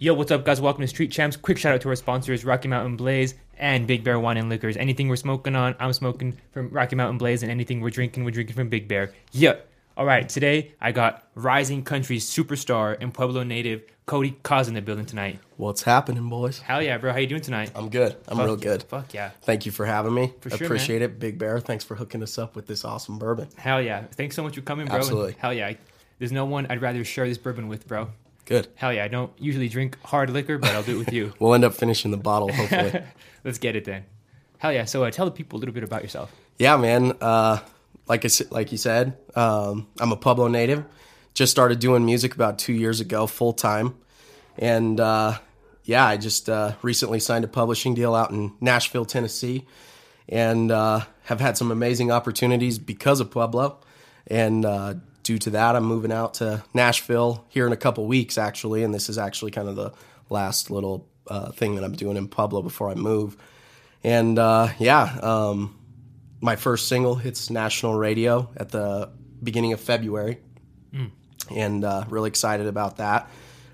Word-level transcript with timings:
Yo, 0.00 0.14
what's 0.14 0.30
up, 0.30 0.44
guys? 0.44 0.60
Welcome 0.60 0.82
to 0.82 0.86
Street 0.86 1.10
Champs. 1.10 1.36
Quick 1.36 1.58
shout 1.58 1.74
out 1.74 1.80
to 1.80 1.88
our 1.88 1.96
sponsors, 1.96 2.44
Rocky 2.44 2.68
Mountain 2.68 2.96
Blaze 2.96 3.34
and 3.56 3.84
Big 3.84 4.04
Bear 4.04 4.20
Wine 4.20 4.36
and 4.36 4.48
Liquors. 4.48 4.76
Anything 4.76 5.08
we're 5.08 5.16
smoking 5.16 5.56
on, 5.56 5.74
I'm 5.80 5.92
smoking 5.92 6.38
from 6.52 6.68
Rocky 6.68 6.94
Mountain 6.94 7.18
Blaze, 7.18 7.42
and 7.42 7.50
anything 7.50 7.80
we're 7.80 7.90
drinking, 7.90 8.22
we're 8.22 8.30
drinking 8.30 8.54
from 8.54 8.68
Big 8.68 8.86
Bear. 8.86 9.10
Yeah. 9.32 9.56
All 9.96 10.06
right, 10.06 10.28
today 10.28 10.72
I 10.80 10.92
got 10.92 11.26
rising 11.34 11.82
country 11.82 12.18
superstar 12.18 12.96
and 13.00 13.12
Pueblo 13.12 13.42
native 13.42 13.82
Cody 14.06 14.38
Cozz 14.44 14.68
in 14.68 14.74
the 14.74 14.82
building 14.82 15.04
tonight. 15.04 15.40
What's 15.56 15.82
happening, 15.82 16.28
boys? 16.28 16.60
Hell 16.60 16.80
yeah, 16.80 16.96
bro. 16.98 17.10
How 17.10 17.18
you 17.18 17.26
doing 17.26 17.42
tonight? 17.42 17.72
I'm 17.74 17.88
good. 17.88 18.16
I'm 18.28 18.36
Fuck 18.36 18.46
real 18.46 18.56
good. 18.56 18.84
Fuck 18.84 19.14
yeah. 19.14 19.30
Thank 19.42 19.66
you 19.66 19.72
for 19.72 19.84
having 19.84 20.14
me. 20.14 20.32
For 20.42 20.50
sure, 20.50 20.64
Appreciate 20.64 21.02
it, 21.02 21.18
Big 21.18 21.38
Bear. 21.38 21.58
Thanks 21.58 21.82
for 21.82 21.96
hooking 21.96 22.22
us 22.22 22.38
up 22.38 22.54
with 22.54 22.68
this 22.68 22.84
awesome 22.84 23.18
bourbon. 23.18 23.48
Hell 23.56 23.82
yeah. 23.82 24.04
Thanks 24.12 24.36
so 24.36 24.44
much 24.44 24.54
for 24.54 24.60
coming, 24.60 24.86
bro. 24.86 24.94
And 24.94 25.02
Absolutely. 25.02 25.34
Hell 25.40 25.52
yeah. 25.52 25.72
There's 26.20 26.30
no 26.30 26.44
one 26.44 26.68
I'd 26.70 26.82
rather 26.82 27.02
share 27.02 27.26
this 27.26 27.38
bourbon 27.38 27.66
with, 27.66 27.88
bro. 27.88 28.10
Good. 28.48 28.66
Hell 28.76 28.94
yeah. 28.94 29.04
I 29.04 29.08
don't 29.08 29.30
usually 29.38 29.68
drink 29.68 29.98
hard 30.02 30.30
liquor, 30.30 30.56
but 30.56 30.70
I'll 30.70 30.82
do 30.82 30.96
it 30.96 30.98
with 30.98 31.12
you. 31.12 31.34
We'll 31.38 31.52
end 31.52 31.64
up 31.64 31.74
finishing 31.74 32.10
the 32.10 32.16
bottle, 32.16 32.50
hopefully. 32.50 33.02
Let's 33.44 33.58
get 33.58 33.76
it 33.76 33.84
then. 33.84 34.04
Hell 34.56 34.72
yeah. 34.72 34.86
So 34.86 35.04
uh, 35.04 35.10
tell 35.10 35.26
the 35.26 35.30
people 35.32 35.58
a 35.58 35.60
little 35.60 35.74
bit 35.74 35.84
about 35.84 36.02
yourself. 36.02 36.34
yeah, 36.58 36.78
man. 36.78 37.12
Uh, 37.20 37.58
like 38.08 38.24
I, 38.24 38.28
like 38.50 38.72
you 38.72 38.78
said, 38.78 39.18
um, 39.36 39.86
I'm 40.00 40.12
a 40.12 40.16
Pueblo 40.16 40.48
native. 40.48 40.82
Just 41.34 41.52
started 41.52 41.78
doing 41.78 42.06
music 42.06 42.34
about 42.34 42.58
two 42.58 42.72
years 42.72 43.00
ago, 43.00 43.26
full 43.26 43.52
time, 43.52 43.94
and 44.56 44.98
uh, 44.98 45.38
yeah, 45.84 46.06
I 46.06 46.16
just 46.16 46.48
uh, 46.48 46.72
recently 46.80 47.20
signed 47.20 47.44
a 47.44 47.48
publishing 47.48 47.94
deal 47.94 48.14
out 48.14 48.30
in 48.30 48.54
Nashville, 48.62 49.04
Tennessee, 49.04 49.66
and 50.26 50.72
uh, 50.72 51.02
have 51.24 51.38
had 51.38 51.58
some 51.58 51.70
amazing 51.70 52.10
opportunities 52.10 52.78
because 52.78 53.20
of 53.20 53.30
Pueblo. 53.30 53.78
And 54.26 54.64
uh, 54.64 54.94
due 55.28 55.38
to 55.38 55.50
that, 55.50 55.76
I'm 55.76 55.84
moving 55.84 56.10
out 56.10 56.34
to 56.34 56.64
Nashville 56.72 57.44
here 57.50 57.66
in 57.66 57.72
a 57.74 57.76
couple 57.76 58.06
weeks, 58.06 58.38
actually. 58.38 58.82
And 58.82 58.94
this 58.94 59.10
is 59.10 59.18
actually 59.18 59.50
kind 59.50 59.68
of 59.68 59.76
the 59.76 59.92
last 60.30 60.70
little 60.70 61.06
uh, 61.26 61.50
thing 61.52 61.74
that 61.74 61.84
I'm 61.84 61.92
doing 61.92 62.16
in 62.16 62.28
Pueblo 62.28 62.62
before 62.62 62.88
I 62.88 62.94
move. 62.94 63.36
And 64.02 64.38
uh, 64.38 64.68
yeah, 64.78 65.02
um, 65.22 65.78
my 66.40 66.56
first 66.56 66.88
single 66.88 67.14
hits 67.14 67.50
national 67.50 67.92
radio 67.92 68.48
at 68.56 68.70
the 68.70 69.10
beginning 69.42 69.74
of 69.74 69.80
February, 69.80 70.38
and 71.54 71.84
uh, 71.84 72.04
really 72.08 72.28
excited 72.28 72.66
about 72.66 72.96
that. 72.96 73.28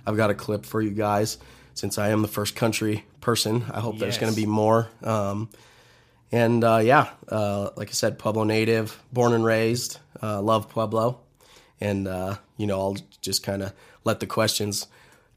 I've 0.05 0.17
got 0.17 0.31
a 0.31 0.35
clip 0.35 0.67
for 0.67 0.83
you 0.83 0.91
guys 0.91 1.39
since 1.75 1.99
I 1.99 2.09
am 2.09 2.23
the 2.23 2.29
first 2.29 2.57
country 2.57 3.05
person. 3.21 3.65
I 3.73 3.79
hope 3.79 3.99
there's 4.01 4.19
going 4.19 4.33
to 4.33 4.37
be 4.37 4.47
more. 4.47 4.89
Um, 5.05 5.51
and 6.33 6.65
uh, 6.65 6.81
yeah, 6.83 7.11
uh, 7.29 7.71
like 7.77 7.91
I 7.91 7.93
said, 7.93 8.19
Pueblo 8.19 8.43
native, 8.43 9.01
born 9.13 9.35
and 9.35 9.45
raised, 9.45 9.99
uh, 10.21 10.43
love 10.43 10.69
Pueblo, 10.69 11.21
and 11.81 12.09
uh, 12.09 12.37
you 12.57 12.67
know 12.67 12.81
I'll 12.81 12.97
just 13.21 13.43
kind 13.43 13.63
of 13.63 13.73
let 14.05 14.21
the 14.21 14.27
questions 14.27 14.87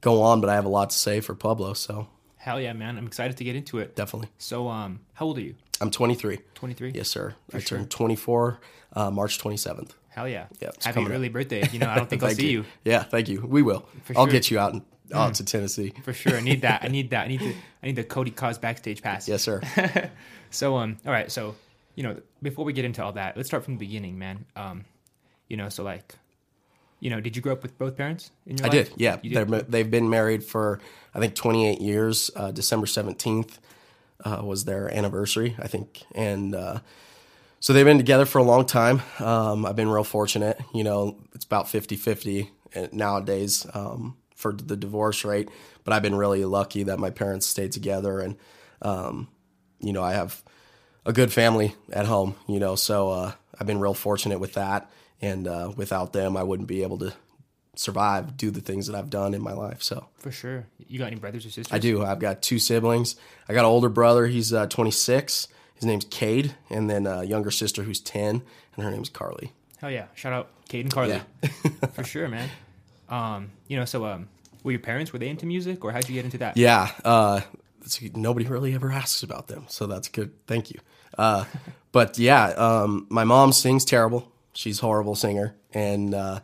go 0.02 0.21
on, 0.21 0.41
but 0.41 0.49
I 0.49 0.55
have 0.55 0.66
a 0.66 0.69
lot 0.69 0.89
to 0.91 0.97
say 0.97 1.19
for 1.19 1.35
Pueblo, 1.35 1.73
so 1.73 2.07
Hell 2.38 2.61
yeah, 2.61 2.71
man. 2.73 2.97
I'm 2.97 3.07
excited 3.07 3.35
to 3.38 3.43
get 3.43 3.55
into 3.55 3.80
it. 3.80 3.95
definitely. 3.95 4.30
So, 4.38 4.69
um, 4.69 5.02
how 5.13 5.25
old 5.25 5.38
are 5.38 5.41
you? 5.41 5.55
I'm 5.81 5.91
23. 5.91 6.39
23? 6.55 6.91
Yes, 6.95 7.09
sir. 7.09 7.35
I 7.53 7.59
sure. 7.59 7.80
turned 7.80 7.91
24 7.91 8.59
uh, 8.93 9.11
March 9.11 9.38
27th. 9.38 9.91
Hell 10.09 10.30
yeah. 10.30 10.45
Yeah, 10.61 10.69
Happy 10.83 11.05
early 11.05 11.30
birthday. 11.30 11.67
You 11.71 11.80
know, 11.80 11.89
I 11.89 11.95
don't 11.95 12.09
think 12.09 12.23
I'll 12.23 12.30
see 12.31 12.52
you. 12.52 12.63
Yeah, 12.85 13.03
thank 13.03 13.27
you. 13.27 13.41
We 13.45 13.61
will. 13.63 13.88
For 14.03 14.17
I'll 14.17 14.23
sure. 14.23 14.30
Mm. 14.30 14.31
get 14.31 14.49
you 14.52 14.59
out, 14.59 14.73
in, 14.73 14.81
out 15.13 15.33
to 15.35 15.45
Tennessee. 15.45 15.93
For 16.03 16.13
sure. 16.13 16.38
I 16.38 16.39
need 16.39 16.61
that. 16.61 16.83
I 16.83 16.88
need 16.97 17.09
that. 17.09 17.25
I 17.25 17.27
need 17.27 17.41
the 17.41 17.53
I 17.83 17.85
need 17.88 17.95
the 17.97 18.03
Cody 18.03 18.31
Cozz 18.31 18.58
backstage 18.59 19.02
pass. 19.02 19.27
Yes, 19.27 19.43
sir. 19.43 19.61
So 20.49 20.77
um 20.77 20.97
all 21.05 21.11
right, 21.11 21.30
so 21.30 21.55
you 21.95 22.03
know, 22.03 22.21
before 22.41 22.63
we 22.63 22.71
get 22.71 22.85
into 22.85 23.03
all 23.03 23.11
that, 23.11 23.35
let's 23.35 23.49
start 23.49 23.65
from 23.65 23.73
the 23.73 23.80
beginning, 23.80 24.17
man. 24.17 24.45
Um 24.55 24.85
you 25.49 25.58
know, 25.58 25.67
so 25.67 25.83
like 25.83 26.15
you 27.00 27.09
know, 27.09 27.20
did 27.22 27.36
you 27.36 27.42
grow 27.42 27.53
up 27.53 27.62
with 27.64 27.78
both 27.78 27.95
parents 27.95 28.31
in 28.45 28.58
your 28.58 28.67
I 28.67 28.70
life? 28.70 28.90
did. 28.90 28.94
Yeah, 28.98 29.17
did? 29.17 29.50
ma- 29.50 29.62
they've 29.67 29.90
been 29.90 30.09
married 30.09 30.44
for 30.44 30.80
I 31.14 31.20
think 31.20 31.36
28 31.36 31.81
years. 31.81 32.31
Uh, 32.36 32.52
December 32.52 32.88
17th 32.88 33.58
uh, 34.26 34.42
was 34.44 34.66
their 34.66 34.94
anniversary, 34.94 35.56
I 35.59 35.67
think, 35.67 36.04
and 36.16 36.56
uh, 36.56 36.80
so 37.59 37.73
they've 37.73 37.86
been 37.86 37.98
together 37.98 38.26
for 38.26 38.39
a 38.39 38.44
long 38.44 38.66
time. 38.66 39.02
Um, 39.20 39.66
I've 39.66 39.76
been 39.76 39.89
real 39.89 40.04
fortunate. 40.04 40.60
You 40.73 40.83
know, 40.83 41.17
it's 41.33 41.45
about 41.45 41.66
50-50 41.66 42.49
nowadays 42.92 43.66
um, 43.73 44.16
for 44.36 44.54
the 44.54 44.76
divorce 44.77 45.26
rate, 45.26 45.50
but 45.83 45.94
I've 45.94 46.04
been 46.04 46.16
really 46.16 46.45
lucky 46.45 46.83
that 46.83 47.00
my 47.00 47.10
parents 47.10 47.48
stayed 47.48 47.71
together, 47.71 48.20
and 48.20 48.38
um, 48.82 49.27
you 49.80 49.94
know, 49.94 50.04
I 50.04 50.14
have 50.14 50.44
a 51.05 51.14
good 51.14 51.32
family 51.33 51.76
at 51.92 52.05
home. 52.05 52.36
You 52.48 52.60
know, 52.60 52.76
so 52.76 53.10
uh, 53.10 53.32
I've 53.60 53.67
been 53.67 53.80
real 53.80 53.94
fortunate 53.95 54.39
with 54.39 54.54
that, 54.54 54.89
and 55.22 55.48
uh, 55.48 55.72
without 55.76 56.14
them, 56.14 56.38
I 56.38 56.44
wouldn't 56.44 56.67
be 56.67 56.83
able 56.83 56.98
to 57.00 57.14
survive, 57.76 58.38
do 58.38 58.52
the 58.52 58.61
things 58.61 58.88
that 58.88 58.95
I've 58.95 59.10
done 59.10 59.33
in 59.33 59.42
my 59.42 59.54
life. 59.54 59.83
So 59.83 60.08
For 60.20 60.32
sure. 60.32 60.66
You 60.88 61.00
got 61.00 61.08
any 61.08 61.16
brothers 61.16 61.45
or 61.45 61.50
sisters? 61.50 61.72
I 61.72 61.80
do. 61.80 62.04
I've 62.04 62.20
got 62.20 62.42
two 62.42 62.60
siblings. 62.60 63.16
I 63.48 63.54
got 63.54 63.61
an 63.61 63.66
older 63.66 63.89
brother. 63.89 64.27
He's 64.27 64.54
uh, 64.54 64.67
26. 64.67 65.48
His 65.76 65.86
name's 65.86 66.06
Cade, 66.06 66.56
and 66.72 66.89
then 66.89 67.06
a 67.06 67.23
younger 67.23 67.52
sister 67.52 67.83
who's 67.83 68.00
10, 68.00 68.42
and 68.76 68.83
her 68.83 68.89
name's 68.89 69.10
Carly. 69.10 69.52
Hell 69.80 69.92
yeah. 69.92 70.06
Shout 70.16 70.33
out 70.33 70.50
Cade 70.70 70.86
and 70.86 70.94
Carly. 70.94 71.22
Yeah. 71.44 71.50
For 71.94 72.04
sure, 72.04 72.27
man. 72.27 72.50
Um, 73.10 73.52
you 73.67 73.77
know, 73.77 73.86
so 73.86 74.06
um 74.06 74.27
were 74.64 74.72
your 74.72 74.80
parents 74.80 75.14
were 75.14 75.20
they 75.20 75.30
into 75.30 75.45
music 75.45 75.86
or 75.86 75.92
how'd 75.92 76.10
you 76.10 76.16
get 76.16 76.26
into 76.26 76.39
that? 76.39 76.58
Yeah. 76.58 76.92
Uh, 77.06 77.42
nobody 78.16 78.45
really 78.48 78.73
ever 78.73 78.92
asks 78.92 79.23
about 79.23 79.48
them, 79.48 79.66
so 79.70 79.88
that's 79.88 80.10
good. 80.10 80.33
Thank 80.48 80.72
you. 80.72 80.80
Uh, 81.17 81.45
but 81.92 82.17
yeah, 82.17 82.48
um, 82.48 83.08
my 83.10 83.23
mom 83.23 83.54
sings 83.54 83.86
terrible. 83.86 84.32
She's 84.58 84.80
a 84.80 84.82
horrible 84.82 85.14
singer, 85.14 85.56
and 85.72 86.16
uh, 86.16 86.40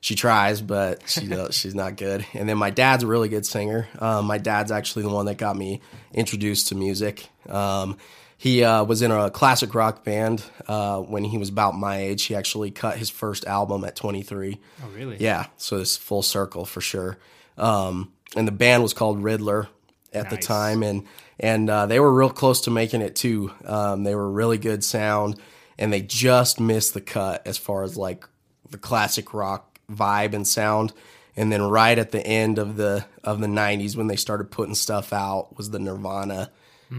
she 0.00 0.14
tries, 0.14 0.62
but 0.62 1.06
she 1.06 1.30
uh, 1.32 1.48
she's 1.50 1.74
not 1.74 1.96
good. 1.96 2.24
And 2.32 2.48
then 2.48 2.56
my 2.56 2.70
dad's 2.70 3.04
a 3.04 3.06
really 3.06 3.28
good 3.28 3.44
singer. 3.44 3.86
Um, 3.98 4.24
my 4.24 4.38
dad's 4.38 4.72
actually 4.72 5.02
the 5.02 5.10
one 5.10 5.26
that 5.26 5.36
got 5.36 5.56
me 5.56 5.82
introduced 6.14 6.68
to 6.68 6.74
music. 6.74 7.28
Um, 7.48 7.98
he 8.38 8.64
uh, 8.64 8.84
was 8.84 9.02
in 9.02 9.10
a 9.10 9.30
classic 9.30 9.74
rock 9.74 10.02
band 10.04 10.42
uh, 10.66 11.00
when 11.00 11.22
he 11.24 11.36
was 11.36 11.50
about 11.50 11.76
my 11.76 11.98
age. 11.98 12.22
He 12.22 12.34
actually 12.34 12.70
cut 12.70 12.96
his 12.96 13.10
first 13.10 13.44
album 13.44 13.84
at 13.84 13.94
23. 13.94 14.58
Oh 14.82 14.88
really? 14.96 15.18
Yeah, 15.20 15.48
so 15.58 15.76
it's 15.76 15.98
full 15.98 16.22
circle 16.22 16.64
for 16.64 16.80
sure. 16.80 17.18
Um, 17.58 18.10
and 18.34 18.48
the 18.48 18.52
band 18.52 18.82
was 18.82 18.94
called 18.94 19.22
Riddler 19.22 19.68
at 20.14 20.30
the 20.30 20.38
time, 20.38 20.82
and 20.82 21.06
and 21.38 21.68
uh, 21.68 21.84
they 21.84 22.00
were 22.00 22.10
real 22.10 22.30
close 22.30 22.62
to 22.62 22.70
making 22.70 23.02
it 23.02 23.16
too. 23.16 23.52
Um, 23.66 24.04
they 24.04 24.14
were 24.14 24.30
really 24.30 24.56
good 24.56 24.82
sound, 24.82 25.38
and 25.80 25.92
they 25.92 26.02
just 26.02 26.60
missed 26.60 26.94
the 26.94 27.00
cut 27.00 27.44
as 27.46 27.58
far 27.58 27.82
as 27.82 27.96
like 27.96 28.28
the 28.68 28.78
classic 28.78 29.34
rock 29.34 29.80
vibe 29.90 30.34
and 30.34 30.46
sound. 30.46 30.92
And 31.36 31.50
then 31.50 31.62
right 31.62 31.98
at 31.98 32.12
the 32.12 32.24
end 32.24 32.58
of 32.58 32.76
the 32.76 33.06
of 33.24 33.40
the 33.40 33.46
'90s, 33.46 33.96
when 33.96 34.06
they 34.06 34.16
started 34.16 34.50
putting 34.50 34.74
stuff 34.74 35.12
out, 35.12 35.56
was 35.56 35.70
the 35.70 35.78
Nirvana 35.78 36.52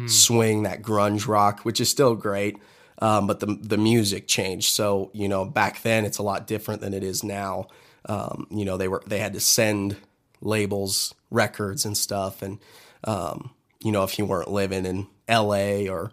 swing, 0.07 0.63
that 0.63 0.81
grunge 0.81 1.27
rock, 1.27 1.61
which 1.61 1.81
is 1.81 1.89
still 1.89 2.15
great. 2.15 2.57
Um, 2.99 3.27
but 3.27 3.39
the 3.39 3.57
the 3.61 3.77
music 3.77 4.27
changed. 4.27 4.73
So 4.73 5.11
you 5.13 5.27
know, 5.27 5.45
back 5.45 5.83
then 5.83 6.05
it's 6.05 6.17
a 6.17 6.23
lot 6.23 6.47
different 6.47 6.81
than 6.81 6.93
it 6.93 7.03
is 7.03 7.23
now. 7.23 7.67
Um, 8.05 8.47
you 8.49 8.65
know, 8.65 8.77
they 8.77 8.87
were 8.87 9.03
they 9.05 9.19
had 9.19 9.33
to 9.33 9.39
send 9.39 9.97
labels, 10.41 11.13
records, 11.29 11.85
and 11.85 11.95
stuff, 11.95 12.41
and 12.41 12.57
um, 13.03 13.51
you 13.83 13.91
know, 13.91 14.03
if 14.03 14.17
you 14.17 14.25
weren't 14.25 14.49
living 14.49 14.85
in 14.85 15.07
L.A. 15.27 15.87
or 15.87 16.11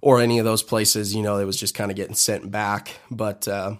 or 0.00 0.20
any 0.20 0.38
of 0.38 0.44
those 0.44 0.62
places, 0.62 1.14
you 1.14 1.22
know, 1.22 1.38
it 1.38 1.44
was 1.44 1.56
just 1.56 1.74
kind 1.74 1.90
of 1.90 1.96
getting 1.96 2.14
sent 2.14 2.50
back. 2.50 3.00
But 3.10 3.48
uh, 3.48 3.76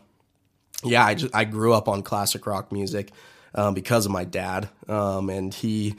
yeah, 0.83 1.05
I 1.05 1.15
just, 1.15 1.35
I 1.35 1.45
grew 1.45 1.73
up 1.73 1.89
on 1.89 2.03
classic 2.03 2.47
rock 2.47 2.73
music 2.73 3.11
um, 3.55 3.75
because 3.75 4.07
of 4.07 4.13
my 4.13 4.25
dad, 4.25 4.69
um, 4.89 5.31
and 5.31 5.53
he. 5.53 5.97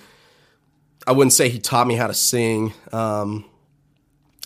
I 1.07 1.13
wouldn't 1.13 1.33
say 1.33 1.49
he 1.49 1.59
taught 1.59 1.87
me 1.87 1.95
how 1.95 2.07
to 2.07 2.13
sing, 2.13 2.73
um, 2.91 3.45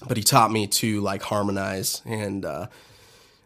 but 0.08 0.16
he 0.16 0.24
taught 0.24 0.52
me 0.52 0.68
to 0.68 1.02
like 1.02 1.22
harmonize 1.22 2.02
and 2.06 2.46
uh, 2.46 2.68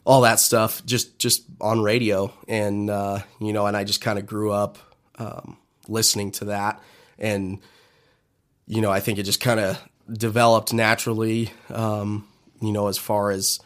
all 0.06 0.22
that 0.22 0.40
stuff 0.40 0.86
just 0.86 1.18
just 1.18 1.44
on 1.60 1.82
radio, 1.82 2.32
and 2.48 2.90
uh, 2.90 3.20
you 3.40 3.54
know, 3.54 3.66
and 3.66 3.76
I 3.76 3.86
just 3.86 4.02
kind 4.02 4.20
of 4.20 4.26
grew 4.26 4.52
up 4.52 4.78
um, 5.18 5.58
listening 5.88 6.32
to 6.34 6.46
that, 6.46 6.82
and 7.18 7.60
you 8.68 8.82
know, 8.82 8.92
I 8.92 9.00
think 9.00 9.18
it 9.18 9.24
just 9.24 9.40
kind 9.40 9.60
of 9.60 9.82
developed 10.12 10.74
naturally, 10.74 11.52
um, 11.70 12.28
you 12.62 12.72
know, 12.72 12.88
as 12.88 12.98
far 12.98 13.32
as 13.32 13.60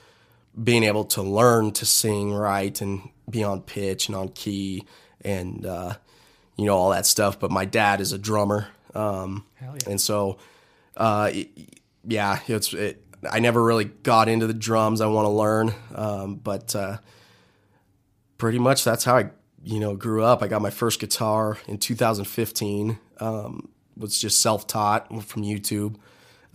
being 0.61 0.83
able 0.83 1.05
to 1.05 1.21
learn 1.21 1.71
to 1.71 1.85
sing 1.85 2.33
right 2.33 2.79
and 2.81 3.09
be 3.29 3.43
on 3.43 3.61
pitch 3.61 4.07
and 4.07 4.15
on 4.15 4.29
key 4.29 4.85
and 5.23 5.65
uh, 5.65 5.93
you 6.57 6.65
know 6.65 6.75
all 6.75 6.91
that 6.91 7.05
stuff. 7.05 7.39
But 7.39 7.51
my 7.51 7.65
dad 7.65 8.01
is 8.01 8.11
a 8.11 8.17
drummer, 8.17 8.67
um, 8.93 9.45
yeah. 9.61 9.73
and 9.87 10.01
so 10.01 10.37
uh, 10.97 11.31
y- 11.33 11.49
yeah, 12.05 12.39
it's 12.47 12.73
it, 12.73 13.03
I 13.29 13.39
never 13.39 13.63
really 13.63 13.85
got 13.85 14.27
into 14.27 14.47
the 14.47 14.53
drums. 14.53 15.01
I 15.01 15.07
want 15.07 15.25
to 15.25 15.29
learn, 15.29 15.73
um, 15.95 16.35
but 16.35 16.75
uh, 16.75 16.97
pretty 18.37 18.59
much 18.59 18.83
that's 18.83 19.03
how 19.03 19.17
I 19.17 19.29
you 19.63 19.79
know 19.79 19.95
grew 19.95 20.23
up. 20.23 20.41
I 20.43 20.47
got 20.47 20.61
my 20.61 20.71
first 20.71 20.99
guitar 20.99 21.57
in 21.67 21.77
2015. 21.77 22.99
Um, 23.19 23.69
was 23.97 24.19
just 24.19 24.41
self 24.41 24.67
taught 24.67 25.07
from 25.25 25.43
YouTube. 25.43 25.95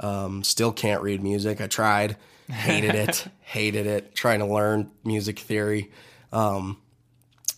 Um, 0.00 0.44
still 0.44 0.72
can't 0.72 1.02
read 1.02 1.22
music. 1.22 1.60
I 1.60 1.66
tried, 1.66 2.16
hated 2.50 2.94
it, 2.94 3.26
hated 3.40 3.86
it. 3.86 4.14
Trying 4.14 4.40
to 4.40 4.46
learn 4.46 4.90
music 5.04 5.38
theory, 5.38 5.90
um, 6.32 6.78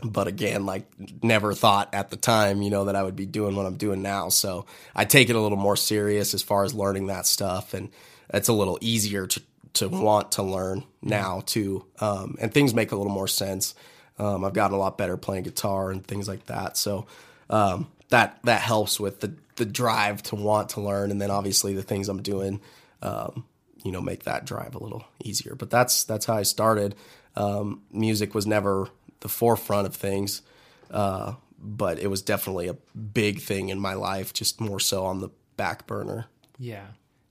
but 0.05 0.29
again, 0.29 0.65
like 0.65 0.87
never 1.23 1.55
thought 1.55 1.93
at 1.93 2.11
the 2.11 2.17
time, 2.17 2.63
you 2.63 2.71
know, 2.71 2.85
that 2.85 2.95
I 2.95 3.03
would 3.03 3.17
be 3.17 3.27
doing 3.27 3.57
what 3.57 3.67
I'm 3.67 3.77
doing 3.77 4.01
now. 4.03 4.29
So 4.29 4.67
I 4.95 5.05
take 5.05 5.29
it 5.29 5.37
a 5.37 5.41
little 5.41 5.59
more 5.59 5.77
serious 5.77 6.35
as 6.35 6.43
far 6.43 6.65
as 6.65 6.75
learning 6.75 7.09
that 7.09 7.27
stuff, 7.27 7.75
and 7.75 7.91
it's 8.33 8.49
a 8.49 8.53
little 8.53 8.79
easier 8.81 9.27
to 9.27 9.43
to 9.75 9.89
want 9.89 10.33
to 10.33 10.43
learn 10.43 10.85
now 11.03 11.43
too. 11.45 11.85
Um, 12.01 12.37
and 12.41 12.53
things 12.53 12.75
make 12.75 12.93
a 12.93 12.97
little 12.97 13.13
more 13.13 13.29
sense. 13.29 13.75
Um, 14.19 14.45
I've 14.45 14.53
gotten 14.53 14.77
a 14.77 14.81
lot 14.81 14.99
better 14.99 15.17
playing 15.17 15.45
guitar 15.45 15.91
and 15.91 16.05
things 16.05 16.27
like 16.27 16.47
that. 16.47 16.77
So 16.77 17.07
um, 17.51 17.89
that 18.11 18.39
that 18.45 18.61
helps 18.61 18.99
with 18.99 19.21
the 19.21 19.35
the 19.57 19.65
drive 19.67 20.23
to 20.25 20.37
want 20.37 20.71
to 20.71 20.81
learn, 20.81 21.11
and 21.11 21.21
then 21.21 21.31
obviously 21.31 21.75
the 21.75 21.83
things 21.83 22.09
I'm 22.09 22.23
doing, 22.23 22.61
um, 23.03 23.45
you 23.83 23.91
know, 23.93 24.01
make 24.01 24.25
that 24.25 24.45
drive 24.47 24.75
a 24.75 24.79
little 24.83 25.05
easier. 25.23 25.55
But 25.55 25.71
that's 25.71 26.05
that's 26.05 26.27
how 26.27 26.35
I 26.35 26.43
started. 26.43 26.95
Um, 27.37 27.83
music 27.93 28.35
was 28.35 28.47
never 28.47 28.89
the 29.21 29.29
forefront 29.29 29.87
of 29.87 29.95
things, 29.97 30.43
uh, 30.91 31.35
but 31.61 31.99
it 31.99 32.07
was 32.09 32.23
definitely 32.23 32.69
a 32.69 32.75
big 32.97 33.41
thing 33.41 33.69
in 33.69 33.79
my 33.81 33.95
life, 33.95 34.33
just 34.33 34.61
more 34.61 34.81
so 34.81 35.05
on 35.05 35.21
the 35.21 35.29
back 35.57 35.87
burner. 35.87 36.27
Yeah, 36.59 36.87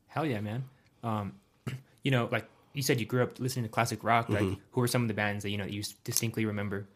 hell 0.07 0.25
yeah, 0.25 0.41
man. 0.41 0.65
Um, 1.03 1.33
you 2.03 2.12
know, 2.12 2.27
like 2.31 2.47
you 2.74 2.81
said, 2.83 3.00
you 3.00 3.06
grew 3.06 3.24
up 3.24 3.39
listening 3.39 3.63
to 3.65 3.69
classic 3.69 4.03
rock. 4.03 4.29
Like, 4.29 4.41
Mm-hmm. 4.44 4.59
who 4.71 4.81
are 4.81 4.88
some 4.88 5.01
of 5.01 5.07
the 5.07 5.13
bands 5.13 5.44
that 5.44 5.50
you 5.50 5.57
know 5.57 5.65
you 5.65 5.83
distinctly 6.03 6.45
remember? 6.45 6.88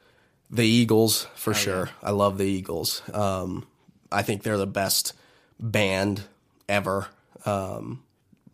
The 0.51 0.65
Eagles, 0.65 1.27
for 1.35 1.51
Oh, 1.51 1.53
sure. 1.53 1.89
I 2.03 2.11
love 2.11 2.37
the 2.37 2.45
Eagles. 2.45 3.01
Um, 3.13 3.65
I 4.11 4.21
think 4.21 4.43
they're 4.43 4.57
the 4.57 4.67
best 4.67 5.13
band 5.59 6.23
ever. 6.67 7.07
Um, 7.45 8.03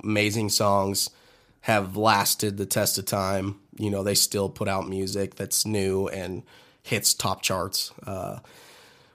amazing 0.04 0.50
songs 0.50 1.10
have 1.62 1.98
lasted 1.98 2.58
the 2.58 2.66
test 2.68 2.98
of 3.00 3.06
time. 3.06 3.60
You 3.78 3.90
know, 3.90 4.04
they 4.04 4.14
still 4.16 4.48
put 4.48 4.68
out 4.68 4.88
music 4.88 5.36
that's 5.36 5.66
new 5.66 6.08
and 6.08 6.44
hits 6.84 7.14
top 7.16 7.42
charts. 7.42 7.92
Uh, 8.06 8.40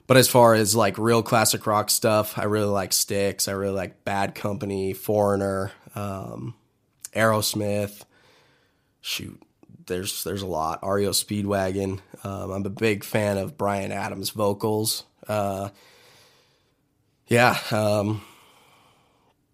but 0.09 0.17
as 0.17 0.29
far 0.29 0.55
as 0.55 0.75
like 0.75 0.99
real 0.99 1.23
classic 1.23 1.67
rock 1.67 1.89
stuff, 1.89 2.37
I 2.37 2.45
really 2.45 2.67
like 2.67 2.93
Styx. 2.93 3.47
I 3.47 3.53
really 3.53 3.75
like 3.75 4.05
Bad 4.05 4.35
Company, 4.35 4.93
Foreigner, 4.93 5.71
um, 5.95 6.55
Aerosmith. 7.15 8.03
Shoot, 9.01 9.41
there's 9.87 10.25
there's 10.25 10.43
a 10.43 10.47
lot. 10.47 10.81
REO 10.83 11.11
Speedwagon. 11.11 12.01
Um, 12.25 12.51
I'm 12.51 12.67
a 12.67 12.71
big 12.71 13.05
fan 13.05 13.39
of 13.39 13.57
Bryan 13.57 13.93
Adams' 13.93 14.31
vocals. 14.31 15.05
Uh, 15.27 15.71
yeah, 17.27 17.57
um, 17.71 18.23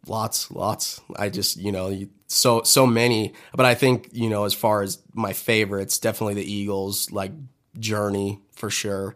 lots, 0.06 0.50
lots. 0.50 1.00
I 1.16 1.28
just 1.28 1.56
you 1.56 1.72
know 1.72 1.88
you, 1.88 2.10
so 2.26 2.62
so 2.62 2.86
many, 2.86 3.34
but 3.54 3.66
I 3.66 3.74
think 3.74 4.08
you 4.12 4.30
know 4.30 4.44
as 4.44 4.54
far 4.54 4.82
as 4.82 5.02
my 5.12 5.32
favorites, 5.32 5.98
definitely 5.98 6.34
the 6.34 6.52
Eagles, 6.52 7.10
like 7.10 7.32
Journey 7.78 8.40
for 8.52 8.70
sure. 8.70 9.14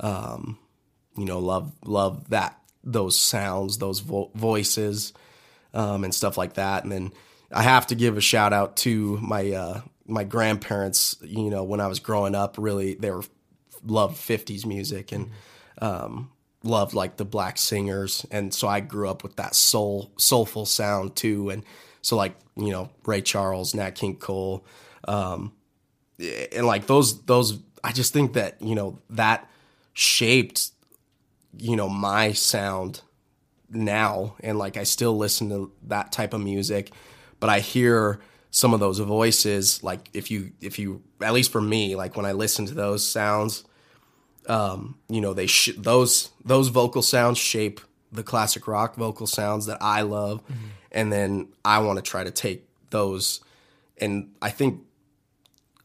Um, 0.00 0.58
you 1.16 1.24
know, 1.24 1.38
love 1.38 1.72
love 1.84 2.28
that 2.30 2.58
those 2.82 3.18
sounds, 3.18 3.78
those 3.78 4.00
vo- 4.00 4.30
voices, 4.34 5.12
um, 5.72 6.04
and 6.04 6.14
stuff 6.14 6.36
like 6.36 6.54
that. 6.54 6.82
And 6.82 6.92
then 6.92 7.12
I 7.50 7.62
have 7.62 7.86
to 7.88 7.94
give 7.94 8.16
a 8.16 8.20
shout 8.20 8.52
out 8.52 8.76
to 8.78 9.18
my 9.22 9.52
uh, 9.52 9.80
my 10.06 10.24
grandparents. 10.24 11.16
You 11.22 11.50
know, 11.50 11.64
when 11.64 11.80
I 11.80 11.86
was 11.86 12.00
growing 12.00 12.34
up, 12.34 12.56
really 12.58 12.94
they 12.94 13.10
were 13.10 13.24
loved 13.84 14.16
'50s 14.16 14.66
music 14.66 15.12
and 15.12 15.30
um, 15.80 16.30
loved 16.62 16.94
like 16.94 17.16
the 17.16 17.24
black 17.24 17.58
singers, 17.58 18.26
and 18.30 18.52
so 18.52 18.68
I 18.68 18.80
grew 18.80 19.08
up 19.08 19.22
with 19.22 19.36
that 19.36 19.54
soul 19.54 20.12
soulful 20.16 20.66
sound 20.66 21.16
too. 21.16 21.50
And 21.50 21.64
so 22.02 22.16
like 22.16 22.36
you 22.56 22.70
know 22.70 22.90
Ray 23.04 23.22
Charles, 23.22 23.74
Nat 23.74 23.92
King 23.92 24.16
Cole, 24.16 24.64
um, 25.06 25.52
and 26.18 26.66
like 26.66 26.86
those 26.86 27.22
those 27.24 27.58
I 27.82 27.92
just 27.92 28.12
think 28.12 28.34
that 28.34 28.60
you 28.60 28.74
know 28.74 28.98
that 29.10 29.48
shaped 29.92 30.70
you 31.58 31.76
know 31.76 31.88
my 31.88 32.32
sound 32.32 33.02
now 33.70 34.36
and 34.40 34.58
like 34.58 34.76
I 34.76 34.84
still 34.84 35.16
listen 35.16 35.48
to 35.50 35.72
that 35.84 36.12
type 36.12 36.34
of 36.34 36.40
music 36.40 36.92
but 37.40 37.50
I 37.50 37.60
hear 37.60 38.20
some 38.54 38.72
of 38.72 38.78
those 38.78 39.00
voices 39.00 39.82
like 39.82 40.08
if 40.12 40.30
you 40.30 40.52
if 40.60 40.78
you 40.78 41.02
at 41.20 41.32
least 41.32 41.50
for 41.50 41.60
me 41.60 41.96
like 41.96 42.16
when 42.16 42.24
I 42.24 42.30
listen 42.32 42.66
to 42.66 42.74
those 42.74 43.04
sounds 43.06 43.64
um 44.48 44.96
you 45.08 45.20
know 45.20 45.32
they 45.34 45.48
sh- 45.48 45.76
those 45.76 46.30
those 46.44 46.68
vocal 46.68 47.02
sounds 47.02 47.36
shape 47.38 47.80
the 48.12 48.22
classic 48.22 48.68
rock 48.68 48.94
vocal 48.94 49.26
sounds 49.26 49.66
that 49.66 49.78
I 49.80 50.02
love 50.02 50.40
and 50.92 51.12
then 51.12 51.48
I 51.64 51.80
want 51.80 51.96
to 51.96 52.02
try 52.02 52.22
to 52.22 52.30
take 52.30 52.68
those 52.90 53.40
and 54.00 54.30
I 54.40 54.50
think 54.50 54.82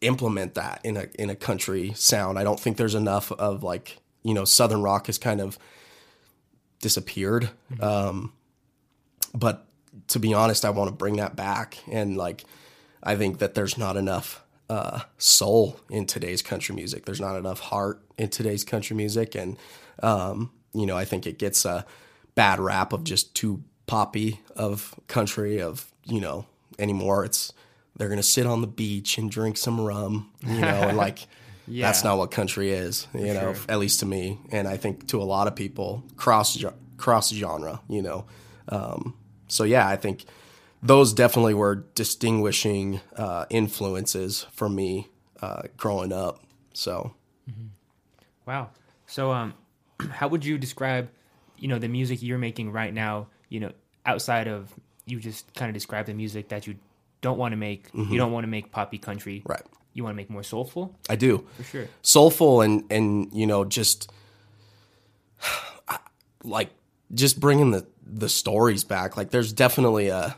implement 0.02 0.54
that 0.54 0.82
in 0.84 0.98
a 0.98 1.08
in 1.18 1.30
a 1.30 1.36
country 1.36 1.94
sound. 1.96 2.38
I 2.40 2.44
don't 2.44 2.60
think 2.60 2.78
there's 2.78 2.96
enough 2.96 3.32
of 3.32 3.64
like 3.64 3.98
you 4.24 4.34
know 4.34 4.46
southern 4.46 4.82
rock 4.82 5.08
has 5.08 5.18
kind 5.18 5.42
of 5.42 5.58
disappeared. 6.82 7.50
Um, 7.82 8.34
but 9.34 9.66
to 10.10 10.20
be 10.20 10.34
honest, 10.34 10.66
I 10.66 10.70
want 10.70 10.90
to 10.90 10.96
bring 10.96 11.18
that 11.18 11.36
back, 11.36 11.78
and 11.92 12.16
like 12.18 12.44
I 13.04 13.16
think 13.16 13.40
that 13.40 13.54
there's 13.54 13.78
not 13.78 13.98
enough 13.98 14.44
uh, 14.70 15.02
soul 15.18 15.80
in 15.90 16.06
today's 16.06 16.42
country 16.42 16.76
music. 16.76 17.06
There's 17.06 17.22
not 17.22 17.36
enough 17.36 17.60
heart 17.60 18.02
in 18.18 18.30
today's 18.30 18.64
country 18.64 18.96
music, 18.96 19.36
and 19.36 19.58
um, 20.04 20.52
you 20.74 20.86
know 20.86 20.98
I 20.98 21.06
think 21.06 21.26
it 21.26 21.40
gets 21.40 21.66
a 21.66 21.86
bad 22.36 22.60
rap 22.60 22.94
of 22.94 23.04
just 23.04 23.36
too 23.36 23.64
poppy 23.88 24.42
of 24.56 24.96
country 25.08 25.62
of 25.62 25.92
you 26.06 26.22
know 26.22 26.46
anymore. 26.78 27.26
It's 27.26 27.54
they're 27.98 28.10
gonna 28.10 28.24
sit 28.24 28.46
on 28.46 28.62
the 28.62 28.68
beach 28.68 29.18
and 29.18 29.32
drink 29.32 29.58
some 29.58 29.82
rum, 29.82 30.32
you 30.46 30.62
know, 30.62 30.68
and 30.68 30.98
like 31.06 31.28
that's 31.68 32.04
not 32.04 32.18
what 32.18 32.32
country 32.32 32.72
is, 32.72 33.08
you 33.14 33.34
know, 33.34 33.54
sure. 33.54 33.66
at 33.68 33.80
least 33.80 34.00
to 34.02 34.06
me, 34.06 34.40
and 34.52 34.68
I 34.68 34.78
think 34.78 35.08
to 35.08 35.22
a 35.22 35.26
lot 35.26 35.48
of 35.48 35.56
people 35.56 36.04
cross 36.16 36.64
cross 36.98 37.32
genre, 37.32 37.82
you 37.90 38.02
know. 38.02 38.26
Um, 38.68 39.16
so 39.48 39.64
yeah, 39.64 39.88
I 39.88 39.96
think 39.96 40.26
those 40.82 41.14
definitely 41.14 41.54
were 41.54 41.76
distinguishing 41.96 43.02
uh, 43.16 43.46
influences 43.50 44.46
for 44.52 44.70
me 44.70 45.08
uh, 45.42 45.64
growing 45.78 46.12
up. 46.14 46.44
So 46.74 47.14
Wow. 48.46 48.70
So, 49.06 49.32
um, 49.32 49.54
how 50.12 50.28
would 50.28 50.44
you 50.44 50.58
describe, 50.58 51.10
you 51.58 51.68
know, 51.68 51.78
the 51.78 51.88
music 51.88 52.22
you're 52.24 52.38
making 52.40 52.72
right 52.72 52.94
now? 52.94 53.28
You 53.50 53.60
know, 53.60 53.72
outside 54.06 54.48
of 54.48 54.74
you 55.06 55.20
just 55.20 55.54
kind 55.54 55.70
of 55.70 55.74
describe 55.74 56.06
the 56.08 56.14
music 56.14 56.50
that 56.50 56.66
you 56.66 56.76
don't 57.22 57.38
want 57.38 57.52
to 57.52 57.58
make. 57.58 57.90
You 57.94 58.18
don't 58.18 58.32
want 58.32 58.44
to 58.44 58.48
make 58.48 58.72
poppy 58.72 58.98
country. 58.98 59.42
right, 59.46 59.62
You 59.94 60.04
want 60.04 60.14
to 60.14 60.18
make 60.18 60.30
more 60.30 60.44
soulful, 60.44 60.96
I 61.10 61.16
do. 61.16 61.46
for 61.58 61.64
sure. 61.64 61.88
soulful 62.02 62.62
and 62.62 62.86
and 62.90 63.30
you 63.34 63.46
know 63.46 63.66
just 63.66 64.12
like 66.44 66.70
just 67.14 67.40
bringing 67.40 67.72
the 67.72 67.86
the 68.06 68.30
stories 68.30 68.84
back 68.84 69.18
like 69.18 69.30
there's 69.32 69.54
definitely 69.54 70.08
a 70.08 70.36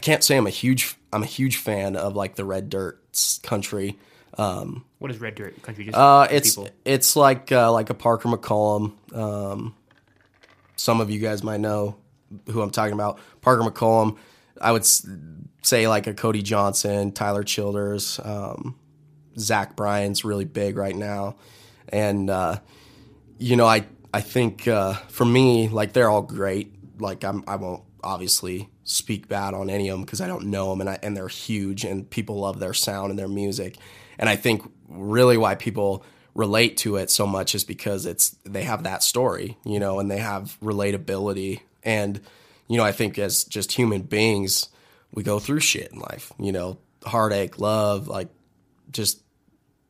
i 0.00 0.02
can't 0.02 0.24
say 0.24 0.38
i'm 0.38 0.46
a 0.46 0.50
huge 0.50 0.96
i'm 1.12 1.22
a 1.22 1.26
huge 1.26 1.56
fan 1.58 1.94
of 1.94 2.16
like 2.16 2.34
the 2.34 2.44
red 2.44 2.70
dirt 2.70 2.98
country. 3.42 3.98
Um 4.38 4.86
What 4.98 5.10
is 5.10 5.20
red 5.20 5.34
dirt 5.34 5.60
country? 5.62 5.84
Just 5.84 5.98
uh 5.98 6.26
it's 6.30 6.58
it's 6.86 7.16
like 7.16 7.52
uh 7.52 7.70
like 7.70 7.90
a 7.90 7.94
parker 7.94 8.30
mccollum. 8.30 8.94
Um 9.14 9.74
some 10.76 11.02
of 11.02 11.10
you 11.10 11.20
guys 11.20 11.42
might 11.42 11.60
know 11.60 11.96
who 12.46 12.62
i'm 12.62 12.70
talking 12.70 12.94
about. 12.94 13.18
Parker 13.42 13.62
mccollum 13.62 14.16
i 14.58 14.72
would 14.72 14.86
say 14.86 15.86
like 15.86 16.06
a 16.06 16.14
cody 16.14 16.40
johnson 16.40 17.12
tyler 17.12 17.42
childers 17.42 18.18
um 18.24 18.74
Zach 19.38 19.76
Bryan's 19.76 20.24
really 20.24 20.44
big 20.44 20.76
right 20.76 20.94
now, 20.96 21.36
and 21.88 22.28
uh, 22.30 22.58
you 23.38 23.56
know, 23.56 23.66
I 23.66 23.86
I 24.12 24.20
think 24.20 24.66
uh, 24.66 24.94
for 25.08 25.24
me, 25.24 25.68
like 25.68 25.92
they're 25.92 26.10
all 26.10 26.22
great. 26.22 26.74
Like 26.98 27.24
I'm, 27.24 27.44
I 27.46 27.56
won't 27.56 27.82
obviously 28.02 28.68
speak 28.90 29.28
bad 29.28 29.54
on 29.54 29.70
any 29.70 29.88
of 29.88 29.94
them 29.94 30.04
because 30.04 30.20
I 30.20 30.26
don't 30.26 30.46
know 30.46 30.70
them, 30.70 30.80
and 30.80 30.90
I, 30.90 30.98
and 31.02 31.16
they're 31.16 31.28
huge, 31.28 31.84
and 31.84 32.08
people 32.08 32.40
love 32.40 32.58
their 32.58 32.74
sound 32.74 33.10
and 33.10 33.18
their 33.18 33.28
music, 33.28 33.76
and 34.18 34.28
I 34.28 34.36
think 34.36 34.62
really 34.88 35.36
why 35.36 35.54
people 35.54 36.04
relate 36.34 36.76
to 36.78 36.96
it 36.96 37.10
so 37.10 37.26
much 37.26 37.54
is 37.54 37.64
because 37.64 38.06
it's 38.06 38.36
they 38.44 38.62
have 38.62 38.84
that 38.84 39.02
story, 39.02 39.56
you 39.64 39.80
know, 39.80 40.00
and 40.00 40.10
they 40.10 40.18
have 40.18 40.56
relatability, 40.62 41.60
and 41.82 42.20
you 42.68 42.76
know, 42.76 42.84
I 42.84 42.92
think 42.92 43.18
as 43.18 43.44
just 43.44 43.72
human 43.72 44.02
beings, 44.02 44.68
we 45.12 45.22
go 45.22 45.38
through 45.38 45.60
shit 45.60 45.92
in 45.92 45.98
life, 45.98 46.32
you 46.38 46.52
know, 46.52 46.78
heartache, 47.04 47.58
love, 47.58 48.06
like 48.08 48.28
just 48.92 49.22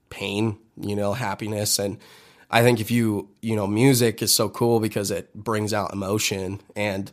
pain, 0.08 0.58
you 0.80 0.96
know, 0.96 1.12
happiness. 1.12 1.78
And 1.78 1.98
I 2.50 2.62
think 2.62 2.80
if 2.80 2.90
you, 2.90 3.28
you 3.42 3.54
know, 3.54 3.66
music 3.66 4.22
is 4.22 4.34
so 4.34 4.48
cool 4.48 4.80
because 4.80 5.10
it 5.10 5.34
brings 5.34 5.72
out 5.72 5.92
emotion 5.92 6.60
and, 6.74 7.10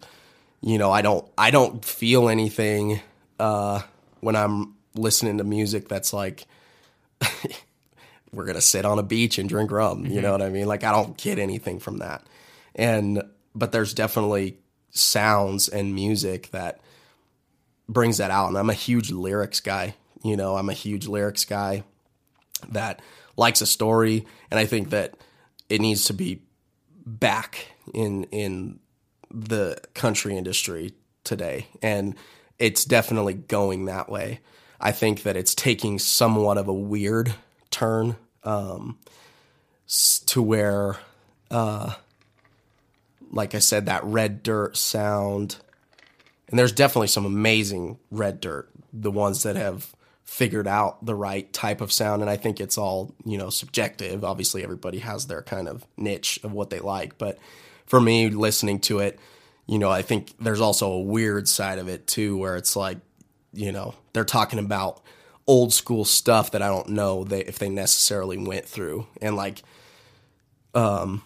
you 0.62 0.78
know, 0.78 0.92
I 0.92 1.02
don't, 1.02 1.28
I 1.38 1.52
don't 1.52 1.84
feel 1.84 2.30
anything, 2.30 3.00
uh, 3.40 3.82
when 4.20 4.36
I'm 4.36 4.76
listening 4.96 5.38
to 5.38 5.44
music 5.44 5.88
that's 5.88 6.14
like, 6.14 6.46
we're 8.32 8.46
going 8.46 8.56
to 8.56 8.62
sit 8.62 8.86
on 8.86 9.00
a 9.00 9.04
beach 9.04 9.38
and 9.38 9.48
drink 9.48 9.72
rum. 9.72 10.06
You 10.06 10.22
know 10.22 10.32
what 10.32 10.42
I 10.42 10.50
mean? 10.50 10.68
Like, 10.68 10.84
I 10.84 10.92
don't 10.92 11.18
get 11.18 11.40
anything 11.40 11.80
from 11.80 12.00
that. 12.00 12.24
And, 12.76 13.24
but 13.56 13.72
there's 13.72 13.94
definitely 13.94 14.58
sounds 14.92 15.70
and 15.70 15.94
music 15.94 16.52
that 16.52 16.80
brings 17.88 18.18
that 18.18 18.32
out. 18.32 18.50
And 18.50 18.58
I'm 18.58 18.70
a 18.70 18.74
huge 18.74 19.12
lyrics 19.12 19.60
guy. 19.60 19.96
You 20.24 20.36
know, 20.36 20.56
I'm 20.56 20.70
a 20.70 20.74
huge 20.74 21.08
lyrics 21.08 21.46
guy 21.46 21.84
that 22.70 23.02
likes 23.36 23.62
a 23.62 23.66
story, 23.66 24.26
and 24.50 24.60
I 24.60 24.66
think 24.66 24.90
that 24.90 25.14
it 25.70 25.80
needs 25.80 26.06
to 26.06 26.14
be 26.14 26.42
back 27.06 27.68
in 27.94 28.26
in 28.26 28.80
the 29.32 29.80
country 29.94 30.38
industry 30.38 30.94
today, 31.24 31.68
and 31.82 32.16
it's 32.60 32.86
definitely 32.86 33.34
going 33.34 33.86
that 33.86 34.10
way. 34.10 34.40
I 34.80 34.92
think 34.92 35.24
that 35.24 35.36
it's 35.36 35.56
taking 35.56 36.00
somewhat 36.00 36.58
of 36.58 36.68
a 36.68 36.74
weird 36.74 37.34
turn 37.72 38.16
um, 38.44 38.98
to 40.28 40.42
where, 40.42 40.98
uh, 41.50 41.94
like 43.32 43.56
I 43.56 43.60
said, 43.60 43.88
that 43.88 44.04
red 44.04 44.44
dirt 44.44 44.78
sound, 44.78 45.58
and 46.50 46.58
there's 46.58 46.72
definitely 46.72 47.08
some 47.08 47.26
amazing 47.26 47.98
red 48.12 48.40
dirt, 48.40 48.70
the 48.94 49.12
ones 49.12 49.44
that 49.44 49.56
have 49.56 49.94
figured 50.24 50.68
out 50.68 51.06
the 51.06 51.16
right 51.16 51.52
type 51.54 51.80
of 51.80 51.92
sound, 51.92 52.22
and 52.22 52.30
I 52.30 52.36
think 52.36 52.60
it's 52.60 52.78
all 52.78 53.16
you 53.26 53.38
know 53.38 53.50
subjective. 53.50 54.24
Obviously, 54.24 54.64
everybody 54.64 55.00
has 55.00 55.28
their 55.28 55.42
kind 55.42 55.68
of 55.68 55.86
niche 55.98 56.40
of 56.44 56.52
what 56.52 56.70
they 56.70 56.80
like, 56.80 57.18
but 57.18 57.38
for 57.88 58.00
me, 58.00 58.30
listening 58.30 58.80
to 58.82 59.00
it, 59.00 59.20
you 59.66 59.80
know, 59.80 59.90
I 59.90 60.02
think 60.02 60.34
there's 60.40 60.62
also 60.62 60.92
a 60.92 61.02
weird 61.02 61.48
side 61.48 61.80
of 61.80 61.88
it 61.88 62.08
too, 62.08 62.38
where 62.38 62.56
it's 62.56 62.76
like, 62.76 63.00
you 63.54 63.72
know, 63.72 63.96
they're 64.14 64.24
talking 64.24 64.60
about 64.60 65.02
old 65.46 65.74
school 65.74 66.06
stuff 66.06 66.52
that 66.52 66.62
I 66.62 66.68
don't 66.68 66.90
know 66.90 67.26
if 67.30 67.60
they 67.60 67.70
necessarily 67.70 68.38
went 68.38 68.66
through. 68.66 69.08
And 69.22 69.36
like, 69.36 69.64
um, 70.74 71.24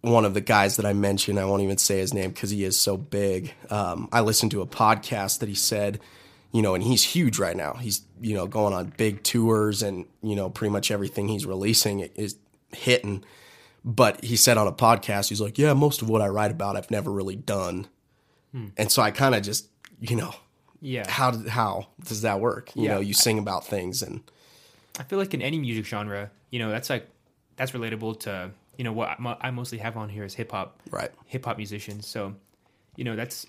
one 0.00 0.24
of 0.24 0.34
the 0.34 0.40
guys 0.40 0.76
that 0.76 0.86
I 0.86 0.92
mentioned, 0.92 1.38
I 1.38 1.44
won't 1.44 1.62
even 1.62 1.76
say 1.76 1.98
his 1.98 2.14
name 2.14 2.30
because 2.30 2.50
he 2.50 2.64
is 2.64 2.78
so 2.78 2.96
big. 2.96 3.52
Um, 3.68 4.08
I 4.12 4.20
listened 4.20 4.52
to 4.52 4.62
a 4.62 4.66
podcast 4.66 5.40
that 5.40 5.48
he 5.48 5.54
said, 5.54 6.00
you 6.52 6.62
know, 6.62 6.74
and 6.74 6.82
he's 6.82 7.04
huge 7.04 7.38
right 7.38 7.56
now. 7.56 7.74
He's, 7.74 8.02
you 8.20 8.34
know, 8.34 8.46
going 8.46 8.72
on 8.72 8.92
big 8.96 9.22
tours 9.22 9.82
and, 9.82 10.06
you 10.22 10.34
know, 10.34 10.48
pretty 10.48 10.72
much 10.72 10.90
everything 10.90 11.28
he's 11.28 11.46
releasing 11.46 12.00
is 12.00 12.36
hitting. 12.72 13.24
But 13.84 14.22
he 14.24 14.36
said 14.36 14.58
on 14.58 14.66
a 14.66 14.72
podcast, 14.72 15.28
he's 15.30 15.40
like, 15.40 15.56
yeah, 15.58 15.72
most 15.72 16.02
of 16.02 16.08
what 16.08 16.20
I 16.20 16.28
write 16.28 16.50
about, 16.50 16.76
I've 16.76 16.90
never 16.90 17.10
really 17.10 17.36
done. 17.36 17.88
And 18.76 18.90
so 18.90 19.00
I 19.00 19.10
kind 19.12 19.34
of 19.34 19.42
just, 19.42 19.68
you 20.00 20.16
know, 20.16 20.34
Yeah. 20.82 21.08
how 21.08 21.38
how 21.48 21.86
does 22.04 22.22
that 22.22 22.40
work? 22.40 22.74
You 22.74 22.84
Yeah. 22.84 22.94
know, 22.94 23.00
you 23.00 23.14
sing 23.14 23.38
about 23.38 23.64
things 23.64 24.02
and 24.02 24.22
I 24.98 25.04
feel 25.04 25.18
like 25.20 25.32
in 25.34 25.40
any 25.40 25.58
music 25.58 25.86
genre, 25.86 26.30
you 26.50 26.58
know, 26.58 26.68
that's 26.70 26.90
like 26.90 27.06
that's 27.56 27.70
relatable 27.72 28.18
to 28.20 28.50
you 28.76 28.82
know 28.84 28.92
what 28.92 29.08
I 29.20 29.36
I 29.40 29.50
mostly 29.52 29.78
have 29.78 29.96
on 29.96 30.08
here 30.08 30.24
is 30.24 30.34
hip 30.34 30.50
hop, 30.50 30.80
right. 30.90 31.10
hip 31.26 31.44
hop 31.44 31.58
musicians. 31.58 32.06
So, 32.08 32.34
you 32.96 33.04
know, 33.04 33.14
that's 33.14 33.46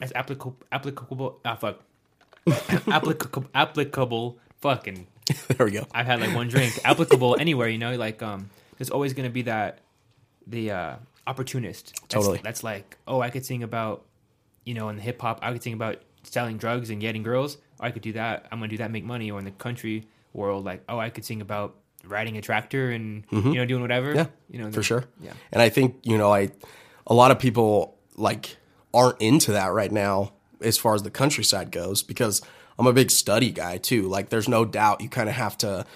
that's 0.00 0.12
applicable 0.16 0.56
applicable. 0.72 1.38
Ah, 1.44 1.54
fuck. 1.54 1.78
applicable 2.88 3.48
applicable. 3.54 4.38
Fucking. 4.60 5.06
there 5.56 5.66
we 5.66 5.72
go. 5.72 5.86
I've 5.94 6.06
had 6.06 6.20
like 6.20 6.34
one 6.34 6.48
drink. 6.48 6.78
applicable 6.84 7.36
anywhere. 7.40 7.68
You 7.68 7.78
know, 7.78 7.94
like 7.96 8.22
um, 8.22 8.50
there's 8.78 8.90
always 8.90 9.12
gonna 9.12 9.30
be 9.30 9.42
that 9.42 9.80
the 10.46 10.70
uh 10.70 10.96
opportunist. 11.26 11.94
That's, 12.02 12.14
Totally. 12.14 12.40
That's 12.42 12.64
like, 12.64 12.96
oh, 13.06 13.20
I 13.20 13.30
could 13.30 13.44
sing 13.44 13.62
about, 13.62 14.04
you 14.64 14.74
know, 14.74 14.88
in 14.88 14.96
the 14.96 15.02
hip 15.02 15.20
hop, 15.20 15.38
I 15.42 15.52
could 15.52 15.62
sing 15.62 15.72
about 15.72 16.02
selling 16.24 16.56
drugs 16.56 16.90
and 16.90 17.00
getting 17.00 17.22
girls. 17.22 17.58
Or 17.78 17.86
I 17.86 17.90
could 17.90 18.02
do 18.02 18.12
that. 18.14 18.46
I'm 18.50 18.58
gonna 18.58 18.68
do 18.68 18.78
that, 18.78 18.90
make 18.90 19.04
money. 19.04 19.30
Or 19.30 19.38
in 19.38 19.44
the 19.44 19.50
country 19.52 20.08
world, 20.32 20.64
like, 20.64 20.82
oh, 20.88 20.98
I 20.98 21.10
could 21.10 21.24
sing 21.24 21.40
about 21.40 21.76
riding 22.04 22.36
a 22.36 22.40
tractor 22.40 22.90
and 22.90 23.24
you 23.30 23.54
know 23.54 23.64
doing 23.64 23.82
whatever. 23.82 24.08
Mm-hmm. 24.08 24.18
Yeah, 24.18 24.26
you 24.50 24.58
know, 24.58 24.72
for 24.72 24.82
sure. 24.82 25.04
Yeah. 25.20 25.32
And 25.52 25.62
I 25.62 25.68
think, 25.68 25.98
you 26.02 26.18
know, 26.18 26.32
I 26.32 26.50
a 27.06 27.14
lot 27.14 27.30
of 27.30 27.38
people 27.38 27.96
like 28.16 28.56
aren't 28.94 29.20
into 29.20 29.52
that 29.52 29.72
right 29.72 29.90
now 29.90 30.32
as 30.60 30.78
far 30.78 30.94
as 30.94 31.02
the 31.02 31.10
countryside 31.10 31.70
goes 31.70 32.02
because 32.02 32.42
I'm 32.78 32.86
a 32.86 32.92
big 32.92 33.10
study 33.10 33.50
guy 33.50 33.78
too. 33.78 34.08
Like 34.08 34.28
there's 34.28 34.48
no 34.48 34.64
doubt 34.64 35.00
you 35.00 35.08
kind 35.08 35.28
of 35.28 35.34
have 35.34 35.56
to 35.58 35.86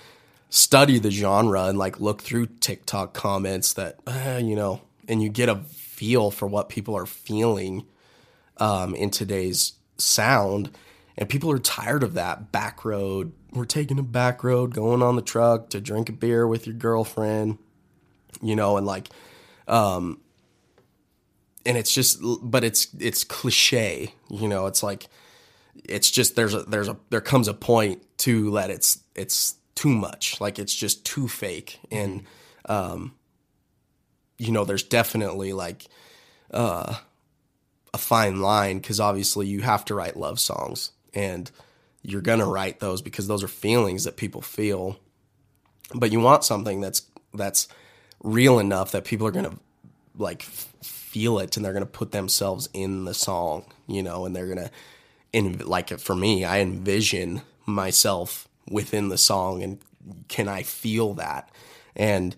study 0.56 0.98
the 0.98 1.10
genre 1.10 1.64
and 1.64 1.76
like 1.76 2.00
look 2.00 2.22
through 2.22 2.46
TikTok 2.46 3.12
comments 3.12 3.75
that 3.75 4.00
uh, 4.06 4.40
you 4.42 4.56
know, 4.56 4.80
and 5.06 5.22
you 5.22 5.28
get 5.28 5.50
a 5.50 5.56
feel 5.56 6.30
for 6.30 6.48
what 6.48 6.70
people 6.70 6.96
are 6.96 7.04
feeling 7.04 7.84
um, 8.56 8.94
in 8.94 9.10
today's 9.10 9.75
sound. 9.98 10.70
And 11.18 11.28
people 11.28 11.50
are 11.50 11.58
tired 11.58 12.02
of 12.02 12.14
that 12.14 12.52
back 12.52 12.84
road. 12.84 13.32
We're 13.52 13.64
taking 13.66 13.98
a 13.98 14.02
back 14.02 14.42
road, 14.42 14.75
going 14.75 15.02
on 15.02 15.16
the 15.16 15.22
truck 15.22 15.70
to 15.70 15.80
drink 15.80 16.08
a 16.08 16.12
beer 16.12 16.46
with 16.46 16.66
your 16.66 16.75
girlfriend, 16.75 17.58
you 18.42 18.56
know, 18.56 18.76
and 18.76 18.86
like, 18.86 19.08
um, 19.68 20.20
and 21.64 21.76
it's 21.76 21.92
just, 21.92 22.18
but 22.42 22.64
it's 22.64 22.88
it's 22.98 23.25
cliche, 23.25 24.14
you 24.30 24.46
know. 24.46 24.66
It's 24.66 24.82
like, 24.82 25.08
it's 25.84 26.10
just 26.10 26.36
there's 26.36 26.54
a 26.54 26.62
there's 26.64 26.88
a 26.88 26.96
there 27.10 27.20
comes 27.20 27.48
a 27.48 27.54
point 27.54 28.02
to 28.18 28.52
that 28.52 28.70
it's 28.70 29.00
it's 29.14 29.56
too 29.76 29.90
much, 29.90 30.40
like 30.40 30.59
it's 30.59 30.75
just 30.75 31.04
too 31.06 31.28
fake, 31.28 31.78
and 31.92 32.25
um, 32.64 33.14
you 34.38 34.50
know, 34.50 34.64
there's 34.64 34.83
definitely 34.83 35.52
like 35.52 35.87
uh, 36.50 36.97
a 37.95 37.99
fine 37.99 38.40
line 38.40 38.78
because 38.78 38.99
obviously 38.99 39.47
you 39.47 39.61
have 39.61 39.85
to 39.85 39.95
write 39.95 40.16
love 40.16 40.40
songs 40.40 40.90
and 41.14 41.50
you're 42.02 42.21
gonna 42.21 42.47
write 42.47 42.80
those 42.80 43.02
because 43.02 43.28
those 43.28 43.45
are 43.45 43.49
feelings 43.49 44.04
that 44.04 44.16
people 44.16 44.42
feel. 44.42 44.99
But 45.95 46.11
you 46.11 46.21
want 46.21 46.45
something 46.45 46.80
that's 46.80 47.02
that's 47.33 47.68
real 48.23 48.59
enough 48.59 48.92
that 48.92 49.04
people 49.04 49.26
are 49.26 49.33
gonna 49.33 49.54
like 50.16 50.42
f- 50.42 50.73
feel 50.83 51.38
it 51.38 51.56
and 51.56 51.64
they're 51.64 51.73
gonna 51.73 51.87
put 51.87 52.12
themselves 52.12 52.68
in 52.73 53.04
the 53.04 53.14
song 53.14 53.64
you 53.87 54.02
know 54.02 54.25
and 54.25 54.35
they're 54.35 54.49
gonna 54.49 54.71
in 55.33 55.59
like 55.59 55.90
for 55.99 56.16
me 56.16 56.45
i 56.45 56.61
envision 56.61 57.42
myself 57.66 58.49
within 58.70 59.08
the 59.08 59.18
song 59.18 59.62
and 59.62 59.78
can 60.28 60.49
i 60.49 60.62
feel 60.62 61.14
that? 61.14 61.50
And 61.94 62.37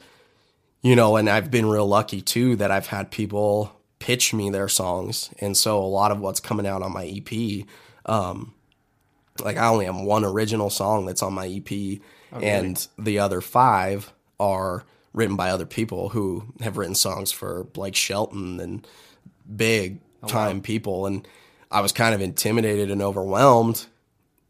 you 0.83 0.95
know, 0.95 1.17
and 1.17 1.29
I've 1.29 1.51
been 1.51 1.67
real 1.67 1.87
lucky 1.87 2.23
too 2.23 2.57
that 2.57 2.71
I've 2.71 2.87
had 2.87 3.11
people 3.11 3.73
pitch 3.99 4.33
me 4.33 4.49
their 4.51 4.69
songs, 4.69 5.31
and 5.41 5.57
so 5.57 5.79
a 5.79 5.85
lot 5.85 6.13
of 6.13 6.21
what's 6.21 6.41
coming 6.41 6.67
out 6.67 6.83
on 6.83 6.93
my 6.93 7.05
EP, 7.05 7.67
um, 8.07 8.55
like 9.41 9.57
I 9.57 9.69
only 9.69 9.87
have 9.87 9.97
one 9.97 10.25
original 10.25 10.71
song 10.71 11.07
that's 11.07 11.23
on 11.23 11.35
my 11.35 11.49
EP, 11.49 12.01
and 12.41 12.87
the 12.99 13.19
other 13.19 13.41
five 13.41 14.13
are 14.39 14.85
written 15.13 15.35
by 15.37 15.51
other 15.51 15.67
people 15.67 16.11
who 16.11 16.45
have 16.61 16.77
written 16.77 16.95
songs 16.95 17.33
for 17.33 17.65
Blake 17.65 17.97
Shelton 17.97 18.61
and 18.61 18.87
big 19.55 19.99
time 20.29 20.61
people, 20.61 21.07
and 21.07 21.27
I 21.73 21.81
was 21.81 21.93
kind 21.93 22.15
of 22.15 22.21
intimidated 22.21 22.91
and 22.91 23.03
overwhelmed 23.03 23.87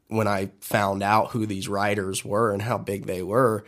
when 0.09 0.27
I 0.27 0.51
found 0.61 1.03
out 1.03 1.31
who 1.31 1.47
these 1.47 1.69
writers 1.69 2.25
were 2.25 2.53
and 2.53 2.63
how 2.63 2.79
big 2.79 3.07
they 3.07 3.23
were. 3.23 3.65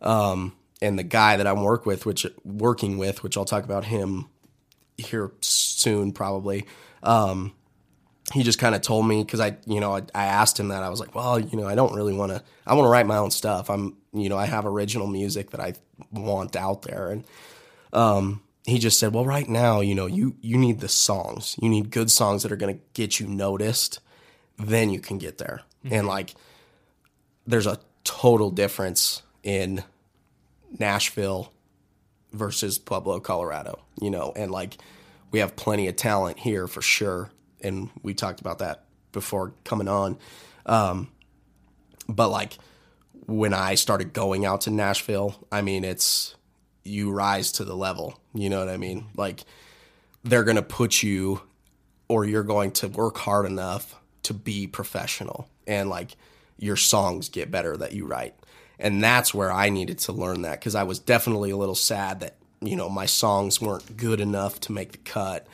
Um, 0.00 0.54
and 0.80 0.98
the 0.98 1.04
guy 1.04 1.36
that 1.36 1.46
I'm 1.46 1.62
work 1.62 1.86
with, 1.86 2.04
which 2.04 2.26
working 2.44 2.98
with, 2.98 3.22
which 3.22 3.36
I'll 3.36 3.44
talk 3.44 3.64
about 3.64 3.84
him 3.84 4.28
here 4.96 5.32
soon 5.40 6.12
probably. 6.12 6.66
Um, 7.02 7.52
he 8.32 8.42
just 8.42 8.58
kind 8.58 8.74
of 8.74 8.82
told 8.82 9.06
me 9.06 9.22
because 9.22 9.40
I, 9.40 9.56
you 9.66 9.80
know, 9.80 9.96
I, 9.96 10.02
I 10.14 10.24
asked 10.26 10.58
him 10.58 10.68
that 10.68 10.82
I 10.82 10.88
was 10.88 11.00
like, 11.00 11.14
well, 11.14 11.38
you 11.38 11.56
know, 11.58 11.66
I 11.66 11.74
don't 11.74 11.94
really 11.94 12.14
want 12.14 12.32
to. 12.32 12.42
I 12.66 12.74
want 12.74 12.86
to 12.86 12.90
write 12.90 13.06
my 13.06 13.16
own 13.16 13.30
stuff. 13.30 13.68
I'm, 13.68 13.96
you 14.12 14.28
know, 14.28 14.38
I 14.38 14.46
have 14.46 14.64
original 14.64 15.06
music 15.06 15.50
that 15.50 15.60
I 15.60 15.74
want 16.12 16.56
out 16.56 16.82
there, 16.82 17.10
and 17.10 17.24
um, 17.92 18.42
he 18.64 18.78
just 18.78 18.98
said, 18.98 19.12
well, 19.12 19.24
right 19.24 19.48
now, 19.48 19.80
you 19.80 19.94
know, 19.94 20.06
you 20.06 20.36
you 20.40 20.56
need 20.56 20.80
the 20.80 20.88
songs. 20.88 21.56
You 21.60 21.68
need 21.68 21.90
good 21.90 22.10
songs 22.10 22.42
that 22.42 22.52
are 22.52 22.56
going 22.56 22.76
to 22.76 22.82
get 22.94 23.20
you 23.20 23.26
noticed. 23.26 24.00
Then 24.56 24.90
you 24.90 25.00
can 25.00 25.18
get 25.18 25.38
there, 25.38 25.62
and 25.90 26.06
like, 26.06 26.34
there's 27.46 27.66
a 27.66 27.78
total 28.04 28.50
difference 28.50 29.22
in 29.42 29.82
Nashville 30.78 31.52
versus 32.32 32.78
Pueblo, 32.78 33.20
Colorado, 33.20 33.80
you 34.00 34.10
know, 34.10 34.32
and 34.34 34.50
like 34.50 34.78
we 35.30 35.40
have 35.40 35.56
plenty 35.56 35.88
of 35.88 35.96
talent 35.96 36.38
here 36.38 36.66
for 36.66 36.82
sure. 36.82 37.30
And 37.60 37.90
we 38.02 38.14
talked 38.14 38.40
about 38.40 38.58
that 38.58 38.84
before 39.12 39.54
coming 39.64 39.88
on. 39.88 40.18
Um, 40.66 41.10
but 42.08 42.28
like 42.28 42.58
when 43.26 43.54
I 43.54 43.74
started 43.74 44.12
going 44.12 44.44
out 44.44 44.62
to 44.62 44.70
Nashville, 44.70 45.46
I 45.50 45.62
mean, 45.62 45.84
it's 45.84 46.34
you 46.84 47.12
rise 47.12 47.52
to 47.52 47.64
the 47.64 47.76
level, 47.76 48.18
you 48.34 48.50
know 48.50 48.58
what 48.58 48.68
I 48.68 48.76
mean? 48.76 49.06
Like 49.16 49.44
they're 50.24 50.44
going 50.44 50.56
to 50.56 50.62
put 50.62 51.02
you 51.02 51.42
or 52.08 52.24
you're 52.24 52.42
going 52.42 52.72
to 52.72 52.88
work 52.88 53.18
hard 53.18 53.46
enough 53.46 53.94
to 54.24 54.34
be 54.34 54.66
professional 54.66 55.48
and 55.66 55.88
like 55.90 56.16
your 56.58 56.76
songs 56.76 57.28
get 57.28 57.50
better 57.50 57.76
that 57.76 57.92
you 57.92 58.06
write. 58.06 58.34
And 58.78 59.02
that's 59.02 59.32
where 59.34 59.52
I 59.52 59.68
needed 59.68 59.98
to 60.00 60.12
learn 60.12 60.42
that 60.42 60.58
because 60.60 60.74
I 60.74 60.82
was 60.82 60.98
definitely 60.98 61.50
a 61.50 61.56
little 61.56 61.74
sad 61.74 62.20
that, 62.20 62.36
you 62.60 62.76
know, 62.76 62.88
my 62.88 63.06
songs 63.06 63.60
weren't 63.60 63.96
good 63.96 64.20
enough 64.20 64.58
to 64.60 64.72
make 64.72 64.92
the 64.92 64.98
cut. 64.98 65.46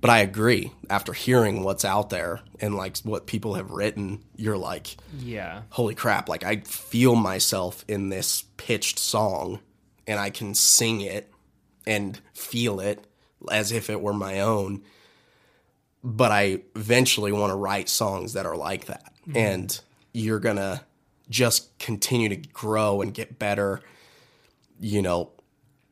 But 0.00 0.10
I 0.10 0.18
agree. 0.20 0.72
After 0.88 1.12
hearing 1.12 1.62
what's 1.62 1.84
out 1.84 2.08
there 2.10 2.40
and 2.60 2.74
like 2.74 2.96
what 2.98 3.26
people 3.26 3.54
have 3.54 3.70
written, 3.70 4.22
you're 4.36 4.56
like, 4.58 4.96
Yeah. 5.18 5.62
holy 5.70 5.94
crap, 5.94 6.28
like 6.28 6.42
I 6.44 6.56
feel 6.60 7.14
myself 7.16 7.84
in 7.86 8.08
this 8.08 8.44
pitched 8.56 8.98
song 8.98 9.60
and 10.06 10.18
I 10.18 10.30
can 10.30 10.54
sing 10.54 11.02
it 11.02 11.30
and 11.86 12.18
feel 12.34 12.80
it 12.80 13.06
as 13.50 13.72
if 13.72 13.90
it 13.90 14.00
were 14.00 14.14
my 14.14 14.40
own. 14.40 14.82
But 16.02 16.32
I 16.32 16.62
eventually 16.74 17.32
want 17.32 17.50
to 17.50 17.56
write 17.56 17.88
songs 17.88 18.32
that 18.32 18.46
are 18.46 18.56
like 18.56 18.86
that. 18.86 19.12
And 19.34 19.80
you're 20.12 20.40
going 20.40 20.56
to 20.56 20.82
just 21.28 21.78
continue 21.78 22.28
to 22.28 22.36
grow 22.36 23.00
and 23.02 23.14
get 23.14 23.38
better, 23.38 23.80
you 24.80 25.02
know, 25.02 25.30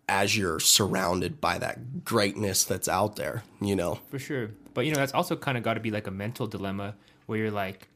as 0.09 0.37
you're 0.37 0.59
surrounded 0.59 1.41
by 1.41 1.59
that 1.59 2.05
greatness 2.05 2.65
that's 2.65 2.89
out 2.89 3.17
there, 3.17 3.43
you 3.61 3.77
know. 3.77 4.01
for 4.11 4.19
sure. 4.19 4.51
But 4.75 4.87
you 4.87 4.93
know, 4.93 4.99
that's 4.99 5.13
also 5.15 5.37
kind 5.37 5.59
of 5.59 5.65
got 5.65 5.75
to 5.75 5.81
be 5.81 5.91
like 5.91 6.07
a 6.07 6.11
mental 6.11 6.47
dilemma 6.47 6.95
where 7.27 7.39
you're 7.39 7.51
like, 7.51 7.89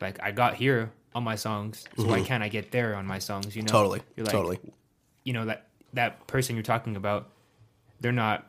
like 0.00 0.22
I 0.22 0.30
got 0.30 0.54
here 0.54 0.90
on 1.14 1.24
my 1.24 1.36
songs, 1.36 1.84
so 1.96 2.06
why 2.06 2.22
can't 2.22 2.42
I 2.42 2.48
get 2.48 2.70
there 2.70 2.94
on 2.94 3.06
my 3.06 3.18
songs? 3.18 3.56
You 3.56 3.62
know, 3.62 3.66
Mm-hmm. 3.66 3.76
Totally. 3.76 4.00
You're 4.16 4.26
like, 4.26 4.32
totally. 4.32 4.58
you 5.24 5.32
know 5.32 5.46
that 5.46 5.68
that 5.94 6.26
person 6.26 6.54
you're 6.54 6.62
talking 6.62 6.96
about, 6.96 7.30
they're 8.00 8.12
not. 8.12 8.46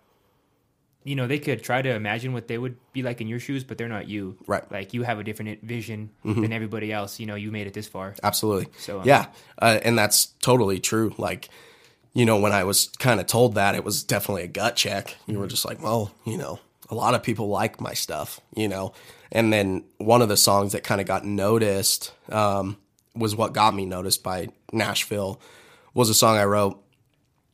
You 1.10 1.16
know, 1.16 1.26
they 1.26 1.40
could 1.40 1.64
try 1.64 1.82
to 1.82 1.90
imagine 1.90 2.34
what 2.34 2.48
they 2.48 2.60
would 2.60 2.78
be 2.94 3.02
like 3.02 3.20
in 3.20 3.28
your 3.28 3.40
shoes, 3.40 3.64
but 3.64 3.80
they're 3.80 3.90
not 3.90 4.08
you. 4.08 4.38
Right. 4.46 4.64
Mm-hmm. 4.64 4.74
Like 4.74 4.94
you 4.94 5.02
have 5.04 5.18
a 5.18 5.24
different 5.24 5.64
vision 5.64 6.12
than 6.24 6.54
everybody 6.54 6.94
else. 6.94 7.20
You 7.20 7.26
know, 7.26 7.34
you 7.34 7.52
made 7.52 7.66
it 7.66 7.74
this 7.74 7.88
far. 7.88 8.14
Absolutely. 8.22 8.68
So, 8.78 9.00
um, 9.00 9.08
yeah, 9.08 9.26
uh, 9.60 9.80
and 9.84 9.98
that's 9.98 10.28
totally 10.42 10.80
true. 10.80 11.16
Like, 11.18 11.50
you 12.14 12.26
know, 12.26 12.40
when 12.40 12.52
I 12.52 12.64
was 12.64 12.90
kind 13.00 13.20
of 13.20 13.26
told 13.26 13.56
that, 13.56 13.74
it 13.74 13.84
was 13.84 14.04
definitely 14.04 14.44
a 14.44 14.48
gut 14.48 14.76
check. 14.76 15.16
You 15.26 15.40
were 15.40 15.48
just 15.48 15.66
like, 15.66 15.82
well, 15.82 16.12
you 16.26 16.38
know, 16.38 16.60
a 16.92 16.96
lot 16.96 17.16
of 17.16 17.24
people 17.24 17.48
like 17.50 17.82
my 17.82 17.94
stuff, 17.94 18.40
you 18.56 18.68
know. 18.68 18.94
And 19.32 19.52
then 19.52 19.86
one 19.98 20.22
of 20.22 20.30
the 20.30 20.38
songs 20.38 20.74
that 20.74 20.84
kind 20.84 21.02
of 21.02 21.08
got 21.08 21.26
noticed 21.26 22.14
um, 22.32 22.78
was 23.16 23.36
what 23.36 23.54
got 23.54 23.74
me 23.74 23.86
noticed 23.86 24.22
by 24.22 24.50
Nashville. 24.72 25.42
Was 25.96 26.10
a 26.10 26.14
song 26.14 26.38
I 26.38 26.46
wrote. 26.46 26.80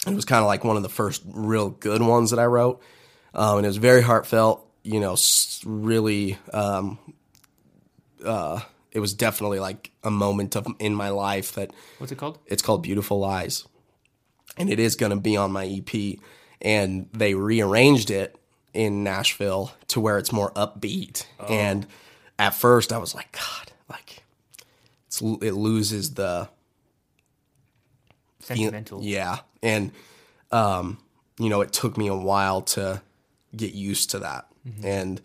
It 0.08 0.14
was 0.14 0.26
kind 0.26 0.42
of 0.42 0.48
like 0.48 0.64
one 0.64 0.78
of 0.78 0.84
the 0.84 0.90
first 0.90 1.24
real 1.26 1.70
good 1.70 2.02
ones 2.02 2.30
that 2.32 2.40
I 2.40 2.46
wrote, 2.46 2.82
um, 3.36 3.58
and 3.58 3.66
it 3.66 3.70
was 3.70 3.78
very 3.78 4.02
heartfelt. 4.02 4.62
You 4.84 5.00
know, 5.00 5.16
really 5.66 6.38
um, 6.54 7.00
it 8.92 9.00
was 9.00 9.14
definitely 9.14 9.60
like 9.60 9.92
a 10.04 10.10
moment 10.10 10.56
of 10.56 10.68
in 10.80 10.96
my 10.96 11.10
life 11.10 11.54
that 11.54 11.72
What's 11.98 12.12
it 12.12 12.18
called? 12.18 12.40
it's 12.48 12.62
called 12.62 12.82
Beautiful 12.82 13.20
Lies. 13.20 13.66
And 14.58 14.70
it 14.70 14.80
is 14.80 14.96
going 14.96 15.10
to 15.10 15.18
be 15.18 15.36
on 15.36 15.52
my 15.52 15.66
EP 15.66 16.18
and 16.62 17.10
they 17.12 17.34
rearranged 17.34 18.10
it 18.10 18.38
in 18.74 19.04
Nashville 19.04 19.74
to 19.90 20.00
where 20.00 20.18
it's 20.18 20.32
more 20.32 20.52
upbeat. 20.52 21.26
And 21.50 21.86
at 22.40 22.52
first 22.56 22.94
I 22.94 22.98
was 22.98 23.14
like 23.14 23.32
god, 23.34 23.74
like 23.90 24.24
it's 25.08 25.22
it 25.22 25.54
loses 25.54 26.14
the 26.14 26.48
Sentimental. 28.40 29.04
yeah. 29.04 29.40
And 29.62 29.92
um 30.52 31.00
you 31.38 31.50
know, 31.50 31.60
it 31.60 31.74
took 31.74 31.98
me 31.98 32.08
a 32.08 32.16
while 32.16 32.62
to 32.62 33.02
get 33.56 33.74
used 33.74 34.12
to 34.12 34.20
that. 34.20 34.48
And 34.84 35.22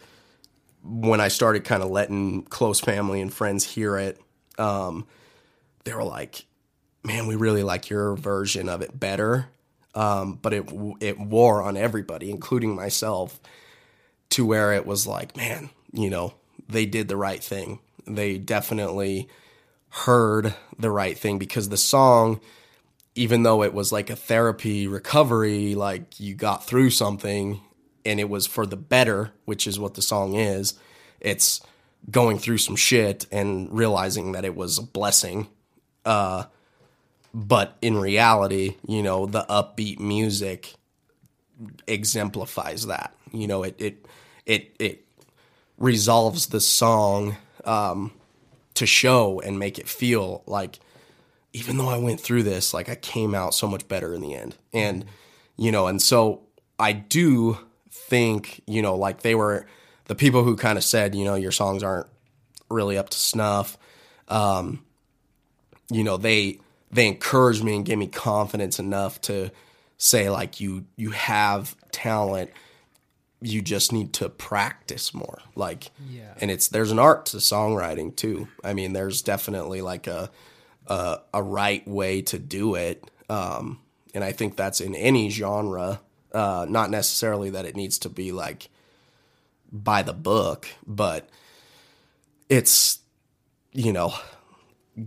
when 0.83 1.21
I 1.21 1.29
started 1.29 1.65
kind 1.65 1.83
of 1.83 1.91
letting 1.91 2.43
close 2.45 2.81
family 2.81 3.21
and 3.21 3.33
friends 3.33 3.65
hear 3.65 3.97
it, 3.97 4.21
um, 4.59 5.07
they 5.85 5.95
were 5.95 6.05
like, 6.05 6.45
"Man, 7.03 7.27
we 7.27 7.37
really 7.37 7.63
like 7.63 7.91
your 7.91 8.17
version 8.17 8.69
of 8.69 8.83
it 8.83 8.99
better." 8.99 9.49
Um, 9.95 10.39
but 10.41 10.53
it 10.53 10.71
it 11.01 11.19
wore 11.19 11.63
on 11.63 11.77
everybody, 11.77 12.31
including 12.31 12.75
myself, 12.75 13.41
to 14.31 14.47
where 14.47 14.73
it 14.73 14.87
was 14.87 15.07
like, 15.07 15.37
"Man, 15.37 15.71
you 15.93 16.11
know, 16.11 16.35
they 16.69 16.87
did 16.87 17.09
the 17.09 17.17
right 17.17 17.43
thing. 17.43 17.81
They 18.07 18.39
definitely 18.39 19.29
heard 19.91 20.55
the 20.79 20.91
right 20.91 21.19
thing 21.19 21.39
because 21.39 21.69
the 21.69 21.77
song." 21.77 22.41
Even 23.17 23.43
though 23.43 23.65
it 23.65 23.75
was 23.75 23.91
like 23.91 24.09
a 24.09 24.17
therapy 24.17 24.87
recovery, 24.87 25.75
like 25.75 26.21
you 26.21 26.35
got 26.35 26.65
through 26.65 26.91
something 26.91 27.61
and 28.05 28.21
it 28.21 28.29
was 28.29 28.47
for 28.47 28.67
the 28.67 28.77
better, 28.77 29.33
which 29.45 29.67
is 29.67 29.79
what 29.79 29.95
the 29.95 30.03
song 30.03 30.35
is. 30.35 30.75
It's 31.21 31.61
going 32.11 32.39
through 32.39 32.59
some 32.59 32.77
shit 32.77 33.27
and 33.31 33.71
realizing 33.73 34.33
that 34.33 34.45
it 34.45 34.55
was 34.55 34.79
a 34.79 34.83
blessing. 34.83 35.49
Uh, 36.05 36.45
but 37.35 37.77
in 37.83 37.97
reality, 37.97 38.77
you 38.87 39.03
know, 39.03 39.27
the 39.27 39.45
upbeat 39.49 40.01
music 40.01 40.75
exemplifies 41.87 42.87
that. 42.87 43.15
You 43.33 43.47
know, 43.47 43.63
it 43.63 43.77
it 43.79 44.07
it 44.47 44.75
it 44.79 45.05
resolves 45.79 46.47
the 46.47 46.61
song 46.61 47.37
um, 47.65 48.13
to 48.75 48.87
show 48.87 49.41
and 49.41 49.59
make 49.59 49.79
it 49.79 49.89
feel 49.89 50.43
like 50.47 50.81
even 51.53 51.79
though 51.79 51.89
I 51.89 51.99
went 51.99 52.21
through 52.21 52.45
this, 52.45 52.73
like 52.73 52.89
I 52.89 52.95
came 52.95 53.35
out 53.35 53.55
so 53.55 53.67
much 53.67 53.89
better 53.89 54.15
in 54.15 54.21
the 54.21 54.35
end. 54.35 54.57
And, 54.73 55.05
you 55.57 55.73
know, 55.73 55.87
and 55.87 56.01
so 56.01 56.43
I 56.79 56.93
do 56.93 57.59
think, 58.11 58.63
you 58.67 58.83
know, 58.83 58.97
like 58.97 59.23
they 59.23 59.35
were 59.35 59.67
the 60.07 60.15
people 60.15 60.45
who 60.45 60.57
kind 60.57 60.77
of 60.77 60.85
said, 60.85 61.15
you 61.15 61.25
know, 61.25 61.37
your 61.37 61.53
songs 61.53 61.83
aren't 61.83 62.07
really 62.69 62.99
up 62.99 63.09
to 63.11 63.19
snuff. 63.19 63.79
Um, 64.29 64.85
you 65.91 66.05
know, 66.05 66.17
they 66.17 66.59
they 66.93 67.07
encouraged 67.07 67.65
me 67.65 67.77
and 67.77 67.85
gave 67.85 67.99
me 67.99 68.07
confidence 68.09 68.79
enough 68.79 69.21
to 69.23 69.51
say 69.97 70.29
like 70.31 70.61
you 70.61 70.85
you 70.97 71.11
have 71.11 71.77
talent 71.93 72.51
you 73.43 73.63
just 73.63 73.93
need 73.93 74.13
to 74.15 74.29
practice 74.29 75.15
more 75.15 75.39
like 75.55 75.91
Yeah. 76.11 76.35
and 76.41 76.51
it's 76.51 76.69
there's 76.69 76.91
an 76.91 76.99
art 76.99 77.27
to 77.27 77.37
songwriting 77.39 78.15
too 78.17 78.49
i 78.65 78.73
mean 78.75 78.93
there's 78.95 79.21
definitely 79.23 79.83
like 79.83 80.07
a 80.07 80.31
a, 80.87 81.19
a 81.35 81.43
right 81.43 81.87
way 81.89 82.23
to 82.23 82.39
do 82.39 82.75
it 82.77 83.05
um 83.29 83.79
and 84.15 84.25
i 84.25 84.33
think 84.33 84.57
that's 84.57 84.81
in 84.81 84.95
any 84.95 85.29
genre 85.31 86.01
uh 86.33 86.67
not 86.69 86.91
necessarily 86.91 87.51
that 87.51 87.65
it 87.65 87.77
needs 87.77 87.99
to 87.99 88.09
be 88.09 88.33
like 88.33 88.69
by 89.73 90.03
the 90.03 90.13
book 90.13 90.69
but 90.87 91.29
it's 92.49 92.99
you 93.73 93.93
know 93.93 94.13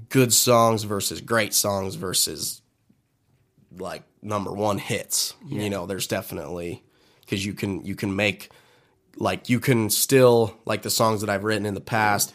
good 0.10 0.34
songs 0.34 0.84
versus 0.84 1.22
great 1.22 1.54
songs 1.54 1.96
versus 1.96 2.62
like 3.78 4.04
number 4.22 4.52
one 4.52 4.78
hits. 4.78 5.36
You 5.46 5.70
know 5.70 5.86
there's 5.86 6.08
definitely 6.08 6.84
because 7.22 7.46
you 7.46 7.54
can 7.54 7.86
you 7.86 7.96
can 7.96 8.16
make 8.16 8.50
like 9.18 9.50
you 9.50 9.60
can 9.60 9.90
still 9.90 10.58
like 10.66 10.82
the 10.82 10.90
songs 10.90 11.22
that 11.22 11.30
i've 11.30 11.44
written 11.44 11.68
in 11.68 11.76
the 11.76 11.82
past 11.82 12.34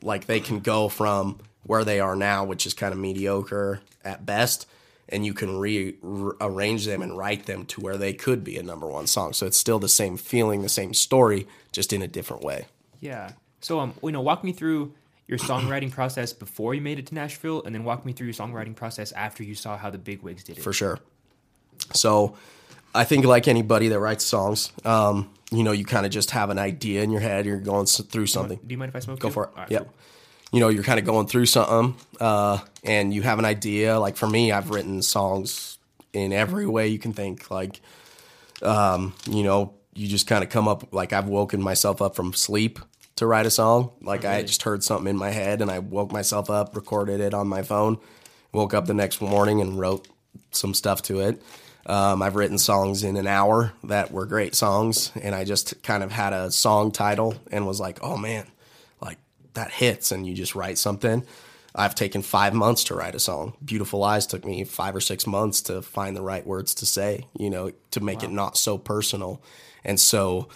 like 0.00 0.26
they 0.26 0.38
can 0.38 0.60
go 0.60 0.88
from 0.88 1.38
where 1.64 1.84
they 1.84 1.98
are 1.98 2.14
now 2.14 2.44
which 2.44 2.66
is 2.66 2.74
kind 2.74 2.92
of 2.92 2.98
mediocre 3.00 3.80
at 4.04 4.24
best 4.24 4.66
and 5.10 5.24
you 5.24 5.34
can 5.34 5.58
rearrange 5.58 6.84
them 6.84 7.02
and 7.02 7.16
write 7.16 7.46
them 7.46 7.64
to 7.66 7.80
where 7.80 7.96
they 7.96 8.12
could 8.12 8.44
be 8.44 8.56
a 8.56 8.62
number 8.62 8.86
one 8.86 9.06
song 9.06 9.32
so 9.32 9.46
it's 9.46 9.56
still 9.56 9.78
the 9.78 9.88
same 9.88 10.16
feeling 10.16 10.62
the 10.62 10.68
same 10.68 10.94
story 10.94 11.46
just 11.72 11.92
in 11.92 12.02
a 12.02 12.08
different 12.08 12.42
way 12.42 12.66
Yeah. 13.00 13.32
So 13.60 13.80
um, 13.80 13.94
you 14.02 14.12
know, 14.12 14.20
walk 14.20 14.44
me 14.44 14.52
through 14.52 14.94
your 15.26 15.38
songwriting 15.38 15.90
process 15.90 16.32
before 16.32 16.74
you 16.74 16.80
made 16.80 16.98
it 16.98 17.06
to 17.06 17.14
Nashville, 17.14 17.62
and 17.64 17.74
then 17.74 17.84
walk 17.84 18.04
me 18.04 18.12
through 18.12 18.26
your 18.26 18.34
songwriting 18.34 18.74
process 18.74 19.12
after 19.12 19.42
you 19.42 19.54
saw 19.54 19.76
how 19.76 19.90
the 19.90 19.98
big 19.98 20.22
wigs 20.22 20.44
did 20.44 20.58
it. 20.58 20.62
for 20.62 20.72
sure. 20.72 20.98
So 21.94 22.36
I 22.94 23.04
think 23.04 23.24
like 23.24 23.48
anybody 23.48 23.88
that 23.88 23.98
writes 23.98 24.24
songs, 24.24 24.72
um, 24.84 25.30
you 25.50 25.62
know, 25.64 25.72
you 25.72 25.84
kind 25.84 26.06
of 26.06 26.12
just 26.12 26.30
have 26.32 26.50
an 26.50 26.58
idea 26.58 27.02
in 27.02 27.10
your 27.10 27.20
head. 27.20 27.46
You're 27.46 27.58
going 27.58 27.86
through 27.86 28.26
something. 28.26 28.58
Do 28.64 28.72
you 28.72 28.78
mind 28.78 28.90
if 28.90 28.96
I 28.96 29.00
smoke? 29.00 29.20
Go 29.20 29.28
too? 29.28 29.34
for 29.34 29.44
it. 29.44 29.50
Right, 29.56 29.70
yep. 29.70 29.84
cool. 29.84 29.94
You 30.52 30.60
know, 30.60 30.68
you're 30.68 30.84
kind 30.84 30.98
of 30.98 31.04
going 31.04 31.26
through 31.26 31.46
something, 31.46 31.94
uh, 32.20 32.58
and 32.82 33.12
you 33.12 33.22
have 33.22 33.38
an 33.38 33.44
idea. 33.44 33.98
Like 34.00 34.16
for 34.16 34.26
me, 34.26 34.50
I've 34.50 34.70
written 34.70 35.02
songs 35.02 35.78
in 36.12 36.32
every 36.32 36.66
way 36.66 36.88
you 36.88 36.98
can 36.98 37.12
think. 37.12 37.50
Like, 37.50 37.80
um, 38.62 39.14
you 39.26 39.42
know, 39.42 39.74
you 39.94 40.08
just 40.08 40.26
kind 40.26 40.42
of 40.42 40.50
come 40.50 40.66
up. 40.66 40.92
Like 40.92 41.12
I've 41.12 41.28
woken 41.28 41.60
myself 41.60 42.00
up 42.00 42.16
from 42.16 42.32
sleep 42.32 42.78
to 43.16 43.26
write 43.26 43.46
a 43.46 43.50
song. 43.50 43.90
Like 44.00 44.24
I 44.24 44.42
just 44.42 44.62
heard 44.62 44.82
something 44.82 45.08
in 45.08 45.16
my 45.16 45.30
head, 45.30 45.60
and 45.60 45.70
I 45.70 45.80
woke 45.80 46.12
myself 46.12 46.48
up, 46.48 46.74
recorded 46.74 47.20
it 47.20 47.34
on 47.34 47.46
my 47.48 47.62
phone, 47.62 47.98
woke 48.52 48.74
up 48.74 48.86
the 48.86 48.94
next 48.94 49.20
morning, 49.20 49.60
and 49.60 49.78
wrote 49.78 50.08
some 50.50 50.72
stuff 50.72 51.02
to 51.02 51.20
it. 51.20 51.42
Um, 51.86 52.22
I've 52.22 52.36
written 52.36 52.58
songs 52.58 53.02
in 53.02 53.16
an 53.16 53.26
hour 53.26 53.72
that 53.84 54.12
were 54.12 54.26
great 54.26 54.54
songs, 54.54 55.10
and 55.20 55.34
I 55.34 55.44
just 55.44 55.82
kind 55.82 56.02
of 56.02 56.12
had 56.12 56.32
a 56.32 56.50
song 56.50 56.92
title 56.92 57.34
and 57.50 57.66
was 57.66 57.80
like, 57.80 57.98
"Oh 58.02 58.16
man, 58.16 58.46
that 59.58 59.70
hits," 59.72 60.12
and 60.12 60.26
you 60.26 60.34
just 60.34 60.54
write 60.54 60.78
something. 60.78 61.26
I've 61.74 61.94
taken 61.94 62.22
five 62.22 62.54
months 62.54 62.84
to 62.84 62.94
write 62.94 63.14
a 63.14 63.20
song. 63.20 63.54
Beautiful 63.64 64.00
Lies 64.00 64.26
took 64.26 64.44
me 64.44 64.64
five 64.64 64.96
or 64.96 65.00
six 65.00 65.26
months 65.26 65.60
to 65.62 65.82
find 65.82 66.16
the 66.16 66.22
right 66.22 66.44
words 66.46 66.74
to 66.74 66.86
say, 66.86 67.26
you 67.38 67.50
know, 67.50 67.70
to 67.90 68.00
make 68.00 68.22
it 68.22 68.30
not 68.30 68.56
so 68.56 68.78
personal 68.78 69.42
and 69.84 70.00
so 70.00 70.48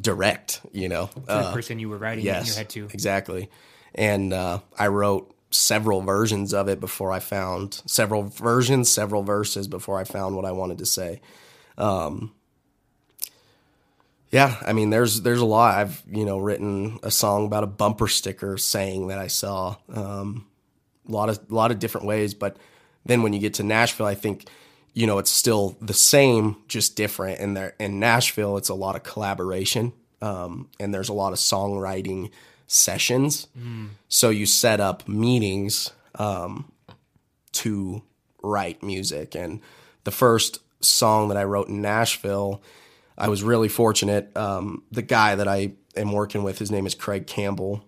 direct, 0.00 0.60
you 0.72 0.88
know. 0.88 1.06
To 1.06 1.20
the 1.26 1.32
Uh, 1.32 1.52
person 1.52 1.78
you 1.78 1.90
were 1.90 1.98
writing 1.98 2.24
it 2.24 2.28
in 2.28 2.34
yes, 2.34 2.46
your 2.46 2.56
head 2.56 2.70
to. 2.70 2.88
exactly. 2.92 3.50
And 3.94 4.32
uh, 4.32 4.60
I 4.78 4.88
wrote 4.88 5.32
several 5.50 6.00
versions 6.00 6.52
of 6.52 6.68
it 6.68 6.80
before 6.80 7.12
I 7.12 7.20
found 7.20 7.80
several 7.86 8.22
versions, 8.24 8.88
several 8.88 9.22
verses 9.22 9.68
before 9.68 10.00
I 10.00 10.04
found 10.04 10.34
what 10.34 10.44
I 10.44 10.52
wanted 10.52 10.78
to 10.78 10.86
say. 10.86 11.20
Um, 11.78 12.32
yeah, 14.30 14.56
I 14.66 14.72
mean, 14.72 14.90
there's 14.90 15.22
there's 15.22 15.40
a 15.40 15.44
lot. 15.44 15.76
I've 15.76 16.02
you 16.10 16.24
know 16.24 16.38
written 16.38 16.98
a 17.02 17.10
song 17.10 17.46
about 17.46 17.64
a 17.64 17.68
bumper 17.68 18.08
sticker 18.08 18.56
saying 18.58 19.08
that 19.08 19.18
I 19.18 19.28
saw. 19.28 19.76
Um, 19.92 20.46
a 21.08 21.12
lot 21.12 21.28
of 21.28 21.38
a 21.50 21.54
lot 21.54 21.70
of 21.70 21.78
different 21.78 22.06
ways, 22.06 22.34
but 22.34 22.56
then 23.04 23.22
when 23.22 23.32
you 23.32 23.40
get 23.40 23.54
to 23.54 23.62
Nashville, 23.62 24.06
I 24.06 24.14
think 24.14 24.46
you 24.92 25.06
know 25.06 25.18
it's 25.18 25.30
still 25.30 25.76
the 25.80 25.94
same, 25.94 26.56
just 26.68 26.96
different. 26.96 27.40
And 27.40 27.56
there 27.56 27.74
in 27.78 28.00
Nashville, 28.00 28.56
it's 28.56 28.70
a 28.70 28.74
lot 28.74 28.96
of 28.96 29.02
collaboration, 29.02 29.92
um, 30.22 30.68
and 30.80 30.92
there's 30.94 31.10
a 31.10 31.14
lot 31.14 31.32
of 31.32 31.38
songwriting 31.38 32.30
sessions. 32.66 33.46
So 34.08 34.30
you 34.30 34.46
set 34.46 34.80
up 34.80 35.06
meetings 35.06 35.92
um, 36.16 36.72
to 37.52 38.02
write 38.42 38.82
music. 38.82 39.34
And 39.34 39.60
the 40.04 40.10
first 40.10 40.58
song 40.80 41.28
that 41.28 41.36
I 41.36 41.44
wrote 41.44 41.68
in 41.68 41.80
Nashville, 41.80 42.62
I 43.16 43.28
was 43.28 43.42
really 43.42 43.68
fortunate. 43.68 44.36
Um, 44.36 44.82
the 44.90 45.02
guy 45.02 45.36
that 45.36 45.48
I 45.48 45.72
am 45.96 46.12
working 46.12 46.42
with, 46.42 46.58
his 46.58 46.70
name 46.70 46.86
is 46.86 46.94
Craig 46.94 47.26
Campbell, 47.26 47.84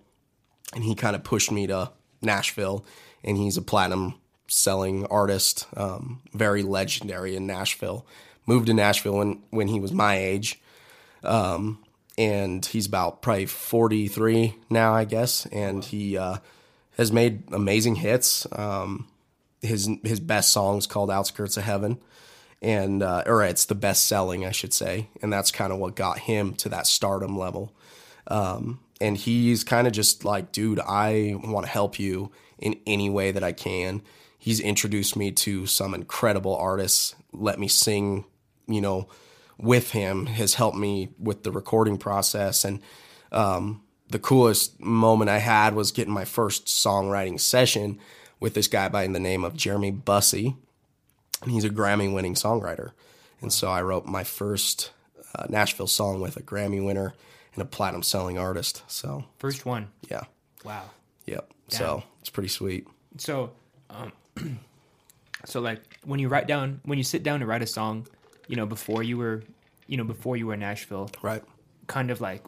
and 0.74 0.84
he 0.84 0.94
kind 0.94 1.16
of 1.16 1.24
pushed 1.24 1.50
me 1.50 1.66
to 1.66 1.90
Nashville, 2.22 2.84
and 3.24 3.36
he's 3.36 3.56
a 3.56 3.62
platinum 3.62 4.14
selling 4.48 5.06
artist, 5.06 5.66
um, 5.76 6.22
very 6.32 6.62
legendary 6.62 7.34
in 7.34 7.46
Nashville. 7.46 8.06
Moved 8.46 8.66
to 8.66 8.74
Nashville 8.74 9.16
when 9.16 9.42
when 9.50 9.66
he 9.68 9.80
was 9.80 9.92
my 9.92 10.16
age, 10.16 10.60
um, 11.24 11.82
and 12.16 12.64
he's 12.64 12.86
about 12.86 13.20
probably 13.22 13.46
forty 13.46 14.06
three 14.06 14.54
now, 14.70 14.94
I 14.94 15.04
guess, 15.04 15.46
and 15.46 15.84
he 15.84 16.16
uh, 16.16 16.36
has 16.96 17.10
made 17.10 17.42
amazing 17.52 17.96
hits. 17.96 18.46
Um, 18.52 19.08
his 19.62 19.90
his 20.04 20.20
best 20.20 20.52
song's 20.52 20.86
called 20.86 21.10
"Outskirts 21.10 21.56
of 21.56 21.64
Heaven." 21.64 21.98
And 22.62 23.02
uh, 23.02 23.22
or 23.26 23.44
it's 23.44 23.66
the 23.66 23.74
best 23.74 24.06
selling, 24.06 24.46
I 24.46 24.50
should 24.50 24.72
say, 24.72 25.08
and 25.20 25.32
that's 25.32 25.50
kind 25.50 25.72
of 25.72 25.78
what 25.78 25.94
got 25.94 26.20
him 26.20 26.54
to 26.54 26.68
that 26.70 26.86
stardom 26.86 27.38
level. 27.38 27.74
Um, 28.28 28.80
and 29.00 29.16
he's 29.16 29.62
kind 29.62 29.86
of 29.86 29.92
just 29.92 30.24
like, 30.24 30.52
dude, 30.52 30.80
I 30.80 31.36
want 31.44 31.66
to 31.66 31.72
help 31.72 31.98
you 31.98 32.32
in 32.58 32.80
any 32.86 33.10
way 33.10 33.30
that 33.30 33.44
I 33.44 33.52
can. 33.52 34.02
He's 34.38 34.60
introduced 34.60 35.16
me 35.16 35.32
to 35.32 35.66
some 35.66 35.92
incredible 35.92 36.56
artists, 36.56 37.14
let 37.32 37.58
me 37.58 37.68
sing, 37.68 38.24
you 38.66 38.80
know, 38.80 39.08
with 39.58 39.90
him, 39.90 40.26
has 40.26 40.54
helped 40.54 40.76
me 40.76 41.10
with 41.18 41.42
the 41.42 41.52
recording 41.52 41.98
process. 41.98 42.64
And 42.64 42.80
um, 43.32 43.82
the 44.08 44.18
coolest 44.18 44.80
moment 44.80 45.30
I 45.30 45.38
had 45.38 45.74
was 45.74 45.92
getting 45.92 46.14
my 46.14 46.24
first 46.24 46.66
songwriting 46.66 47.40
session 47.40 47.98
with 48.40 48.54
this 48.54 48.68
guy 48.68 48.88
by 48.88 49.06
the 49.06 49.20
name 49.20 49.44
of 49.44 49.56
Jeremy 49.56 49.90
Bussey. 49.90 50.56
And 51.42 51.50
he's 51.52 51.64
a 51.64 51.70
Grammy 51.70 52.12
winning 52.12 52.34
songwriter. 52.34 52.92
And 53.40 53.52
so 53.52 53.68
I 53.70 53.82
wrote 53.82 54.06
my 54.06 54.24
first 54.24 54.90
uh, 55.34 55.46
Nashville 55.48 55.86
song 55.86 56.20
with 56.20 56.36
a 56.36 56.42
Grammy 56.42 56.84
winner 56.84 57.14
and 57.54 57.62
a 57.62 57.66
platinum 57.66 58.02
selling 58.02 58.38
artist. 58.38 58.82
So 58.86 59.24
First 59.38 59.66
one. 59.66 59.88
yeah, 60.10 60.22
Wow. 60.64 60.90
yep. 61.26 61.50
So 61.68 62.02
it's 62.20 62.30
pretty 62.30 62.48
sweet. 62.48 62.86
So, 63.18 63.52
um, 63.90 64.12
so 65.44 65.60
like 65.60 65.80
when 66.04 66.20
you 66.20 66.28
write 66.28 66.46
down, 66.46 66.80
when 66.84 66.98
you 66.98 67.04
sit 67.04 67.22
down 67.22 67.40
to 67.40 67.46
write 67.46 67.62
a 67.62 67.66
song, 67.66 68.06
you 68.48 68.56
know, 68.56 68.66
before 68.66 69.02
you 69.02 69.16
were, 69.18 69.42
you 69.86 69.96
know, 69.96 70.04
before 70.04 70.36
you 70.36 70.46
were 70.46 70.54
in 70.54 70.60
Nashville, 70.60 71.10
Right. 71.22 71.42
kind 71.86 72.10
of 72.10 72.20
like, 72.20 72.42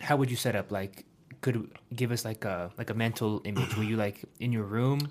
how 0.00 0.16
would 0.16 0.30
you 0.30 0.36
set 0.36 0.54
up? 0.56 0.70
Like, 0.70 1.04
could 1.40 1.70
give 1.94 2.12
us 2.12 2.24
like 2.24 2.44
a 2.44 2.70
like 2.78 2.90
a 2.90 2.94
mental 2.94 3.40
image? 3.44 3.76
Were 3.76 3.82
you 3.84 3.96
like 3.96 4.22
in 4.38 4.52
your 4.52 4.62
room, 4.64 5.10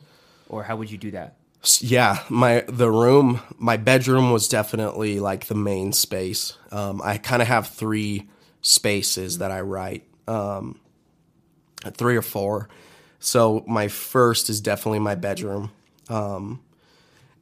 or 0.50 0.64
how 0.64 0.76
would 0.78 0.90
you 0.90 0.98
do 0.98 1.12
that? 1.12 1.36
Yeah, 1.80 2.24
my 2.30 2.66
the 2.68 2.90
room, 2.90 3.40
my 3.58 3.78
bedroom 3.78 4.32
was 4.32 4.48
definitely 4.48 5.20
like 5.20 5.46
the 5.46 5.56
main 5.56 5.94
space. 5.94 6.58
Um, 6.72 7.02
I 7.04 7.18
kind 7.18 7.42
of 7.42 7.48
have 7.48 7.68
three 7.68 8.28
spaces 8.62 9.38
that 9.40 9.52
I 9.52 9.62
write, 9.62 10.04
um, 10.28 10.80
three 11.94 12.18
or 12.18 12.24
four. 12.24 12.68
So 13.20 13.64
my 13.68 13.90
first 13.90 14.50
is 14.50 14.60
definitely 14.60 15.00
my 15.00 15.14
bedroom. 15.14 15.72
Um, 16.10 16.62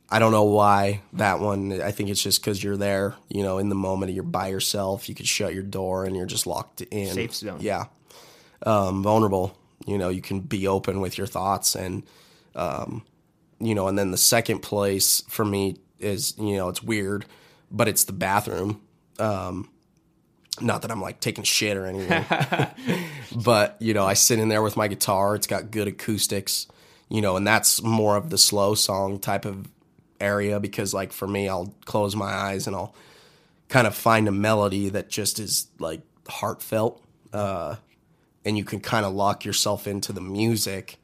I 0.09 0.19
don't 0.19 0.33
know 0.33 0.43
why 0.43 1.01
that 1.13 1.39
one. 1.39 1.81
I 1.81 1.91
think 1.91 2.09
it's 2.09 2.21
just 2.21 2.41
because 2.41 2.61
you're 2.61 2.77
there, 2.77 3.15
you 3.29 3.43
know, 3.43 3.57
in 3.57 3.69
the 3.69 3.75
moment. 3.75 4.11
You're 4.11 4.23
by 4.23 4.49
yourself. 4.49 5.07
You 5.07 5.15
could 5.15 5.27
shut 5.27 5.53
your 5.53 5.63
door 5.63 6.03
and 6.03 6.15
you're 6.17 6.25
just 6.25 6.45
locked 6.45 6.81
in. 6.81 7.13
Safe 7.13 7.35
zone. 7.35 7.59
Yeah, 7.61 7.85
um, 8.65 9.01
vulnerable. 9.01 9.55
You 9.85 9.97
know, 9.97 10.09
you 10.09 10.21
can 10.21 10.41
be 10.41 10.67
open 10.67 10.99
with 10.99 11.17
your 11.17 11.27
thoughts 11.27 11.75
and 11.75 12.03
you 13.59 13.75
know, 13.75 13.87
and 13.87 13.97
then 13.97 14.11
the 14.11 14.17
second 14.17 14.59
place 14.59 15.23
for 15.27 15.45
me 15.45 15.77
is, 15.99 16.33
you 16.37 16.55
know, 16.55 16.69
it's 16.69 16.81
weird, 16.81 17.25
but 17.71 17.87
it's 17.87 18.05
the 18.05 18.13
bathroom. 18.13 18.81
Um, 19.17 19.69
not 20.61 20.81
that 20.81 20.91
I'm 20.91 21.01
like 21.01 21.19
taking 21.19 21.43
shit 21.43 21.77
or 21.77 21.85
anything, 21.85 22.25
but 23.43 23.77
you 23.79 23.93
know, 23.93 24.05
I 24.05 24.13
sit 24.13 24.39
in 24.39 24.49
there 24.49 24.61
with 24.61 24.77
my 24.77 24.87
guitar. 24.87 25.35
It's 25.35 25.47
got 25.47 25.71
good 25.71 25.87
acoustics, 25.87 26.67
you 27.09 27.21
know, 27.21 27.35
and 27.35 27.45
that's 27.45 27.81
more 27.81 28.15
of 28.15 28.29
the 28.29 28.37
slow 28.37 28.75
song 28.75 29.19
type 29.19 29.45
of 29.45 29.67
area 30.19 30.59
because, 30.59 30.93
like, 30.93 31.11
for 31.11 31.27
me, 31.27 31.47
I'll 31.47 31.73
close 31.85 32.15
my 32.15 32.31
eyes 32.31 32.67
and 32.67 32.75
I'll 32.75 32.93
kind 33.67 33.87
of 33.87 33.95
find 33.95 34.27
a 34.27 34.31
melody 34.31 34.89
that 34.89 35.09
just 35.09 35.39
is 35.39 35.67
like 35.79 36.01
heartfelt, 36.27 37.03
uh, 37.33 37.75
and 38.43 38.57
you 38.57 38.63
can 38.63 38.79
kind 38.79 39.05
of 39.05 39.13
lock 39.13 39.45
yourself 39.45 39.87
into 39.87 40.11
the 40.11 40.21
music 40.21 40.97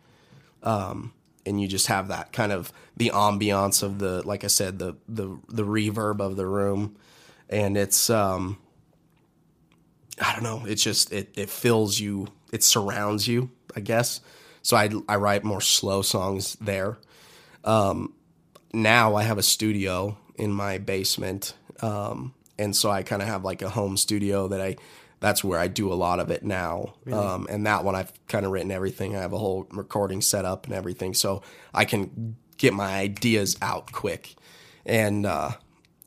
and 1.46 1.62
you 1.62 1.68
just 1.68 1.88
have 1.88 2.08
that 2.08 2.32
kind 2.32 2.52
of 2.52 2.72
the 2.98 3.12
ambiance 3.14 3.84
of 3.84 4.00
the 4.00 4.26
like 4.28 4.44
I 4.44 4.48
said 4.48 4.80
the 4.80 4.96
the 5.08 5.38
the 5.48 5.64
reverb 5.64 6.20
of 6.20 6.36
the 6.36 6.46
room. 6.46 6.96
And 7.50 7.78
it's 7.78 8.10
um 8.10 8.58
I 10.20 10.34
don't 10.34 10.44
know. 10.44 10.64
It's 10.66 10.84
just 10.84 11.12
it 11.12 11.30
it 11.36 11.50
fills 11.50 12.00
you 12.00 12.28
it 12.52 12.64
surrounds 12.64 13.28
you 13.28 13.52
I 13.76 13.82
guess. 13.82 14.22
So 14.62 14.76
I 14.78 14.90
I 15.08 15.18
write 15.18 15.44
more 15.44 15.62
slow 15.62 16.02
songs 16.02 16.56
there. 16.62 16.98
Um 17.64 18.14
now 18.74 19.16
I 19.16 19.24
have 19.24 19.38
a 19.38 19.44
studio 19.44 20.18
in 20.36 20.52
my 20.52 20.78
basement 20.80 21.54
um 21.82 22.34
and 22.58 22.76
so 22.76 22.90
I 22.90 23.04
kind 23.04 23.22
of 23.22 23.28
have 23.28 23.44
like 23.44 23.62
a 23.62 23.70
home 23.70 23.98
studio 23.98 24.48
that 24.48 24.62
I 24.62 24.78
that's 25.20 25.44
where 25.44 25.60
I 25.60 25.68
do 25.68 25.92
a 25.92 25.96
lot 25.96 26.20
of 26.20 26.30
it 26.30 26.44
now. 26.44 26.94
Um, 27.12 27.48
and 27.50 27.66
that 27.66 27.84
one 27.84 27.96
I've 27.96 28.12
kind 28.28 28.46
of 28.46 28.52
written 28.52 28.72
everything. 28.72 29.16
I 29.16 29.22
have 29.22 29.34
a 29.34 29.38
whole 29.38 29.68
recording 29.72 30.22
set 30.22 30.46
up 30.46 30.66
and 30.66 30.74
everything, 30.76 31.14
so 31.14 31.42
I 31.74 31.86
can 31.86 32.36
get 32.58 32.74
my 32.74 33.00
ideas 33.00 33.58
out 33.62 33.92
quick. 33.92 34.36
And 34.86 35.26
uh, 35.26 35.52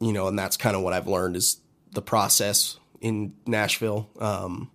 you 0.01 0.13
know, 0.13 0.29
and 0.29 0.39
that's 0.39 0.57
kind 0.57 0.77
of 0.77 0.83
what 0.83 0.93
I've 0.93 1.09
learned 1.09 1.37
is 1.37 1.59
the 1.93 2.03
process 2.03 2.79
in 3.01 3.35
Nashville. 3.47 4.09
Um, 4.21 4.71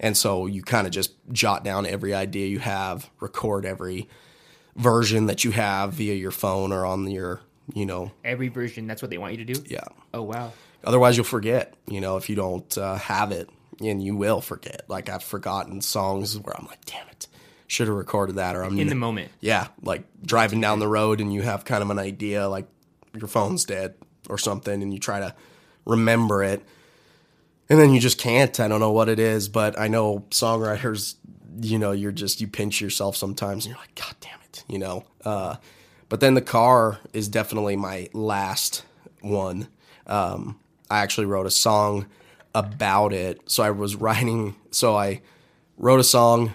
and 0.00 0.16
so 0.16 0.46
you 0.46 0.62
kind 0.62 0.86
of 0.86 0.92
just 0.92 1.12
jot 1.32 1.64
down 1.64 1.84
every 1.84 2.14
idea 2.14 2.46
you 2.46 2.60
have, 2.60 3.10
record 3.20 3.66
every 3.66 4.08
version 4.76 5.26
that 5.26 5.44
you 5.44 5.50
have 5.50 5.94
via 5.94 6.14
your 6.14 6.30
phone 6.30 6.72
or 6.72 6.86
on 6.86 7.10
your, 7.10 7.40
you 7.74 7.84
know, 7.84 8.12
Every 8.24 8.48
version, 8.48 8.86
that's 8.86 9.02
what 9.02 9.10
they 9.10 9.18
want 9.18 9.36
you 9.36 9.44
to 9.44 9.52
do. 9.52 9.62
yeah. 9.66 9.84
Oh 10.14 10.22
wow. 10.22 10.52
Otherwise, 10.84 11.16
you'll 11.16 11.24
forget. 11.24 11.74
You 11.86 12.00
know, 12.00 12.16
if 12.16 12.28
you 12.30 12.36
don't 12.36 12.76
uh, 12.78 12.96
have 12.96 13.32
it, 13.32 13.50
and 13.80 14.02
you 14.02 14.16
will 14.16 14.40
forget. 14.40 14.82
Like 14.88 15.08
I've 15.08 15.22
forgotten 15.22 15.80
songs 15.80 16.36
where 16.38 16.56
I'm 16.58 16.66
like, 16.66 16.84
damn 16.84 17.08
it, 17.08 17.26
should 17.66 17.86
have 17.88 17.96
recorded 17.96 18.36
that, 18.36 18.56
or 18.56 18.62
I'm 18.64 18.78
In 18.78 18.88
the 18.88 18.94
moment. 18.94 19.30
yeah, 19.40 19.68
like 19.82 20.02
driving 20.22 20.60
down 20.60 20.78
the 20.78 20.88
road 20.88 21.20
and 21.20 21.32
you 21.32 21.42
have 21.42 21.64
kind 21.64 21.82
of 21.82 21.90
an 21.90 21.98
idea, 21.98 22.48
like 22.48 22.66
your 23.16 23.28
phone's 23.28 23.64
dead 23.64 23.94
or 24.28 24.38
something, 24.38 24.82
and 24.82 24.92
you 24.92 24.98
try 24.98 25.20
to 25.20 25.34
remember 25.84 26.42
it, 26.42 26.62
and 27.68 27.78
then 27.78 27.92
you 27.92 28.00
just 28.00 28.18
can't. 28.18 28.58
I 28.60 28.68
don't 28.68 28.80
know 28.80 28.92
what 28.92 29.08
it 29.08 29.18
is, 29.18 29.48
but 29.48 29.78
I 29.78 29.88
know 29.88 30.24
songwriters. 30.30 31.14
You 31.60 31.78
know, 31.78 31.90
you're 31.92 32.12
just 32.12 32.40
you 32.40 32.46
pinch 32.46 32.80
yourself 32.80 33.16
sometimes, 33.16 33.64
and 33.66 33.74
you're 33.74 33.80
like, 33.82 33.94
God 33.94 34.14
damn 34.20 34.38
it, 34.44 34.64
you 34.68 34.78
know. 34.78 35.04
Uh, 35.24 35.56
but 36.08 36.20
then 36.20 36.34
the 36.34 36.40
car 36.42 36.98
is 37.12 37.28
definitely 37.28 37.76
my 37.76 38.08
last 38.12 38.84
one. 39.20 39.68
Um, 40.06 40.58
I 40.90 41.00
actually 41.00 41.26
wrote 41.26 41.46
a 41.46 41.50
song 41.50 42.06
about 42.54 43.12
it. 43.12 43.40
So 43.50 43.62
I 43.62 43.70
was 43.70 43.96
writing. 44.06 44.56
So 44.70 44.96
I 44.96 45.20
wrote 45.76 46.00
a 46.00 46.04
song 46.04 46.54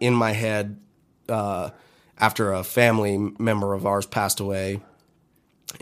in 0.00 0.14
my 0.14 0.32
head 0.32 0.78
uh, 1.28 1.70
after 2.18 2.52
a 2.52 2.64
family 2.64 3.18
member 3.38 3.74
of 3.74 3.86
ours 3.86 4.06
passed 4.06 4.40
away, 4.40 4.80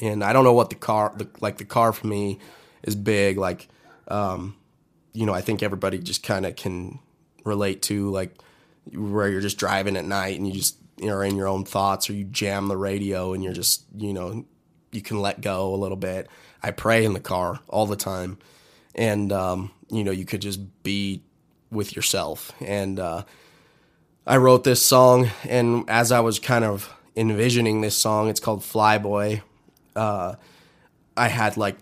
and 0.01 0.25
I 0.25 0.33
don't 0.33 0.45
know 0.45 0.53
what 0.53 0.71
the 0.71 0.77
car, 0.77 1.13
the, 1.17 1.29
like 1.41 1.59
the 1.59 1.65
car 1.65 1.93
for 1.93 2.07
me, 2.07 2.39
is 2.83 2.95
big. 2.95 3.37
Like, 3.39 3.69
um, 4.09 4.57
you 5.13 5.27
know, 5.27 5.35
I 5.35 5.41
think 5.41 5.63
everybody 5.63 5.99
just 5.99 6.23
kind 6.23 6.47
of 6.47 6.57
can 6.57 6.99
relate 7.45 7.83
to 7.83 8.11
like 8.11 8.35
where 8.93 9.29
you're 9.29 9.41
just 9.41 9.59
driving 9.59 9.97
at 9.97 10.05
night 10.05 10.39
and 10.39 10.47
you 10.47 10.55
just 10.55 10.77
you 10.99 11.07
know, 11.09 11.15
are 11.15 11.25
in 11.25 11.37
your 11.37 11.49
own 11.49 11.65
thoughts, 11.65 12.09
or 12.09 12.15
you 12.15 12.25
jam 12.25 12.69
the 12.69 12.77
radio 12.77 13.33
and 13.33 13.43
you're 13.43 13.53
just, 13.53 13.85
you 13.97 14.13
know, 14.13 14.45
you 14.93 15.03
can 15.03 15.21
let 15.21 15.41
go 15.41 15.75
a 15.75 15.77
little 15.77 15.97
bit. 15.97 16.29
I 16.63 16.71
pray 16.71 17.05
in 17.05 17.13
the 17.13 17.21
car 17.21 17.61
all 17.69 17.87
the 17.87 17.97
time, 17.97 18.39
and 18.95 19.33
um, 19.33 19.71
you 19.91 20.05
know, 20.05 20.13
you 20.13 20.25
could 20.25 20.43
just 20.43 20.83
be 20.83 21.23
with 21.71 21.97
yourself 21.97 22.53
and. 22.61 22.99
Uh, 22.99 23.25
I 24.27 24.37
wrote 24.37 24.63
this 24.63 24.81
song, 24.81 25.31
and 25.49 25.89
as 25.91 26.13
I 26.13 26.21
was 26.21 26.39
kind 26.39 26.65
of 26.65 26.93
envisioning 27.17 27.81
this 27.81 27.97
song, 27.97 28.29
it's 28.29 28.39
called 28.39 28.61
Flyboy. 28.61 29.43
Uh, 29.97 30.37
I 31.17 31.29
had 31.29 31.57
like 31.57 31.77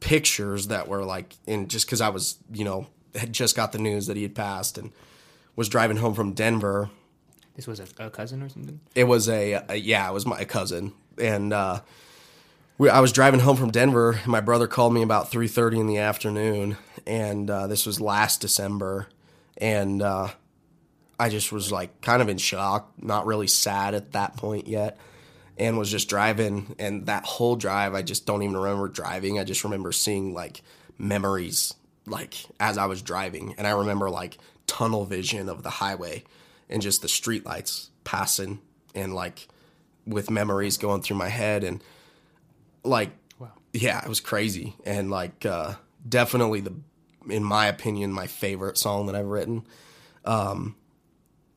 pictures 0.00 0.68
that 0.68 0.88
were 0.88 1.04
like 1.04 1.36
in 1.46 1.68
just 1.68 1.86
because 1.86 2.00
I 2.00 2.08
was, 2.08 2.38
you 2.52 2.64
know, 2.64 2.86
had 3.14 3.32
just 3.32 3.54
got 3.54 3.72
the 3.72 3.78
news 3.78 4.06
that 4.06 4.16
he 4.16 4.22
had 4.22 4.34
passed 4.34 4.78
and 4.78 4.90
was 5.54 5.68
driving 5.68 5.98
home 5.98 6.14
from 6.14 6.32
Denver. 6.32 6.88
This 7.54 7.66
was 7.66 7.78
a, 7.78 7.86
a 7.98 8.08
cousin 8.08 8.42
or 8.42 8.48
something. 8.48 8.80
It 8.94 9.04
was 9.04 9.28
a, 9.28 9.62
a 9.68 9.76
yeah, 9.76 10.08
it 10.08 10.14
was 10.14 10.24
my 10.24 10.44
cousin, 10.44 10.94
and 11.18 11.52
uh, 11.52 11.80
we, 12.78 12.88
I 12.88 13.00
was 13.00 13.12
driving 13.12 13.40
home 13.40 13.56
from 13.56 13.70
Denver. 13.70 14.20
My 14.26 14.40
brother 14.40 14.66
called 14.66 14.94
me 14.94 15.02
about 15.02 15.30
three 15.30 15.48
thirty 15.48 15.78
in 15.78 15.86
the 15.86 15.98
afternoon, 15.98 16.76
and 17.06 17.48
uh, 17.48 17.66
this 17.66 17.86
was 17.86 18.00
last 18.00 18.40
December, 18.40 19.08
and 19.56 20.02
uh, 20.02 20.28
I 21.18 21.28
just 21.28 21.52
was 21.52 21.70
like 21.70 22.00
kind 22.00 22.22
of 22.22 22.28
in 22.28 22.38
shock, 22.38 22.92
not 22.98 23.26
really 23.26 23.46
sad 23.46 23.94
at 23.94 24.12
that 24.12 24.36
point 24.36 24.66
yet, 24.66 24.98
and 25.58 25.78
was 25.78 25.90
just 25.90 26.08
driving. 26.08 26.74
And 26.78 27.06
that 27.06 27.24
whole 27.24 27.56
drive, 27.56 27.94
I 27.94 28.02
just 28.02 28.26
don't 28.26 28.42
even 28.42 28.56
remember 28.56 28.88
driving. 28.88 29.38
I 29.38 29.44
just 29.44 29.64
remember 29.64 29.92
seeing 29.92 30.34
like 30.34 30.62
memories 30.98 31.74
like 32.06 32.34
as 32.58 32.78
I 32.78 32.86
was 32.86 33.02
driving, 33.02 33.54
and 33.58 33.66
I 33.66 33.70
remember 33.70 34.10
like 34.10 34.38
tunnel 34.66 35.04
vision 35.04 35.48
of 35.48 35.62
the 35.62 35.70
highway 35.70 36.24
and 36.70 36.80
just 36.80 37.02
the 37.02 37.08
streetlights 37.08 37.88
passing 38.04 38.60
and 38.94 39.14
like 39.14 39.48
with 40.06 40.30
memories 40.30 40.78
going 40.78 41.02
through 41.02 41.16
my 41.16 41.28
head 41.28 41.62
and 41.62 41.82
like 42.84 43.10
Wow. 43.38 43.52
yeah 43.72 44.02
it 44.02 44.08
was 44.08 44.20
crazy. 44.20 44.74
And 44.84 45.10
like 45.10 45.44
uh 45.46 45.74
definitely 46.08 46.60
the 46.60 46.74
in 47.28 47.44
my 47.44 47.66
opinion 47.66 48.12
my 48.12 48.26
favorite 48.26 48.76
song 48.78 49.06
that 49.06 49.14
i've 49.14 49.26
written. 49.26 49.64
Um 50.24 50.74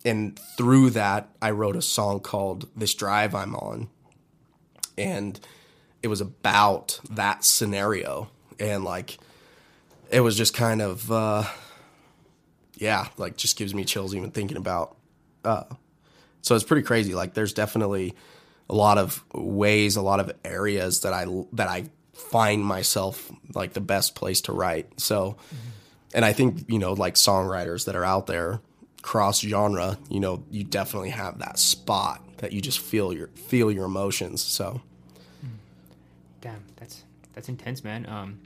and 0.03 0.39
through 0.57 0.91
that 0.91 1.29
i 1.41 1.49
wrote 1.51 1.75
a 1.75 1.81
song 1.81 2.19
called 2.19 2.69
this 2.75 2.93
drive 2.93 3.33
i'm 3.35 3.55
on. 3.55 3.89
And 4.97 5.39
it 6.03 6.07
was 6.07 6.21
about 6.21 6.99
that 7.09 7.43
scenario. 7.43 8.29
And 8.59 8.83
like 8.83 9.17
it 10.11 10.21
was 10.21 10.37
just 10.37 10.53
kind 10.53 10.81
of 10.81 11.11
uh 11.11 11.43
yeah 12.75 13.07
like 13.17 13.37
just 13.37 13.57
gives 13.57 13.73
me 13.73 13.85
chills 13.85 14.13
even 14.13 14.31
thinking 14.31 14.57
about 14.57 14.95
uh 15.43 15.63
so 16.41 16.53
it's 16.53 16.63
pretty 16.63 16.83
crazy. 16.83 17.15
Like 17.15 17.33
there's 17.33 17.53
definitely 17.53 18.13
a 18.69 18.75
lot 18.75 18.97
of 18.97 19.23
ways 19.33 19.95
a 19.95 20.01
lot 20.01 20.19
of 20.19 20.31
areas 20.43 21.01
that 21.01 21.13
i 21.13 21.25
that 21.53 21.67
i 21.67 21.85
find 22.13 22.63
myself 22.65 23.31
like 23.53 23.73
the 23.73 23.81
best 23.81 24.15
place 24.15 24.41
to 24.41 24.51
write 24.53 24.87
so 24.99 25.35
and 26.13 26.23
i 26.25 26.33
think 26.33 26.63
you 26.67 26.79
know 26.79 26.93
like 26.93 27.15
songwriters 27.15 27.85
that 27.85 27.95
are 27.95 28.05
out 28.05 28.25
there 28.27 28.59
cross 29.01 29.41
genre 29.41 29.97
you 30.09 30.19
know 30.19 30.43
you 30.49 30.63
definitely 30.63 31.09
have 31.11 31.39
that 31.39 31.59
spot 31.59 32.21
that 32.37 32.51
you 32.53 32.61
just 32.61 32.79
feel 32.79 33.13
your 33.13 33.27
feel 33.29 33.71
your 33.71 33.85
emotions 33.85 34.41
so 34.41 34.81
Damn, 36.41 36.63
that's 36.75 37.03
that's 37.33 37.49
intense, 37.49 37.83
man. 37.83 38.05
Um, 38.07 38.39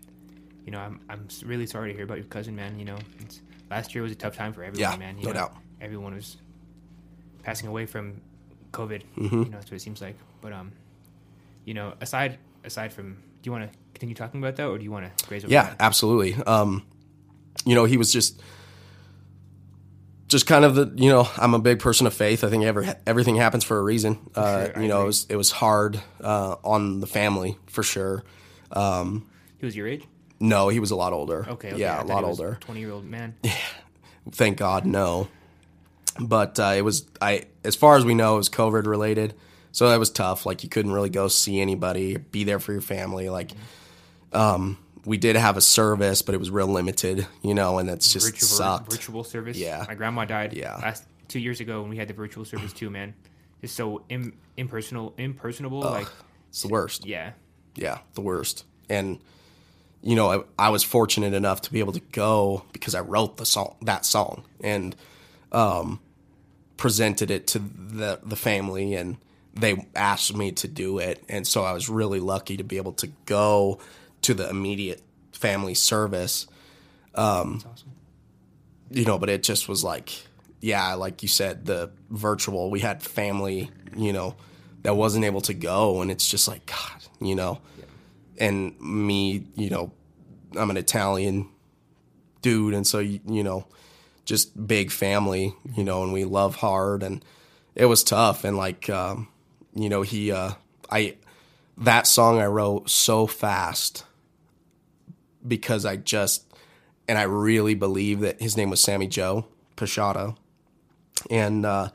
you 0.65 0.71
know, 0.71 0.79
I'm 0.79 1.01
I'm 1.09 1.27
really 1.43 1.65
sorry 1.65 1.89
to 1.91 1.95
hear 1.95 2.05
about 2.05 2.17
your 2.17 2.27
cousin, 2.27 2.55
man. 2.55 2.79
You 2.79 2.85
know, 2.85 2.97
it's, 3.19 3.41
last 3.69 3.93
year 3.93 4.01
was 4.01 4.11
a 4.13 4.15
tough 4.15 4.37
time 4.37 4.53
for 4.53 4.63
everyone, 4.63 4.91
Yeah, 4.93 4.97
man. 4.97 5.17
You 5.17 5.25
no 5.25 5.29
know, 5.31 5.39
doubt. 5.39 5.55
Everyone 5.81 6.13
was 6.15 6.37
passing 7.43 7.67
away 7.67 7.85
from 7.85 8.21
COVID. 8.71 9.03
Mm-hmm. 9.17 9.23
You 9.23 9.45
know, 9.45 9.51
that's 9.51 9.71
what 9.71 9.77
it 9.77 9.81
seems 9.81 10.01
like. 10.01 10.15
But 10.41 10.53
um, 10.53 10.71
you 11.65 11.73
know, 11.73 11.93
aside 12.01 12.37
aside 12.63 12.93
from, 12.93 13.13
do 13.13 13.47
you 13.47 13.51
want 13.51 13.71
to 13.71 13.77
continue 13.93 14.15
talking 14.15 14.39
about 14.39 14.55
that, 14.57 14.67
or 14.67 14.77
do 14.77 14.83
you 14.83 14.91
want 14.91 15.17
to 15.17 15.25
graze 15.27 15.43
over 15.43 15.51
Yeah, 15.51 15.73
absolutely. 15.79 16.35
Um, 16.43 16.85
you 17.65 17.75
know, 17.75 17.85
he 17.85 17.97
was 17.97 18.11
just, 18.11 18.41
just 20.27 20.47
kind 20.47 20.65
of 20.65 20.75
the. 20.75 20.91
You 20.95 21.09
know, 21.09 21.27
I'm 21.37 21.53
a 21.53 21.59
big 21.59 21.79
person 21.79 22.07
of 22.07 22.13
faith. 22.13 22.43
I 22.43 22.49
think 22.49 22.63
ever 22.63 22.95
everything 23.05 23.35
happens 23.35 23.63
for 23.63 23.77
a 23.77 23.83
reason. 23.83 24.19
Uh, 24.35 24.65
Sure, 24.65 24.81
you 24.81 24.87
know, 24.87 25.01
it 25.01 25.05
was 25.05 25.25
it 25.29 25.35
was 25.35 25.51
hard 25.51 26.01
uh, 26.21 26.55
on 26.63 26.99
the 26.99 27.07
family 27.07 27.57
for 27.67 27.83
sure. 27.83 28.23
Um, 28.71 29.29
he 29.57 29.65
was 29.65 29.75
your 29.75 29.87
age. 29.87 30.05
No, 30.39 30.69
he 30.69 30.79
was 30.79 30.91
a 30.91 30.95
lot 30.95 31.11
older. 31.11 31.45
Okay. 31.49 31.69
okay 31.69 31.77
yeah, 31.77 31.97
I 31.97 32.01
a 32.01 32.05
lot 32.05 32.23
older. 32.23 32.57
Twenty 32.61 32.79
year 32.79 32.91
old 32.91 33.05
man. 33.05 33.35
Thank 34.31 34.57
God, 34.57 34.85
no. 34.85 35.27
But 36.19 36.59
uh, 36.59 36.73
it 36.75 36.81
was 36.83 37.05
I, 37.21 37.43
as 37.63 37.75
far 37.75 37.95
as 37.97 38.05
we 38.05 38.13
know, 38.13 38.35
it 38.35 38.37
was 38.37 38.49
COVID 38.49 38.85
related. 38.85 39.33
So 39.71 39.89
that 39.89 39.99
was 39.99 40.09
tough. 40.09 40.45
Like 40.45 40.63
you 40.63 40.69
couldn't 40.69 40.91
really 40.91 41.09
go 41.09 41.27
see 41.27 41.59
anybody, 41.61 42.17
be 42.17 42.43
there 42.43 42.59
for 42.59 42.71
your 42.71 42.81
family. 42.81 43.29
Like, 43.29 43.51
um, 44.33 44.77
we 45.05 45.17
did 45.17 45.35
have 45.35 45.57
a 45.57 45.61
service, 45.61 46.21
but 46.21 46.35
it 46.35 46.39
was 46.39 46.49
real 46.51 46.67
limited, 46.67 47.25
you 47.41 47.53
know, 47.53 47.77
and 47.77 47.87
that's 47.87 48.11
just 48.11 48.25
virtual 48.25 48.47
sucked. 48.47 48.91
virtual 48.91 49.23
service. 49.23 49.57
Yeah. 49.57 49.85
My 49.87 49.95
grandma 49.95 50.25
died 50.25 50.53
Yeah. 50.53 50.75
last 50.75 51.03
two 51.27 51.39
years 51.39 51.61
ago, 51.61 51.81
and 51.81 51.89
we 51.89 51.97
had 51.97 52.07
the 52.07 52.13
virtual 52.13 52.43
service 52.45 52.73
too, 52.73 52.89
man. 52.89 53.13
It's 53.61 53.71
so 53.73 54.03
Im- 54.09 54.33
impersonal, 54.57 55.13
impersonable. 55.17 55.81
Like, 55.81 56.07
It's 56.49 56.61
the 56.63 56.67
worst. 56.69 57.05
yeah, 57.05 57.31
Yeah, 57.75 57.99
the 58.15 58.21
worst. 58.21 58.65
And 58.89 59.19
you 60.01 60.15
know, 60.15 60.31
I, 60.57 60.67
I 60.67 60.69
was 60.69 60.81
fortunate 60.83 61.33
enough 61.33 61.61
to 61.63 61.71
be 61.71 61.79
able 61.79 61.91
to 61.93 61.99
go 62.11 62.63
because 62.73 62.95
I 62.95 63.01
wrote 63.01 63.37
the 63.37 63.45
song, 63.45 63.75
that 63.81 64.05
song, 64.05 64.43
and 64.63 64.95
um, 65.51 65.99
presented 66.77 67.31
it 67.31 67.47
to 67.47 67.59
the 67.59 68.19
the 68.23 68.35
family, 68.35 68.95
and 68.95 69.17
they 69.53 69.87
asked 69.95 70.35
me 70.35 70.51
to 70.53 70.67
do 70.67 70.99
it, 70.99 71.23
and 71.29 71.45
so 71.45 71.63
I 71.63 71.73
was 71.73 71.89
really 71.89 72.19
lucky 72.19 72.57
to 72.57 72.63
be 72.63 72.77
able 72.77 72.93
to 72.93 73.07
go 73.25 73.79
to 74.21 74.33
the 74.33 74.49
immediate 74.49 75.01
family 75.31 75.73
service. 75.73 76.47
that's 77.13 77.65
awesome. 77.65 77.91
you 78.91 79.05
know, 79.05 79.17
but 79.17 79.29
it 79.29 79.43
just 79.43 79.69
was 79.69 79.83
like, 79.83 80.11
yeah, 80.61 80.93
like 80.95 81.21
you 81.21 81.27
said, 81.27 81.65
the 81.65 81.91
virtual, 82.09 82.69
we 82.69 82.79
had 82.81 83.01
family, 83.01 83.71
you 83.95 84.13
know, 84.13 84.35
that 84.83 84.95
wasn't 84.95 85.25
able 85.25 85.41
to 85.41 85.53
go. 85.53 86.01
And 86.01 86.11
it's 86.11 86.29
just 86.29 86.47
like, 86.47 86.65
God, 86.65 87.05
you 87.21 87.35
know, 87.35 87.59
and 88.37 88.79
me, 88.79 89.47
you 89.55 89.69
know, 89.69 89.91
I'm 90.57 90.69
an 90.69 90.77
Italian 90.77 91.49
dude. 92.41 92.73
And 92.73 92.85
so, 92.85 92.99
you, 92.99 93.19
you 93.27 93.43
know, 93.43 93.67
just 94.29 94.67
big 94.67 94.91
family, 94.91 95.55
you 95.75 95.83
know, 95.83 96.03
and 96.03 96.13
we 96.13 96.23
love 96.23 96.57
hard. 96.57 97.01
And 97.01 97.25
it 97.73 97.85
was 97.85 98.03
tough. 98.03 98.43
And 98.43 98.55
like, 98.55 98.87
um, 98.87 99.27
you 99.73 99.89
know, 99.89 100.03
he, 100.03 100.31
uh, 100.31 100.51
I, 100.91 101.15
that 101.77 102.05
song 102.05 102.39
I 102.39 102.45
wrote 102.45 102.91
so 102.91 103.25
fast 103.25 104.05
because 105.45 105.83
I 105.83 105.95
just, 105.95 106.45
and 107.07 107.17
I 107.17 107.23
really 107.23 107.73
believe 107.73 108.19
that 108.19 108.39
his 108.39 108.55
name 108.55 108.69
was 108.69 108.79
Sammy 108.81 109.07
Joe 109.07 109.47
Pashado. 109.75 110.37
And 111.31 111.65
uh, 111.65 111.89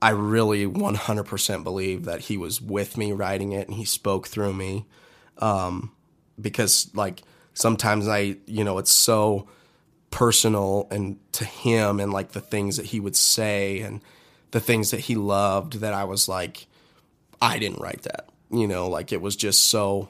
I 0.00 0.10
really 0.10 0.66
100% 0.66 1.64
believe 1.64 2.04
that 2.04 2.20
he 2.20 2.36
was 2.36 2.60
with 2.60 2.96
me 2.96 3.10
writing 3.10 3.50
it 3.50 3.66
and 3.66 3.76
he 3.76 3.84
spoke 3.84 4.28
through 4.28 4.54
me. 4.54 4.86
Um, 5.38 5.90
because, 6.40 6.88
like, 6.94 7.22
sometimes 7.52 8.06
I, 8.06 8.36
you 8.46 8.62
know, 8.62 8.78
it's 8.78 8.92
so 8.92 9.48
personal 10.14 10.86
and 10.92 11.18
to 11.32 11.44
him 11.44 11.98
and 11.98 12.12
like 12.12 12.30
the 12.30 12.40
things 12.40 12.76
that 12.76 12.86
he 12.86 13.00
would 13.00 13.16
say 13.16 13.80
and 13.80 14.00
the 14.52 14.60
things 14.60 14.92
that 14.92 15.00
he 15.00 15.16
loved 15.16 15.80
that 15.80 15.92
I 15.92 16.04
was 16.04 16.28
like, 16.28 16.68
I 17.42 17.58
didn't 17.58 17.80
write 17.80 18.02
that. 18.02 18.28
You 18.48 18.68
know, 18.68 18.88
like 18.88 19.12
it 19.12 19.20
was 19.20 19.34
just 19.34 19.68
so, 19.70 20.08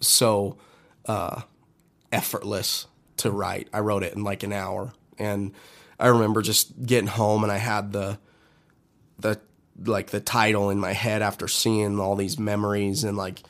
so 0.00 0.58
uh, 1.06 1.42
effortless 2.10 2.88
to 3.18 3.30
write. 3.30 3.68
I 3.72 3.78
wrote 3.78 4.02
it 4.02 4.14
in 4.14 4.24
like 4.24 4.42
an 4.42 4.52
hour, 4.52 4.92
and 5.16 5.52
I 6.00 6.08
remember 6.08 6.42
just 6.42 6.84
getting 6.84 7.06
home 7.06 7.44
and 7.44 7.52
I 7.52 7.58
had 7.58 7.92
the 7.92 8.18
the 9.20 9.40
like 9.84 10.08
the 10.08 10.20
title 10.20 10.70
in 10.70 10.80
my 10.80 10.92
head 10.92 11.22
after 11.22 11.46
seeing 11.46 12.00
all 12.00 12.16
these 12.16 12.36
memories 12.36 13.04
and 13.04 13.16
like 13.16 13.42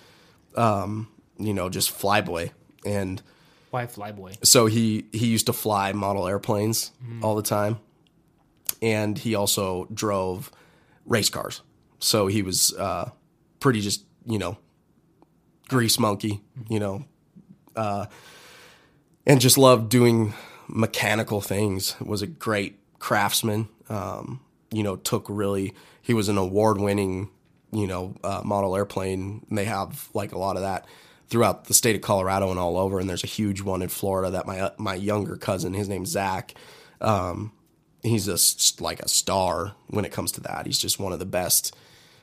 um 0.57 1.09
you 1.39 1.55
know 1.55 1.71
just 1.71 1.97
flyboy 1.97 2.51
and 2.85 3.23
Why 3.77 3.85
Flyboy? 3.85 4.43
so 4.43 4.65
he 4.65 5.05
he 5.13 5.27
used 5.27 5.47
to 5.47 5.53
fly 5.53 5.93
model 5.93 6.27
airplanes 6.27 6.93
all 7.23 7.37
the 7.37 7.43
time. 7.43 7.79
And 8.81 9.19
he 9.19 9.35
also 9.35 9.87
drove 9.93 10.51
race 11.05 11.29
cars. 11.29 11.61
So 11.99 12.27
he 12.27 12.41
was 12.41 12.73
uh 12.73 13.11
pretty 13.61 13.83
just 13.83 14.05
you 14.25 14.39
know 14.39 14.57
grease 15.69 15.99
monkey 15.99 16.41
you 16.71 16.81
know 16.81 17.05
uh 17.75 18.07
and 19.27 19.41
just 19.43 19.59
loved 19.59 19.91
doing 19.91 20.33
mechanical 20.69 21.43
things. 21.43 21.97
Was 22.01 22.23
a 22.23 22.27
great 22.27 22.79
craftsman. 22.99 23.69
Um 23.91 24.41
you 24.71 24.83
know 24.83 24.97
took 24.97 25.27
really 25.29 25.75
he 26.01 26.15
was 26.15 26.31
an 26.31 26.39
award 26.39 26.81
winning 26.81 27.29
you 27.73 27.87
know 27.87 28.15
uh, 28.25 28.41
model 28.43 28.75
airplane. 28.75 29.45
And 29.51 29.59
they 29.59 29.67
have 29.67 30.09
like 30.15 30.33
a 30.33 30.39
lot 30.39 30.57
of 30.57 30.63
that 30.63 30.87
throughout 31.29 31.65
the 31.65 31.75
state 31.75 31.97
of 31.97 32.03
Colorado 32.03 32.51
and 32.51 32.59
all 32.59 32.77
over 32.77 33.01
and 33.01 33.09
there's 33.09 33.25
a 33.25 33.27
huge 33.29 33.61
one 33.63 33.83
in 33.83 33.89
Florida 33.89 34.31
that 34.31 34.47
my 34.47 34.71
my 34.79 34.95
younger 34.95 35.37
cousin 35.37 35.75
his 35.75 35.89
name's 35.89 36.11
Zach 36.11 36.55
um 37.01 37.53
he's 38.03 38.27
just 38.27 38.81
like 38.81 39.01
a 39.01 39.09
star 39.09 39.75
when 39.89 40.05
it 40.05 40.13
comes 40.13 40.31
to 40.33 40.41
that. 40.43 40.67
He's 40.67 40.79
just 40.79 41.01
one 41.01 41.13
of 41.13 41.19
the 41.19 41.25
best 41.27 41.75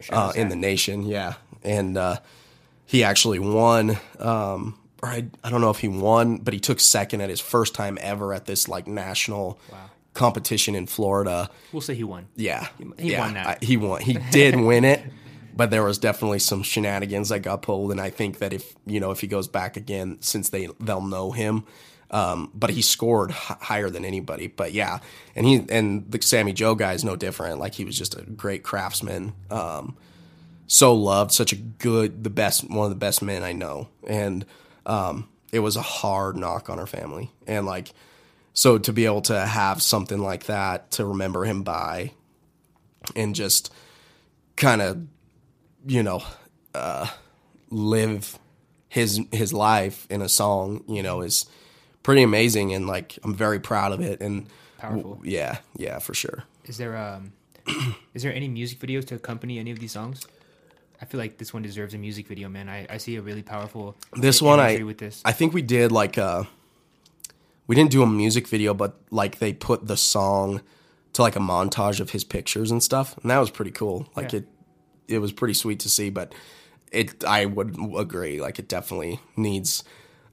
uh, 0.09 0.31
in 0.35 0.49
the 0.49 0.55
nation 0.55 1.03
yeah. 1.03 1.33
And 1.63 1.97
uh 1.97 2.17
he 2.85 3.03
actually 3.03 3.39
won 3.39 3.97
um 4.19 4.77
or 5.01 5.09
I, 5.09 5.25
I 5.43 5.49
don't 5.49 5.59
know 5.61 5.69
if 5.69 5.79
he 5.79 5.87
won 5.89 6.37
but 6.37 6.53
he 6.53 6.59
took 6.59 6.79
second 6.79 7.21
at 7.21 7.29
his 7.29 7.41
first 7.41 7.75
time 7.75 7.97
ever 8.01 8.33
at 8.33 8.45
this 8.45 8.67
like 8.69 8.87
national 8.87 9.59
competition 10.13 10.75
in 10.75 10.85
Florida. 10.87 11.49
We'll 11.71 11.81
say 11.81 11.95
he 11.95 12.03
won. 12.03 12.27
yeah, 12.35 12.67
he 12.97 13.11
yeah, 13.11 13.19
won 13.19 13.33
that. 13.33 13.47
I- 13.47 13.65
he 13.65 13.77
won. 13.77 14.01
He 14.01 14.13
did 14.31 14.55
win 14.55 14.85
it, 14.85 15.01
but 15.55 15.69
there 15.69 15.83
was 15.83 15.97
definitely 15.97 16.39
some 16.39 16.63
shenanigans 16.63 17.29
that 17.29 17.39
got 17.39 17.61
pulled, 17.61 17.91
and 17.91 18.01
I 18.01 18.09
think 18.09 18.39
that 18.39 18.53
if 18.53 18.75
you 18.85 18.99
know 18.99 19.11
if 19.11 19.21
he 19.21 19.27
goes 19.27 19.47
back 19.47 19.77
again, 19.77 20.17
since 20.21 20.49
they 20.49 20.67
they'll 20.79 21.01
know 21.01 21.31
him. 21.31 21.65
Um, 22.11 22.51
but 22.53 22.69
he 22.69 22.83
scored 22.83 23.31
h- 23.31 23.57
higher 23.59 23.89
than 23.89 24.05
anybody. 24.05 24.45
But 24.45 24.71
yeah, 24.71 24.99
and 25.35 25.47
he 25.47 25.65
and 25.69 26.11
the 26.11 26.21
Sammy 26.21 26.53
Joe 26.53 26.75
guy 26.75 26.93
is 26.93 27.03
no 27.03 27.15
different. 27.15 27.59
Like 27.59 27.73
he 27.73 27.85
was 27.85 27.97
just 27.97 28.15
a 28.15 28.21
great 28.21 28.61
craftsman. 28.61 29.33
Um, 29.49 29.97
so 30.67 30.93
loved, 30.93 31.31
such 31.31 31.53
a 31.53 31.55
good, 31.55 32.23
the 32.23 32.29
best, 32.29 32.69
one 32.69 32.85
of 32.85 32.89
the 32.89 32.95
best 32.95 33.21
men 33.21 33.43
I 33.43 33.51
know, 33.51 33.89
and 34.07 34.45
um, 34.85 35.27
it 35.51 35.59
was 35.59 35.75
a 35.75 35.81
hard 35.81 36.37
knock 36.37 36.69
on 36.69 36.79
our 36.79 36.87
family, 36.87 37.31
and 37.47 37.65
like 37.65 37.91
so 38.53 38.77
to 38.77 38.93
be 38.93 39.05
able 39.05 39.21
to 39.23 39.39
have 39.39 39.81
something 39.81 40.19
like 40.19 40.45
that 40.45 40.91
to 40.91 41.05
remember 41.05 41.43
him 41.43 41.63
by 41.63 42.11
and 43.15 43.33
just 43.35 43.73
kind 44.55 44.81
of 44.81 45.07
you 45.85 46.03
know 46.03 46.21
uh, 46.73 47.07
live 47.69 48.37
his 48.89 49.19
his 49.31 49.53
life 49.53 50.05
in 50.09 50.21
a 50.21 50.29
song 50.29 50.83
you 50.87 51.01
know 51.03 51.21
is 51.21 51.45
pretty 52.03 52.21
amazing 52.21 52.73
and 52.73 52.87
like 52.87 53.17
i'm 53.23 53.33
very 53.33 53.59
proud 53.59 53.91
of 53.91 54.01
it 54.01 54.21
and 54.21 54.47
Powerful. 54.77 55.19
yeah 55.23 55.57
yeah 55.77 55.99
for 55.99 56.13
sure 56.13 56.43
Is 56.65 56.77
there 56.77 56.95
um, 56.97 57.33
is 58.13 58.23
there 58.23 58.33
any 58.33 58.47
music 58.47 58.79
videos 58.79 59.05
to 59.05 59.15
accompany 59.15 59.57
any 59.59 59.71
of 59.71 59.79
these 59.79 59.91
songs? 59.93 60.27
I 61.01 61.05
feel 61.05 61.19
like 61.19 61.37
this 61.37 61.53
one 61.53 61.63
deserves 61.63 61.93
a 61.93 61.97
music 61.97 62.27
video, 62.27 62.47
man. 62.49 62.69
I, 62.69 62.85
I 62.89 62.97
see 62.97 63.15
a 63.17 63.21
really 63.21 63.43
powerful 63.43 63.95
this 64.15 64.41
one 64.41 64.59
i 64.59 64.83
with 64.83 64.97
this. 64.99 65.21
i 65.25 65.31
think 65.31 65.53
we 65.53 65.61
did 65.61 65.91
like 65.91 66.17
a 66.17 66.47
we 67.67 67.75
didn't 67.75 67.91
do 67.91 68.03
a 68.03 68.07
music 68.07 68.47
video 68.47 68.73
but 68.73 68.95
like 69.09 69.39
they 69.39 69.53
put 69.53 69.87
the 69.87 69.97
song 69.97 70.61
to 71.13 71.21
like 71.21 71.35
a 71.35 71.39
montage 71.39 71.99
of 71.99 72.09
his 72.11 72.23
pictures 72.23 72.69
and 72.71 72.81
stuff 72.83 73.17
and 73.21 73.31
that 73.31 73.37
was 73.39 73.49
pretty 73.49 73.71
cool 73.71 74.07
like 74.15 74.31
Yeah. 74.33 74.39
it 74.39 74.45
it 75.07 75.19
was 75.19 75.31
pretty 75.31 75.53
sweet 75.53 75.79
to 75.81 75.89
see 75.89 76.09
but 76.09 76.33
it 76.91 77.23
i 77.25 77.45
would 77.45 77.75
agree 77.97 78.39
like 78.41 78.59
it 78.59 78.67
definitely 78.67 79.19
needs 79.35 79.83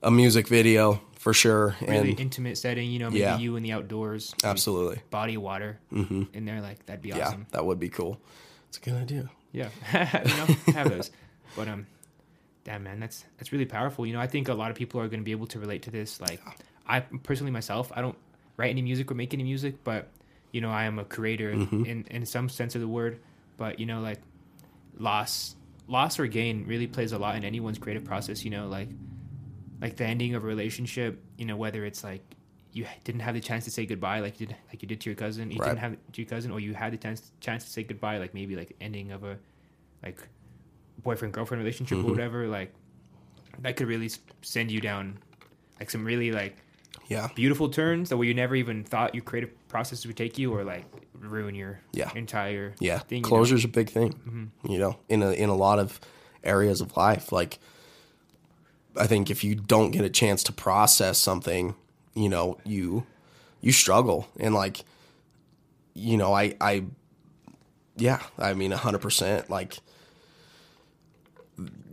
a 0.02 0.10
music 0.10 0.48
video 0.48 1.00
for 1.18 1.34
sure 1.34 1.76
really 1.82 2.10
and 2.12 2.20
intimate 2.20 2.56
setting, 2.56 2.90
you 2.90 2.98
know, 2.98 3.10
maybe 3.10 3.20
Yeah. 3.20 3.36
you 3.38 3.56
in 3.56 3.62
the 3.62 3.72
outdoors, 3.72 4.34
absolutely 4.42 5.02
body 5.10 5.34
of 5.34 5.42
water 5.42 5.78
in 5.90 6.44
there, 6.46 6.62
like 6.62 6.86
that'd 6.86 7.02
be 7.02 7.10
yeah 7.10 7.26
awesome. 7.28 7.46
that 7.50 7.66
would 7.66 7.78
be 7.78 7.90
cool 7.90 8.18
it's 8.68 8.78
a 8.78 8.80
good 8.80 8.94
idea 8.94 9.28
Yeah, 9.52 9.68
you 9.92 10.36
know, 10.36 10.46
have 10.72 10.88
those. 10.88 11.10
But 11.56 11.66
um, 11.68 11.86
damn 12.64 12.84
man, 12.84 13.00
that's 13.00 13.24
that's 13.36 13.50
really 13.52 13.66
powerful. 13.66 14.06
You 14.06 14.12
know, 14.14 14.20
I 14.20 14.28
think 14.28 14.48
a 14.48 14.54
lot 14.54 14.70
of 14.70 14.76
people 14.76 15.00
are 15.00 15.08
going 15.08 15.18
to 15.20 15.24
be 15.24 15.32
able 15.32 15.48
to 15.48 15.58
relate 15.58 15.82
to 15.82 15.90
this. 15.90 16.20
Like, 16.20 16.40
I 16.86 17.00
personally 17.00 17.50
myself, 17.50 17.90
I 17.94 18.00
don't 18.00 18.16
write 18.56 18.70
any 18.70 18.80
music 18.82 19.10
or 19.10 19.14
make 19.14 19.34
any 19.34 19.42
music, 19.42 19.82
but 19.82 20.06
you 20.52 20.60
know, 20.60 20.70
I 20.70 20.84
am 20.84 20.98
a 21.00 21.04
creator 21.04 21.52
Mm-hmm. 21.52 21.84
in 21.84 22.04
in 22.10 22.24
some 22.26 22.48
sense 22.48 22.76
of 22.76 22.80
the 22.80 22.86
word. 22.88 23.18
But 23.56 23.80
you 23.80 23.86
know, 23.86 24.00
like 24.00 24.20
loss, 24.98 25.56
loss 25.86 26.18
or 26.18 26.26
gain 26.26 26.66
really 26.66 26.86
plays 26.86 27.12
a 27.12 27.18
lot 27.18 27.36
in 27.36 27.44
anyone's 27.44 27.78
creative 27.78 28.04
process. 28.04 28.44
You 28.44 28.50
know, 28.50 28.68
like 28.68 28.88
like 29.80 29.96
the 29.96 30.04
ending 30.04 30.34
of 30.34 30.44
a 30.44 30.46
relationship. 30.46 31.22
You 31.38 31.46
know, 31.46 31.56
whether 31.56 31.84
it's 31.84 32.02
like 32.04 32.22
you 32.72 32.86
didn't 33.04 33.22
have 33.22 33.34
the 33.34 33.40
chance 33.40 33.64
to 33.64 33.70
say 33.70 33.86
goodbye, 33.86 34.20
like 34.20 34.40
you 34.40 34.46
did 34.46 34.56
like 34.68 34.82
you 34.82 34.88
did 34.88 35.00
to 35.02 35.10
your 35.10 35.16
cousin. 35.16 35.50
You 35.50 35.58
Right. 35.58 35.68
didn't 35.68 35.78
have 35.80 35.96
to 36.12 36.22
your 36.22 36.28
cousin, 36.28 36.50
or 36.50 36.60
you 36.60 36.74
had 36.74 36.92
the 36.92 36.96
chance 36.98 37.32
chance 37.40 37.64
to 37.64 37.70
say 37.70 37.82
goodbye, 37.82 38.18
like 38.18 38.34
maybe 38.34 38.56
like 38.56 38.76
ending 38.80 39.10
of 39.12 39.24
a 39.24 39.38
like 40.02 40.18
boyfriend 41.02 41.32
girlfriend 41.34 41.62
relationship 41.62 41.98
Mm-hmm. 41.98 42.06
or 42.08 42.10
whatever. 42.10 42.46
Like 42.46 42.72
that 43.60 43.76
could 43.76 43.88
really 43.88 44.10
send 44.42 44.70
you 44.70 44.80
down 44.80 45.18
like 45.78 45.90
some 45.90 46.04
really 46.04 46.30
like 46.32 46.56
yeah 47.08 47.28
beautiful 47.34 47.68
turns 47.68 48.08
that 48.08 48.16
way 48.16 48.26
you 48.26 48.34
never 48.34 48.54
even 48.54 48.84
thought 48.84 49.14
your 49.14 49.24
creative 49.24 49.50
process 49.68 50.04
would 50.06 50.16
take 50.16 50.38
you, 50.38 50.52
or 50.54 50.64
like 50.64 50.84
ruin 51.18 51.54
your 51.54 51.80
Yeah. 51.92 52.10
entire 52.14 52.74
Yeah, 52.80 52.98
thing. 53.00 53.24
you 53.24 53.30
know? 53.30 53.44
a 53.64 53.68
big 53.68 53.90
thing. 53.90 54.52
You 54.64 54.78
know, 54.78 54.98
in 55.08 55.22
a 55.22 55.30
in 55.32 55.48
a 55.48 55.54
lot 55.54 55.78
of 55.78 56.00
areas 56.42 56.80
of 56.80 56.96
life. 56.96 57.30
Like, 57.32 57.58
I 58.96 59.06
think 59.06 59.30
if 59.30 59.44
you 59.44 59.54
don't 59.54 59.90
get 59.90 60.04
a 60.04 60.10
chance 60.10 60.42
to 60.44 60.52
process 60.52 61.18
something, 61.18 61.74
you 62.14 62.28
know, 62.28 62.58
you 62.64 63.04
you 63.60 63.72
struggle, 63.72 64.26
and 64.38 64.54
like, 64.54 64.82
you 65.94 66.16
know, 66.16 66.32
I 66.32 66.54
I, 66.60 66.84
yeah, 67.96 68.20
I 68.38 68.54
mean, 68.54 68.70
hundred 68.72 69.00
percent. 69.02 69.50
Like, 69.50 69.78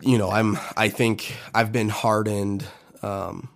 you 0.01 0.17
know, 0.17 0.29
I'm. 0.31 0.57
I 0.77 0.89
think 0.89 1.35
I've 1.53 1.71
been 1.71 1.89
hardened 1.89 2.65
um, 3.01 3.49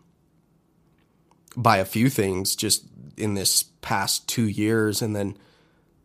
by 1.56 1.78
a 1.78 1.86
few 1.86 2.10
things 2.10 2.56
just 2.56 2.86
in 3.18 3.34
this 3.34 3.64
past 3.82 4.28
two 4.28 4.48
years, 4.48 5.02
and 5.02 5.16
then 5.16 5.38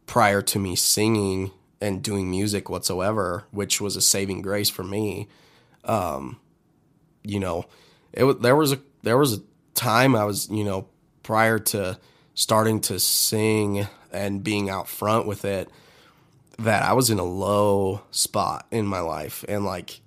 prior 0.06 0.42
to 0.42 0.58
me 0.58 0.76
singing 0.76 1.50
and 1.80 2.02
doing 2.02 2.30
music 2.30 2.68
whatsoever, 2.68 3.44
which 3.50 3.80
was 3.80 3.96
a 3.96 4.00
saving 4.00 4.42
grace 4.42 4.70
for 4.70 4.82
me. 4.82 5.28
Um, 5.84 6.38
you 7.22 7.38
know, 7.38 7.66
it 8.12 8.42
there 8.42 8.56
was 8.56 8.72
a 8.72 8.80
there 9.02 9.18
was 9.18 9.34
a 9.34 9.42
time 9.74 10.16
I 10.16 10.24
was 10.24 10.48
you 10.50 10.64
know 10.64 10.88
prior 11.22 11.58
to 11.58 11.98
starting 12.34 12.80
to 12.80 12.98
sing 12.98 13.86
and 14.12 14.42
being 14.42 14.70
out 14.70 14.88
front 14.88 15.26
with 15.26 15.44
it 15.44 15.70
that 16.58 16.82
I 16.82 16.92
was 16.94 17.10
in 17.10 17.18
a 17.18 17.24
low 17.24 18.02
spot 18.10 18.66
in 18.70 18.86
my 18.86 19.00
life 19.00 19.44
and 19.48 19.64
like 19.64 20.00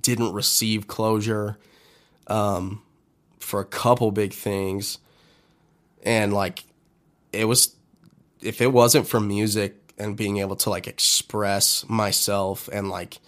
didn't 0.00 0.32
receive 0.32 0.88
closure 0.88 1.58
um, 2.26 2.82
for 3.46 3.60
a 3.60 3.64
couple 3.64 4.10
big 4.10 4.32
things. 4.32 4.98
And 6.02 6.32
like 6.32 6.64
it 7.32 7.44
was 7.46 7.74
if 8.40 8.60
it 8.60 8.72
wasn't 8.72 9.08
for 9.08 9.20
music 9.20 9.94
and 9.98 10.16
being 10.16 10.38
able 10.38 10.56
to 10.56 10.70
like 10.70 10.86
express 10.86 11.88
myself 11.88 12.68
and 12.72 12.90
like 12.90 13.18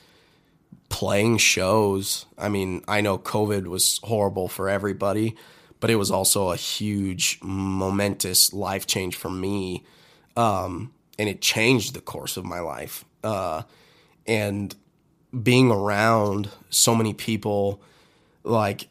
playing 0.91 1.37
shows 1.37 2.25
i 2.39 2.49
mean 2.49 2.83
i 2.89 3.03
know 3.03 3.19
covid 3.19 3.67
was 3.67 4.01
horrible 4.05 4.49
for 4.49 4.71
everybody 4.71 5.37
but 5.81 5.91
it 5.91 5.97
was 5.97 6.11
also 6.11 6.51
a 6.51 6.57
huge 6.57 7.39
momentous 7.43 8.55
life 8.55 8.87
change 8.87 9.15
for 9.15 9.29
me 9.29 9.85
um, 10.39 10.93
and 11.19 11.29
it 11.29 11.41
changed 11.41 11.95
the 11.95 12.01
course 12.01 12.37
of 12.37 12.45
my 12.45 12.61
life. 12.61 13.05
Uh, 13.25 13.63
and 14.27 14.75
being 15.43 15.71
around 15.71 16.49
so 16.71 16.95
many 16.95 17.13
people 17.13 17.83
like 18.45 18.89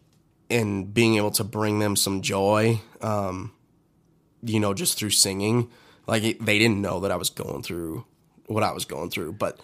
and 0.49 0.93
being 0.93 1.15
able 1.15 1.31
to 1.31 1.43
bring 1.43 1.79
them 1.79 1.95
some 1.95 2.21
joy 2.21 2.79
um, 3.01 3.51
you 4.43 4.59
know 4.59 4.73
just 4.73 4.97
through 4.97 5.09
singing 5.09 5.69
like 6.07 6.23
it, 6.23 6.43
they 6.43 6.57
didn't 6.57 6.81
know 6.81 7.01
that 7.01 7.11
I 7.11 7.17
was 7.17 7.29
going 7.29 7.61
through 7.61 8.05
what 8.47 8.63
I 8.63 8.71
was 8.71 8.85
going 8.85 9.09
through, 9.09 9.33
but 9.33 9.59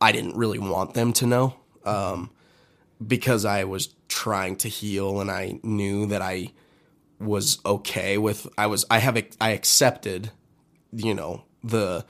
I 0.00 0.12
didn't 0.12 0.36
really 0.36 0.58
want 0.58 0.94
them 0.94 1.12
to 1.14 1.26
know 1.26 1.56
um, 1.84 2.30
because 3.04 3.44
I 3.44 3.64
was 3.64 3.88
trying 4.08 4.56
to 4.56 4.68
heal 4.68 5.20
and 5.20 5.30
I 5.30 5.58
knew 5.62 6.06
that 6.06 6.22
I 6.22 6.52
was 7.18 7.58
okay 7.64 8.18
with 8.18 8.46
I 8.58 8.66
was 8.66 8.84
I 8.90 8.98
have 8.98 9.16
I 9.40 9.50
accepted 9.50 10.30
you 10.92 11.14
know 11.14 11.44
the 11.62 12.04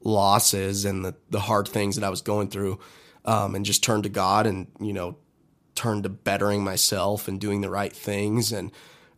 losses 0.00 0.84
and 0.84 1.04
the 1.04 1.14
the 1.30 1.40
hard 1.40 1.68
things 1.68 1.96
that 1.96 2.04
I 2.04 2.08
was 2.08 2.22
going 2.22 2.48
through 2.48 2.78
um, 3.24 3.54
and 3.54 3.64
just 3.64 3.82
turned 3.82 4.04
to 4.04 4.08
God 4.08 4.46
and 4.46 4.68
you 4.80 4.92
know 4.92 5.16
turned 5.74 6.04
to 6.04 6.08
bettering 6.08 6.62
myself 6.62 7.28
and 7.28 7.40
doing 7.40 7.60
the 7.60 7.70
right 7.70 7.92
things 7.92 8.52
and 8.52 8.70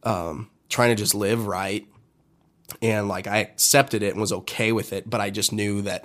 um, 0.02 0.50
trying 0.68 0.90
to 0.90 0.94
just 0.94 1.14
live 1.14 1.46
right 1.46 1.86
and 2.82 3.08
like 3.08 3.26
I 3.26 3.38
accepted 3.38 4.02
it 4.02 4.12
and 4.12 4.20
was 4.20 4.32
okay 4.32 4.72
with 4.72 4.92
it, 4.92 5.08
but 5.08 5.20
I 5.20 5.30
just 5.30 5.52
knew 5.52 5.82
that 5.82 6.04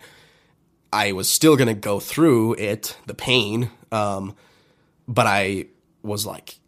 I 0.94 1.12
was 1.14 1.30
still 1.30 1.56
going 1.56 1.68
to 1.68 1.74
go 1.74 2.00
through 2.00 2.56
it, 2.56 2.98
the 3.08 3.14
pain. 3.14 3.72
Um, 3.92 4.36
but 5.08 5.28
I 5.28 5.68
was 6.04 6.26
like, 6.26 6.60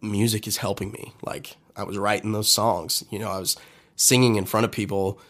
music 0.00 0.46
is 0.46 0.56
helping 0.56 0.92
me. 0.92 1.12
Like 1.22 1.56
I 1.76 1.84
was 1.84 1.98
writing 1.98 2.32
those 2.32 2.50
songs, 2.50 3.04
you 3.10 3.18
know, 3.18 3.30
I 3.30 3.38
was 3.38 3.56
singing 3.96 4.36
in 4.36 4.44
front 4.44 4.64
of 4.64 4.72
people 4.72 5.20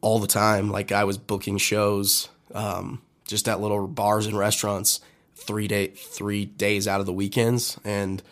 all 0.00 0.18
the 0.18 0.26
time. 0.26 0.70
Like 0.70 0.92
I 0.92 1.04
was 1.04 1.18
booking 1.18 1.58
shows, 1.58 2.28
um, 2.54 3.02
just 3.26 3.48
at 3.48 3.60
little 3.60 3.86
bars 3.86 4.26
and 4.26 4.36
restaurants 4.36 5.00
three 5.46 5.68
day, 5.68 5.88
three 5.88 6.44
days 6.44 6.88
out 6.88 7.00
of 7.00 7.06
the 7.06 7.12
weekends 7.12 7.78
and, 7.84 8.22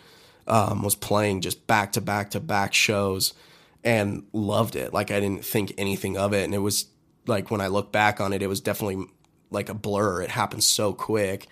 um, 0.47 0.83
was 0.83 0.95
playing 0.95 1.41
just 1.41 1.67
back 1.67 1.93
to 1.93 2.01
back 2.01 2.31
to 2.31 2.39
back 2.39 2.73
shows 2.73 3.33
and 3.83 4.25
loved 4.33 4.75
it. 4.75 4.93
Like 4.93 5.11
I 5.11 5.19
didn't 5.19 5.45
think 5.45 5.73
anything 5.77 6.17
of 6.17 6.33
it. 6.33 6.43
And 6.43 6.53
it 6.53 6.59
was 6.59 6.87
like 7.27 7.51
when 7.51 7.61
I 7.61 7.67
look 7.67 7.91
back 7.91 8.19
on 8.19 8.33
it, 8.33 8.41
it 8.41 8.47
was 8.47 8.61
definitely 8.61 9.05
like 9.51 9.69
a 9.69 9.73
blur. 9.73 10.21
It 10.21 10.29
happened 10.29 10.63
so 10.63 10.93
quick. 10.93 11.47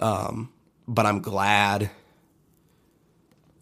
Um, 0.00 0.52
but 0.86 1.06
I'm 1.06 1.20
glad 1.20 1.90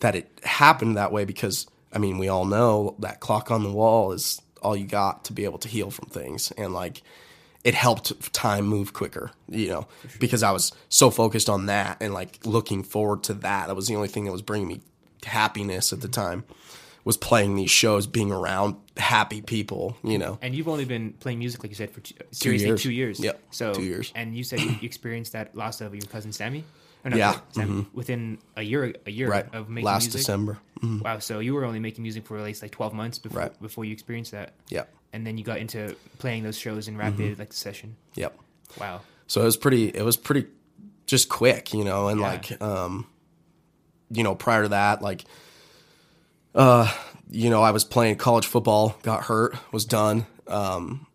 that 0.01 0.15
it 0.15 0.41
happened 0.43 0.97
that 0.97 1.13
way 1.13 1.25
because 1.25 1.67
I 1.93 1.99
mean, 1.99 2.19
we 2.19 2.29
all 2.29 2.45
know 2.45 2.97
that 2.99 3.21
clock 3.21 3.51
on 3.51 3.63
the 3.63 3.71
wall 3.71 4.13
is 4.13 4.43
all 4.61 4.77
you 4.77 4.87
got 4.87 5.27
to 5.27 5.33
be 5.33 5.45
able 5.45 5.59
to 5.59 5.69
heal 5.69 5.91
from 5.91 6.09
things. 6.09 6.51
And 6.53 6.75
like 6.75 7.03
it 7.65 7.75
helped 7.75 8.33
time 8.33 8.67
move 8.67 8.93
quicker, 8.93 9.31
you 9.49 9.69
know, 9.69 9.89
because 10.21 10.43
I 10.43 10.53
was 10.53 10.71
so 10.91 11.11
focused 11.11 11.49
on 11.49 11.67
that 11.67 11.97
and 12.01 12.13
like 12.15 12.45
looking 12.45 12.83
forward 12.83 13.23
to 13.25 13.35
that. 13.35 13.67
That 13.69 13.75
was 13.75 13.89
the 13.89 13.97
only 13.97 14.09
thing 14.09 14.25
that 14.27 14.33
was 14.33 14.43
bringing 14.43 14.69
me 14.69 14.81
happiness 15.25 15.93
at 15.93 16.01
the 16.01 16.09
time 16.09 16.45
was 17.05 17.17
playing 17.19 17.55
these 17.55 17.71
shows, 17.71 18.07
being 18.07 18.31
around 18.33 18.77
happy 18.97 19.43
people, 19.43 19.97
you 20.03 20.17
know. 20.19 20.39
And 20.41 20.55
you've 20.55 20.69
only 20.69 20.85
been 20.87 21.13
playing 21.15 21.39
music, 21.39 21.63
like 21.63 21.71
you 21.71 21.75
said, 21.77 21.91
for 21.91 22.01
two, 22.01 22.15
seriously 22.31 22.69
years. 22.69 22.83
two 22.83 22.93
years. 22.93 23.21
Yep, 23.21 23.43
So 23.51 23.75
two 23.75 23.83
years. 23.83 24.13
And 24.15 24.35
you 24.35 24.43
said 24.45 24.61
you 24.61 24.77
experienced 24.83 25.33
that 25.33 25.55
loss 25.55 25.81
of 25.81 25.95
your 25.95 26.05
cousin 26.07 26.33
Sammy. 26.33 26.65
No, 27.05 27.15
Yeah, 27.19 27.35
mm-hmm. 27.53 27.83
Within 27.93 28.39
a 28.57 28.63
year, 28.63 28.95
a 29.05 29.11
year 29.11 29.29
Right. 29.29 29.45
of 29.53 29.69
making 29.69 29.75
music. 29.75 29.85
Last 29.85 30.03
music. 30.05 30.19
December. 30.21 30.59
Mhm. 30.81 31.03
Wow. 31.03 31.19
So 31.19 31.41
you 31.41 31.53
were 31.53 31.67
only 31.67 31.79
making 31.79 32.01
music 32.03 32.27
for 32.27 32.39
at 32.39 32.45
least 32.45 32.63
like 32.63 32.71
twelve 32.71 32.95
months 32.95 33.19
before 33.19 33.41
Right. 33.41 33.61
before 33.61 33.85
you 33.85 33.93
experienced 33.93 34.31
that, 34.33 34.55
Yep. 34.71 34.91
And 35.15 35.25
then 35.27 35.39
you 35.39 35.45
got 35.45 35.59
into 35.59 35.95
playing 36.19 36.43
those 36.43 36.59
shows 36.59 36.89
in 36.89 36.97
rapid 36.99 37.19
Mm-hmm. 37.33 37.41
like 37.41 37.53
session. 37.53 37.97
Yep. 38.17 38.37
Wow. 38.81 39.01
So 39.27 39.41
it 39.41 39.45
was 39.45 39.57
pretty 39.57 39.89
it 39.89 40.03
was 40.03 40.17
pretty 40.19 40.47
just 41.07 41.29
quick, 41.29 41.73
you 41.73 41.85
know, 41.85 42.09
and 42.09 42.21
Yeah. 42.21 42.27
like 42.27 42.61
um 42.63 43.07
you 44.11 44.23
know, 44.23 44.35
prior 44.35 44.65
to 44.65 44.69
that, 44.71 45.01
like 45.01 45.25
uh 46.55 46.93
you 47.31 47.51
know, 47.51 47.63
I 47.63 47.71
was 47.71 47.85
playing 47.85 48.17
college 48.17 48.47
football, 48.47 48.97
got 49.03 49.25
hurt, 49.25 49.57
was 49.73 49.85
done, 49.87 50.27
um, 50.47 51.07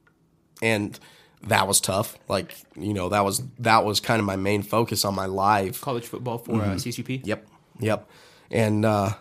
and 0.62 1.00
that 1.44 1.68
was 1.68 1.80
tough. 1.80 2.18
Like 2.28 2.56
you 2.76 2.94
know, 2.94 3.10
that 3.10 3.24
was 3.24 3.44
that 3.60 3.86
was 3.86 4.00
kind 4.00 4.20
of 4.20 4.26
my 4.26 4.36
main 4.36 4.64
focus 4.64 5.06
on 5.06 5.16
my 5.16 5.28
life. 5.28 5.82
College 5.82 6.06
football 6.08 6.38
for 6.40 6.54
Mm-hmm. 6.54 6.72
uh, 6.72 6.76
CCP. 6.76 7.22
Yep, 7.26 7.48
yep. 7.80 8.10
And 8.52 8.84
uh, 8.86 9.12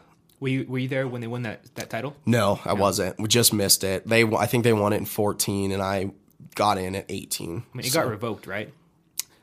Were 0.40 0.48
you 0.48 0.66
were 0.68 0.78
you 0.78 0.88
there 0.88 1.06
when 1.08 1.20
they 1.20 1.26
won 1.26 1.42
that 1.42 1.74
that 1.74 1.90
title? 1.90 2.16
no, 2.26 2.60
I 2.64 2.72
wasn't. 2.74 3.18
We 3.18 3.28
just 3.28 3.52
missed 3.52 3.82
it. 3.84 4.06
They, 4.06 4.22
I 4.24 4.46
think 4.46 4.64
they 4.64 4.72
won 4.72 4.92
it 4.92 4.96
in 4.98 5.04
14, 5.04 5.72
and 5.72 5.82
I 5.82 6.10
got 6.54 6.78
in 6.78 6.94
at 6.94 7.06
18. 7.08 7.48
I 7.50 7.76
mean, 7.76 7.86
it 7.86 7.92
So- 7.92 8.00
got 8.02 8.08
revoked, 8.08 8.46
right? 8.46 8.72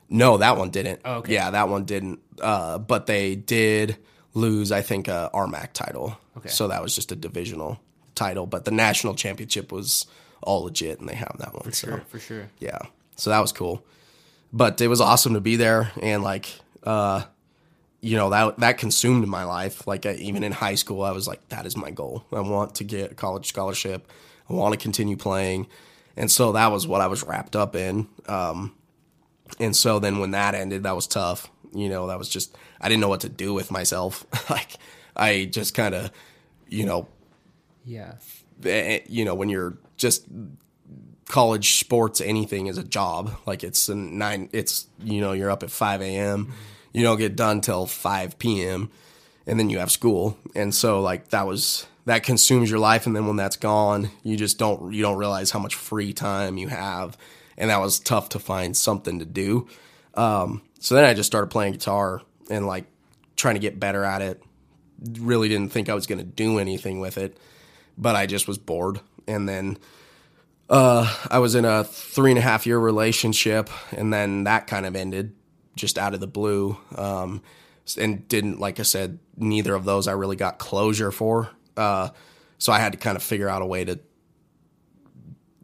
No, 0.10 0.38
that 0.38 0.56
one 0.58 0.70
didn't. 0.70 1.02
Oh, 1.04 1.16
okay. 1.16 1.34
Yeah, 1.34 1.50
that 1.52 1.68
one 1.68 1.84
didn't. 1.86 2.20
Uh, 2.39 2.78
but 2.78 3.08
they 3.08 3.36
did 3.36 3.98
lose, 4.34 4.72
I 4.72 4.82
think, 4.82 5.08
a 5.08 5.30
RMAC 5.34 5.74
title. 5.74 6.18
Okay. 6.38 6.50
So 6.50 6.68
that 6.68 6.82
was 6.84 6.93
just 6.93 7.12
a 7.12 7.16
divisional 7.16 7.80
title, 8.14 8.46
but 8.46 8.66
the 8.66 8.72
national 8.72 9.16
championship 9.16 9.72
was 9.72 10.06
all 10.43 10.64
legit, 10.66 11.00
and 11.00 11.10
they 11.10 11.16
have 11.16 11.36
that 11.39 11.54
one. 11.54 11.74
so 11.74 11.88
Sure, 11.88 12.04
for 12.08 12.20
sure. 12.20 12.50
yeah, 12.60 12.78
so 13.16 13.32
that 13.32 13.39
was 13.39 13.52
cool. 13.52 13.84
But 14.54 14.80
it 14.80 14.88
was 14.88 15.02
awesome 15.02 15.34
to 15.34 15.41
be 15.41 15.56
there, 15.56 15.91
and 16.02 16.22
like, 16.24 16.50
uh, 16.84 17.24
you 18.02 18.16
know, 18.18 18.30
that 18.30 18.58
that 18.60 18.78
consumed 18.78 19.28
my 19.28 19.43
life. 19.43 19.88
Like, 19.88 20.06
I, 20.06 20.14
even 20.14 20.43
in 20.43 20.52
high 20.52 20.76
school, 20.76 21.02
I 21.04 21.12
was 21.12 21.28
like, 21.28 21.48
that 21.50 21.66
is 21.66 21.76
my 21.76 21.91
goal. 21.91 22.26
I 22.32 22.41
want 22.41 22.76
to 22.76 22.84
get 22.84 23.12
a 23.12 23.16
college 23.16 23.48
scholarship. 23.48 24.12
I 24.50 24.54
want 24.54 24.74
to 24.74 24.80
continue 24.80 25.18
playing, 25.18 25.68
and 26.16 26.30
so 26.32 26.52
that 26.52 26.72
was 26.72 26.86
what 26.88 27.02
I 27.02 27.08
was 27.08 27.24
wrapped 27.24 27.56
up 27.56 27.76
in. 27.76 28.08
Um, 28.28 28.76
and 29.60 29.76
so 29.76 30.00
then 30.00 30.20
when 30.20 30.32
that 30.32 30.54
ended, 30.56 30.84
that 30.84 30.96
was 30.96 31.08
tough. 31.08 31.50
You 31.74 31.89
know, 31.89 32.08
that 32.08 32.18
was 32.18 32.30
just 32.30 32.56
I 32.80 32.89
didn't 32.89 33.02
know 33.02 33.10
what 33.10 33.22
to 33.22 33.30
do 33.30 33.54
with 33.54 33.72
myself. 33.72 34.26
like, 34.50 34.78
I 35.16 35.46
just 35.46 35.74
kind 35.74 35.96
of, 35.96 36.12
you 36.70 36.86
know, 36.86 37.08
Yeah. 37.86 38.14
eh, 38.64 39.00
you 39.08 39.26
know, 39.26 39.34
when 39.36 39.50
you're 39.50 39.78
just 39.98 40.26
college 41.28 41.80
sports, 41.80 42.22
anything 42.22 42.68
is 42.68 42.78
a 42.78 42.84
job. 42.84 43.32
Like 43.46 43.64
it's 43.64 43.89
a 43.89 43.96
nine, 43.96 44.50
it's, 44.54 44.88
you 45.04 45.22
know, 45.22 45.32
you're 45.32 45.50
up 45.50 45.64
at 45.64 45.72
5 45.72 46.02
a.m. 46.02 46.54
You 46.96 47.04
don't 47.04 47.18
get 47.18 47.36
done 47.36 47.62
till 47.62 47.86
5 47.86 48.39
p.m. 48.39 48.89
and 49.46 49.60
then 49.60 49.70
you 49.70 49.80
have 49.80 49.91
school. 49.91 50.38
And 50.56 50.74
so 50.74 51.02
like 51.02 51.30
that 51.30 51.46
was, 51.46 51.86
that 52.06 52.24
consumes 52.24 52.70
your 52.70 52.80
life. 52.80 53.06
And 53.06 53.16
then 53.16 53.28
when 53.28 53.36
that's 53.36 53.58
gone, 53.58 54.10
you 54.24 54.38
just 54.38 54.58
don't, 54.58 54.93
you 54.93 55.02
don't 55.02 55.18
realize 55.18 55.52
how 55.52 55.60
much 55.60 55.76
free 55.76 56.14
time 56.14 56.58
you 56.58 56.68
have. 56.68 57.18
And 57.58 57.70
that 57.70 57.80
was 57.82 58.00
tough 58.00 58.30
to 58.30 58.39
find 58.39 58.76
something 58.76 59.20
to 59.20 59.26
do. 59.26 59.68
Um, 60.14 60.62
so 60.80 60.96
then 60.96 61.06
I 61.06 61.14
just 61.14 61.28
started 61.28 61.48
playing 61.48 61.74
guitar 61.74 62.22
and 62.50 62.68
like 62.68 62.86
trying 63.36 63.56
to 63.56 63.60
get 63.60 63.80
better 63.80 64.04
at 64.04 64.22
it. 64.22 64.41
Really 65.20 65.50
didn't 65.50 65.72
think 65.72 65.89
I 65.89 65.96
was 65.96 66.08
going 66.08 66.20
to 66.20 66.26
do 66.26 66.60
anything 66.60 67.00
with 67.00 67.18
it 67.18 67.38
but 67.98 68.16
I 68.16 68.26
just 68.26 68.48
was 68.48 68.58
bored. 68.58 69.00
And 69.28 69.48
then 69.48 69.78
uh, 70.70 71.14
I 71.30 71.39
was 71.39 71.56
in 71.56 71.66
a 71.66 71.84
three 71.84 72.32
and 72.32 72.38
a 72.38 72.41
half 72.41 72.66
year 72.66 72.80
relationship, 72.80 73.70
and 73.91 74.12
then 74.12 74.43
that 74.46 74.68
kind 74.68 74.86
of 74.86 74.96
ended 74.96 75.34
just 75.76 75.97
out 75.97 76.13
of 76.13 76.19
the 76.19 76.28
blue. 76.28 76.78
Um, 76.95 77.41
and 77.99 78.28
didn't, 78.28 78.59
like 78.59 78.80
I 78.80 78.84
said, 78.84 79.19
neither 79.38 79.76
of 79.76 79.86
those 79.86 80.07
I 80.07 80.13
really 80.13 80.36
got 80.36 80.57
closure 80.57 81.11
for. 81.11 81.49
Uh, 81.78 82.09
so 82.57 82.73
I 82.73 82.80
had 82.80 82.93
to 82.93 82.97
kind 82.97 83.15
of 83.15 83.21
figure 83.23 83.47
out 83.49 83.61
a 83.61 83.65
way 83.65 83.86
to 83.86 83.99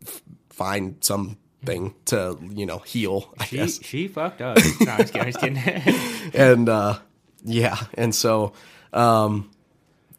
f- 0.06 0.22
find 0.50 0.98
something 1.04 1.96
to, 2.06 2.38
you 2.54 2.66
know, 2.66 2.80
heal, 2.80 3.34
I 3.40 3.46
She 3.46 3.56
guess 3.58 3.84
she 3.84 4.08
fucked 4.08 4.42
up. 4.42 4.58
no, 4.82 4.92
I'm 4.92 4.98
just 5.00 5.14
kidding. 5.14 5.20
I'm 5.28 5.32
just 5.32 5.40
kidding. 5.40 6.32
and 6.34 6.70
uh, 6.70 7.00
yeah, 7.44 7.78
and 7.96 8.14
so 8.14 8.54
um, 8.94 9.50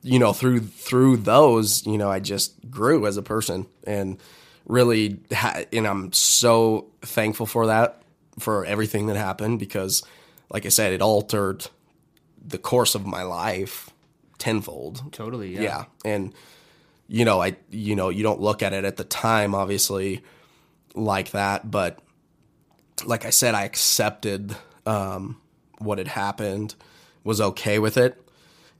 you 0.03 0.18
know 0.18 0.32
through 0.32 0.61
through 0.61 1.18
those, 1.18 1.86
you 1.86 1.99
know, 1.99 2.11
I 2.11 2.20
just 2.20 2.68
grew 2.70 3.07
as 3.07 3.16
a 3.16 3.22
person 3.22 3.66
and 3.84 4.18
really, 4.66 5.20
ha- 5.32 5.62
and 5.72 5.86
I'm 5.86 6.12
so 6.12 6.86
thankful 7.03 7.47
for 7.47 7.66
that 7.66 8.02
for 8.39 8.64
everything 8.64 9.07
that 9.07 9.16
happened 9.16 9.59
because, 9.59 10.03
like 10.51 10.66
I 10.66 10.70
said, 10.70 10.93
it 10.93 11.03
altered 11.03 11.66
the 12.45 12.59
course 12.59 12.95
of 12.95 13.07
my 13.07 13.22
life 13.22 13.91
tenfold 14.39 15.12
totally. 15.12 15.55
Yeah. 15.55 15.62
yeah 15.62 15.85
and 16.05 16.35
you 17.07 17.24
know 17.24 17.41
i 17.41 17.55
you 17.70 17.95
know 17.95 18.09
you 18.09 18.24
don't 18.24 18.41
look 18.41 18.61
at 18.61 18.72
it 18.72 18.85
at 18.85 18.97
the 18.97 19.05
time 19.05 19.55
obviously 19.55 20.20
like 20.95 21.30
that 21.30 21.70
but 21.70 22.01
like 23.05 23.24
i 23.24 23.30
said 23.30 23.55
i 23.55 23.62
accepted 23.64 24.57
um, 24.85 25.41
what 25.78 25.99
had 25.99 26.09
happened 26.09 26.74
was 27.22 27.41
okay 27.41 27.78
with 27.78 27.97
it 27.97 28.20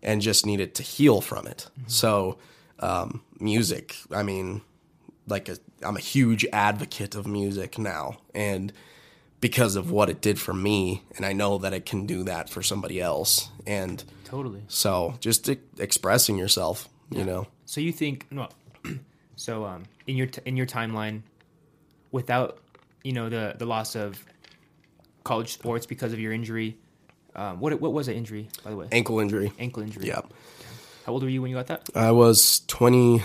and 0.03 0.21
just 0.21 0.45
needed 0.45 0.75
to 0.75 0.83
heal 0.83 1.21
from 1.21 1.47
it 1.47 1.69
so 1.87 2.39
um, 2.81 3.23
music 3.39 3.97
i 4.11 4.25
mean 4.25 4.63
like 5.29 5.49
a, 5.49 5.57
i'm 5.85 5.97
a 5.97 6.01
huge 6.01 6.45
advocate 6.53 7.15
of 7.15 7.25
music 7.25 7.79
now 7.79 8.17
and 8.35 8.73
because 9.43 9.77
of 9.77 9.91
what 9.91 10.09
it 10.09 10.23
did 10.23 10.41
for 10.41 10.55
me 10.55 11.03
and 11.17 11.27
i 11.27 11.35
know 11.35 11.59
that 11.59 11.75
it 11.75 11.85
can 11.85 12.07
do 12.07 12.23
that 12.23 12.49
for 12.49 12.63
somebody 12.63 12.99
else 12.99 13.51
and 13.67 14.05
Totally. 14.33 14.63
so 14.69 15.15
just 15.21 15.47
expressing 15.79 16.39
yourself, 16.39 16.89
you 17.11 17.23
know. 17.23 17.47
So 17.67 17.83
you 17.83 17.93
think 17.93 18.27
no? 18.31 18.49
so 19.37 19.67
um, 19.67 19.83
in 20.07 20.17
your 20.17 20.27
t- 20.27 20.41
in 20.47 20.57
your 20.57 20.65
timeline, 20.65 21.21
without 22.13 22.57
you 23.05 23.13
know 23.13 23.29
the 23.29 23.55
the 23.59 23.67
loss 23.67 23.95
of 23.95 24.25
college 25.23 25.53
sports 25.53 25.85
because 25.85 26.15
of 26.15 26.19
your 26.19 26.33
injury, 26.33 26.79
um, 27.37 27.61
what 27.61 27.79
what 27.79 27.93
was 27.93 28.07
that 28.07 28.15
injury 28.15 28.49
by 28.65 28.71
the 28.71 28.77
way? 28.79 28.89
Ankle 28.91 29.21
injury. 29.21 29.53
Ankle 29.59 29.83
injury. 29.83 30.07
Yeah. 30.07 30.23
How 31.05 31.13
old 31.13 31.23
were 31.23 31.29
you 31.29 31.43
when 31.43 31.51
you 31.51 31.57
got 31.59 31.67
that? 31.67 31.91
I 31.95 32.13
was 32.13 32.61
20 32.69 33.23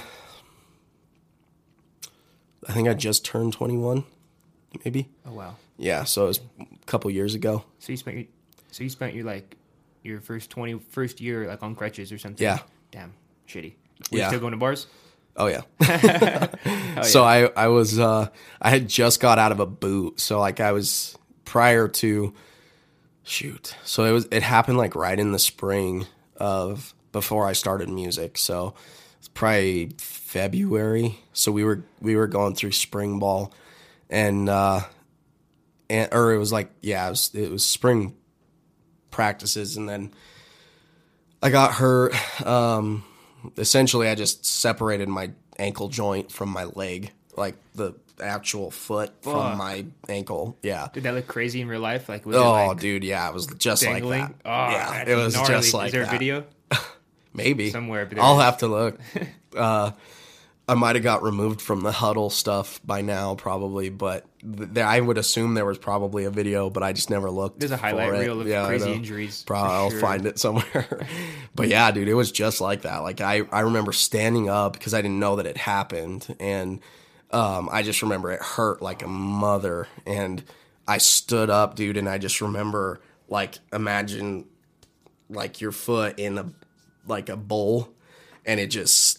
I 2.67 2.73
think 2.73 2.89
I 2.89 2.93
just 2.93 3.23
turned 3.23 3.53
21 3.53 4.03
maybe. 4.83 5.07
Oh 5.25 5.31
wow. 5.31 5.55
Yeah, 5.77 6.03
so 6.05 6.25
it 6.25 6.27
was 6.27 6.39
a 6.59 6.85
couple 6.85 7.09
years 7.11 7.35
ago. 7.35 7.63
So 7.79 7.91
you 7.93 7.97
spent 7.97 8.17
your 8.17 8.25
so 8.71 8.83
you 8.83 8.89
spent 8.89 9.13
your 9.13 9.25
like 9.25 9.55
your 10.03 10.19
first 10.21 10.49
twenty 10.49 10.79
first 10.89 11.21
year 11.21 11.47
like 11.47 11.61
on 11.63 11.75
crutches 11.75 12.11
or 12.11 12.17
something. 12.17 12.43
Yeah. 12.43 12.59
Damn. 12.91 13.13
Shitty. 13.47 13.73
Were 14.11 14.17
you 14.17 14.19
Yeah. 14.19 14.27
still 14.29 14.39
going 14.39 14.51
to 14.51 14.57
bars? 14.57 14.87
Oh 15.35 15.47
yeah. 15.47 15.61
So 17.03 17.23
I 17.23 17.45
I 17.55 17.67
was 17.67 17.99
uh 17.99 18.29
I 18.61 18.69
had 18.71 18.87
just 18.89 19.19
got 19.19 19.37
out 19.37 19.51
of 19.51 19.59
a 19.59 19.65
boot. 19.67 20.19
So 20.19 20.39
like 20.39 20.59
I 20.59 20.71
was 20.71 21.15
prior 21.45 21.87
to 21.87 22.33
shoot. 23.23 23.75
So 23.83 24.03
it 24.05 24.11
was 24.11 24.27
it 24.31 24.41
happened 24.43 24.77
like 24.77 24.95
right 24.95 25.17
in 25.19 25.31
the 25.31 25.39
spring 25.39 26.07
of 26.37 26.93
before 27.11 27.45
I 27.47 27.53
started 27.53 27.87
music. 27.89 28.37
So 28.37 28.73
it's 29.19 29.27
probably 29.27 29.91
February. 29.99 31.19
So 31.33 31.51
we 31.51 31.63
were 31.63 31.83
we 32.01 32.15
were 32.15 32.27
going 32.27 32.55
through 32.55 32.71
spring 32.71 33.19
ball 33.19 33.53
and 34.09 34.49
uh 34.49 34.81
and 35.89 36.09
or 36.13 36.33
it 36.33 36.37
was 36.37 36.51
like 36.51 36.69
yeah, 36.81 37.07
it 37.07 37.11
was, 37.11 37.31
it 37.35 37.51
was 37.51 37.65
spring 37.65 38.15
practices 39.11 39.77
and 39.77 39.87
then 39.87 40.13
I 41.41 41.49
got 41.49 41.73
hurt 41.73 42.13
um 42.45 43.03
essentially 43.57 44.07
I 44.09 44.15
just 44.15 44.45
separated 44.45 45.07
my 45.09 45.31
ankle 45.57 45.89
joint 45.89 46.31
from 46.31 46.49
my 46.49 46.65
leg, 46.65 47.11
like 47.35 47.55
the 47.75 47.95
actual 48.21 48.71
foot 48.71 49.13
Fuck. 49.21 49.33
from 49.33 49.57
my 49.57 49.85
ankle. 50.09 50.57
Yeah. 50.63 50.87
Did 50.93 51.03
that 51.03 51.13
look 51.13 51.27
crazy 51.27 51.61
in 51.61 51.67
real 51.67 51.79
life? 51.81 52.09
Like 52.09 52.25
Oh, 52.27 52.67
like 52.67 52.79
dude, 52.79 53.03
yeah, 53.03 53.27
it 53.27 53.33
was 53.33 53.47
just 53.47 53.83
dangling? 53.83 54.21
like 54.21 54.43
that. 54.43 54.49
Oh, 54.49 54.71
yeah, 54.71 55.03
it 55.07 55.15
was 55.15 55.35
gnarly. 55.35 55.53
just 55.53 55.73
like 55.73 55.87
Is 55.87 55.93
there 55.93 56.03
that. 56.03 56.09
a 56.09 56.17
video? 56.17 56.43
Maybe 57.33 57.69
somewhere, 57.69 58.05
but 58.05 58.19
I'll 58.19 58.39
have 58.39 58.57
to 58.59 58.67
look. 58.67 58.99
uh, 59.55 59.91
I 60.69 60.73
might 60.73 60.95
have 60.97 61.03
got 61.03 61.23
removed 61.23 61.61
from 61.61 61.81
the 61.81 61.93
huddle 61.93 62.29
stuff 62.29 62.81
by 62.85 63.01
now, 63.01 63.35
probably, 63.35 63.89
but 63.89 64.25
th- 64.41 64.69
there, 64.73 64.85
I 64.85 64.99
would 64.99 65.17
assume 65.17 65.53
there 65.53 65.65
was 65.65 65.77
probably 65.77 66.25
a 66.25 66.29
video, 66.29 66.69
but 66.69 66.83
I 66.83 66.91
just 66.91 67.09
never 67.09 67.29
looked. 67.29 67.59
There's 67.59 67.71
a 67.71 67.77
highlight 67.77 68.11
reel 68.11 68.41
of 68.41 68.47
Yeah, 68.47 68.65
crazy 68.67 68.91
injuries. 68.91 69.43
Probably 69.47 69.73
I'll 69.73 69.91
sure. 69.91 69.99
find 70.01 70.25
it 70.25 70.37
somewhere. 70.39 71.07
but 71.55 71.69
yeah, 71.69 71.89
dude, 71.91 72.09
it 72.09 72.15
was 72.15 72.33
just 72.33 72.59
like 72.59 72.81
that. 72.81 72.97
Like 72.97 73.21
I, 73.21 73.43
I 73.49 73.61
remember 73.61 73.93
standing 73.93 74.49
up 74.49 74.73
because 74.73 74.93
I 74.93 75.01
didn't 75.01 75.19
know 75.19 75.37
that 75.37 75.45
it 75.45 75.55
happened, 75.55 76.35
and 76.37 76.81
um, 77.31 77.69
I 77.71 77.81
just 77.81 78.01
remember 78.01 78.31
it 78.31 78.41
hurt 78.41 78.81
like 78.81 79.03
a 79.03 79.07
mother, 79.07 79.87
and 80.05 80.43
I 80.85 80.97
stood 80.97 81.49
up, 81.49 81.75
dude, 81.75 81.95
and 81.95 82.09
I 82.09 82.17
just 82.17 82.41
remember 82.41 82.99
like 83.29 83.59
imagine 83.71 84.45
like 85.29 85.61
your 85.61 85.71
foot 85.71 86.19
in 86.19 86.37
a 86.37 86.51
like 87.07 87.29
a 87.29 87.37
bowl, 87.37 87.87
and 88.45 88.59
it 88.59 88.67
just 88.67 89.16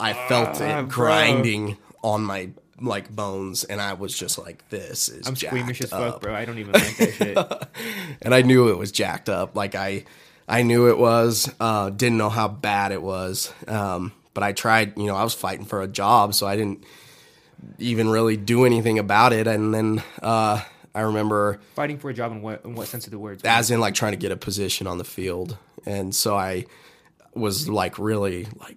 I 0.00 0.12
felt 0.28 0.60
Ah, 0.60 0.80
it 0.80 0.82
bro. 0.82 0.86
grinding 0.86 1.78
on 2.02 2.22
my 2.22 2.50
like 2.80 3.14
bones, 3.14 3.64
and 3.64 3.80
I 3.80 3.92
was 3.94 4.16
just 4.18 4.36
like, 4.38 4.68
this 4.68 5.08
is 5.08 5.26
I'm 5.28 5.36
squeamish 5.36 5.80
as 5.80 5.90
fuck, 5.90 6.20
bro. 6.20 6.34
I 6.34 6.44
don't 6.44 6.58
even 6.58 6.72
like 6.72 6.96
that 6.96 7.12
shit. 7.14 7.68
and 8.22 8.34
I 8.34 8.42
knew 8.42 8.68
it 8.68 8.76
was 8.78 8.90
jacked 8.92 9.28
up. 9.28 9.54
Like 9.56 9.74
I, 9.74 10.04
I 10.48 10.62
knew 10.62 10.88
it 10.90 10.98
was. 10.98 11.50
Uh, 11.60 11.90
didn't 11.90 12.18
know 12.18 12.28
how 12.30 12.48
bad 12.48 12.90
it 12.92 13.00
was. 13.00 13.52
Um, 13.68 14.12
but 14.34 14.42
I 14.42 14.52
tried. 14.52 14.98
You 14.98 15.06
know, 15.06 15.14
I 15.16 15.22
was 15.24 15.34
fighting 15.34 15.64
for 15.64 15.80
a 15.82 15.86
job, 15.88 16.34
so 16.34 16.46
I 16.46 16.56
didn't 16.56 16.84
even 17.78 18.08
really 18.08 18.36
do 18.36 18.64
anything 18.64 18.98
about 18.98 19.32
it. 19.32 19.46
And 19.46 19.72
then 19.72 20.02
uh, 20.20 20.60
I 20.94 21.00
remember, 21.02 21.60
Fighting 21.76 21.98
for 21.98 22.10
a 22.10 22.14
job 22.14 22.32
in 22.32 22.42
what 22.42 22.64
in 22.64 22.74
what 22.74 22.88
sense 22.88 23.06
of 23.06 23.12
the 23.12 23.18
words? 23.18 23.42
as 23.44 23.70
in 23.70 23.80
like 23.80 23.94
trying 23.94 24.12
to 24.12 24.18
get 24.18 24.32
a 24.32 24.36
position 24.36 24.86
on 24.88 24.98
the 24.98 25.04
field, 25.04 25.56
and 25.86 26.14
so 26.14 26.36
I 26.36 26.66
was 27.34 27.68
like 27.68 27.98
really 27.98 28.46
like 28.60 28.76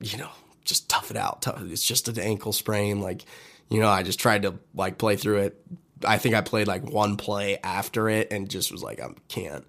you 0.00 0.18
know, 0.18 0.30
just 0.64 0.88
tough 0.88 1.10
it 1.10 1.16
out. 1.16 1.46
It's 1.62 1.86
just 1.86 2.08
an 2.08 2.18
ankle 2.18 2.52
sprain. 2.52 3.00
Like, 3.00 3.24
you 3.68 3.80
know, 3.80 3.88
I 3.88 4.02
just 4.02 4.20
tried 4.20 4.42
to 4.42 4.54
like 4.74 4.98
play 4.98 5.16
through 5.16 5.38
it. 5.38 5.66
I 6.04 6.18
think 6.18 6.34
I 6.34 6.40
played 6.40 6.66
like 6.66 6.82
one 6.82 7.16
play 7.16 7.58
after 7.62 8.08
it 8.08 8.28
and 8.30 8.50
just 8.50 8.70
was 8.70 8.82
like, 8.82 9.00
I 9.00 9.08
can't. 9.28 9.64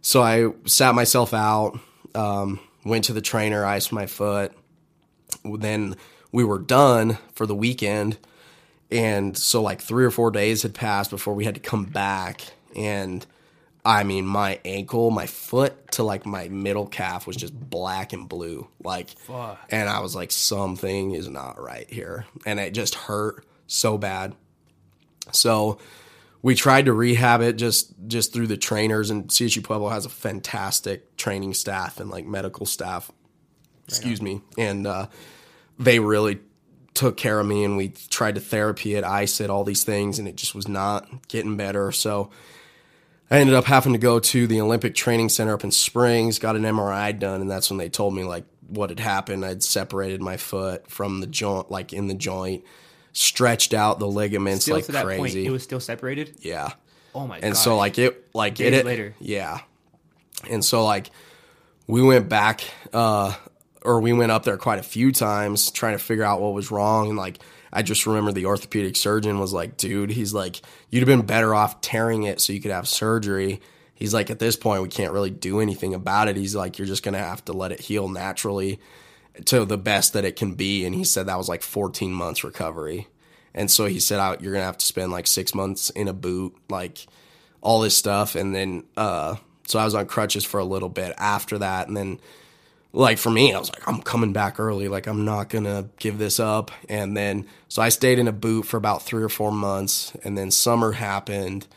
So 0.00 0.22
I 0.22 0.52
sat 0.66 0.94
myself 0.94 1.34
out, 1.34 1.78
um, 2.14 2.60
went 2.84 3.04
to 3.04 3.12
the 3.12 3.20
trainer, 3.20 3.64
iced 3.64 3.92
my 3.92 4.06
foot. 4.06 4.52
Then 5.44 5.96
we 6.30 6.44
were 6.44 6.58
done 6.58 7.18
for 7.34 7.46
the 7.46 7.54
weekend. 7.54 8.18
And 8.90 9.36
so, 9.36 9.60
like, 9.60 9.82
three 9.82 10.04
or 10.04 10.10
four 10.10 10.30
days 10.30 10.62
had 10.62 10.72
passed 10.74 11.10
before 11.10 11.34
we 11.34 11.44
had 11.44 11.54
to 11.56 11.60
come 11.60 11.84
back. 11.84 12.42
And 12.74 13.26
I 13.84 14.04
mean, 14.04 14.26
my 14.26 14.60
ankle, 14.64 15.10
my 15.10 15.26
foot 15.26 15.92
to 15.92 16.02
like 16.02 16.26
my 16.26 16.48
middle 16.48 16.86
calf 16.86 17.26
was 17.26 17.36
just 17.36 17.58
black 17.58 18.12
and 18.12 18.28
blue. 18.28 18.68
Like, 18.82 19.10
Fuck. 19.10 19.58
and 19.70 19.88
I 19.88 20.00
was 20.00 20.14
like, 20.14 20.30
something 20.30 21.12
is 21.12 21.28
not 21.28 21.60
right 21.60 21.88
here. 21.90 22.26
And 22.44 22.60
it 22.60 22.74
just 22.74 22.94
hurt 22.94 23.46
so 23.66 23.96
bad. 23.96 24.34
So 25.32 25.78
we 26.42 26.54
tried 26.54 26.86
to 26.86 26.92
rehab 26.92 27.40
it 27.40 27.54
just 27.54 27.92
just 28.06 28.32
through 28.32 28.46
the 28.46 28.56
trainers 28.56 29.10
and 29.10 29.28
CSU 29.28 29.62
Pueblo 29.62 29.88
has 29.88 30.06
a 30.06 30.10
fantastic 30.10 31.16
training 31.16 31.54
staff 31.54 32.00
and 32.00 32.10
like 32.10 32.26
medical 32.26 32.66
staff. 32.66 33.10
Excuse 33.86 34.20
me. 34.20 34.42
And 34.58 34.86
uh, 34.86 35.06
they 35.78 35.98
really 35.98 36.40
took 36.94 37.16
care 37.16 37.40
of 37.40 37.46
me 37.46 37.64
and 37.64 37.76
we 37.76 37.88
tried 38.10 38.34
to 38.34 38.40
therapy 38.40 38.94
it, 38.94 39.04
ice 39.04 39.40
it, 39.40 39.50
all 39.50 39.64
these 39.64 39.84
things, 39.84 40.18
and 40.18 40.28
it 40.28 40.36
just 40.36 40.54
was 40.54 40.68
not 40.68 41.28
getting 41.28 41.56
better. 41.56 41.90
So 41.92 42.30
I 43.30 43.38
ended 43.38 43.54
up 43.54 43.66
having 43.66 43.92
to 43.92 43.98
go 43.98 44.18
to 44.20 44.46
the 44.46 44.60
Olympic 44.60 44.94
Training 44.94 45.28
Center 45.28 45.52
up 45.54 45.64
in 45.64 45.70
Springs, 45.70 46.38
got 46.38 46.56
an 46.56 46.62
MRI 46.62 47.18
done, 47.18 47.40
and 47.42 47.50
that's 47.50 47.70
when 47.70 47.76
they 47.78 47.88
told 47.88 48.14
me 48.14 48.24
like 48.24 48.44
what 48.68 48.90
had 48.90 49.00
happened. 49.00 49.44
I'd 49.44 49.62
separated 49.62 50.22
my 50.22 50.36
foot 50.38 50.90
from 50.90 51.20
the 51.20 51.26
joint, 51.26 51.70
like 51.70 51.92
in 51.92 52.06
the 52.08 52.14
joint, 52.14 52.64
stretched 53.12 53.74
out 53.74 53.98
the 53.98 54.06
ligaments 54.08 54.64
Still 54.64 54.76
like 54.76 54.86
to 54.86 54.92
that 54.92 55.04
crazy. 55.04 55.18
point, 55.40 55.46
it 55.46 55.50
was 55.50 55.62
still 55.62 55.80
separated. 55.80 56.36
yeah. 56.40 56.72
Oh 57.14 57.26
my 57.26 57.40
god. 57.40 57.46
And 57.46 57.56
so 57.56 57.76
like 57.76 57.98
it 57.98 58.28
like 58.34 58.54
Days 58.54 58.72
it 58.74 58.86
later. 58.86 59.14
Yeah. 59.18 59.60
And 60.48 60.64
so 60.64 60.84
like 60.84 61.10
we 61.86 62.02
went 62.02 62.28
back 62.28 62.62
uh 62.92 63.34
or 63.82 64.00
we 64.00 64.12
went 64.12 64.30
up 64.30 64.44
there 64.44 64.56
quite 64.58 64.78
a 64.78 64.82
few 64.82 65.10
times 65.10 65.70
trying 65.70 65.94
to 65.94 65.98
figure 65.98 66.22
out 66.22 66.40
what 66.40 66.52
was 66.52 66.70
wrong 66.70 67.08
and 67.08 67.16
like 67.18 67.38
I 67.72 67.82
just 67.82 68.06
remember 68.06 68.32
the 68.32 68.46
orthopedic 68.46 68.96
surgeon 68.96 69.38
was 69.38 69.52
like, 69.52 69.76
dude, 69.76 70.10
he's 70.10 70.32
like, 70.32 70.60
you'd 70.90 71.00
have 71.00 71.06
been 71.06 71.26
better 71.26 71.54
off 71.54 71.80
tearing 71.80 72.24
it 72.24 72.40
so 72.40 72.52
you 72.52 72.60
could 72.60 72.70
have 72.70 72.88
surgery. 72.88 73.60
He's 73.94 74.14
like, 74.14 74.30
at 74.30 74.38
this 74.38 74.56
point, 74.56 74.82
we 74.82 74.88
can't 74.88 75.12
really 75.12 75.30
do 75.30 75.60
anything 75.60 75.94
about 75.94 76.28
it. 76.28 76.36
He's 76.36 76.54
like, 76.54 76.78
you're 76.78 76.86
just 76.86 77.02
going 77.02 77.14
to 77.14 77.20
have 77.20 77.44
to 77.46 77.52
let 77.52 77.72
it 77.72 77.80
heal 77.80 78.08
naturally 78.08 78.80
to 79.46 79.64
the 79.64 79.78
best 79.78 80.12
that 80.12 80.24
it 80.24 80.36
can 80.36 80.54
be. 80.54 80.84
And 80.84 80.94
he 80.94 81.04
said 81.04 81.26
that 81.26 81.38
was 81.38 81.48
like 81.48 81.62
14 81.62 82.12
months 82.12 82.44
recovery. 82.44 83.08
And 83.54 83.70
so 83.70 83.86
he 83.86 84.00
said, 84.00 84.20
out, 84.20 84.40
you're 84.40 84.52
going 84.52 84.62
to 84.62 84.66
have 84.66 84.78
to 84.78 84.86
spend 84.86 85.10
like 85.10 85.26
six 85.26 85.54
months 85.54 85.90
in 85.90 86.08
a 86.08 86.12
boot, 86.12 86.54
like 86.68 87.06
all 87.60 87.80
this 87.80 87.96
stuff. 87.96 88.34
And 88.34 88.54
then, 88.54 88.84
uh, 88.96 89.36
so 89.66 89.78
I 89.78 89.84
was 89.84 89.94
on 89.94 90.06
crutches 90.06 90.44
for 90.44 90.60
a 90.60 90.64
little 90.64 90.88
bit 90.88 91.14
after 91.18 91.58
that. 91.58 91.88
And 91.88 91.96
then, 91.96 92.20
like 92.98 93.18
for 93.18 93.30
me, 93.30 93.54
I 93.54 93.58
was 93.60 93.72
like, 93.72 93.86
I'm 93.86 94.02
coming 94.02 94.32
back 94.32 94.58
early. 94.58 94.88
Like 94.88 95.06
I'm 95.06 95.24
not 95.24 95.50
gonna 95.50 95.88
give 96.00 96.18
this 96.18 96.40
up. 96.40 96.72
And 96.88 97.16
then 97.16 97.46
so 97.68 97.80
I 97.80 97.90
stayed 97.90 98.18
in 98.18 98.26
a 98.26 98.32
boot 98.32 98.66
for 98.66 98.76
about 98.76 99.02
three 99.02 99.22
or 99.22 99.28
four 99.28 99.52
months, 99.52 100.12
and 100.24 100.36
then 100.36 100.50
summer 100.50 100.92
happened, 100.92 101.68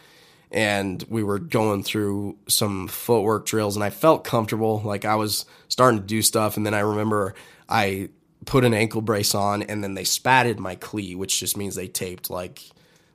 and 0.52 1.06
we 1.10 1.22
were 1.22 1.38
going 1.38 1.84
through 1.84 2.38
some 2.48 2.88
footwork 2.88 3.46
drills, 3.46 3.76
and 3.76 3.84
I 3.84 3.92
felt 3.92 4.24
comfortable. 4.24 4.82
Like 4.84 5.06
I 5.06 5.14
was 5.14 5.46
starting 5.68 6.00
to 6.00 6.06
do 6.06 6.24
stuff, 6.24 6.58
and 6.58 6.66
then 6.66 6.74
I 6.74 6.80
remember 6.80 7.36
I 7.70 8.10
put 8.46 8.66
an 8.66 8.74
ankle 8.74 9.02
brace 9.02 9.36
on, 9.36 9.62
and 9.62 9.84
then 9.84 9.94
they 9.94 10.04
spatted 10.04 10.58
my 10.58 10.74
cleat, 10.74 11.20
which 11.20 11.40
just 11.40 11.56
means 11.56 11.76
they 11.76 11.88
taped 11.88 12.32
like. 12.32 12.64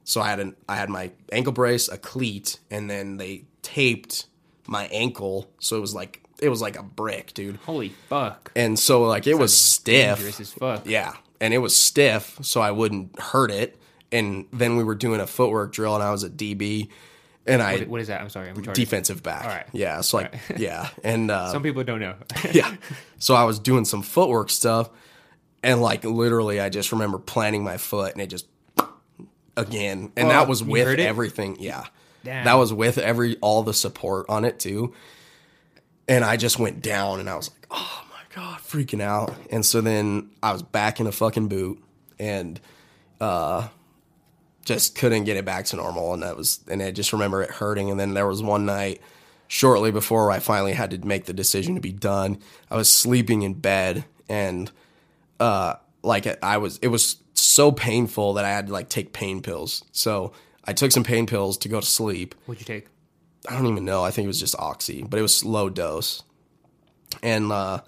So 0.05 0.21
I 0.21 0.31
had 0.31 0.39
an 0.39 0.55
I 0.69 0.77
had 0.77 0.91
my 0.91 1.11
ankle 1.33 1.53
brace, 1.53 1.89
a 1.89 1.99
cleat, 1.99 2.61
and 2.71 2.89
then 2.89 3.17
they 3.17 3.47
taped 3.63 4.27
my 4.69 4.87
ankle, 4.93 5.51
so 5.59 5.77
it 5.77 5.81
was 5.81 5.93
like 5.93 6.23
it 6.41 6.49
was 6.49 6.61
like 6.61 6.79
a 6.79 6.83
brick, 6.83 7.33
dude. 7.35 7.57
holy 7.57 7.91
fuck. 8.09 8.53
And 8.55 8.79
so 8.79 9.03
like 9.05 9.27
it 9.27 9.35
was 9.39 9.57
stiff. 9.57 10.17
Dangerous 10.19 10.41
as 10.41 10.53
fuck. 10.53 10.87
Yeah. 10.87 11.15
And 11.41 11.53
it 11.53 11.59
was 11.59 11.77
stiff, 11.77 12.39
so 12.43 12.61
I 12.61 12.71
wouldn't 12.71 13.19
hurt 13.19 13.51
it. 13.51 13.79
And 14.13 14.47
then 14.53 14.77
we 14.77 14.85
were 14.85 14.95
doing 14.95 15.21
a 15.21 15.27
footwork 15.27 15.73
drill 15.73 15.95
and 15.95 16.03
I 16.03 16.11
was 16.11 16.23
a 16.23 16.31
DB 16.31 16.89
and 17.47 17.61
I 17.63 17.81
What 17.81 18.01
is 18.01 18.09
that? 18.09 18.21
I'm 18.21 18.29
sorry. 18.29 18.49
I'm 18.49 18.57
retarded. 18.57 18.75
defensive 18.75 19.23
back. 19.23 19.45
All 19.45 19.51
right. 19.51 19.67
Yeah. 19.73 20.01
So 20.01 20.19
like 20.19 20.35
yeah. 20.57 20.89
And 21.05 21.31
uh 21.31 21.49
Some 21.53 21.63
people 21.63 21.85
don't 21.85 22.01
know. 22.01 22.15
yeah. 22.53 22.75
So 23.19 23.35
I 23.35 23.45
was 23.45 23.59
doing 23.59 23.85
some 23.85 24.03
footwork 24.03 24.51
stuff 24.51 24.91
and 25.63 25.81
like 25.83 26.05
literally 26.05 26.61
I 26.61 26.69
just 26.69 26.93
remember 26.93 27.19
planting 27.19 27.65
my 27.65 27.77
foot 27.77 28.13
and 28.13 28.21
it 28.23 28.29
just 28.29 28.47
again. 29.57 30.13
And 30.17 30.31
that 30.31 30.41
Fuck, 30.41 30.49
was 30.49 30.61
you 30.63 30.67
with 30.69 30.89
it? 30.89 31.01
everything. 31.01 31.57
Yeah. 31.61 31.85
Damn. 32.25 32.45
That 32.45 32.55
was 32.55 32.73
with 32.73 32.99
every 32.99 33.37
all 33.37 33.63
the 33.63 33.75
support 33.75 34.27
on 34.29 34.45
it 34.45 34.59
too. 34.59 34.95
And 36.09 36.25
I 36.25 36.37
just 36.37 36.59
went 36.59 36.83
down 36.83 37.21
and 37.21 37.29
I 37.29 37.37
was 37.37 37.51
like, 37.51 37.67
oh 37.71 38.05
my 38.11 38.35
God, 38.35 38.61
freaking 38.61 39.01
out. 39.01 39.35
And 39.51 39.65
so 39.65 39.81
then 39.81 40.31
I 40.43 40.53
was 40.53 40.63
back 40.63 41.01
in 41.01 41.07
a 41.07 41.13
fucking 41.13 41.49
boot 41.49 41.83
and 42.19 42.61
uh 43.21 43.69
just 44.65 44.97
couldn't 44.97 45.25
get 45.25 45.37
it 45.37 45.45
back 45.45 45.65
to 45.65 45.77
normal 45.77 46.13
and 46.13 46.23
that 46.23 46.37
was 46.37 46.61
and 46.69 46.83
I 46.83 46.91
just 46.91 47.13
remember 47.13 47.43
it 47.43 47.51
hurting 47.51 47.91
and 47.91 48.01
then 48.01 48.15
there 48.15 48.27
was 48.27 48.43
one 48.43 48.67
night 48.67 49.01
shortly 49.49 49.93
before 49.93 50.31
I 50.31 50.41
finally 50.41 50.73
had 50.73 50.91
to 50.91 50.99
make 51.07 51.27
the 51.27 51.33
decision 51.33 51.77
to 51.77 51.81
be 51.81 51.93
done. 51.93 52.39
I 52.71 52.77
was 52.77 52.91
sleeping 52.91 53.43
in 53.43 53.55
bed 53.55 54.05
and 54.29 54.71
uh 55.41 55.75
like 56.03 56.43
I 56.43 56.59
was 56.59 56.79
it 56.79 56.89
was 56.89 57.17
so 57.35 57.71
painful 57.73 58.35
that 58.35 58.45
I 58.45 58.51
had 58.51 58.67
to 58.67 58.73
like 58.73 58.89
take 58.89 59.13
pain 59.13 59.41
pills. 59.41 59.85
So 59.93 60.33
I 60.65 60.73
took 60.73 60.91
some 60.93 61.05
pain 61.05 61.27
pills 61.27 61.59
to 61.59 61.69
go 61.69 61.81
to 61.81 61.87
sleep. 61.87 62.35
What'd 62.47 62.61
you 62.61 62.75
take? 62.75 62.89
I 63.49 63.55
don't 63.55 63.67
even 63.67 63.85
know. 63.85 64.05
I 64.05 64.11
think 64.11 64.25
it 64.25 64.29
was 64.29 64.41
just 64.41 64.59
oxy, 64.59 65.03
but 65.03 65.19
it 65.19 65.23
was 65.23 65.45
low 65.45 65.69
dose. 65.69 66.23
And 67.23 67.51
uh, 67.53 67.81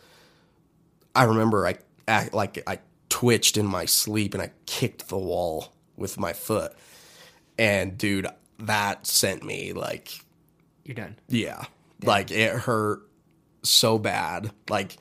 I 1.14 1.24
remember 1.24 1.66
I 1.66 2.28
like 2.32 2.62
I 2.66 2.78
twitched 3.09 3.56
in 3.56 3.66
my 3.66 3.84
sleep 3.84 4.34
and 4.34 4.42
I 4.42 4.50
kicked 4.66 5.09
the 5.09 5.18
wall 5.18 5.72
with 5.96 6.18
my 6.18 6.32
foot. 6.32 6.72
And 7.59 7.98
dude, 7.98 8.26
that 8.61 9.06
sent 9.06 9.42
me 9.44 9.72
like 9.72 10.20
You're 10.84 10.94
done. 10.94 11.16
yeah. 11.28 11.64
Like 12.02 12.30
it 12.30 12.52
hurt 12.54 13.00
so 13.64 13.98
bad. 13.98 14.52
Like 14.70 14.96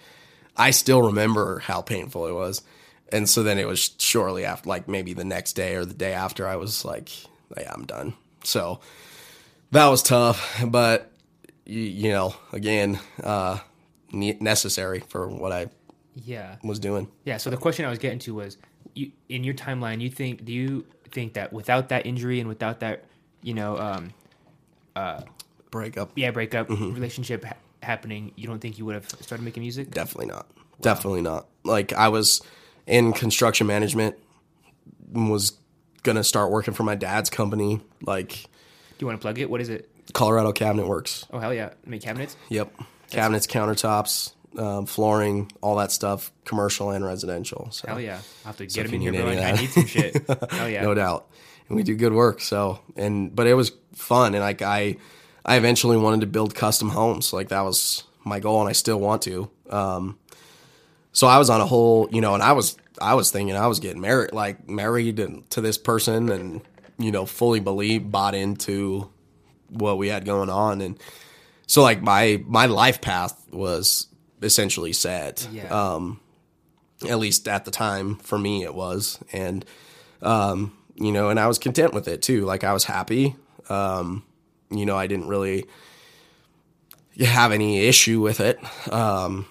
I 0.56 0.72
still 0.72 1.04
remember 1.04 1.60
how 1.60 1.82
painful 1.82 2.26
it 2.28 2.34
was. 2.34 2.64
And 3.10 3.30
so 3.30 3.44
then 3.44 3.58
it 3.60 3.68
was 3.68 3.92
shortly 4.00 4.44
after 4.44 4.68
like 4.68 4.88
maybe 4.88 5.14
the 5.14 5.24
next 5.24 5.54
day 5.54 5.76
or 5.76 5.86
the 5.86 5.94
day 5.94 6.14
after 6.14 6.48
I 6.48 6.56
was 6.56 6.84
like, 6.84 7.10
yeah, 7.56 7.72
I'm 7.72 7.86
done. 7.86 8.14
So 8.44 8.80
that 9.72 9.88
was 9.88 10.02
tough, 10.04 10.64
but 10.68 11.12
you, 11.66 11.82
you 11.82 12.12
know, 12.12 12.34
again, 12.54 13.00
uh 13.24 13.60
ne- 14.12 14.38
necessary 14.40 15.00
for 15.10 15.28
what 15.28 15.52
I 15.52 15.68
Yeah. 16.16 16.56
was 16.64 16.80
doing. 16.80 17.08
Yeah. 17.26 17.38
So 17.38 17.50
the 17.50 17.58
question 17.58 17.86
I 17.86 17.90
was 17.90 18.00
getting 18.00 18.20
to 18.20 18.34
was, 18.36 18.58
you, 18.96 19.12
in 19.30 19.44
your 19.44 19.54
timeline, 19.54 20.02
you 20.02 20.10
think? 20.10 20.44
Do 20.46 20.52
you 20.54 20.86
think 21.12 21.34
that 21.34 21.52
without 21.54 21.90
that 21.90 22.06
injury 22.06 22.40
and 22.40 22.48
without 22.50 22.80
that, 22.80 23.06
you 23.44 23.54
know, 23.54 23.78
um, 23.78 24.10
Breakup. 25.70 26.12
yeah, 26.16 26.32
breakup 26.32 26.70
relationship 26.70 27.44
ha- 27.44 27.54
happening, 27.84 28.32
you 28.36 28.48
don't 28.48 28.60
think 28.60 28.78
you 28.80 28.86
would 28.86 28.96
have 28.96 29.08
started 29.22 29.44
making 29.44 29.62
music? 29.62 29.92
Definitely 29.92 30.28
not. 30.28 30.48
Definitely 30.82 31.22
not. 31.22 31.48
Like 31.64 31.94
I 31.94 32.08
was 32.08 32.42
in 32.88 33.14
construction 33.14 33.68
management, 33.68 34.16
was 35.12 35.58
gonna 36.04 36.24
start 36.24 36.52
working 36.52 36.74
for 36.74 36.84
my 36.84 36.96
dad's 36.96 37.30
company, 37.30 37.82
like 38.02 38.46
you 39.04 39.08
want 39.08 39.20
to 39.20 39.22
plug 39.22 39.40
it? 39.40 39.50
What 39.50 39.62
is 39.62 39.70
it? 39.70 39.90
Colorado 40.14 40.52
Cabinet 40.52 40.88
Works. 40.88 41.26
Oh 41.32 41.40
hell 41.40 41.54
yeah, 41.54 41.72
make 41.86 42.02
cabinets. 42.02 42.38
Yep. 42.50 42.74
Cabinets, 43.12 43.48
countertops, 43.48 44.34
um, 44.58 44.86
flooring, 44.86 45.52
all 45.62 45.76
that 45.78 45.92
stuff, 45.92 46.32
commercial 46.46 46.92
and 46.92 47.06
residential. 47.06 47.70
So 47.72 47.88
Hell 47.88 48.02
yeah, 48.02 48.20
I'll 48.44 48.48
have 48.48 48.58
to 48.58 48.66
get 48.66 48.86
them 48.86 48.96
in 48.96 49.02
here, 49.02 49.12
bro. 49.14 49.28
any 49.28 49.42
I 49.42 49.52
need 49.54 49.70
some 49.70 49.86
shit. 49.86 50.26
Hell 50.52 50.70
yeah. 50.70 50.82
no 50.84 50.94
doubt. 50.94 51.28
And 51.68 51.76
we 51.76 51.84
do 51.84 51.96
good 51.96 52.14
work. 52.14 52.42
So 52.42 52.80
and 52.96 53.36
but 53.36 53.48
it 53.48 53.54
was 53.54 53.72
fun 53.94 54.34
and 54.36 54.44
like 54.44 54.62
I 54.62 54.98
I 55.46 55.58
eventually 55.58 55.98
wanted 55.98 56.22
to 56.22 56.28
build 56.28 56.56
custom 56.56 56.90
homes. 56.90 57.34
Like 57.34 57.50
that 57.50 57.62
was 57.62 58.04
my 58.24 58.40
goal 58.40 58.62
and 58.62 58.70
I 58.70 58.74
still 58.74 59.00
want 59.00 59.22
to. 59.24 59.50
Um 59.70 60.18
so 61.12 61.28
I 61.28 61.38
was 61.38 61.50
on 61.50 61.62
a 61.62 61.66
whole, 61.66 62.08
you 62.12 62.22
know, 62.22 62.34
and 62.34 62.44
I 62.44 62.54
was 62.54 62.78
I 63.02 63.16
was 63.16 63.32
thinking 63.32 63.56
I 63.56 63.68
was 63.68 63.80
getting 63.80 64.02
married 64.02 64.34
like 64.34 64.68
married 64.70 65.20
and 65.20 65.50
to 65.52 65.62
this 65.62 65.78
person 65.78 66.30
and 66.30 66.62
you 66.98 67.12
know, 67.12 67.26
fully 67.26 67.60
believe 67.60 68.10
bought 68.10 68.36
into 68.36 69.10
what 69.70 69.98
we 69.98 70.08
had 70.08 70.26
going 70.26 70.50
on. 70.50 70.82
And 70.82 71.00
so 71.66 71.82
like 71.82 72.02
my 72.02 72.42
my 72.46 72.66
life 72.66 73.02
path 73.02 73.46
was 73.52 74.08
essentially 74.42 74.94
set. 74.94 75.48
Yeah. 75.52 75.68
um 75.68 76.20
at 77.08 77.20
least 77.20 77.48
at 77.48 77.66
the 77.66 77.72
time 77.72 78.16
for 78.16 78.38
me 78.38 78.64
it 78.64 78.74
was. 78.74 79.20
And 79.32 79.66
um 80.22 80.76
you 80.96 81.12
know 81.12 81.30
and 81.30 81.40
i 81.40 81.48
was 81.48 81.60
content 81.60 81.94
with 81.94 82.08
it 82.08 82.22
too. 82.22 82.46
Like 82.46 82.64
i 82.64 82.74
was 82.74 82.86
happy. 82.86 83.36
Um 83.70 84.24
you 84.70 84.86
know 84.86 84.98
i 84.98 85.08
didn't 85.08 85.28
really 85.28 85.66
have 87.20 87.52
any 87.52 87.86
issue 87.86 88.22
with 88.22 88.40
it. 88.40 88.60
Um 88.92 89.46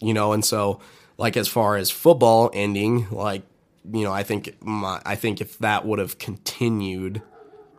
you 0.00 0.14
know 0.14 0.32
and 0.32 0.44
so 0.44 0.80
like 1.18 1.36
as 1.36 1.48
far 1.48 1.76
as 1.76 1.90
football 1.90 2.50
ending, 2.54 3.06
like 3.10 3.42
you 3.90 4.04
know, 4.04 4.12
I 4.12 4.22
think 4.22 4.62
my, 4.62 5.00
I 5.04 5.14
think 5.14 5.40
if 5.40 5.58
that 5.58 5.86
would 5.86 5.98
have 5.98 6.18
continued, 6.18 7.22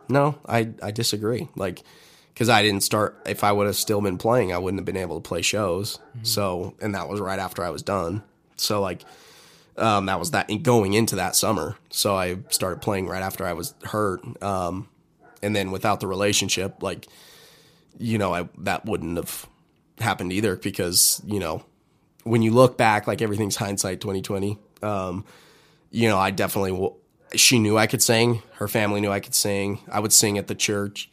no, 0.08 0.38
I 0.46 0.70
I 0.82 0.90
disagree. 0.90 1.48
Like 1.56 1.82
because 2.32 2.48
I 2.48 2.62
didn't 2.62 2.82
start. 2.82 3.20
If 3.26 3.44
I 3.44 3.52
would 3.52 3.66
have 3.66 3.76
still 3.76 4.00
been 4.00 4.18
playing, 4.18 4.52
I 4.52 4.58
wouldn't 4.58 4.80
have 4.80 4.86
been 4.86 4.96
able 4.96 5.20
to 5.20 5.26
play 5.26 5.42
shows. 5.42 5.98
So, 6.22 6.74
and 6.80 6.94
that 6.94 7.08
was 7.08 7.20
right 7.20 7.38
after 7.38 7.62
I 7.62 7.70
was 7.70 7.82
done. 7.82 8.22
So 8.56 8.80
like, 8.80 9.02
um, 9.76 10.06
that 10.06 10.18
was 10.18 10.30
that 10.32 10.48
going 10.62 10.94
into 10.94 11.16
that 11.16 11.36
summer. 11.36 11.76
So 11.90 12.16
I 12.16 12.38
started 12.48 12.80
playing 12.80 13.06
right 13.06 13.22
after 13.22 13.44
I 13.46 13.52
was 13.52 13.74
hurt. 13.84 14.22
Um, 14.42 14.88
and 15.42 15.54
then 15.54 15.70
without 15.70 16.00
the 16.00 16.06
relationship, 16.06 16.82
like, 16.82 17.06
you 17.98 18.16
know, 18.18 18.34
I 18.34 18.48
that 18.58 18.86
wouldn't 18.86 19.16
have 19.16 19.46
happened 19.98 20.32
either 20.32 20.56
because 20.56 21.20
you 21.26 21.38
know, 21.38 21.64
when 22.24 22.42
you 22.42 22.52
look 22.52 22.78
back, 22.78 23.06
like 23.06 23.20
everything's 23.20 23.56
hindsight 23.56 24.00
twenty 24.00 24.22
twenty. 24.22 24.58
Um, 24.82 25.24
you 25.92 26.08
know, 26.08 26.18
I 26.18 26.30
definitely. 26.32 26.90
She 27.34 27.58
knew 27.58 27.78
I 27.78 27.86
could 27.86 28.02
sing. 28.02 28.42
Her 28.54 28.66
family 28.66 29.00
knew 29.00 29.10
I 29.10 29.20
could 29.20 29.34
sing. 29.34 29.78
I 29.90 30.00
would 30.00 30.12
sing 30.12 30.36
at 30.36 30.48
the 30.48 30.54
church 30.54 31.10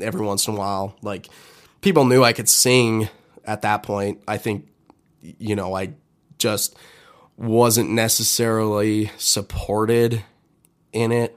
every 0.00 0.24
once 0.24 0.48
in 0.48 0.54
a 0.54 0.56
while. 0.56 0.96
Like 1.02 1.28
people 1.82 2.04
knew 2.04 2.24
I 2.24 2.32
could 2.32 2.48
sing 2.48 3.08
at 3.44 3.62
that 3.62 3.82
point. 3.82 4.22
I 4.26 4.38
think 4.38 4.68
you 5.20 5.54
know, 5.54 5.74
I 5.74 5.94
just 6.38 6.76
wasn't 7.36 7.90
necessarily 7.90 9.10
supported 9.18 10.22
in 10.92 11.12
it. 11.12 11.36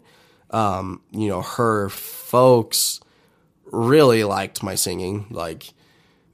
Um, 0.50 1.02
you 1.12 1.28
know, 1.28 1.42
her 1.42 1.90
folks 1.90 3.00
really 3.66 4.24
liked 4.24 4.64
my 4.64 4.76
singing. 4.76 5.28
Like 5.30 5.74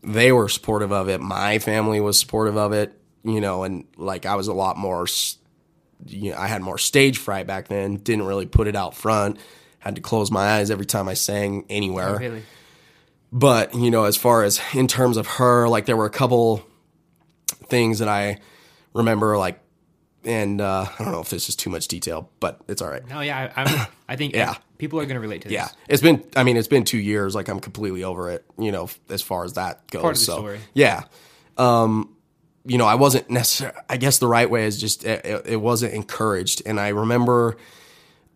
they 0.03 0.31
were 0.31 0.49
supportive 0.49 0.91
of 0.91 1.09
it. 1.09 1.21
My 1.21 1.59
family 1.59 1.99
was 1.99 2.19
supportive 2.19 2.57
of 2.57 2.73
it, 2.73 2.93
you 3.23 3.41
know, 3.41 3.63
and 3.63 3.85
like 3.97 4.25
I 4.25 4.35
was 4.35 4.47
a 4.47 4.53
lot 4.53 4.77
more 4.77 5.07
you 6.07 6.31
know, 6.31 6.37
I 6.37 6.47
had 6.47 6.61
more 6.61 6.77
stage 6.77 7.17
fright 7.17 7.47
back 7.47 7.67
then, 7.67 7.95
didn't 7.97 8.25
really 8.25 8.45
put 8.45 8.67
it 8.67 8.75
out 8.75 8.95
front. 8.95 9.37
Had 9.79 9.95
to 9.95 10.01
close 10.01 10.29
my 10.31 10.47
eyes 10.57 10.69
every 10.69 10.85
time 10.85 11.07
I 11.07 11.15
sang 11.15 11.65
anywhere 11.69 12.17
Really? 12.17 12.43
but 13.31 13.73
you 13.73 13.89
know 13.89 14.03
as 14.03 14.15
far 14.17 14.43
as 14.43 14.61
in 14.73 14.87
terms 14.87 15.17
of 15.17 15.25
her 15.25 15.67
like 15.67 15.85
there 15.85 15.95
were 15.97 16.05
a 16.05 16.09
couple 16.11 16.61
things 17.67 17.99
that 17.99 18.07
i 18.09 18.37
remember 18.93 19.37
like 19.37 19.59
and 20.23 20.59
uh, 20.61 20.85
i 20.99 21.03
don't 21.03 21.13
know 21.13 21.21
if 21.21 21.29
this 21.29 21.49
is 21.49 21.55
too 21.55 21.69
much 21.69 21.87
detail 21.87 22.29
but 22.39 22.59
it's 22.67 22.81
all 22.81 22.89
right 22.89 23.07
No, 23.07 23.21
yeah, 23.21 23.51
I, 23.55 23.87
I 24.09 24.15
think 24.17 24.35
Yeah. 24.35 24.55
people 24.77 24.99
are 24.99 25.05
going 25.05 25.15
to 25.15 25.21
relate 25.21 25.41
to 25.43 25.47
this. 25.47 25.53
yeah 25.55 25.69
it's 25.87 26.01
been 26.01 26.23
i 26.35 26.43
mean 26.43 26.57
it's 26.57 26.67
been 26.67 26.83
two 26.83 26.97
years 26.99 27.33
like 27.33 27.47
i'm 27.47 27.59
completely 27.61 28.03
over 28.03 28.29
it 28.29 28.45
you 28.59 28.71
know 28.71 28.89
as 29.09 29.21
far 29.21 29.45
as 29.45 29.53
that 29.53 29.89
goes 29.89 30.01
Part 30.01 30.15
of 30.15 30.19
the 30.19 30.25
so 30.25 30.33
story. 30.37 30.59
yeah 30.73 31.03
um 31.57 32.13
you 32.65 32.77
know 32.77 32.85
i 32.85 32.95
wasn't 32.95 33.29
necessarily 33.29 33.77
i 33.89 33.97
guess 33.97 34.19
the 34.19 34.27
right 34.27 34.49
way 34.49 34.65
is 34.65 34.79
just 34.79 35.03
it, 35.03 35.45
it, 35.45 35.57
wasn't 35.57 35.93
encouraged. 35.93 36.61
And 36.65 36.79
i 36.79 36.89
remember 36.89 37.57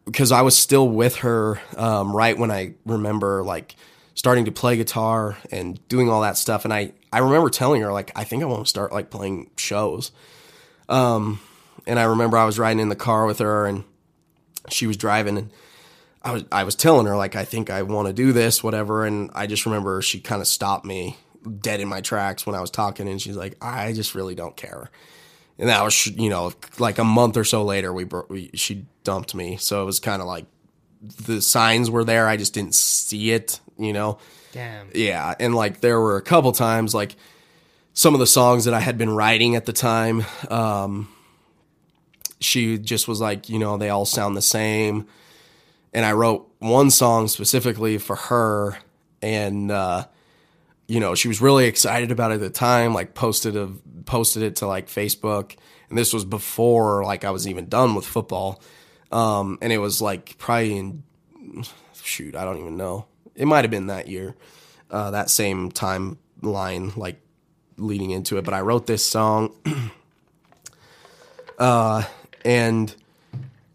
because 0.06 0.32
i 0.32 0.42
was 0.42 0.58
still 0.58 0.88
with 0.88 1.18
her 1.18 1.60
um, 1.78 2.16
right 2.16 2.38
when 2.38 2.52
i 2.52 2.74
remember 2.86 3.44
like 3.44 3.76
starting 4.16 4.46
to 4.46 4.52
play 4.52 4.78
guitar 4.78 5.38
and 5.52 5.86
doing 5.90 6.10
all 6.10 6.22
that 6.22 6.38
stuff. 6.38 6.66
And 6.66 6.74
i 6.74 6.94
i 7.12 7.20
remember 7.20 7.50
telling 7.50 7.82
her 7.82 7.92
like 7.92 8.12
i 8.16 8.24
think 8.24 8.42
i 8.42 8.46
want 8.46 8.66
to 8.66 8.70
start 8.70 8.92
like 8.92 9.10
playing 9.10 9.52
shows. 9.58 10.12
Um 10.90 11.40
and 11.88 12.00
i 12.00 12.04
remember 12.04 12.38
i 12.38 12.46
was 12.46 12.58
riding 12.58 12.80
in 12.80 12.90
the 12.90 12.96
car 12.96 13.26
with 13.26 13.40
her 13.40 13.66
and 13.66 13.84
she 14.70 14.88
was 14.88 14.98
driving 14.98 15.38
and 15.38 15.52
I 16.26 16.32
was 16.32 16.44
I 16.52 16.64
was 16.64 16.76
telling 16.76 17.06
her 17.06 17.16
like 17.16 17.36
I 17.36 17.46
think 17.46 17.70
I 17.70 17.84
want 17.84 18.08
to 18.08 18.14
do 18.14 18.34
this 18.34 18.64
whatever. 18.64 19.06
And 19.06 19.30
I 19.36 19.46
just 19.46 19.66
remember 19.68 20.02
she 20.02 20.20
kind 20.20 20.42
of 20.42 20.48
stopped 20.48 20.84
me 20.84 21.18
dead 21.60 21.80
in 21.80 21.88
my 21.88 22.02
tracks 22.02 22.46
when 22.46 22.56
I 22.56 22.62
was 22.62 22.72
talking 22.72 23.08
and 23.08 23.22
she's 23.22 23.36
like 23.36 23.56
I 23.62 23.94
just 23.94 24.16
really 24.16 24.36
don't 24.36 24.56
care. 24.56 24.90
And 25.58 25.70
that 25.70 25.84
was 25.84 26.08
you 26.08 26.30
know 26.30 26.54
like 26.80 26.98
a 26.98 27.04
month 27.04 27.38
or 27.38 27.44
so 27.44 27.64
later 27.64 27.94
we, 27.94 28.04
bro- 28.04 28.26
we 28.30 28.50
she 28.54 28.86
dumped 29.04 29.36
me. 29.36 29.58
So 29.58 29.82
it 29.82 29.86
was 29.86 30.00
kind 30.00 30.22
of 30.22 30.28
like 30.28 30.46
the 31.02 31.42
signs 31.42 31.90
were 31.90 32.04
there 32.04 32.28
I 32.28 32.38
just 32.38 32.54
didn't 32.54 32.76
see 32.76 33.32
it, 33.32 33.60
you 33.78 33.94
know. 33.94 34.18
Damn. 34.52 34.90
Yeah, 34.94 35.36
and 35.40 35.54
like 35.54 35.82
there 35.82 36.00
were 36.00 36.18
a 36.18 36.22
couple 36.22 36.52
times 36.52 36.94
like 36.94 37.16
some 37.94 38.14
of 38.14 38.20
the 38.20 38.28
songs 38.28 38.66
that 38.66 38.74
I 38.74 38.80
had 38.80 38.98
been 38.98 39.10
writing 39.10 39.56
at 39.56 39.66
the 39.66 39.74
time 39.74 40.26
um 40.50 41.10
she 42.42 42.78
just 42.78 43.08
was 43.08 43.22
like, 43.22 43.50
you 43.50 43.58
know, 43.58 43.78
they 43.78 43.90
all 43.90 44.06
sound 44.06 44.36
the 44.36 44.42
same 44.42 45.08
and 45.96 46.06
I 46.06 46.12
wrote 46.12 46.52
one 46.60 46.92
song 46.92 47.30
specifically 47.30 47.98
for 47.98 48.18
her, 48.18 48.78
and 49.22 49.72
uh, 49.72 50.06
you 50.88 51.00
know 51.00 51.16
she 51.16 51.28
was 51.28 51.42
really 51.42 51.66
excited 51.66 52.12
about 52.12 52.32
it 52.32 52.36
at 52.36 52.40
the 52.42 52.50
time. 52.50 52.94
Like 52.94 53.14
posted 53.14 53.56
a 53.56 53.72
posted 54.06 54.44
it 54.44 54.58
to 54.58 54.68
like 54.68 54.88
Facebook, 54.88 55.56
and 55.90 55.98
this 55.98 56.14
was 56.14 56.26
before 56.26 57.04
like 57.04 57.24
I 57.24 57.32
was 57.32 57.48
even 57.48 57.68
done 57.68 57.96
with 57.96 58.06
football, 58.06 58.62
um, 59.12 59.58
and 59.62 59.72
it 59.74 59.80
was 59.80 60.02
like 60.02 60.38
probably 60.38 60.78
in 60.78 61.04
shoot 62.04 62.36
I 62.36 62.44
don't 62.44 62.60
even 62.60 62.78
know. 62.78 63.06
It 63.36 63.46
might 63.46 63.64
have 63.64 63.72
been 63.72 63.88
that 63.88 64.08
year, 64.08 64.36
uh, 64.90 65.12
that 65.12 65.30
same 65.30 65.72
timeline 65.72 66.96
like 66.96 67.20
leading 67.78 68.12
into 68.12 68.38
it. 68.38 68.46
But 68.46 68.54
I 68.54 68.62
wrote 68.62 68.88
this 68.88 69.06
song, 69.06 69.54
uh, 71.60 72.04
and 72.46 72.96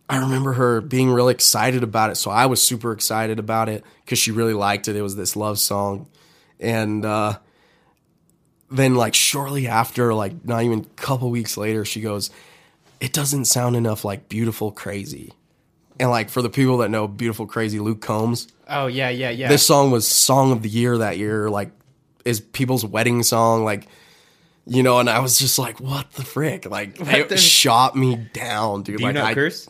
I 0.09 0.19
remember 0.19 0.55
her 0.55 0.81
being 0.81 1.11
really 1.11 1.33
excited 1.33 1.83
about 1.83 2.11
it. 2.11 2.17
So 2.17 2.31
I 2.31 2.47
was 2.47 2.61
super 2.61 2.93
excited 2.93 3.39
about 3.39 3.69
it 3.69 3.85
because 4.05 4.19
she 4.19 4.33
really 4.33 4.55
liked 4.55 4.89
it. 4.89 4.97
It 4.97 5.03
was 5.03 5.17
this 5.17 5.37
love 5.37 5.59
song. 5.59 6.09
And 6.61 7.05
uh, 7.05 7.39
then, 8.71 8.95
like, 8.95 9.15
shortly 9.15 9.67
after, 9.67 10.15
like, 10.15 10.45
not 10.45 10.63
even 10.63 10.81
a 10.81 11.01
couple 11.01 11.31
weeks 11.31 11.57
later, 11.57 11.85
she 11.85 12.01
goes, 12.01 12.31
It 13.01 13.13
doesn't 13.13 13.47
sound 13.47 13.77
enough 13.77 14.05
like 14.05 14.29
Beautiful 14.29 14.71
Crazy. 14.71 15.33
And, 15.99 16.11
like, 16.11 16.31
for 16.31 16.43
the 16.43 16.51
people 16.51 16.79
that 16.79 16.91
know 16.91 17.09
Beautiful 17.09 17.47
Crazy, 17.47 17.79
Luke 17.81 18.01
Combs, 18.01 18.49
Oh 18.69 18.87
yeah, 18.87 19.09
yeah, 19.09 19.31
yeah. 19.31 19.49
this 19.49 19.67
song 19.67 19.91
was 19.91 20.07
Song 20.07 20.53
of 20.53 20.63
the 20.63 20.69
Year 20.69 20.99
that 20.99 21.19
year, 21.19 21.51
like, 21.51 21.71
is 22.25 22.41
people's 22.41 22.85
wedding 22.85 23.23
song. 23.23 23.65
Like, 23.65 23.89
you 24.67 24.83
know, 24.83 25.01
and 25.01 25.11
I 25.11 25.19
was 25.19 25.39
just 25.39 25.59
like, 25.59 25.81
what 25.81 26.13
the 26.13 26.23
frick? 26.23 26.67
Like, 26.71 27.01
it 27.01 27.29
the- 27.31 27.37
shot 27.37 27.97
me 27.97 28.17
down, 28.33 28.83
dude. 28.83 28.99
do 28.99 29.03
you 29.03 29.09
like, 29.09 29.15
not 29.17 29.25
I, 29.25 29.35
curse? 29.35 29.69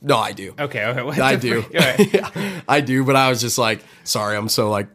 No, 0.00 0.16
I 0.16 0.32
do. 0.32 0.54
Okay, 0.58 0.84
okay. 0.84 1.02
What 1.02 1.18
I 1.18 1.36
do. 1.36 1.64
right. 1.74 1.98
Yeah, 2.14 2.60
I 2.68 2.80
do, 2.80 3.04
but 3.04 3.16
I 3.16 3.28
was 3.28 3.40
just 3.40 3.58
like, 3.58 3.82
sorry, 4.04 4.36
I'm 4.36 4.48
so 4.48 4.70
like 4.70 4.86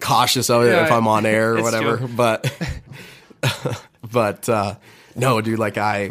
cautious 0.00 0.50
of 0.50 0.62
it 0.62 0.70
Yeah, 0.70 0.84
if 0.86 0.92
I'm 0.92 1.08
on 1.08 1.26
air 1.26 1.56
or 1.56 1.62
whatever. 1.62 1.98
chill. 1.98 2.08
But 2.08 2.52
but 4.12 4.48
uh 4.48 4.76
no, 5.14 5.40
dude, 5.40 5.58
like 5.58 5.78
I 5.78 6.10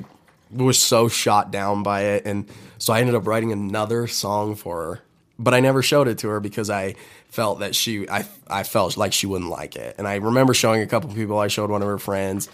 was 0.52 0.80
so 0.80 1.08
shot 1.08 1.52
down 1.52 1.84
by 1.84 2.02
it 2.02 2.26
and 2.26 2.48
so 2.78 2.94
I 2.94 3.00
ended 3.00 3.16
up 3.16 3.28
writing 3.28 3.52
another 3.52 4.08
song 4.08 4.56
for 4.56 4.82
her. 4.84 5.02
But 5.38 5.54
I 5.54 5.60
never 5.60 5.82
showed 5.82 6.08
it 6.08 6.20
to 6.20 6.30
her 6.30 6.40
because 6.40 6.70
I 6.70 6.96
felt 7.30 7.60
that 7.60 7.76
she 7.76 8.10
I 8.10 8.26
I 8.48 8.64
felt 8.64 8.98
like 8.98 9.14
she 9.14 9.28
wouldn't 9.28 9.50
like 9.50 9.76
it. 9.76 9.96
And 9.98 10.08
I 10.08 10.16
remember 10.16 10.54
showing 10.54 10.82
a 10.82 10.88
couple 10.88 11.14
people, 11.14 11.38
I 11.40 11.48
showed 11.48 11.70
one 11.70 11.82
of 11.82 11.88
her 11.88 11.98
friends 12.00 12.50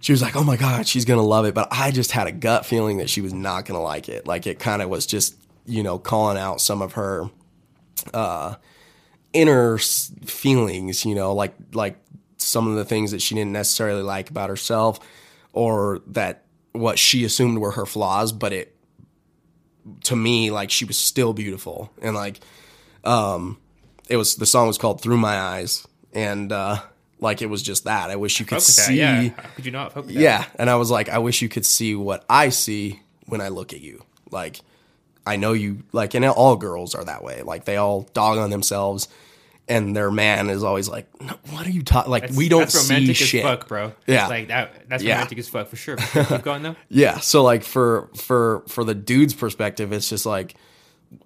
she 0.00 0.12
was 0.12 0.22
like, 0.22 0.36
"Oh 0.36 0.44
my 0.44 0.56
god, 0.56 0.86
she's 0.86 1.04
gonna 1.04 1.22
love 1.24 1.44
it," 1.44 1.54
but 1.54 1.66
I 1.72 1.90
just 1.90 2.12
had 2.12 2.28
a 2.28 2.32
gut 2.32 2.64
feeling 2.64 2.98
that 2.98 3.10
she 3.10 3.20
was 3.20 3.34
not 3.34 3.64
gonna 3.64 3.82
like 3.82 4.08
it. 4.08 4.28
Like 4.28 4.46
it 4.46 4.60
kind 4.60 4.80
of 4.80 4.88
was 4.88 5.06
just, 5.06 5.34
you 5.66 5.82
know, 5.82 5.98
calling 5.98 6.38
out 6.38 6.60
some 6.60 6.82
of 6.82 6.92
her 6.92 7.28
uh, 8.14 8.54
inner 9.40 9.78
feelings. 9.78 11.04
You 11.04 11.14
know, 11.14 11.32
like 11.34 11.54
like 11.72 11.96
some 12.36 12.68
of 12.68 12.76
the 12.76 12.84
things 12.84 13.10
that 13.10 13.22
she 13.22 13.34
didn't 13.34 13.52
necessarily 13.52 14.02
like 14.02 14.30
about 14.30 14.50
herself, 14.50 15.00
or 15.52 16.00
that 16.08 16.44
what 16.72 16.98
she 16.98 17.24
assumed 17.24 17.58
were 17.58 17.72
her 17.72 17.86
flaws, 17.86 18.32
but 18.32 18.52
it 18.52 18.74
to 20.04 20.14
me 20.14 20.50
like 20.50 20.70
she 20.70 20.84
was 20.84 20.98
still 20.98 21.32
beautiful 21.32 21.90
and 22.02 22.14
like 22.14 22.40
um 23.04 23.56
it 24.10 24.18
was 24.18 24.36
the 24.36 24.44
song 24.44 24.66
was 24.66 24.76
called 24.76 25.00
through 25.00 25.16
my 25.16 25.34
eyes 25.38 25.86
and 26.12 26.52
uh 26.52 26.78
like 27.20 27.40
it 27.40 27.46
was 27.46 27.62
just 27.62 27.84
that 27.84 28.10
i 28.10 28.16
wish 28.16 28.38
you 28.38 28.44
could 28.44 28.56
with 28.56 28.66
that. 28.66 28.82
see 28.82 28.98
Yeah. 28.98 29.28
How 29.28 29.48
could 29.54 29.64
you 29.64 29.72
not 29.72 29.92
yeah, 30.10 30.44
and 30.58 30.68
I 30.68 30.76
was 30.76 30.90
like, 30.90 31.08
I 31.08 31.18
wish 31.18 31.40
you 31.40 31.48
could 31.48 31.64
see 31.64 31.94
what 31.94 32.24
I 32.28 32.50
see 32.50 33.00
when 33.26 33.40
I 33.40 33.48
look 33.48 33.72
at 33.72 33.80
you. 33.80 34.04
Like, 34.30 34.60
I 35.26 35.36
know 35.36 35.52
you 35.52 35.82
like, 35.92 36.14
and 36.14 36.24
all 36.24 36.56
girls 36.56 36.94
are 36.94 37.04
that 37.04 37.22
way. 37.22 37.42
Like, 37.42 37.64
they 37.64 37.76
all 37.76 38.02
dog 38.14 38.38
on 38.38 38.50
themselves, 38.50 39.08
and 39.68 39.94
their 39.94 40.10
man 40.10 40.50
is 40.50 40.62
always 40.64 40.88
like, 40.88 41.08
no, 41.20 41.34
"What 41.50 41.66
are 41.66 41.70
you 41.70 41.82
talking? 41.82 42.10
Like, 42.10 42.30
we 42.30 42.48
don't 42.48 42.60
that's 42.60 42.78
see 42.80 42.94
romantic 42.94 43.16
shit." 43.16 43.42
fuck, 43.42 43.68
bro. 43.68 43.92
Yeah. 44.06 44.26
like 44.28 44.48
that. 44.48 44.88
That's 44.88 45.02
Yeah. 45.02 45.14
romantic 45.14 45.38
as 45.38 45.48
fuck 45.48 45.68
for 45.68 45.76
sure. 45.76 45.96
Keep 45.96 46.42
going 46.42 46.62
though. 46.62 46.76
Yeah, 46.88 47.18
so 47.20 47.42
like 47.42 47.62
for 47.64 48.08
for 48.16 48.64
for 48.68 48.84
the 48.84 48.94
dude's 48.94 49.34
perspective, 49.34 49.92
it's 49.92 50.08
just 50.08 50.26
like 50.26 50.54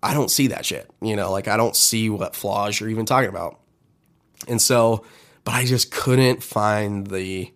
I 0.03 0.15
don't 0.15 0.31
see 0.31 0.49
that 0.49 0.65
shit. 0.67 0.91
You 1.01 1.17
know, 1.17 1.31
like 1.33 1.49
I 1.49 1.57
don't 1.57 1.77
see 1.77 2.09
what 2.11 2.35
flaws 2.37 2.79
you're 2.79 2.91
even 2.91 3.07
talking 3.07 3.29
about. 3.31 3.59
And 4.49 4.61
so, 4.61 5.05
but 5.45 5.55
I 5.55 5.65
just 5.65 5.91
couldn't 5.91 6.43
find 6.43 7.07
the 7.07 7.53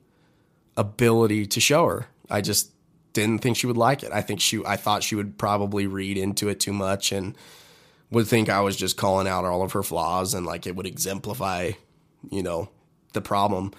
ability 0.77 1.47
to 1.47 1.61
show 1.61 1.87
her. 1.87 2.07
I 2.31 2.41
just 2.41 2.71
didn't 3.13 3.39
think 3.41 3.57
she 3.57 3.67
would 3.67 3.77
like 3.77 4.03
it. 4.03 4.13
I 4.13 4.21
think 4.23 4.41
she 4.41 4.63
I 4.65 4.77
thought 4.77 5.03
she 5.03 5.15
would 5.15 5.39
probably 5.39 5.87
read 5.87 6.19
into 6.19 6.49
it 6.49 6.61
too 6.61 6.73
much 6.73 7.13
and 7.13 7.37
would 8.11 8.27
think 8.27 8.49
I 8.49 8.61
was 8.61 8.77
just 8.77 8.97
calling 8.97 9.27
out 9.27 9.45
all 9.45 9.63
of 9.63 9.73
her 9.73 9.83
flaws 9.83 10.35
and 10.35 10.47
like 10.47 10.67
it 10.67 10.77
would 10.77 10.87
exemplify, 10.87 11.73
you 12.31 12.43
know, 12.43 12.69
the 13.13 13.21
problem. 13.21 13.73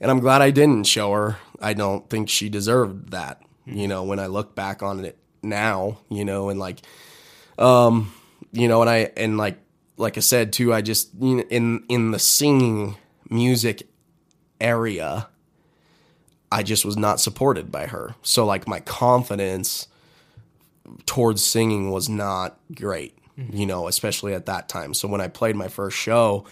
and 0.00 0.10
I'm 0.10 0.20
glad 0.20 0.42
I 0.42 0.50
didn't 0.50 0.84
show 0.84 1.12
her. 1.12 1.38
I 1.60 1.74
don't 1.74 2.08
think 2.08 2.28
she 2.28 2.48
deserved 2.48 3.10
that. 3.10 3.42
You 3.64 3.88
know, 3.88 4.04
when 4.04 4.18
I 4.20 4.26
look 4.26 4.54
back 4.54 4.82
on 4.82 5.04
it 5.04 5.18
now, 5.42 5.98
you 6.08 6.24
know, 6.24 6.50
and 6.50 6.60
like, 6.60 6.80
um, 7.58 8.12
you 8.52 8.68
know, 8.68 8.80
and 8.80 8.90
I 8.90 9.10
and 9.16 9.36
like 9.36 9.58
like 9.96 10.16
I 10.16 10.20
said 10.20 10.52
too, 10.52 10.72
I 10.72 10.82
just 10.82 11.10
you 11.20 11.36
know, 11.36 11.44
in 11.50 11.84
in 11.88 12.10
the 12.12 12.18
singing 12.18 12.96
music 13.28 13.88
area, 14.60 15.28
I 16.52 16.62
just 16.62 16.84
was 16.84 16.96
not 16.96 17.20
supported 17.20 17.72
by 17.72 17.86
her. 17.86 18.14
So 18.22 18.44
like 18.46 18.68
my 18.68 18.80
confidence 18.80 19.88
towards 21.06 21.42
singing 21.42 21.90
was 21.90 22.08
not 22.08 22.58
great, 22.74 23.18
you 23.36 23.66
know, 23.66 23.88
especially 23.88 24.34
at 24.34 24.46
that 24.46 24.68
time. 24.68 24.94
So 24.94 25.08
when 25.08 25.20
I 25.20 25.28
played 25.28 25.56
my 25.56 25.68
first 25.68 25.96
show, 25.96 26.46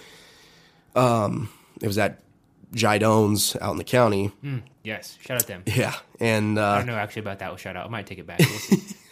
um, 0.94 1.50
it 1.80 1.86
was 1.86 1.98
at 1.98 2.20
Jidones 2.72 3.60
out 3.60 3.72
in 3.72 3.78
the 3.78 3.84
county. 3.84 4.32
Yes, 4.82 5.18
shout 5.20 5.36
out 5.36 5.46
them. 5.46 5.62
Yeah, 5.66 5.94
and 6.20 6.58
uh, 6.58 6.68
I 6.68 6.78
don't 6.78 6.86
know 6.86 6.94
actually 6.94 7.20
about 7.20 7.38
that 7.38 7.58
shout 7.58 7.76
out. 7.76 7.86
I 7.86 7.88
might 7.88 8.06
take 8.06 8.18
it 8.18 8.26
back. 8.26 8.40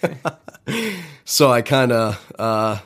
We'll 0.03 0.93
so 1.25 1.51
I 1.51 1.63
kind 1.63 1.93
of 1.93 2.33
uh, 2.39 2.79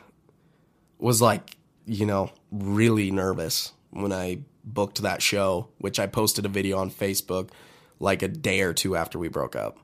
was 0.99 1.21
like, 1.21 1.57
you 1.87 2.07
know, 2.07 2.31
really 2.51 3.11
nervous 3.11 3.73
when 3.91 4.13
I 4.13 4.41
booked 4.65 5.03
that 5.03 5.23
show, 5.23 5.69
which 5.79 5.99
I 5.99 6.07
posted 6.07 6.45
a 6.45 6.49
video 6.49 6.79
on 6.79 6.91
Facebook 6.91 7.51
like 7.99 8.23
a 8.23 8.29
day 8.29 8.61
or 8.61 8.75
two 8.75 8.97
after 8.97 9.19
we 9.19 9.29
broke 9.29 9.57
up. 9.57 9.79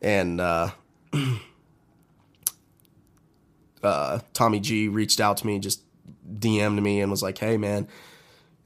And 0.00 0.40
uh, 0.40 0.70
uh, 3.82 4.20
Tommy 4.32 4.60
G 4.60 4.88
reached 4.88 5.20
out 5.20 5.38
to 5.38 5.46
me, 5.46 5.58
just 5.58 5.82
DM'd 6.38 6.82
me 6.82 7.00
and 7.00 7.10
was 7.10 7.22
like, 7.22 7.38
hey, 7.38 7.56
man, 7.56 7.88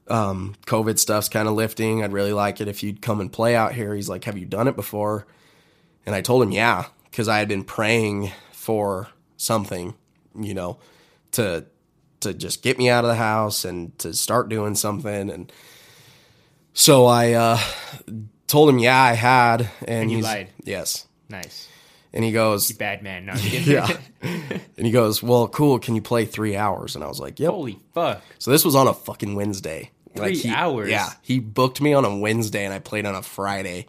um, 0.07 0.55
COVID 0.65 0.97
stuff's 0.99 1.29
kind 1.29 1.47
of 1.47 1.53
lifting. 1.53 2.03
I'd 2.03 2.13
really 2.13 2.33
like 2.33 2.61
it 2.61 2.67
if 2.67 2.83
you'd 2.83 3.01
come 3.01 3.19
and 3.19 3.31
play 3.31 3.55
out 3.55 3.73
here. 3.73 3.93
He's 3.93 4.09
like, 4.09 4.23
have 4.25 4.37
you 4.37 4.45
done 4.45 4.67
it 4.67 4.75
before? 4.75 5.27
And 6.05 6.15
I 6.15 6.21
told 6.21 6.43
him, 6.43 6.51
yeah, 6.51 6.85
because 7.05 7.27
I 7.27 7.39
had 7.39 7.47
been 7.47 7.63
praying 7.63 8.31
for 8.51 9.09
something, 9.35 9.93
you 10.39 10.53
know, 10.53 10.77
to 11.31 11.65
to 12.21 12.33
just 12.33 12.63
get 12.63 12.77
me 12.77 12.89
out 12.89 13.03
of 13.03 13.09
the 13.09 13.15
house 13.15 13.63
and 13.65 13.97
to 13.99 14.13
start 14.13 14.49
doing 14.49 14.75
something. 14.75 15.29
And 15.29 15.51
so 16.73 17.05
I 17.05 17.33
uh, 17.33 17.59
told 18.47 18.69
him, 18.69 18.79
yeah, 18.79 18.99
I 18.99 19.13
had. 19.13 19.69
And, 19.87 20.09
you 20.09 20.17
he's 20.17 20.25
lied. 20.25 20.49
yes. 20.63 21.05
nice. 21.29 21.67
And 22.13 22.23
he 22.23 22.31
goes, 22.31 22.71
Bad 22.71 23.03
man. 23.03 23.25
No, 23.25 23.33
yeah. 23.35 23.95
and 24.21 24.85
he 24.85 24.91
goes, 24.91 25.21
well, 25.21 25.47
cool. 25.47 25.79
Can 25.79 25.95
you 25.95 26.01
play 26.01 26.25
three 26.25 26.55
hours? 26.55 26.95
And 26.95 27.03
I 27.03 27.07
was 27.07 27.19
like, 27.19 27.39
yep. 27.39 27.51
Holy 27.51 27.79
fuck. 27.93 28.21
So 28.39 28.51
this 28.51 28.65
was 28.65 28.75
on 28.75 28.87
a 28.87 28.93
fucking 28.93 29.35
Wednesday. 29.35 29.91
Three 30.15 30.37
he, 30.37 30.49
hours? 30.49 30.89
Yeah. 30.89 31.09
He 31.21 31.39
booked 31.39 31.79
me 31.81 31.93
on 31.93 32.05
a 32.05 32.17
Wednesday 32.17 32.65
and 32.65 32.73
I 32.73 32.79
played 32.79 33.05
on 33.05 33.13
a 33.13 33.21
Friday. 33.21 33.87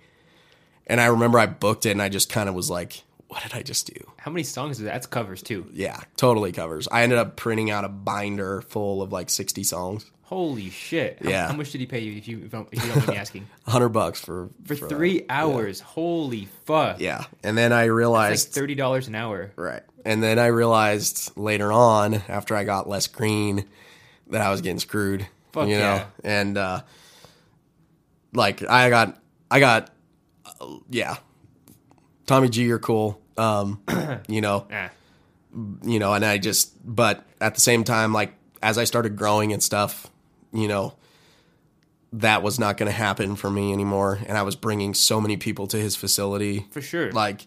And 0.86 1.00
I 1.00 1.06
remember 1.06 1.38
I 1.38 1.46
booked 1.46 1.86
it 1.86 1.90
and 1.92 2.02
I 2.02 2.08
just 2.08 2.28
kind 2.30 2.48
of 2.48 2.54
was 2.54 2.70
like, 2.70 3.02
what 3.28 3.42
did 3.42 3.54
I 3.54 3.62
just 3.62 3.86
do? 3.86 4.00
How 4.16 4.30
many 4.30 4.42
songs 4.42 4.78
is 4.78 4.84
that? 4.84 4.92
That's 4.92 5.06
covers 5.06 5.42
too. 5.42 5.68
Yeah, 5.72 6.00
totally 6.16 6.52
covers. 6.52 6.88
I 6.90 7.02
ended 7.02 7.18
up 7.18 7.36
printing 7.36 7.70
out 7.70 7.84
a 7.84 7.88
binder 7.88 8.62
full 8.62 9.02
of 9.02 9.12
like 9.12 9.30
60 9.30 9.62
songs. 9.64 10.10
Holy 10.22 10.68
shit. 10.68 11.18
How, 11.22 11.30
Yeah. 11.30 11.48
How 11.48 11.54
much 11.54 11.70
did 11.72 11.80
he 11.80 11.86
pay 11.86 12.00
you 12.00 12.16
if 12.18 12.28
you 12.28 12.42
if, 12.44 12.50
don't- 12.50 12.68
if 12.70 12.82
you 12.82 12.88
don't 12.88 12.96
mind 12.98 13.08
me 13.10 13.16
asking? 13.16 13.48
100 13.64 13.88
bucks 13.90 14.20
for 14.20 14.50
For 14.66 14.74
three 14.74 15.24
hours. 15.30 15.80
Holy 15.80 16.48
fuck. 16.66 17.00
Yeah. 17.00 17.24
And 17.42 17.56
then 17.56 17.72
I 17.72 17.82
It's 17.84 17.88
like 17.90 17.96
realized 17.96 18.48
thirty 18.52 18.74
dollars 18.74 19.08
an 19.08 19.14
hour. 19.14 19.52
right. 19.56 19.82
And 20.04 20.22
then 20.22 20.38
I 20.38 20.46
realized 20.46 21.36
later 21.36 21.72
on 21.72 22.14
after 22.28 22.54
I 22.56 22.64
got 22.64 22.88
less 22.88 23.06
green 23.08 23.64
that 24.28 24.40
I 24.42 24.50
was 24.50 24.60
getting 24.62 24.78
screwed, 24.78 25.26
Fuck 25.52 25.68
you 25.68 25.74
know. 25.76 25.80
yeah. 25.80 26.06
And 26.24 26.56
uh 26.58 26.82
like 28.32 28.62
I 28.68 28.90
got 28.90 29.18
I 29.50 29.60
got 29.60 29.90
uh, 30.60 30.76
yeah. 30.90 31.16
Tommy 32.28 32.48
G 32.48 32.62
you're 32.62 32.78
cool. 32.78 33.20
Um 33.36 33.82
you 34.28 34.40
know, 34.40 34.68
you 35.82 35.98
know, 35.98 36.12
and 36.14 36.24
I 36.24 36.38
just, 36.38 36.74
but 36.84 37.24
at 37.40 37.54
the 37.54 37.60
same 37.60 37.82
time, 37.82 38.12
like 38.12 38.34
as 38.62 38.78
I 38.78 38.84
started 38.84 39.16
growing 39.16 39.52
and 39.52 39.62
stuff, 39.62 40.06
you 40.52 40.68
know, 40.68 40.94
that 42.12 42.42
was 42.42 42.58
not 42.58 42.76
going 42.76 42.90
to 42.90 42.96
happen 42.96 43.36
for 43.36 43.50
me 43.50 43.72
anymore. 43.72 44.18
And 44.26 44.38
I 44.38 44.42
was 44.42 44.56
bringing 44.56 44.94
so 44.94 45.20
many 45.20 45.36
people 45.36 45.66
to 45.68 45.76
his 45.76 45.94
facility. 45.96 46.66
For 46.70 46.80
sure. 46.80 47.12
Like, 47.12 47.42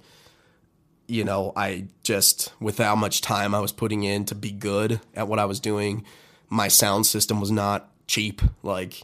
you 1.07 1.23
know, 1.23 1.51
I 1.55 1.87
just, 2.03 2.53
with 2.59 2.77
how 2.77 2.95
much 2.95 3.21
time 3.21 3.55
I 3.55 3.59
was 3.59 3.71
putting 3.71 4.03
in 4.03 4.25
to 4.25 4.35
be 4.35 4.51
good 4.51 5.01
at 5.15 5.27
what 5.27 5.39
I 5.39 5.45
was 5.45 5.59
doing, 5.59 6.05
my 6.49 6.67
sound 6.67 7.05
system 7.07 7.39
was 7.39 7.49
not 7.51 7.89
cheap. 8.07 8.41
Like, 8.61 9.01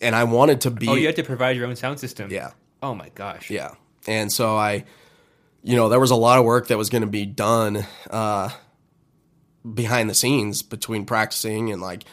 and 0.00 0.14
I 0.16 0.24
wanted 0.24 0.62
to 0.62 0.70
be. 0.70 0.88
oh, 0.88 0.94
you 0.94 1.06
had 1.06 1.16
to 1.16 1.22
provide 1.22 1.56
your 1.56 1.66
own 1.66 1.76
sound 1.76 2.00
system. 2.00 2.30
yeah. 2.30 2.52
Oh 2.82 2.94
my 2.94 3.10
gosh. 3.10 3.50
Yeah. 3.50 3.72
And 4.06 4.32
so 4.32 4.56
I, 4.56 4.84
you 5.62 5.76
know, 5.76 5.88
there 5.88 6.00
was 6.00 6.10
a 6.10 6.16
lot 6.16 6.38
of 6.38 6.44
work 6.44 6.68
that 6.68 6.78
was 6.78 6.90
going 6.90 7.02
to 7.02 7.08
be 7.08 7.26
done 7.26 7.84
uh, 8.10 8.50
behind 9.74 10.08
the 10.08 10.14
scenes 10.14 10.62
between 10.62 11.04
practicing 11.04 11.72
and 11.72 11.82
like, 11.82 12.04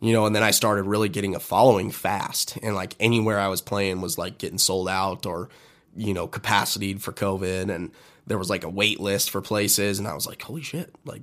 you 0.00 0.12
know, 0.12 0.26
and 0.26 0.34
then 0.34 0.42
I 0.42 0.50
started 0.50 0.82
really 0.82 1.08
getting 1.08 1.34
a 1.34 1.40
following 1.40 1.90
fast. 1.90 2.58
And 2.62 2.74
like 2.74 2.94
anywhere 3.00 3.38
I 3.38 3.48
was 3.48 3.60
playing 3.60 4.00
was 4.00 4.18
like 4.18 4.38
getting 4.38 4.58
sold 4.58 4.88
out 4.88 5.24
or, 5.24 5.48
you 5.96 6.14
know, 6.14 6.26
capacitated 6.26 7.02
for 7.02 7.12
COVID. 7.12 7.74
And 7.74 7.92
there 8.26 8.38
was 8.38 8.50
like 8.50 8.64
a 8.64 8.68
wait 8.68 9.00
list 9.00 9.30
for 9.30 9.40
places. 9.40 9.98
And 9.98 10.06
I 10.06 10.14
was 10.14 10.26
like, 10.26 10.42
holy 10.42 10.62
shit. 10.62 10.94
Like, 11.04 11.22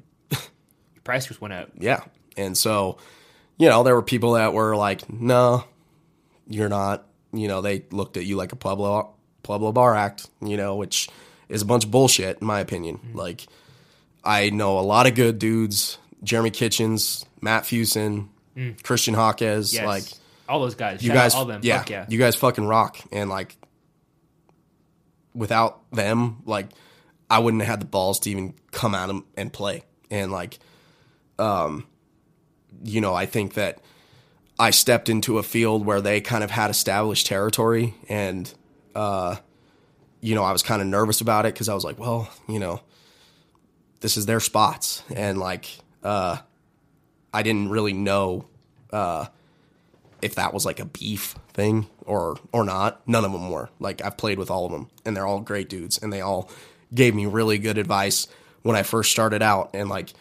Price 1.03 1.27
just 1.27 1.41
went 1.41 1.53
up. 1.53 1.69
yeah. 1.77 2.03
And 2.37 2.57
so, 2.57 2.97
you 3.57 3.69
know, 3.69 3.83
there 3.83 3.93
were 3.93 4.01
people 4.01 4.33
that 4.33 4.53
were 4.53 4.75
like, 4.75 5.11
no, 5.11 5.65
you're 6.47 6.69
not. 6.69 7.05
You 7.33 7.47
know, 7.47 7.61
they 7.61 7.85
looked 7.91 8.17
at 8.17 8.25
you 8.25 8.37
like 8.37 8.53
a 8.53 8.55
Pueblo 8.55 9.13
Pueblo 9.43 9.71
Bar 9.71 9.95
Act, 9.95 10.29
you 10.41 10.57
know, 10.57 10.75
which 10.75 11.09
is 11.49 11.61
a 11.61 11.65
bunch 11.65 11.85
of 11.85 11.91
bullshit 11.91 12.39
in 12.41 12.47
my 12.47 12.59
opinion. 12.59 12.99
Like, 13.13 13.45
I 14.23 14.49
know 14.49 14.79
a 14.79 14.81
lot 14.81 15.05
of 15.07 15.15
good 15.15 15.37
dudes, 15.39 15.97
Jeremy 16.23 16.49
Kitchens, 16.51 17.25
Matt 17.41 17.63
Fusen, 17.63 18.29
Christian 18.83 19.13
Hawkes, 19.13 19.73
Yes. 19.73 19.85
like 19.85 20.03
all 20.47 20.59
those 20.61 20.75
guys. 20.75 21.01
you 21.03 21.07
Shout 21.09 21.17
out 21.17 21.21
guys, 21.23 21.35
all 21.35 21.45
them. 21.45 21.61
yeah, 21.63 21.83
yeah. 21.89 22.05
you 22.09 22.17
guys 22.19 22.35
fucking 22.35 22.65
rock. 22.65 22.97
And 23.11 23.29
like, 23.29 23.57
without 25.33 25.89
them, 25.91 26.41
like, 26.45 26.67
I 27.29 27.39
wouldn't 27.39 27.61
have 27.63 27.69
had 27.69 27.81
the 27.81 27.85
balls 27.85 28.19
to 28.21 28.29
even 28.31 28.53
come 28.71 28.93
out 28.93 29.13
and 29.35 29.51
play. 29.51 29.83
And 30.11 30.31
like, 30.31 30.59
um, 31.39 31.87
you 32.83 33.01
know, 33.01 33.13
I 33.15 33.25
think 33.25 33.55
that 33.55 33.79
I 34.59 34.69
stepped 34.69 35.09
into 35.09 35.39
a 35.39 35.43
field 35.43 35.85
where 35.85 36.01
they 36.01 36.21
kind 36.21 36.43
of 36.43 36.51
had 36.51 36.69
established 36.69 37.25
territory, 37.25 37.95
and 38.07 38.53
uh, 38.95 39.35
you 40.21 40.35
know, 40.35 40.43
I 40.43 40.51
was 40.51 40.63
kind 40.63 40.81
of 40.81 40.87
nervous 40.87 41.21
about 41.21 41.45
it 41.45 41.53
because 41.53 41.69
I 41.69 41.73
was 41.73 41.83
like, 41.83 41.99
well, 41.99 42.29
you 42.47 42.59
know, 42.59 42.81
this 43.99 44.17
is 44.17 44.25
their 44.25 44.39
spots, 44.39 45.03
and 45.13 45.37
like, 45.37 45.69
uh, 46.03 46.37
I 47.33 47.43
didn't 47.43 47.69
really 47.69 47.93
know 47.93 48.45
uh, 48.91 49.25
if 50.21 50.35
that 50.35 50.53
was 50.53 50.65
like 50.65 50.79
a 50.79 50.85
beef 50.85 51.35
thing 51.53 51.87
or 52.05 52.37
or 52.51 52.63
not. 52.63 53.07
None 53.07 53.25
of 53.25 53.31
them 53.31 53.49
were. 53.49 53.69
Like 53.79 54.03
I've 54.03 54.17
played 54.17 54.37
with 54.37 54.51
all 54.51 54.65
of 54.65 54.71
them, 54.71 54.89
and 55.05 55.15
they're 55.15 55.27
all 55.27 55.39
great 55.39 55.69
dudes, 55.69 55.97
and 55.97 56.11
they 56.11 56.21
all 56.21 56.49
gave 56.93 57.15
me 57.15 57.25
really 57.25 57.57
good 57.57 57.77
advice 57.77 58.27
when 58.61 58.75
I 58.75 58.83
first 58.83 59.11
started 59.11 59.41
out, 59.41 59.71
and 59.73 59.89
like 59.89 60.13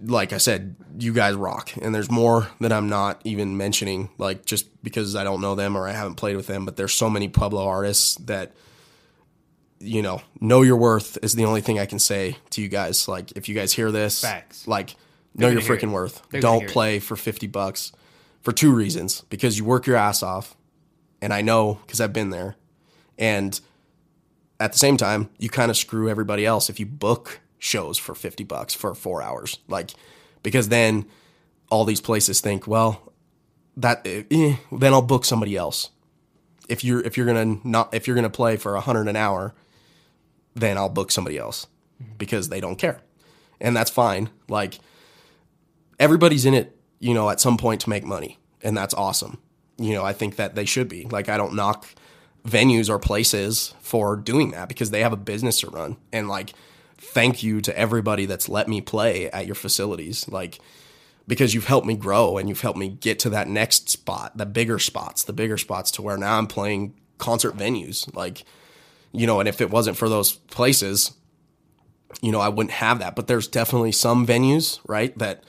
like 0.00 0.32
I 0.32 0.38
said, 0.38 0.76
you 0.98 1.12
guys 1.12 1.34
rock, 1.34 1.70
and 1.80 1.94
there's 1.94 2.10
more 2.10 2.48
that 2.60 2.72
I'm 2.72 2.88
not 2.88 3.20
even 3.24 3.56
mentioning, 3.56 4.10
like 4.18 4.44
just 4.44 4.82
because 4.82 5.16
I 5.16 5.24
don't 5.24 5.40
know 5.40 5.54
them 5.54 5.76
or 5.76 5.88
I 5.88 5.92
haven't 5.92 6.14
played 6.14 6.36
with 6.36 6.46
them. 6.46 6.64
But 6.64 6.76
there's 6.76 6.92
so 6.92 7.10
many 7.10 7.28
Pueblo 7.28 7.66
artists 7.66 8.16
that 8.16 8.52
you 9.80 10.02
know 10.02 10.22
know 10.40 10.62
your 10.62 10.76
worth 10.76 11.18
is 11.22 11.34
the 11.34 11.44
only 11.44 11.60
thing 11.60 11.78
I 11.78 11.86
can 11.86 11.98
say 11.98 12.36
to 12.50 12.62
you 12.62 12.68
guys. 12.68 13.08
Like 13.08 13.32
if 13.32 13.48
you 13.48 13.54
guys 13.54 13.72
hear 13.72 13.90
this, 13.90 14.20
Facts. 14.20 14.66
like 14.68 14.94
know 15.34 15.48
your 15.48 15.60
freaking 15.62 15.92
worth. 15.92 16.22
They're 16.30 16.40
Don't 16.40 16.60
hear 16.60 16.68
it. 16.68 16.72
play 16.72 16.98
for 16.98 17.16
fifty 17.16 17.46
bucks 17.46 17.92
for 18.42 18.52
two 18.52 18.72
reasons: 18.72 19.22
because 19.30 19.58
you 19.58 19.64
work 19.64 19.86
your 19.86 19.96
ass 19.96 20.22
off, 20.22 20.56
and 21.20 21.32
I 21.32 21.42
know 21.42 21.80
because 21.86 22.00
I've 22.00 22.12
been 22.12 22.30
there, 22.30 22.56
and 23.18 23.60
at 24.60 24.72
the 24.72 24.78
same 24.78 24.96
time, 24.96 25.30
you 25.38 25.48
kind 25.48 25.70
of 25.70 25.76
screw 25.76 26.08
everybody 26.08 26.44
else 26.44 26.68
if 26.68 26.80
you 26.80 26.86
book 26.86 27.40
shows 27.58 27.98
for 27.98 28.14
50 28.14 28.44
bucks 28.44 28.74
for 28.74 28.94
four 28.94 29.22
hours. 29.22 29.58
Like, 29.68 29.90
because 30.42 30.68
then 30.68 31.06
all 31.70 31.84
these 31.84 32.00
places 32.00 32.40
think, 32.40 32.66
well, 32.66 33.12
that, 33.76 34.06
eh, 34.06 34.56
then 34.72 34.92
I'll 34.92 35.02
book 35.02 35.24
somebody 35.24 35.56
else. 35.56 35.90
If 36.68 36.84
you're, 36.84 37.00
if 37.00 37.16
you're 37.16 37.26
going 37.26 37.60
to 37.60 37.68
not, 37.68 37.94
if 37.94 38.06
you're 38.06 38.14
going 38.14 38.24
to 38.24 38.30
play 38.30 38.56
for 38.56 38.74
a 38.74 38.80
hundred 38.80 39.08
an 39.08 39.16
hour, 39.16 39.54
then 40.54 40.76
I'll 40.76 40.88
book 40.88 41.10
somebody 41.10 41.38
else 41.38 41.66
because 42.18 42.48
they 42.48 42.60
don't 42.60 42.76
care. 42.76 43.00
And 43.60 43.76
that's 43.76 43.90
fine. 43.90 44.30
Like, 44.48 44.78
everybody's 45.98 46.44
in 46.44 46.54
it, 46.54 46.76
you 47.00 47.14
know, 47.14 47.30
at 47.30 47.40
some 47.40 47.56
point 47.56 47.80
to 47.82 47.90
make 47.90 48.04
money. 48.04 48.38
And 48.62 48.76
that's 48.76 48.94
awesome. 48.94 49.38
You 49.78 49.94
know, 49.94 50.04
I 50.04 50.12
think 50.12 50.36
that 50.36 50.54
they 50.54 50.64
should 50.64 50.88
be. 50.88 51.04
Like, 51.04 51.28
I 51.28 51.36
don't 51.36 51.54
knock 51.54 51.86
venues 52.46 52.88
or 52.88 52.98
places 52.98 53.74
for 53.80 54.16
doing 54.16 54.50
that 54.52 54.68
because 54.68 54.90
they 54.90 55.02
have 55.02 55.12
a 55.12 55.16
business 55.16 55.60
to 55.60 55.70
run. 55.70 55.96
And 56.12 56.28
like, 56.28 56.52
thank 56.98 57.42
you 57.42 57.60
to 57.62 57.76
everybody 57.78 58.26
that's 58.26 58.48
let 58.48 58.68
me 58.68 58.80
play 58.80 59.30
at 59.30 59.46
your 59.46 59.54
facilities. 59.54 60.28
Like, 60.28 60.58
because 61.26 61.54
you've 61.54 61.66
helped 61.66 61.86
me 61.86 61.94
grow 61.94 62.38
and 62.38 62.48
you've 62.48 62.60
helped 62.60 62.78
me 62.78 62.88
get 62.88 63.18
to 63.20 63.30
that 63.30 63.48
next 63.48 63.88
spot, 63.88 64.36
the 64.36 64.46
bigger 64.46 64.78
spots, 64.78 65.24
the 65.24 65.32
bigger 65.32 65.58
spots 65.58 65.90
to 65.92 66.02
where 66.02 66.16
now 66.16 66.38
I'm 66.38 66.46
playing 66.46 66.94
concert 67.18 67.56
venues. 67.56 68.12
Like, 68.14 68.44
you 69.12 69.26
know, 69.26 69.40
and 69.40 69.48
if 69.48 69.60
it 69.60 69.70
wasn't 69.70 69.96
for 69.96 70.08
those 70.08 70.32
places, 70.32 71.12
you 72.22 72.32
know, 72.32 72.40
I 72.40 72.48
wouldn't 72.48 72.72
have 72.72 72.98
that. 73.00 73.14
But 73.14 73.26
there's 73.26 73.46
definitely 73.46 73.92
some 73.92 74.26
venues, 74.26 74.80
right, 74.86 75.16
that 75.18 75.44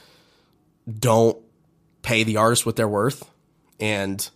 don't 0.99 1.37
pay 2.01 2.23
the 2.23 2.37
artist 2.37 2.65
what 2.65 2.75
they're 2.75 2.87
worth. 2.87 3.29
And 3.79 4.29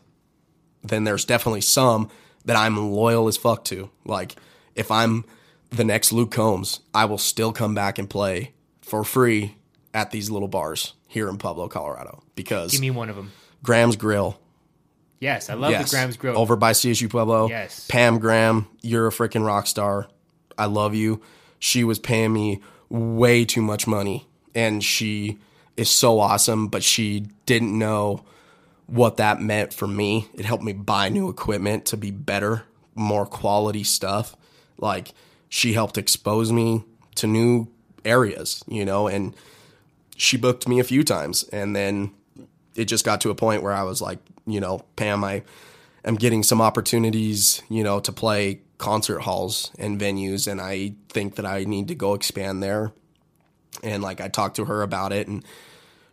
then 0.83 1.03
there's 1.03 1.25
definitely 1.25 1.61
some 1.61 2.09
that 2.45 2.55
I'm 2.55 2.91
loyal 2.91 3.27
as 3.27 3.37
fuck 3.37 3.65
to. 3.65 3.89
Like, 4.05 4.35
if 4.75 4.91
I'm 4.91 5.25
the 5.73 5.83
next 5.83 6.11
Luke 6.11 6.31
Combs, 6.31 6.79
I 6.93 7.05
will 7.05 7.17
still 7.17 7.51
come 7.51 7.73
back 7.75 7.97
and 7.97 8.09
play 8.09 8.53
for 8.81 9.03
free 9.03 9.57
at 9.93 10.11
these 10.11 10.29
little 10.29 10.47
bars 10.47 10.93
here 11.07 11.29
in 11.29 11.37
Pueblo, 11.37 11.67
Colorado. 11.67 12.23
Because 12.35 12.71
Give 12.71 12.81
me 12.81 12.91
one 12.91 13.09
of 13.09 13.15
them. 13.15 13.31
Graham's 13.63 13.95
Grill, 13.95 14.39
Yes, 15.23 15.49
I 15.49 15.53
love 15.53 15.71
yes, 15.71 15.89
the 15.89 15.95
Graham's 15.95 16.17
Grill. 16.17 16.37
over 16.37 16.57
by 16.57 16.73
CSU 16.73 17.09
Pueblo. 17.09 17.47
Yes. 17.47 17.87
Pam 17.87 18.19
Graham, 18.19 18.67
you're 18.81 19.07
a 19.07 19.09
freaking 19.09 19.45
rock 19.45 19.67
star. 19.67 20.09
I 20.57 20.65
love 20.65 20.95
you. 20.95 21.21
She 21.59 21.85
was 21.85 21.97
paying 21.97 22.33
me 22.33 22.59
way 22.89 23.45
too 23.45 23.61
much 23.61 23.87
money, 23.87 24.27
and 24.53 24.83
she 24.83 25.39
is 25.77 25.89
so 25.89 26.19
awesome. 26.19 26.67
But 26.67 26.83
she 26.83 27.27
didn't 27.45 27.77
know 27.79 28.25
what 28.87 29.15
that 29.15 29.39
meant 29.41 29.73
for 29.73 29.87
me. 29.87 30.27
It 30.33 30.43
helped 30.43 30.63
me 30.65 30.73
buy 30.73 31.07
new 31.07 31.29
equipment 31.29 31.85
to 31.85 31.97
be 31.97 32.11
better, 32.11 32.63
more 32.93 33.25
quality 33.25 33.85
stuff. 33.85 34.35
Like 34.77 35.13
she 35.53 35.73
helped 35.73 35.99
expose 35.99 36.51
me 36.51 36.83
to 37.13 37.27
new 37.27 37.67
areas, 38.03 38.63
you 38.67 38.83
know, 38.83 39.07
and 39.07 39.35
she 40.17 40.35
booked 40.35 40.67
me 40.67 40.79
a 40.79 40.83
few 40.83 41.03
times. 41.03 41.43
And 41.53 41.75
then 41.75 42.09
it 42.75 42.85
just 42.85 43.05
got 43.05 43.21
to 43.21 43.29
a 43.29 43.35
point 43.35 43.61
where 43.61 43.71
I 43.71 43.83
was 43.83 44.01
like, 44.01 44.17
you 44.47 44.59
know, 44.59 44.79
Pam, 44.95 45.23
I 45.23 45.43
am 46.03 46.15
getting 46.15 46.41
some 46.41 46.59
opportunities, 46.59 47.61
you 47.69 47.83
know, 47.83 47.99
to 47.99 48.11
play 48.11 48.61
concert 48.79 49.19
halls 49.19 49.71
and 49.77 50.01
venues. 50.01 50.51
And 50.51 50.59
I 50.59 50.95
think 51.09 51.35
that 51.35 51.45
I 51.45 51.65
need 51.65 51.89
to 51.89 51.95
go 51.95 52.15
expand 52.15 52.63
there. 52.63 52.91
And 53.83 54.01
like 54.01 54.21
I 54.21 54.29
talked 54.29 54.55
to 54.55 54.65
her 54.65 54.81
about 54.81 55.13
it. 55.13 55.27
And 55.27 55.45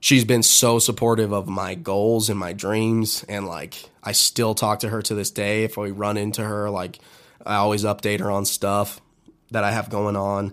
she's 0.01 0.27
been 0.27 0.43
so 0.43 0.79
supportive 0.79 1.33
of 1.33 1.49
my 1.49 1.75
goals 1.77 2.29
and 2.29 2.39
my 2.39 2.53
dreams. 2.53 3.25
And 3.27 3.47
like 3.47 3.89
I 4.05 4.13
still 4.13 4.55
talk 4.55 4.81
to 4.81 4.91
her 4.91 5.01
to 5.01 5.15
this 5.15 5.31
day. 5.31 5.65
If 5.65 5.79
we 5.79 5.93
run 5.93 6.19
into 6.19 6.45
her 6.45 6.69
like 6.69 6.99
I 7.47 7.55
always 7.55 7.85
update 7.85 8.21
her 8.21 8.31
on 8.31 8.45
stuff 8.45 9.01
that 9.51 9.65
I 9.65 9.71
have 9.73 9.91
going 9.91 10.17
on. 10.17 10.53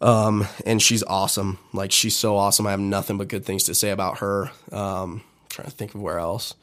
Um, 0.00 0.46
and 0.64 0.80
she's 0.80 1.02
awesome. 1.02 1.58
Like 1.72 1.92
she's 1.92 2.16
so 2.16 2.36
awesome. 2.36 2.66
I 2.66 2.70
have 2.70 2.80
nothing 2.80 3.18
but 3.18 3.28
good 3.28 3.44
things 3.44 3.64
to 3.64 3.74
say 3.74 3.90
about 3.90 4.18
her. 4.18 4.50
Um, 4.72 5.22
trying 5.50 5.66
to 5.68 5.74
think 5.74 5.94
of 5.94 6.00
where 6.00 6.18
else. 6.18 6.54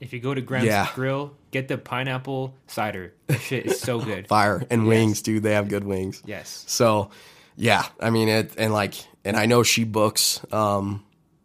If 0.00 0.12
you 0.12 0.20
go 0.20 0.34
to 0.34 0.40
Graham's 0.42 0.66
Yeah. 0.68 0.88
Grill, 0.94 1.34
get 1.50 1.68
the 1.68 1.78
pineapple 1.78 2.54
cider. 2.66 3.14
That 3.28 3.40
shit 3.40 3.64
is 3.66 3.80
so 3.80 4.00
good. 4.04 4.26
fire. 4.28 4.62
And 4.70 4.86
wings 4.86 5.22
dude. 5.22 5.42
They 5.42 5.54
have 5.54 5.68
good 5.68 5.84
wings. 5.84 6.22
Yes. 6.26 6.64
So, 6.68 7.10
yeah, 7.56 7.86
I 8.00 8.10
mean 8.10 8.28
it, 8.28 8.52
and 8.58 8.72
like, 8.72 8.94
and 9.24 9.36
I 9.36 9.46
know 9.46 9.62
she 9.62 9.84
books 9.84 10.40
um 10.52 11.04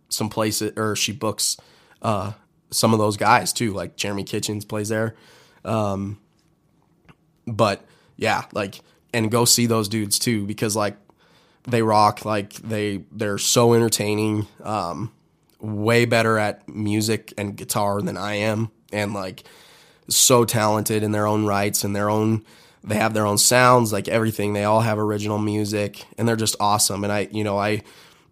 some 0.10 0.28
places, 0.30 0.74
or 0.76 0.96
she 0.96 1.12
books 1.14 1.56
uh 2.02 2.34
some 2.72 2.92
of 2.94 3.00
those 3.00 3.16
guys 3.18 3.54
too, 3.54 3.72
like 3.74 3.96
Jeremy 3.96 4.24
Kitchens 4.24 4.66
plays 4.66 4.90
there. 4.90 5.16
Um, 5.64 6.20
but 7.56 7.84
yeah, 8.16 8.44
like, 8.54 8.82
and 9.14 9.32
go 9.32 9.46
see 9.46 9.66
those 9.66 9.90
dudes 9.90 10.20
too 10.20 10.46
because 10.46 10.76
like 10.76 10.96
they 11.64 11.82
rock, 11.82 12.26
like 12.26 12.54
they 12.54 13.04
they're 13.12 13.38
so 13.38 13.74
entertaining, 13.74 14.48
um, 14.64 15.12
way 15.60 16.06
better 16.06 16.38
at 16.38 16.68
music 16.68 17.34
and 17.38 17.56
guitar 17.56 18.02
than 18.02 18.18
I 18.18 18.36
am, 18.36 18.72
and 18.92 19.14
like 19.14 19.44
so 20.08 20.46
talented 20.46 21.04
in 21.04 21.12
their 21.12 21.28
own 21.28 21.46
rights 21.46 21.84
and 21.84 21.96
their 21.96 22.10
own 22.10 22.44
they 22.84 22.96
have 22.96 23.14
their 23.14 23.26
own 23.26 23.38
sounds 23.38 23.92
like 23.92 24.08
everything. 24.08 24.54
They 24.54 24.64
all 24.64 24.82
have 24.82 24.98
original 24.98 25.38
music 25.38 26.06
and 26.18 26.28
they're 26.28 26.36
just 26.36 26.56
awesome. 26.60 27.04
And 27.04 27.12
i 27.12 27.28
you 27.32 27.44
know 27.44 27.58
i 27.58 27.82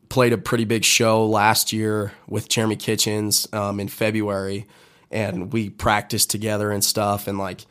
played 0.09 0.33
a 0.33 0.37
pretty 0.37 0.63
big 0.63 0.85
show 0.85 1.25
last 1.25 1.73
year 1.73 2.13
with 2.27 2.47
jeremy 2.47 2.77
kitchens 2.77 3.45
um, 3.51 3.77
in 3.77 3.89
february 3.89 4.65
and 5.11 5.51
we 5.51 5.69
practiced 5.69 6.29
together 6.29 6.71
and 6.71 6.81
stuff 6.83 7.27
and 7.27 7.37
like 7.37 7.65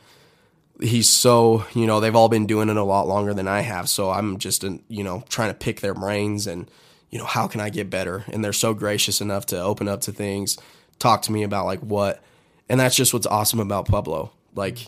he's 0.79 1.09
so 1.09 1.65
you 1.73 1.87
know 1.87 1.99
they've 1.99 2.15
all 2.15 2.29
been 2.29 2.45
doing 2.45 2.69
it 2.69 2.77
a 2.77 2.83
lot 2.83 3.07
longer 3.07 3.33
than 3.33 3.47
i 3.47 3.61
have. 3.61 3.89
So 3.89 4.09
i'm 4.09 4.37
just 4.37 4.63
you 4.63 5.03
know 5.03 5.23
trying 5.29 5.49
to 5.49 5.55
pick 5.55 5.81
their 5.81 5.93
brains 5.93 6.47
and 6.47 6.69
you 7.09 7.17
know 7.17 7.25
how 7.25 7.47
can 7.47 7.61
i 7.61 7.69
get 7.69 7.89
better? 7.89 8.23
And 8.27 8.43
they're 8.43 8.53
so 8.53 8.73
gracious 8.73 9.21
enough 9.21 9.45
to 9.47 9.61
open 9.61 9.87
up 9.87 10.01
to 10.01 10.11
things 10.11 10.57
talk 10.99 11.23
to 11.23 11.31
me 11.31 11.43
about 11.43 11.65
like 11.65 11.79
what 11.79 12.23
and 12.69 12.79
that's 12.79 12.95
just 12.95 13.13
what's 13.13 13.27
awesome 13.27 13.59
about 13.59 13.87
pueblo. 13.87 14.31
Like 14.55 14.79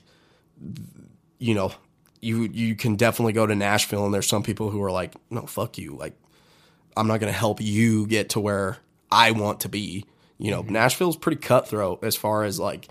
you 1.38 1.54
know 1.54 1.72
you 2.22 2.44
you 2.44 2.76
can 2.76 2.96
definitely 2.96 3.34
go 3.34 3.46
to 3.46 3.56
nashville 3.56 4.06
and 4.06 4.14
there's 4.14 4.28
some 4.28 4.44
people 4.44 4.70
who 4.70 4.84
are 4.84 4.92
like 4.92 5.14
no 5.30 5.46
fuck 5.46 5.78
you. 5.78 5.96
Like 5.96 6.14
i'm 6.98 7.08
not 7.08 7.20
going 7.20 7.32
to 7.32 7.38
help 7.38 7.62
you 7.62 8.08
get 8.08 8.30
to 8.30 8.40
where 8.40 8.78
i 9.12 9.32
want 9.32 9.62
to 9.62 9.70
be. 9.70 10.06
You 10.38 10.52
know 10.52 10.64
mm-hmm. 10.64 10.74
nashville's 10.74 11.18
pretty 11.18 11.40
cutthroat 11.42 12.04
as 12.04 12.16
far 12.16 12.44
as 12.44 12.60
like 12.60 12.88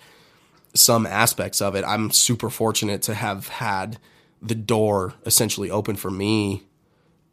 some 0.74 1.06
aspects 1.06 1.60
of 1.60 1.74
it. 1.74 1.84
I'm 1.84 2.10
super 2.10 2.50
fortunate 2.50 3.02
to 3.02 3.14
have 3.14 3.48
had 3.48 3.98
the 4.40 4.54
door 4.54 5.14
essentially 5.26 5.70
open 5.70 5.96
for 5.96 6.10
me 6.10 6.64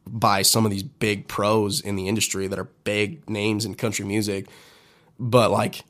by 0.07 0.41
some 0.41 0.65
of 0.65 0.71
these 0.71 0.83
big 0.83 1.27
pros 1.27 1.81
in 1.81 1.95
the 1.95 2.07
industry 2.07 2.47
that 2.47 2.59
are 2.59 2.69
big 2.83 3.29
names 3.29 3.65
in 3.65 3.75
country 3.75 4.05
music. 4.05 4.47
But 5.19 5.51
like 5.51 5.83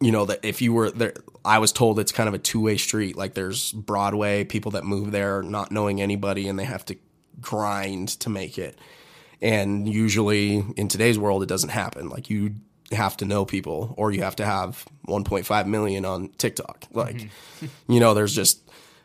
you 0.00 0.12
know 0.12 0.26
that 0.26 0.40
if 0.42 0.60
you 0.60 0.72
were 0.72 0.90
there 0.90 1.14
i 1.44 1.58
was 1.58 1.72
told 1.72 1.98
it's 1.98 2.12
kind 2.12 2.28
of 2.28 2.34
a 2.34 2.38
two-way 2.38 2.76
street. 2.76 3.16
Like 3.16 3.34
there's 3.34 3.72
broadway 3.72 4.44
people 4.44 4.72
that 4.72 4.84
move 4.84 5.12
there 5.12 5.42
not 5.42 5.70
knowing 5.70 6.02
anybody 6.02 6.48
and 6.48 6.58
they 6.58 6.64
have 6.64 6.84
to 6.86 6.96
grind 7.40 8.08
to 8.20 8.28
make 8.30 8.58
it. 8.58 8.78
And 9.40 9.88
usually 9.88 10.64
in 10.76 10.88
today's 10.88 11.18
world 11.18 11.42
it 11.42 11.48
doesn't 11.48 11.70
happen. 11.70 12.08
Like 12.08 12.28
you 12.28 12.56
have 12.92 13.16
to 13.16 13.24
know 13.24 13.44
people 13.44 13.94
or 13.96 14.12
you 14.12 14.22
have 14.22 14.36
to 14.36 14.44
have 14.44 14.84
1.5 15.08 15.66
million 15.66 16.04
on 16.04 16.28
tiktok. 16.38 16.84
Like 16.92 17.30
you 17.88 18.00
know 18.00 18.14
there's 18.14 18.34
just 18.34 18.62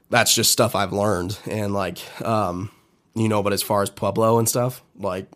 that's 0.10 0.36
just 0.36 0.52
stuff 0.52 0.76
i've 0.76 0.94
learned. 0.94 1.38
And 1.50 1.74
like 1.74 2.00
um 2.22 2.72
you 3.16 3.28
know 3.28 3.42
but 3.42 3.54
as 3.54 3.64
far 3.64 3.82
as 3.82 3.90
pueblo 3.90 4.38
and 4.38 4.48
stuff 4.48 4.84
like 4.98 5.28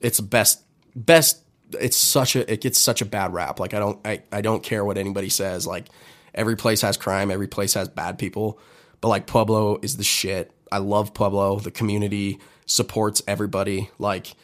it's 0.00 0.20
best 0.20 0.62
best 0.94 1.42
it's 1.80 1.96
such 1.96 2.36
a 2.36 2.50
it 2.50 2.60
gets 2.60 2.78
such 2.78 3.00
a 3.00 3.06
bad 3.06 3.32
rap. 3.32 3.60
Like 3.60 3.74
i 3.74 3.78
don't 3.78 4.06
I, 4.06 4.22
I 4.30 4.40
don't 4.40 4.62
care 4.62 4.84
what 4.84 4.98
anybody 4.98 5.28
says. 5.28 5.66
Like 5.66 5.88
every 6.34 6.56
place 6.56 6.82
has 6.82 6.96
crime 6.96 7.30
every 7.30 7.48
place 7.48 7.74
has 7.74 7.88
bad 7.88 8.18
people. 8.18 8.58
But 9.00 9.08
like 9.08 9.26
pueblo 9.26 9.78
is 9.82 9.96
the 9.96 10.04
shit. 10.04 10.52
I 10.70 10.78
love 10.78 11.14
pueblo. 11.14 11.60
The 11.60 11.70
community 11.70 12.40
supports 12.66 13.22
everybody. 13.26 13.88
Like 13.98 14.34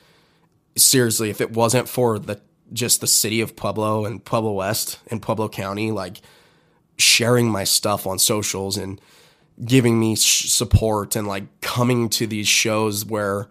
seriously 0.77 1.29
if 1.29 1.43
it 1.43 1.53
wasn't 1.53 1.89
for 1.89 2.19
the 2.19 2.41
just 2.73 3.01
the 3.01 3.07
city 3.07 3.41
of 3.41 3.55
pueblo 3.57 4.05
and 4.05 4.25
pueblo 4.25 4.53
west 4.53 4.99
and 5.11 5.21
pueblo 5.21 5.49
county 5.49 5.91
like 5.91 6.21
sharing 6.97 7.49
my 7.49 7.65
stuff 7.65 8.07
on 8.07 8.19
socials 8.19 8.77
and 8.77 9.01
giving 9.65 9.99
me 9.99 10.17
sh- 10.17 10.51
support 10.51 11.17
and 11.17 11.27
like 11.29 11.61
coming 11.61 12.09
to 12.09 12.27
these 12.27 12.49
shows 12.49 13.05
where 13.05 13.49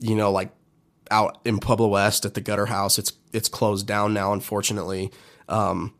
you 0.00 0.14
know 0.14 0.30
like 0.30 0.50
out 1.10 1.38
in 1.44 1.58
Pueblo 1.60 1.88
West 1.88 2.24
at 2.24 2.34
the 2.34 2.40
Gutter 2.40 2.66
House 2.66 2.98
it's 2.98 3.12
it's 3.32 3.48
closed 3.48 3.86
down 3.86 4.12
now 4.12 4.32
unfortunately 4.32 5.10
um 5.48 5.94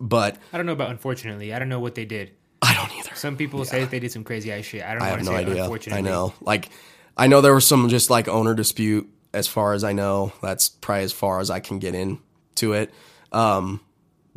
but 0.00 0.36
I 0.52 0.56
don't 0.56 0.66
know 0.66 0.72
about 0.72 0.90
unfortunately. 0.90 1.52
I 1.52 1.58
don't 1.58 1.68
know 1.68 1.80
what 1.80 1.94
they 1.94 2.06
did. 2.06 2.32
I 2.62 2.74
don't 2.74 2.90
either 2.98 3.14
Some 3.14 3.36
people 3.36 3.64
say 3.64 3.80
that 3.80 3.90
they 3.90 4.00
did 4.00 4.10
some 4.10 4.24
crazy 4.24 4.50
ass 4.50 4.64
shit. 4.64 4.82
I 4.82 4.90
don't 4.90 5.00
know, 5.00 5.04
I 5.04 5.08
have 5.08 5.24
no 5.24 5.30
say 5.32 5.36
idea 5.36 5.62
unfortunately. 5.62 5.98
I 5.98 6.10
know 6.10 6.34
like 6.40 6.70
I 7.16 7.26
know 7.26 7.40
there 7.40 7.54
was 7.54 7.66
some 7.66 7.88
just 7.88 8.10
like 8.10 8.26
owner 8.28 8.54
dispute 8.54 9.08
as 9.36 9.46
far 9.46 9.72
as 9.74 9.84
I 9.84 9.92
know 9.92 10.32
that's 10.42 10.68
probably 10.68 11.04
as 11.04 11.12
far 11.12 11.40
as 11.40 11.50
I 11.50 11.60
can 11.60 11.78
get 11.78 11.94
into 11.94 12.72
it 12.72 12.92
um 13.32 13.80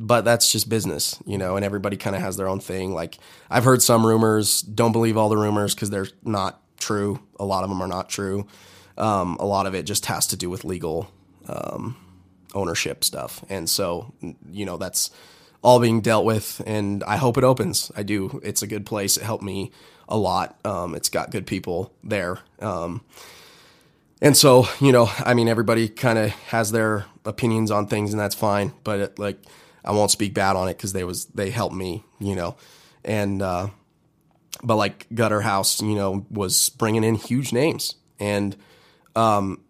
but 0.01 0.21
that's 0.21 0.49
just 0.49 0.69
business, 0.69 1.21
you 1.25 1.37
know, 1.37 1.57
and 1.57 1.65
everybody 1.65 1.97
kind 1.97 2.15
of 2.15 2.21
has 2.21 2.37
their 2.37 2.47
own 2.47 2.61
thing. 2.61 2.93
Like 2.93 3.17
I've 3.49 3.65
heard 3.65 3.81
some 3.81 4.05
rumors, 4.05 4.61
don't 4.61 4.93
believe 4.93 5.17
all 5.17 5.27
the 5.27 5.37
rumors 5.37 5.75
because 5.75 5.89
they're 5.89 6.07
not 6.23 6.61
true. 6.79 7.19
A 7.37 7.43
lot 7.43 7.65
of 7.65 7.69
them 7.69 7.81
are 7.81 7.87
not 7.87 8.07
true. 8.07 8.47
Um, 8.97 9.35
a 9.41 9.45
lot 9.45 9.65
of 9.65 9.75
it 9.75 9.83
just 9.83 10.05
has 10.05 10.27
to 10.27 10.37
do 10.37 10.49
with 10.49 10.63
legal 10.63 11.11
um, 11.47 11.97
ownership 12.53 13.03
stuff, 13.03 13.43
and 13.49 13.69
so 13.69 14.13
you 14.49 14.65
know 14.65 14.77
that's 14.77 15.11
all 15.61 15.79
being 15.79 16.01
dealt 16.01 16.25
with. 16.25 16.61
And 16.65 17.03
I 17.03 17.17
hope 17.17 17.37
it 17.37 17.43
opens. 17.43 17.91
I 17.95 18.03
do. 18.03 18.39
It's 18.43 18.61
a 18.61 18.67
good 18.67 18.85
place. 18.85 19.17
It 19.17 19.23
helped 19.23 19.43
me 19.43 19.71
a 20.07 20.17
lot. 20.17 20.57
Um, 20.65 20.95
it's 20.95 21.09
got 21.09 21.31
good 21.31 21.45
people 21.45 21.93
there. 22.03 22.39
Um, 22.59 23.01
and 24.21 24.35
so, 24.35 24.67
you 24.79 24.91
know, 24.91 25.09
I 25.19 25.33
mean, 25.33 25.47
everybody 25.47 25.87
kind 25.89 26.19
of 26.19 26.29
has 26.29 26.71
their 26.71 27.05
opinions 27.25 27.71
on 27.71 27.87
things, 27.87 28.11
and 28.11 28.19
that's 28.19 28.35
fine. 28.35 28.73
But 28.83 28.99
it, 28.99 29.19
like, 29.19 29.39
I 29.83 29.91
won't 29.91 30.11
speak 30.11 30.33
bad 30.33 30.55
on 30.55 30.67
it 30.67 30.77
because 30.77 30.93
they 30.93 31.03
was 31.03 31.25
they 31.25 31.49
helped 31.49 31.75
me, 31.75 32.03
you 32.19 32.35
know, 32.35 32.55
and 33.03 33.41
uh, 33.41 33.69
but 34.63 34.75
like 34.75 35.07
Gutter 35.13 35.41
House, 35.41 35.81
you 35.81 35.95
know, 35.95 36.25
was 36.29 36.69
bringing 36.69 37.03
in 37.03 37.15
huge 37.15 37.53
names, 37.53 37.95
and 38.19 38.55
um, 39.15 39.61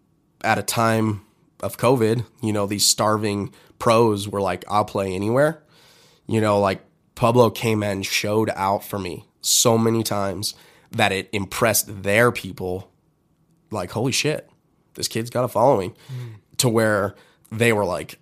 at 0.42 0.58
a 0.58 0.62
time 0.62 1.22
of 1.62 1.76
COVID, 1.76 2.24
you 2.42 2.52
know, 2.52 2.66
these 2.66 2.86
starving 2.86 3.52
pros 3.78 4.28
were 4.28 4.40
like, 4.40 4.64
I'll 4.68 4.84
play 4.84 5.14
anywhere. 5.14 5.62
You 6.26 6.40
know, 6.40 6.60
like 6.60 6.82
Pueblo 7.14 7.50
came 7.50 7.82
and 7.82 8.04
showed 8.04 8.50
out 8.54 8.84
for 8.84 8.98
me 8.98 9.26
so 9.40 9.76
many 9.76 10.02
times 10.02 10.54
that 10.90 11.12
it 11.12 11.28
impressed 11.32 12.02
their 12.02 12.32
people. 12.32 12.90
Like, 13.70 13.90
holy 13.90 14.12
shit, 14.12 14.48
this 14.94 15.08
kid's 15.08 15.30
got 15.30 15.44
a 15.44 15.48
following. 15.48 15.94
To 16.58 16.68
where 16.68 17.14
they 17.50 17.72
were 17.72 17.84
like, 17.84 18.18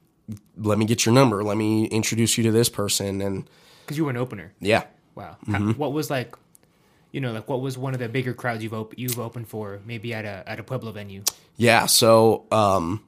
let 0.56 0.78
me 0.78 0.84
get 0.84 1.04
your 1.06 1.14
number. 1.14 1.42
Let 1.42 1.56
me 1.56 1.86
introduce 1.86 2.36
you 2.38 2.44
to 2.44 2.52
this 2.52 2.68
person. 2.68 3.20
And 3.20 3.48
Because 3.84 3.96
you 3.96 4.04
were 4.04 4.10
an 4.10 4.16
opener. 4.16 4.52
yeah, 4.60 4.84
Wow. 5.14 5.36
How, 5.50 5.58
what 5.72 5.92
was 5.92 6.10
like, 6.10 6.36
you 7.10 7.20
know, 7.20 7.32
like 7.32 7.48
what 7.48 7.60
was 7.60 7.76
one 7.76 7.94
of 7.94 7.98
the 8.00 8.08
bigger 8.08 8.34
crowds 8.34 8.62
you've 8.62 8.74
op- 8.74 8.96
you've 8.96 9.18
opened 9.18 9.48
for? 9.48 9.80
Maybe 9.84 10.14
at 10.14 10.24
a 10.24 10.44
at 10.46 10.60
a 10.60 10.62
Pueblo 10.62 10.92
venue. 10.92 11.24
Yeah, 11.56 11.86
so 11.86 12.44
um, 12.52 13.02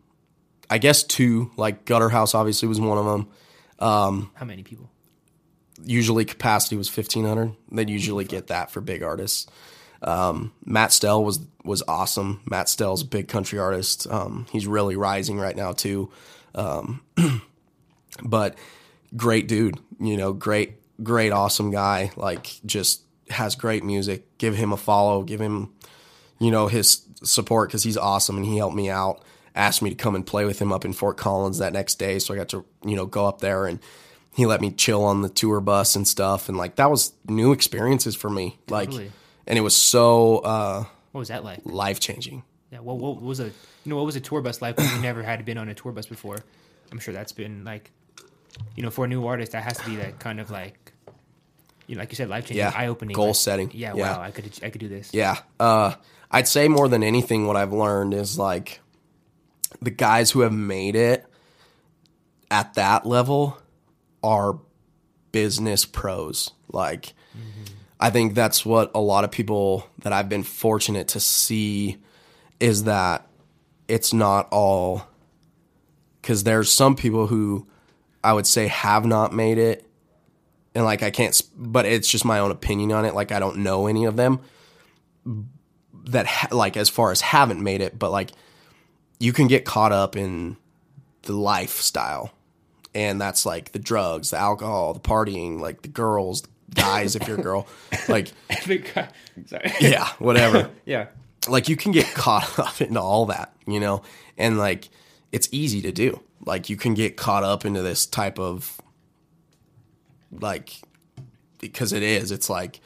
I 0.68 0.78
guess 0.78 1.04
two, 1.04 1.52
like 1.56 1.84
Gutter 1.84 2.08
House 2.08 2.34
obviously 2.34 2.66
was 2.66 2.80
one 2.80 2.98
of 2.98 3.04
them. 3.04 3.28
How 3.78 4.44
many 4.44 4.62
people? 4.64 4.90
Usually 5.84 6.24
capacity 6.24 6.76
was 6.76 6.88
1500. 6.94 7.54
They'd 7.72 7.88
usually 7.88 8.24
get 8.24 8.48
that 8.48 8.70
for 8.70 8.80
big 8.80 9.02
artists. 9.02 9.46
Um, 10.02 10.52
Matt 10.64 10.92
Stell 10.92 11.22
was 11.24 11.40
was 11.64 11.82
awesome. 11.86 12.40
Matt 12.46 12.68
Stell's 12.68 13.02
a 13.02 13.06
big 13.06 13.28
country 13.28 13.58
artist. 13.58 14.06
Um, 14.10 14.46
he's 14.50 14.66
really 14.66 14.96
rising 14.96 15.38
right 15.38 15.56
now 15.56 15.72
too. 15.72 16.10
Um, 16.54 17.02
but 18.22 18.56
great 19.16 19.46
dude, 19.46 19.78
you 19.98 20.16
know, 20.16 20.32
great 20.32 20.74
great 21.02 21.32
awesome 21.32 21.70
guy. 21.70 22.12
Like 22.16 22.60
just 22.64 23.02
has 23.28 23.54
great 23.54 23.84
music. 23.84 24.38
Give 24.38 24.56
him 24.56 24.72
a 24.72 24.76
follow. 24.76 25.22
Give 25.22 25.40
him 25.40 25.70
you 26.40 26.50
know, 26.50 26.66
his 26.66 27.02
support 27.22 27.68
because 27.68 27.84
he's 27.84 27.96
awesome 27.96 28.36
and 28.36 28.46
he 28.46 28.56
helped 28.56 28.74
me 28.74 28.90
out. 28.90 29.22
Asked 29.54 29.82
me 29.82 29.90
to 29.90 29.96
come 29.96 30.14
and 30.14 30.26
play 30.26 30.44
with 30.44 30.58
him 30.58 30.72
up 30.72 30.84
in 30.84 30.92
Fort 30.92 31.16
Collins 31.16 31.58
that 31.58 31.72
next 31.72 31.96
day, 31.96 32.18
so 32.18 32.32
I 32.32 32.36
got 32.36 32.48
to 32.50 32.64
you 32.84 32.96
know 32.96 33.04
go 33.04 33.26
up 33.26 33.40
there 33.40 33.66
and 33.66 33.78
he 34.32 34.46
let 34.46 34.60
me 34.60 34.70
chill 34.70 35.04
on 35.04 35.22
the 35.22 35.28
tour 35.28 35.60
bus 35.60 35.96
and 35.96 36.06
stuff, 36.06 36.48
and 36.48 36.56
like 36.56 36.76
that 36.76 36.90
was 36.90 37.12
new 37.28 37.52
experiences 37.52 38.14
for 38.14 38.30
me, 38.30 38.58
like, 38.68 38.90
Totally. 38.90 39.12
And 39.46 39.58
it 39.58 39.62
was 39.62 39.76
so 39.76 40.38
uh, 40.38 40.84
What 41.12 41.18
was 41.18 41.28
that 41.28 41.44
like? 41.44 41.60
life 41.64 42.00
changing. 42.00 42.42
Yeah. 42.70 42.78
What, 42.80 42.98
what 42.98 43.20
was 43.20 43.40
a 43.40 43.44
you 43.46 43.52
know 43.86 43.96
what 43.96 44.06
was 44.06 44.16
a 44.16 44.20
tour 44.20 44.40
bus 44.40 44.62
like 44.62 44.76
when 44.78 44.88
you 44.94 45.00
never 45.02 45.22
had 45.22 45.44
been 45.44 45.58
on 45.58 45.68
a 45.68 45.74
tour 45.74 45.92
bus 45.92 46.06
before? 46.06 46.36
I'm 46.92 46.98
sure 46.98 47.12
that's 47.14 47.32
been 47.32 47.64
like, 47.64 47.90
you 48.76 48.82
know, 48.82 48.90
for 48.90 49.04
a 49.04 49.08
new 49.08 49.26
artist, 49.26 49.52
that 49.52 49.62
has 49.64 49.78
to 49.78 49.84
be 49.86 49.96
that 49.96 50.18
kind 50.18 50.40
of 50.40 50.50
like, 50.50 50.92
you 51.86 51.94
know, 51.96 52.00
like 52.00 52.10
you 52.10 52.16
said, 52.16 52.28
life 52.28 52.44
changing, 52.44 52.58
Yeah, 52.58 52.72
eye 52.74 52.86
opening, 52.88 53.14
goal 53.14 53.34
setting. 53.34 53.70
Yeah, 53.74 53.94
Yeah. 53.94 54.16
Wow. 54.16 54.22
I 54.22 54.30
could 54.30 54.44
I 54.62 54.70
could 54.70 54.80
do 54.80 54.88
this. 54.88 55.10
Yeah. 55.12 55.38
Uh, 55.58 55.94
I'd 56.30 56.46
say 56.48 56.68
more 56.68 56.88
than 56.88 57.02
anything, 57.02 57.46
what 57.46 57.56
I've 57.56 57.72
learned 57.72 58.14
is 58.14 58.38
like 58.38 58.80
the 59.82 59.90
guys 59.90 60.30
who 60.30 60.40
have 60.40 60.52
made 60.52 60.94
it 60.96 61.24
at 62.50 62.74
that 62.74 63.06
level 63.06 63.58
are 64.22 64.58
business 65.32 65.84
pros. 65.84 66.50
Like, 66.72 67.14
I 68.00 68.10
think 68.10 68.34
that's 68.34 68.64
what 68.64 68.90
a 68.94 69.00
lot 69.00 69.24
of 69.24 69.30
people 69.30 69.86
that 69.98 70.12
I've 70.12 70.28
been 70.28 70.42
fortunate 70.42 71.08
to 71.08 71.20
see 71.20 71.98
is 72.58 72.84
that 72.84 73.26
it's 73.88 74.12
not 74.12 74.48
all 74.50 75.06
because 76.20 76.44
there's 76.44 76.72
some 76.72 76.96
people 76.96 77.26
who 77.26 77.66
I 78.24 78.32
would 78.32 78.46
say 78.46 78.68
have 78.68 79.04
not 79.04 79.32
made 79.32 79.58
it. 79.58 79.86
And 80.74 80.84
like, 80.84 81.02
I 81.02 81.10
can't, 81.10 81.40
but 81.56 81.84
it's 81.84 82.08
just 82.08 82.24
my 82.24 82.38
own 82.38 82.50
opinion 82.50 82.92
on 82.92 83.04
it. 83.04 83.14
Like, 83.14 83.32
I 83.32 83.38
don't 83.38 83.58
know 83.58 83.86
any 83.86 84.04
of 84.04 84.16
them 84.16 84.40
that 86.04 86.26
ha- 86.26 86.48
like 86.52 86.76
as 86.76 86.88
far 86.88 87.10
as 87.10 87.20
haven't 87.20 87.62
made 87.62 87.80
it, 87.80 87.98
but 87.98 88.10
like 88.10 88.30
you 89.18 89.32
can 89.32 89.46
get 89.46 89.64
caught 89.64 89.92
up 89.92 90.16
in 90.16 90.56
the 91.22 91.32
lifestyle, 91.32 92.32
and 92.94 93.20
that's 93.20 93.44
like 93.44 93.72
the 93.72 93.78
drugs, 93.78 94.30
the 94.30 94.38
alcohol, 94.38 94.94
the 94.94 95.00
partying, 95.00 95.60
like 95.60 95.82
the 95.82 95.88
girls, 95.88 96.42
guys 96.74 97.16
if 97.16 97.26
you're 97.26 97.38
a 97.38 97.42
girl, 97.42 97.66
like 98.08 98.32
uh, 98.50 99.06
Sorry. 99.46 99.72
yeah, 99.80 100.08
whatever. 100.18 100.70
yeah. 100.84 101.06
like 101.48 101.68
you 101.68 101.76
can 101.76 101.92
get 101.92 102.06
caught 102.14 102.58
up 102.58 102.80
into 102.80 103.00
all 103.00 103.26
that, 103.26 103.54
you 103.66 103.80
know, 103.80 104.02
and 104.38 104.58
like 104.58 104.88
it's 105.32 105.48
easy 105.52 105.82
to 105.82 105.92
do. 105.92 106.20
Like 106.44 106.70
you 106.70 106.76
can 106.76 106.94
get 106.94 107.16
caught 107.16 107.44
up 107.44 107.64
into 107.64 107.82
this 107.82 108.06
type 108.06 108.38
of 108.38 108.80
like 110.30 110.80
because 111.58 111.92
it 111.92 112.02
is. 112.02 112.30
It's 112.30 112.48
like 112.48 112.80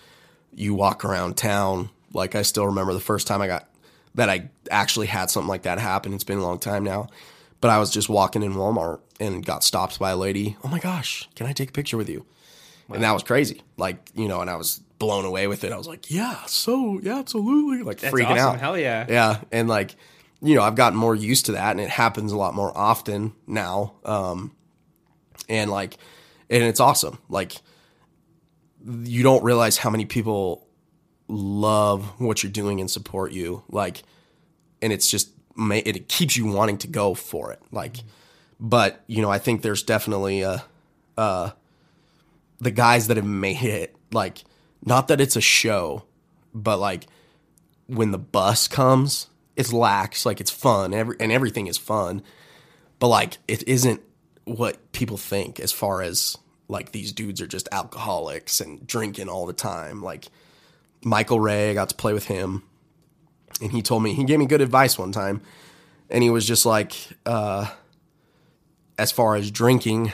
you 0.53 0.75
walk 0.75 1.05
around 1.05 1.37
town. 1.37 1.91
Like 2.13 2.35
I 2.35 2.43
still 2.43 2.67
remember 2.67 2.93
the 2.93 3.01
first 3.01 3.27
time 3.27 3.41
I 3.41 3.47
got 3.47 3.69
that 4.15 4.31
I 4.31 4.51
actually 4.71 5.07
had 5.07 5.31
something 5.31 5.49
like 5.49 5.63
that 5.63 5.79
happen. 5.79 6.13
It's 6.15 6.25
been 6.25 6.39
a 6.39 6.43
long 6.43 6.59
time 6.59 6.85
now. 6.85 7.09
But 7.61 7.71
I 7.71 7.79
was 7.79 7.91
just 7.91 8.09
walking 8.09 8.43
in 8.43 8.55
Walmart 8.55 9.01
and 9.19 9.45
got 9.45 9.65
stopped 9.65 9.99
by 9.99 10.11
a 10.11 10.17
lady. 10.17 10.57
Oh 10.63 10.69
my 10.69 10.79
gosh, 10.79 11.29
can 11.35 11.47
I 11.47 11.53
take 11.53 11.71
a 11.71 11.73
picture 11.73 11.97
with 11.97 12.09
you? 12.11 12.27
And 12.93 13.03
that 13.03 13.13
was 13.13 13.23
crazy. 13.23 13.63
Like, 13.77 14.11
you 14.15 14.29
know, 14.29 14.41
and 14.41 14.51
I 14.51 14.57
was 14.57 14.81
blown 14.99 15.25
away 15.25 15.47
with 15.47 15.65
it. 15.65 15.73
I 15.73 15.79
was 15.79 15.89
like, 15.89 16.11
yeah, 16.11 16.45
so, 16.47 17.01
yeah, 17.03 17.19
absolutely. 17.19 17.83
Like 17.83 18.01
That's 18.01 18.15
freaking 18.15 18.37
awesome. 18.37 18.55
out. 18.55 18.61
Hell 18.61 18.79
yeah. 18.79 19.07
Yeah, 19.09 19.41
and 19.51 19.69
like 19.69 19.97
you 20.45 20.55
know, 20.55 20.63
I've 20.63 20.75
gotten 20.75 20.99
more 20.99 21.15
used 21.15 21.47
to 21.47 21.53
that, 21.53 21.71
and 21.71 21.81
it 21.81 21.89
happens 21.89 22.31
a 22.31 22.37
lot 22.37 22.55
more 22.55 22.77
often 22.77 23.33
now. 23.47 23.95
Um, 24.05 24.55
and 25.49 25.71
like, 25.71 25.97
and 26.51 26.63
it's 26.63 26.81
awesome. 26.81 27.19
Like, 27.31 27.55
you 28.85 29.23
don't 29.23 29.43
realize 29.43 29.79
how 29.79 29.89
many 29.89 30.05
people 30.05 30.69
love 31.29 32.05
what 32.21 32.43
you're 32.43 32.53
doing 32.53 32.81
and 32.81 32.91
support 32.91 33.33
you. 33.33 33.65
Like, 33.71 34.03
and 34.83 34.93
it's 34.93 35.09
just 35.09 35.31
it 35.57 36.09
keeps 36.09 36.37
you 36.37 36.45
wanting 36.47 36.77
to 36.79 36.89
go 36.89 37.15
for 37.15 37.51
it. 37.51 37.63
Like, 37.73 37.97
but 38.61 39.03
you 39.07 39.23
know, 39.23 39.31
I 39.31 39.39
think 39.39 39.63
there's 39.63 39.83
definitely 39.83 40.43
a, 40.43 40.63
uh, 41.17 41.51
the 42.61 42.71
guys 42.71 43.09
that 43.09 43.17
have 43.17 43.27
made 43.27 43.63
it. 43.63 43.97
Like, 44.13 44.45
not 44.85 45.09
that 45.09 45.21
it's 45.21 45.37
a 45.37 45.41
show, 45.41 46.05
but 46.53 46.79
like 46.79 47.07
when 47.87 48.11
the 48.11 48.19
bus 48.19 48.69
comes, 48.69 49.29
it's 49.57 49.73
lax, 49.73 50.27
like 50.27 50.41
it's 50.41 50.51
fun, 50.51 50.95
every 50.95 51.17
and 51.21 51.31
everything 51.33 51.67
is 51.67 51.79
fun, 51.79 52.23
but 52.99 53.09
like 53.09 53.39
it 53.49 53.67
isn't 53.69 54.01
what 54.45 54.93
people 54.93 55.17
think 55.17 55.59
as 55.59 55.73
far 55.73 56.03
as 56.03 56.37
like 56.69 56.93
these 56.93 57.13
dudes 57.13 57.41
are 57.41 57.47
just 57.47 57.69
alcoholics 57.73 58.61
and 58.61 58.87
drinking 58.87 59.29
all 59.29 59.47
the 59.47 59.53
time. 59.53 60.03
Like 60.03 60.29
Michael 61.05 61.41
Ray, 61.41 61.71
I 61.71 61.75
got 61.75 61.91
to 61.91 61.95
play 61.95 62.13
with 62.13 62.27
him, 62.27 62.63
and 63.61 63.73
he 63.73 63.83
told 63.83 64.03
me 64.03 64.15
he 64.15 64.25
gave 64.25 64.39
me 64.39 64.47
good 64.47 64.61
advice 64.61 64.99
one 64.99 65.13
time, 65.13 65.43
and 66.11 66.23
he 66.23 66.31
was 66.31 66.47
just 66.47 66.67
like, 66.67 66.95
uh, 67.27 67.71
as 68.99 69.13
far 69.13 69.35
as 69.35 69.51
drinking, 69.51 70.13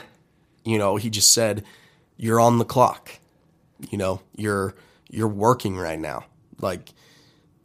you 0.63 0.77
know, 0.77 0.97
he 0.97 1.09
just 1.09 1.33
said, 1.33 1.63
"You're 2.21 2.39
on 2.39 2.57
the 2.57 2.65
clock." 2.65 3.11
you 3.89 3.97
know 3.97 4.21
you're 4.35 4.75
you're 5.09 5.27
working 5.27 5.77
right 5.77 5.99
now. 5.99 6.25
Like 6.59 6.93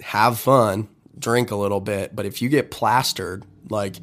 have 0.00 0.38
fun 0.38 0.88
drink 1.18 1.50
a 1.50 1.56
little 1.56 1.80
bit 1.80 2.14
but 2.14 2.26
if 2.26 2.42
you 2.42 2.48
get 2.50 2.70
plastered 2.70 3.42
like 3.70 3.96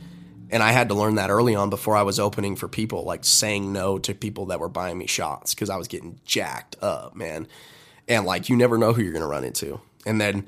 and 0.50 0.64
i 0.64 0.72
had 0.72 0.90
to 0.90 0.96
learn 0.96 1.14
that 1.16 1.30
early 1.30 1.54
on 1.54 1.70
before 1.70 1.96
i 1.96 2.02
was 2.02 2.20
opening 2.20 2.56
for 2.56 2.68
people 2.68 3.04
like 3.04 3.24
saying 3.24 3.72
no 3.72 4.00
to 4.00 4.16
people 4.16 4.48
that 4.48 4.60
were 4.60 4.68
buying 4.68 4.98
me 4.98 5.06
shots 5.06 5.54
because 5.54 5.70
i 5.70 5.78
was 5.78 5.88
getting 5.88 6.20
jacked 6.26 6.76
up 6.82 7.16
man. 7.16 7.48
And 8.08 8.26
like 8.26 8.50
you 8.50 8.56
never 8.56 8.80
know 8.80 8.94
who 8.94 9.04
you're 9.04 9.14
gonna 9.14 9.28
run 9.28 9.44
into. 9.44 9.80
And 10.08 10.20
then 10.20 10.48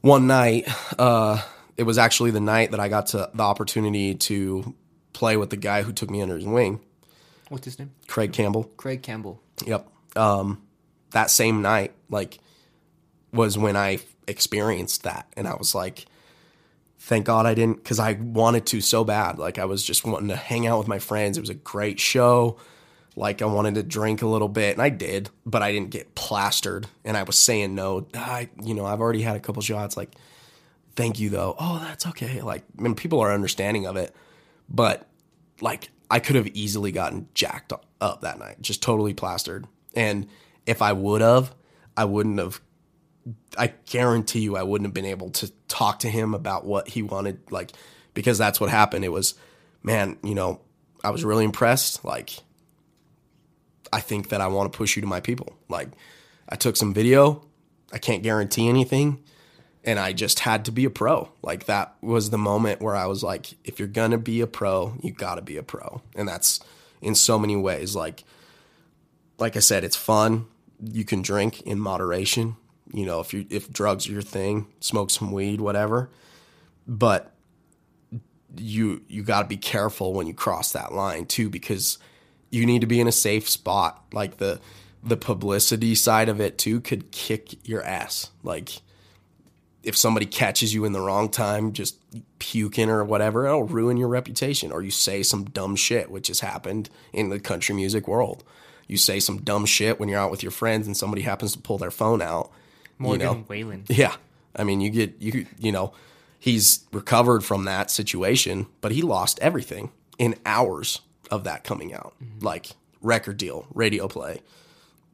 one 0.00 0.26
night 0.26 0.66
uh 0.98 1.42
it 1.76 1.82
was 1.82 1.98
actually 1.98 2.30
the 2.30 2.40
night 2.40 2.70
that 2.70 2.80
i 2.80 2.88
got 2.88 3.08
to 3.08 3.30
the 3.34 3.42
opportunity 3.42 4.14
to 4.14 4.74
play 5.12 5.36
with 5.36 5.50
the 5.50 5.56
guy 5.56 5.82
who 5.82 5.92
took 5.92 6.08
me 6.08 6.22
under 6.22 6.36
his 6.36 6.46
wing 6.46 6.80
What's 7.48 7.64
his 7.64 7.78
name? 7.78 7.92
craig 8.06 8.32
campbell 8.32 8.64
Craig 8.76 9.02
Campbell. 9.02 9.42
Yep. 9.66 9.88
Um, 10.16 10.62
that 11.10 11.30
same 11.30 11.62
night, 11.62 11.92
like, 12.10 12.38
was 13.32 13.56
when 13.56 13.76
I 13.76 14.00
experienced 14.26 15.04
that, 15.04 15.26
and 15.36 15.48
I 15.48 15.54
was 15.54 15.74
like, 15.74 16.06
"Thank 16.98 17.26
God 17.26 17.46
I 17.46 17.54
didn't," 17.54 17.76
because 17.76 17.98
I 17.98 18.12
wanted 18.12 18.66
to 18.66 18.80
so 18.80 19.04
bad. 19.04 19.38
Like, 19.38 19.58
I 19.58 19.64
was 19.64 19.82
just 19.82 20.04
wanting 20.04 20.28
to 20.28 20.36
hang 20.36 20.66
out 20.66 20.78
with 20.78 20.88
my 20.88 20.98
friends. 20.98 21.38
It 21.38 21.40
was 21.40 21.50
a 21.50 21.54
great 21.54 21.98
show. 22.00 22.58
Like, 23.16 23.42
I 23.42 23.46
wanted 23.46 23.74
to 23.76 23.82
drink 23.82 24.22
a 24.22 24.26
little 24.26 24.48
bit, 24.48 24.74
and 24.74 24.82
I 24.82 24.90
did, 24.90 25.30
but 25.44 25.62
I 25.62 25.72
didn't 25.72 25.90
get 25.90 26.14
plastered. 26.14 26.86
And 27.04 27.16
I 27.16 27.22
was 27.24 27.36
saying 27.36 27.74
no. 27.74 28.06
I, 28.14 28.48
you 28.62 28.74
know, 28.74 28.84
I've 28.86 29.00
already 29.00 29.22
had 29.22 29.36
a 29.36 29.40
couple 29.40 29.62
shots. 29.62 29.96
Like, 29.96 30.14
thank 30.94 31.18
you 31.18 31.30
though. 31.30 31.56
Oh, 31.58 31.78
that's 31.80 32.06
okay. 32.08 32.42
Like, 32.42 32.64
I 32.78 32.82
mean, 32.82 32.94
people 32.94 33.20
are 33.20 33.32
understanding 33.32 33.86
of 33.86 33.96
it, 33.96 34.14
but 34.68 35.06
like 35.60 35.90
I 36.10 36.20
could 36.20 36.36
have 36.36 36.48
easily 36.48 36.92
gotten 36.92 37.28
jacked 37.34 37.72
up 38.00 38.20
that 38.22 38.38
night, 38.38 38.60
just 38.60 38.82
totally 38.82 39.14
plastered. 39.14 39.66
And 39.94 40.28
if 40.66 40.82
I 40.82 40.92
would 40.92 41.20
have, 41.20 41.54
I 41.96 42.04
wouldn't 42.04 42.38
have. 42.38 42.60
I 43.58 43.74
guarantee 43.86 44.40
you, 44.40 44.56
I 44.56 44.62
wouldn't 44.62 44.86
have 44.86 44.94
been 44.94 45.04
able 45.04 45.30
to 45.30 45.52
talk 45.68 45.98
to 46.00 46.08
him 46.08 46.32
about 46.32 46.64
what 46.64 46.88
he 46.88 47.02
wanted, 47.02 47.40
like 47.50 47.72
because 48.14 48.38
that's 48.38 48.58
what 48.60 48.70
happened. 48.70 49.04
It 49.04 49.10
was, 49.10 49.34
man, 49.82 50.16
you 50.22 50.34
know, 50.34 50.60
I 51.04 51.10
was 51.10 51.24
really 51.24 51.44
impressed. 51.44 52.04
Like, 52.04 52.30
I 53.92 54.00
think 54.00 54.30
that 54.30 54.40
I 54.40 54.46
want 54.46 54.72
to 54.72 54.76
push 54.76 54.96
you 54.96 55.02
to 55.02 55.06
my 55.08 55.20
people. 55.20 55.56
Like, 55.68 55.88
I 56.48 56.56
took 56.56 56.76
some 56.76 56.94
video. 56.94 57.44
I 57.92 57.98
can't 57.98 58.22
guarantee 58.22 58.68
anything, 58.68 59.22
and 59.84 59.98
I 59.98 60.12
just 60.12 60.40
had 60.40 60.64
to 60.66 60.72
be 60.72 60.84
a 60.84 60.90
pro. 60.90 61.30
Like 61.42 61.66
that 61.66 61.94
was 62.00 62.30
the 62.30 62.38
moment 62.38 62.80
where 62.80 62.94
I 62.94 63.06
was 63.06 63.22
like, 63.22 63.54
if 63.64 63.78
you're 63.78 63.88
gonna 63.88 64.18
be 64.18 64.40
a 64.40 64.46
pro, 64.46 64.94
you 65.02 65.12
gotta 65.12 65.42
be 65.42 65.56
a 65.56 65.62
pro, 65.62 66.02
and 66.14 66.28
that's 66.28 66.60
in 67.00 67.14
so 67.14 67.38
many 67.38 67.56
ways. 67.56 67.94
Like, 67.94 68.24
like 69.38 69.56
I 69.56 69.60
said, 69.60 69.84
it's 69.84 69.96
fun. 69.96 70.46
You 70.82 71.04
can 71.04 71.22
drink 71.22 71.62
in 71.62 71.78
moderation. 71.78 72.56
You 72.92 73.06
know, 73.06 73.20
if 73.20 73.32
you 73.34 73.46
if 73.50 73.72
drugs 73.72 74.08
are 74.08 74.12
your 74.12 74.22
thing, 74.22 74.66
smoke 74.80 75.10
some 75.10 75.32
weed, 75.32 75.60
whatever. 75.60 76.10
But 76.86 77.34
you 78.56 79.02
you 79.08 79.22
got 79.22 79.42
to 79.42 79.48
be 79.48 79.56
careful 79.56 80.12
when 80.14 80.26
you 80.26 80.34
cross 80.34 80.72
that 80.72 80.92
line 80.92 81.26
too, 81.26 81.50
because 81.50 81.98
you 82.50 82.64
need 82.66 82.80
to 82.80 82.86
be 82.86 83.00
in 83.00 83.06
a 83.06 83.12
safe 83.12 83.48
spot. 83.48 84.02
Like 84.12 84.38
the 84.38 84.60
the 85.02 85.16
publicity 85.16 85.94
side 85.94 86.28
of 86.28 86.40
it 86.40 86.58
too 86.58 86.80
could 86.80 87.10
kick 87.10 87.66
your 87.66 87.82
ass. 87.82 88.30
Like 88.42 88.80
if 89.88 89.96
somebody 89.96 90.26
catches 90.26 90.74
you 90.74 90.84
in 90.84 90.92
the 90.92 91.00
wrong 91.00 91.30
time, 91.30 91.72
just 91.72 91.96
puking 92.38 92.90
or 92.90 93.02
whatever, 93.04 93.46
it'll 93.46 93.64
ruin 93.64 93.96
your 93.96 94.08
reputation. 94.08 94.70
Or 94.70 94.82
you 94.82 94.90
say 94.90 95.22
some 95.22 95.44
dumb 95.46 95.76
shit, 95.76 96.10
which 96.10 96.28
has 96.28 96.40
happened 96.40 96.90
in 97.10 97.30
the 97.30 97.40
country 97.40 97.74
music 97.74 98.06
world. 98.06 98.44
You 98.86 98.98
say 98.98 99.18
some 99.18 99.38
dumb 99.38 99.64
shit 99.64 99.98
when 99.98 100.10
you're 100.10 100.20
out 100.20 100.30
with 100.30 100.42
your 100.42 100.52
friends 100.52 100.86
and 100.86 100.94
somebody 100.94 101.22
happens 101.22 101.52
to 101.52 101.58
pull 101.58 101.78
their 101.78 101.90
phone 101.90 102.20
out. 102.20 102.50
Morgan 102.98 103.20
you 103.20 103.26
know, 103.26 103.44
Wallen. 103.48 103.84
yeah. 103.88 104.16
I 104.54 104.64
mean, 104.64 104.82
you 104.82 104.90
get 104.90 105.14
you 105.20 105.46
you 105.58 105.72
know, 105.72 105.94
he's 106.38 106.84
recovered 106.92 107.42
from 107.42 107.64
that 107.64 107.90
situation, 107.90 108.66
but 108.82 108.92
he 108.92 109.00
lost 109.00 109.38
everything 109.40 109.90
in 110.18 110.34
hours 110.44 111.00
of 111.30 111.44
that 111.44 111.64
coming 111.64 111.94
out. 111.94 112.12
Mm-hmm. 112.22 112.44
Like 112.44 112.72
record 113.00 113.38
deal, 113.38 113.66
radio 113.72 114.06
play. 114.06 114.42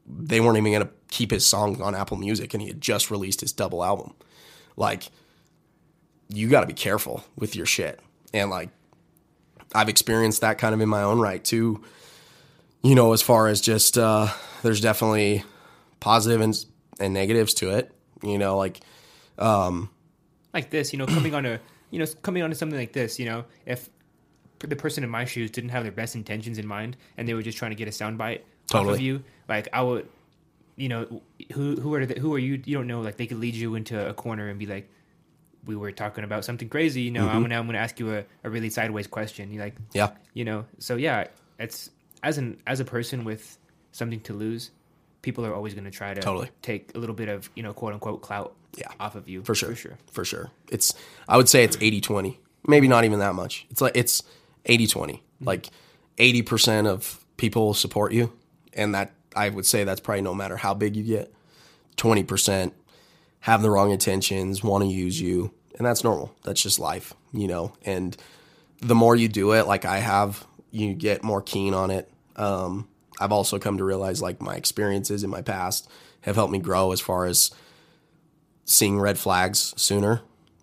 They 0.06 0.40
weren't 0.40 0.58
even 0.58 0.72
going 0.72 0.86
to 0.86 0.92
keep 1.10 1.30
his 1.30 1.46
songs 1.46 1.80
on 1.80 1.94
Apple 1.94 2.16
Music 2.16 2.54
and 2.54 2.60
he 2.60 2.68
had 2.68 2.80
just 2.80 3.10
released 3.10 3.40
his 3.40 3.52
double 3.52 3.84
album. 3.84 4.14
Like 4.76 5.10
you 6.28 6.48
got 6.48 6.60
to 6.60 6.66
be 6.66 6.74
careful 6.74 7.24
with 7.36 7.54
your 7.54 7.66
shit. 7.66 8.00
And 8.32 8.50
like 8.50 8.70
I've 9.74 9.88
experienced 9.88 10.40
that 10.40 10.58
kind 10.58 10.74
of 10.74 10.80
in 10.80 10.88
my 10.88 11.02
own 11.02 11.20
right 11.20 11.44
too. 11.44 11.82
You 12.82 12.94
know, 12.94 13.12
as 13.12 13.22
far 13.22 13.48
as 13.48 13.60
just 13.60 13.98
uh 13.98 14.28
there's 14.62 14.80
definitely 14.80 15.44
positive 16.00 16.40
and 16.40 16.54
and 17.00 17.14
negatives 17.14 17.54
to 17.54 17.70
it. 17.70 17.90
You 18.22 18.38
know, 18.38 18.56
like 18.56 18.80
um 19.38 19.90
like 20.52 20.70
this, 20.70 20.92
you 20.92 20.98
know, 20.98 21.06
coming 21.06 21.34
on 21.34 21.44
a, 21.44 21.60
you 21.90 21.98
know, 21.98 22.06
coming 22.22 22.42
onto 22.42 22.54
something 22.56 22.78
like 22.78 22.92
this, 22.92 23.18
you 23.18 23.26
know, 23.26 23.44
if 23.66 23.90
the 24.60 24.76
person 24.76 25.04
in 25.04 25.10
my 25.10 25.24
shoes 25.24 25.50
didn't 25.50 25.70
have 25.70 25.82
their 25.82 25.92
best 25.92 26.14
intentions 26.14 26.58
in 26.58 26.66
mind 26.66 26.96
and 27.16 27.28
they 27.28 27.34
were 27.34 27.42
just 27.42 27.58
trying 27.58 27.72
to 27.72 27.74
get 27.74 27.88
a 27.88 27.90
soundbite 27.90 28.40
off 28.72 28.86
of 28.86 29.00
you, 29.00 29.22
like 29.48 29.68
I 29.72 29.82
would, 29.82 30.08
you 30.76 30.88
know, 30.88 31.22
who 31.52 31.76
who 31.76 31.94
are 31.94 32.06
the, 32.06 32.18
who 32.18 32.34
are 32.34 32.38
you? 32.38 32.60
You 32.64 32.76
don't 32.76 32.86
know. 32.86 33.00
Like 33.00 33.16
they 33.16 33.26
could 33.26 33.38
lead 33.38 33.54
you 33.54 33.74
into 33.74 34.08
a 34.08 34.14
corner 34.14 34.48
and 34.48 34.58
be 34.58 34.66
like, 34.66 34.88
we 35.66 35.76
were 35.76 35.92
talking 35.92 36.24
about 36.24 36.44
something 36.44 36.68
crazy. 36.68 37.02
You 37.02 37.10
know, 37.10 37.22
I'm 37.22 37.34
mm-hmm. 37.36 37.42
gonna 37.42 37.58
I'm 37.58 37.66
gonna 37.66 37.78
ask 37.78 37.98
you 37.98 38.14
a, 38.14 38.24
a 38.44 38.50
really 38.50 38.70
sideways 38.70 39.06
question. 39.06 39.52
You 39.52 39.60
like, 39.60 39.74
yeah. 39.92 40.10
you 40.32 40.44
know, 40.44 40.64
so 40.78 40.96
yeah, 40.96 41.26
it's 41.58 41.90
as 42.22 42.38
an 42.38 42.60
as 42.66 42.80
a 42.80 42.84
person 42.84 43.24
with 43.24 43.58
something 43.92 44.20
to 44.20 44.32
lose, 44.32 44.70
people 45.22 45.44
are 45.44 45.54
always 45.54 45.74
gonna 45.74 45.90
try 45.90 46.14
to 46.14 46.20
Totally. 46.20 46.50
take 46.62 46.94
a 46.94 46.98
little 46.98 47.14
bit 47.14 47.28
of 47.28 47.50
you 47.54 47.62
know 47.62 47.72
quote 47.72 47.92
unquote 47.92 48.22
clout 48.22 48.54
Yeah. 48.76 48.88
off 49.00 49.14
of 49.14 49.28
you 49.28 49.42
For 49.42 49.54
sure. 49.54 49.70
for 49.70 49.74
sure. 49.74 49.98
For 50.12 50.24
sure. 50.24 50.50
It's 50.70 50.94
I 51.28 51.36
would 51.36 51.48
say 51.48 51.64
it's 51.64 51.76
80-20. 51.76 52.36
Maybe 52.66 52.88
not 52.88 53.04
even 53.04 53.18
that 53.18 53.34
much. 53.34 53.66
It's 53.70 53.80
like 53.80 53.96
it's 53.96 54.22
80-20. 54.66 54.88
Mm-hmm. 54.88 55.44
Like 55.44 55.68
80% 56.16 56.86
of 56.86 57.24
people 57.36 57.74
support 57.74 58.12
you 58.12 58.32
and 58.72 58.94
that 58.94 59.12
I 59.34 59.48
would 59.48 59.66
say 59.66 59.84
that's 59.84 60.00
probably 60.00 60.22
no 60.22 60.34
matter 60.34 60.56
how 60.56 60.74
big 60.74 60.96
you 60.96 61.02
get. 61.02 61.32
20% 61.96 62.72
have 63.40 63.62
the 63.62 63.70
wrong 63.70 63.90
intentions, 63.90 64.64
want 64.64 64.82
to 64.82 64.88
use 64.88 65.20
you, 65.20 65.52
and 65.76 65.86
that's 65.86 66.02
normal. 66.02 66.34
That's 66.44 66.62
just 66.62 66.78
life, 66.78 67.14
you 67.32 67.46
know. 67.46 67.74
And 67.84 68.16
the 68.80 68.94
more 68.94 69.14
you 69.14 69.28
do 69.28 69.52
it, 69.52 69.66
like 69.66 69.84
I 69.84 69.98
have, 69.98 70.46
you 70.70 70.94
get 70.94 71.22
more 71.22 71.42
keen 71.42 71.74
on 71.74 71.90
it. 71.90 72.10
Um, 72.36 72.88
I've 73.20 73.32
also 73.32 73.58
come 73.58 73.78
to 73.78 73.84
realize 73.84 74.20
like 74.20 74.40
my 74.40 74.54
experiences 74.56 75.22
in 75.22 75.30
my 75.30 75.42
past 75.42 75.88
have 76.22 76.36
helped 76.36 76.52
me 76.52 76.58
grow 76.58 76.92
as 76.92 77.00
far 77.00 77.26
as 77.26 77.50
seeing 78.64 78.98
red 78.98 79.18
flags 79.18 79.74
sooner, 79.76 80.22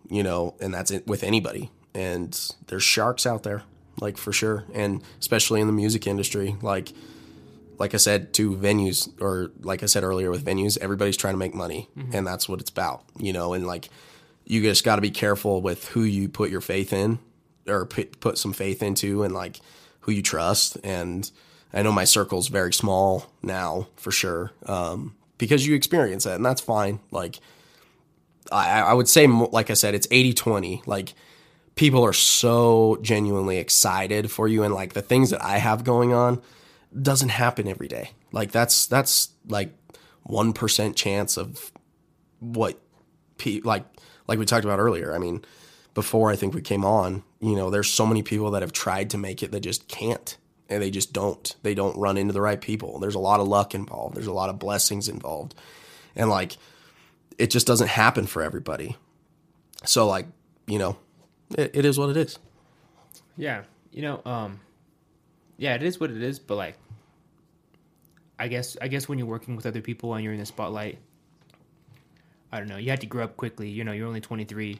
you 0.09 0.23
know, 0.23 0.55
and 0.59 0.73
that's 0.73 0.91
it 0.91 1.07
with 1.07 1.23
anybody. 1.23 1.71
And 1.93 2.37
there's 2.67 2.83
sharks 2.83 3.25
out 3.25 3.43
there, 3.43 3.63
like 3.99 4.17
for 4.17 4.33
sure, 4.33 4.65
and 4.73 5.03
especially 5.19 5.61
in 5.61 5.67
the 5.67 5.73
music 5.73 6.07
industry, 6.07 6.55
like 6.61 6.93
like 7.81 7.95
I 7.95 7.97
said 7.97 8.31
to 8.35 8.55
venues 8.55 9.09
or 9.19 9.49
like 9.61 9.81
I 9.81 9.87
said 9.87 10.03
earlier 10.03 10.29
with 10.29 10.45
venues, 10.45 10.77
everybody's 10.77 11.17
trying 11.17 11.33
to 11.33 11.39
make 11.39 11.55
money 11.55 11.89
and 12.13 12.27
that's 12.27 12.47
what 12.47 12.61
it's 12.61 12.69
about, 12.69 13.03
you 13.17 13.33
know, 13.33 13.53
and 13.53 13.65
like 13.65 13.89
you 14.45 14.61
just 14.61 14.83
got 14.83 14.97
to 14.97 15.01
be 15.01 15.09
careful 15.09 15.63
with 15.63 15.87
who 15.87 16.03
you 16.03 16.29
put 16.29 16.51
your 16.51 16.61
faith 16.61 16.93
in 16.93 17.17
or 17.67 17.87
put, 17.87 18.19
put 18.19 18.37
some 18.37 18.53
faith 18.53 18.83
into 18.83 19.23
and 19.23 19.33
like 19.33 19.59
who 20.01 20.11
you 20.11 20.21
trust 20.21 20.77
and 20.83 21.31
I 21.73 21.81
know 21.81 21.91
my 21.91 22.03
circle's 22.03 22.49
very 22.49 22.71
small 22.71 23.33
now 23.41 23.87
for 23.95 24.11
sure. 24.11 24.51
Um, 24.67 25.15
because 25.39 25.65
you 25.65 25.73
experience 25.73 26.27
it 26.27 26.33
and 26.33 26.45
that's 26.45 26.61
fine. 26.61 26.99
Like 27.09 27.39
I, 28.51 28.81
I 28.81 28.93
would 28.93 29.09
say, 29.09 29.25
like 29.25 29.71
I 29.71 29.73
said, 29.73 29.95
it's 29.95 30.07
80 30.11 30.33
20. 30.33 30.83
Like, 30.85 31.15
people 31.75 32.03
are 32.05 32.13
so 32.13 32.99
genuinely 33.01 33.57
excited 33.57 34.29
for 34.29 34.47
you, 34.47 34.63
and 34.63 34.73
like 34.73 34.93
the 34.93 35.01
things 35.01 35.29
that 35.29 35.43
I 35.43 35.57
have 35.57 35.83
going 35.83 36.13
on 36.13 36.41
doesn't 36.99 37.29
happen 37.29 37.67
every 37.67 37.87
day. 37.87 38.11
Like, 38.31 38.51
that's, 38.51 38.85
that's 38.85 39.29
like 39.47 39.73
1% 40.27 40.95
chance 40.95 41.37
of 41.37 41.71
what, 42.39 42.79
pe- 43.37 43.61
like, 43.61 43.85
like 44.27 44.39
we 44.39 44.45
talked 44.45 44.65
about 44.65 44.79
earlier. 44.79 45.13
I 45.13 45.19
mean, 45.19 45.43
before 45.93 46.31
I 46.31 46.35
think 46.35 46.53
we 46.53 46.61
came 46.61 46.85
on, 46.85 47.23
you 47.39 47.55
know, 47.55 47.69
there's 47.69 47.89
so 47.89 48.05
many 48.05 48.23
people 48.23 48.51
that 48.51 48.61
have 48.61 48.73
tried 48.73 49.09
to 49.11 49.17
make 49.17 49.43
it 49.43 49.51
that 49.51 49.61
just 49.61 49.87
can't. 49.87 50.37
And 50.69 50.81
they 50.81 50.89
just 50.89 51.11
don't. 51.11 51.53
They 51.63 51.75
don't 51.75 51.97
run 51.97 52.17
into 52.17 52.31
the 52.33 52.39
right 52.39 52.61
people. 52.61 52.99
There's 52.99 53.15
a 53.15 53.19
lot 53.19 53.41
of 53.41 53.47
luck 53.47 53.75
involved. 53.75 54.15
There's 54.15 54.27
a 54.27 54.31
lot 54.31 54.49
of 54.49 54.57
blessings 54.57 55.09
involved. 55.09 55.53
And 56.15 56.29
like, 56.29 56.55
it 57.37 57.49
just 57.49 57.67
doesn't 57.67 57.89
happen 57.89 58.25
for 58.25 58.41
everybody. 58.41 58.95
So 59.83 60.07
like, 60.07 60.27
you 60.67 60.79
know, 60.79 60.97
it, 61.57 61.71
it 61.73 61.85
is 61.85 61.97
what 61.97 62.09
it 62.09 62.17
is. 62.17 62.39
Yeah, 63.35 63.63
you 63.91 64.01
know, 64.01 64.21
um, 64.25 64.59
yeah, 65.61 65.75
it 65.75 65.83
is 65.83 65.99
what 65.99 66.09
it 66.09 66.23
is. 66.23 66.39
But 66.39 66.55
like, 66.55 66.75
I 68.39 68.47
guess, 68.47 68.75
I 68.81 68.87
guess 68.87 69.07
when 69.07 69.19
you're 69.19 69.27
working 69.27 69.55
with 69.55 69.67
other 69.67 69.79
people 69.79 70.15
and 70.15 70.23
you're 70.23 70.33
in 70.33 70.39
the 70.39 70.45
spotlight, 70.47 70.97
I 72.51 72.57
don't 72.57 72.67
know. 72.67 72.77
You 72.77 72.89
had 72.89 73.01
to 73.01 73.07
grow 73.07 73.23
up 73.23 73.37
quickly. 73.37 73.69
You 73.69 73.83
know, 73.83 73.91
you're 73.91 74.07
only 74.07 74.21
23. 74.21 74.79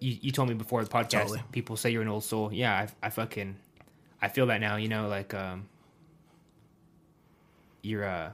You, 0.00 0.16
you 0.22 0.32
told 0.32 0.48
me 0.48 0.54
before 0.54 0.82
the 0.82 0.88
podcast. 0.88 1.10
Totally. 1.10 1.42
People 1.52 1.76
say 1.76 1.90
you're 1.90 2.00
an 2.00 2.08
old 2.08 2.24
soul. 2.24 2.50
Yeah, 2.50 2.72
I, 3.02 3.06
I 3.06 3.10
fucking, 3.10 3.56
I 4.22 4.28
feel 4.28 4.46
that 4.46 4.62
now. 4.62 4.76
You 4.76 4.88
know, 4.88 5.08
like 5.08 5.34
um, 5.34 5.68
you're 7.82 8.06
uh, 8.06 8.30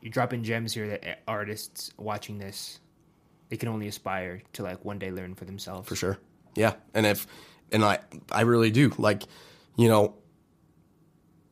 you're 0.00 0.12
dropping 0.12 0.44
gems 0.44 0.74
here 0.74 0.86
that 0.86 1.22
artists 1.26 1.92
watching 1.96 2.38
this, 2.38 2.78
they 3.48 3.56
can 3.56 3.68
only 3.68 3.88
aspire 3.88 4.42
to 4.52 4.62
like 4.62 4.84
one 4.84 5.00
day 5.00 5.10
learn 5.10 5.34
for 5.34 5.44
themselves. 5.44 5.88
for 5.88 5.96
sure. 5.96 6.18
Yeah, 6.54 6.74
and 6.94 7.04
if 7.04 7.26
and 7.72 7.84
I 7.84 7.98
I 8.30 8.42
really 8.42 8.70
do 8.70 8.92
like, 8.96 9.24
you 9.76 9.88
know, 9.88 10.14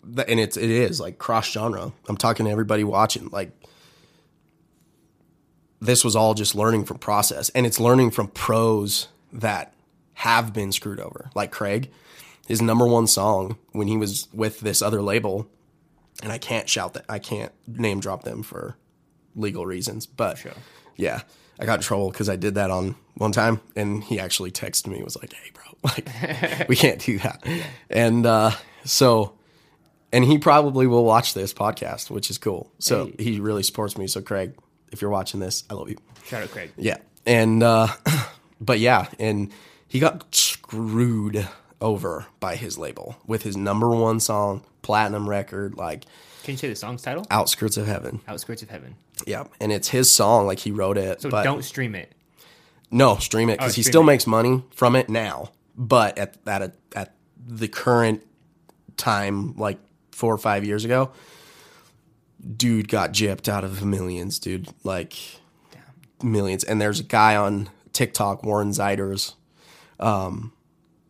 and 0.03 0.41
it's 0.41 0.57
it 0.57 0.71
is 0.71 1.01
like 1.01 1.19
cross 1.19 1.51
genre. 1.51 1.93
I'm 2.09 2.17
talking 2.17 2.47
to 2.47 2.53
everybody 2.53 2.85
watching. 2.85 3.29
Like, 3.29 3.53
this 5.81 6.05
was 6.05 6.15
all 6.17 6.35
just 6.35 6.55
learning 6.55 6.85
from 6.85 6.99
process, 6.99 7.49
and 7.51 7.67
it's 7.67 7.81
learning 7.81 8.11
from 8.11 8.29
pros 8.29 9.09
that 9.33 9.73
have 10.15 10.53
been 10.53 10.73
screwed 10.73 11.01
over. 11.01 11.31
Like 11.35 11.51
Craig, 11.51 11.91
his 12.47 12.61
number 12.61 12.87
one 12.87 13.07
song 13.07 13.57
when 13.73 13.89
he 13.89 13.97
was 13.97 14.29
with 14.33 14.61
this 14.61 14.83
other 14.83 15.01
label, 15.01 15.49
and 16.23 16.31
I 16.33 16.39
can't 16.39 16.69
shout 16.69 16.95
that 16.95 17.05
I 17.09 17.19
can't 17.19 17.53
name 17.67 18.01
drop 18.01 18.25
them 18.25 18.43
for 18.43 18.77
legal 19.35 19.65
reasons, 19.65 20.07
but 20.07 20.39
Sure. 20.39 20.53
yeah, 20.97 21.23
I 21.59 21.65
got 21.65 21.77
in 21.79 21.83
trouble 21.83 22.11
because 22.11 22.29
I 22.29 22.37
did 22.37 22.57
that 22.57 22.71
on 22.71 22.97
one 23.21 23.33
time, 23.33 23.61
and 23.77 24.03
he 24.03 24.19
actually 24.19 24.51
texted 24.51 24.87
me 24.89 25.03
was 25.03 25.17
like, 25.17 25.33
"Hey, 25.33 25.51
bro, 25.53 25.65
like 25.85 26.69
we 26.69 26.77
can't 26.77 27.01
do 27.01 27.19
that." 27.19 27.45
And 27.89 28.25
uh, 28.27 28.53
so, 28.85 29.35
and 30.13 30.25
he 30.25 30.39
probably 30.39 30.87
will 30.87 31.05
watch 31.05 31.35
this 31.35 31.53
podcast, 31.55 32.11
which 32.11 32.31
is 32.31 32.39
cool. 32.39 32.71
So 32.79 33.07
Hey. 33.07 33.25
he 33.25 33.41
really 33.41 33.63
supports 33.63 33.97
me. 33.99 34.07
So 34.07 34.21
Craig, 34.21 34.55
if 34.91 35.03
you're 35.03 35.11
watching 35.11 35.41
this, 35.41 35.65
I 35.71 35.75
love 35.75 35.89
you. 35.91 35.97
Shout 36.25 36.43
out 36.43 36.51
Craig. 36.51 36.71
Yeah, 36.77 36.97
and 37.27 37.63
uh, 37.63 37.89
but 38.61 38.79
yeah, 38.79 39.09
and 39.19 39.53
he 39.89 39.99
got 40.01 40.35
screwed 40.35 41.47
over 41.81 42.27
by 42.41 42.57
his 42.57 42.77
label 42.79 43.17
with 43.27 43.43
his 43.43 43.57
number 43.57 43.89
one 43.89 44.21
song, 44.21 44.63
platinum 44.83 45.29
record, 45.29 45.75
like 45.77 46.05
Can 46.45 46.53
you 46.53 46.59
say 46.59 46.69
the 46.69 46.77
song's 46.77 47.03
title? 47.03 47.27
"Outskirts 47.31 47.77
of 47.77 47.87
Heaven." 47.87 48.21
Outskirts 48.29 48.63
of 48.63 48.71
Heaven. 48.71 48.97
Yeah, 49.27 49.45
and 49.61 49.71
it's 49.73 49.89
his 49.89 50.11
song, 50.11 50.47
like 50.47 50.59
he 50.59 50.71
wrote 50.71 50.97
it. 50.97 51.21
So 51.21 51.29
but 51.31 51.43
don't 51.43 51.63
stream 51.63 51.95
it. 51.95 52.13
No, 52.91 53.17
stream 53.17 53.49
it 53.51 53.59
because 53.59 53.75
Oh, 53.75 53.77
he 53.77 53.83
still 53.83 54.03
it. 54.03 54.07
makes 54.07 54.27
money 54.27 54.65
from 54.75 54.97
it 54.97 55.09
now. 55.09 55.51
But 55.77 56.19
at 56.19 56.37
at 56.47 56.63
a, 56.63 56.73
at 56.95 57.15
the 57.47 57.69
current 57.69 58.23
time, 58.97 59.57
like 59.57 59.79
four 60.13 60.35
or 60.35 60.39
five 60.39 60.65
years 60.65 60.85
ago, 60.85 61.11
dude 62.57 62.89
got 62.89 63.13
gypped 63.13 63.49
out 63.49 63.65
of 63.65 63.85
millions, 63.85 64.39
dude. 64.39 64.69
Like, 64.85 65.15
millions. 66.23 66.65
And 66.65 66.81
there's 66.81 67.01
a 67.01 67.05
guy 67.05 67.37
on 67.37 67.71
TikTok, 67.93 68.43
Warren 68.45 68.71
Zeiders, 68.71 69.35
um, 69.99 70.53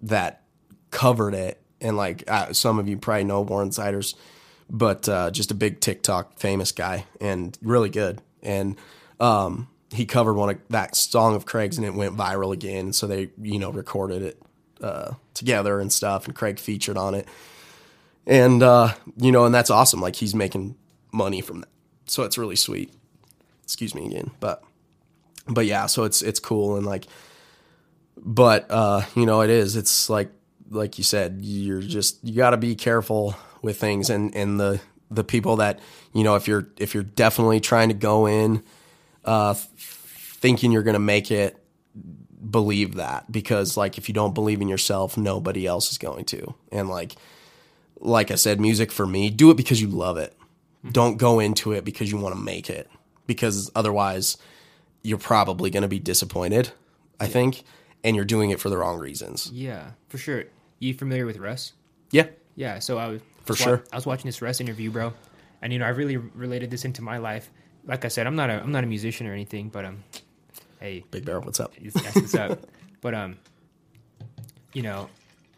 that 0.02 0.42
covered 0.90 1.34
it. 1.34 1.60
And 1.80 1.96
like 1.96 2.24
uh, 2.30 2.52
some 2.52 2.78
of 2.78 2.88
you 2.88 2.98
probably 2.98 3.24
know 3.24 3.40
Warren 3.40 3.70
Zeiders, 3.70 4.14
but 4.68 5.08
uh, 5.08 5.30
just 5.30 5.50
a 5.50 5.54
big 5.54 5.80
TikTok 5.80 6.38
famous 6.38 6.72
guy 6.72 7.06
and 7.20 7.56
really 7.62 7.88
good. 7.88 8.20
And 8.42 8.76
um, 9.18 9.68
he 9.92 10.06
covered 10.06 10.34
one 10.34 10.50
of 10.50 10.58
that 10.68 10.94
song 10.94 11.34
of 11.34 11.46
Craig's 11.46 11.76
and 11.76 11.86
it 11.86 11.94
went 11.94 12.16
viral 12.16 12.52
again. 12.52 12.92
So 12.92 13.06
they, 13.06 13.30
you 13.40 13.58
know, 13.58 13.70
recorded 13.70 14.22
it 14.22 14.42
uh, 14.80 15.14
together 15.34 15.80
and 15.80 15.92
stuff. 15.92 16.26
And 16.26 16.34
Craig 16.34 16.58
featured 16.58 16.96
on 16.96 17.14
it. 17.14 17.26
And, 18.26 18.62
uh, 18.62 18.94
you 19.16 19.32
know, 19.32 19.46
and 19.46 19.54
that's 19.54 19.70
awesome. 19.70 20.00
Like 20.00 20.16
he's 20.16 20.34
making 20.34 20.76
money 21.12 21.40
from 21.40 21.62
that. 21.62 21.68
So 22.06 22.22
it's 22.22 22.38
really 22.38 22.56
sweet. 22.56 22.92
Excuse 23.64 23.94
me 23.94 24.06
again. 24.06 24.30
But, 24.38 24.62
but 25.48 25.66
yeah, 25.66 25.86
so 25.86 26.04
it's, 26.04 26.22
it's 26.22 26.38
cool. 26.38 26.76
And 26.76 26.86
like, 26.86 27.06
but, 28.16 28.70
uh, 28.70 29.02
you 29.16 29.26
know, 29.26 29.40
it 29.40 29.50
is, 29.50 29.74
it's 29.74 30.08
like, 30.08 30.30
like 30.70 30.98
you 30.98 31.04
said, 31.04 31.38
you're 31.40 31.80
just, 31.80 32.22
you 32.22 32.36
got 32.36 32.50
to 32.50 32.56
be 32.56 32.76
careful 32.76 33.34
with 33.62 33.80
things 33.80 34.08
and, 34.08 34.34
and 34.36 34.60
the, 34.60 34.80
the 35.10 35.24
people 35.24 35.56
that, 35.56 35.80
you 36.12 36.22
know, 36.22 36.36
if 36.36 36.46
you're, 36.46 36.68
if 36.76 36.94
you're 36.94 37.02
definitely 37.02 37.58
trying 37.58 37.88
to 37.88 37.94
go 37.94 38.26
in, 38.26 38.62
uh, 39.24 39.54
thinking 39.54 40.72
you're 40.72 40.82
going 40.82 40.94
to 40.94 40.98
make 40.98 41.30
it, 41.30 41.56
believe 42.50 42.94
that 42.94 43.30
because 43.30 43.76
like 43.76 43.98
if 43.98 44.08
you 44.08 44.14
don't 44.14 44.34
believe 44.34 44.60
in 44.60 44.68
yourself, 44.68 45.16
nobody 45.16 45.66
else 45.66 45.90
is 45.90 45.98
going 45.98 46.24
to. 46.26 46.54
And 46.72 46.88
like 46.88 47.16
like 48.00 48.30
I 48.30 48.36
said, 48.36 48.60
music 48.60 48.90
for 48.90 49.06
me, 49.06 49.28
do 49.30 49.50
it 49.50 49.56
because 49.56 49.80
you 49.80 49.88
love 49.88 50.16
it. 50.16 50.34
Don't 50.90 51.18
go 51.18 51.38
into 51.40 51.72
it 51.72 51.84
because 51.84 52.10
you 52.10 52.16
want 52.16 52.34
to 52.34 52.40
make 52.40 52.70
it 52.70 52.88
because 53.26 53.70
otherwise 53.74 54.38
you're 55.02 55.18
probably 55.18 55.68
going 55.68 55.82
to 55.82 55.88
be 55.88 55.98
disappointed, 55.98 56.70
I 57.20 57.26
think, 57.26 57.62
and 58.02 58.16
you're 58.16 58.24
doing 58.24 58.48
it 58.50 58.58
for 58.60 58.70
the 58.70 58.78
wrong 58.78 58.98
reasons. 58.98 59.50
Yeah, 59.52 59.90
for 60.08 60.16
sure. 60.16 60.44
You 60.78 60.94
familiar 60.94 61.26
with 61.26 61.36
Russ? 61.36 61.74
Yeah. 62.10 62.28
Yeah, 62.56 62.78
so 62.78 62.96
I 62.96 63.08
was 63.08 63.20
For 63.44 63.52
wa- 63.52 63.56
sure. 63.56 63.84
I 63.92 63.96
was 63.96 64.06
watching 64.06 64.26
this 64.26 64.40
Russ 64.40 64.60
interview, 64.60 64.90
bro, 64.90 65.12
and 65.60 65.72
you 65.72 65.78
know 65.78 65.84
I 65.84 65.90
really 65.90 66.16
related 66.16 66.70
this 66.70 66.86
into 66.86 67.02
my 67.02 67.18
life. 67.18 67.50
Like 67.86 68.04
I 68.04 68.08
said, 68.08 68.26
I'm 68.26 68.36
not 68.36 68.50
a 68.50 68.60
I'm 68.62 68.72
not 68.72 68.84
a 68.84 68.86
musician 68.86 69.26
or 69.26 69.32
anything, 69.32 69.68
but 69.68 69.84
um, 69.84 70.04
hey, 70.80 71.04
Big 71.10 71.24
Bear, 71.24 71.40
what's 71.40 71.60
up? 71.60 71.72
that's 71.76 72.14
what's 72.16 72.34
up. 72.34 72.58
But 73.02 73.14
um, 73.14 73.38
you 74.74 74.82
know, 74.82 75.08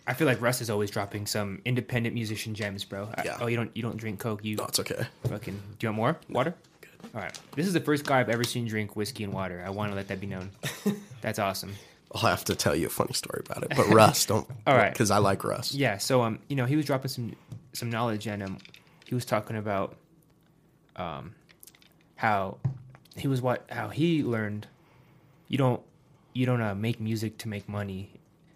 I 0.06 0.14
feel 0.14 0.26
like 0.28 0.40
Russ 0.40 0.60
is 0.60 0.70
always 0.70 0.90
dropping 0.92 1.26
some 1.26 1.60
independent 1.64 2.14
musician 2.14 2.54
gems, 2.54 2.84
bro. 2.84 3.08
I- 3.16 3.22
Yeah. 3.24 3.38
oh, 3.40 3.46
you 3.48 3.56
don't 3.56 3.70
you 3.76 3.82
don't 3.82 3.96
drink 3.96 4.20
Coke? 4.20 4.44
You 4.44 4.56
No, 4.56 4.64
it's 4.66 4.78
okay. 4.78 5.04
fucking 5.28 5.54
do 5.78 5.86
you 5.86 5.88
want 5.88 5.96
more 5.96 6.16
water? 6.30 6.54
Good. 6.80 6.90
All 7.14 7.20
right. 7.20 7.36
This 7.56 7.66
is 7.66 7.72
the 7.72 7.80
first 7.80 8.04
guy 8.04 8.20
I've 8.20 8.28
ever 8.28 8.44
seen 8.44 8.66
drink 8.68 8.94
whiskey 8.94 9.24
and 9.24 9.32
water. 9.32 9.62
I 9.66 9.70
want 9.70 9.90
to 9.90 9.96
let 9.96 10.06
that 10.08 10.20
be 10.20 10.26
known. 10.28 10.50
That's 11.20 11.38
awesome. 11.40 11.72
I'll 12.14 12.20
have 12.30 12.44
to 12.44 12.54
tell 12.54 12.76
you 12.76 12.86
a 12.86 12.90
funny 12.90 13.12
story 13.14 13.42
about 13.44 13.64
it. 13.64 13.72
But 13.76 13.88
Russ, 13.88 14.24
don't. 14.30 14.46
All 14.66 14.76
right. 14.76 14.92
Because 14.92 15.10
I 15.10 15.18
like 15.18 15.42
Russ. 15.44 15.74
Yeah, 15.74 15.98
so 15.98 16.22
um, 16.22 16.38
you 16.48 16.54
know, 16.56 16.66
he 16.66 16.76
was 16.76 16.84
dropping 16.84 17.08
some 17.08 17.34
some 17.72 17.90
knowledge, 17.90 18.26
and 18.28 18.42
um, 18.42 18.58
he 19.06 19.14
was 19.16 19.24
talking 19.24 19.56
about 19.56 19.96
um, 20.94 21.34
how 22.22 22.58
he 23.16 23.26
was 23.28 23.42
what 23.42 23.66
how 23.70 23.88
he 23.88 24.22
learned. 24.22 24.66
You 25.48 25.58
don't 25.58 25.82
you 26.32 26.46
don't 26.46 26.62
uh, 26.62 26.74
make 26.74 27.00
music 27.00 27.36
to 27.38 27.48
make 27.48 27.68
money. 27.68 28.10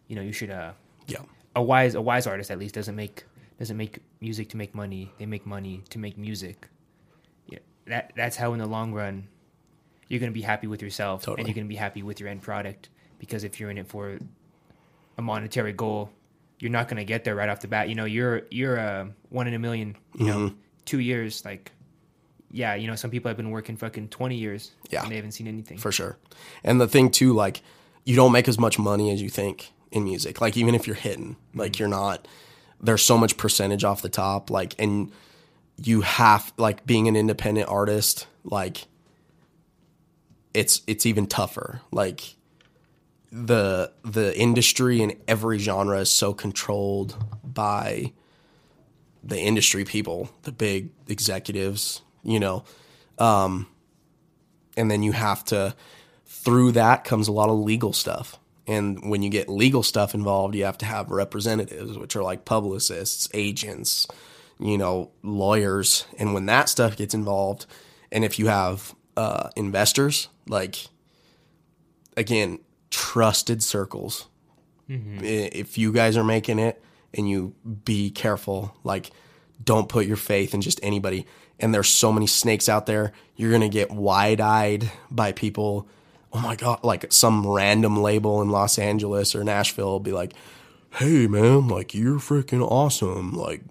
You 0.08 0.14
know, 0.16 0.22
you 0.22 0.32
should 0.32 0.50
uh, 0.50 0.72
Yeah. 1.08 1.18
a 1.54 1.62
wise 1.62 1.94
a 1.96 2.00
wise 2.00 2.26
artist 2.26 2.50
at 2.50 2.58
least 2.58 2.74
doesn't 2.76 2.94
make 2.96 3.24
doesn't 3.58 3.76
make 3.76 3.98
music 4.20 4.48
to 4.50 4.56
make 4.56 4.72
money. 4.74 5.12
They 5.18 5.26
make 5.26 5.44
money 5.44 5.82
to 5.90 5.98
make 5.98 6.16
music. 6.16 6.68
Yeah, 7.48 7.58
that 7.86 8.12
that's 8.16 8.36
how 8.36 8.52
in 8.54 8.60
the 8.60 8.66
long 8.66 8.92
run 8.94 9.26
you're 10.08 10.20
gonna 10.20 10.30
be 10.32 10.42
happy 10.42 10.68
with 10.68 10.80
yourself 10.80 11.22
Totally. 11.24 11.40
and 11.40 11.48
you're 11.48 11.54
gonna 11.60 11.68
be 11.68 11.74
happy 11.86 12.02
with 12.04 12.20
your 12.20 12.28
end 12.28 12.40
product. 12.42 12.88
Because 13.18 13.42
if 13.44 13.58
you're 13.58 13.70
in 13.70 13.78
it 13.78 13.88
for 13.88 14.18
a 15.18 15.22
monetary 15.22 15.72
goal, 15.72 16.10
you're 16.60 16.70
not 16.70 16.86
gonna 16.88 17.04
get 17.04 17.24
there 17.24 17.34
right 17.34 17.48
off 17.48 17.60
the 17.60 17.68
bat. 17.68 17.88
You 17.88 17.96
know, 17.96 18.04
you're 18.04 18.42
you're 18.50 18.78
uh, 18.78 19.06
one 19.30 19.48
in 19.48 19.54
a 19.54 19.58
million. 19.58 19.96
You 20.18 20.26
know, 20.26 20.38
Mm-hmm. 20.38 20.56
two 20.84 21.00
years. 21.00 21.44
Like, 21.44 21.72
yeah, 22.50 22.74
you 22.74 22.86
know, 22.86 22.94
some 22.94 23.10
people 23.10 23.28
have 23.28 23.36
been 23.36 23.50
working 23.50 23.76
fucking 23.76 24.08
twenty 24.08 24.36
years. 24.36 24.72
Yeah. 24.90 25.02
and 25.02 25.10
they 25.10 25.16
haven't 25.16 25.32
seen 25.32 25.46
anything. 25.46 25.78
for 25.78 25.92
sure. 25.92 26.16
And 26.64 26.80
the 26.80 26.88
thing 26.88 27.10
too, 27.10 27.32
like 27.32 27.62
you 28.04 28.16
don't 28.16 28.32
make 28.32 28.48
as 28.48 28.58
much 28.58 28.78
money 28.78 29.10
as 29.10 29.20
you 29.20 29.28
think 29.28 29.72
in 29.90 30.04
music. 30.04 30.40
Like 30.40 30.56
even 30.56 30.74
if 30.74 30.86
you're 30.86 30.96
hitting, 30.96 31.34
mm-hmm. 31.34 31.60
like 31.60 31.78
you're 31.78 31.88
not. 31.88 32.26
There's 32.80 33.02
so 33.02 33.16
much 33.16 33.38
percentage 33.38 33.84
off 33.84 34.02
the 34.02 34.10
top, 34.10 34.50
like, 34.50 34.74
and 34.78 35.10
you 35.82 36.02
have 36.02 36.52
like 36.58 36.86
being 36.86 37.08
an 37.08 37.16
independent 37.16 37.68
artist, 37.68 38.26
like 38.44 38.86
it's 40.52 40.82
it's 40.86 41.06
even 41.06 41.26
tougher. 41.26 41.80
Like 41.90 42.36
the 43.32 43.92
the 44.04 44.38
industry 44.38 45.02
in 45.02 45.16
every 45.26 45.58
genre 45.58 46.00
is 46.00 46.10
so 46.10 46.32
controlled 46.32 47.16
by 47.42 48.12
the 49.22 49.38
industry 49.38 49.84
people, 49.84 50.30
the 50.42 50.52
big 50.52 50.90
executives, 51.08 52.02
you 52.26 52.38
know. 52.40 52.64
Um, 53.18 53.66
and 54.76 54.90
then 54.90 55.02
you 55.02 55.12
have 55.12 55.42
to 55.46 55.74
through 56.26 56.72
that 56.72 57.04
comes 57.04 57.28
a 57.28 57.32
lot 57.32 57.48
of 57.48 57.58
legal 57.58 57.92
stuff. 57.94 58.38
And 58.66 59.08
when 59.10 59.22
you 59.22 59.30
get 59.30 59.48
legal 59.48 59.82
stuff 59.82 60.12
involved 60.14 60.54
you 60.54 60.64
have 60.64 60.76
to 60.78 60.86
have 60.86 61.10
representatives 61.10 61.96
which 61.96 62.14
are 62.16 62.22
like 62.22 62.44
publicists 62.44 63.28
agents 63.32 64.06
you 64.60 64.76
know 64.76 65.10
lawyers. 65.22 66.04
And 66.18 66.34
when 66.34 66.46
that 66.46 66.68
stuff 66.68 66.96
gets 66.96 67.14
involved 67.14 67.64
and 68.12 68.24
if 68.24 68.38
you 68.38 68.48
have 68.48 68.94
uh, 69.16 69.48
investors 69.56 70.28
like 70.48 70.88
again 72.16 72.58
trusted 72.90 73.62
circles. 73.62 74.26
I- 74.88 75.24
if 75.52 75.78
you 75.78 75.92
guys 75.92 76.16
are 76.16 76.24
making 76.24 76.58
it 76.58 76.82
and 77.14 77.28
you 77.28 77.54
be 77.84 78.10
careful 78.10 78.76
like 78.84 79.10
don't 79.62 79.88
put 79.88 80.06
your 80.06 80.16
faith 80.16 80.54
in 80.54 80.60
just 80.60 80.78
anybody 80.82 81.26
and 81.58 81.74
there's 81.74 81.88
so 81.88 82.12
many 82.12 82.26
snakes 82.26 82.68
out 82.68 82.86
there 82.86 83.12
you're 83.36 83.52
gonna 83.52 83.68
get 83.68 83.90
wide-eyed 83.90 84.90
by 85.10 85.32
people 85.32 85.88
oh 86.32 86.40
my 86.40 86.56
god 86.56 86.82
like 86.82 87.12
some 87.12 87.46
random 87.46 88.02
label 88.02 88.42
in 88.42 88.50
los 88.50 88.78
angeles 88.78 89.34
or 89.34 89.44
nashville 89.44 89.90
will 89.90 90.00
be 90.00 90.12
like 90.12 90.32
hey 90.90 91.26
man 91.26 91.68
like 91.68 91.94
you're 91.94 92.18
freaking 92.18 92.62
awesome 92.62 93.32
like 93.32 93.62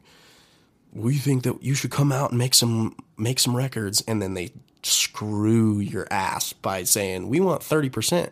we 0.94 1.16
think 1.16 1.44
that 1.44 1.62
you 1.62 1.76
should 1.76 1.91
come 1.91 2.12
out 2.12 2.32
and 2.32 2.40
make 2.40 2.53
some 2.53 2.95
make 3.18 3.40
some 3.40 3.56
records 3.56 4.02
and 4.07 4.22
then 4.22 4.34
they 4.34 4.52
screw 4.86 5.80
your 5.80 6.07
ass 6.12 6.53
by 6.53 6.84
saying 6.84 7.28
we 7.28 7.40
want 7.40 7.62
30% 7.62 8.30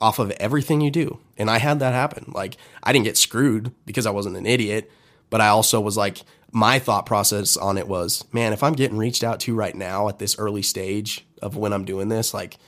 off 0.00 0.18
of 0.18 0.30
everything 0.32 0.80
you 0.80 0.90
do. 0.90 1.18
And 1.36 1.50
I 1.50 1.58
had 1.58 1.80
that 1.80 1.94
happen. 1.94 2.32
Like 2.34 2.56
I 2.82 2.92
didn't 2.92 3.06
get 3.06 3.16
screwed 3.16 3.72
because 3.86 4.06
I 4.06 4.10
wasn't 4.10 4.36
an 4.36 4.46
idiot, 4.46 4.90
but 5.30 5.40
I 5.40 5.48
also 5.48 5.80
was 5.80 5.96
like 5.96 6.22
my 6.54 6.78
thought 6.78 7.04
process 7.04 7.56
on 7.56 7.76
it 7.76 7.88
was, 7.88 8.24
man, 8.32 8.52
if 8.52 8.62
I'm 8.62 8.74
getting 8.74 8.96
reached 8.96 9.24
out 9.24 9.40
to 9.40 9.54
right 9.54 9.74
now 9.74 10.08
at 10.08 10.20
this 10.20 10.38
early 10.38 10.62
stage 10.62 11.26
of 11.42 11.56
when 11.56 11.72
I'm 11.72 11.84
doing 11.84 12.08
this, 12.08 12.32
like 12.32 12.58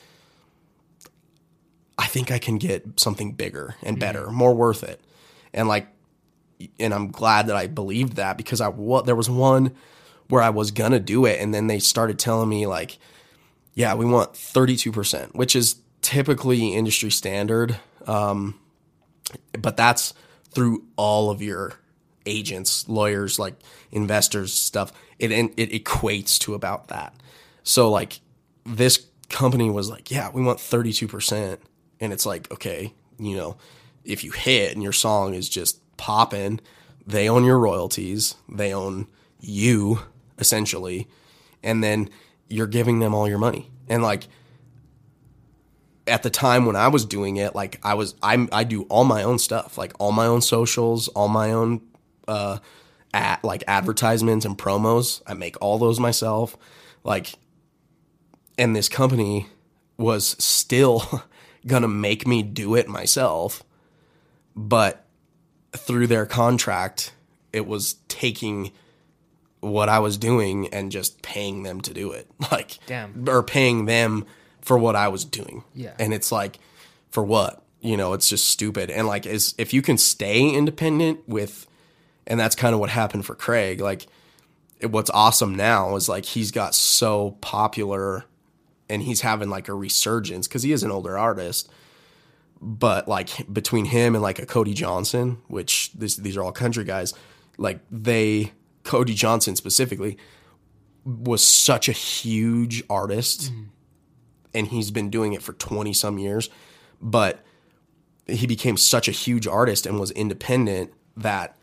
I 1.97 2.07
think 2.07 2.33
I 2.33 2.39
can 2.39 2.59
get 2.59 2.99
something 2.99 3.33
bigger 3.33 3.77
and 3.85 3.99
better, 3.99 4.29
more 4.31 4.55
worth 4.55 4.83
it. 4.83 5.01
And 5.55 5.69
like 5.69 5.87
and 6.81 6.93
I'm 6.93 7.13
glad 7.13 7.47
that 7.47 7.57
I 7.57 7.69
believed 7.69 8.17
that 8.17 8.37
because 8.37 8.61
I 8.61 8.69
what 8.69 9.07
there 9.07 9.15
was 9.15 9.31
one 9.31 9.73
where 10.29 10.43
I 10.43 10.51
was 10.51 10.73
gonna 10.73 10.99
do 10.99 11.25
it 11.25 11.41
and 11.41 11.55
then 11.55 11.69
they 11.69 11.79
started 11.79 12.19
telling 12.19 12.49
me 12.49 12.67
like 12.67 12.99
yeah, 13.75 13.93
we 13.95 14.07
want 14.07 14.33
32%, 14.33 15.35
which 15.35 15.55
is 15.55 15.77
typically 16.01 16.73
industry 16.73 17.11
standard. 17.11 17.79
Um, 18.07 18.59
but 19.53 19.77
that's 19.77 20.15
through 20.51 20.85
all 20.97 21.31
of 21.31 21.43
your 21.43 21.75
agents, 22.27 22.89
lawyers, 22.89 23.39
like 23.39 23.55
investors, 23.93 24.53
stuff. 24.53 24.93
It 25.19 25.33
it 25.33 25.71
equates 25.85 26.39
to 26.41 26.55
about 26.55 26.89
that. 26.89 27.15
So 27.63 27.91
like 27.91 28.21
this 28.65 29.07
company 29.29 29.71
was 29.71 29.91
like, 29.91 30.11
yeah, 30.11 30.31
we 30.31 30.43
want 30.43 30.59
32%. 30.59 31.59
And 32.01 32.13
it's 32.13 32.27
like, 32.27 32.51
okay, 32.53 32.93
you 33.19 33.37
know, 33.37 33.57
if 34.05 34.23
you 34.23 34.31
hit 34.33 34.73
and 34.73 34.83
your 34.83 34.93
song 34.93 35.35
is 35.35 35.49
just 35.49 35.81
popping, 35.97 36.61
they 37.07 37.29
own 37.29 37.45
your 37.45 37.59
royalties, 37.59 38.35
they 38.49 38.73
own 38.73 39.07
you 39.41 40.01
essentially, 40.39 41.09
and 41.63 41.83
then 41.83 42.11
you're 42.49 42.67
giving 42.67 42.99
them 42.99 43.15
all 43.15 43.29
your 43.29 43.39
money. 43.39 43.71
And 43.89 44.03
like 44.03 44.29
at 46.07 46.23
the 46.23 46.31
time 46.31 46.67
when 46.67 46.77
I 46.77 46.89
was 46.89 47.05
doing 47.05 47.37
it, 47.37 47.55
like 47.55 47.81
I 47.83 47.95
was 47.95 48.15
I'm 48.23 48.49
I 48.53 48.65
do 48.65 48.83
all 48.85 49.05
my 49.05 49.23
own 49.23 49.39
stuff, 49.39 49.79
like 49.79 49.93
all 49.99 50.13
my 50.13 50.27
own 50.27 50.41
socials, 50.41 51.09
all 51.09 51.29
my 51.29 51.53
own 51.53 51.81
uh 52.29 52.59
at 53.15 53.43
like 53.45 53.65
advertisements 53.67 54.45
and 54.45 54.59
promos. 54.59 55.23
I 55.27 55.35
make 55.35 55.57
all 55.61 55.79
those 55.79 56.01
myself. 56.01 56.57
Like 57.05 57.35
and 58.59 58.75
this 58.75 58.89
company 58.89 59.49
was 59.97 60.37
still 60.39 61.23
gonna 61.67 61.89
make 61.89 62.27
me 62.27 62.43
do 62.43 62.75
it 62.75 62.89
myself, 62.89 63.63
but 64.55 65.05
through 65.73 66.07
their 66.07 66.27
contract, 66.27 67.13
it 67.53 67.67
was 67.67 67.95
taking 68.09 68.73
what 69.61 69.89
I 69.89 69.99
was 69.99 70.17
doing 70.17 70.69
and 70.69 70.93
just 70.93 71.23
paying 71.23 71.63
them 71.63 71.81
to 71.83 71.95
do 71.95 72.13
it. 72.13 72.29
Like 72.51 72.79
Damn. 72.87 73.29
or 73.29 73.43
paying 73.43 73.87
them 73.87 74.25
for 74.61 74.79
what 74.79 74.97
I 74.97 75.09
was 75.09 75.25
doing. 75.25 75.65
Yeah. 75.75 75.95
And 75.99 76.15
it's 76.15 76.31
like, 76.31 76.59
for 77.11 77.23
what? 77.23 77.63
You 77.81 77.97
know, 77.97 78.13
it's 78.13 78.29
just 78.29 78.47
stupid. 78.49 78.91
And 78.91 79.07
like, 79.07 79.27
is 79.27 79.55
if 79.59 79.75
you 79.75 79.83
can 79.83 79.99
stay 79.99 80.49
independent 80.49 81.29
with, 81.29 81.67
and 82.27 82.39
that's 82.39 82.55
kind 82.55 82.75
of 82.75 82.81
what 82.81 82.91
happened 82.91 83.27
for 83.27 83.35
Craig. 83.35 83.81
Like, 83.81 84.07
it- 84.81 84.91
what's 84.91 85.11
awesome 85.11 85.55
now 85.55 85.97
is 85.97 86.09
like 86.09 86.25
he's 86.25 86.51
got 86.51 86.75
so 86.75 87.33
popular, 87.41 88.25
and 88.89 89.03
he's 89.03 89.21
having 89.23 89.51
like 89.51 89.69
a 89.69 89.75
resurgence 89.75 90.47
because 90.47 90.63
he 90.63 90.73
is 90.73 90.83
an 90.83 90.91
older 90.91 91.19
artist. 91.19 91.71
But 92.61 93.07
like 93.07 93.53
between 93.53 93.85
him 93.85 94.15
and 94.15 94.23
like 94.23 94.39
a 94.39 94.47
Cody 94.47 94.73
Johnson, 94.73 95.39
which 95.47 95.93
this, 95.93 96.17
these 96.17 96.37
are 96.39 96.43
all 96.43 96.53
country 96.53 96.85
guys, 96.85 97.13
like 97.59 97.81
they 97.91 98.53
Cody 98.85 99.15
Johnson 99.15 99.57
specifically 99.57 100.17
was 101.05 101.45
such 101.45 101.89
a 101.89 101.93
huge 101.93 102.83
artist 102.91 103.53
mm-hmm. 103.53 103.65
and 104.55 104.69
he's 104.69 104.91
been 104.91 105.09
doing 105.11 105.33
it 105.35 105.43
for 105.43 105.53
20 105.53 105.93
some 105.93 106.19
years 106.19 106.51
but 107.01 107.45
he 108.27 108.47
became 108.47 108.77
such 108.77 109.07
a 109.07 109.13
huge 109.13 109.47
artist 109.47 109.87
and 109.87 110.01
was 110.01 110.11
independent 110.13 110.93
that 111.17 111.56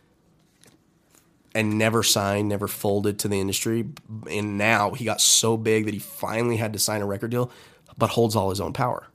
and 1.56 1.78
never 1.78 2.04
signed 2.04 2.50
never 2.50 2.68
folded 2.68 3.20
to 3.20 3.28
the 3.28 3.40
industry. 3.40 3.86
And 4.30 4.58
now 4.58 4.92
he 4.92 5.06
got 5.06 5.22
so 5.22 5.58
big 5.58 5.86
that 5.86 5.94
he 5.94 6.00
finally 6.00 6.58
had 6.58 6.74
to 6.74 6.80
sign 6.80 7.02
a 7.02 7.06
record 7.06 7.32
deal 7.32 7.52
but 7.98 8.10
holds 8.10 8.36
all 8.36 8.50
his 8.50 8.60
own 8.60 8.74
power. 8.74 9.08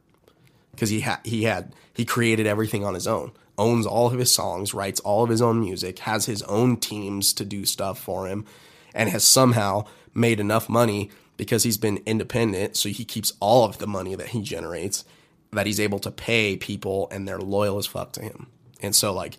Because 0.72 0.90
he 0.90 1.00
had 1.00 1.18
he 1.24 1.44
had 1.44 1.74
he 1.94 2.04
created 2.04 2.46
everything 2.46 2.84
on 2.84 2.94
his 2.94 3.06
own 3.06 3.32
owns 3.56 3.86
all 3.86 4.06
of 4.06 4.18
his 4.18 4.32
songs 4.32 4.72
writes 4.72 5.00
all 5.00 5.24
of 5.24 5.30
his 5.30 5.42
own 5.42 5.58
music 5.58 5.98
has 5.98 6.26
his 6.26 6.42
own 6.44 6.76
teams 6.76 7.32
to 7.32 7.44
do 7.44 7.64
stuff 7.64 7.98
for 7.98 8.28
him 8.28 8.46
and 8.94 9.10
has 9.10 9.24
somehow 9.24 9.84
made 10.14 10.38
enough 10.38 10.68
money 10.68 11.10
because 11.36 11.64
he's 11.64 11.76
been 11.76 12.00
independent 12.06 12.76
so 12.76 12.88
he 12.88 13.04
keeps 13.04 13.32
all 13.40 13.64
of 13.64 13.78
the 13.78 13.86
money 13.86 14.14
that 14.14 14.28
he 14.28 14.40
generates 14.42 15.04
that 15.52 15.66
he's 15.66 15.80
able 15.80 15.98
to 16.00 16.10
pay 16.10 16.56
people 16.56 17.08
and 17.10 17.26
they're 17.26 17.38
loyal 17.38 17.78
as 17.78 17.86
fuck 17.86 18.12
to 18.12 18.22
him. 18.22 18.48
And 18.80 18.94
so 18.94 19.12
like 19.12 19.38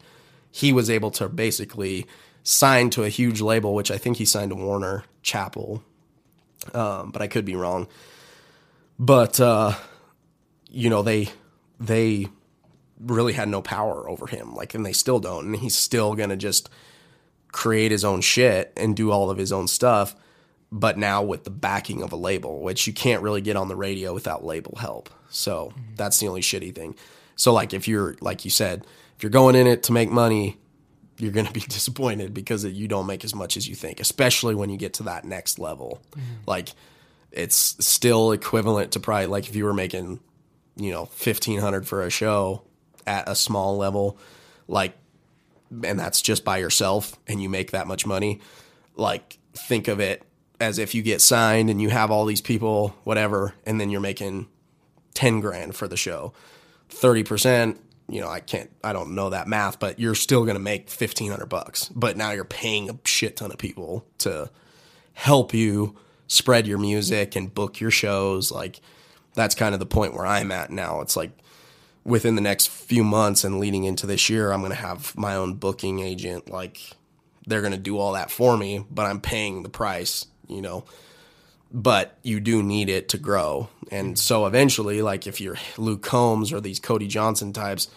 he 0.52 0.74
was 0.74 0.90
able 0.90 1.12
to 1.12 1.30
basically 1.30 2.08
sign 2.50 2.90
to 2.90 3.04
a 3.04 3.10
huge 3.10 3.42
label 3.42 3.76
which 3.76 3.92
i 3.92 3.98
think 3.98 4.18
he 4.18 4.26
signed 4.26 4.50
to 4.50 4.56
Warner 4.56 5.04
Chappell 5.22 5.84
um, 6.74 7.12
but 7.12 7.22
i 7.22 7.28
could 7.28 7.46
be 7.46 7.56
wrong. 7.56 7.88
But 8.98 9.40
uh 9.40 9.74
you 10.70 10.90
know 10.90 11.04
they 11.04 11.30
they 11.80 12.28
really 13.00 13.34
had 13.34 13.48
no 13.48 13.62
power 13.62 14.10
over 14.10 14.28
him. 14.28 14.56
Like 14.56 14.74
and 14.74 14.86
they 14.86 14.94
still 14.94 15.20
don't. 15.20 15.46
And 15.46 15.56
he's 15.56 15.76
still 15.76 16.16
gonna 16.16 16.36
just 16.36 16.70
create 17.52 17.92
his 17.92 18.04
own 18.04 18.22
shit 18.22 18.74
and 18.76 18.96
do 18.96 19.12
all 19.12 19.30
of 19.30 19.38
his 19.38 19.52
own 19.52 19.68
stuff 19.68 20.16
but 20.72 21.00
now 21.00 21.24
with 21.24 21.46
the 21.46 21.50
backing 21.50 22.04
of 22.04 22.12
a 22.12 22.16
label 22.16 22.62
which 22.62 22.86
you 22.86 22.94
can't 22.94 23.24
really 23.24 23.42
get 23.42 23.56
on 23.56 23.68
the 23.70 23.76
radio 23.76 24.14
without 24.14 24.44
label 24.44 24.76
help. 24.80 25.10
So 25.30 25.74
that's 25.96 26.20
the 26.20 26.28
only 26.28 26.42
shitty 26.42 26.76
thing. 26.76 26.96
So 27.36 27.54
like 27.54 27.74
if 27.74 27.88
you're 27.88 28.16
like 28.22 28.44
you 28.44 28.52
said 28.52 28.86
if 29.16 29.24
you're 29.24 29.30
going 29.30 29.56
in 29.56 29.68
it 29.68 29.84
to 29.84 29.92
make 29.94 30.10
money 30.12 30.58
you're 31.20 31.32
going 31.32 31.46
to 31.46 31.54
be 31.54 31.60
disappointed 31.68 32.34
because 32.34 32.66
you 32.66 32.88
don't 32.88 33.06
make 33.06 33.24
as 33.24 33.36
much 33.36 33.58
as 33.58 33.68
you 33.68 33.76
think 33.76 34.00
especially 34.00 34.56
when 34.56 34.70
you 34.70 34.78
get 34.78 34.94
to 34.94 35.04
that 35.04 35.26
next 35.26 35.60
level. 35.60 36.02
Mm-hmm. 36.12 36.22
Like 36.46 36.70
it's 37.32 37.76
still 37.86 38.32
equivalent 38.32 38.94
to 38.94 39.00
probably 39.00 39.28
like 39.28 39.48
if 39.48 39.56
you 39.56 39.66
were 39.66 39.74
making 39.74 40.20
you 40.76 40.92
know 40.92 41.02
1500 41.02 41.88
for 41.88 42.04
a 42.04 42.10
show 42.10 42.64
at 43.06 43.28
a 43.28 43.36
small 43.36 43.78
level 43.78 44.18
like 44.68 44.96
and 45.84 46.00
that's 46.00 46.22
just 46.22 46.44
by 46.44 46.58
yourself 46.58 47.18
and 47.28 47.42
you 47.42 47.50
make 47.50 47.72
that 47.72 47.86
much 47.86 48.06
money 48.06 48.40
like 48.96 49.38
think 49.54 49.88
of 49.88 50.00
it 50.00 50.24
as 50.60 50.80
if 50.80 50.96
you 50.96 51.02
get 51.02 51.22
signed 51.22 51.70
and 51.70 51.82
you 51.82 51.90
have 51.90 52.12
all 52.12 52.26
these 52.26 52.42
people 52.42 52.96
whatever 53.04 53.54
and 53.66 53.80
then 53.80 53.90
you're 53.90 54.02
making 54.02 54.48
10 55.14 55.42
grand 55.42 55.76
for 55.76 55.88
the 55.88 55.98
show. 55.98 56.34
30% 56.90 57.78
you 58.10 58.20
know 58.20 58.30
i 58.30 58.40
can't 58.40 58.70
i 58.84 58.92
don't 58.92 59.14
know 59.14 59.30
that 59.30 59.48
math 59.48 59.80
but 59.80 60.00
you're 60.00 60.16
still 60.16 60.44
going 60.44 60.56
to 60.56 60.62
make 60.62 60.90
1500 60.90 61.46
bucks. 61.46 61.90
But 61.90 62.18
now 62.18 62.32
you're 62.32 62.46
paying 62.46 62.90
a 62.90 62.98
shit 63.06 63.38
ton 63.38 63.52
of 63.52 63.58
people 63.58 64.06
to 64.20 64.50
help 65.14 65.54
you 65.54 65.96
spread 66.28 66.68
your 66.68 66.78
music 66.78 67.36
and 67.36 67.54
book 67.54 67.80
your 67.80 67.92
shows. 67.92 68.52
Like 68.52 68.82
that's 69.34 69.56
kind 69.56 69.74
of 69.74 69.80
the 69.80 69.86
point 69.86 70.14
where 70.14 70.26
i'm 70.26 70.52
at 70.52 70.72
now. 70.72 71.02
It's 71.02 71.16
like 71.16 71.32
within 72.04 72.36
the 72.36 72.42
next 72.42 72.70
few 72.70 73.04
months 73.04 73.44
and 73.44 73.60
leading 73.60 73.84
into 73.84 74.08
this 74.08 74.30
year 74.30 74.52
i'm 74.52 74.62
going 74.62 74.72
to 74.72 74.78
have 74.78 75.16
my 75.18 75.36
own 75.36 75.56
booking 75.56 76.00
agent. 76.00 76.50
Like 76.50 76.80
they're 77.48 77.62
going 77.62 77.74
to 77.74 77.78
do 77.78 77.98
all 77.98 78.14
that 78.14 78.30
for 78.30 78.58
me 78.58 78.86
but 78.92 79.06
i'm 79.08 79.20
paying 79.20 79.64
the 79.64 79.70
price 79.70 80.28
you 80.48 80.62
know 80.62 80.84
but 81.72 82.18
you 82.24 82.40
do 82.40 82.64
need 82.64 82.90
it 82.90 83.10
to 83.10 83.18
grow. 83.18 83.70
And 83.92 84.18
so 84.18 84.46
eventually, 84.46 85.02
like 85.02 85.28
if 85.28 85.40
you're 85.42 85.58
Luke 85.78 86.02
Combs 86.04 86.52
or 86.54 86.62
these 86.62 86.80
Cody 86.80 87.08
Johnson 87.08 87.54
types, 87.54 87.88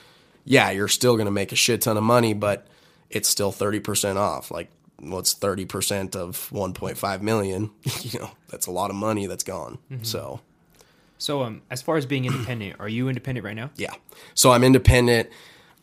yeah, 0.45 0.71
you're 0.71 0.89
still 0.89 1.15
going 1.17 1.27
to 1.27 1.33
make 1.33 1.53
a 1.53 1.57
shit 1.57 1.83
ton 1.83 1.97
of 1.97 2.03
money, 2.03 2.35
but 2.35 2.67
it's 3.11 3.29
still 3.29 3.53
30% 3.53 4.17
off. 4.17 4.51
Like, 4.51 4.71
what's 4.99 5.35
30% 5.35 6.17
of 6.17 6.49
1.5 6.53 7.21
million? 7.23 7.71
you 8.01 8.19
know, 8.19 8.31
that's 8.49 8.67
a 8.67 8.71
lot 8.71 8.91
of 8.91 8.97
money 8.97 9.27
that's 9.27 9.45
gone. 9.45 9.79
So, 10.03 10.41
So, 11.19 11.43
um, 11.43 11.63
as 11.71 11.83
far 11.83 11.97
as 11.97 12.07
being 12.07 12.25
independent, 12.25 12.77
are 12.81 12.89
you 12.89 13.09
independent 13.09 13.45
right 13.45 13.57
now? 13.57 13.71
yeah. 13.77 13.93
So 14.35 14.51
I'm 14.51 14.65
independent. 14.65 15.29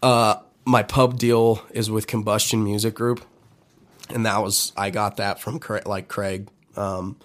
Uh, 0.01 0.37
my 0.65 0.83
pub 0.83 1.17
deal 1.17 1.63
is 1.71 1.89
with 1.89 2.07
Combustion 2.07 2.63
Music 2.63 2.93
Group. 2.93 3.23
And 4.09 4.25
that 4.25 4.41
was, 4.41 4.73
I 4.75 4.89
got 4.89 5.17
that 5.17 5.39
from 5.39 5.59
Craig, 5.59 5.87
like 5.87 6.07
Craig. 6.07 6.49
Um, 6.75 7.17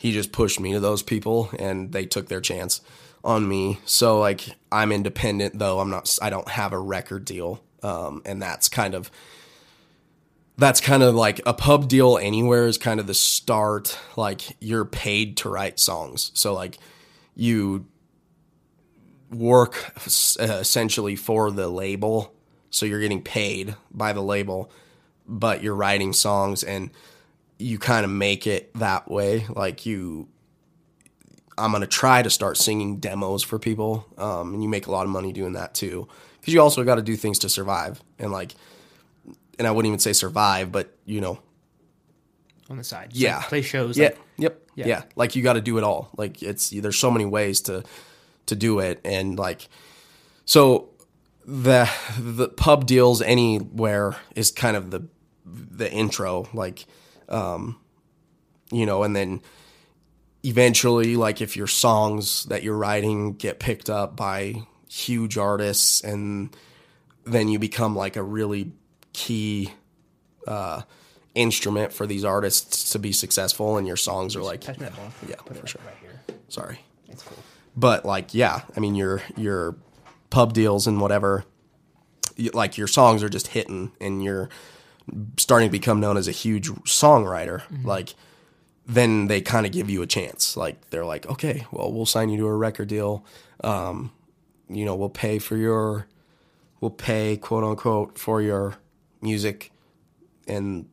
he 0.00 0.12
just 0.12 0.32
pushed 0.32 0.58
me 0.58 0.72
to 0.72 0.80
those 0.80 1.02
people 1.02 1.50
and 1.58 1.92
they 1.92 2.06
took 2.06 2.28
their 2.28 2.40
chance 2.40 2.80
on 3.22 3.46
me. 3.46 3.78
So 3.84 4.18
like 4.18 4.56
I'm 4.72 4.92
independent 4.92 5.58
though. 5.58 5.78
I'm 5.78 5.90
not 5.90 6.18
I 6.22 6.30
don't 6.30 6.48
have 6.48 6.72
a 6.72 6.78
record 6.78 7.26
deal. 7.26 7.62
Um 7.82 8.22
and 8.24 8.40
that's 8.40 8.70
kind 8.70 8.94
of 8.94 9.10
that's 10.56 10.80
kind 10.80 11.02
of 11.02 11.14
like 11.14 11.42
a 11.44 11.52
pub 11.52 11.86
deal 11.86 12.16
anywhere 12.16 12.66
is 12.66 12.78
kind 12.78 12.98
of 12.98 13.06
the 13.06 13.14
start 13.14 13.98
like 14.16 14.56
you're 14.58 14.86
paid 14.86 15.36
to 15.38 15.50
write 15.50 15.78
songs. 15.78 16.30
So 16.32 16.54
like 16.54 16.78
you 17.34 17.84
work 19.30 19.92
uh, 20.40 20.44
essentially 20.60 21.14
for 21.14 21.50
the 21.50 21.68
label. 21.68 22.34
So 22.70 22.86
you're 22.86 23.00
getting 23.00 23.22
paid 23.22 23.76
by 23.90 24.14
the 24.14 24.22
label, 24.22 24.70
but 25.26 25.62
you're 25.62 25.74
writing 25.74 26.14
songs 26.14 26.62
and 26.62 26.90
you 27.60 27.78
kind 27.78 28.04
of 28.04 28.10
make 28.10 28.46
it 28.46 28.72
that 28.74 29.10
way. 29.10 29.46
Like 29.48 29.86
you, 29.86 30.28
I'm 31.58 31.72
gonna 31.72 31.86
try 31.86 32.22
to 32.22 32.30
start 32.30 32.56
singing 32.56 32.98
demos 32.98 33.42
for 33.42 33.58
people, 33.58 34.06
um, 34.18 34.54
and 34.54 34.62
you 34.62 34.68
make 34.68 34.86
a 34.86 34.90
lot 34.90 35.04
of 35.04 35.10
money 35.10 35.32
doing 35.32 35.52
that 35.54 35.74
too. 35.74 36.08
Because 36.40 36.54
you 36.54 36.60
also 36.62 36.84
got 36.84 36.94
to 36.94 37.02
do 37.02 37.16
things 37.16 37.38
to 37.40 37.48
survive, 37.50 38.00
and 38.18 38.32
like, 38.32 38.54
and 39.58 39.68
I 39.68 39.70
wouldn't 39.72 39.88
even 39.90 39.98
say 39.98 40.12
survive, 40.14 40.72
but 40.72 40.96
you 41.04 41.20
know, 41.20 41.38
On 42.70 42.76
the 42.78 42.84
side, 42.84 43.10
Yeah. 43.12 43.36
like, 43.38 43.48
play 43.48 43.62
shows. 43.62 43.98
yeah, 43.98 44.06
like- 44.06 44.18
yep, 44.38 44.70
Yeah. 44.74 44.86
yeah. 44.86 45.02
Like 45.16 45.36
you 45.36 45.42
got 45.42 45.54
to 45.54 45.60
do 45.60 45.76
it 45.76 45.84
all. 45.84 46.08
Like 46.16 46.42
it's 46.42 46.70
there's 46.70 46.96
so 46.98 47.10
many 47.10 47.26
ways 47.26 47.60
to 47.62 47.82
to 48.46 48.56
do 48.56 48.78
it, 48.78 49.00
and 49.04 49.38
like 49.38 49.68
so 50.46 50.88
the 51.44 51.90
the 52.18 52.48
pub 52.48 52.86
deals 52.86 53.20
anywhere 53.20 54.16
is 54.34 54.50
kind 54.50 54.76
of 54.76 54.90
the 54.90 55.08
the 55.44 55.90
intro, 55.92 56.48
like 56.54 56.86
um, 57.30 57.78
you 58.70 58.86
know, 58.86 59.02
and 59.02 59.14
then 59.14 59.40
eventually, 60.44 61.16
like 61.16 61.40
if 61.40 61.56
your 61.56 61.66
songs 61.66 62.44
that 62.44 62.62
you're 62.62 62.76
writing 62.76 63.34
get 63.34 63.58
picked 63.58 63.90
up 63.90 64.16
by 64.16 64.62
huge 64.88 65.36
artists, 65.38 66.02
and 66.02 66.54
then 67.24 67.48
you 67.48 67.58
become 67.58 67.94
like 67.96 68.16
a 68.16 68.22
really 68.22 68.72
key 69.12 69.72
uh, 70.46 70.82
instrument 71.34 71.92
for 71.92 72.06
these 72.06 72.24
artists 72.24 72.90
to 72.92 72.98
be 72.98 73.12
successful, 73.12 73.76
and 73.76 73.86
your 73.86 73.96
songs 73.96 74.36
are 74.36 74.42
like 74.42 74.62
Pass 74.64 74.78
me 74.78 74.84
that 74.84 74.96
ball. 74.96 75.12
Yeah, 75.28 75.36
Put 75.44 75.56
for 75.58 75.66
sure. 75.66 75.80
Right 75.84 75.96
sorry, 76.48 76.80
It's 77.08 77.22
cool. 77.22 77.38
but 77.76 78.04
like 78.04 78.34
yeah, 78.34 78.62
I 78.76 78.80
mean 78.80 78.94
your 78.94 79.22
your 79.36 79.76
pub 80.30 80.52
deals 80.52 80.86
and 80.86 81.00
whatever, 81.00 81.44
like 82.52 82.76
your 82.78 82.86
songs 82.88 83.22
are 83.22 83.28
just 83.28 83.48
hitting, 83.48 83.92
and 84.00 84.22
you're 84.22 84.48
starting 85.36 85.68
to 85.68 85.72
become 85.72 86.00
known 86.00 86.16
as 86.16 86.28
a 86.28 86.32
huge 86.32 86.68
songwriter. 86.84 87.62
Like 87.84 88.14
then 88.86 89.26
they 89.28 89.40
kind 89.40 89.66
of 89.66 89.72
give 89.72 89.88
you 89.90 90.02
a 90.02 90.06
chance. 90.06 90.56
Like 90.56 90.90
they're 90.90 91.04
like, 91.04 91.26
okay, 91.26 91.66
well 91.70 91.92
we'll 91.92 92.06
sign 92.06 92.28
you 92.28 92.38
to 92.38 92.46
a 92.46 92.56
record 92.56 92.88
deal. 92.88 93.24
Um, 93.62 94.12
you 94.68 94.84
know, 94.84 94.94
we'll 94.94 95.08
pay 95.08 95.38
for 95.38 95.56
your, 95.56 96.06
we'll 96.80 96.90
pay 96.90 97.36
quote 97.36 97.64
unquote 97.64 98.18
for 98.18 98.40
your 98.40 98.76
music, 99.20 99.70
and 100.46 100.88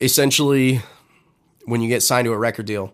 essentially 0.00 0.80
when 1.64 1.80
you 1.80 1.88
get 1.88 2.02
signed 2.02 2.26
to 2.26 2.32
a 2.32 2.38
record 2.38 2.66
deal 2.66 2.92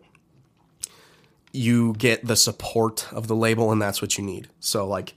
you 1.53 1.93
get 1.95 2.27
the 2.27 2.37
support 2.37 3.13
of 3.13 3.29
the 3.29 3.37
label 3.37 3.71
and 3.71 3.81
that's 3.81 4.01
what 4.01 4.17
you 4.17 4.25
need. 4.25 4.49
So 4.61 4.87
like 4.87 5.15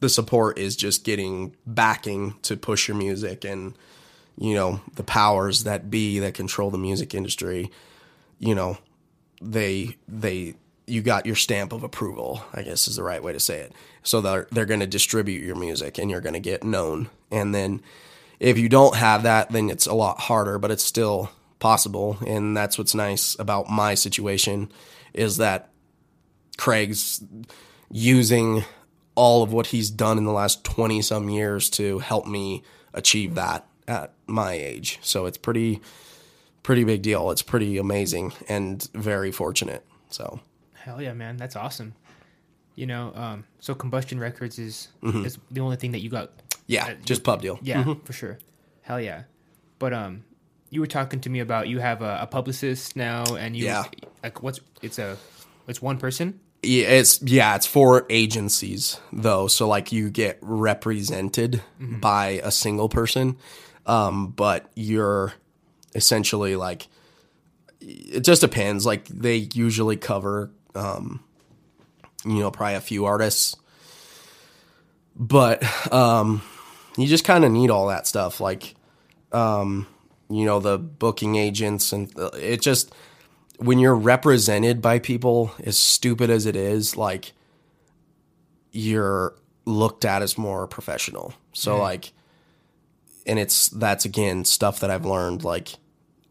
the 0.00 0.08
support 0.08 0.58
is 0.58 0.74
just 0.74 1.04
getting 1.04 1.54
backing 1.66 2.34
to 2.42 2.56
push 2.56 2.88
your 2.88 2.96
music 2.96 3.44
and 3.44 3.76
you 4.38 4.54
know 4.54 4.80
the 4.94 5.04
powers 5.04 5.64
that 5.64 5.90
be 5.90 6.18
that 6.20 6.34
control 6.34 6.70
the 6.70 6.78
music 6.78 7.14
industry 7.14 7.70
you 8.38 8.54
know 8.54 8.78
they 9.42 9.96
they 10.08 10.54
you 10.86 11.02
got 11.02 11.26
your 11.26 11.36
stamp 11.36 11.72
of 11.72 11.82
approval, 11.82 12.44
I 12.52 12.62
guess 12.62 12.88
is 12.88 12.96
the 12.96 13.02
right 13.02 13.22
way 13.22 13.32
to 13.32 13.40
say 13.40 13.60
it. 13.60 13.72
So 14.02 14.20
they're 14.20 14.46
they're 14.50 14.66
going 14.66 14.80
to 14.80 14.86
distribute 14.86 15.42
your 15.42 15.56
music 15.56 15.98
and 15.98 16.10
you're 16.10 16.20
going 16.20 16.34
to 16.34 16.40
get 16.40 16.64
known. 16.64 17.08
And 17.30 17.54
then 17.54 17.82
if 18.40 18.58
you 18.58 18.68
don't 18.68 18.96
have 18.96 19.22
that, 19.22 19.50
then 19.50 19.70
it's 19.70 19.86
a 19.86 19.94
lot 19.94 20.20
harder, 20.20 20.58
but 20.58 20.70
it's 20.70 20.84
still 20.84 21.30
possible. 21.60 22.18
And 22.26 22.56
that's 22.56 22.76
what's 22.76 22.94
nice 22.94 23.36
about 23.38 23.70
my 23.70 23.94
situation 23.94 24.72
is 25.14 25.36
that 25.36 25.70
Craig's 26.58 27.22
using 27.90 28.64
all 29.14 29.42
of 29.42 29.52
what 29.52 29.68
he's 29.68 29.90
done 29.90 30.18
in 30.18 30.24
the 30.24 30.32
last 30.32 30.64
20 30.64 31.02
some 31.02 31.28
years 31.28 31.70
to 31.70 32.00
help 32.00 32.26
me 32.26 32.64
achieve 32.94 33.34
that 33.36 33.66
at 33.88 34.12
my 34.26 34.52
age. 34.52 34.98
So 35.02 35.26
it's 35.26 35.38
pretty 35.38 35.80
pretty 36.62 36.84
big 36.84 37.02
deal. 37.02 37.30
It's 37.30 37.42
pretty 37.42 37.78
amazing 37.78 38.32
and 38.48 38.86
very 38.94 39.32
fortunate. 39.32 39.84
So 40.10 40.40
Hell 40.74 41.00
yeah, 41.02 41.12
man, 41.12 41.36
that's 41.36 41.56
awesome. 41.56 41.94
You 42.74 42.86
know, 42.86 43.12
um, 43.14 43.44
so 43.60 43.74
Combustion 43.74 44.18
Records 44.18 44.58
is 44.58 44.88
is 45.02 45.38
the 45.50 45.60
only 45.60 45.76
thing 45.76 45.92
that 45.92 46.00
you 46.00 46.10
got. 46.10 46.30
yeah, 46.66 46.86
Uh, 46.86 46.94
just 47.04 47.22
pub 47.24 47.42
deal. 47.42 47.58
Yeah, 47.62 47.94
for 48.04 48.12
sure. 48.12 48.38
Hell 48.82 49.00
yeah. 49.00 49.24
But 49.78 49.92
um, 49.92 50.24
you 50.70 50.80
were 50.80 50.86
talking 50.86 51.20
to 51.20 51.30
me 51.30 51.40
about 51.40 51.68
you 51.68 51.80
have 51.80 52.00
a, 52.02 52.18
a 52.22 52.26
publicist 52.26 52.96
now, 52.96 53.24
and 53.36 53.54
you 53.56 53.66
Yeah. 53.66 53.84
like 54.22 54.42
what's 54.42 54.60
it's 54.80 54.98
a 54.98 55.16
it's 55.68 55.82
one 55.82 55.98
person. 55.98 56.40
Yeah, 56.62 56.86
it's 56.86 57.20
yeah, 57.22 57.56
it's 57.56 57.66
for 57.66 58.06
agencies 58.08 58.98
though. 59.12 59.48
So 59.48 59.68
like 59.68 59.92
you 59.92 60.08
get 60.10 60.38
represented 60.40 61.62
by 61.78 62.40
a 62.42 62.50
single 62.50 62.88
person, 62.88 63.36
um, 63.86 64.28
but 64.28 64.70
you're 64.74 65.32
essentially 65.94 66.56
like 66.56 66.88
it 67.80 68.20
just 68.20 68.40
depends. 68.40 68.86
Like 68.86 69.06
they 69.08 69.48
usually 69.54 69.96
cover, 69.96 70.50
um, 70.74 71.22
you 72.24 72.40
know, 72.40 72.50
probably 72.50 72.76
a 72.76 72.80
few 72.80 73.04
artists, 73.04 73.56
but 75.16 75.62
um, 75.92 76.42
you 76.96 77.06
just 77.06 77.24
kind 77.24 77.44
of 77.44 77.52
need 77.52 77.70
all 77.70 77.88
that 77.88 78.06
stuff. 78.06 78.40
Like, 78.40 78.74
um, 79.32 79.86
you 80.30 80.44
know, 80.44 80.60
the 80.60 80.78
booking 80.78 81.36
agents 81.36 81.92
and 81.92 82.12
it 82.34 82.60
just 82.60 82.94
when 83.58 83.78
you're 83.78 83.94
represented 83.94 84.82
by 84.82 84.98
people, 84.98 85.52
as 85.62 85.78
stupid 85.78 86.30
as 86.30 86.46
it 86.46 86.56
is, 86.56 86.96
like 86.96 87.32
you're 88.72 89.34
looked 89.64 90.04
at 90.04 90.22
as 90.22 90.36
more 90.36 90.66
professional. 90.66 91.34
So 91.52 91.78
like, 91.78 92.12
and 93.26 93.38
it's 93.38 93.68
that's 93.68 94.04
again 94.04 94.44
stuff 94.44 94.80
that 94.80 94.90
I've 94.90 95.06
learned. 95.06 95.44
Like, 95.44 95.74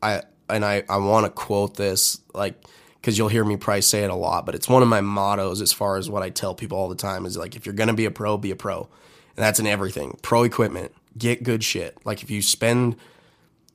I 0.01 0.23
and 0.49 0.65
I 0.65 0.83
I 0.89 0.97
want 0.97 1.25
to 1.25 1.31
quote 1.31 1.77
this 1.77 2.21
like 2.33 2.63
because 2.95 3.17
you'll 3.17 3.29
hear 3.29 3.43
me 3.43 3.57
probably 3.57 3.81
say 3.81 4.03
it 4.03 4.09
a 4.09 4.15
lot, 4.15 4.45
but 4.45 4.55
it's 4.55 4.69
one 4.69 4.83
of 4.83 4.87
my 4.87 5.01
mottos 5.01 5.61
as 5.61 5.73
far 5.73 5.97
as 5.97 6.09
what 6.09 6.21
I 6.21 6.29
tell 6.29 6.53
people 6.53 6.77
all 6.77 6.89
the 6.89 6.95
time 6.95 7.25
is 7.25 7.35
like 7.37 7.55
if 7.55 7.65
you're 7.65 7.73
gonna 7.73 7.93
be 7.93 8.05
a 8.05 8.11
pro, 8.11 8.37
be 8.37 8.51
a 8.51 8.55
pro, 8.55 8.89
and 9.35 9.43
that's 9.43 9.59
in 9.59 9.67
everything. 9.67 10.19
Pro 10.21 10.43
equipment, 10.43 10.93
get 11.17 11.43
good 11.43 11.63
shit. 11.63 11.97
Like 12.05 12.23
if 12.23 12.29
you 12.29 12.41
spend 12.41 12.97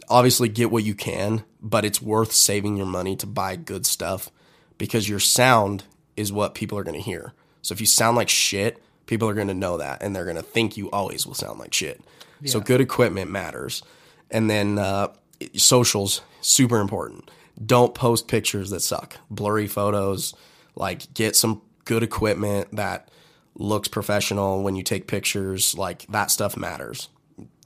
obviously 0.09 0.49
get 0.49 0.71
what 0.71 0.85
you 0.85 0.95
can, 0.95 1.45
but 1.61 1.85
it's 1.85 2.01
worth 2.01 2.33
saving 2.33 2.77
your 2.77 2.87
money 2.87 3.17
to 3.17 3.27
buy 3.27 3.57
good 3.57 3.87
stuff 3.87 4.31
because 4.79 5.09
your 5.09 5.19
sound 5.19 5.85
is 6.17 6.33
what 6.33 6.55
people 6.55 6.79
are 6.79 6.85
to 6.99 7.03
hear. 7.03 7.33
So 7.63 7.73
if 7.73 7.81
you 7.81 7.87
sound 7.87 8.17
like 8.17 8.29
shit, 8.29 8.81
people 9.07 9.29
are 9.29 9.35
to 9.49 9.55
know 9.55 9.79
that 9.79 10.03
and 10.03 10.15
they're 10.15 10.25
to 10.37 10.43
think 10.43 10.77
you 10.77 10.91
always 10.91 11.27
will 11.27 11.35
sound 11.35 11.59
like 11.59 11.75
shit. 11.75 12.01
So 12.45 12.61
good 12.61 12.81
equipment 12.81 13.31
matters. 13.31 13.83
And 14.31 14.51
then 14.51 14.79
uh, 14.79 15.09
socials, 15.55 16.21
super 16.41 16.81
important. 16.81 17.31
Don't 17.65 17.95
post 17.95 18.29
pictures 18.29 18.71
that 18.71 18.81
suck. 18.81 19.17
Blurry 19.31 19.67
photos, 19.67 20.35
like 20.75 21.13
get 21.15 21.35
some 21.35 21.63
good 21.85 22.03
equipment 22.03 22.77
that 22.77 23.11
looks 23.55 23.89
professional 23.89 24.63
when 24.63 24.77
you 24.77 24.83
take 24.83 25.07
pictures. 25.07 25.77
Like 25.77 26.07
that 26.09 26.31
stuff 26.31 26.57
matters. 26.57 27.09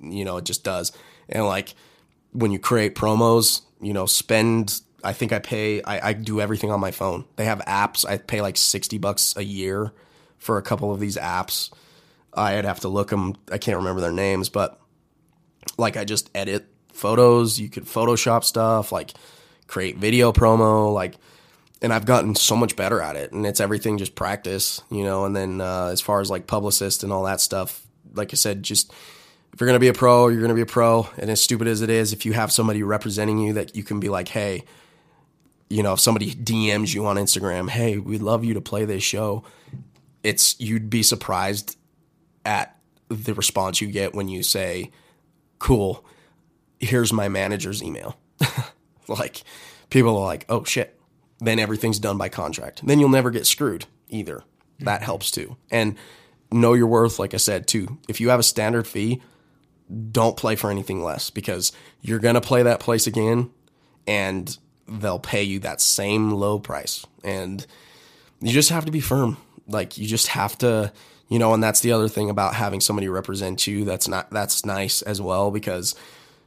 You 0.01 0.25
know, 0.25 0.37
it 0.37 0.45
just 0.45 0.63
does. 0.63 0.93
And 1.29 1.47
like 1.47 1.75
when 2.33 2.53
you 2.53 2.59
create 2.59 2.95
promos, 2.95 3.63
you 3.81 3.93
know, 3.93 4.07
spend. 4.07 4.81
I 5.03 5.15
think 5.15 5.33
I 5.33 5.39
pay. 5.39 5.83
I, 5.83 6.11
I 6.11 6.13
do 6.13 6.43
everything 6.43 6.71
on 6.71 6.79
my 6.79 6.91
phone. 6.91 7.25
They 7.37 7.47
have 7.47 7.61
apps. 7.61 8.07
I 8.07 8.19
pay 8.19 8.43
like 8.43 8.59
sixty 8.59 8.99
bucks 8.99 9.35
a 9.35 9.43
year 9.43 9.93
for 10.37 10.59
a 10.59 10.63
couple 10.63 10.93
of 10.93 11.01
these 11.01 11.17
apps. 11.17 11.73
I'd 12.35 12.65
have 12.65 12.81
to 12.81 12.89
look 12.89 13.11
them. 13.11 13.37
I 13.51 13.59
can't 13.59 13.79
remember 13.79 14.01
their 14.01 14.13
names, 14.13 14.49
but 14.49 14.81
like 15.79 15.97
I 15.97 16.05
just 16.05 16.31
edit 16.35 16.67
photos. 16.93 17.59
You 17.59 17.69
could 17.69 17.85
Photoshop 17.85 18.45
stuff, 18.45 18.93
like 18.93 19.13
create 19.67 19.99
video 19.99 20.33
promo, 20.33 20.93
like. 20.93 21.15
And 21.83 21.95
I've 21.95 22.05
gotten 22.05 22.35
so 22.35 22.57
much 22.57 22.77
better 22.77 23.01
at 23.01 23.17
it, 23.17 23.33
and 23.33 23.47
it's 23.47 23.59
everything 23.59 23.97
just 23.97 24.15
practice, 24.15 24.83
you 24.91 25.03
know. 25.03 25.25
And 25.25 25.35
then 25.35 25.63
uh, 25.63 25.87
as 25.87 26.03
far 26.03 26.21
as 26.21 26.31
like 26.31 26.47
publicist 26.47 27.03
and 27.05 27.11
all 27.11 27.25
that 27.25 27.41
stuff, 27.41 27.87
like 28.13 28.35
I 28.35 28.37
said, 28.37 28.63
just 28.63 28.93
if 29.53 29.61
you're 29.61 29.67
going 29.67 29.77
to 29.77 29.81
be 29.81 29.89
a 29.89 29.95
pro, 29.95 30.29
you're 30.29 30.41
going 30.41 30.51
to 30.51 30.55
be 30.55 30.61
a 30.61 30.67
pro. 30.67 31.09
And 31.17 31.31
as 31.31 31.43
stupid 31.43 31.67
as 31.67 31.81
it 31.81 31.91
is, 31.91 32.13
if 32.13 32.27
you 32.27 32.35
have 32.35 32.53
somebody 32.53 32.83
representing 32.83 33.39
you 33.39 33.55
that 33.55 33.75
you 33.75 33.83
can 33.83 33.99
be 33.99 34.11
like, 34.11 34.29
hey, 34.29 34.65
you 35.71 35.83
know, 35.83 35.95
if 35.95 36.01
somebody 36.01 36.35
DMs 36.35 36.95
you 36.95 37.07
on 37.07 37.17
Instagram, 37.17 37.71
hey, 37.71 37.97
we'd 37.97 38.23
love 38.23 38.45
you 38.45 38.55
to 38.55 38.61
play 38.61 38.85
this 38.85 39.03
show, 39.03 39.45
it's 40.23 40.59
you'd 40.61 40.91
be 40.91 41.03
surprised 41.03 41.77
at 42.45 42.77
the 43.09 43.35
response 43.35 43.81
you 43.81 43.89
get 43.89 44.15
when 44.15 44.29
you 44.29 44.43
say, 44.43 44.91
cool, 45.59 46.05
here's 46.79 47.13
my 47.13 47.29
manager's 47.29 47.83
email. 47.83 48.17
like, 49.09 49.43
people 49.91 50.17
are 50.17 50.27
like, 50.27 50.47
oh 50.49 50.65
shit. 50.65 50.97
Then 51.39 51.59
everything's 51.59 51.99
done 51.99 52.19
by 52.19 52.29
contract. 52.29 52.87
Then 52.87 53.01
you'll 53.01 53.09
never 53.09 53.31
get 53.31 53.47
screwed 53.47 53.87
either. 54.09 54.45
Hmm. 54.79 54.85
That 54.85 55.03
helps 55.03 55.31
too. 55.31 55.57
And 55.71 55.97
know 56.53 56.75
your 56.75 56.87
worth, 56.87 57.19
like 57.19 57.35
I 57.35 57.39
said, 57.39 57.67
too. 57.67 57.99
If 58.09 58.21
you 58.21 58.31
have 58.31 58.41
a 58.41 58.45
standard 58.45 58.87
fee, 58.87 59.23
don't 60.13 60.37
play 60.37 60.57
for 60.57 60.71
anything 60.71 61.03
less 61.03 61.31
because 61.31 61.73
you're 62.01 62.19
going 62.19 62.35
to 62.35 62.41
play 62.41 62.63
that 62.63 62.81
place 62.81 63.07
again 63.07 63.51
and 64.07 64.57
they'll 64.87 65.19
pay 65.19 65.43
you 65.43 65.59
that 65.61 65.81
same 65.81 66.31
low 66.31 66.59
price. 66.59 67.05
And 67.25 67.67
you 68.41 68.53
just 68.53 68.71
have 68.71 68.85
to 68.85 68.93
be 68.93 69.01
firm. 69.01 69.37
Like 69.67 69.99
you 69.99 70.07
just 70.07 70.29
have 70.29 70.57
to, 70.59 70.93
you 71.31 71.39
know, 71.39 71.55
and 71.55 71.63
that's 71.63 71.81
the 71.81 71.93
other 71.93 72.09
thing 72.09 72.29
about 72.29 72.55
having 72.55 72.81
somebody 72.81 73.09
represent 73.09 73.67
you. 73.67 73.87
That's 73.87 74.07
not, 74.07 74.31
that's 74.31 74.67
nice 74.67 75.01
as 75.01 75.23
well 75.23 75.51
because 75.51 75.95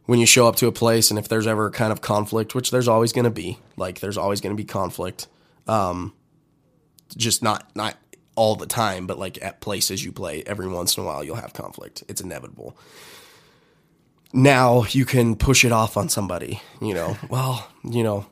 when 0.06 0.20
you 0.20 0.28
show 0.28 0.48
up 0.48 0.58
to 0.58 0.68
a 0.68 0.72
place 0.72 1.10
and 1.10 1.18
if 1.18 1.28
there's 1.28 1.48
ever 1.48 1.72
kind 1.72 1.92
of 1.92 2.02
conflict, 2.02 2.54
which 2.54 2.70
there's 2.70 2.88
always 2.88 3.12
going 3.12 3.24
to 3.24 3.32
be, 3.32 3.58
like 3.78 4.02
there's 4.02 4.18
always 4.18 4.42
going 4.42 4.56
to 4.56 4.62
be 4.62 4.68
conflict. 4.68 5.28
Um, 5.68 6.14
just 7.18 7.42
not, 7.42 7.76
not 7.76 7.98
all 8.36 8.56
the 8.56 8.68
time, 8.68 9.08
but 9.08 9.18
like 9.18 9.42
at 9.42 9.62
places 9.62 10.04
you 10.04 10.12
play, 10.12 10.44
every 10.46 10.68
once 10.68 10.98
in 10.98 11.04
a 11.04 11.06
while 11.06 11.24
you'll 11.24 11.38
have 11.38 11.54
conflict. 11.54 12.04
It's 12.08 12.22
inevitable 12.22 12.78
now 14.34 14.84
you 14.90 15.06
can 15.06 15.36
push 15.36 15.64
it 15.64 15.72
off 15.72 15.96
on 15.96 16.10
somebody, 16.10 16.60
you 16.82 16.94
know. 16.94 17.16
well, 17.30 17.70
you 17.84 18.04
know, 18.04 18.26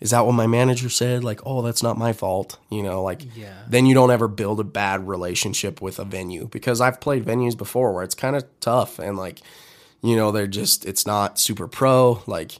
is 0.00 0.10
that 0.10 0.24
what 0.24 0.32
my 0.32 0.46
manager 0.46 0.88
said? 0.88 1.22
Like, 1.24 1.40
oh, 1.44 1.60
that's 1.62 1.82
not 1.82 1.98
my 1.98 2.12
fault, 2.12 2.58
you 2.70 2.82
know, 2.82 3.02
like 3.02 3.22
Yeah. 3.36 3.52
then 3.68 3.86
you 3.86 3.94
don't 3.94 4.10
ever 4.10 4.28
build 4.28 4.58
a 4.60 4.64
bad 4.64 5.06
relationship 5.06 5.80
with 5.82 5.98
a 5.98 6.04
venue 6.04 6.46
because 6.48 6.80
I've 6.80 7.00
played 7.00 7.24
venues 7.24 7.56
before 7.56 7.92
where 7.92 8.02
it's 8.02 8.14
kind 8.14 8.34
of 8.36 8.44
tough 8.60 8.98
and 8.98 9.16
like, 9.16 9.40
you 10.02 10.16
know, 10.16 10.30
they're 10.32 10.46
just 10.46 10.86
it's 10.86 11.06
not 11.06 11.38
super 11.38 11.68
pro, 11.68 12.22
like 12.26 12.52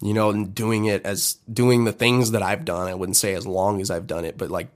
you 0.00 0.14
know, 0.14 0.30
and 0.30 0.52
doing 0.54 0.86
it 0.86 1.04
as 1.04 1.36
doing 1.52 1.84
the 1.84 1.92
things 1.92 2.32
that 2.32 2.42
I've 2.42 2.64
done, 2.64 2.88
I 2.88 2.94
wouldn't 2.94 3.16
say 3.16 3.34
as 3.34 3.46
long 3.46 3.80
as 3.80 3.88
I've 3.90 4.06
done 4.08 4.24
it, 4.24 4.36
but 4.36 4.50
like 4.50 4.68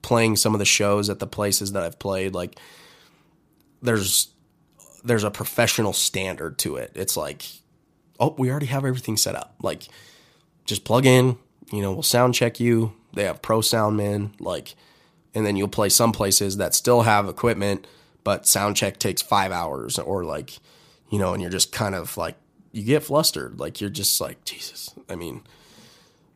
playing 0.00 0.34
some 0.36 0.54
of 0.54 0.58
the 0.58 0.64
shows 0.64 1.08
at 1.08 1.20
the 1.20 1.26
places 1.28 1.70
that 1.72 1.84
I've 1.84 1.98
played, 2.00 2.34
like 2.34 2.58
there's 3.80 4.28
there's 5.04 5.24
a 5.24 5.30
professional 5.30 5.92
standard 5.92 6.58
to 6.60 6.76
it. 6.76 6.92
It's 6.94 7.16
like, 7.16 7.44
oh, 8.20 8.34
we 8.38 8.50
already 8.50 8.66
have 8.66 8.84
everything 8.84 9.16
set 9.16 9.34
up. 9.34 9.56
Like, 9.60 9.88
just 10.64 10.84
plug 10.84 11.06
in. 11.06 11.38
You 11.72 11.80
know, 11.80 11.92
we'll 11.92 12.02
sound 12.02 12.34
check 12.34 12.60
you. 12.60 12.92
They 13.14 13.24
have 13.24 13.42
pro 13.42 13.62
sound 13.62 13.96
men. 13.96 14.34
Like, 14.38 14.74
and 15.34 15.46
then 15.46 15.56
you'll 15.56 15.68
play 15.68 15.88
some 15.88 16.12
places 16.12 16.58
that 16.58 16.74
still 16.74 17.02
have 17.02 17.28
equipment, 17.28 17.86
but 18.24 18.46
sound 18.46 18.76
check 18.76 18.98
takes 18.98 19.22
five 19.22 19.50
hours, 19.50 19.98
or 19.98 20.24
like, 20.24 20.58
you 21.10 21.18
know, 21.18 21.32
and 21.32 21.40
you're 21.40 21.50
just 21.50 21.72
kind 21.72 21.94
of 21.94 22.16
like, 22.16 22.36
you 22.72 22.82
get 22.82 23.02
flustered. 23.02 23.58
Like, 23.58 23.80
you're 23.80 23.90
just 23.90 24.20
like, 24.20 24.44
Jesus. 24.44 24.94
I 25.08 25.16
mean, 25.16 25.42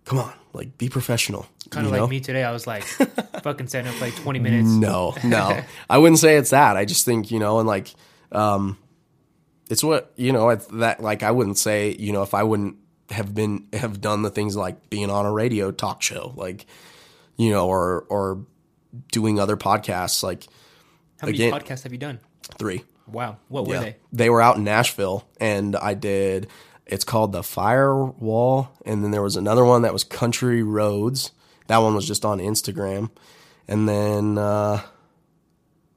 come 0.04 0.18
on, 0.18 0.32
like, 0.52 0.78
be 0.78 0.88
professional. 0.88 1.46
Kind 1.70 1.86
of 1.86 1.92
like 1.92 2.00
know? 2.00 2.06
me 2.06 2.20
today. 2.20 2.44
I 2.44 2.52
was 2.52 2.66
like, 2.66 2.84
fucking 3.42 3.68
setting 3.68 3.92
up 3.92 4.00
like 4.00 4.14
20 4.16 4.38
minutes. 4.38 4.68
No, 4.68 5.14
no. 5.24 5.60
I 5.90 5.98
wouldn't 5.98 6.18
say 6.18 6.36
it's 6.36 6.50
that. 6.50 6.76
I 6.76 6.84
just 6.84 7.04
think, 7.04 7.30
you 7.30 7.38
know, 7.38 7.58
and 7.58 7.66
like, 7.66 7.92
um, 8.32 8.78
it's 9.68 9.82
what, 9.82 10.12
you 10.16 10.32
know, 10.32 10.50
it's 10.50 10.66
that, 10.68 11.02
like, 11.02 11.22
I 11.22 11.30
wouldn't 11.30 11.58
say, 11.58 11.94
you 11.98 12.12
know, 12.12 12.22
if 12.22 12.34
I 12.34 12.42
wouldn't 12.42 12.76
have 13.10 13.34
been, 13.34 13.66
have 13.72 14.00
done 14.00 14.22
the 14.22 14.30
things 14.30 14.56
like 14.56 14.90
being 14.90 15.10
on 15.10 15.26
a 15.26 15.32
radio 15.32 15.70
talk 15.70 16.02
show, 16.02 16.32
like, 16.36 16.66
you 17.36 17.50
know, 17.50 17.68
or, 17.68 18.04
or 18.08 18.44
doing 19.12 19.38
other 19.38 19.56
podcasts, 19.56 20.22
like 20.22 20.46
How 21.20 21.26
many 21.26 21.36
again- 21.38 21.52
podcasts 21.52 21.82
have 21.84 21.92
you 21.92 21.98
done? 21.98 22.20
three. 22.58 22.84
Wow. 23.08 23.36
What 23.48 23.66
were 23.66 23.74
Yeah. 23.74 23.80
they? 23.80 23.96
They 24.12 24.30
were 24.30 24.40
out 24.42 24.56
in 24.56 24.64
Nashville 24.64 25.24
and 25.40 25.76
I 25.76 25.94
did 25.94 26.48
it's 26.86 27.04
called 27.04 27.32
the 27.32 27.42
Firewall 27.42 28.68
and 28.84 29.02
then 29.02 29.10
there 29.10 29.22
was 29.22 29.34
another 29.36 29.64
one 29.64 29.82
that 29.82 29.92
was 29.92 30.04
Country 30.04 30.62
Roads. 30.62 31.32
that 31.66 31.78
one 31.78 31.94
was 31.96 32.06
just 32.06 32.24
on 32.24 32.38
Instagram, 32.38 33.10
and 33.66 33.88
then 33.88 34.38
uh, 34.38 34.80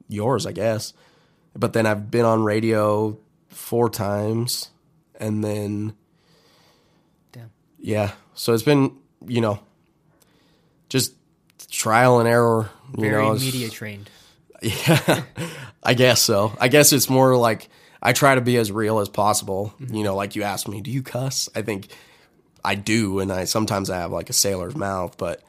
yours, 0.08 0.46
I 0.46 0.50
guess. 0.52 0.92
But 1.54 1.72
then 1.72 1.86
I've 1.86 2.10
been 2.10 2.24
on 2.24 2.42
radio 2.42 3.18
four 3.48 3.88
times, 3.90 4.70
and 5.20 5.44
then. 5.44 5.94
Yeah. 7.80 8.12
So 8.34 8.54
it's 8.54 8.62
been 8.62 8.96
you 9.26 9.40
know 9.40 9.60
just 10.88 11.14
trial 11.70 12.20
and 12.20 12.28
error. 12.28 12.70
You 12.96 13.10
Very 13.10 13.22
know, 13.22 13.34
media 13.34 13.70
trained. 13.70 14.10
yeah, 14.62 15.22
I 15.82 15.94
guess 15.94 16.20
so. 16.20 16.52
I 16.60 16.68
guess 16.68 16.92
it's 16.92 17.08
more 17.08 17.36
like 17.36 17.68
I 18.02 18.12
try 18.12 18.34
to 18.34 18.40
be 18.40 18.56
as 18.56 18.70
real 18.70 18.98
as 18.98 19.08
possible. 19.08 19.72
Mm-hmm. 19.80 19.94
You 19.94 20.04
know, 20.04 20.14
like 20.14 20.36
you 20.36 20.42
asked 20.42 20.68
me, 20.68 20.80
do 20.80 20.90
you 20.90 21.02
cuss? 21.02 21.48
I 21.54 21.62
think 21.62 21.88
I 22.64 22.74
do, 22.74 23.20
and 23.20 23.32
I 23.32 23.44
sometimes 23.44 23.88
I 23.88 23.98
have 23.98 24.12
like 24.12 24.28
a 24.28 24.34
sailor's 24.34 24.76
mouth, 24.76 25.16
but 25.16 25.42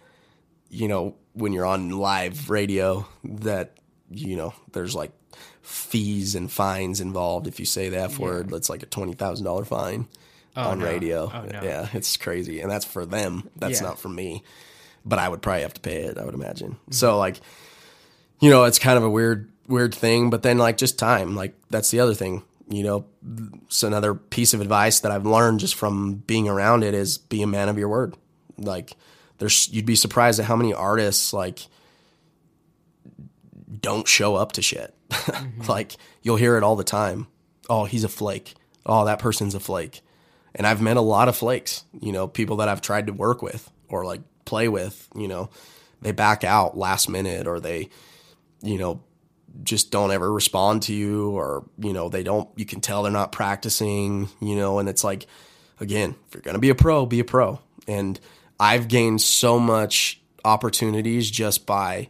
you 0.70 0.88
know, 0.88 1.16
when 1.34 1.52
you're 1.52 1.66
on 1.66 1.90
live 1.90 2.50
radio, 2.50 3.06
that 3.24 3.78
you 4.10 4.38
know, 4.38 4.54
there's 4.72 4.96
like 4.96 5.12
fees 5.62 6.36
and 6.36 6.52
fines 6.52 7.02
involved. 7.02 7.48
If 7.48 7.60
you 7.60 7.66
say 7.66 7.90
the 7.90 8.00
f 8.00 8.20
word, 8.20 8.50
that's 8.50 8.70
like 8.70 8.84
a 8.84 8.88
twenty 8.88 9.14
thousand 9.14 9.46
dollar 9.46 9.66
fine 9.66 10.08
Oh, 10.56 10.70
on 10.72 10.80
no. 10.80 10.86
radio. 10.86 11.32
Oh, 11.34 11.46
no. 11.46 11.62
Yeah, 11.64 11.88
it's 11.94 12.18
crazy, 12.18 12.60
and 12.62 12.70
that's 12.70 12.86
for 12.86 13.06
them. 13.06 13.50
That's 13.56 13.80
Yeah. 13.82 13.88
not 13.88 14.00
for 14.00 14.10
me. 14.10 14.44
But 15.06 15.18
I 15.20 15.28
would 15.30 15.42
probably 15.42 15.62
have 15.64 15.74
to 15.76 15.82
pay 15.82 16.04
it. 16.04 16.18
I 16.18 16.26
would 16.26 16.36
imagine. 16.36 16.72
Mm-hmm. 16.74 16.92
So 16.92 17.18
like 17.18 17.40
you 18.40 18.50
know, 18.50 18.64
it's 18.64 18.80
kind 18.80 18.98
of 18.98 19.04
a 19.04 19.10
weird, 19.10 19.52
weird 19.68 19.94
thing. 19.94 20.32
But 20.32 20.42
then, 20.42 20.58
like, 20.58 20.76
just 20.76 20.98
time, 20.98 21.36
like, 21.36 21.54
that's 21.70 21.92
the 21.92 22.00
other 22.00 22.16
thing. 22.16 22.42
You 22.68 22.84
know, 22.84 23.06
it's 23.68 23.84
another 23.84 24.16
piece 24.16 24.56
of 24.56 24.62
advice 24.62 25.00
that 25.02 25.12
I've 25.12 25.28
learned 25.28 25.60
just 25.60 25.76
from 25.76 26.16
being 26.26 26.50
around 26.50 26.84
it 26.84 26.96
is 26.96 27.20
be 27.20 27.44
a 27.44 27.48
man 27.48 27.70
of 27.70 27.78
your 27.78 27.88
word. 27.88 28.16
Like, 28.58 28.94
there's, 29.38 29.70
you'd 29.70 29.86
be 29.86 29.96
surprised 29.96 30.40
at 30.40 30.48
how 30.48 30.56
many 30.56 30.74
artists, 30.74 31.34
like, 31.34 31.60
don't 33.80 34.08
show 34.08 34.36
up 34.36 34.54
to 34.54 34.62
shit. 34.62 34.94
Mm-hmm. 35.12 35.70
like, 35.70 35.98
you'll 36.24 36.38
hear 36.38 36.58
it 36.58 36.64
all 36.64 36.76
the 36.76 36.84
time. 36.84 37.28
Oh, 37.70 37.86
he's 37.86 38.04
a 38.04 38.10
flake. 38.10 38.56
Oh, 38.88 39.06
that 39.06 39.20
person's 39.20 39.54
a 39.54 39.60
flake. 39.60 40.02
And 40.54 40.68
I've 40.68 40.82
met 40.82 40.98
a 40.98 41.02
lot 41.02 41.28
of 41.28 41.38
flakes, 41.38 41.86
you 42.00 42.12
know, 42.12 42.28
people 42.28 42.58
that 42.58 42.68
I've 42.68 42.82
tried 42.82 43.08
to 43.08 43.14
work 43.14 43.42
with 43.42 43.70
or 43.90 44.06
like 44.06 44.22
play 44.46 44.68
with, 44.68 45.08
you 45.16 45.28
know, 45.28 45.50
they 46.02 46.12
back 46.12 46.44
out 46.44 46.78
last 46.78 47.10
minute 47.10 47.48
or 47.48 47.60
they, 47.60 47.90
you 48.62 48.78
know, 48.78 49.02
just 49.64 49.92
don't 49.92 50.12
ever 50.12 50.32
respond 50.32 50.84
to 50.84 50.94
you 50.94 51.32
or, 51.32 51.66
you 51.78 51.94
know, 51.94 52.10
they 52.10 52.24
don't, 52.24 52.50
you 52.56 52.66
can 52.66 52.82
tell 52.82 53.04
they're 53.04 53.12
not 53.12 53.32
practicing, 53.32 54.30
you 54.42 54.56
know, 54.56 54.80
and 54.80 54.90
it's 54.90 55.04
like, 55.04 55.28
again, 55.80 56.16
if 56.28 56.34
you're 56.34 56.42
going 56.42 56.56
to 56.56 56.60
be 56.60 56.70
a 56.70 56.76
pro, 56.76 57.06
be 57.06 57.20
a 57.20 57.26
pro. 57.26 57.60
And 57.88 58.20
I've 58.60 58.88
gained 58.88 59.22
so 59.22 59.60
much 59.60 60.22
opportunities 60.44 61.30
just 61.30 61.66
by 61.66 62.10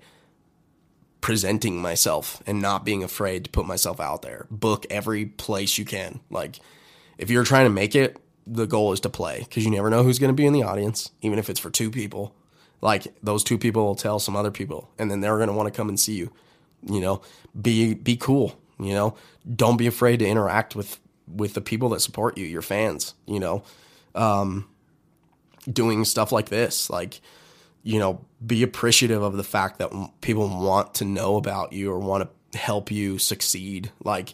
presenting 1.21 1.81
myself 1.81 2.41
and 2.47 2.61
not 2.61 2.83
being 2.83 3.03
afraid 3.03 3.45
to 3.45 3.49
put 3.49 3.65
myself 3.65 3.99
out 3.99 4.21
there. 4.21 4.47
Book 4.49 4.85
every 4.89 5.25
place 5.25 5.77
you 5.77 5.85
can. 5.85 6.19
Like, 6.29 6.59
if 7.17 7.29
you're 7.29 7.43
trying 7.43 7.65
to 7.65 7.69
make 7.69 7.95
it, 7.95 8.17
the 8.45 8.65
goal 8.65 8.91
is 8.93 8.99
to 9.01 9.09
play 9.09 9.39
because 9.39 9.63
you 9.63 9.71
never 9.71 9.89
know 9.89 10.03
who's 10.03 10.19
going 10.19 10.29
to 10.29 10.35
be 10.35 10.45
in 10.45 10.53
the 10.53 10.63
audience, 10.63 11.11
even 11.21 11.39
if 11.39 11.49
it's 11.49 11.59
for 11.59 11.69
two 11.69 11.91
people. 11.91 12.35
Like 12.81 13.07
those 13.21 13.43
two 13.43 13.57
people 13.57 13.85
will 13.85 13.95
tell 13.95 14.19
some 14.19 14.35
other 14.35 14.51
people, 14.51 14.89
and 14.97 15.11
then 15.11 15.21
they're 15.21 15.37
going 15.37 15.49
to 15.49 15.53
want 15.53 15.71
to 15.71 15.77
come 15.77 15.89
and 15.89 15.99
see 15.99 16.13
you. 16.13 16.31
You 16.83 16.99
know, 16.99 17.21
be 17.59 17.93
be 17.93 18.17
cool. 18.17 18.59
You 18.79 18.93
know, 18.93 19.15
don't 19.55 19.77
be 19.77 19.85
afraid 19.85 20.17
to 20.19 20.27
interact 20.27 20.75
with 20.75 20.99
with 21.27 21.53
the 21.53 21.61
people 21.61 21.89
that 21.89 22.01
support 22.01 22.37
you, 22.37 22.45
your 22.45 22.63
fans. 22.63 23.13
You 23.27 23.39
know, 23.39 23.63
um, 24.15 24.67
doing 25.71 26.03
stuff 26.05 26.31
like 26.31 26.49
this, 26.49 26.89
like 26.89 27.21
you 27.83 27.99
know, 27.99 28.23
be 28.45 28.63
appreciative 28.63 29.21
of 29.21 29.37
the 29.37 29.43
fact 29.43 29.79
that 29.79 29.91
people 30.21 30.47
want 30.47 30.95
to 30.95 31.05
know 31.05 31.35
about 31.37 31.73
you 31.73 31.91
or 31.91 31.99
want 31.99 32.29
to 32.51 32.57
help 32.57 32.91
you 32.91 33.17
succeed. 33.17 33.91
Like, 34.03 34.33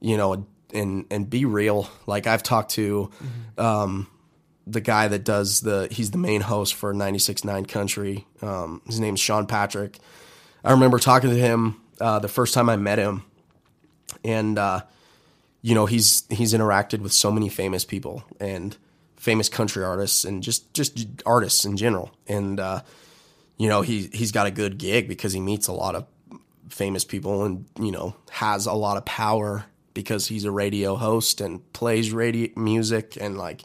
you 0.00 0.16
know, 0.16 0.46
and 0.72 1.06
and 1.10 1.28
be 1.28 1.44
real. 1.44 1.88
Like 2.06 2.26
I've 2.26 2.42
talked 2.42 2.72
to 2.72 3.10
um, 3.58 4.06
the 4.66 4.80
guy 4.80 5.08
that 5.08 5.24
does 5.24 5.60
the 5.60 5.88
he's 5.90 6.10
the 6.10 6.18
main 6.18 6.40
host 6.40 6.74
for 6.74 6.94
96.9 6.94 7.68
Country. 7.68 8.26
Um, 8.40 8.82
his 8.86 9.00
name's 9.00 9.20
Sean 9.20 9.46
Patrick. 9.46 9.98
I 10.64 10.72
remember 10.72 10.98
talking 10.98 11.30
to 11.30 11.36
him 11.36 11.80
uh, 12.00 12.18
the 12.18 12.28
first 12.28 12.54
time 12.54 12.68
I 12.68 12.76
met 12.76 12.98
him, 12.98 13.24
and 14.24 14.58
uh, 14.58 14.82
you 15.60 15.74
know 15.74 15.86
he's 15.86 16.24
he's 16.30 16.54
interacted 16.54 17.00
with 17.00 17.12
so 17.12 17.30
many 17.30 17.48
famous 17.48 17.84
people 17.84 18.24
and 18.40 18.76
famous 19.16 19.48
country 19.48 19.84
artists 19.84 20.24
and 20.24 20.42
just 20.42 20.72
just 20.74 21.22
artists 21.26 21.64
in 21.64 21.76
general. 21.76 22.10
And 22.28 22.60
uh, 22.60 22.82
you 23.56 23.68
know 23.68 23.82
he 23.82 24.08
he's 24.12 24.32
got 24.32 24.46
a 24.46 24.50
good 24.50 24.78
gig 24.78 25.08
because 25.08 25.32
he 25.32 25.40
meets 25.40 25.68
a 25.68 25.72
lot 25.72 25.94
of 25.94 26.06
famous 26.68 27.04
people 27.04 27.44
and 27.44 27.66
you 27.78 27.92
know 27.92 28.14
has 28.30 28.66
a 28.66 28.72
lot 28.72 28.96
of 28.96 29.04
power 29.04 29.64
because 29.94 30.28
he's 30.28 30.44
a 30.44 30.50
radio 30.50 30.96
host 30.96 31.40
and 31.40 31.72
plays 31.72 32.12
radio 32.12 32.48
music 32.56 33.16
and 33.20 33.36
like 33.36 33.62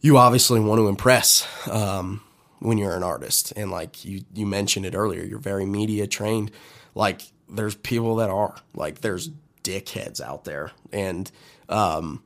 you 0.00 0.16
obviously 0.16 0.60
want 0.60 0.78
to 0.78 0.88
impress 0.88 1.46
um, 1.68 2.20
when 2.60 2.78
you're 2.78 2.96
an 2.96 3.02
artist. 3.02 3.52
And 3.56 3.70
like 3.70 4.04
you 4.04 4.22
you 4.34 4.46
mentioned 4.46 4.86
it 4.86 4.94
earlier 4.94 5.22
you're 5.22 5.38
very 5.38 5.66
media 5.66 6.06
trained. 6.06 6.50
Like 6.94 7.22
there's 7.48 7.74
people 7.74 8.16
that 8.16 8.30
are 8.30 8.56
like 8.74 9.00
there's 9.00 9.30
dickheads 9.62 10.20
out 10.20 10.44
there 10.44 10.72
and 10.92 11.30
um, 11.68 12.22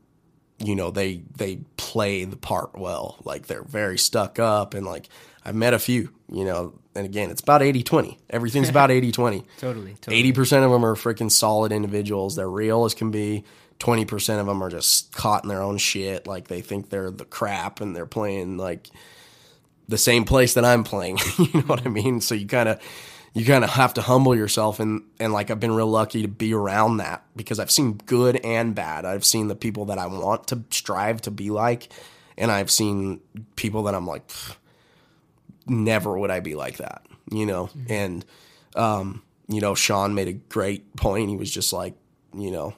you 0.58 0.76
know 0.76 0.90
they 0.90 1.22
they 1.36 1.60
play 1.76 2.24
the 2.24 2.36
part 2.36 2.78
well. 2.78 3.18
Like 3.24 3.46
they're 3.46 3.64
very 3.64 3.98
stuck 3.98 4.38
up 4.38 4.74
and 4.74 4.86
like 4.86 5.08
I've 5.44 5.54
met 5.56 5.74
a 5.74 5.78
few 5.78 6.10
you 6.32 6.44
know 6.44 6.72
and 6.94 7.04
again 7.06 7.30
it's 7.30 7.40
about 7.42 7.60
80-20 7.60 8.16
everything's 8.30 8.68
about 8.68 8.90
80-20 8.98 9.12
Totally. 9.58 9.94
totally. 9.94 10.16
Eighty 10.16 10.32
percent 10.32 10.64
of 10.64 10.70
them 10.70 10.84
are 10.84 10.94
freaking 10.94 11.30
solid 11.30 11.72
individuals. 11.72 12.36
They're 12.36 12.50
real 12.50 12.84
as 12.84 12.94
can 12.94 13.10
be. 13.10 13.44
Twenty 13.78 14.04
percent 14.04 14.40
of 14.40 14.46
them 14.46 14.62
are 14.62 14.70
just 14.70 15.12
caught 15.12 15.42
in 15.44 15.48
their 15.48 15.62
own 15.62 15.76
shit. 15.78 16.26
Like 16.26 16.46
they 16.48 16.60
think 16.60 16.88
they're 16.90 17.10
the 17.10 17.24
crap 17.24 17.80
and 17.80 17.96
they're 17.96 18.06
playing 18.06 18.56
like 18.56 18.88
the 19.88 19.98
same 19.98 20.24
place 20.24 20.54
that 20.54 20.64
I'm 20.64 20.84
playing. 20.84 21.18
you 21.38 21.48
know 21.54 21.66
what 21.66 21.84
I 21.84 21.88
mean? 21.88 22.20
So 22.20 22.34
you 22.36 22.46
kind 22.46 22.68
of 22.68 22.80
you 23.34 23.44
kind 23.44 23.64
of 23.64 23.70
have 23.70 23.94
to 23.94 24.02
humble 24.02 24.36
yourself 24.36 24.78
and 24.78 25.02
and 25.18 25.32
like 25.32 25.50
I've 25.50 25.58
been 25.58 25.72
real 25.74 25.88
lucky 25.88 26.22
to 26.22 26.28
be 26.28 26.54
around 26.54 26.98
that 26.98 27.24
because 27.34 27.58
I've 27.58 27.70
seen 27.72 27.94
good 28.06 28.36
and 28.44 28.74
bad. 28.74 29.04
I've 29.04 29.24
seen 29.24 29.48
the 29.48 29.56
people 29.56 29.86
that 29.86 29.98
I 29.98 30.06
want 30.06 30.46
to 30.48 30.62
strive 30.70 31.22
to 31.22 31.30
be 31.32 31.50
like, 31.50 31.88
and 32.38 32.52
I've 32.52 32.70
seen 32.70 33.20
people 33.56 33.82
that 33.84 33.94
I'm 33.96 34.06
like, 34.06 34.28
"Pfft, 34.28 34.56
never 35.66 36.16
would 36.18 36.30
I 36.30 36.40
be 36.40 36.54
like 36.54 36.78
that. 36.78 37.04
You 37.30 37.46
know, 37.46 37.70
and 37.88 38.24
um, 38.76 39.22
you 39.48 39.60
know, 39.60 39.74
Sean 39.74 40.14
made 40.14 40.28
a 40.28 40.32
great 40.32 40.96
point. 40.96 41.30
He 41.30 41.36
was 41.36 41.50
just 41.50 41.72
like, 41.72 41.94
you 42.34 42.50
know, 42.50 42.74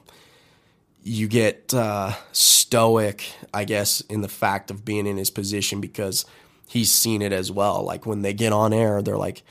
you 1.03 1.27
get 1.27 1.73
uh, 1.73 2.13
stoic, 2.31 3.25
I 3.53 3.63
guess, 3.65 4.01
in 4.01 4.21
the 4.21 4.27
fact 4.27 4.71
of 4.71 4.83
being 4.85 5.07
in 5.07 5.17
his 5.17 5.29
position 5.29 5.81
because 5.81 6.25
he's 6.67 6.91
seen 6.91 7.21
it 7.21 7.31
as 7.31 7.51
well. 7.51 7.83
Like 7.83 8.05
when 8.05 8.21
they 8.21 8.33
get 8.33 8.53
on 8.53 8.73
air, 8.73 9.01
they're 9.01 9.17
like, 9.17 9.43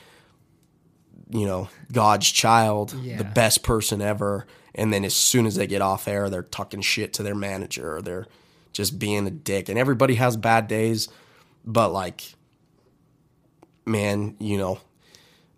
you 1.31 1.47
know, 1.47 1.69
God's 1.93 2.31
child, 2.31 2.95
Yeah. 3.03 3.17
the 3.19 3.25
best 3.25 3.63
person 3.63 4.01
ever. 4.03 4.47
And 4.75 4.93
then 4.93 5.05
as 5.05 5.15
soon 5.15 5.47
as 5.47 5.55
they 5.55 5.67
get 5.67 5.83
off 5.83 6.09
air, 6.09 6.29
they're 6.29 6.43
talking 6.43 6.81
shit 6.81 7.13
to 7.15 7.23
their 7.23 7.35
manager 7.35 7.97
or 7.97 8.03
they're 8.03 8.27
just 8.73 8.99
being 8.99 9.27
a 9.27 9.31
dick. 9.31 9.69
And 9.69 9.79
everybody 9.79 10.17
has 10.17 10.37
bad 10.37 10.67
days, 10.69 11.09
but 11.65 11.91
like, 11.93 12.35
man, 13.87 14.37
you 14.39 14.59
know, 14.59 14.81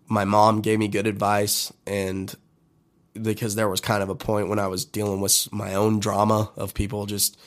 my 0.07 0.25
mom 0.25 0.61
gave 0.61 0.79
me 0.79 0.87
good 0.87 1.07
advice 1.07 1.71
and 1.85 2.33
because 3.21 3.55
there 3.55 3.69
was 3.69 3.81
kind 3.81 4.03
of 4.03 4.09
a 4.09 4.15
point 4.15 4.47
when 4.47 4.59
I 4.59 4.67
was 4.67 4.85
dealing 4.85 5.21
with 5.21 5.51
my 5.51 5.73
own 5.73 5.99
drama 5.99 6.51
of 6.55 6.73
people 6.73 7.05
just 7.05 7.37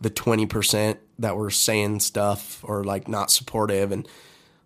the 0.00 0.10
20% 0.10 0.96
that 1.18 1.36
were 1.36 1.50
saying 1.50 2.00
stuff 2.00 2.64
or 2.64 2.84
like 2.84 3.06
not 3.06 3.30
supportive 3.30 3.92
and 3.92 4.08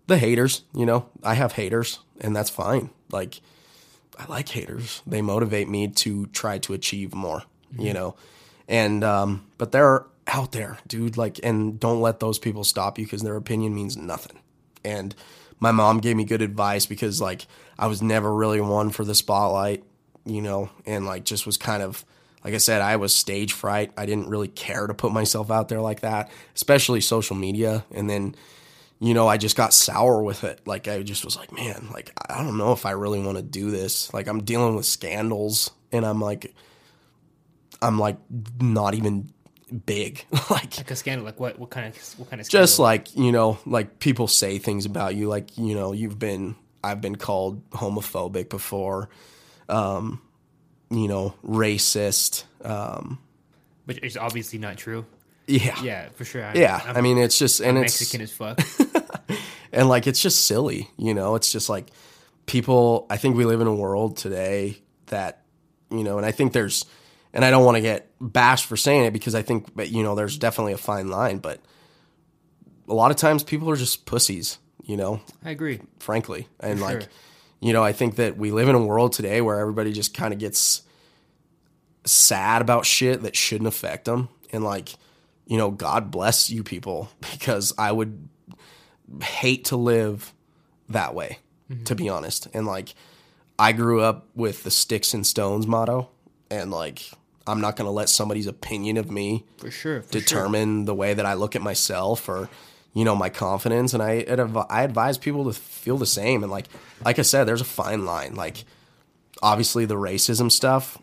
the 0.07 0.19
haters, 0.19 0.63
you 0.75 0.87
know, 0.87 1.09
I 1.23 1.35
have 1.35 1.53
haters 1.53 1.99
and 2.21 2.35
that's 2.35 2.51
fine. 2.51 2.91
Like 3.11 3.41
I 4.19 4.27
like 4.27 4.49
haters. 4.49 5.03
They 5.07 5.23
motivate 5.23 5.69
me 5.69 5.89
to 5.89 6.27
try 6.27 6.59
to 6.59 6.73
achieve 6.73 7.15
more, 7.15 7.43
you 7.79 7.93
know. 7.93 8.17
And 8.69 9.03
um 9.03 9.47
but 9.59 9.73
they're 9.73 10.07
out 10.27 10.53
there, 10.53 10.79
dude, 10.87 11.17
like 11.17 11.41
and 11.43 11.79
don't 11.81 12.01
let 12.01 12.21
those 12.21 12.39
people 12.39 12.65
stop 12.65 12.99
you 12.99 13.05
because 13.05 13.23
their 13.23 13.37
opinion 13.37 13.75
means 13.75 13.97
nothing. 13.97 14.39
And 14.85 15.15
my 15.65 15.73
mom 15.73 15.97
gave 15.97 16.15
me 16.15 16.25
good 16.25 16.43
advice 16.43 16.85
because 16.85 17.23
like 17.23 17.47
I 17.79 17.87
was 17.87 18.03
never 18.03 18.33
really 18.33 18.61
one 18.61 18.91
for 18.91 19.03
the 19.03 19.15
spotlight, 19.15 19.83
you 20.27 20.43
know, 20.43 20.69
and 20.85 21.07
like 21.07 21.25
just 21.25 21.47
was 21.47 21.57
kind 21.57 21.83
of 21.83 22.05
like 22.45 22.53
I 22.53 22.59
said, 22.59 22.83
I 22.83 22.97
was 22.97 23.15
stage 23.15 23.55
fright. 23.55 23.91
I 23.97 24.05
didn't 24.05 24.29
really 24.29 24.49
care 24.49 24.87
to 24.87 24.93
put 24.93 25.11
myself 25.11 25.51
out 25.51 25.71
there 25.71 25.81
like 25.81 26.01
that, 26.01 26.31
especially 26.55 27.01
social 27.01 27.35
media. 27.35 27.87
And 27.91 28.11
then, 28.11 28.35
you 29.01 29.15
know, 29.15 29.27
I 29.27 29.39
just 29.39 29.57
got 29.57 29.73
sour 29.73 30.23
with 30.23 30.45
it. 30.45 30.61
Like 30.67 30.87
I 30.87 31.03
just 31.03 31.25
was 31.25 31.35
like, 31.35 31.51
man, 31.51 31.89
like 31.95 32.13
I 32.29 32.45
don't 32.45 32.59
know 32.59 32.73
if 32.73 32.85
I 32.85 32.91
really 32.91 33.23
want 33.23 33.39
to 33.39 33.43
do 33.43 33.71
this. 33.71 34.13
Like 34.13 34.27
I'm 34.27 34.45
dealing 34.45 34.77
with 34.77 34.85
scandals 34.85 35.71
and 35.93 36.05
I'm 36.05 36.21
like 36.21 36.55
I'm 37.81 37.99
like 37.99 38.19
not 38.61 38.95
even 38.95 39.33
big. 39.87 40.25
like 40.51 40.77
Like 40.79 40.91
a 40.91 40.97
scandal. 40.97 41.25
Like 41.25 41.41
what? 41.41 41.59
What 41.59 41.71
kind 41.71 41.87
of? 41.87 41.97
What 42.19 42.31
kind 42.31 42.41
of? 42.41 42.47
Scandal? 42.47 42.63
just 42.65 42.79
like 42.79 43.15
you 43.17 43.33
know 43.33 43.59
like 43.67 43.99
people 43.99 44.29
say 44.29 44.59
things 44.59 44.87
about 44.87 45.15
you 45.15 45.29
like 45.29 45.57
you 45.59 45.75
know 45.75 45.93
you've 45.93 46.19
been 46.19 46.57
i've 46.83 47.01
been 47.01 47.17
called 47.17 47.69
homophobic 47.71 48.49
before 48.51 49.09
um 49.69 50.21
you 50.91 51.09
know 51.09 51.35
racist 51.45 52.45
um 52.63 53.19
which 53.87 53.99
is 54.03 54.17
obviously 54.17 54.59
not 54.59 54.77
true. 54.77 55.05
yeah 55.47 55.75
Yeah, 55.83 56.09
for 56.15 56.25
sure. 56.25 56.45
I, 56.45 56.55
yeah 56.55 56.81
I'm 56.87 56.97
i 56.99 57.01
mean 57.01 57.17
it's 57.19 57.39
just 57.39 57.61
and 57.61 57.79
it's 57.79 58.01
Mexican 58.01 58.21
as 58.21 58.33
fuck. 58.33 58.61
and 59.73 59.89
like 59.89 60.07
it's 60.07 60.21
just 60.21 60.45
silly 60.47 60.91
you 60.99 61.15
know 61.15 61.35
it's 61.37 61.51
just 61.51 61.69
like 61.71 61.91
people 62.47 63.07
i 63.11 63.17
think 63.17 63.37
we 63.37 63.45
live 63.47 63.61
in 63.63 63.67
a 63.67 63.75
world 63.75 64.17
today 64.19 64.77
that 65.07 65.43
you 65.91 66.05
know 66.05 66.19
and 66.19 66.27
i 66.27 66.31
think 66.33 66.53
there's 66.53 66.85
and 67.35 67.45
i 67.45 67.51
don't 67.51 67.65
want 67.67 67.77
to 67.77 67.83
get 67.83 68.11
bashed 68.21 68.65
for 68.65 68.77
saying 68.77 69.05
it 69.05 69.13
because 69.13 69.35
i 69.35 69.43
think 69.43 69.75
but 69.77 69.91
you 69.91 70.03
know 70.03 70.15
there's 70.15 70.39
definitely 70.39 70.73
a 70.73 70.79
fine 70.79 71.09
line 71.09 71.37
but 71.39 71.61
a 72.89 72.95
lot 72.95 73.11
of 73.11 73.17
times 73.19 73.43
people 73.43 73.69
are 73.69 73.77
just 73.77 74.07
pussies 74.07 74.57
you 74.85 74.97
know 74.97 75.21
I 75.45 75.51
agree. 75.51 75.81
frankly. 75.99 76.49
And 76.61 76.79
For 76.79 76.85
like, 76.85 77.01
sure. 77.03 77.11
you 77.61 77.73
know, 77.73 77.83
I 77.83 77.93
think 77.93 78.17
that 78.17 78.37
we 78.37 78.51
live 78.51 78.69
in 78.69 78.75
a 78.75 78.83
world 78.85 79.13
today 79.15 79.41
where 79.41 79.59
everybody 79.59 79.93
just 79.93 80.13
kind 80.15 80.35
of 80.35 80.39
gets 80.39 80.83
sad 82.05 82.61
about 82.63 82.85
shit 82.85 83.23
that 83.23 83.35
shouldn't 83.35 83.69
affect 83.69 84.05
them. 84.05 84.29
And 84.53 84.63
like, 84.63 84.91
you 85.47 85.57
know, 85.57 85.71
God 85.71 86.11
bless 86.11 86.51
you 86.51 86.63
people 86.63 87.09
because 87.33 87.73
I 87.79 87.93
would 87.93 88.29
hate 89.23 89.67
to 89.67 89.77
live 89.77 90.33
that 90.91 91.15
way, 91.15 91.39
Mm-hmm. 91.71 91.85
to 91.85 91.95
be 91.95 92.11
honest. 92.11 92.47
And 92.53 92.67
like, 92.67 92.95
I 93.59 93.73
grew 93.73 94.03
up 94.03 94.29
with 94.35 94.65
the 94.65 94.71
sticks 94.71 95.15
and 95.15 95.27
stones 95.27 95.67
motto. 95.67 96.11
And 96.51 96.71
like, 96.71 97.11
I'm 97.47 97.61
not 97.61 97.77
going 97.77 97.87
to 97.87 97.93
let 97.93 98.09
somebody's 98.09 98.47
opinion 98.47 98.97
of 98.97 99.11
me 99.11 99.45
For 99.59 99.71
sure. 99.71 100.03
For 100.03 100.13
sure. 100.13 100.21
determine 100.21 100.85
the 100.87 100.95
way 100.95 101.15
that 101.15 101.27
I 101.27 101.35
look 101.35 101.55
at 101.57 101.63
myself 101.63 102.29
or 102.29 102.49
you 102.95 103.05
know 103.05 103.15
my 103.17 103.29
confidence. 103.29 103.93
And 103.95 104.03
I 104.03 104.25
I 104.71 104.83
advise 104.83 105.19
people 105.19 105.45
to 105.45 105.53
feel 105.53 105.99
the 105.99 106.07
same. 106.07 106.43
And 106.43 106.51
like 106.51 106.67
like 107.05 107.19
I 107.19 107.23
said 107.23 107.45
there's 107.45 107.61
a 107.61 107.65
fine 107.65 108.05
line. 108.07 108.35
Like 108.35 108.65
obviously 109.43 109.85
the 109.85 109.97
racism 109.97 110.51
stuff 110.51 110.99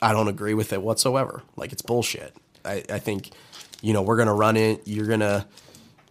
I 0.00 0.12
don't 0.12 0.28
agree 0.28 0.54
with 0.54 0.72
it 0.72 0.80
whatsoever. 0.82 1.42
Like 1.56 1.72
it's 1.72 1.82
bullshit. 1.82 2.34
I 2.64 2.84
I 2.88 2.98
think 2.98 3.30
you 3.82 3.92
know 3.92 4.02
we're 4.02 4.16
going 4.16 4.28
to 4.28 4.34
run 4.34 4.56
it. 4.56 4.82
You're 4.86 5.06
going 5.06 5.20
to 5.20 5.46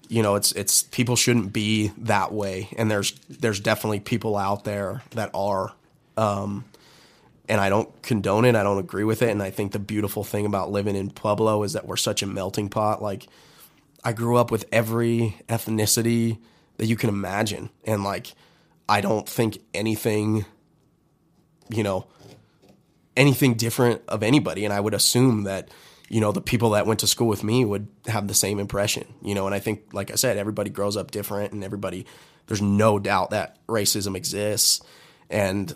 you 0.09 0.23
know 0.23 0.35
it's 0.35 0.51
it's 0.53 0.83
people 0.83 1.15
shouldn't 1.15 1.53
be 1.53 1.91
that 1.99 2.33
way. 2.33 2.69
And 2.77 2.91
there's 2.91 3.11
there's 3.29 3.59
definitely 3.61 4.01
people 4.01 4.35
out 4.35 4.63
there 4.65 5.03
that 5.11 5.31
are 5.33 5.73
um 6.17 6.65
and 7.49 7.61
I 7.61 7.69
don't 7.69 8.01
condone 8.01 8.45
it. 8.45 8.55
I 8.55 8.63
don't 8.63 8.77
agree 8.77 9.03
with 9.03 9.21
it. 9.21 9.29
And 9.29 9.41
I 9.41 9.51
think 9.51 9.71
the 9.71 9.79
beautiful 9.79 10.23
thing 10.23 10.45
about 10.45 10.71
living 10.71 10.95
in 10.95 11.09
Pueblo 11.09 11.63
is 11.63 11.73
that 11.73 11.87
we're 11.87 11.97
such 11.97 12.21
a 12.21 12.27
melting 12.27 12.69
pot. 12.69 13.01
Like, 13.01 13.27
I 14.03 14.13
grew 14.13 14.37
up 14.37 14.51
with 14.51 14.65
every 14.71 15.37
ethnicity 15.47 16.39
that 16.77 16.85
you 16.87 16.95
can 16.95 17.09
imagine. 17.09 17.69
And, 17.85 18.03
like, 18.03 18.33
I 18.89 19.01
don't 19.01 19.27
think 19.27 19.59
anything, 19.73 20.45
you 21.69 21.83
know, 21.83 22.07
anything 23.15 23.55
different 23.55 24.01
of 24.07 24.23
anybody. 24.23 24.65
And 24.65 24.73
I 24.73 24.79
would 24.79 24.93
assume 24.93 25.43
that, 25.43 25.69
you 26.09 26.21
know, 26.21 26.31
the 26.31 26.41
people 26.41 26.71
that 26.71 26.85
went 26.85 26.99
to 27.01 27.07
school 27.07 27.27
with 27.27 27.43
me 27.43 27.65
would 27.65 27.87
have 28.07 28.27
the 28.27 28.33
same 28.33 28.59
impression, 28.59 29.05
you 29.21 29.35
know. 29.35 29.45
And 29.45 29.55
I 29.55 29.59
think, 29.59 29.93
like 29.93 30.11
I 30.11 30.15
said, 30.15 30.37
everybody 30.37 30.69
grows 30.69 30.95
up 30.95 31.11
different 31.11 31.53
and 31.53 31.63
everybody, 31.63 32.05
there's 32.45 32.61
no 32.61 32.99
doubt 32.99 33.31
that 33.31 33.57
racism 33.67 34.15
exists. 34.15 34.81
And 35.29 35.73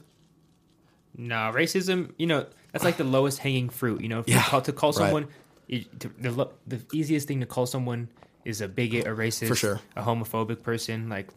Nah, 1.18 1.52
racism. 1.52 2.12
You 2.18 2.28
know, 2.28 2.46
that's 2.72 2.84
like 2.84 2.98
the 2.98 3.04
lowest 3.18 3.40
hanging 3.40 3.70
fruit. 3.70 4.02
You 4.02 4.08
know, 4.10 4.20
if 4.20 4.28
you 4.28 4.36
Yeah, 4.36 4.44
call, 4.44 4.62
to 4.62 4.72
call 4.74 4.92
right. 4.92 4.98
someone, 4.98 5.28
you, 5.68 5.86
to, 6.00 6.08
the 6.20 6.50
the 6.68 6.82
easiest 6.94 7.28
thing 7.28 7.40
to 7.42 7.46
call 7.46 7.66
someone 7.66 8.10
is 8.46 8.62
a 8.62 8.68
bigot, 8.68 9.06
a 9.08 9.10
racist, 9.12 9.48
For 9.50 9.56
sure. 9.56 9.82
a 9.96 10.02
homophobic 10.04 10.64
person. 10.64 11.10
Like, 11.10 11.28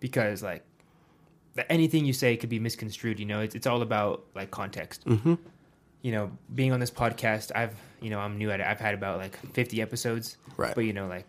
because 0.00 0.42
like 0.42 0.64
anything 1.70 2.04
you 2.04 2.12
say 2.12 2.36
could 2.36 2.50
be 2.50 2.58
misconstrued. 2.58 3.18
You 3.20 3.26
know, 3.26 3.40
it's 3.40 3.54
it's 3.54 3.66
all 3.66 3.82
about 3.82 4.24
like 4.34 4.50
context. 4.50 5.04
Mm-hmm. 5.06 5.34
You 6.02 6.12
know, 6.12 6.30
being 6.54 6.72
on 6.72 6.80
this 6.80 6.90
podcast, 6.90 7.50
I've 7.54 7.74
you 8.00 8.10
know 8.10 8.18
I'm 8.20 8.38
new 8.38 8.50
at 8.50 8.60
it. 8.60 8.66
I've 8.66 8.80
had 8.80 8.94
about 8.94 9.18
like 9.18 9.36
50 9.52 9.80
episodes. 9.82 10.36
Right. 10.56 10.74
But 10.74 10.82
you 10.84 10.92
know, 10.92 11.06
like, 11.06 11.26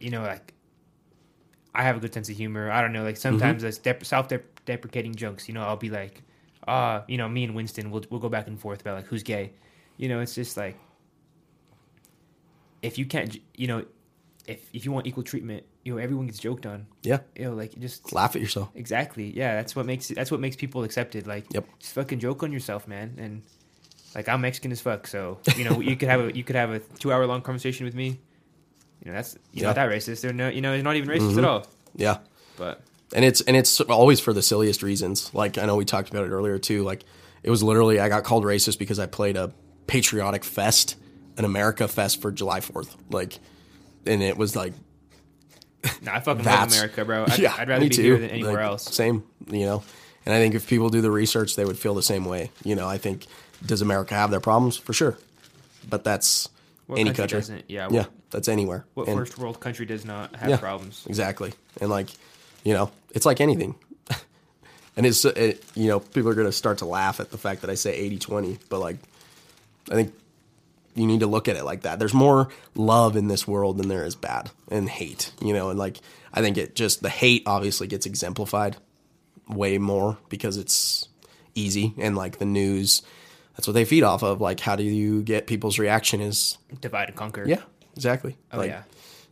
you 0.00 0.10
know, 0.10 0.22
like. 0.22 0.54
I 1.74 1.82
have 1.84 1.96
a 1.96 2.00
good 2.00 2.12
sense 2.12 2.28
of 2.28 2.36
humor. 2.36 2.70
I 2.72 2.80
don't 2.80 2.92
know, 2.92 3.04
like 3.04 3.16
sometimes 3.18 3.60
Mm-hmm. 3.60 3.68
it's 3.68 3.78
dep- 3.78 4.04
self-deprecating 4.04 5.14
jokes. 5.14 5.46
You 5.46 5.54
know, 5.54 5.62
I'll 5.62 5.76
be 5.76 5.90
like, 5.90 6.22
uh, 6.68 7.02
you 7.08 7.16
know, 7.16 7.28
me 7.28 7.44
and 7.44 7.54
Winston, 7.54 7.90
we'll 7.90 8.04
we'll 8.10 8.20
go 8.20 8.28
back 8.28 8.46
and 8.46 8.58
forth 8.60 8.80
about 8.82 8.96
like 8.96 9.06
who's 9.06 9.22
gay. 9.22 9.52
You 9.96 10.08
know, 10.08 10.20
it's 10.20 10.34
just 10.34 10.56
like 10.56 10.76
if 12.82 12.98
you 12.98 13.06
can't, 13.06 13.36
you 13.56 13.66
know, 13.66 13.84
if 14.46 14.60
if 14.72 14.84
you 14.84 14.92
want 14.92 15.06
equal 15.06 15.22
treatment, 15.22 15.64
you 15.84 15.94
know, 15.94 15.98
everyone 15.98 16.26
gets 16.26 16.38
joked 16.38 16.66
on. 16.66 16.86
yeah, 17.02 17.20
You 17.36 17.46
know, 17.46 17.54
like 17.54 17.78
just 17.78 18.12
laugh 18.12 18.36
at 18.36 18.42
yourself. 18.42 18.70
exactly, 18.74 19.30
yeah. 19.36 19.54
That's 19.56 19.74
what 19.74 19.86
makes 19.86 20.08
that's 20.08 20.30
what 20.30 20.40
makes 20.40 20.56
people 20.56 20.84
accepted. 20.84 21.26
Like, 21.26 21.46
Yep. 21.52 21.66
just 21.80 21.94
fucking 21.94 22.20
joke 22.20 22.42
on 22.42 22.52
yourself, 22.52 22.86
man. 22.86 23.14
And 23.18 23.42
like 24.14 24.28
I'm 24.28 24.40
Mexican 24.40 24.72
as 24.72 24.80
fuck, 24.80 25.06
so 25.06 25.38
you 25.56 25.64
know, 25.64 25.80
you 25.80 25.96
could 25.96 26.08
have 26.08 26.20
a 26.20 26.36
you 26.36 26.44
could 26.44 26.56
have 26.56 26.70
a 26.70 26.78
two 26.80 27.12
hour 27.12 27.26
long 27.26 27.42
conversation 27.42 27.84
with 27.84 27.94
me. 27.94 28.18
You 29.04 29.10
know, 29.10 29.12
that's 29.12 29.36
you're 29.52 29.66
not 29.66 29.76
that 29.76 29.88
racist. 29.90 30.20
They're 30.22 30.32
no, 30.32 30.48
you 30.48 30.60
know, 30.60 30.72
it's 30.72 30.84
not 30.84 30.96
even 30.96 31.08
racist 31.08 31.30
Mm-hmm. 31.30 31.38
at 31.40 31.44
all. 31.44 31.66
Yeah. 31.96 32.18
But 32.56 32.80
and 33.14 33.24
it's 33.24 33.40
and 33.42 33.56
it's 33.56 33.80
always 33.80 34.20
for 34.20 34.32
the 34.32 34.42
silliest 34.42 34.82
reasons. 34.82 35.32
Like 35.34 35.58
I 35.58 35.66
know 35.66 35.76
we 35.76 35.84
talked 35.84 36.10
about 36.10 36.24
it 36.24 36.30
earlier 36.30 36.58
too. 36.58 36.82
Like 36.84 37.04
it 37.42 37.50
was 37.50 37.62
literally 37.62 38.00
I 38.00 38.08
got 38.08 38.24
called 38.24 38.44
racist 38.44 38.78
because 38.78 38.98
I 38.98 39.06
played 39.06 39.36
a 39.36 39.52
patriotic 39.86 40.44
fest, 40.44 40.96
an 41.36 41.44
America 41.44 41.88
fest 41.88 42.20
for 42.20 42.30
July 42.32 42.60
Fourth. 42.60 42.96
Like, 43.10 43.38
and 44.06 44.22
it 44.22 44.36
was 44.36 44.54
like 44.56 44.72
no, 46.02 46.12
I 46.12 46.20
fucking 46.20 46.44
love 46.44 46.72
America, 46.72 47.04
bro. 47.04 47.24
I'd, 47.28 47.38
yeah, 47.38 47.54
I'd 47.56 47.68
rather 47.68 47.84
be 47.84 47.88
too. 47.88 48.02
here 48.02 48.18
than 48.18 48.30
anywhere 48.30 48.54
Like, 48.54 48.62
else. 48.64 48.94
Same, 48.94 49.22
you 49.50 49.64
know. 49.64 49.82
And 50.26 50.34
I 50.34 50.38
think 50.38 50.54
if 50.54 50.68
people 50.68 50.90
do 50.90 51.00
the 51.00 51.10
research, 51.10 51.56
they 51.56 51.64
would 51.64 51.78
feel 51.78 51.94
the 51.94 52.02
same 52.02 52.24
way. 52.24 52.50
You 52.64 52.74
know, 52.74 52.86
I 52.88 52.98
think 52.98 53.26
does 53.64 53.80
America 53.80 54.14
have 54.14 54.30
their 54.30 54.40
problems 54.40 54.76
for 54.76 54.92
sure, 54.92 55.16
but 55.88 56.04
that's 56.04 56.48
What 56.86 56.98
any 56.98 57.12
country 57.12 57.40
country. 57.40 57.64
Yeah, 57.68 57.88
yeah, 57.90 58.00
what- 58.00 58.10
that's 58.30 58.48
anywhere. 58.48 58.84
What 58.94 59.08
And- 59.08 59.16
first 59.18 59.38
world 59.38 59.60
country 59.60 59.86
does 59.86 60.04
not 60.04 60.34
have 60.36 60.50
Yeah. 60.50 60.56
problems? 60.58 61.04
Exactly. 61.08 61.54
And 61.80 61.88
like, 61.88 62.08
you 62.64 62.74
know, 62.74 62.90
it's 63.14 63.26
like 63.26 63.40
anything. 63.40 63.74
and 64.96 65.06
it's, 65.06 65.24
it, 65.24 65.64
you 65.74 65.88
know, 65.88 66.00
people 66.00 66.30
are 66.30 66.34
going 66.34 66.46
to 66.46 66.52
start 66.52 66.78
to 66.78 66.86
laugh 66.86 67.20
at 67.20 67.30
the 67.30 67.38
fact 67.38 67.62
that 67.62 67.70
I 67.70 67.74
say 67.74 67.94
80 67.94 68.18
20, 68.18 68.58
but 68.68 68.80
like, 68.80 68.96
I 69.90 69.94
think 69.94 70.14
you 70.94 71.06
need 71.06 71.20
to 71.20 71.26
look 71.26 71.48
at 71.48 71.56
it 71.56 71.64
like 71.64 71.82
that. 71.82 71.98
There's 71.98 72.14
more 72.14 72.48
love 72.74 73.16
in 73.16 73.28
this 73.28 73.46
world 73.46 73.78
than 73.78 73.88
there 73.88 74.04
is 74.04 74.14
bad 74.14 74.50
and 74.70 74.88
hate, 74.88 75.32
you 75.40 75.54
know, 75.54 75.70
and 75.70 75.78
like, 75.78 75.98
I 76.32 76.40
think 76.40 76.58
it 76.58 76.74
just, 76.74 77.02
the 77.02 77.08
hate 77.08 77.42
obviously 77.46 77.86
gets 77.86 78.06
exemplified 78.06 78.76
way 79.48 79.78
more 79.78 80.18
because 80.28 80.56
it's 80.56 81.08
easy 81.54 81.94
and 81.98 82.16
like 82.16 82.38
the 82.38 82.44
news, 82.44 83.02
that's 83.56 83.66
what 83.66 83.72
they 83.72 83.84
feed 83.84 84.02
off 84.02 84.22
of. 84.22 84.40
Like, 84.40 84.60
how 84.60 84.76
do 84.76 84.82
you 84.84 85.22
get 85.22 85.46
people's 85.46 85.78
reaction 85.78 86.20
is, 86.20 86.58
Divide 86.80 87.08
and 87.08 87.16
conquer. 87.16 87.44
yeah, 87.46 87.62
exactly. 87.96 88.36
Oh 88.52 88.58
like, 88.58 88.70
yeah. 88.70 88.82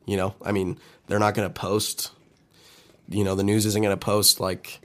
you 0.05 0.17
know, 0.17 0.35
I 0.45 0.53
mean, 0.53 0.79
they're 1.07 1.19
not 1.19 1.35
going 1.35 1.49
to 1.49 1.53
post, 1.53 2.11
you 3.09 3.25
know, 3.25 3.35
the 3.35 3.45
news 3.45 3.67
isn't 3.67 3.83
going 3.83 3.97
to 3.97 4.05
post 4.05 4.41
like 4.41 4.81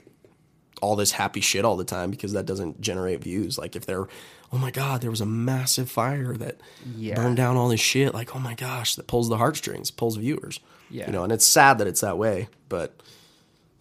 all 0.80 0.96
this 0.96 1.12
happy 1.12 1.40
shit 1.40 1.64
all 1.64 1.76
the 1.76 1.84
time 1.84 2.10
because 2.10 2.32
that 2.32 2.46
doesn't 2.46 2.80
generate 2.80 3.22
views. 3.22 3.56
Like 3.58 3.76
if 3.76 3.86
they're, 3.86 4.08
oh 4.52 4.58
my 4.58 4.70
God, 4.70 5.00
there 5.00 5.10
was 5.10 5.20
a 5.20 5.26
massive 5.26 5.90
fire 5.90 6.34
that 6.34 6.60
Yeah. 6.96 7.14
burned 7.14 7.36
down 7.36 7.56
all 7.56 7.68
this 7.68 7.80
shit. 7.80 8.12
Like, 8.14 8.34
oh 8.34 8.40
my 8.40 8.54
gosh, 8.54 8.96
that 8.96 9.06
pulls 9.06 9.28
the 9.28 9.36
heartstrings, 9.36 9.90
pulls 9.90 10.16
viewers. 10.16 10.60
Yeah. 10.90 11.06
You 11.06 11.12
know, 11.12 11.22
and 11.24 11.32
it's 11.32 11.46
sad 11.46 11.78
that 11.78 11.86
it's 11.86 12.00
that 12.00 12.18
way, 12.18 12.48
but, 12.68 13.00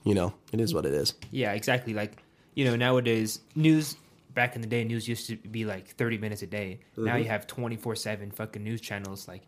you 0.03 0.13
know, 0.13 0.33
it 0.51 0.61
is 0.61 0.73
what 0.73 0.85
it 0.85 0.93
is. 0.93 1.13
Yeah, 1.31 1.53
exactly. 1.53 1.93
Like, 1.93 2.21
you 2.53 2.65
know, 2.65 2.75
nowadays 2.75 3.39
news 3.55 3.95
back 4.33 4.55
in 4.55 4.61
the 4.61 4.67
day, 4.67 4.83
news 4.83 5.07
used 5.07 5.27
to 5.27 5.35
be 5.35 5.65
like 5.65 5.87
thirty 5.89 6.17
minutes 6.17 6.41
a 6.41 6.47
day. 6.47 6.79
Now 6.95 7.13
mm-hmm. 7.13 7.23
you 7.23 7.25
have 7.25 7.47
twenty 7.47 7.75
four 7.75 7.95
seven 7.95 8.31
fucking 8.31 8.63
news 8.63 8.79
channels. 8.79 9.27
Like, 9.27 9.41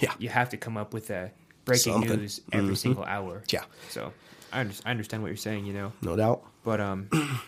Yeah. 0.00 0.12
you 0.18 0.28
have 0.28 0.50
to 0.50 0.56
come 0.56 0.76
up 0.76 0.94
with 0.94 1.10
a 1.10 1.32
breaking 1.64 1.92
Something. 1.94 2.16
news 2.18 2.40
every 2.52 2.66
mm-hmm. 2.66 2.74
single 2.74 3.04
hour. 3.04 3.42
Yeah. 3.50 3.64
So 3.88 4.12
I, 4.52 4.60
under- 4.60 4.74
I 4.84 4.90
understand 4.90 5.22
what 5.22 5.28
you're 5.28 5.36
saying. 5.36 5.66
You 5.66 5.72
know, 5.72 5.92
No 6.02 6.16
doubt. 6.16 6.42
but 6.64 6.80
um, 6.80 7.08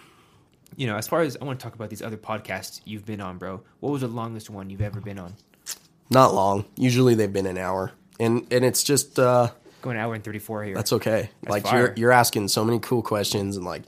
you 0.76 0.86
know, 0.86 0.96
as 0.96 1.06
far 1.08 1.20
as 1.22 1.36
I 1.40 1.44
want 1.44 1.58
to 1.58 1.62
talk 1.64 1.74
about 1.74 1.90
these 1.90 2.02
other 2.02 2.16
podcasts 2.16 2.80
you've 2.84 3.04
been 3.04 3.20
on, 3.20 3.38
bro. 3.38 3.62
What 3.80 3.90
was 3.92 4.00
the 4.02 4.08
longest 4.08 4.50
one 4.50 4.70
you've 4.70 4.80
ever 4.82 5.00
been 5.00 5.18
on? 5.18 5.34
Not 6.10 6.34
long. 6.34 6.64
Usually 6.76 7.14
they've 7.14 7.32
been 7.32 7.46
an 7.46 7.58
hour. 7.58 7.92
And, 8.20 8.46
and 8.52 8.64
it's 8.64 8.82
just, 8.82 9.18
uh, 9.18 9.48
Going 9.80 9.96
an 9.96 10.02
hour 10.02 10.14
and 10.14 10.22
thirty 10.22 10.38
four 10.38 10.62
here. 10.62 10.76
That's 10.76 10.92
okay. 10.92 11.30
like 11.48 11.64
fire. 11.64 11.78
you're 11.86 11.94
you're 11.96 12.12
asking 12.12 12.46
so 12.46 12.64
many 12.64 12.78
cool 12.78 13.02
questions 13.02 13.56
and 13.56 13.66
like 13.66 13.82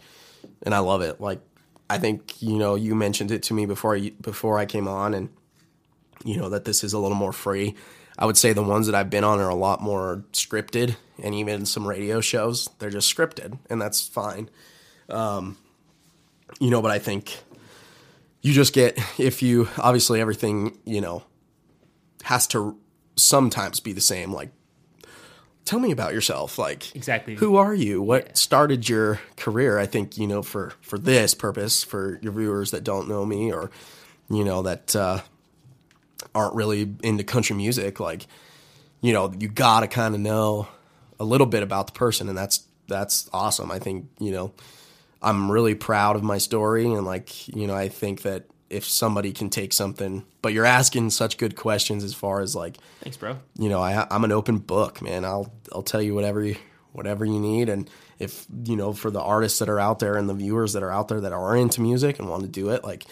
and 0.65 0.75
I 0.75 0.81
love 0.81 1.03
it. 1.03 1.21
Like 1.21 1.41
I 1.89 1.99
think 1.99 2.43
you 2.43 2.59
know 2.59 2.75
you 2.75 2.97
mentioned 2.97 3.31
it 3.31 3.45
to 3.45 3.55
me 3.55 3.65
before 3.65 3.95
you, 3.97 4.11
before 4.21 4.59
I 4.59 4.67
came 4.67 4.89
on 4.89 5.15
and 5.15 5.29
you 6.25 6.37
know 6.37 6.49
that 6.49 6.65
this 6.65 6.83
is 6.83 6.95
a 6.95 6.99
little 6.99 7.17
more 7.17 7.33
free. 7.33 7.77
I 8.19 8.27
would 8.27 8.37
say 8.37 8.53
the 8.53 8.63
ones 8.65 8.87
that 8.87 8.97
I've 8.97 9.09
been 9.09 9.23
on 9.23 9.39
are 9.39 9.49
a 9.49 9.55
lot 9.55 9.81
more 9.83 10.25
scripted 10.33 10.97
and 11.23 11.35
even 11.35 11.65
some 11.67 11.87
radio 11.87 12.21
shows 12.21 12.69
they're 12.79 12.91
just 12.91 13.15
scripted 13.15 13.59
and 13.71 13.81
that's 13.81 14.07
fine. 14.07 14.49
Um 15.09 15.57
you 16.61 16.71
know 16.71 16.83
but 16.83 16.91
I 16.91 16.99
think 16.99 17.39
you 18.43 18.53
just 18.53 18.75
get 18.75 18.99
if 19.19 19.43
you 19.43 19.69
obviously 19.79 20.21
everything, 20.21 20.77
you 20.85 21.01
know, 21.01 21.23
has 22.25 22.47
to 22.49 22.77
sometimes 23.17 23.81
be 23.81 23.93
the 23.95 24.01
same. 24.03 24.33
Like, 24.33 24.51
tell 25.65 25.79
me 25.79 25.91
about 25.93 26.13
yourself. 26.13 26.59
Like, 26.59 26.95
Exactly. 26.95 27.37
who 27.37 27.57
are 27.57 27.75
you? 27.75 28.03
What 28.03 28.37
started 28.37 28.87
your 28.89 29.21
career? 29.39 29.79
I 29.79 29.87
think 29.87 30.19
you 30.19 30.27
know 30.27 30.43
for 30.43 30.75
for 30.83 30.99
this 30.99 31.33
purpose, 31.33 31.83
for 31.83 32.19
your 32.23 32.33
viewers 32.33 32.71
that 32.73 32.85
don't 32.85 33.09
know 33.09 33.25
me 33.25 33.51
or 33.51 33.71
you 34.29 34.45
know 34.45 34.61
that 34.63 34.95
uh, 34.95 35.21
aren't 36.35 36.55
really 36.55 36.95
into 37.03 37.25
country 37.25 37.57
music, 37.57 37.99
like 37.99 38.27
you 39.01 39.13
know, 39.15 39.33
you 39.39 39.49
gotta 39.49 39.87
kind 39.87 40.15
of 40.15 40.21
know 40.21 40.69
a 41.19 41.25
little 41.25 41.47
bit 41.47 41.63
about 41.63 41.87
the 41.87 41.93
person, 41.93 42.29
and 42.29 42.37
that's 42.37 42.67
that's 42.89 43.29
awesome. 43.33 43.71
I 43.71 43.79
think 43.79 44.07
you 44.19 44.33
know, 44.33 44.53
I'm 45.23 45.51
really 45.51 45.75
proud 45.75 46.17
of 46.17 46.23
my 46.23 46.39
story, 46.39 46.87
and 46.87 47.05
like 47.05 47.49
you 47.49 47.67
know, 47.67 47.75
I 47.75 47.89
think 47.89 48.23
that 48.23 48.45
if 48.71 48.85
somebody 48.85 49.33
can 49.33 49.51
take 49.51 49.73
something, 49.73 50.25
but 50.43 50.53
you're 50.53 50.65
asking 50.65 51.11
such 51.11 51.39
good 51.39 51.55
questions 51.55 52.03
as 52.03 52.15
far 52.15 52.41
as 52.41 52.57
like 52.57 52.77
Thanks, 53.01 53.17
bro. 53.17 53.39
you 53.59 53.69
know, 53.69 53.81
I, 53.81 54.07
I'm 54.11 54.25
an 54.25 54.33
open 54.33 54.59
book, 54.59 55.01
man. 55.03 55.25
I'll 55.25 55.53
I'll 55.73 55.83
tell 55.83 56.03
you 56.03 56.15
whatever 56.15 56.43
you, 56.43 56.57
whatever 56.93 57.25
you 57.25 57.39
need, 57.39 57.69
and 57.69 57.89
if 58.19 58.47
you 58.65 58.77
know, 58.77 58.93
for 58.93 59.11
the 59.11 59.21
artists 59.21 59.59
that 59.59 59.69
are 59.69 59.81
out 59.81 59.99
there 59.99 60.17
and 60.17 60.29
the 60.29 60.35
viewers 60.35 60.73
that 60.73 60.83
are 60.83 60.91
out 60.91 61.09
there 61.09 61.21
that 61.21 61.33
are 61.33 61.57
into 61.57 61.81
music 61.81 62.19
and 62.19 62.29
want 62.29 62.43
to 62.43 62.49
do 62.49 62.71
it, 62.71 62.85
like, 62.85 63.05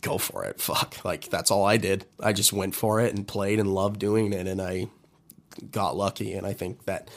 go 0.00 0.18
for 0.18 0.44
it. 0.44 0.60
Fuck, 0.60 1.04
like 1.04 1.28
that's 1.28 1.50
all 1.50 1.64
I 1.64 1.76
did. 1.76 2.06
I 2.20 2.32
just 2.32 2.52
went 2.52 2.74
for 2.74 3.00
it 3.00 3.14
and 3.14 3.26
played 3.26 3.60
and 3.60 3.72
loved 3.72 3.98
doing 3.98 4.32
it, 4.32 4.46
and 4.46 4.60
I 4.60 4.88
got 5.70 5.96
lucky. 5.96 6.34
And 6.34 6.46
I 6.46 6.52
think 6.52 6.84
that 6.84 7.10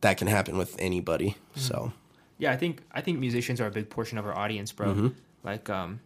that 0.00 0.18
can 0.18 0.26
happen 0.26 0.58
with 0.58 0.76
anybody. 0.78 1.36
So 1.54 1.92
Yeah, 2.38 2.52
I 2.52 2.56
think 2.56 2.82
I 2.92 3.00
think 3.00 3.18
musicians 3.18 3.60
are 3.60 3.66
a 3.66 3.70
big 3.70 3.88
portion 3.90 4.18
of 4.18 4.26
our 4.26 4.36
audience, 4.36 4.72
bro. 4.72 4.88
Mm-hmm. 4.88 5.08
Like 5.44 5.70
um, 5.70 6.00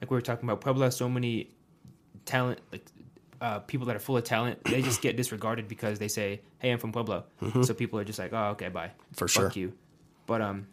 like 0.00 0.10
we 0.10 0.16
were 0.16 0.22
talking 0.22 0.48
about, 0.48 0.60
Pueblo 0.60 0.90
so 0.90 1.08
many 1.08 1.50
talent, 2.24 2.60
like 2.72 2.86
uh, 3.40 3.60
people 3.60 3.86
that 3.86 3.96
are 3.96 4.00
full 4.00 4.16
of 4.16 4.24
talent. 4.24 4.62
They 4.64 4.82
just 4.82 5.00
get 5.02 5.16
disregarded 5.16 5.68
because 5.68 5.98
they 5.98 6.08
say, 6.08 6.40
"Hey, 6.58 6.70
I'm 6.70 6.78
from 6.78 6.92
Pueblo," 6.92 7.24
so 7.62 7.74
people 7.74 7.98
are 7.98 8.04
just 8.04 8.18
like, 8.18 8.32
"Oh, 8.32 8.50
okay, 8.50 8.68
bye." 8.68 8.88
Mm-hmm. 8.88 9.14
For 9.14 9.28
Fuck 9.28 9.52
sure. 9.54 9.62
you. 9.62 9.72
But 10.26 10.42
um, 10.42 10.66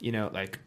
you 0.00 0.12
know, 0.12 0.30
like, 0.32 0.58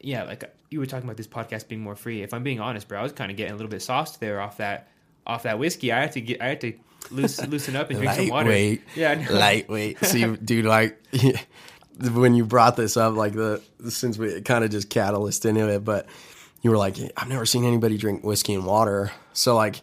yeah, 0.00 0.24
like 0.24 0.44
you 0.70 0.78
were 0.78 0.86
talking 0.86 1.04
about 1.04 1.16
this 1.16 1.26
podcast 1.26 1.68
being 1.68 1.80
more 1.80 1.96
free. 1.96 2.22
If 2.22 2.32
I'm 2.32 2.42
being 2.42 2.60
honest, 2.60 2.88
bro, 2.88 3.00
I 3.00 3.02
was 3.02 3.12
kind 3.12 3.30
of 3.30 3.36
getting 3.36 3.52
a 3.52 3.56
little 3.56 3.70
bit 3.70 3.82
sauced 3.82 4.20
there 4.20 4.40
off 4.40 4.58
that 4.58 4.88
off 5.26 5.42
that 5.42 5.58
whiskey. 5.58 5.92
I 5.92 6.00
had 6.00 6.12
to 6.12 6.20
get, 6.20 6.40
I 6.40 6.48
had 6.48 6.60
to 6.62 6.72
loosen 7.10 7.50
loosen 7.50 7.76
up 7.76 7.90
and 7.90 7.98
drink 7.98 8.14
some 8.14 8.28
water. 8.28 8.48
lightweight, 8.50 8.82
Yeah, 8.94 9.14
know. 9.14 9.32
lightweight. 9.32 10.04
See, 10.04 10.24
dude, 10.44 10.64
like 10.64 10.98
when 12.00 12.34
you 12.34 12.44
brought 12.44 12.76
this 12.76 12.96
up, 12.96 13.14
like 13.14 13.32
the 13.32 13.62
since 13.88 14.18
we 14.18 14.40
kind 14.42 14.64
of 14.64 14.70
just 14.70 14.88
catalyst 14.90 15.44
into 15.44 15.68
it, 15.68 15.84
but 15.84 16.06
you 16.62 16.70
were 16.70 16.76
like, 16.76 16.96
I've 17.16 17.28
never 17.28 17.46
seen 17.46 17.64
anybody 17.64 17.96
drink 17.98 18.22
whiskey 18.24 18.54
and 18.54 18.64
water. 18.66 19.12
So 19.32 19.54
like, 19.56 19.80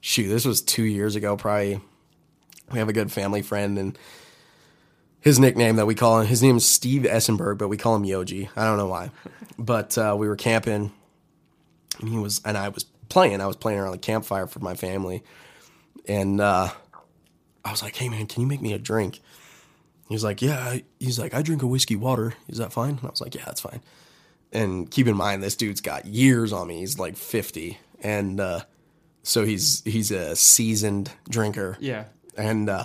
shoot, 0.00 0.28
this 0.28 0.44
was 0.44 0.60
two 0.62 0.84
years 0.84 1.16
ago, 1.16 1.36
probably. 1.36 1.80
We 2.70 2.78
have 2.78 2.88
a 2.88 2.92
good 2.92 3.10
family 3.12 3.42
friend 3.42 3.78
and. 3.78 3.98
His 5.20 5.40
nickname 5.40 5.76
that 5.76 5.86
we 5.86 5.96
call 5.96 6.20
him, 6.20 6.28
his 6.28 6.44
name 6.44 6.56
is 6.58 6.64
Steve 6.64 7.02
Essenberg, 7.02 7.58
but 7.58 7.66
we 7.66 7.76
call 7.76 7.96
him 7.96 8.04
Yoji. 8.04 8.48
I 8.56 8.64
don't 8.64 8.78
know 8.78 8.86
why. 8.86 9.10
But 9.58 9.98
uh, 9.98 10.14
we 10.16 10.28
were 10.28 10.36
camping, 10.36 10.92
and 11.98 12.08
he 12.08 12.16
was, 12.18 12.40
and 12.44 12.56
I 12.56 12.68
was 12.68 12.84
playing. 13.08 13.40
I 13.40 13.46
was 13.48 13.56
playing 13.56 13.80
around 13.80 13.90
the 13.92 13.98
campfire 13.98 14.46
for 14.46 14.60
my 14.60 14.74
family, 14.76 15.24
and 16.08 16.40
uh, 16.40 16.70
I 17.64 17.70
was 17.70 17.82
like, 17.82 17.94
"Hey 17.94 18.08
man, 18.08 18.26
can 18.26 18.42
you 18.42 18.48
make 18.48 18.62
me 18.62 18.72
a 18.72 18.78
drink?" 18.78 19.20
He 20.08 20.14
was 20.14 20.24
like, 20.24 20.42
"Yeah." 20.42 20.78
He's 20.98 21.18
like, 21.18 21.34
"I 21.34 21.42
drink 21.42 21.62
a 21.62 21.66
whiskey 21.66 21.96
water. 21.96 22.34
Is 22.48 22.58
that 22.58 22.72
fine?" 22.72 22.96
And 22.96 23.04
I 23.04 23.10
was 23.10 23.20
like, 23.20 23.34
"Yeah, 23.34 23.44
that's 23.44 23.60
fine." 23.60 23.80
And 24.52 24.90
keep 24.90 25.06
in 25.06 25.16
mind, 25.16 25.42
this 25.42 25.54
dude's 25.54 25.82
got 25.82 26.06
years 26.06 26.52
on 26.52 26.66
me. 26.68 26.80
He's 26.80 26.98
like 26.98 27.16
fifty, 27.16 27.78
and 28.02 28.40
uh, 28.40 28.60
so 29.22 29.44
he's 29.44 29.82
he's 29.84 30.10
a 30.10 30.34
seasoned 30.34 31.12
drinker. 31.28 31.76
yeah. 31.80 32.04
And 32.36 32.70
uh, 32.70 32.84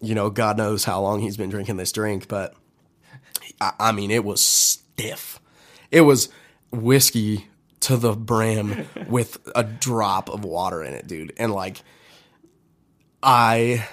you 0.00 0.14
know, 0.14 0.30
God 0.30 0.56
knows 0.58 0.84
how 0.84 1.00
long 1.00 1.20
he's 1.20 1.36
been 1.36 1.48
drinking 1.48 1.76
this 1.76 1.92
drink, 1.92 2.28
but 2.28 2.54
I, 3.60 3.72
I 3.78 3.92
mean, 3.92 4.10
it 4.10 4.24
was 4.24 4.42
stiff. 4.42 5.40
It 5.90 6.02
was 6.02 6.28
whiskey 6.70 7.46
to 7.80 7.96
the 7.96 8.12
brim 8.12 8.86
with 9.08 9.38
a 9.54 9.62
drop 9.62 10.28
of 10.28 10.44
water 10.44 10.82
in 10.82 10.92
it, 10.92 11.06
dude. 11.06 11.32
And 11.36 11.52
like, 11.52 11.82
I 13.24 13.88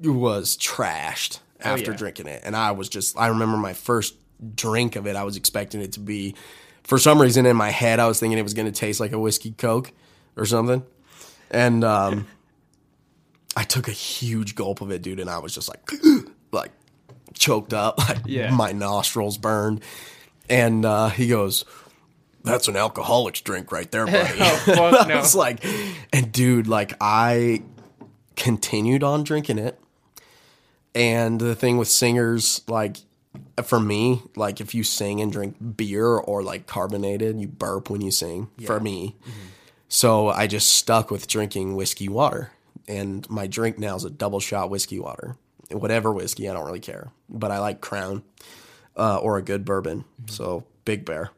was 0.00 0.56
trashed 0.56 1.40
after 1.60 1.90
yeah. 1.90 1.96
drinking 1.96 2.26
it. 2.28 2.42
And 2.44 2.56
I 2.56 2.70
was 2.70 2.88
just, 2.88 3.18
I 3.18 3.26
remember 3.26 3.56
my 3.56 3.72
first 3.74 4.14
drink 4.54 4.96
of 4.96 5.06
it, 5.06 5.16
I 5.16 5.24
was 5.24 5.36
expecting 5.36 5.80
it 5.82 5.92
to 5.92 6.00
be, 6.00 6.34
for 6.84 6.98
some 6.98 7.20
reason 7.20 7.44
in 7.46 7.56
my 7.56 7.70
head, 7.70 7.98
I 8.00 8.06
was 8.06 8.18
thinking 8.20 8.38
it 8.38 8.42
was 8.42 8.54
going 8.54 8.72
to 8.72 8.78
taste 8.78 9.00
like 9.00 9.12
a 9.12 9.18
whiskey 9.18 9.50
Coke 9.50 9.92
or 10.36 10.46
something. 10.46 10.82
And, 11.50 11.84
um, 11.84 12.26
I 13.56 13.64
took 13.64 13.88
a 13.88 13.92
huge 13.92 14.54
gulp 14.54 14.80
of 14.80 14.90
it, 14.92 15.02
dude, 15.02 15.18
and 15.20 15.28
I 15.28 15.38
was 15.38 15.52
just 15.52 15.68
like, 15.68 15.90
like 16.52 16.70
choked 17.34 17.74
up, 17.74 17.98
like 18.08 18.18
Yeah. 18.24 18.50
my 18.50 18.70
nostrils 18.72 19.36
burned. 19.36 19.82
And 20.48 20.84
uh, 20.84 21.08
he 21.10 21.28
goes, 21.28 21.64
"That's 22.42 22.66
an 22.68 22.76
alcoholic's 22.76 23.40
drink 23.40 23.70
right 23.70 23.90
there, 23.90 24.06
buddy." 24.06 24.34
Oh, 24.40 24.56
fuck 24.64 25.08
no. 25.08 25.14
I 25.14 25.18
was 25.18 25.34
like, 25.34 25.64
and 26.12 26.32
dude, 26.32 26.66
like 26.66 26.94
I 27.00 27.62
continued 28.36 29.02
on 29.02 29.24
drinking 29.24 29.58
it. 29.58 29.78
And 30.94 31.40
the 31.40 31.54
thing 31.54 31.78
with 31.78 31.88
singers, 31.88 32.62
like 32.66 32.96
for 33.62 33.78
me, 33.78 34.22
like 34.34 34.60
if 34.60 34.74
you 34.74 34.82
sing 34.82 35.20
and 35.20 35.30
drink 35.30 35.56
beer 35.76 36.06
or 36.06 36.42
like 36.42 36.66
carbonated, 36.66 37.40
you 37.40 37.46
burp 37.46 37.90
when 37.90 38.00
you 38.00 38.10
sing. 38.10 38.48
For 38.66 38.80
me, 38.80 39.16
so 39.88 40.28
I 40.28 40.46
just 40.46 40.68
stuck 40.70 41.10
with 41.10 41.28
drinking 41.28 41.76
whiskey 41.76 42.08
water, 42.08 42.50
and 42.88 43.28
my 43.30 43.46
drink 43.46 43.78
now 43.78 43.94
is 43.94 44.04
a 44.04 44.10
double 44.10 44.40
shot 44.40 44.70
whiskey 44.70 44.98
water. 44.98 45.36
Whatever 45.70 46.12
whiskey, 46.12 46.48
I 46.48 46.54
don't 46.54 46.66
really 46.66 46.80
care, 46.80 47.12
but 47.28 47.52
I 47.52 47.60
like 47.60 47.80
Crown 47.80 48.24
uh, 48.96 49.18
or 49.18 49.36
a 49.36 49.42
good 49.42 49.64
bourbon. 49.64 50.04
So 50.26 50.64
Big 50.84 51.04
Bear, 51.04 51.30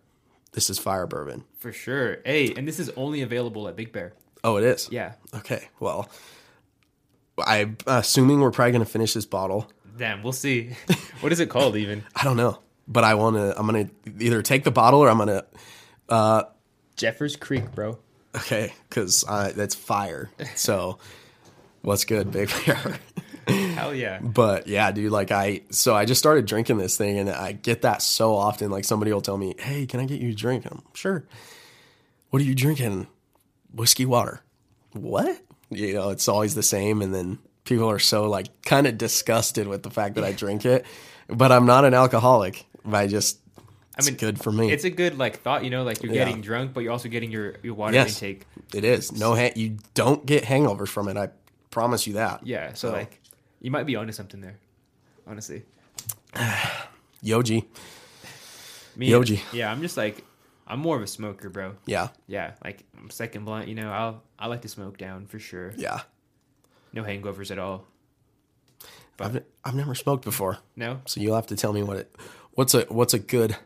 this 0.53 0.71
is 0.71 0.79
fire 0.79 1.07
bourbon. 1.07 1.45
For 1.59 1.73
sure. 1.73 2.19
Hey, 2.25 2.55
and 2.55 2.67
this 2.67 2.81
is 2.81 2.89
only 2.97 3.21
available 3.21 3.69
at 3.69 3.77
Big 3.77 3.93
Bear. 3.93 4.15
Oh, 4.43 4.57
it 4.57 4.65
is. 4.65 4.89
Yeah. 4.91 5.13
Okay. 5.35 5.69
Well, 5.79 6.09
I'm 7.39 7.77
assuming 7.87 8.41
we're 8.41 8.51
probably 8.51 8.73
gonna 8.73 8.85
finish 8.85 9.15
this 9.15 9.27
bottle. 9.27 9.71
Damn, 9.97 10.23
we'll 10.23 10.33
see. 10.33 10.71
what 11.21 11.33
is 11.33 11.41
it 11.41 11.49
called 11.49 11.77
even? 11.77 12.05
I 12.17 12.25
don't 12.25 12.37
know, 12.37 12.59
but 12.89 13.05
I 13.05 13.15
want 13.15 13.37
to. 13.37 13.59
I'm 13.59 13.67
gonna 13.67 13.89
either 14.19 14.43
take 14.43 14.65
the 14.65 14.71
bottle 14.71 15.01
or 15.01 15.09
I'm 15.09 15.19
gonna. 15.19 15.45
Uh, 16.09 16.45
Jeffers 16.97 17.37
Creek, 17.37 17.73
bro. 17.75 17.99
Okay, 18.35 18.73
because 18.89 19.25
that's 19.29 19.75
fire. 19.75 20.31
So, 20.55 20.99
what's 21.83 22.05
good, 22.05 22.31
Big 22.33 22.51
Bear? 22.67 22.99
Hell 23.49 23.95
yeah. 23.95 24.21
But 24.21 24.67
yeah, 24.69 24.93
dude, 24.93 25.13
like 25.13 25.31
I, 25.31 25.63
so 25.71 25.95
I 25.95 26.05
just 26.05 26.19
started 26.19 26.47
drinking 26.47 26.79
this 26.79 26.97
thing 26.97 27.19
and 27.19 27.29
I 27.29 27.53
get 27.53 27.83
that 27.83 28.03
so 28.03 28.35
often. 28.35 28.71
Like 28.71 28.85
somebody 28.85 29.13
will 29.13 29.21
tell 29.21 29.37
me, 29.37 29.55
Hey, 29.59 29.87
can 29.87 30.01
I 30.01 30.05
get 30.05 30.21
you 30.21 30.31
a 30.31 30.35
drink? 30.35 30.65
I'm 30.71 30.83
sure. 30.95 31.27
What 32.31 32.41
are 32.41 32.45
you 32.45 32.55
drinking? 32.55 33.09
Whiskey 33.75 34.07
water. 34.07 34.43
What? 34.93 35.41
You 35.75 35.95
know, 35.95 36.11
it's 36.11 36.29
always 36.29 36.55
the 36.55 36.63
same. 36.63 37.03
And 37.03 37.15
then 37.15 37.39
people 37.65 37.89
are 37.91 37.99
so 37.99 38.29
like 38.29 38.63
kind 38.63 38.87
of 38.87 38.99
disgusted 38.99 39.67
with 39.69 39.83
the 39.83 39.91
fact 39.91 40.15
that 40.17 40.25
I 40.25 40.33
drink 40.33 40.65
it, 40.67 40.85
but 41.29 41.53
I'm 41.53 41.67
not 41.67 41.85
an 41.85 41.95
alcoholic. 41.95 42.65
I 42.91 43.07
just, 43.07 43.39
it's 43.99 44.09
mean, 44.09 44.17
good 44.17 44.41
for 44.41 44.51
me. 44.51 44.73
It's 44.73 44.85
a 44.85 44.91
good 44.91 45.19
like 45.19 45.41
thought, 45.43 45.63
you 45.65 45.71
know, 45.71 45.85
like 45.85 46.03
you're 46.03 46.13
Yeah. 46.13 46.25
getting 46.25 46.41
drunk, 46.41 46.73
but 46.73 46.81
you're 46.81 46.93
also 46.93 47.09
getting 47.09 47.31
your, 47.31 47.57
your 47.63 47.75
water 47.75 47.95
Yes. 47.95 48.21
intake. 48.23 48.47
it 48.75 48.85
is. 48.85 49.13
No, 49.13 49.35
ha- 49.37 49.53
you 49.55 49.77
don't 49.95 50.25
get 50.27 50.45
hangovers 50.45 50.89
from 50.89 51.09
it. 51.09 51.17
I 51.17 51.29
promise 51.71 52.07
you 52.07 52.15
that. 52.15 52.47
Yeah. 52.47 52.71
So, 52.75 52.89
So- 52.89 52.95
like 52.95 53.21
you 53.61 53.71
might 53.71 53.85
be 53.87 53.97
onto 53.97 54.13
something 54.13 54.41
there. 54.41 54.59
Honestly. 55.27 55.63
Yoji. 57.25 57.65
Me 58.97 59.09
Yoji. 59.09 59.41
Yeah, 59.53 59.71
I'm 59.71 59.81
just 59.81 59.97
like 59.97 60.25
I'm 60.67 60.81
more 60.81 60.97
of 60.97 61.03
a 61.03 61.07
smoker, 61.07 61.49
bro. 61.51 61.75
Yeah. 61.87 62.09
Yeah, 62.27 62.53
like 62.65 62.85
second 63.11 63.45
blunt, 63.45 63.69
you 63.69 63.75
know, 63.75 63.91
I'll 63.91 64.23
I 64.39 64.47
like 64.47 64.63
to 64.63 64.69
smoke 64.69 64.99
down 64.99 65.27
for 65.27 65.39
sure. 65.39 65.73
Yeah. 65.77 66.03
No 66.93 67.03
hangovers 67.03 67.51
at 67.51 67.59
all. 67.59 67.87
I've, 69.21 69.43
I've 69.65 69.75
never 69.75 69.95
smoked 69.95 70.25
before. 70.25 70.59
No? 70.75 71.01
So 71.07 71.21
you'll 71.21 71.37
have 71.37 71.47
to 71.49 71.57
tell 71.57 71.73
me 71.73 71.83
what 71.83 71.97
it 71.97 72.15
what's 72.53 72.75
a 72.75 72.83
what's 72.89 73.15
a 73.15 73.19
good 73.19 73.57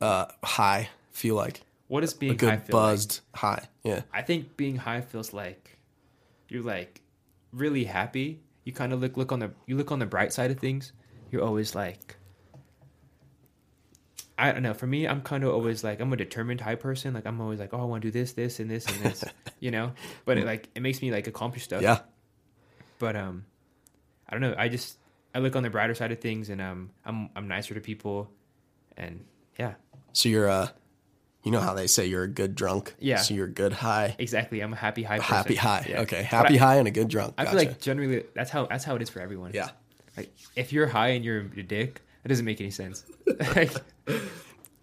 uh 0.00 0.26
high 0.44 0.90
feel 1.10 1.34
like? 1.34 1.60
What 1.88 2.04
is 2.04 2.14
being 2.14 2.32
A 2.32 2.36
good 2.36 2.48
high 2.50 2.56
feel 2.56 2.76
like? 2.78 2.90
buzzed 2.90 3.20
high. 3.34 3.68
Yeah. 3.82 4.02
I 4.12 4.22
think 4.22 4.56
being 4.56 4.76
high 4.76 5.00
feels 5.00 5.32
like 5.32 5.78
you're 6.48 6.62
like 6.62 7.00
really 7.52 7.84
happy. 7.84 8.40
You 8.64 8.72
kind 8.72 8.92
of 8.92 9.00
look 9.00 9.16
look 9.16 9.32
on 9.32 9.40
the 9.40 9.50
you 9.66 9.76
look 9.76 9.90
on 9.90 9.98
the 9.98 10.06
bright 10.06 10.32
side 10.32 10.50
of 10.50 10.58
things. 10.58 10.92
You're 11.30 11.42
always 11.42 11.74
like 11.74 12.16
I 14.42 14.50
don't 14.50 14.64
know. 14.64 14.74
For 14.74 14.88
me, 14.88 15.06
I'm 15.06 15.22
kind 15.22 15.44
of 15.44 15.54
always 15.54 15.84
like 15.84 16.00
I'm 16.00 16.12
a 16.12 16.16
determined 16.16 16.60
high 16.60 16.74
person. 16.74 17.14
Like 17.14 17.26
I'm 17.26 17.40
always 17.40 17.60
like, 17.60 17.72
oh, 17.72 17.80
I 17.80 17.84
want 17.84 18.02
to 18.02 18.08
do 18.08 18.18
this, 18.18 18.32
this, 18.32 18.58
and 18.58 18.68
this, 18.68 18.84
and 18.86 19.00
this. 19.04 19.24
you 19.60 19.70
know. 19.70 19.92
But 20.24 20.36
it 20.36 20.44
like 20.44 20.68
it 20.74 20.80
makes 20.80 21.00
me 21.00 21.12
like 21.12 21.28
accomplish 21.28 21.62
stuff. 21.62 21.80
Yeah. 21.80 22.00
But 22.98 23.14
um, 23.14 23.44
I 24.28 24.32
don't 24.32 24.40
know. 24.40 24.54
I 24.58 24.68
just 24.68 24.98
I 25.32 25.38
look 25.38 25.54
on 25.54 25.62
the 25.62 25.70
brighter 25.70 25.94
side 25.94 26.10
of 26.10 26.18
things, 26.18 26.48
and 26.48 26.60
um, 26.60 26.90
I'm 27.04 27.30
I'm 27.36 27.46
nicer 27.46 27.74
to 27.74 27.80
people, 27.80 28.30
and 28.96 29.24
yeah. 29.60 29.74
So 30.12 30.28
you're 30.28 30.50
uh 30.50 30.68
you 31.44 31.52
know 31.52 31.60
how 31.60 31.74
they 31.74 31.86
say 31.86 32.06
you're 32.06 32.24
a 32.24 32.28
good 32.28 32.56
drunk. 32.56 32.96
Yeah. 32.98 33.18
So 33.18 33.34
you're 33.34 33.46
a 33.46 33.50
good 33.50 33.72
high, 33.72 34.16
Exactly. 34.18 34.60
I'm 34.60 34.72
a 34.72 34.76
happy 34.76 35.04
high. 35.04 35.18
Person. 35.18 35.36
happy 35.36 35.54
high. 35.54 35.86
Yeah. 35.88 36.00
Okay, 36.02 36.22
happy 36.24 36.54
I, 36.58 36.62
high 36.62 36.76
and 36.76 36.88
a 36.88 36.90
good 36.90 37.08
drunk. 37.08 37.34
I 37.38 37.44
Gotcha. 37.44 37.56
feel 37.58 37.68
like 37.68 37.80
generally 37.80 38.24
that's 38.34 38.50
how 38.50 38.66
that's 38.66 38.82
how 38.82 38.96
it 38.96 39.02
is 39.02 39.08
for 39.10 39.20
everyone. 39.20 39.52
yeah. 39.54 39.70
Like 40.16 40.34
if 40.56 40.72
you're 40.72 40.88
high 40.88 41.10
and 41.10 41.24
you're 41.24 41.38
a 41.38 41.62
dick, 41.62 42.02
that 42.22 42.28
doesn't 42.28 42.44
make 42.44 42.60
any 42.60 42.70
sense. 42.70 43.04
like, 43.56 43.72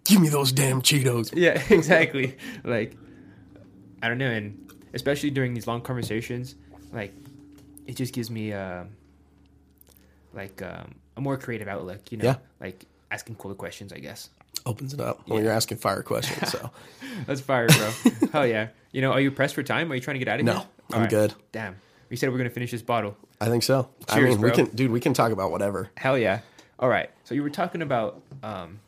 Give 0.06 0.22
me 0.22 0.30
those 0.30 0.52
damn 0.52 0.82
Cheetos. 0.82 1.32
yeah, 1.36 1.62
exactly. 1.70 2.38
Like 2.64 2.96
I 4.02 4.08
don't 4.10 4.18
know, 4.18 4.30
and 4.32 4.72
especially 4.94 5.30
during 5.30 5.54
these 5.54 5.68
long 5.68 5.82
conversations, 5.82 6.56
like 6.92 7.14
it 7.86 7.96
just 7.96 8.14
gives 8.14 8.30
me 8.32 8.54
uh, 8.54 8.86
like 10.34 10.62
um, 10.62 10.96
a 11.18 11.22
more 11.22 11.38
creative 11.38 11.68
outlook. 11.68 12.12
You 12.12 12.18
know, 12.20 12.26
Yeah. 12.26 12.36
like 12.60 12.86
asking 13.12 13.36
cooler 13.36 13.56
questions. 13.56 13.94
I 13.94 14.00
guess 14.00 14.30
Opens 14.66 14.94
it 14.94 15.00
up 15.00 15.28
when 15.28 15.44
you're 15.44 15.54
asking 15.54 15.78
fire 15.78 16.04
questions. 16.04 16.52
So 16.52 16.70
that's 17.26 17.42
fire, 17.42 17.68
bro. 17.68 17.92
Hell 18.32 18.48
yeah. 18.48 18.68
You 18.92 19.02
know, 19.02 19.12
are 19.12 19.22
you 19.22 19.32
pressed 19.32 19.56
for 19.56 19.64
time? 19.64 19.92
Are 19.92 19.96
you 19.96 20.02
trying 20.02 20.16
to 20.16 20.20
get 20.20 20.28
out 20.28 20.40
of 20.40 20.46
no, 20.46 20.54
here? 20.54 20.64
No, 20.90 20.96
I'm 20.98 21.02
right. 21.04 21.10
good. 21.10 21.34
Damn. 21.52 21.76
We 22.10 22.16
said 22.18 22.32
we're 22.32 22.38
gonna 22.38 22.50
finish 22.50 22.72
this 22.72 22.82
bottle. 22.82 23.16
I 23.40 23.46
think 23.46 23.64
so. 23.64 23.90
I 24.10 24.16
Cheers, 24.16 24.36
mean, 24.36 24.42
we 24.42 24.52
can, 24.52 24.66
dude. 24.66 24.92
We 24.92 25.00
can 25.00 25.14
talk 25.14 25.32
about 25.32 25.52
whatever. 25.52 25.90
Hell 25.96 26.18
yeah. 26.18 26.40
All 26.80 26.90
right. 26.90 27.10
So 27.26 27.36
you 27.36 27.44
were 27.44 27.50
talking 27.50 27.82
about 27.82 28.22
um, 28.42 28.80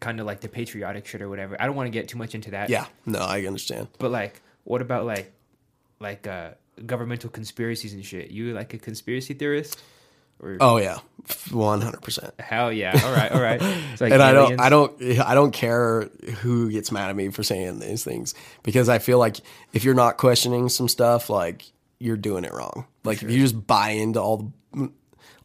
kind 0.00 0.20
of 0.20 0.26
like 0.26 0.40
the 0.40 0.48
patriotic 0.48 1.06
shit 1.06 1.22
or 1.22 1.28
whatever. 1.28 1.56
I 1.60 1.66
don't 1.66 1.76
want 1.76 1.86
to 1.86 1.90
get 1.90 2.08
too 2.08 2.18
much 2.18 2.34
into 2.34 2.50
that. 2.50 2.70
Yeah. 2.70 2.86
No, 3.06 3.20
I 3.20 3.46
understand. 3.46 3.88
But 3.98 4.10
like, 4.10 4.42
what 4.64 4.82
about 4.82 5.06
like, 5.06 5.32
like 6.00 6.26
uh, 6.26 6.50
governmental 6.84 7.30
conspiracies 7.30 7.94
and 7.94 8.04
shit? 8.04 8.30
You 8.30 8.52
like 8.52 8.74
a 8.74 8.78
conspiracy 8.78 9.34
theorist? 9.34 9.80
Or 10.40 10.56
Oh 10.60 10.78
yeah, 10.78 10.98
one 11.52 11.80
hundred 11.80 12.02
percent. 12.02 12.34
hell 12.40 12.72
yeah. 12.72 13.00
All 13.04 13.12
right. 13.12 13.30
All 13.30 13.40
right. 13.40 13.62
Like 14.00 14.12
And 14.12 14.20
I 14.20 14.32
don't. 14.32 14.60
I 14.60 14.68
don't, 14.68 15.00
I 15.20 15.34
don't 15.34 15.52
care 15.52 16.10
who 16.40 16.68
gets 16.68 16.90
mad 16.90 17.08
at 17.08 17.14
me 17.14 17.28
for 17.28 17.44
saying 17.44 17.78
these 17.78 18.02
things 18.02 18.34
because 18.64 18.88
I 18.88 18.98
feel 18.98 19.20
like 19.20 19.36
if 19.72 19.84
you're 19.84 19.94
not 19.94 20.16
questioning 20.16 20.68
some 20.68 20.88
stuff, 20.88 21.30
like 21.30 21.64
you're 22.00 22.16
doing 22.16 22.44
it 22.44 22.52
wrong. 22.52 22.86
Like 23.04 23.22
if 23.22 23.30
you 23.30 23.38
just 23.38 23.64
buy 23.68 23.90
into 23.90 24.20
all 24.20 24.52
the, 24.72 24.90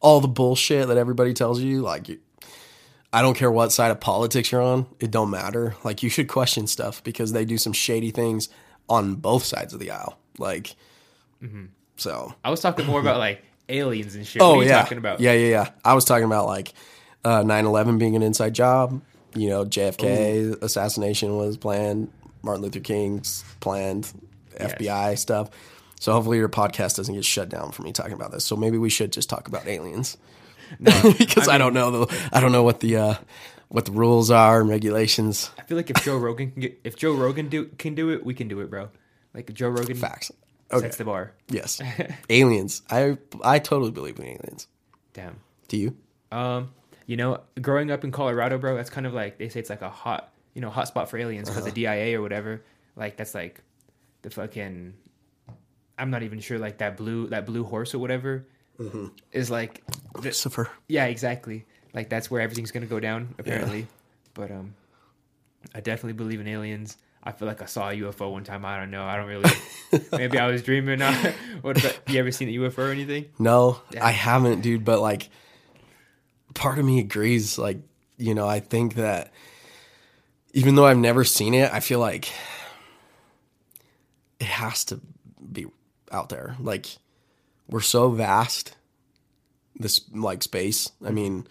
all 0.02 0.22
the 0.22 0.28
bullshit 0.28 0.88
that 0.88 0.98
everybody 0.98 1.34
tells 1.34 1.62
you, 1.62 1.82
like 1.82 2.10
you, 2.10 2.20
I 3.12 3.22
don't 3.22 3.36
care 3.36 3.52
what 3.52 3.72
side 3.72 3.92
of 3.92 4.00
politics 4.00 4.52
you're 4.52 4.62
on, 4.62 4.88
it 5.00 5.12
don't 5.12 5.30
matter. 5.30 5.76
Like 5.84 6.04
you 6.04 6.10
should 6.10 6.28
question 6.28 6.68
stuff 6.68 7.04
because 7.04 7.32
they 7.32 7.46
do 7.46 7.58
some 7.58 7.74
shady 7.74 8.12
things 8.12 8.50
on 8.88 9.16
both 9.16 9.44
sides 9.44 9.74
of 9.74 9.80
the 9.80 9.92
aisle. 9.92 10.18
Like, 10.38 10.76
so 11.98 12.34
I 12.44 12.50
was 12.50 12.62
talking 12.62 12.86
more 12.86 13.00
about 13.00 13.18
like 13.18 13.44
aliens 13.68 14.16
and 14.16 14.26
shit. 14.26 14.42
Oh 14.42 14.56
what 14.56 14.60
are 14.60 14.64
you 14.64 14.70
yeah, 14.70 14.82
talking 14.82 14.98
about? 14.98 15.20
yeah, 15.20 15.34
yeah, 15.34 15.50
yeah. 15.50 15.70
I 15.84 15.94
was 15.94 16.06
talking 16.06 16.26
about 16.26 16.46
like 16.46 16.74
uh, 17.24 17.42
9/11 17.42 18.00
being 18.00 18.16
an 18.16 18.24
inside 18.24 18.54
job. 18.54 19.02
You 19.36 19.50
know, 19.50 19.66
JFK 19.66 20.62
assassination 20.62 21.38
was 21.38 21.58
planned. 21.58 22.12
Martin 22.42 22.64
Luther 22.64 22.80
King's 22.80 23.44
planned. 23.60 24.12
FBI 24.60 25.18
stuff. 25.18 25.50
So 26.00 26.14
hopefully 26.14 26.38
your 26.38 26.50
podcast 26.50 26.96
doesn't 26.96 27.14
get 27.14 27.26
shut 27.26 27.50
down 27.50 27.72
for 27.72 27.84
me 27.84 27.92
talking 27.92 28.14
about 28.14 28.32
this. 28.32 28.46
So 28.46 28.56
maybe 28.56 28.78
we 28.78 28.90
should 28.90 29.12
just 29.12 29.30
talk 29.30 29.48
about 29.48 29.68
aliens 29.68 30.18
because 30.82 31.48
I, 31.48 31.58
don't 31.58 31.74
know 31.74 32.06
the 32.06 32.30
I 32.32 32.40
don't 32.40 32.52
know 32.52 32.64
what 32.64 32.80
the 32.80 32.96
uh, 32.98 33.16
what 33.68 33.86
the 33.86 33.92
rules 33.92 34.32
are 34.32 34.62
and 34.62 34.70
regulations. 34.70 35.52
I 35.60 35.64
feel 35.64 35.78
like 35.78 35.90
if 35.90 36.04
Joe 36.04 36.18
Rogan 36.18 36.52
can 36.52 36.62
get, 36.62 36.80
if 36.84 36.96
Joe 36.96 37.14
Rogan 37.14 37.50
do 37.50 37.66
can 37.78 37.96
do 37.96 38.10
it, 38.12 38.26
we 38.26 38.34
can 38.34 38.48
do 38.48 38.62
it, 38.62 38.70
bro. 38.70 38.90
Like 39.34 39.54
Joe 39.54 39.70
Rogan 39.70 39.96
Facts. 39.96 40.32
Okay. 40.72 40.82
sets 40.86 40.98
the 40.98 41.06
bar. 41.06 41.34
Yes. 41.50 41.82
aliens. 42.30 42.84
I 42.90 43.18
I 43.44 43.60
totally 43.60 43.92
believe 43.92 44.20
in 44.20 44.26
aliens. 44.26 44.68
Damn. 45.14 45.40
Do 45.68 45.78
you? 45.78 45.98
Um, 46.32 46.70
you 47.08 47.18
know, 47.18 47.42
growing 47.60 47.90
up 47.90 48.04
in 48.04 48.12
Colorado, 48.12 48.58
bro, 48.60 48.76
that's 48.76 48.92
kind 48.92 49.08
of 49.08 49.14
like 49.14 49.40
they 49.40 49.50
say 49.50 49.60
it's 49.60 49.70
like 49.72 49.82
a 49.82 49.90
hot, 49.90 50.32
you 50.54 50.62
know, 50.62 50.70
hot 50.70 50.88
spot 50.88 51.10
for 51.10 51.18
aliens 51.18 51.50
because 51.50 51.64
Uh-huh. 51.64 51.74
the 51.74 51.82
DIA 51.86 52.18
or 52.18 52.22
whatever. 52.22 52.62
Like 52.96 53.18
that's 53.18 53.34
like 53.34 53.62
the 54.22 54.30
fucking. 54.30 54.94
I'm 56.00 56.10
not 56.12 56.24
even 56.24 56.40
sure. 56.40 56.58
Like 56.60 56.78
that 56.80 56.98
blue, 56.98 57.28
that 57.28 57.46
blue 57.46 57.64
horse 57.64 57.94
or 57.94 58.00
whatever, 58.00 58.46
Mm-hmm. 58.80 59.08
is 59.34 59.52
like, 59.52 59.84
Christopher. 60.14 60.70
yeah, 60.88 61.06
exactly. 61.06 61.66
Like 61.94 62.08
that's 62.08 62.32
where 62.32 62.40
everything's 62.40 62.72
gonna 62.72 62.86
go 62.86 63.00
down 63.02 63.36
apparently. 63.38 63.88
But 64.34 64.52
um, 64.52 64.74
I 65.76 65.82
definitely 65.82 66.14
believe 66.14 66.40
in 66.40 66.48
aliens. 66.48 66.96
I 67.22 67.34
feel 67.34 67.46
like 67.50 67.62
I 67.62 67.66
saw 67.66 67.90
a 67.90 67.94
UFO 67.94 68.32
one 68.32 68.46
time. 68.46 68.64
I 68.64 68.78
don't 68.78 68.90
know. 68.92 69.04
I 69.04 69.18
don't 69.18 69.28
really. 69.28 69.50
maybe 70.14 70.40
I 70.40 70.48
was 70.48 70.64
dreaming. 70.64 71.02
what 71.62 71.78
about 71.78 72.00
you? 72.08 72.20
Ever 72.20 72.32
seen 72.32 72.48
a 72.48 72.54
UFO 72.54 72.78
or 72.88 72.92
anything? 72.92 73.26
No, 73.38 73.82
I 74.00 74.12
haven't, 74.12 74.62
dude. 74.62 74.86
But 74.86 75.02
like, 75.02 75.28
part 76.54 76.80
of 76.80 76.86
me 76.86 77.00
agrees. 77.00 77.58
Like, 77.58 77.80
you 78.18 78.34
know, 78.34 78.48
I 78.48 78.62
think 78.62 78.94
that 78.96 79.34
even 80.54 80.76
though 80.76 80.86
I've 80.86 80.98
never 80.98 81.26
seen 81.26 81.54
it, 81.54 81.70
I 81.74 81.82
feel 81.82 82.00
like 82.00 82.32
it 84.40 84.48
has 84.48 84.86
to 84.86 84.96
be 84.96 85.02
out 86.12 86.30
there. 86.30 86.56
Like, 86.60 86.98
we're 87.68 87.82
so 87.82 88.10
vast, 88.10 88.76
this 89.76 90.02
like 90.14 90.44
space. 90.44 90.92
I 91.06 91.12
mean, 91.12 91.48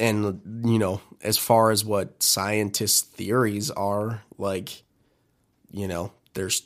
and 0.00 0.62
you 0.64 0.78
know, 0.78 1.00
as 1.22 1.38
far 1.38 1.70
as 1.70 1.84
what 1.84 2.22
scientists' 2.22 3.02
theories 3.02 3.70
are, 3.70 4.22
like, 4.36 4.82
you 5.70 5.88
know, 5.88 6.12
there's 6.34 6.62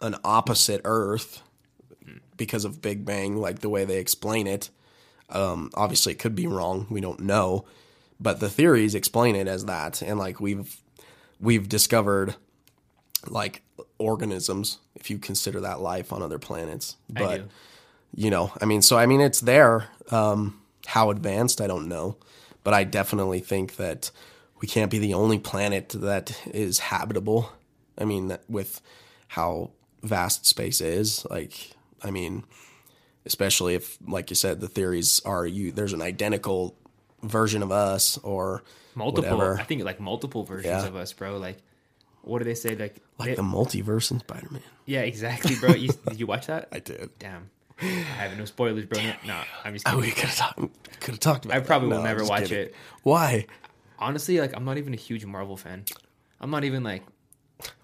an 0.00 0.16
opposite 0.24 0.80
Earth 0.84 1.42
because 2.36 2.64
of 2.64 2.80
Big 2.80 3.04
Bang, 3.04 3.36
like 3.36 3.58
the 3.60 3.68
way 3.68 3.84
they 3.84 3.98
explain 3.98 4.46
it. 4.46 4.70
Um, 5.28 5.70
obviously, 5.74 6.12
it 6.12 6.18
could 6.18 6.34
be 6.34 6.46
wrong. 6.46 6.86
We 6.90 7.00
don't 7.00 7.20
know, 7.20 7.64
but 8.18 8.40
the 8.40 8.50
theories 8.50 8.94
explain 8.94 9.36
it 9.36 9.46
as 9.46 9.66
that, 9.66 10.02
and 10.02 10.18
like 10.18 10.40
we've 10.40 10.76
we've 11.40 11.68
discovered 11.68 12.34
like 13.28 13.62
organisms, 13.98 14.78
if 14.94 15.10
you 15.10 15.18
consider 15.18 15.60
that 15.60 15.80
life 15.80 16.12
on 16.12 16.22
other 16.22 16.38
planets. 16.38 16.96
But 17.08 17.42
you 18.14 18.30
know, 18.30 18.52
I 18.60 18.64
mean, 18.64 18.82
so 18.82 18.96
I 18.98 19.06
mean, 19.06 19.20
it's 19.20 19.40
there. 19.40 19.88
Um, 20.10 20.60
how 20.86 21.10
advanced, 21.10 21.60
I 21.60 21.66
don't 21.66 21.88
know, 21.88 22.16
but 22.64 22.74
I 22.74 22.84
definitely 22.84 23.40
think 23.40 23.76
that 23.76 24.10
we 24.60 24.66
can't 24.66 24.90
be 24.90 24.98
the 24.98 25.14
only 25.14 25.38
planet 25.38 25.90
that 25.90 26.36
is 26.48 26.78
habitable. 26.80 27.52
I 27.96 28.04
mean, 28.04 28.28
that 28.28 28.42
with 28.48 28.80
how 29.28 29.70
vast 30.02 30.46
space 30.46 30.80
is, 30.80 31.24
like, 31.30 31.72
I 32.02 32.10
mean, 32.10 32.44
especially 33.26 33.74
if, 33.74 33.98
like 34.06 34.30
you 34.30 34.36
said, 34.36 34.60
the 34.60 34.68
theories 34.68 35.20
are 35.24 35.46
you 35.46 35.70
there's 35.72 35.92
an 35.92 36.02
identical 36.02 36.74
version 37.22 37.62
of 37.62 37.70
us 37.70 38.18
or 38.18 38.62
Multiple. 38.94 39.36
whatever. 39.36 39.60
I 39.60 39.62
think 39.64 39.84
like 39.84 40.00
multiple 40.00 40.42
versions 40.44 40.66
Yeah. 40.82 40.86
of 40.86 40.96
us, 40.96 41.12
bro. 41.12 41.36
Like, 41.38 41.58
what 42.22 42.38
do 42.38 42.44
they 42.44 42.54
say? 42.54 42.74
Like, 42.76 42.96
like 43.18 43.28
they- 43.30 43.34
the 43.34 43.42
multiverse 43.42 44.10
in 44.10 44.20
Spider 44.20 44.48
Man. 44.50 44.62
yeah, 44.86 45.00
exactly, 45.00 45.54
bro. 45.56 45.70
You, 45.70 45.88
did 46.08 46.20
you 46.20 46.26
watch 46.26 46.46
that? 46.46 46.68
I 46.72 46.78
did. 46.80 47.10
Damn. 47.18 47.50
I 47.82 47.86
have 47.86 48.36
no 48.36 48.44
spoilers, 48.44 48.84
bro. 48.84 49.00
No, 49.02 49.12
nah, 49.26 49.44
I'm 49.64 49.72
just 49.72 49.88
Oh, 49.88 49.98
we 49.98 50.10
could 50.10 50.28
have 50.28 50.36
talked. 50.36 50.58
Could 51.00 51.12
have 51.14 51.20
talked 51.20 51.44
about. 51.46 51.56
I 51.56 51.60
that. 51.60 51.66
probably 51.66 51.88
will 51.88 51.98
No, 51.98 52.02
never 52.04 52.24
watch 52.24 52.48
kidding. 52.48 52.66
it. 52.66 52.74
Why? 53.04 53.46
Honestly, 53.98 54.38
like, 54.38 54.54
I'm 54.54 54.64
not 54.66 54.76
even 54.76 54.92
a 54.92 54.98
huge 54.98 55.24
Marvel 55.24 55.56
fan. 55.56 55.84
I'm 56.42 56.50
not 56.50 56.64
even 56.64 56.82
like, 56.84 57.02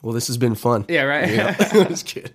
Well, 0.03 0.13
this 0.13 0.27
has 0.27 0.37
been 0.37 0.55
fun. 0.55 0.85
yeah, 0.89 1.03
right. 1.03 1.31
Yeah, 1.33 1.55
just 1.89 2.05
kidding. 2.07 2.33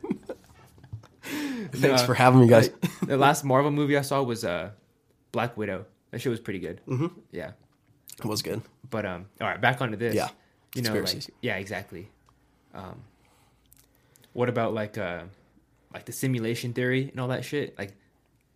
Thanks 1.23 2.02
No, 2.02 2.06
for 2.06 2.14
having 2.15 2.41
me, 2.41 2.48
guys. 2.48 2.72
the 3.03 3.18
last 3.18 3.44
Marvel 3.44 3.72
movie 3.72 3.95
I 3.98 4.02
saw 4.02 4.22
was 4.23 4.44
uh, 4.44 4.72
Black 5.32 5.56
Widow. 5.56 5.86
That 6.10 6.19
shit 6.19 6.30
was 6.32 6.40
pretty 6.40 6.60
good. 6.60 6.82
Mm-hmm. 6.88 7.07
Yeah, 7.32 7.52
It 8.19 8.26
was 8.26 8.41
good. 8.41 8.61
but 8.90 9.06
um, 9.06 9.28
all 9.40 9.48
right, 9.48 9.61
back 9.61 9.82
onto 9.82 9.98
this. 9.98 10.15
Yeah. 10.15 10.30
You 10.76 10.81
know, 10.81 10.93
like, 10.93 11.26
yeah, 11.41 11.57
exactly. 11.57 12.07
Um, 12.73 13.02
what 14.34 14.49
about 14.49 14.73
like 14.73 14.98
uh, 14.98 15.23
like 15.93 16.06
the 16.06 16.11
simulation 16.11 16.73
theory 16.73 17.10
and 17.10 17.19
all 17.19 17.30
that 17.30 17.43
shit? 17.43 17.77
Like, 17.77 17.93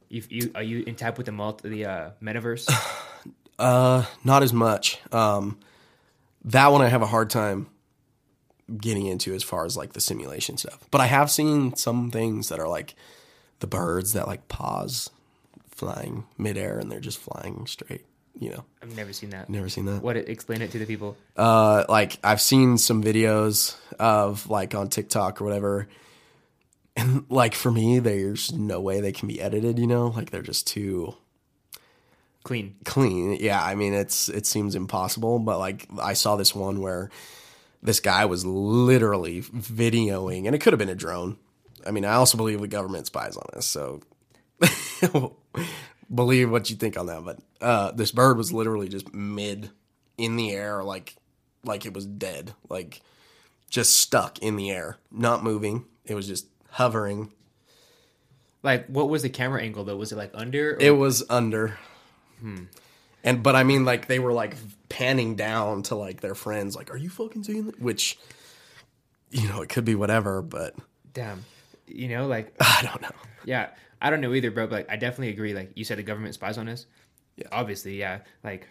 you 0.10 0.24
you 0.30 0.52
are 0.56 0.64
you 0.64 0.84
in 0.86 0.96
tap 0.96 1.18
with 1.18 1.26
the 1.26 1.32
multi 1.32 1.70
the 1.70 1.86
uh, 1.86 2.10
metaverse? 2.22 2.70
Uh, 3.58 4.04
not 4.26 4.44
as 4.44 4.52
much. 4.52 5.00
Um, 5.14 5.58
that 6.44 6.74
one 6.74 6.82
I 6.82 6.90
have 6.90 7.02
a 7.02 7.08
hard 7.08 7.30
time 7.30 7.68
getting 8.78 9.06
into 9.06 9.34
as 9.34 9.44
far 9.44 9.66
as 9.66 9.78
like 9.78 9.94
the 9.94 10.02
simulation 10.02 10.58
stuff. 10.58 10.80
But 10.92 11.02
I 11.02 11.06
have 11.06 11.32
seen 11.32 11.76
some 11.76 12.12
things 12.12 12.50
that 12.50 12.60
are 12.60 12.68
like 12.68 12.96
the 13.60 13.68
birds 13.68 14.14
that 14.14 14.28
like 14.28 14.48
pause 14.48 15.10
flying 15.70 16.26
midair 16.38 16.80
and 16.80 16.92
they're 16.92 17.00
just 17.00 17.18
flying 17.18 17.66
straight. 17.68 18.06
You 18.38 18.50
know, 18.52 18.66
I've 18.82 18.96
never 18.96 19.14
seen 19.14 19.30
that. 19.30 19.50
never 19.50 19.70
seen 19.70 19.86
that. 19.86 20.04
What 20.04 20.18
explain 20.18 20.62
it 20.62 20.72
to 20.72 20.80
the 20.80 20.86
people? 20.86 21.16
Uh, 21.38 21.86
like 21.88 22.20
I've 22.24 22.42
seen 22.42 22.78
some 22.78 23.02
videos 23.04 23.76
of 23.98 24.50
like 24.50 24.76
on 24.76 24.90
TikTok 24.90 25.40
or 25.42 25.46
whatever. 25.46 25.88
And 26.98 27.26
like 27.30 27.56
for 27.56 27.72
me, 27.72 28.00
there's 28.00 28.52
no 28.54 28.80
way 28.82 29.00
they 29.02 29.12
can 29.12 29.28
be 29.28 29.42
edited, 29.42 29.80
you 29.80 29.88
know? 29.88 30.08
Like 30.08 30.32
they're 30.32 30.42
just 30.42 30.68
too 30.68 31.16
Clean. 32.44 32.76
clean. 32.86 33.38
Yeah, 33.40 33.62
I 33.64 33.76
mean 33.76 33.94
it's 33.94 34.30
it 34.30 34.46
seems 34.46 34.76
impossible, 34.76 35.40
but 35.40 35.58
like 35.58 35.88
I 36.00 36.14
saw 36.14 36.36
this 36.36 36.54
one 36.54 36.80
where 36.82 37.10
this 37.82 38.00
guy 38.00 38.26
was 38.26 38.46
literally 38.46 39.42
videoing 39.42 40.46
and 40.46 40.54
it 40.56 40.60
could 40.60 40.74
have 40.74 40.80
been 40.80 40.90
a 40.90 40.96
drone. 40.96 41.38
I 41.88 41.92
mean, 41.92 42.04
I 42.06 42.14
also 42.16 42.38
believe 42.38 42.60
the 42.62 42.68
government 42.68 43.08
spies 43.08 43.38
on 43.38 43.46
us, 43.56 43.66
so 43.66 44.02
believe 46.14 46.52
what 46.52 46.70
you 46.70 46.76
think 46.76 46.98
on 46.98 47.08
that, 47.08 47.24
but 47.24 47.40
uh 47.62 47.92
this 47.92 48.12
bird 48.12 48.38
was 48.38 48.52
literally 48.52 48.88
just 48.88 49.14
mid 49.14 49.72
in 50.18 50.36
the 50.36 50.52
air 50.52 50.84
like 50.84 51.16
like 51.64 51.86
it 51.86 51.94
was 51.94 52.06
dead, 52.06 52.54
like 52.70 53.02
just 53.70 53.98
stuck 53.98 54.40
in 54.40 54.56
the 54.56 54.72
air, 54.72 54.98
not 55.12 55.44
moving. 55.44 55.86
It 56.06 56.16
was 56.16 56.28
just 56.28 56.48
hovering. 56.70 57.32
Like, 58.64 58.88
what 58.88 59.10
was 59.10 59.22
the 59.22 59.30
camera 59.30 59.62
angle 59.62 59.84
though? 59.84 59.98
Was 59.98 60.12
it 60.12 60.18
like 60.18 60.32
under? 60.34 60.76
Or, 60.76 60.78
It 60.80 60.92
was 60.92 61.24
under. 61.30 61.78
And 63.24 63.42
but 63.42 63.56
I 63.56 63.64
mean, 63.64 63.86
like 63.86 64.08
they 64.08 64.20
were 64.20 64.34
like 64.34 64.56
panning 64.90 65.36
down 65.36 65.84
to 65.84 65.96
like 65.96 66.22
their 66.22 66.36
friends, 66.36 66.76
like, 66.76 66.92
"Are 66.92 66.98
you 66.98 67.10
fucking 67.10 67.44
seeing 67.44 67.66
that?" 67.66 67.82
Which, 67.82 68.20
you 69.32 69.48
know, 69.48 69.62
it 69.62 69.70
could 69.70 69.86
be 69.86 69.96
whatever, 69.96 70.44
but 70.44 70.76
damn, 71.14 71.44
you 71.88 72.08
know, 72.08 72.28
like 72.28 72.56
I 72.60 72.82
don't 72.84 73.02
know. 73.02 73.16
Yeah, 73.44 73.70
I 74.02 74.10
don't 74.10 74.22
know 74.22 74.34
either, 74.34 74.52
bro. 74.52 74.68
But 74.68 74.76
like, 74.76 74.90
I 74.90 74.96
definitely 74.98 75.30
agree. 75.30 75.54
Like 75.54 75.72
you 75.76 75.84
said, 75.84 75.98
the 75.98 76.04
government 76.04 76.34
spies 76.34 76.58
on 76.58 76.68
us. 76.70 76.86
Yeah. 77.38 77.48
obviously, 77.52 78.00
yeah. 78.00 78.20
Like, 78.44 78.68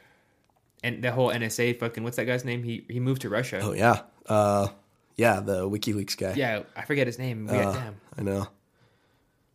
and 0.83 1.03
the 1.03 1.13
whole 1.13 1.31
NSA 1.31 1.79
fucking 1.79 2.03
what's 2.03 2.17
that 2.17 2.25
guy's 2.25 2.45
name? 2.45 2.63
He 2.63 2.85
he 2.89 3.01
moved 3.01 3.23
to 3.23 3.29
Russia. 3.29 3.61
Oh 3.63 3.73
yeah, 3.73 4.03
uh, 4.27 4.69
yeah, 5.17 5.41
the 5.41 5.69
WikiLeaks 5.69 6.17
guy. 6.17 6.35
Yeah, 6.35 6.63
I 6.77 6.85
forget 6.85 7.07
his 7.07 7.19
name. 7.19 7.47
We 7.47 7.57
Uh, 7.57 7.73
damn, 7.73 8.01
I 8.19 8.23
know. 8.23 8.49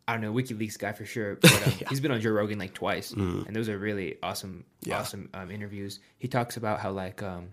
I 0.08 0.14
don't 0.14 0.22
know 0.22 0.32
WikiLeaks 0.32 0.76
guy 0.78 0.92
for 0.92 1.04
sure. 1.04 1.36
But 1.40 1.66
um, 1.66 1.72
he's 1.88 2.00
been 2.00 2.10
on 2.10 2.20
Joe 2.20 2.30
Rogan 2.30 2.58
like 2.58 2.74
twice, 2.74 3.12
and 3.12 3.54
those 3.54 3.68
are 3.68 3.78
really 3.78 4.16
awesome. 4.22 4.64
Yeah. 4.82 4.98
awesome 4.98 5.28
um, 5.34 5.50
interviews. 5.50 6.00
He 6.18 6.26
talks 6.26 6.56
about 6.56 6.80
how 6.80 6.90
like 6.90 7.22
um 7.22 7.50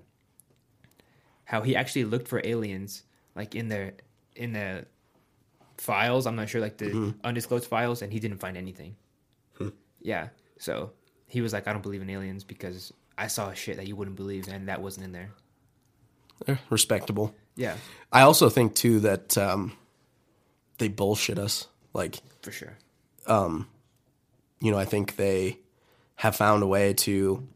how 1.45 1.61
he 1.61 1.75
actually 1.75 2.05
looked 2.05 2.27
for 2.27 2.41
aliens 2.43 3.03
like 3.35 3.55
in 3.55 3.69
the 3.69 3.93
in 4.35 4.53
the 4.53 4.85
files. 5.77 6.25
I'm 6.27 6.35
not 6.35 6.49
sure 6.49 6.61
like 6.61 6.77
the 6.77 6.85
Mm-hmm. 6.85 7.09
undisclosed 7.23 7.67
files, 7.67 8.01
and 8.01 8.11
he 8.11 8.19
didn't 8.19 8.37
find 8.39 8.57
anything. 8.57 8.95
Hmm. 9.57 9.69
Yeah, 10.01 10.29
so 10.59 10.91
he 11.27 11.41
was 11.41 11.53
like, 11.53 11.67
I 11.67 11.73
don't 11.73 11.81
believe 11.83 12.01
in 12.01 12.09
aliens 12.09 12.43
because 12.43 12.93
I 13.17 13.27
saw 13.27 13.51
shit 13.53 13.77
that 13.77 13.87
you 13.87 13.95
wouldn't 13.95 14.15
believe, 14.17 14.47
and 14.47 14.67
that 14.69 14.81
wasn't 14.81 15.05
in 15.05 15.11
there. 15.11 15.29
Eh, 16.47 16.55
respectable. 16.69 17.33
Yeah, 17.55 17.75
I 18.11 18.21
also 18.21 18.49
think 18.49 18.75
too 18.75 18.99
that 19.01 19.37
um, 19.37 19.73
they 20.77 20.87
bullshit 20.87 21.39
us. 21.39 21.67
Like, 21.93 22.17
for 22.43 22.51
sure. 22.51 22.77
you 23.27 24.71
know, 24.71 24.77
I 24.77 24.85
think 24.85 25.15
they 25.15 25.57
have 26.15 26.35
found 26.35 26.61
a 26.63 26.67
way 26.67 26.93
to, 26.93 27.47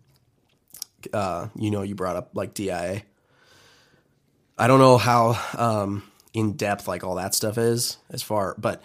uh, 1.14 1.48
you 1.56 1.70
know, 1.72 1.84
you 1.84 1.94
brought 1.96 2.16
up 2.16 2.32
like 2.34 2.54
DIA. 2.56 3.04
I 4.58 4.68
don't 4.68 4.80
know 4.80 4.98
how 4.98 5.40
um, 5.58 6.04
in 6.34 6.54
depth 6.54 6.88
like 6.88 7.04
all 7.04 7.16
that 7.16 7.34
stuff 7.36 7.58
is 7.58 7.98
as 8.10 8.22
far, 8.24 8.56
but 8.58 8.82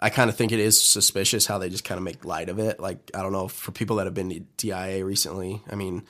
I 0.00 0.10
kind 0.10 0.30
of 0.30 0.36
think 0.36 0.52
it 0.52 0.60
is 0.60 0.80
suspicious 0.80 1.46
how 1.46 1.58
they 1.58 1.68
just 1.68 1.84
kind 1.84 1.98
of 1.98 2.04
make 2.04 2.24
light 2.24 2.48
of 2.48 2.58
it. 2.58 2.78
Like, 2.80 3.10
I 3.14 3.22
don't 3.22 3.32
know 3.32 3.48
for 3.48 3.72
people 3.72 3.96
that 3.96 4.06
have 4.06 4.14
been 4.14 4.30
to 4.30 4.40
DIA 4.56 5.04
recently. 5.04 5.60
I 5.70 5.74
mean, 5.74 6.04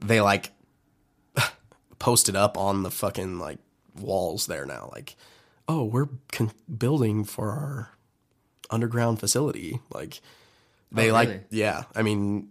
they 0.00 0.20
like 0.20 0.52
posted 1.98 2.36
up 2.36 2.56
on 2.58 2.82
the 2.82 2.90
fucking 2.90 3.38
like 3.38 3.58
walls 3.98 4.46
there 4.46 4.66
now, 4.66 4.90
like, 4.92 5.16
oh, 5.68 5.84
we're 5.84 6.08
con- 6.30 6.52
building 6.76 7.24
for 7.24 7.50
our 7.50 7.90
underground 8.70 9.18
facility, 9.20 9.80
like 9.92 10.20
they 10.92 11.10
Oh, 11.10 11.14
like 11.14 11.28
really? 11.28 11.40
yeah 11.50 11.82
i 11.96 12.02
mean 12.02 12.48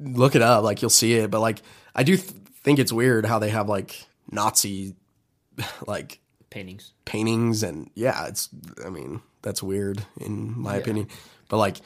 look 0.00 0.34
it 0.34 0.42
up 0.42 0.64
like 0.64 0.82
you'll 0.82 0.90
see 0.90 1.14
it 1.14 1.30
but 1.30 1.38
like 1.40 1.62
i 1.94 2.02
do 2.02 2.16
th- 2.16 2.28
think 2.62 2.78
it's 2.80 2.92
weird 2.92 3.24
how 3.24 3.38
they 3.38 3.50
have 3.50 3.68
like 3.68 4.04
nazi 4.30 4.94
like 5.86 6.18
Paintings. 6.50 6.92
paintings 7.04 7.62
and 7.62 7.90
yeah 7.94 8.26
it's 8.26 8.48
i 8.84 8.88
mean 8.88 9.20
that's 9.42 9.62
weird 9.62 10.02
in 10.18 10.58
my 10.58 10.76
opinion 10.76 11.06
but 11.48 11.58
like 11.58 11.76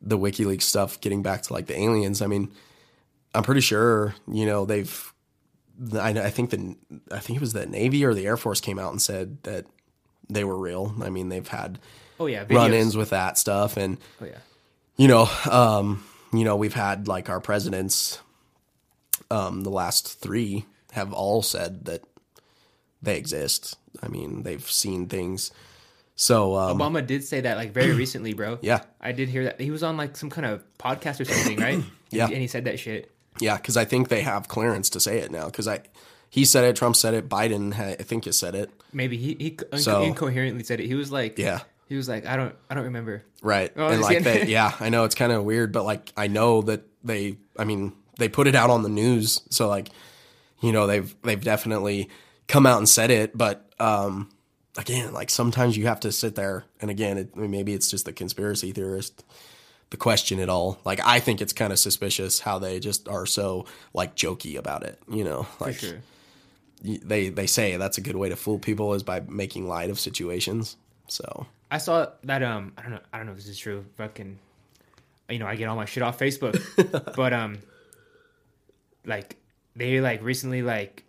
the 0.00 0.16
wikileaks 0.18 0.62
stuff 0.62 1.00
getting 1.00 1.22
back 1.22 1.42
to 1.42 1.52
like 1.52 1.66
the 1.66 1.76
aliens 1.78 2.22
i 2.22 2.26
mean 2.26 2.50
i'm 3.34 3.42
pretty 3.42 3.60
sure 3.60 4.14
you 4.30 4.46
know 4.46 4.64
they've 4.64 5.12
I, 5.94 6.10
I 6.10 6.30
think 6.30 6.50
the 6.50 6.76
i 7.10 7.18
think 7.18 7.36
it 7.36 7.40
was 7.40 7.52
the 7.54 7.66
navy 7.66 8.04
or 8.04 8.14
the 8.14 8.26
air 8.26 8.36
force 8.36 8.60
came 8.60 8.78
out 8.78 8.92
and 8.92 9.02
said 9.02 9.42
that 9.42 9.66
they 10.30 10.44
were 10.44 10.56
real 10.56 10.94
i 11.02 11.10
mean 11.10 11.28
they've 11.28 11.48
had 11.48 11.78
Oh 12.20 12.26
yeah, 12.26 12.44
videos. 12.44 12.54
run-ins 12.56 12.96
with 12.96 13.10
that 13.10 13.36
stuff 13.38 13.76
and 13.76 13.98
Oh 14.22 14.26
yeah. 14.26 14.38
you 14.96 15.08
know, 15.08 15.28
um, 15.50 16.04
you 16.32 16.44
know, 16.44 16.54
we've 16.54 16.72
had 16.72 17.08
like 17.08 17.28
our 17.28 17.40
presidents, 17.40 18.20
um, 19.32 19.62
the 19.64 19.70
last 19.70 20.20
three 20.20 20.64
have 20.92 21.12
all 21.12 21.42
said 21.42 21.86
that 21.86 22.02
they 23.04 23.16
exist. 23.18 23.76
I 24.02 24.08
mean, 24.08 24.42
they've 24.42 24.68
seen 24.68 25.08
things. 25.08 25.50
So, 26.16 26.54
um, 26.56 26.78
Obama 26.78 27.04
did 27.04 27.24
say 27.24 27.40
that 27.40 27.56
like 27.56 27.72
very 27.72 27.92
recently, 27.92 28.34
bro. 28.34 28.58
yeah, 28.62 28.82
I 29.00 29.12
did 29.12 29.28
hear 29.28 29.44
that 29.44 29.60
he 29.60 29.70
was 29.70 29.82
on 29.82 29.96
like 29.96 30.16
some 30.16 30.30
kind 30.30 30.46
of 30.46 30.62
podcast 30.78 31.20
or 31.20 31.24
something, 31.24 31.58
right? 31.58 31.82
Yeah. 32.10 32.26
and 32.26 32.36
he 32.36 32.46
said 32.46 32.66
that 32.66 32.78
shit. 32.78 33.10
yeah, 33.40 33.56
because 33.56 33.76
I 33.76 33.84
think 33.84 34.08
they 34.08 34.20
have 34.22 34.46
clearance 34.46 34.88
to 34.90 35.00
say 35.00 35.18
it 35.18 35.32
now. 35.32 35.46
Because 35.46 35.66
I, 35.66 35.80
he 36.30 36.44
said 36.44 36.62
it, 36.62 36.76
Trump 36.76 36.94
said 36.94 37.12
it, 37.12 37.28
Biden, 37.28 37.76
I 37.76 37.94
think, 37.96 38.26
has 38.26 38.38
said 38.38 38.54
it. 38.54 38.70
Maybe 38.92 39.16
he 39.16 39.34
he 39.40 39.50
inco- 39.50 39.78
So- 39.80 40.02
incoherently 40.04 40.62
said 40.62 40.78
it. 40.78 40.86
He 40.86 40.94
was 40.94 41.10
like, 41.10 41.40
Yeah, 41.40 41.62
he 41.88 41.96
was 41.96 42.08
like, 42.08 42.24
I 42.24 42.36
don't 42.36 42.54
I 42.70 42.74
don't 42.76 42.84
remember. 42.84 43.24
right. 43.42 43.72
Oh, 43.76 43.88
and 43.88 44.00
like 44.00 44.22
they, 44.22 44.46
yeah, 44.46 44.74
I 44.78 44.90
know 44.90 45.02
it's 45.02 45.16
kind 45.16 45.32
of 45.32 45.42
weird, 45.42 45.72
but 45.72 45.82
like 45.84 46.12
I 46.16 46.28
know 46.28 46.62
that 46.62 46.82
they, 47.02 47.38
I 47.58 47.64
mean, 47.64 47.92
they 48.20 48.28
put 48.28 48.46
it 48.46 48.54
out 48.54 48.70
on 48.70 48.84
the 48.84 48.88
news, 48.88 49.42
so 49.50 49.66
like, 49.66 49.88
you 50.60 50.70
know, 50.70 50.86
they've 50.86 51.12
they've 51.22 51.42
definitely 51.42 52.10
come 52.48 52.66
out 52.66 52.78
and 52.78 52.88
said 52.88 53.10
it, 53.10 53.36
but 53.36 53.70
um, 53.78 54.30
again, 54.76 55.12
like 55.12 55.30
sometimes 55.30 55.76
you 55.76 55.86
have 55.86 56.00
to 56.00 56.12
sit 56.12 56.34
there, 56.34 56.64
and 56.80 56.90
again, 56.90 57.18
it, 57.18 57.30
I 57.36 57.40
mean, 57.40 57.50
maybe 57.50 57.74
it's 57.74 57.90
just 57.90 58.04
the 58.04 58.12
conspiracy 58.12 58.72
theorist, 58.72 59.24
the 59.90 59.96
question 59.96 60.40
at 60.40 60.48
all. 60.48 60.78
Like 60.84 61.00
I 61.04 61.20
think 61.20 61.40
it's 61.40 61.52
kind 61.52 61.72
of 61.72 61.78
suspicious 61.78 62.40
how 62.40 62.58
they 62.58 62.80
just 62.80 63.08
are 63.08 63.26
so 63.26 63.66
like 63.92 64.16
jokey 64.16 64.56
about 64.56 64.82
it, 64.82 64.98
you 65.08 65.24
know, 65.24 65.46
like 65.60 65.76
sure. 65.76 65.98
they 66.82 67.28
they 67.28 67.46
say 67.46 67.76
that's 67.76 67.98
a 67.98 68.02
good 68.02 68.16
way 68.16 68.28
to 68.28 68.36
fool 68.36 68.58
people 68.58 68.94
is 68.94 69.02
by 69.02 69.20
making 69.20 69.68
light 69.68 69.90
of 69.90 70.00
situations. 70.00 70.76
So 71.08 71.46
I 71.70 71.78
saw 71.78 72.08
that 72.24 72.42
um 72.42 72.72
I 72.76 72.82
don't 72.82 72.90
know 72.92 73.00
I 73.12 73.18
don't 73.18 73.26
know 73.26 73.32
if 73.32 73.38
this 73.38 73.48
is 73.48 73.58
true. 73.58 73.84
Fucking 73.96 74.38
you 75.28 75.38
know, 75.38 75.46
I 75.46 75.56
get 75.56 75.68
all 75.68 75.76
my 75.76 75.86
shit 75.86 76.02
off 76.02 76.18
Facebook. 76.18 76.60
but 77.16 77.32
um 77.32 77.58
like 79.06 79.36
they 79.76 80.00
like 80.00 80.22
recently 80.22 80.62
like 80.62 81.04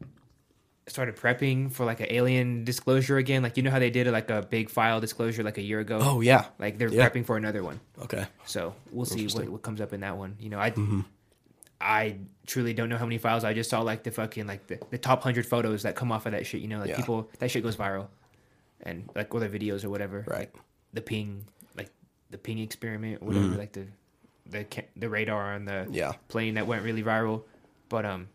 started 0.87 1.15
prepping 1.15 1.71
for 1.71 1.83
like 1.85 1.99
an 1.99 2.07
alien 2.09 2.63
disclosure 2.63 3.17
again. 3.17 3.41
Like 3.43 3.57
you 3.57 3.63
know 3.63 3.71
how 3.71 3.79
they 3.79 3.89
did 3.89 4.07
like 4.07 4.29
a 4.29 4.41
big 4.43 4.69
file 4.69 4.99
disclosure 5.01 5.43
like 5.43 5.57
a 5.57 5.61
year 5.63 5.79
ago? 5.79 5.99
oh 6.01 6.21
yeah, 6.21 6.45
Like 6.59 6.77
they're 6.77 6.89
yeah. 6.89 7.09
prepping 7.09 7.25
for 7.25 7.37
another 7.37 7.63
one. 7.63 7.79
okay. 8.03 8.25
So 8.45 8.75
we'll 8.91 9.05
see 9.05 9.27
what, 9.27 9.49
what 9.49 9.61
comes 9.63 9.81
up 9.81 9.93
in 9.93 10.01
that 10.01 10.17
one. 10.17 10.35
You 10.39 10.49
know, 10.49 10.59
I 10.59 10.71
Mm-hmm. 10.71 11.01
I 11.81 12.17
truly 12.47 12.73
don't 12.73 12.87
know 12.89 12.97
how 12.97 13.05
many 13.05 13.17
files. 13.17 13.43
I 13.43 13.53
just 13.53 13.69
saw 13.69 13.81
like 13.81 14.03
the 14.03 14.11
fucking 14.11 14.47
like 14.47 14.65
the, 14.67 14.79
the 14.91 14.97
top 14.97 15.21
hundred 15.21 15.45
photos 15.45 15.83
that 15.83 15.95
come 15.95 16.11
off 16.11 16.25
of 16.25 16.31
that 16.31 16.45
shit. 16.45 16.61
You 16.61 16.67
know, 16.69 16.79
like 16.79 16.89
Yeah. 16.89 16.95
people 16.95 17.29
that 17.39 17.51
shit 17.51 17.63
goes 17.63 17.75
viral, 17.75 18.07
and 18.81 19.09
like 19.15 19.33
other 19.35 19.49
videos 19.49 19.83
or 19.83 19.89
whatever. 19.89 20.23
Right. 20.25 20.49
The 20.93 21.01
ping, 21.01 21.45
like 21.75 21.89
the 22.29 22.37
ping 22.37 22.59
experiment, 22.59 23.21
or 23.21 23.25
whatever. 23.27 23.47
Like 23.55 23.73
the 23.73 23.87
the 24.49 24.65
the 24.95 25.09
radar 25.09 25.53
on 25.55 25.65
the. 25.65 25.87
Yeah. 25.91 26.13
plane 26.29 26.53
that 26.55 26.65
went 26.65 26.83
really 26.83 27.03
viral, 27.03 27.43
but 27.89 28.05
um, 28.05 28.29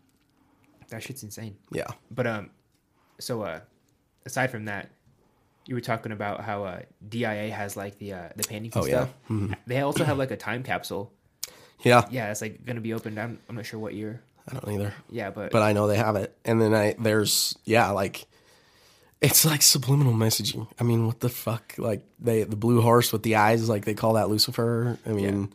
that 0.90 1.02
shit's 1.02 1.22
insane. 1.22 1.56
Yeah. 1.72 1.86
But 2.10 2.26
um, 2.26 2.50
so 3.18 3.42
uh, 3.42 3.60
aside 4.26 4.48
from 4.50 4.66
that, 4.66 4.90
you 5.66 5.74
were 5.74 5.80
talking 5.80 6.10
about 6.12 6.40
how 6.42 6.64
uh 6.64 6.80
DIA 7.08 7.50
has 7.50 7.76
like 7.76 7.98
the 7.98 8.12
uh 8.14 8.28
the 8.36 8.42
paintings 8.44 8.74
and 8.74 8.84
Oh, 8.84 8.88
yeah. 8.88 9.06
stuff. 9.28 9.58
They 9.66 9.80
also 9.80 10.04
have 10.04 10.18
like 10.18 10.30
a 10.30 10.36
time 10.36 10.62
capsule. 10.62 11.12
Yeah. 11.82 12.04
Yeah, 12.10 12.30
it's 12.30 12.40
like 12.42 12.64
gonna 12.64 12.80
be 12.80 12.92
opened. 12.94 13.18
I'm 13.18 13.38
I'm 13.48 13.56
not 13.56 13.66
sure 13.66 13.78
what 13.80 13.94
year. 13.94 14.22
I 14.48 14.54
don't 14.54 14.72
either. 14.74 14.92
Yeah, 15.10 15.30
but, 15.30 15.52
But 15.52 15.62
I 15.62 15.72
know 15.74 15.86
they 15.86 15.96
have 15.96 16.16
it. 16.16 16.36
And 16.44 16.60
then 16.60 16.74
I 16.74 16.94
there's 16.98 17.56
yeah, 17.64 17.90
like 17.90 18.26
it's 19.20 19.44
like 19.44 19.60
subliminal 19.62 20.14
messaging. 20.14 20.66
I 20.80 20.82
mean, 20.82 21.06
what 21.06 21.20
the 21.20 21.28
fuck? 21.28 21.74
Like 21.78 22.02
they 22.18 22.42
the 22.44 22.56
blue 22.56 22.80
horse 22.80 23.12
with 23.12 23.22
the 23.22 23.36
eyes, 23.36 23.68
like 23.68 23.84
they 23.84 23.94
call 23.94 24.14
that 24.14 24.28
Lucifer. 24.30 24.98
I 25.06 25.10
mean, 25.10 25.52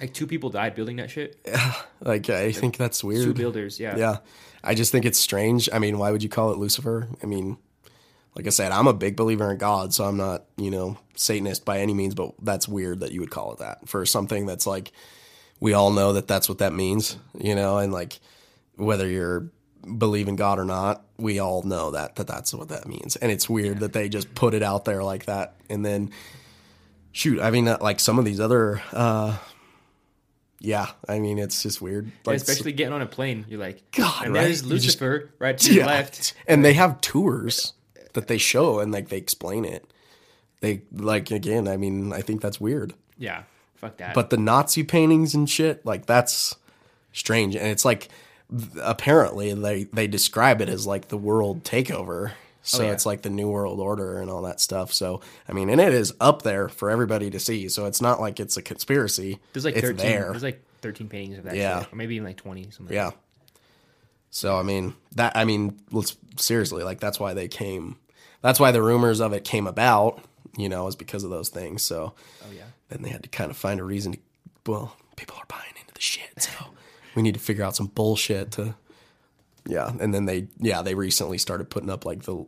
like 0.00 0.12
two 0.12 0.26
people 0.26 0.50
died 0.50 0.74
building 0.74 0.96
that 0.96 1.10
shit. 1.10 1.38
Yeah, 1.46 1.74
like 2.00 2.28
I 2.28 2.50
think 2.52 2.76
that's 2.76 3.02
weird. 3.04 3.22
Two 3.24 3.34
builders. 3.34 3.78
Yeah. 3.78 3.96
Yeah. 3.96 4.16
I 4.64 4.74
just 4.74 4.90
think 4.90 5.04
it's 5.04 5.18
strange. 5.18 5.68
I 5.72 5.78
mean, 5.78 5.98
why 5.98 6.10
would 6.10 6.22
you 6.22 6.28
call 6.28 6.50
it 6.52 6.58
Lucifer? 6.58 7.08
I 7.22 7.26
mean, 7.26 7.58
like 8.34 8.46
I 8.46 8.50
said, 8.50 8.72
I'm 8.72 8.86
a 8.86 8.94
big 8.94 9.14
believer 9.16 9.50
in 9.50 9.58
God, 9.58 9.94
so 9.94 10.04
I'm 10.04 10.16
not, 10.16 10.44
you 10.56 10.70
know, 10.70 10.98
Satanist 11.14 11.64
by 11.64 11.78
any 11.78 11.94
means, 11.94 12.14
but 12.14 12.34
that's 12.42 12.66
weird 12.66 13.00
that 13.00 13.12
you 13.12 13.20
would 13.20 13.30
call 13.30 13.52
it 13.52 13.58
that 13.58 13.88
for 13.88 14.04
something 14.04 14.46
that's 14.46 14.66
like, 14.66 14.90
we 15.60 15.72
all 15.72 15.90
know 15.90 16.14
that 16.14 16.26
that's 16.26 16.48
what 16.48 16.58
that 16.58 16.72
means, 16.72 17.16
you 17.38 17.54
know, 17.54 17.78
and 17.78 17.92
like 17.92 18.18
whether 18.76 19.06
you're 19.06 19.50
believe 19.98 20.28
in 20.28 20.36
God 20.36 20.58
or 20.58 20.64
not, 20.64 21.04
we 21.18 21.38
all 21.38 21.62
know 21.62 21.90
that, 21.92 22.16
that 22.16 22.26
that's 22.26 22.54
what 22.54 22.68
that 22.68 22.86
means. 22.86 23.16
And 23.16 23.30
it's 23.30 23.48
weird 23.48 23.80
that 23.80 23.92
they 23.92 24.08
just 24.08 24.34
put 24.34 24.54
it 24.54 24.62
out 24.62 24.84
there 24.84 25.02
like 25.04 25.26
that. 25.26 25.54
And 25.68 25.84
then, 25.84 26.10
shoot, 27.12 27.40
I 27.40 27.50
mean, 27.50 27.66
like 27.66 28.00
some 28.00 28.18
of 28.18 28.24
these 28.24 28.40
other, 28.40 28.82
uh, 28.92 29.36
yeah, 30.64 30.90
I 31.06 31.18
mean, 31.18 31.38
it's 31.38 31.62
just 31.62 31.82
weird. 31.82 32.10
Like, 32.24 32.36
Especially 32.36 32.72
getting 32.72 32.94
on 32.94 33.02
a 33.02 33.06
plane, 33.06 33.44
you're 33.48 33.60
like, 33.60 33.82
God, 33.92 34.24
and 34.24 34.34
right? 34.34 34.44
there's 34.44 34.62
You 34.62 34.70
just- 34.78 35.00
Lucifer 35.00 35.30
right 35.38 35.56
to 35.58 35.74
your 35.74 35.86
left. 35.86 36.34
And 36.46 36.64
they 36.64 36.72
have 36.74 37.00
tours 37.00 37.74
that 38.14 38.28
they 38.28 38.38
show 38.38 38.78
and 38.80 38.92
like 38.92 39.08
they 39.08 39.18
explain 39.18 39.64
it. 39.64 39.90
They 40.60 40.82
like 40.92 41.30
again, 41.30 41.68
I 41.68 41.76
mean, 41.76 42.12
I 42.12 42.22
think 42.22 42.40
that's 42.40 42.60
weird. 42.60 42.94
Yeah, 43.18 43.42
fuck 43.74 43.98
that. 43.98 44.14
But 44.14 44.30
the 44.30 44.36
Nazi 44.38 44.82
paintings 44.82 45.34
and 45.34 45.48
shit, 45.48 45.84
like 45.84 46.06
that's 46.06 46.56
strange. 47.12 47.54
And 47.54 47.66
it's 47.66 47.84
like 47.84 48.08
apparently 48.80 49.52
they 49.52 49.84
they 49.84 50.06
describe 50.06 50.60
it 50.62 50.68
as 50.68 50.86
like 50.86 51.08
the 51.08 51.18
world 51.18 51.64
takeover. 51.64 52.32
Oh, 52.64 52.78
so 52.78 52.82
Oh, 52.82 52.86
yeah. 52.86 52.92
it's 52.92 53.04
like 53.06 53.22
the 53.22 53.30
new 53.30 53.48
world 53.48 53.78
order 53.80 54.18
and 54.18 54.30
all 54.30 54.42
that 54.42 54.60
stuff. 54.60 54.92
So 54.92 55.20
I 55.48 55.52
mean, 55.52 55.68
and 55.68 55.80
it 55.80 55.92
is 55.92 56.14
up 56.20 56.42
there 56.42 56.68
for 56.68 56.90
everybody 56.90 57.30
to 57.30 57.38
see. 57.38 57.68
So 57.68 57.84
it's 57.86 58.00
not 58.00 58.20
like 58.20 58.40
it's 58.40 58.56
a 58.56 58.62
conspiracy. 58.62 59.38
There's 59.52 59.64
like 59.64 59.74
it's 59.76 59.86
13. 59.86 59.96
there. 59.96 60.30
There's 60.30 60.42
like 60.42 60.62
13 60.80 61.08
paintings 61.08 61.38
of 61.38 61.44
that. 61.44 61.56
Yeah. 61.56 61.82
shit, 61.84 61.92
or 61.92 61.96
maybe 61.96 62.14
even 62.16 62.26
like 62.26 62.36
20. 62.38 62.70
Something. 62.70 62.94
Yeah. 62.94 63.10
So 64.30 64.58
I 64.58 64.62
mean 64.62 64.94
that 65.14 65.36
I 65.36 65.44
mean 65.44 65.78
let's 65.92 66.16
seriously 66.36 66.82
like 66.82 67.00
that's 67.00 67.20
why 67.20 67.34
they 67.34 67.48
came. 67.48 67.96
That's 68.40 68.58
why 68.60 68.72
the 68.72 68.82
rumors 68.82 69.20
of 69.20 69.32
it 69.32 69.44
came 69.44 69.66
about. 69.66 70.22
You 70.56 70.68
know, 70.68 70.86
is 70.86 70.94
because 70.96 71.24
of 71.24 71.30
those 71.30 71.48
things. 71.48 71.82
So 71.82 72.14
Oh 72.42 72.52
yeah. 72.54 72.62
then 72.88 73.02
they 73.02 73.08
had 73.10 73.22
to 73.24 73.28
kind 73.28 73.50
of 73.50 73.56
find 73.56 73.80
a 73.80 73.84
reason 73.84 74.12
to. 74.12 74.18
Well, 74.66 74.96
people 75.16 75.36
are 75.36 75.44
buying 75.48 75.72
into 75.80 75.92
the 75.92 76.00
shit, 76.00 76.30
so 76.40 76.50
we 77.14 77.22
need 77.22 77.34
to 77.34 77.40
figure 77.40 77.64
out 77.64 77.76
some 77.76 77.88
bullshit 77.88 78.52
to. 78.52 78.74
Yeah, 79.66 79.90
and 80.00 80.12
then 80.14 80.26
they 80.26 80.48
yeah 80.58 80.82
they 80.82 80.94
recently 80.94 81.38
started 81.38 81.70
putting 81.70 81.90
up 81.90 82.04
like 82.04 82.22
the 82.24 82.44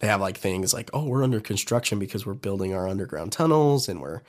they 0.00 0.08
have 0.08 0.20
like 0.20 0.36
things 0.36 0.74
like 0.74 0.90
oh 0.92 1.04
we're 1.04 1.22
under 1.22 1.40
construction 1.40 1.98
because 1.98 2.26
we're 2.26 2.34
building 2.34 2.74
our 2.74 2.88
underground 2.88 3.32
tunnels 3.32 3.88
and 3.88 4.00
we're 4.00 4.22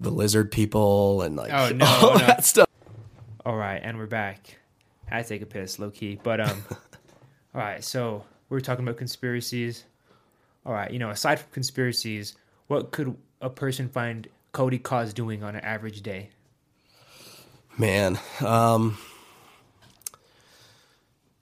the 0.00 0.10
lizard 0.10 0.50
people 0.50 1.22
and 1.22 1.36
like 1.36 1.52
Oh, 1.52 1.68
no, 1.74 1.86
all 1.86 2.12
no. 2.12 2.18
that 2.18 2.44
stuff. 2.44 2.68
All 3.44 3.56
right, 3.56 3.80
and 3.82 3.98
we're 3.98 4.06
back. 4.06 4.58
I 5.10 5.16
had 5.16 5.24
to 5.26 5.28
take 5.28 5.42
a 5.42 5.46
piss, 5.46 5.78
low 5.78 5.90
key. 5.90 6.18
But 6.22 6.40
um, 6.40 6.64
all 7.54 7.60
right. 7.60 7.82
So 7.84 8.24
we 8.48 8.54
were 8.54 8.60
talking 8.60 8.84
about 8.84 8.96
conspiracies. 8.98 9.84
All 10.66 10.72
right, 10.72 10.90
you 10.90 10.98
know, 10.98 11.10
aside 11.10 11.40
from 11.40 11.50
conspiracies, 11.50 12.34
what 12.66 12.90
could 12.90 13.16
a 13.40 13.48
person 13.50 13.88
find 13.88 14.28
Cody 14.52 14.78
Cozz 14.78 15.14
doing 15.14 15.42
on 15.42 15.54
an 15.56 15.64
average 15.64 16.02
day? 16.02 16.30
Man, 17.78 18.18
um, 18.44 18.98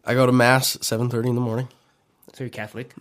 I 0.07 0.15
go 0.15 0.25
to 0.25 0.33
mass 0.33 0.79
seven 0.81 1.11
thirty 1.11 1.29
in 1.29 1.35
the 1.35 1.41
morning. 1.41 1.69
So 2.35 2.45
you're 2.45 2.51
Catholic. 2.51 2.95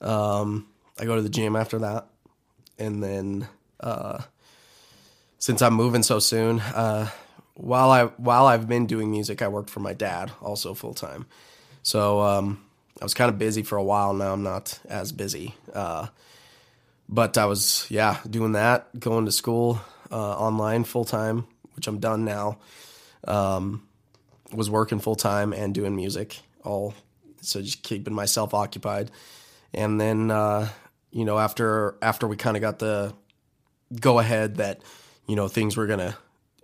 Um, 0.00 0.66
I 0.98 1.04
go 1.04 1.16
to 1.16 1.22
the 1.22 1.28
gym 1.28 1.56
after 1.56 1.78
that, 1.80 2.06
and 2.78 3.02
then 3.02 3.48
uh, 3.80 4.18
since 5.38 5.62
I'm 5.62 5.74
moving 5.74 6.02
so 6.02 6.18
soon, 6.20 6.60
uh, 6.60 7.08
while 7.54 7.90
I 7.90 8.04
while 8.04 8.46
I've 8.46 8.68
been 8.68 8.86
doing 8.86 9.10
music, 9.10 9.42
I 9.42 9.48
worked 9.48 9.70
for 9.70 9.80
my 9.80 9.94
dad 9.94 10.30
also 10.40 10.74
full 10.74 10.94
time. 10.94 11.26
So 11.82 12.20
um, 12.20 12.64
I 13.00 13.04
was 13.04 13.14
kind 13.14 13.30
of 13.30 13.38
busy 13.38 13.62
for 13.62 13.76
a 13.76 13.82
while. 13.82 14.14
Now 14.14 14.32
I'm 14.32 14.42
not 14.42 14.78
as 14.88 15.10
busy, 15.12 15.54
uh, 15.72 16.06
but 17.08 17.36
I 17.36 17.46
was 17.46 17.86
yeah 17.90 18.18
doing 18.28 18.52
that, 18.52 19.00
going 19.00 19.24
to 19.24 19.32
school 19.32 19.80
uh, 20.12 20.36
online 20.38 20.84
full 20.84 21.04
time, 21.04 21.46
which 21.74 21.88
I'm 21.88 21.98
done 21.98 22.24
now. 22.24 22.58
Um, 23.26 23.82
was 24.54 24.70
working 24.70 24.98
full 25.00 25.16
time 25.16 25.52
and 25.52 25.74
doing 25.74 25.94
music 25.96 26.38
all 26.64 26.94
so 27.40 27.60
just 27.60 27.82
keeping 27.82 28.14
myself 28.14 28.54
occupied 28.54 29.10
and 29.74 30.00
then 30.00 30.30
uh, 30.30 30.68
you 31.10 31.24
know 31.24 31.38
after 31.38 31.96
after 32.00 32.26
we 32.26 32.36
kind 32.36 32.56
of 32.56 32.60
got 32.60 32.78
the 32.78 33.12
go 34.00 34.18
ahead 34.18 34.56
that 34.56 34.80
you 35.26 35.36
know 35.36 35.48
things 35.48 35.76
were 35.76 35.86
gonna 35.86 36.16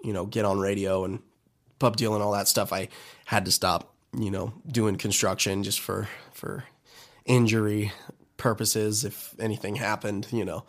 you 0.02 0.12
know 0.12 0.24
get 0.26 0.44
on 0.44 0.58
radio 0.58 1.04
and 1.04 1.20
pub 1.78 1.96
deal 1.96 2.14
and 2.14 2.22
all 2.22 2.32
that 2.32 2.48
stuff 2.48 2.72
i 2.72 2.88
had 3.26 3.44
to 3.44 3.50
stop 3.52 3.92
you 4.18 4.30
know 4.30 4.52
doing 4.66 4.96
construction 4.96 5.62
just 5.62 5.80
for 5.80 6.08
for 6.32 6.64
injury 7.26 7.92
purposes 8.36 9.04
if 9.04 9.34
anything 9.38 9.76
happened 9.76 10.26
you 10.32 10.44
know 10.44 10.64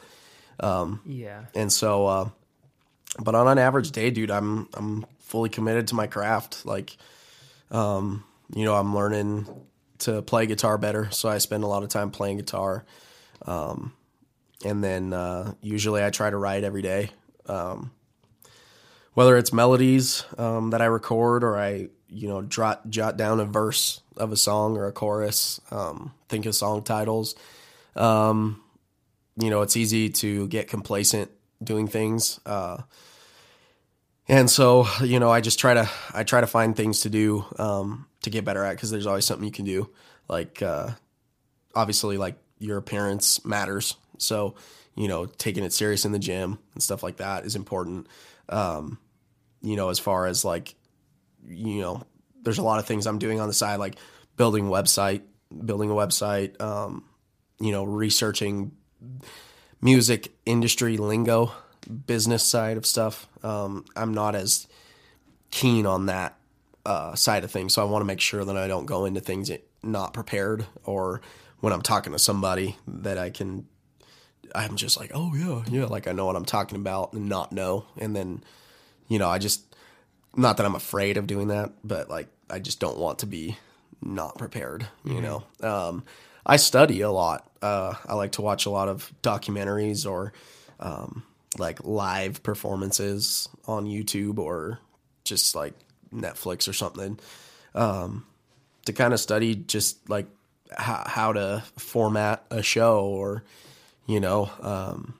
Um, 0.59 1.01
Yeah. 1.05 1.45
and 1.55 1.71
so 1.71 2.05
uh 2.05 2.29
but 3.19 3.35
on 3.35 3.47
an 3.47 3.57
average 3.57 3.91
day 3.91 4.09
dude 4.09 4.31
i'm 4.31 4.69
i'm 4.73 5.05
fully 5.31 5.49
committed 5.49 5.87
to 5.87 5.95
my 5.95 6.07
craft. 6.07 6.65
Like 6.65 6.97
um 7.71 8.23
you 8.53 8.65
know 8.65 8.75
i'm 8.75 8.93
learning 8.93 9.47
to 9.99 10.21
play 10.21 10.45
guitar 10.45 10.77
better 10.77 11.09
so 11.11 11.29
i 11.29 11.37
spend 11.37 11.63
a 11.63 11.67
lot 11.67 11.83
of 11.83 11.89
time 11.89 12.11
playing 12.11 12.37
guitar. 12.37 12.85
Um 13.45 13.93
and 14.65 14.83
then 14.83 15.13
uh 15.13 15.53
usually 15.61 16.03
i 16.03 16.09
try 16.09 16.29
to 16.29 16.37
write 16.37 16.63
every 16.65 16.81
day. 16.81 17.11
Um 17.47 17.91
whether 19.13 19.37
it's 19.37 19.53
melodies 19.53 20.25
um 20.37 20.71
that 20.71 20.81
i 20.81 20.85
record 20.85 21.43
or 21.43 21.57
i 21.57 21.87
you 22.09 22.27
know 22.27 22.41
jot 22.41 22.89
jot 22.89 23.15
down 23.15 23.39
a 23.39 23.45
verse 23.45 24.01
of 24.17 24.33
a 24.33 24.37
song 24.37 24.75
or 24.75 24.85
a 24.85 24.91
chorus 24.91 25.61
um 25.71 26.13
think 26.27 26.45
of 26.45 26.53
song 26.53 26.83
titles. 26.83 27.35
Um 27.95 28.61
you 29.37 29.49
know 29.49 29.61
it's 29.61 29.77
easy 29.77 30.09
to 30.09 30.49
get 30.49 30.67
complacent 30.67 31.31
doing 31.63 31.87
things 31.87 32.39
uh 32.45 32.77
and 34.27 34.49
so 34.49 34.87
you 35.03 35.19
know 35.19 35.29
i 35.29 35.41
just 35.41 35.59
try 35.59 35.73
to 35.73 35.89
i 36.13 36.23
try 36.23 36.41
to 36.41 36.47
find 36.47 36.75
things 36.75 37.01
to 37.01 37.09
do 37.09 37.45
um 37.57 38.05
to 38.21 38.29
get 38.29 38.45
better 38.45 38.63
at 38.63 38.71
because 38.75 38.91
there's 38.91 39.07
always 39.07 39.25
something 39.25 39.45
you 39.45 39.51
can 39.51 39.65
do. 39.65 39.89
Like 40.27 40.61
uh 40.61 40.91
obviously 41.75 42.17
like 42.17 42.35
your 42.59 42.77
appearance 42.77 43.43
matters. 43.45 43.95
So 44.17 44.55
you 44.95 45.07
know 45.07 45.25
taking 45.25 45.63
it 45.63 45.73
serious 45.73 46.05
in 46.05 46.11
the 46.11 46.19
gym 46.19 46.59
and 46.73 46.83
stuff 46.83 47.03
like 47.03 47.17
that 47.17 47.45
is 47.45 47.55
important. 47.55 48.07
Um 48.49 48.99
you 49.61 49.75
know 49.75 49.89
as 49.89 49.99
far 49.99 50.25
as 50.25 50.45
like 50.45 50.75
you 51.47 51.81
know 51.81 52.03
there's 52.43 52.57
a 52.57 52.63
lot 52.63 52.79
of 52.79 52.85
things 52.85 53.05
i'm 53.05 53.19
doing 53.19 53.39
on 53.39 53.47
the 53.47 53.53
side 53.53 53.77
like 53.77 53.95
building 54.37 54.65
website 54.65 55.21
building 55.65 55.89
a 55.89 55.93
website 55.93 56.59
um 56.61 57.03
you 57.59 57.71
know 57.71 57.83
researching 57.83 58.71
music 59.81 60.31
industry 60.45 60.97
lingo 60.97 61.51
business 62.05 62.43
side 62.43 62.77
of 62.77 62.85
stuff 62.85 63.27
um, 63.43 63.85
i'm 63.95 64.13
not 64.13 64.35
as 64.35 64.67
keen 65.51 65.85
on 65.85 66.05
that 66.07 66.37
uh, 66.85 67.13
side 67.15 67.43
of 67.43 67.51
things. 67.51 67.73
So 67.73 67.81
i 67.81 67.85
want 67.85 68.01
to 68.01 68.05
make 68.05 68.19
sure 68.19 68.43
that 68.43 68.57
i 68.57 68.67
don't 68.67 68.85
go 68.85 69.05
into 69.05 69.19
things 69.19 69.51
not 69.83 70.13
prepared 70.13 70.65
or 70.83 71.21
when 71.59 71.73
i'm 71.73 71.81
talking 71.81 72.13
to 72.13 72.19
somebody 72.19 72.77
that 72.87 73.17
i 73.17 73.29
can 73.29 73.67
i'm 74.55 74.75
just 74.75 74.99
like 74.99 75.11
oh 75.13 75.33
yeah 75.35 75.63
yeah 75.69 75.85
like 75.85 76.07
i 76.07 76.11
know 76.11 76.25
what 76.25 76.35
i'm 76.35 76.45
talking 76.45 76.77
about 76.77 77.13
and 77.13 77.27
not 77.29 77.51
know. 77.51 77.85
And 77.97 78.15
then 78.15 78.43
you 79.07 79.19
know 79.19 79.29
i 79.29 79.37
just 79.37 79.75
not 80.35 80.57
that 80.57 80.65
i'm 80.65 80.75
afraid 80.75 81.17
of 81.17 81.27
doing 81.27 81.47
that 81.49 81.73
but 81.83 82.09
like 82.09 82.27
i 82.49 82.59
just 82.59 82.79
don't 82.79 82.97
want 82.97 83.19
to 83.19 83.25
be 83.25 83.57
not 84.01 84.37
prepared 84.37 84.87
you 85.03 85.21
know? 85.21 85.43
Um, 85.61 86.03
i 86.45 86.55
study 86.57 87.01
a 87.01 87.11
lot 87.11 87.49
uh, 87.61 87.93
i 88.07 88.13
like 88.13 88.33
to 88.33 88.41
watch 88.41 88.65
a 88.65 88.69
lot 88.69 88.87
of 88.87 89.11
documentaries 89.21 90.09
or 90.09 90.33
um, 90.79 91.23
like 91.57 91.83
live 91.83 92.41
performances 92.43 93.47
on 93.65 93.85
youtube 93.85 94.39
or 94.39 94.79
just 95.23 95.55
like 95.55 95.73
netflix 96.13 96.67
or 96.67 96.73
something 96.73 97.19
um, 97.75 98.25
to 98.85 98.93
kind 98.93 99.13
of 99.13 99.19
study 99.19 99.55
just 99.55 100.09
like 100.09 100.27
how, 100.75 101.03
how 101.05 101.33
to 101.33 101.63
format 101.77 102.43
a 102.49 102.63
show 102.63 103.05
or 103.05 103.43
you 104.07 104.19
know 104.19 104.49
um, 104.61 105.13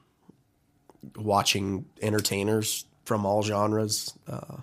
watching 1.16 1.86
entertainers 2.02 2.86
from 3.06 3.26
all 3.26 3.42
genres 3.44 4.14
uh, 4.28 4.58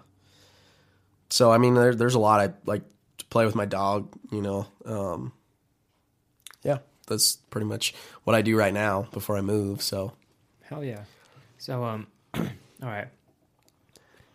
so 1.31 1.51
I 1.51 1.59
mean, 1.59 1.75
there, 1.75 1.95
there's 1.95 2.15
a 2.15 2.19
lot 2.19 2.41
I 2.41 2.53
like 2.65 2.83
to 3.19 3.25
play 3.27 3.45
with 3.45 3.55
my 3.55 3.67
dog. 3.67 4.09
You 4.33 4.43
know, 4.43 4.67
um, 4.85 5.33
that's 7.09 7.37
pretty 7.51 7.67
much 7.67 7.95
what 8.25 8.37
I 8.37 8.43
do 8.43 8.57
right 8.57 8.73
now 8.73 9.09
before 9.13 9.37
I 9.37 9.41
move. 9.41 9.83
So 9.83 10.13
Hell 10.63 10.85
yeah. 10.85 11.03
So 11.59 11.85
um, 11.85 12.07
all 12.35 12.49
right. 12.83 13.09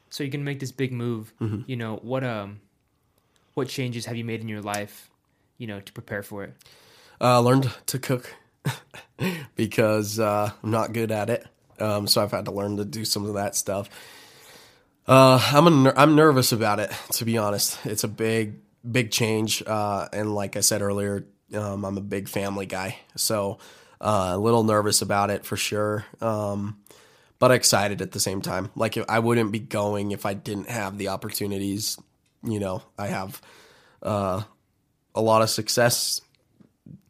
So 0.10 0.24
you 0.24 0.30
can 0.32 0.44
make 0.44 0.60
this 0.60 0.72
big 0.72 0.92
move. 0.92 1.34
Mm-hmm. 1.42 1.62
You 1.66 1.76
know 1.76 1.96
what 2.02 2.24
um, 2.24 2.60
what 3.54 3.68
changes 3.68 4.06
have 4.06 4.16
you 4.16 4.26
made 4.26 4.42
in 4.42 4.48
your 4.48 4.62
life? 4.62 5.10
You 5.58 5.68
know 5.68 5.80
to 5.80 5.94
prepare 5.94 6.24
for 6.24 6.44
it. 6.44 6.54
uh, 7.22 7.40
learned 7.40 7.70
to 7.88 8.00
cook 8.00 8.36
because 9.56 10.20
uh, 10.20 10.52
I'm 10.64 10.72
not 10.72 10.94
good 10.94 11.12
at 11.12 11.30
it. 11.30 11.46
Um, 11.80 12.08
so 12.08 12.22
I've 12.22 12.32
had 12.32 12.46
to 12.46 12.52
learn 12.52 12.78
to 12.78 12.86
do 12.86 13.06
some 13.06 13.26
of 13.26 13.34
that 13.36 13.56
stuff. 13.56 13.90
Uh, 15.08 15.40
I'm 15.54 15.68
a 15.68 15.70
ner- 15.70 15.94
I'm 15.98 16.16
nervous 16.16 16.52
about 16.52 16.80
it 16.80 16.92
to 17.14 17.26
be 17.26 17.38
honest. 17.38 17.78
It's 17.86 18.04
a 18.04 18.08
big 18.08 18.56
big 18.90 19.12
change, 19.12 19.64
uh, 19.66 20.08
and 20.14 20.34
like 20.36 20.56
I 20.56 20.62
said 20.62 20.82
earlier, 20.82 21.26
um, 21.54 21.86
I'm 21.86 21.98
a 21.98 22.02
big 22.02 22.30
family 22.30 22.66
guy, 22.66 22.98
so 23.16 23.60
uh, 24.02 24.32
a 24.34 24.38
little 24.38 24.64
nervous 24.64 25.02
about 25.02 25.30
it 25.30 25.46
for 25.46 25.58
sure. 25.58 26.06
Um, 26.22 26.78
but 27.40 27.52
excited 27.52 28.02
at 28.02 28.12
the 28.12 28.20
same 28.20 28.42
time. 28.42 28.70
Like 28.76 28.98
I 29.10 29.20
wouldn't 29.20 29.52
be 29.52 29.60
going 29.60 30.12
if 30.12 30.26
I 30.26 30.34
didn't 30.34 30.70
have 30.70 30.98
the 30.98 31.10
opportunities. 31.10 31.98
You 32.42 32.60
know, 32.60 32.84
I 32.98 33.08
have 33.08 33.42
uh, 34.02 34.44
a 35.14 35.22
lot 35.22 35.42
of 35.42 35.50
success 35.50 36.22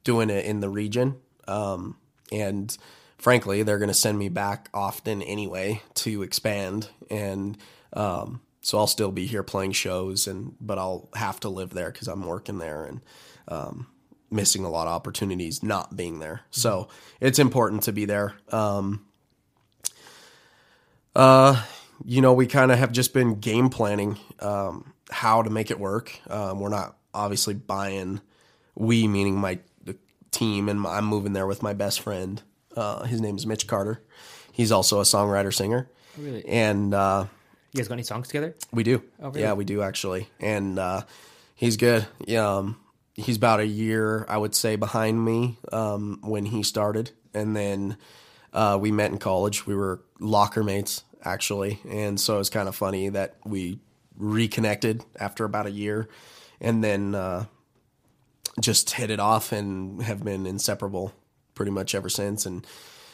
doing 0.03 0.29
it 0.29 0.45
in 0.45 0.59
the 0.59 0.69
region. 0.69 1.17
Um, 1.47 1.97
and 2.31 2.75
frankly, 3.17 3.63
they're 3.63 3.77
going 3.77 3.89
to 3.89 3.93
send 3.93 4.17
me 4.17 4.29
back 4.29 4.69
often 4.73 5.21
anyway 5.21 5.81
to 5.95 6.23
expand. 6.23 6.89
And 7.11 7.57
um, 7.93 8.41
so 8.61 8.77
I'll 8.77 8.87
still 8.87 9.11
be 9.11 9.25
here 9.25 9.43
playing 9.43 9.73
shows, 9.73 10.25
and 10.25 10.55
but 10.59 10.79
I'll 10.79 11.09
have 11.15 11.39
to 11.41 11.49
live 11.49 11.71
there 11.71 11.91
because 11.91 12.07
I'm 12.07 12.25
working 12.25 12.57
there 12.57 12.85
and 12.85 13.01
um, 13.47 13.87
missing 14.33 14.65
a 14.65 14.69
lot 14.69 14.87
of 14.87 14.93
opportunities 14.93 15.63
not 15.63 15.95
being 15.95 16.19
there. 16.19 16.41
So 16.51 16.87
it's 17.21 17.39
important 17.39 17.83
to 17.83 17.93
be 17.93 18.05
there. 18.05 18.33
Um, 18.51 19.05
uh, 21.15 21.63
you 22.05 22.21
know, 22.21 22.33
we 22.33 22.47
kind 22.47 22.71
of 22.71 22.79
have 22.79 22.91
just 22.91 23.13
been 23.13 23.39
game 23.39 23.69
planning. 23.69 24.17
Um, 24.39 24.93
how 25.09 25.43
to 25.43 25.49
make 25.49 25.69
it 25.69 25.79
work. 25.79 26.19
Um, 26.29 26.59
we're 26.59 26.69
not 26.69 26.97
obviously 27.13 27.53
buying. 27.53 28.19
We 28.75 29.07
meaning 29.07 29.35
my 29.39 29.59
the 29.83 29.95
team, 30.31 30.69
and 30.69 30.85
I'm 30.87 31.05
moving 31.05 31.33
there 31.33 31.45
with 31.45 31.61
my 31.61 31.73
best 31.73 31.99
friend. 32.01 32.41
Uh, 32.75 33.03
his 33.03 33.21
name 33.21 33.35
is 33.37 33.45
Mitch 33.45 33.67
Carter. 33.67 34.01
He's 34.51 34.71
also 34.71 34.99
a 34.99 35.03
songwriter 35.03 35.53
singer, 35.53 35.89
Really? 36.17 36.43
and 36.47 36.93
uh, 36.93 37.25
You 37.73 37.77
guys 37.77 37.87
got 37.87 37.93
any 37.95 38.03
songs 38.03 38.27
together? 38.27 38.55
we 38.71 38.83
do. 38.83 39.03
Oh, 39.21 39.27
really? 39.29 39.41
Yeah, 39.41 39.53
we 39.53 39.65
do 39.65 39.83
actually. 39.83 40.27
And 40.39 40.79
uh, 40.79 41.01
he's 41.55 41.77
good. 41.77 42.07
Yeah, 42.25 42.47
um, 42.57 42.77
he's 43.15 43.37
about 43.37 43.59
a 43.59 43.65
year, 43.65 44.25
I 44.27 44.37
would 44.37 44.55
say, 44.55 44.75
behind 44.75 45.23
me 45.23 45.57
um, 45.71 46.19
when 46.21 46.45
he 46.45 46.63
started. 46.63 47.11
And 47.33 47.55
then 47.55 47.97
uh, 48.51 48.77
we 48.79 48.91
met 48.91 49.11
in 49.11 49.17
college. 49.17 49.65
We 49.65 49.75
were 49.75 50.01
locker 50.19 50.63
mates, 50.63 51.03
actually. 51.23 51.79
And 51.89 52.19
so 52.19 52.39
it's 52.39 52.49
kind 52.49 52.67
of 52.67 52.75
funny 52.75 53.09
that 53.09 53.35
we 53.45 53.79
reconnected 54.17 55.03
after 55.19 55.43
about 55.45 55.65
a 55.65 55.71
year 55.71 56.07
and 56.61 56.83
then 56.83 57.15
uh, 57.15 57.45
just 58.59 58.91
hit 58.91 59.09
it 59.09 59.19
off 59.19 59.51
and 59.51 60.01
have 60.03 60.23
been 60.23 60.45
inseparable 60.45 61.13
pretty 61.55 61.71
much 61.71 61.95
ever 61.95 62.09
since. 62.09 62.45
And 62.45 62.65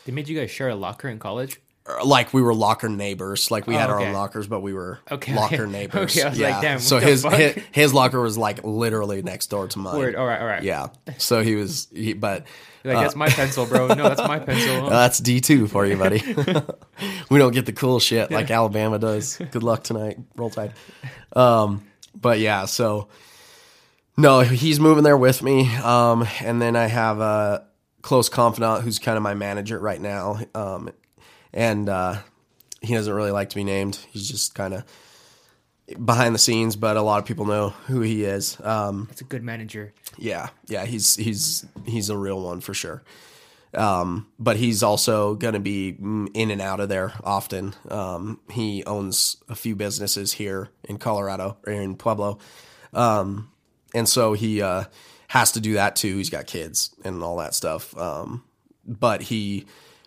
They 0.06 0.12
made 0.12 0.28
you 0.28 0.40
guys 0.40 0.52
share 0.52 0.70
a 0.70 0.76
locker 0.76 1.08
in 1.08 1.20
college. 1.20 1.60
Uh, 1.90 2.06
like 2.06 2.34
we 2.34 2.42
were 2.42 2.54
locker 2.54 2.90
neighbors. 2.90 3.50
Like 3.52 3.68
we 3.68 3.76
had 3.76 3.90
our 3.90 3.96
Oh, 3.98 4.00
okay. 4.00 4.08
own 4.10 4.14
lockers, 4.14 4.48
but 4.48 4.62
we 4.62 4.74
were 4.74 5.00
Okay, 5.12 5.36
locker 5.36 5.64
okay. 5.64 5.66
neighbors. 5.72 6.18
Okay, 6.18 6.30
was 6.30 6.40
like, 6.40 6.80
so 6.80 7.00
his, 7.00 7.24
his 7.24 7.64
his 7.72 7.94
locker 7.94 8.20
was 8.22 8.38
like 8.38 8.64
literally 8.64 9.22
next 9.22 9.48
door 9.48 9.68
to 9.68 9.80
mine. 9.80 9.98
Word. 9.98 10.16
All 10.16 10.26
right. 10.26 10.40
All 10.42 10.48
right. 10.48 10.64
Yeah. 10.64 10.88
So 11.18 11.42
he 11.44 11.56
was, 11.56 11.88
he, 11.94 12.14
but 12.14 12.46
You're 12.84 12.94
like 12.94 13.04
that's 13.04 13.16
my 13.16 13.30
pencil, 13.30 13.66
bro. 13.66 13.88
No, 13.88 14.04
that's 14.10 14.22
my 14.28 14.40
pencil. 14.40 14.86
uh, 14.88 14.90
that's 14.90 15.20
D 15.20 15.42
two 15.42 15.68
for 15.68 15.86
you, 15.86 15.98
buddy. 15.98 16.22
we 17.30 17.38
don't 17.40 17.54
get 17.54 17.66
the 17.66 17.74
cool 17.74 18.00
shit 18.00 18.32
like 18.32 18.50
Alabama 18.52 19.00
does. 19.00 19.38
Good 19.38 19.64
luck 19.64 19.84
tonight. 19.84 20.18
Roll 20.36 20.50
Tide. 20.50 20.74
Um, 21.36 21.86
but 22.16 22.40
yeah, 22.40 22.66
so 22.66 23.08
no, 24.18 24.42
he's 24.42 24.80
moving 24.80 25.04
there 25.04 25.18
with 25.18 25.42
me. 25.42 25.74
Um, 25.78 26.28
and 26.42 26.62
then 26.62 26.76
I 26.76 26.88
have 26.88 27.20
a 27.20 27.66
close 28.02 28.30
confidant 28.30 28.84
who's 28.84 29.00
kind 29.00 29.16
of 29.18 29.24
my 29.24 29.34
manager 29.34 29.80
right 29.80 30.00
now. 30.02 30.40
Um, 30.56 30.90
and 31.54 31.90
uh, 31.90 32.18
he 32.82 32.94
doesn't 32.94 33.14
really 33.14 33.32
like 33.32 33.50
to 33.50 33.56
be 33.56 33.64
named. 33.64 33.98
He's 34.12 34.28
just 34.28 34.56
kind 34.56 34.74
of 34.74 34.84
behind 36.04 36.36
the 36.36 36.40
scenes, 36.40 36.76
but 36.76 36.98
a 36.98 37.02
lot 37.02 37.20
of 37.20 37.26
people 37.26 37.46
know 37.46 37.70
who 37.88 38.02
he 38.02 38.24
is. 38.24 38.60
Um, 38.64 39.06
That's 39.10 39.22
a 39.22 39.26
good 39.26 39.44
manager. 39.44 39.94
yeah, 40.18 40.50
yeah, 40.68 40.86
he's 40.86 41.16
he's 41.16 41.66
he's 41.86 42.10
a 42.10 42.18
real 42.18 42.42
one 42.42 42.62
for 42.62 42.74
sure. 42.74 43.04
Um, 43.74 44.28
but 44.40 44.58
he's 44.58 44.82
also 44.82 45.36
going 45.36 45.54
to 45.54 45.60
be 45.60 45.90
in 45.90 46.50
and 46.50 46.60
out 46.60 46.80
of 46.80 46.90
there 46.90 47.14
often. 47.24 47.76
Um, 47.88 48.40
he 48.50 48.84
owns 48.86 49.38
a 49.48 49.54
few 49.56 49.76
businesses 49.76 50.34
here 50.34 50.70
in 50.86 50.98
Colorado 50.98 51.58
or 51.68 51.74
in 51.74 51.96
Pueblo, 51.96 52.40
um, 52.94 53.52
and 53.94 54.10
so 54.10 54.34
he 54.34 54.62
uh, 54.64 54.86
has 55.28 55.52
to 55.52 55.60
do 55.60 55.74
that 55.74 55.96
too. 55.96 56.18
He's 56.18 56.32
got 56.32 56.48
kids 56.48 56.96
and 57.04 57.22
all 57.24 57.38
that 57.38 57.54
stuff. 57.54 57.96
Um, 57.96 58.44
but 58.86 59.22
he 59.24 59.66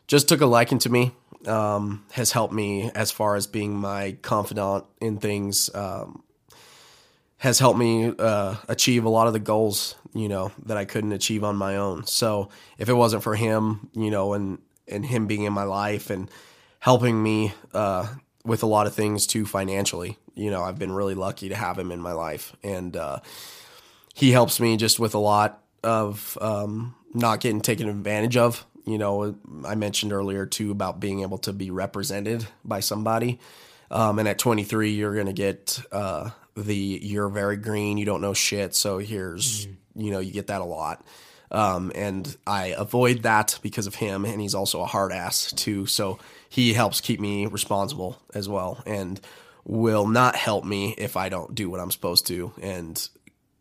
just 0.08 0.28
took 0.28 0.40
a 0.40 0.46
liking 0.46 0.78
to 0.80 0.90
me. 0.90 1.12
Um, 1.46 2.04
has 2.12 2.30
helped 2.30 2.54
me 2.54 2.90
as 2.94 3.10
far 3.10 3.34
as 3.34 3.46
being 3.46 3.76
my 3.76 4.16
confidant 4.22 4.84
in 5.00 5.18
things. 5.18 5.74
Um, 5.74 6.22
has 7.42 7.58
helped 7.58 7.78
me 7.78 8.14
uh, 8.20 8.54
achieve 8.68 9.04
a 9.04 9.08
lot 9.08 9.26
of 9.26 9.32
the 9.32 9.40
goals, 9.40 9.96
you 10.14 10.28
know, 10.28 10.52
that 10.64 10.76
I 10.76 10.84
couldn't 10.84 11.10
achieve 11.10 11.42
on 11.42 11.56
my 11.56 11.76
own. 11.76 12.06
So 12.06 12.50
if 12.78 12.88
it 12.88 12.92
wasn't 12.92 13.24
for 13.24 13.34
him, 13.34 13.90
you 13.94 14.12
know, 14.12 14.34
and 14.34 14.58
and 14.86 15.04
him 15.04 15.26
being 15.26 15.42
in 15.42 15.52
my 15.52 15.64
life 15.64 16.08
and 16.08 16.30
helping 16.78 17.20
me 17.20 17.52
uh, 17.74 18.06
with 18.44 18.62
a 18.62 18.66
lot 18.66 18.86
of 18.86 18.94
things 18.94 19.26
too 19.26 19.44
financially, 19.44 20.18
you 20.36 20.52
know, 20.52 20.62
I've 20.62 20.78
been 20.78 20.92
really 20.92 21.14
lucky 21.14 21.48
to 21.48 21.56
have 21.56 21.76
him 21.76 21.90
in 21.90 22.00
my 22.00 22.12
life, 22.12 22.54
and 22.62 22.96
uh, 22.96 23.18
he 24.14 24.30
helps 24.30 24.60
me 24.60 24.76
just 24.76 25.00
with 25.00 25.14
a 25.14 25.18
lot 25.18 25.64
of 25.82 26.38
um, 26.40 26.94
not 27.12 27.40
getting 27.40 27.60
taken 27.60 27.88
advantage 27.88 28.36
of. 28.36 28.64
You 28.84 28.98
know, 28.98 29.36
I 29.64 29.74
mentioned 29.74 30.12
earlier 30.12 30.46
too 30.46 30.70
about 30.70 31.00
being 31.00 31.22
able 31.22 31.38
to 31.38 31.52
be 31.52 31.70
represented 31.70 32.46
by 32.64 32.80
somebody. 32.80 33.38
Um, 33.90 34.18
and 34.18 34.26
at 34.26 34.38
23, 34.38 34.92
you're 34.92 35.14
going 35.14 35.26
to 35.26 35.32
get 35.32 35.80
uh, 35.92 36.30
the 36.56 36.74
you're 37.02 37.28
very 37.28 37.56
green, 37.56 37.98
you 37.98 38.04
don't 38.04 38.20
know 38.20 38.34
shit. 38.34 38.74
So 38.74 38.98
here's, 38.98 39.66
you 39.94 40.10
know, 40.10 40.18
you 40.18 40.32
get 40.32 40.48
that 40.48 40.60
a 40.60 40.64
lot. 40.64 41.04
Um, 41.50 41.92
and 41.94 42.34
I 42.46 42.68
avoid 42.68 43.24
that 43.24 43.58
because 43.62 43.86
of 43.86 43.94
him. 43.94 44.24
And 44.24 44.40
he's 44.40 44.54
also 44.54 44.80
a 44.80 44.86
hard 44.86 45.12
ass 45.12 45.52
too. 45.52 45.86
So 45.86 46.18
he 46.48 46.72
helps 46.72 47.00
keep 47.00 47.20
me 47.20 47.46
responsible 47.46 48.20
as 48.34 48.48
well 48.48 48.82
and 48.86 49.20
will 49.64 50.06
not 50.06 50.34
help 50.34 50.64
me 50.64 50.94
if 50.96 51.16
I 51.16 51.28
don't 51.28 51.54
do 51.54 51.68
what 51.68 51.78
I'm 51.78 51.90
supposed 51.90 52.26
to. 52.28 52.52
And 52.60 53.08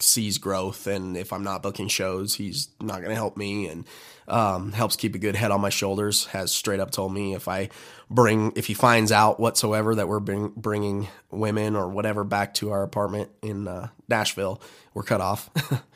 sees 0.04 0.38
growth 0.38 0.88
and 0.88 1.16
if 1.16 1.32
i'm 1.32 1.44
not 1.44 1.62
booking 1.62 1.88
shows 1.88 2.34
he's 2.34 2.70
not 2.82 2.98
going 2.98 3.10
to 3.10 3.16
help 3.16 3.38
me 3.38 3.68
and 3.68 3.86
um, 4.28 4.72
helps 4.72 4.96
keep 4.96 5.16
a 5.16 5.18
good 5.18 5.36
head 5.36 5.52
on 5.52 5.60
my 5.62 5.70
shoulders 5.70 6.26
has 6.28 6.52
straight 6.52 6.80
up 6.80 6.92
told 6.92 7.14
me 7.14 7.34
if 7.34 7.48
i 7.48 7.70
bring 8.10 8.52
if 8.56 8.68
he 8.68 8.74
finds 8.74 9.12
out 9.12 9.40
whatsoever 9.40 9.96
that 9.96 10.08
we're 10.08 10.20
bring, 10.20 10.50
bringing 10.56 11.08
women 11.32 11.76
or 11.76 11.88
whatever 11.90 12.24
back 12.24 12.54
to 12.54 12.72
our 12.72 12.84
apartment 12.84 13.30
in 13.42 13.68
uh, 13.68 13.88
nashville 14.08 14.62
we're 14.94 15.04
cut 15.04 15.22
off 15.22 15.50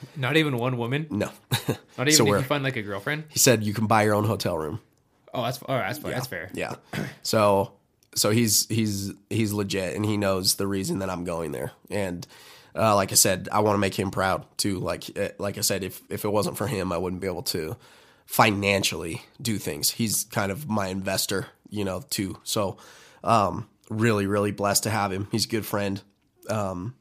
Not 0.16 0.38
even 0.38 0.58
one 0.58 0.78
woman. 0.78 1.08
no 1.10 1.30
Not 1.98 2.08
even 2.08 2.12
So 2.14 2.24
if 2.34 2.42
you 2.42 2.42
find 2.44 2.64
like 2.64 2.76
a 2.78 2.82
girlfriend. 2.82 3.26
he 3.30 3.40
said 3.40 3.64
you 3.64 3.74
can 3.74 3.88
buy 3.88 4.04
your 4.04 4.16
own 4.16 4.26
hotel 4.26 4.58
room 4.58 4.80
Oh, 5.34 5.44
that's 5.44 5.62
all 5.64 5.76
right. 5.76 5.88
That's 5.88 6.00
fair. 6.00 6.12
That's 6.12 6.28
fair. 6.28 6.50
yeah 6.54 6.76
so 7.22 7.74
so 8.16 8.32
he's 8.32 8.66
he's 8.70 9.12
he's 9.30 9.52
legit 9.52 9.96
and 9.96 10.06
he 10.06 10.16
knows 10.16 10.56
the 10.56 10.66
reason 10.68 11.00
that 11.00 11.10
i'm 11.10 11.26
going 11.26 11.52
there 11.52 11.74
and 11.90 12.26
uh, 12.74 12.96
like 12.96 13.12
i 13.12 13.16
said 13.16 13.50
i 13.52 13.60
want 13.60 13.74
to 13.76 13.80
make 13.80 13.94
him 14.00 14.12
proud 14.12 14.46
too 14.58 14.80
like 14.80 15.18
uh, 15.20 15.30
like 15.38 15.58
i 15.58 15.62
said 15.62 15.84
if 15.84 16.02
if 16.10 16.24
it 16.24 16.30
wasn't 16.30 16.58
for 16.58 16.68
him 16.68 16.94
i 16.94 16.98
wouldn't 16.98 17.22
be 17.22 17.28
able 17.28 17.44
to 17.44 17.76
financially 18.26 19.22
do 19.42 19.58
things 19.58 19.92
he's 19.92 20.26
kind 20.26 20.52
of 20.52 20.68
my 20.68 20.88
investor 20.88 21.48
you 21.70 21.84
know 21.84 22.04
too 22.10 22.38
so 22.44 22.78
um 23.24 23.68
really 23.90 24.26
really 24.26 24.52
blessed 24.52 24.84
to 24.84 24.90
have 24.90 25.12
him 25.12 25.28
he's 25.32 25.46
a 25.46 25.50
good 25.50 25.66
friend 25.66 26.02
um 26.50 26.96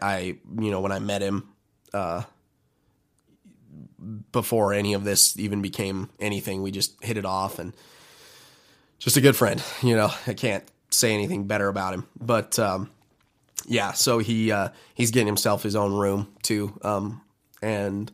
i 0.00 0.36
you 0.58 0.70
know 0.70 0.80
when 0.80 0.92
i 0.92 0.98
met 0.98 1.20
him 1.22 1.48
uh 1.92 2.22
before 4.32 4.72
any 4.72 4.94
of 4.94 5.04
this 5.04 5.38
even 5.38 5.62
became 5.62 6.08
anything 6.18 6.62
we 6.62 6.70
just 6.70 7.02
hit 7.04 7.16
it 7.16 7.24
off 7.24 7.58
and 7.58 7.72
just 9.02 9.16
a 9.16 9.20
good 9.20 9.36
friend. 9.36 9.62
You 9.82 9.96
know, 9.96 10.12
I 10.28 10.34
can't 10.34 10.64
say 10.90 11.12
anything 11.12 11.46
better 11.46 11.68
about 11.68 11.92
him. 11.92 12.06
But 12.20 12.58
um, 12.58 12.88
yeah, 13.66 13.92
so 13.92 14.20
he 14.20 14.52
uh, 14.52 14.68
he's 14.94 15.10
getting 15.10 15.26
himself 15.26 15.62
his 15.64 15.74
own 15.74 15.92
room 15.92 16.32
too. 16.42 16.78
Um, 16.82 17.20
and 17.60 18.10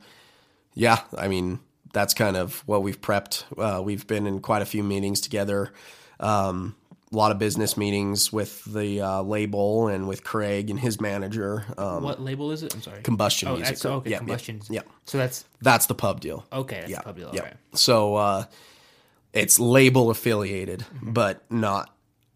yeah, 0.75 1.01
I 1.17 1.29
mean 1.29 1.61
that's 1.93 2.15
kind 2.15 2.37
of 2.37 2.63
what 2.67 2.83
we've 2.83 3.01
prepped. 3.01 3.45
Uh, 3.57 3.83
we've 3.83 4.07
been 4.07 4.27
in 4.27 4.41
quite 4.41 4.63
a 4.63 4.67
few 4.67 4.83
meetings 4.83 5.21
together. 5.21 5.73
Um, 6.21 6.75
a 7.11 7.17
lot 7.17 7.31
of 7.33 7.39
business 7.39 7.77
meetings 7.79 8.31
with 8.33 8.63
the 8.67 9.01
uh, 9.01 9.23
label 9.23 9.89
and 9.89 10.07
with 10.07 10.23
Craig 10.25 10.69
and 10.69 10.79
his 10.79 11.01
manager. 11.01 11.65
Um, 11.79 12.03
What 12.03 12.21
label 12.21 12.51
is 12.53 12.63
it? 12.63 12.75
I'm 12.75 12.83
sorry. 12.83 13.01
Combustion 13.03 13.49
Oh, 13.49 13.53
music. 13.57 13.77
that's, 13.79 13.87
okay. 13.87 14.11
Yeah, 14.11 14.21
yeah, 14.27 14.55
yeah. 14.69 14.81
So 15.07 15.17
that's 15.17 15.45
That's 15.63 15.87
the 15.87 15.95
pub 15.95 16.21
deal. 16.21 16.45
okay. 16.53 16.81
That's 16.81 16.91
yeah, 16.91 17.01
probably 17.01 17.25
all 17.25 17.35
yeah. 17.35 17.43
right. 17.45 17.55
So 17.73 18.17
uh, 18.17 18.45
it's 19.33 19.59
label 19.59 20.11
affiliated, 20.11 20.85
but 21.03 21.43
not. 21.51 21.95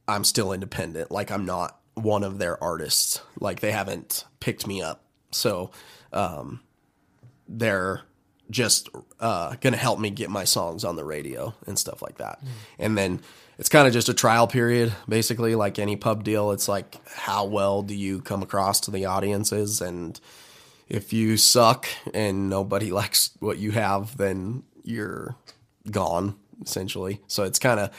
I'm 0.08 0.24
still 0.24 0.52
independent. 0.52 1.10
Like 1.10 1.30
I'm 1.30 1.44
not 1.44 1.78
one 1.94 2.24
of 2.24 2.38
their 2.38 2.62
artists. 2.64 3.20
Like 3.38 3.60
they 3.60 3.72
haven't 3.72 4.24
picked 4.40 4.66
me 4.66 4.80
up. 4.80 5.04
So 5.32 5.70
um, 6.14 6.60
they're 7.46 8.00
just 8.51 8.89
uh, 9.20 9.55
gonna 9.60 9.77
help 9.77 9.98
me 9.98 10.10
get 10.10 10.31
my 10.31 10.44
songs 10.44 10.85
on 10.85 10.97
the 10.97 11.05
radio 11.05 11.55
and 11.66 11.78
stuff 11.78 12.02
like 12.02 12.19
that. 12.19 12.43
And 12.78 12.97
then 12.97 13.20
it's 13.59 13.69
kind 13.69 13.86
of 13.86 13.93
just 13.93 14.09
a 14.09 14.14
trial 14.14 14.47
period, 14.47 14.93
basically, 15.09 15.55
like 15.55 15.78
any 15.78 15.97
pub 15.97 16.24
deal. 16.24 16.51
It's 16.52 16.69
like 16.69 16.97
how 17.09 17.44
well 17.44 17.82
do 17.82 17.94
you 17.94 18.20
come 18.20 18.43
across 18.43 18.81
to 18.81 18.90
the 18.90 19.06
audiences 19.06 19.81
and 19.81 20.20
if 20.89 21.12
you 21.12 21.39
suck 21.39 21.86
and 22.12 22.51
nobody 22.51 22.90
likes 23.01 23.31
what 23.40 23.59
you 23.59 23.70
have, 23.73 24.16
then 24.16 24.62
you're 24.85 25.35
gone 25.90 26.36
essentially. 26.62 27.20
So 27.27 27.44
it's 27.44 27.59
kind 27.59 27.81
of 27.81 27.90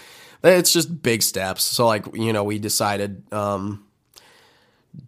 it's 0.44 0.72
just 0.74 1.02
big 1.02 1.24
steps. 1.24 1.64
So 1.64 1.88
like 1.88 2.06
you 2.16 2.34
know 2.34 2.44
we 2.44 2.60
decided 2.60 3.24
um, 3.34 3.86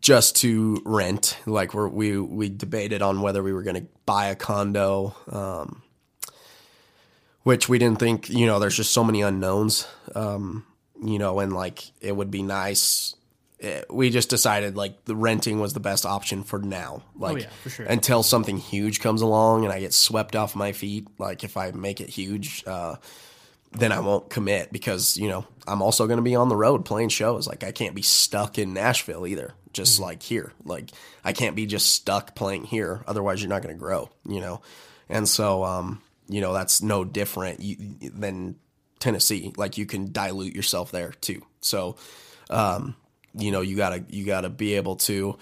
just 0.02 0.36
to 0.38 0.82
rent. 0.86 1.38
Like 1.46 1.74
we're, 1.74 1.88
we 1.88 2.20
we 2.20 2.50
debated 2.50 3.02
on 3.02 3.22
whether 3.22 3.42
we 3.44 3.54
were 3.54 3.64
going 3.64 3.82
to 3.82 3.88
buy 4.06 4.28
a 4.28 4.36
condo. 4.36 5.16
Um, 5.30 5.82
which 7.44 7.70
we 7.70 7.78
didn't 7.78 8.00
think, 8.00 8.30
you 8.30 8.46
know, 8.48 8.58
there's 8.60 8.76
just 8.76 8.92
so 8.92 9.04
many 9.04 9.22
unknowns, 9.22 9.88
um, 10.16 10.66
you 11.04 11.20
know, 11.20 11.40
and 11.40 11.54
like 11.54 11.84
it 12.02 12.16
would 12.16 12.32
be 12.32 12.42
nice. 12.42 13.16
eh, 13.60 13.82
We 13.90 14.10
just 14.10 14.32
decided 14.32 14.76
like 14.76 15.06
the 15.06 15.16
renting 15.16 15.60
was 15.60 15.74
the 15.74 15.80
best 15.80 16.08
option 16.08 16.44
for 16.44 16.58
now. 16.60 17.04
Like 17.16 17.36
Oh, 17.36 17.40
yeah, 17.42 17.50
for 17.62 17.70
sure. 17.70 17.86
until 17.86 18.24
something 18.24 18.58
huge 18.58 19.00
comes 19.00 19.22
along 19.22 19.64
and 19.64 19.72
I 19.72 19.80
get 19.80 19.94
swept 19.94 20.36
off 20.36 20.56
my 20.56 20.72
feet. 20.72 21.08
Like 21.20 21.44
if 21.44 21.56
I 21.56 21.70
make 21.70 22.02
it 22.02 22.10
huge, 22.10 22.64
uh, 22.66 22.96
then 23.74 23.92
I 23.92 24.00
won't 24.00 24.30
commit 24.32 24.72
because 24.72 25.16
you 25.18 25.28
know 25.28 25.46
I'm 25.68 25.84
also 25.84 26.08
going 26.08 26.18
to 26.18 26.24
be 26.24 26.36
on 26.36 26.50
the 26.50 26.56
road 26.56 26.84
playing 26.84 27.10
shows. 27.10 27.48
Like 27.48 27.64
I 27.64 27.72
can't 27.72 27.94
be 27.94 28.02
stuck 28.02 28.58
in 28.58 28.74
Nashville 28.74 29.28
either. 29.28 29.54
Just 29.76 30.00
like 30.00 30.24
here. 30.24 30.54
Like 30.64 30.90
I 31.24 31.34
can't 31.34 31.56
be 31.56 31.68
just 31.68 31.92
stuck 31.92 32.34
playing 32.34 32.64
here. 32.64 33.04
Otherwise, 33.06 33.42
you're 33.42 33.50
not 33.50 33.62
going 33.62 33.76
to 33.76 33.80
grow. 33.80 34.10
You 34.28 34.40
know, 34.40 34.62
and 35.10 35.30
so 35.30 35.64
um, 35.64 36.02
you 36.28 36.42
know 36.42 36.54
that's 36.54 36.82
no 36.82 37.04
different 37.04 37.62
than 38.20 38.56
Tennessee. 39.00 39.54
Like 39.58 39.78
you 39.78 39.86
can 39.86 40.12
dilute 40.12 40.56
yourself 40.56 40.92
there 40.92 41.12
too. 41.12 41.44
So 41.62 41.98
um, 42.50 42.96
you 43.38 43.52
know 43.52 43.62
you 43.62 43.76
gotta 43.76 44.04
you 44.10 44.26
gotta 44.26 44.50
be 44.50 44.76
able 44.76 44.96
to 44.96 45.38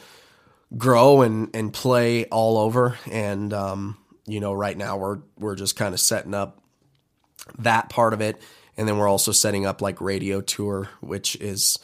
grow 0.76 1.22
and 1.22 1.50
and 1.56 1.72
play 1.72 2.26
all 2.26 2.58
over. 2.58 2.98
And 3.10 3.54
um, 3.54 3.98
you 4.26 4.40
know 4.40 4.52
right 4.52 4.78
now 4.78 4.98
we're 4.98 5.20
we're 5.38 5.56
just 5.56 5.76
kind 5.76 5.94
of 5.94 6.00
setting 6.00 6.34
up 6.34 6.60
that 7.60 7.90
part 7.90 8.14
of 8.14 8.22
it. 8.22 8.42
And 8.76 8.88
then 8.88 8.98
we're 8.98 9.08
also 9.08 9.32
setting 9.32 9.68
up 9.68 9.84
like 9.84 10.02
radio 10.02 10.42
tour, 10.42 10.90
which 11.00 11.36
is 11.36 11.78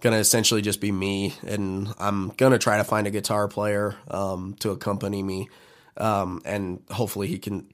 going 0.00 0.12
to 0.14 0.18
essentially 0.20 0.62
just 0.62 0.80
be 0.80 0.92
me. 0.92 1.34
And 1.46 1.92
I'm 1.98 2.28
going 2.30 2.52
to 2.52 2.58
try 2.58 2.76
to 2.78 2.84
find 2.84 3.06
a 3.06 3.10
guitar 3.10 3.48
player 3.48 3.96
um, 4.08 4.54
to 4.60 4.70
accompany 4.70 5.22
me. 5.22 5.48
Um, 5.96 6.42
and 6.44 6.82
hopefully 6.90 7.28
he 7.28 7.38
can. 7.38 7.66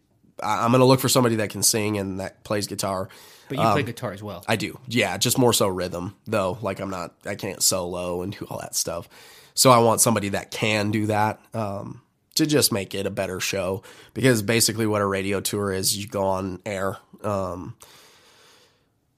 I- 0.43 0.65
I'm 0.65 0.71
going 0.71 0.81
to 0.81 0.87
look 0.87 1.01
for 1.01 1.09
somebody 1.09 1.37
that 1.37 1.51
can 1.51 1.63
sing 1.63 1.99
and 1.99 2.21
that 2.21 2.45
plays 2.45 2.67
guitar. 2.67 3.09
But 3.49 3.59
you 3.59 3.65
play 3.73 3.83
guitar 3.83 4.13
as 4.13 4.23
well. 4.23 4.45
I 4.47 4.55
do. 4.57 4.79
Yeah, 4.87 5.19
just 5.19 5.37
more 5.37 5.53
so 5.53 5.67
rhythm 5.67 6.15
though. 6.27 6.57
Like 6.63 6.79
I'm 6.79 6.91
not 6.91 7.15
I 7.27 7.35
can't 7.35 7.61
solo 7.61 8.23
and 8.23 8.33
do 8.39 8.47
all 8.49 8.61
that 8.61 8.77
stuff. 8.77 9.09
So 9.55 9.71
I 9.71 9.79
want 9.79 10.01
somebody 10.01 10.29
that 10.31 10.53
can 10.53 10.93
do 10.93 11.07
that 11.07 11.41
um, 11.53 12.01
to 12.37 12.47
just 12.47 12.71
make 12.73 12.95
it 12.95 13.07
a 13.07 13.11
better 13.11 13.41
show 13.41 13.83
because 14.15 14.41
basically 14.41 14.87
what 14.87 15.03
a 15.03 15.07
radio 15.07 15.41
tour 15.41 15.73
is, 15.73 15.97
you 15.99 16.07
go 16.07 16.23
on 16.27 16.61
air, 16.65 16.97
um, 17.25 17.75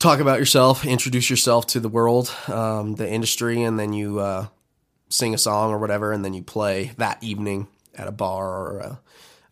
talk 0.03 0.19
about 0.19 0.41
yourself, 0.41 0.85
introduce 0.85 1.31
yourself 1.31 1.65
to 1.69 1.79
the 1.79 1.89
world, 1.89 2.35
um, 2.49 2.97
the 2.97 3.09
industry, 3.09 3.63
and 3.63 3.79
then 3.79 3.93
you 3.93 4.19
uh, 4.19 4.49
sing 5.09 5.33
a 5.33 5.39
song 5.39 5.71
or 5.71 5.79
whatever, 5.79 6.13
and 6.13 6.25
then 6.25 6.35
you 6.35 6.43
play 6.43 6.91
that 6.97 7.23
evening 7.23 7.69
at 7.95 8.09
a 8.09 8.13
bar 8.13 8.45
or 8.45 8.79
a, 8.81 9.01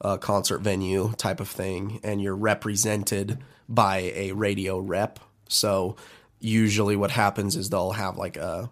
a 0.01 0.19
concert 0.19 0.59
venue 0.59 1.13
type 1.17 1.39
of 1.39 1.49
thing, 1.49 2.01
and 2.03 2.21
you're 2.21 2.35
represented 2.35 3.39
by 3.69 4.13
a 4.17 4.33
radio 4.33 4.81
rep. 4.81 5.21
So 5.49 5.95
usually, 6.41 6.97
what 6.97 7.13
happens 7.13 7.55
is 7.55 7.71
they'll 7.71 7.93
have 7.93 8.17
like 8.17 8.37
a 8.37 8.71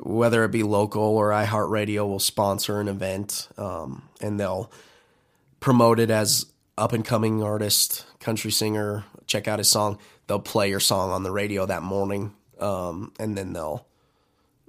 whether 0.00 0.44
it 0.44 0.50
be 0.50 0.62
local 0.62 1.02
or 1.02 1.30
iHeartRadio 1.30 2.08
will 2.08 2.18
sponsor 2.18 2.80
an 2.80 2.88
event, 2.88 3.48
um, 3.56 4.08
and 4.20 4.38
they'll 4.38 4.70
promote 5.60 6.00
it 6.00 6.10
as 6.10 6.46
up 6.78 6.92
and 6.92 7.04
coming 7.04 7.42
artist, 7.42 8.06
country 8.20 8.50
singer. 8.50 9.04
Check 9.26 9.48
out 9.48 9.58
his 9.58 9.68
song. 9.68 9.98
They'll 10.26 10.38
play 10.38 10.70
your 10.70 10.80
song 10.80 11.10
on 11.10 11.22
the 11.22 11.30
radio 11.30 11.66
that 11.66 11.82
morning, 11.82 12.34
um, 12.58 13.12
and 13.18 13.36
then 13.36 13.52
they'll 13.52 13.86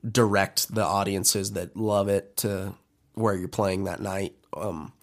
direct 0.09 0.73
the 0.73 0.83
audiences 0.83 1.53
that 1.53 1.75
love 1.75 2.07
it 2.07 2.37
to 2.37 2.73
where 3.13 3.35
you're 3.35 3.47
playing 3.47 3.85
that 3.85 4.01
night. 4.01 4.33
Um, 4.55 4.93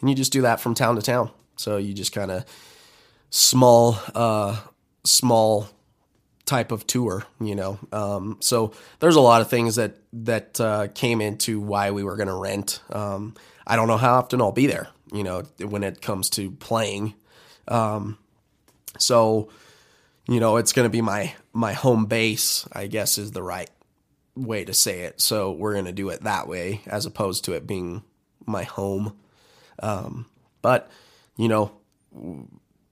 and 0.00 0.10
you 0.10 0.16
just 0.16 0.32
do 0.32 0.42
that 0.42 0.60
from 0.60 0.74
town 0.74 0.96
to 0.96 1.02
town. 1.02 1.30
So 1.56 1.76
you 1.76 1.94
just 1.94 2.12
kind 2.12 2.30
of 2.30 2.44
small, 3.30 3.98
uh, 4.14 4.60
small 5.04 5.68
type 6.46 6.72
of 6.72 6.86
tour, 6.86 7.24
you 7.40 7.54
know. 7.54 7.78
Um, 7.92 8.38
so 8.40 8.72
there's 8.98 9.16
a 9.16 9.20
lot 9.20 9.40
of 9.40 9.48
things 9.48 9.76
that 9.76 9.96
that 10.12 10.60
uh, 10.60 10.88
came 10.94 11.20
into 11.20 11.60
why 11.60 11.92
we 11.92 12.02
were 12.02 12.16
going 12.16 12.28
to 12.28 12.34
rent. 12.34 12.80
Um, 12.90 13.34
I 13.66 13.76
don't 13.76 13.86
know 13.86 13.96
how 13.98 14.14
often 14.14 14.40
I'll 14.40 14.50
be 14.50 14.66
there, 14.66 14.88
you 15.12 15.22
know, 15.22 15.42
when 15.58 15.82
it 15.82 16.00
comes 16.00 16.30
to 16.30 16.50
playing. 16.50 17.14
Um, 17.68 18.18
so, 18.98 19.50
you 20.28 20.40
know, 20.40 20.56
it's 20.56 20.72
going 20.72 20.86
to 20.86 20.90
be 20.90 21.02
my 21.02 21.34
my 21.52 21.72
home 21.72 22.06
base, 22.06 22.66
I 22.72 22.86
guess, 22.86 23.18
is 23.18 23.32
the 23.32 23.42
right 23.42 23.70
way 24.36 24.64
to 24.64 24.72
say 24.72 25.00
it. 25.00 25.20
So 25.20 25.52
we're 25.52 25.74
going 25.74 25.84
to 25.86 25.92
do 25.92 26.08
it 26.10 26.22
that 26.22 26.48
way, 26.48 26.82
as 26.86 27.06
opposed 27.06 27.44
to 27.44 27.52
it 27.52 27.66
being 27.66 28.02
my 28.46 28.62
home. 28.64 29.16
Um, 29.82 30.26
but 30.62 30.90
you 31.36 31.48
know, 31.48 31.72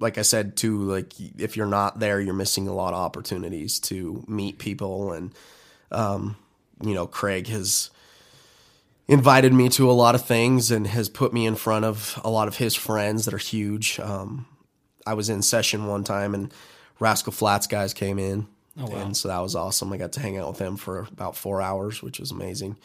like 0.01 0.19
I 0.19 0.23
said 0.23 0.57
too, 0.57 0.83
like 0.83 1.13
if 1.39 1.57
you're 1.57 1.67
not 1.67 1.99
there, 1.99 2.21
you're 2.21 2.35
missing 2.35 2.69
a 2.69 2.75
lot 2.75 2.95
of 2.95 3.01
opportunities 3.01 3.81
to 3.81 4.25
meet 4.29 4.59
people. 4.59 5.13
And, 5.13 5.35
um, 5.91 6.37
you 6.83 6.95
know, 6.95 7.07
Craig 7.07 7.49
has 7.49 7.91
invited 9.09 9.55
me 9.55 9.71
to 9.71 9.91
a 9.91 9.93
lot 9.93 10.15
of 10.15 10.25
things 10.25 10.71
and 10.71 10.87
has 10.87 11.09
put 11.09 11.33
me 11.33 11.47
in 11.47 11.57
front 11.57 11.85
of 11.87 12.21
a 12.23 12.31
lot 12.31 12.47
of 12.47 12.59
his 12.59 12.75
friends 12.75 13.25
that 13.25 13.35
are 13.35 13.39
huge. 13.39 13.99
Um, 13.99 14.47
I 15.07 15.15
was 15.15 15.31
in 15.31 15.41
session 15.41 15.87
one 15.87 16.05
time 16.05 16.35
and 16.35 16.53
Rascal 17.01 17.33
Flatts 17.33 17.67
guys 17.67 17.95
came 17.95 18.19
in. 18.19 18.47
Oh, 18.79 18.87
wow. 18.87 18.99
And 18.99 19.17
so 19.17 19.29
that 19.29 19.41
was 19.41 19.57
awesome. 19.57 19.93
I 19.93 19.97
got 19.97 20.13
to 20.13 20.21
hang 20.21 20.37
out 20.37 20.49
with 20.49 20.59
him 20.59 20.77
for 20.77 21.01
about 21.11 21.37
four 21.37 21.63
hours, 21.63 22.03
which 22.03 22.21
was 22.21 22.31
amazing. 22.31 22.77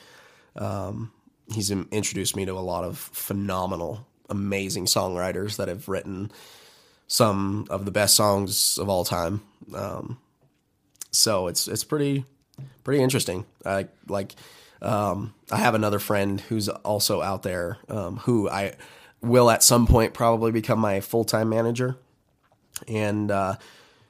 Um, 0.55 1.11
he's 1.53 1.69
introduced 1.69 2.35
me 2.35 2.45
to 2.45 2.53
a 2.53 2.59
lot 2.59 2.85
of 2.85 2.97
phenomenal, 2.97 4.07
amazing 4.29 4.85
songwriters 4.85 5.57
that 5.57 5.67
have 5.67 5.87
written 5.87 6.31
some 7.07 7.67
of 7.69 7.85
the 7.85 7.91
best 7.91 8.15
songs 8.15 8.77
of 8.77 8.89
all 8.89 9.03
time. 9.03 9.41
Um, 9.75 10.17
so 11.11 11.47
it's 11.47 11.67
it's 11.67 11.83
pretty 11.83 12.25
pretty 12.83 13.03
interesting. 13.03 13.45
I 13.65 13.87
like 14.07 14.35
um, 14.83 15.33
I 15.51 15.57
have 15.57 15.75
another 15.75 15.99
friend 15.99 16.39
who's 16.41 16.69
also 16.69 17.21
out 17.21 17.43
there 17.43 17.77
um, 17.89 18.17
who 18.17 18.49
I 18.49 18.75
will 19.21 19.49
at 19.49 19.63
some 19.63 19.87
point 19.87 20.13
probably 20.13 20.51
become 20.51 20.79
my 20.79 20.99
full 20.99 21.23
time 21.23 21.49
manager, 21.49 21.97
and 22.87 23.31
uh, 23.31 23.55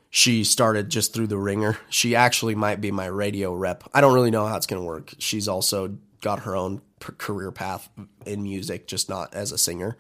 she 0.10 0.44
started 0.44 0.90
just 0.90 1.14
through 1.14 1.28
the 1.28 1.38
ringer. 1.38 1.78
She 1.90 2.16
actually 2.16 2.56
might 2.56 2.82
be 2.82 2.92
my 2.92 3.06
radio 3.06 3.54
rep. 3.54 3.84
I 3.94 4.02
don't 4.02 4.14
really 4.14 4.32
know 4.32 4.46
how 4.46 4.58
it's 4.58 4.68
going 4.68 4.82
to 4.82 4.86
work. 4.86 5.14
She's 5.20 5.48
also 5.48 5.98
got 6.22 6.42
her 6.42 6.56
own 6.56 6.82
career 7.00 7.52
path 7.52 7.90
in 8.26 8.44
music, 8.44 8.88
just 8.88 9.10
not 9.10 9.34
as 9.34 9.52
a 9.52 9.58
singer. 9.58 9.98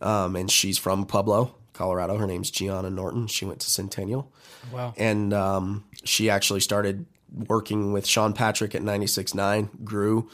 Um, 0.00 0.36
and 0.36 0.50
she's 0.50 0.78
from 0.78 1.04
Pueblo, 1.04 1.54
Colorado. 1.72 2.16
Her 2.16 2.26
name's 2.26 2.50
Gianna 2.50 2.90
Norton. 2.90 3.26
She 3.26 3.44
went 3.44 3.60
to 3.60 3.70
Centennial. 3.70 4.32
Wow. 4.72 4.94
And 4.96 5.34
um, 5.34 5.84
she 6.04 6.30
actually 6.30 6.60
started 6.60 7.06
working 7.32 7.92
with 7.92 8.06
Sean 8.06 8.32
Patrick 8.32 8.74
at 8.74 8.82
96.9, 8.82 9.84
grew, 9.84 10.28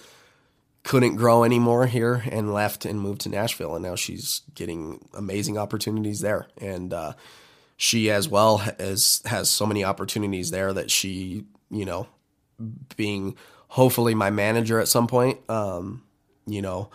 couldn't 0.82 1.16
grow 1.16 1.44
anymore 1.44 1.86
here, 1.86 2.22
and 2.30 2.52
left 2.52 2.84
and 2.84 3.00
moved 3.00 3.22
to 3.22 3.28
Nashville. 3.28 3.74
And 3.74 3.84
now 3.84 3.96
she's 3.96 4.42
getting 4.54 5.06
amazing 5.14 5.58
opportunities 5.58 6.20
there. 6.20 6.46
And 6.58 6.92
uh, 6.92 7.14
she, 7.76 8.10
as 8.10 8.28
well, 8.28 8.58
has, 8.58 9.22
has 9.26 9.50
so 9.50 9.66
many 9.66 9.84
opportunities 9.84 10.50
there 10.50 10.72
that 10.72 10.90
she, 10.90 11.44
you 11.70 11.84
know, 11.84 12.06
being 12.96 13.36
hopefully 13.68 14.14
my 14.14 14.30
manager 14.30 14.80
at 14.80 14.88
some 14.88 15.06
point, 15.06 15.38
um, 15.50 16.02
you 16.46 16.62
know, 16.62 16.90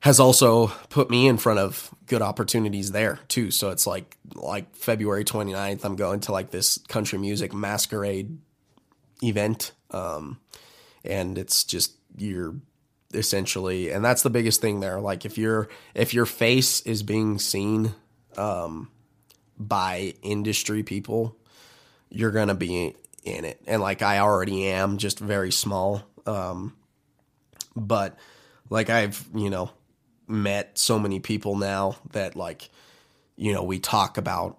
has 0.00 0.20
also 0.20 0.66
put 0.90 1.08
me 1.08 1.26
in 1.26 1.38
front 1.38 1.58
of 1.58 1.94
good 2.06 2.20
opportunities 2.20 2.92
there 2.92 3.20
too. 3.28 3.50
So 3.50 3.70
it's 3.70 3.86
like 3.86 4.18
like 4.34 4.76
February 4.76 5.24
29th, 5.24 5.82
I'm 5.82 5.96
going 5.96 6.20
to 6.20 6.32
like 6.32 6.50
this 6.50 6.78
country 6.88 7.18
music 7.18 7.54
masquerade 7.54 8.36
event. 9.24 9.72
Um, 9.90 10.40
and 11.04 11.38
it's 11.38 11.64
just 11.64 11.96
you're 12.16 12.54
essentially 13.12 13.90
and 13.90 14.04
that's 14.04 14.22
the 14.22 14.30
biggest 14.30 14.60
thing 14.60 14.80
there. 14.80 15.00
Like 15.00 15.24
if 15.24 15.38
your 15.38 15.68
if 15.94 16.14
your 16.14 16.26
face 16.26 16.80
is 16.82 17.02
being 17.02 17.38
seen 17.38 17.94
um 18.36 18.90
by 19.58 20.14
industry 20.22 20.82
people, 20.82 21.36
you're 22.10 22.32
gonna 22.32 22.54
be 22.54 22.94
in 23.22 23.44
it. 23.44 23.60
And 23.66 23.80
like 23.80 24.02
I 24.02 24.18
already 24.18 24.66
am, 24.68 24.98
just 24.98 25.18
very 25.18 25.52
small. 25.52 26.02
Um 26.26 26.74
but 27.76 28.18
like 28.70 28.90
I've, 28.90 29.24
you 29.34 29.50
know, 29.50 29.70
met 30.26 30.78
so 30.78 30.98
many 30.98 31.20
people 31.20 31.56
now 31.56 31.96
that 32.12 32.34
like 32.36 32.70
you 33.36 33.52
know 33.52 33.62
we 33.62 33.78
talk 33.78 34.16
about 34.16 34.58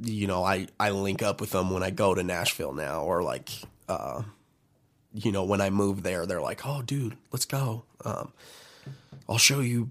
you 0.00 0.26
know 0.26 0.44
i 0.44 0.66
i 0.78 0.90
link 0.90 1.22
up 1.22 1.40
with 1.40 1.50
them 1.50 1.70
when 1.70 1.82
i 1.82 1.90
go 1.90 2.14
to 2.14 2.22
nashville 2.22 2.72
now 2.72 3.02
or 3.02 3.22
like 3.22 3.50
uh 3.88 4.22
you 5.12 5.30
know 5.32 5.44
when 5.44 5.60
i 5.60 5.70
move 5.70 6.02
there 6.02 6.24
they're 6.26 6.40
like 6.40 6.66
oh 6.66 6.82
dude 6.82 7.16
let's 7.32 7.44
go. 7.44 7.84
Um 8.04 8.32
i'll 9.28 9.38
show 9.38 9.60
you 9.60 9.90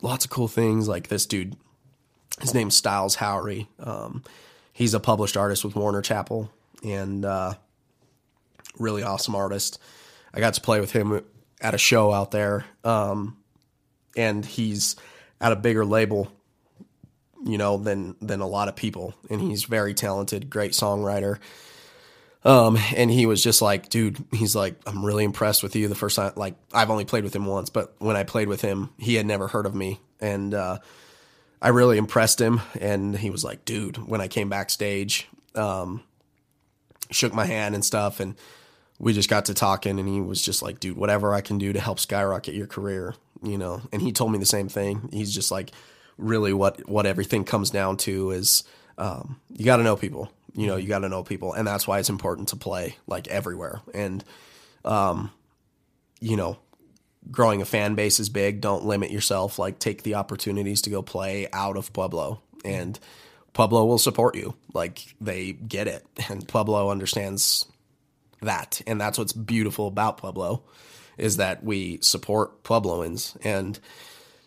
lots 0.00 0.24
of 0.24 0.30
cool 0.30 0.48
things. 0.48 0.88
Like 0.88 1.08
this 1.08 1.26
dude 1.26 1.56
his 2.40 2.54
name's 2.54 2.76
styles 2.76 3.16
howery. 3.16 3.66
Um 3.78 4.22
he's 4.72 4.94
a 4.94 5.00
published 5.00 5.36
artist 5.36 5.64
with 5.64 5.76
Warner 5.76 6.02
Chappell 6.02 6.50
and 6.84 7.24
uh 7.24 7.54
really 8.78 9.02
awesome 9.02 9.34
artist. 9.34 9.78
I 10.32 10.40
got 10.40 10.54
to 10.54 10.60
play 10.60 10.80
with 10.80 10.92
him 10.92 11.22
at 11.60 11.74
a 11.74 11.78
show 11.78 12.12
out 12.12 12.30
there. 12.30 12.64
Um 12.84 13.36
and 14.16 14.44
he's 14.44 14.96
at 15.40 15.52
a 15.52 15.56
bigger 15.56 15.84
label, 15.84 16.30
you 17.44 17.58
know, 17.58 17.76
than 17.76 18.14
than 18.20 18.40
a 18.40 18.46
lot 18.46 18.68
of 18.68 18.76
people. 18.76 19.14
And 19.30 19.40
he's 19.40 19.64
very 19.64 19.94
talented, 19.94 20.48
great 20.50 20.72
songwriter. 20.72 21.38
Um, 22.44 22.76
and 22.96 23.10
he 23.10 23.26
was 23.26 23.42
just 23.42 23.62
like, 23.62 23.88
dude, 23.88 24.22
he's 24.32 24.56
like, 24.56 24.74
I'm 24.86 25.04
really 25.04 25.24
impressed 25.24 25.62
with 25.62 25.76
you. 25.76 25.86
The 25.86 25.94
first 25.94 26.16
time, 26.16 26.32
like, 26.34 26.56
I've 26.72 26.90
only 26.90 27.04
played 27.04 27.22
with 27.22 27.36
him 27.36 27.46
once, 27.46 27.70
but 27.70 27.94
when 27.98 28.16
I 28.16 28.24
played 28.24 28.48
with 28.48 28.60
him, 28.60 28.90
he 28.98 29.14
had 29.14 29.26
never 29.26 29.46
heard 29.46 29.64
of 29.64 29.74
me, 29.74 30.00
and 30.20 30.52
uh, 30.52 30.78
I 31.60 31.68
really 31.68 31.98
impressed 31.98 32.40
him. 32.40 32.60
And 32.80 33.16
he 33.16 33.30
was 33.30 33.44
like, 33.44 33.64
dude, 33.64 33.96
when 33.96 34.20
I 34.20 34.26
came 34.26 34.48
backstage, 34.48 35.28
um, 35.54 36.02
shook 37.12 37.32
my 37.32 37.46
hand 37.46 37.76
and 37.76 37.84
stuff, 37.84 38.18
and 38.18 38.34
we 39.02 39.12
just 39.12 39.28
got 39.28 39.46
to 39.46 39.54
talking 39.54 39.98
and 39.98 40.08
he 40.08 40.20
was 40.20 40.40
just 40.40 40.62
like, 40.62 40.78
dude, 40.78 40.96
whatever 40.96 41.34
I 41.34 41.40
can 41.40 41.58
do 41.58 41.72
to 41.72 41.80
help 41.80 41.98
skyrocket 41.98 42.54
your 42.54 42.68
career, 42.68 43.16
you 43.42 43.58
know. 43.58 43.82
And 43.92 44.00
he 44.00 44.12
told 44.12 44.30
me 44.30 44.38
the 44.38 44.46
same 44.46 44.68
thing. 44.68 45.08
He's 45.12 45.34
just 45.34 45.50
like, 45.50 45.72
really, 46.16 46.52
what 46.52 46.88
what 46.88 47.04
everything 47.04 47.44
comes 47.44 47.70
down 47.70 47.96
to 47.98 48.30
is 48.30 48.62
um, 48.98 49.40
you 49.50 49.64
got 49.64 49.78
to 49.78 49.82
know 49.82 49.96
people. 49.96 50.30
You 50.54 50.66
know, 50.66 50.76
you 50.76 50.88
got 50.88 51.00
to 51.00 51.08
know 51.08 51.22
people, 51.22 51.52
and 51.52 51.66
that's 51.66 51.86
why 51.86 51.98
it's 51.98 52.10
important 52.10 52.48
to 52.48 52.56
play 52.56 52.96
like 53.06 53.28
everywhere. 53.28 53.80
And 53.94 54.22
um, 54.84 55.30
you 56.20 56.36
know, 56.36 56.58
growing 57.30 57.62
a 57.62 57.64
fan 57.64 57.94
base 57.94 58.20
is 58.20 58.28
big. 58.28 58.60
Don't 58.60 58.84
limit 58.84 59.10
yourself. 59.10 59.58
Like, 59.58 59.78
take 59.78 60.02
the 60.02 60.14
opportunities 60.14 60.82
to 60.82 60.90
go 60.90 61.02
play 61.02 61.48
out 61.52 61.76
of 61.76 61.92
Pueblo, 61.92 62.42
and 62.64 62.98
Pueblo 63.52 63.84
will 63.84 63.98
support 63.98 64.34
you. 64.34 64.54
Like, 64.72 65.14
they 65.20 65.52
get 65.52 65.88
it, 65.88 66.06
and 66.28 66.46
Pueblo 66.46 66.90
understands 66.90 67.66
that, 68.40 68.80
and 68.86 69.00
that's 69.00 69.18
what's 69.18 69.32
beautiful 69.32 69.86
about 69.86 70.18
Pueblo 70.18 70.62
is 71.18 71.36
that 71.36 71.62
we 71.62 71.98
support 72.00 72.64
Puebloans, 72.64 73.36
and 73.44 73.78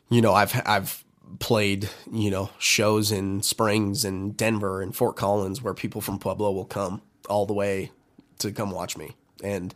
you 0.09 0.21
know, 0.21 0.33
I've 0.33 0.61
I've 0.65 1.04
played 1.39 1.89
you 2.11 2.31
know 2.31 2.49
shows 2.59 3.11
in 3.11 3.41
Springs 3.41 4.05
and 4.05 4.35
Denver 4.35 4.81
and 4.81 4.95
Fort 4.95 5.15
Collins 5.15 5.61
where 5.61 5.73
people 5.73 6.01
from 6.01 6.19
Pueblo 6.19 6.51
will 6.51 6.65
come 6.65 7.01
all 7.29 7.45
the 7.45 7.53
way 7.53 7.91
to 8.39 8.51
come 8.51 8.71
watch 8.71 8.97
me, 8.97 9.15
and 9.43 9.73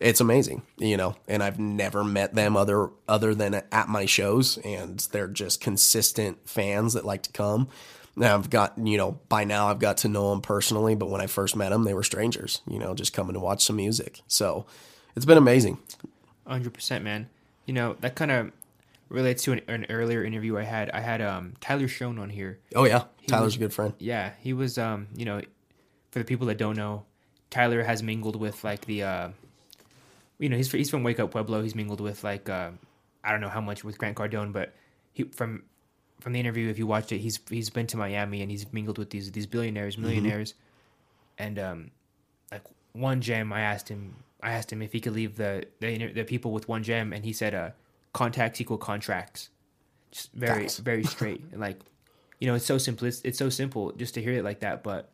it's 0.00 0.20
amazing, 0.20 0.62
you 0.76 0.96
know. 0.96 1.16
And 1.28 1.42
I've 1.42 1.58
never 1.58 2.04
met 2.04 2.34
them 2.34 2.56
other 2.56 2.90
other 3.08 3.34
than 3.34 3.54
at 3.54 3.88
my 3.88 4.06
shows, 4.06 4.58
and 4.58 4.98
they're 5.12 5.28
just 5.28 5.60
consistent 5.60 6.48
fans 6.48 6.94
that 6.94 7.04
like 7.04 7.22
to 7.24 7.32
come. 7.32 7.68
Now 8.16 8.34
I've 8.34 8.50
got 8.50 8.78
you 8.78 8.96
know 8.96 9.18
by 9.28 9.44
now 9.44 9.68
I've 9.68 9.78
got 9.78 9.98
to 9.98 10.08
know 10.08 10.30
them 10.30 10.40
personally, 10.40 10.94
but 10.94 11.10
when 11.10 11.20
I 11.20 11.26
first 11.26 11.56
met 11.56 11.70
them, 11.70 11.84
they 11.84 11.94
were 11.94 12.02
strangers, 12.02 12.60
you 12.68 12.78
know, 12.78 12.94
just 12.94 13.12
coming 13.12 13.34
to 13.34 13.40
watch 13.40 13.64
some 13.64 13.76
music. 13.76 14.20
So 14.26 14.66
it's 15.16 15.26
been 15.26 15.38
amazing. 15.38 15.78
Hundred 16.46 16.74
percent, 16.74 17.02
man. 17.04 17.28
You 17.66 17.74
know 17.74 17.96
that 18.00 18.14
kind 18.14 18.30
of 18.30 18.52
relates 19.08 19.42
to 19.44 19.52
an, 19.52 19.60
an, 19.68 19.86
earlier 19.88 20.24
interview 20.24 20.56
I 20.56 20.62
had. 20.62 20.90
I 20.90 21.00
had 21.00 21.20
um, 21.20 21.54
Tyler 21.60 21.88
Schoen 21.88 22.18
on 22.18 22.30
here. 22.30 22.60
Oh 22.74 22.84
yeah, 22.84 23.04
he 23.20 23.26
Tyler's 23.26 23.46
was, 23.46 23.56
a 23.56 23.58
good 23.58 23.72
friend. 23.72 23.94
Yeah, 23.98 24.32
he 24.40 24.52
was. 24.52 24.78
Um, 24.78 25.08
you 25.14 25.24
know, 25.24 25.40
for 26.10 26.18
the 26.18 26.24
people 26.24 26.46
that 26.48 26.58
don't 26.58 26.76
know, 26.76 27.04
Tyler 27.50 27.82
has 27.82 28.02
mingled 28.02 28.36
with 28.36 28.64
like 28.64 28.86
the, 28.86 29.02
uh, 29.02 29.28
you 30.38 30.48
know, 30.48 30.56
he's 30.56 30.70
he's 30.70 30.90
from 30.90 31.02
Wake 31.02 31.20
Up 31.20 31.30
Pueblo. 31.30 31.62
He's 31.62 31.74
mingled 31.74 32.00
with 32.00 32.24
like 32.24 32.48
uh, 32.48 32.70
I 33.22 33.32
don't 33.32 33.40
know 33.40 33.48
how 33.48 33.60
much 33.60 33.84
with 33.84 33.98
Grant 33.98 34.16
Cardone, 34.16 34.52
but 34.52 34.74
he 35.12 35.24
from 35.24 35.64
from 36.20 36.32
the 36.32 36.40
interview, 36.40 36.70
if 36.70 36.78
you 36.78 36.86
watched 36.86 37.12
it, 37.12 37.18
he's 37.18 37.38
he's 37.50 37.70
been 37.70 37.86
to 37.88 37.96
Miami 37.96 38.42
and 38.42 38.50
he's 38.50 38.72
mingled 38.72 38.98
with 38.98 39.10
these 39.10 39.30
these 39.32 39.46
billionaires, 39.46 39.94
mm-hmm. 39.94 40.04
millionaires, 40.04 40.52
mm-hmm. 40.52 41.44
and 41.44 41.58
um, 41.58 41.90
like 42.50 42.62
one 42.92 43.20
gem. 43.20 43.52
I 43.52 43.60
asked 43.60 43.88
him, 43.88 44.16
I 44.42 44.52
asked 44.52 44.72
him 44.72 44.82
if 44.82 44.92
he 44.92 45.00
could 45.00 45.12
leave 45.12 45.36
the 45.36 45.66
the, 45.80 46.12
the 46.12 46.24
people 46.24 46.52
with 46.52 46.68
one 46.68 46.82
gem, 46.82 47.12
and 47.12 47.24
he 47.24 47.32
said, 47.32 47.54
uh, 47.54 47.70
contacts 48.14 48.62
equal 48.62 48.78
contracts. 48.78 49.50
Just 50.10 50.32
very 50.32 50.62
Facts. 50.62 50.78
very 50.78 51.04
straight 51.14 51.42
and 51.52 51.60
like, 51.60 51.78
you 52.40 52.48
know, 52.48 52.54
it's 52.54 52.64
so 52.64 52.78
simple. 52.78 53.06
It's, 53.06 53.20
it's 53.22 53.38
so 53.38 53.50
simple 53.50 53.92
just 53.92 54.14
to 54.14 54.22
hear 54.22 54.32
it 54.32 54.44
like 54.44 54.60
that, 54.60 54.82
but 54.82 55.10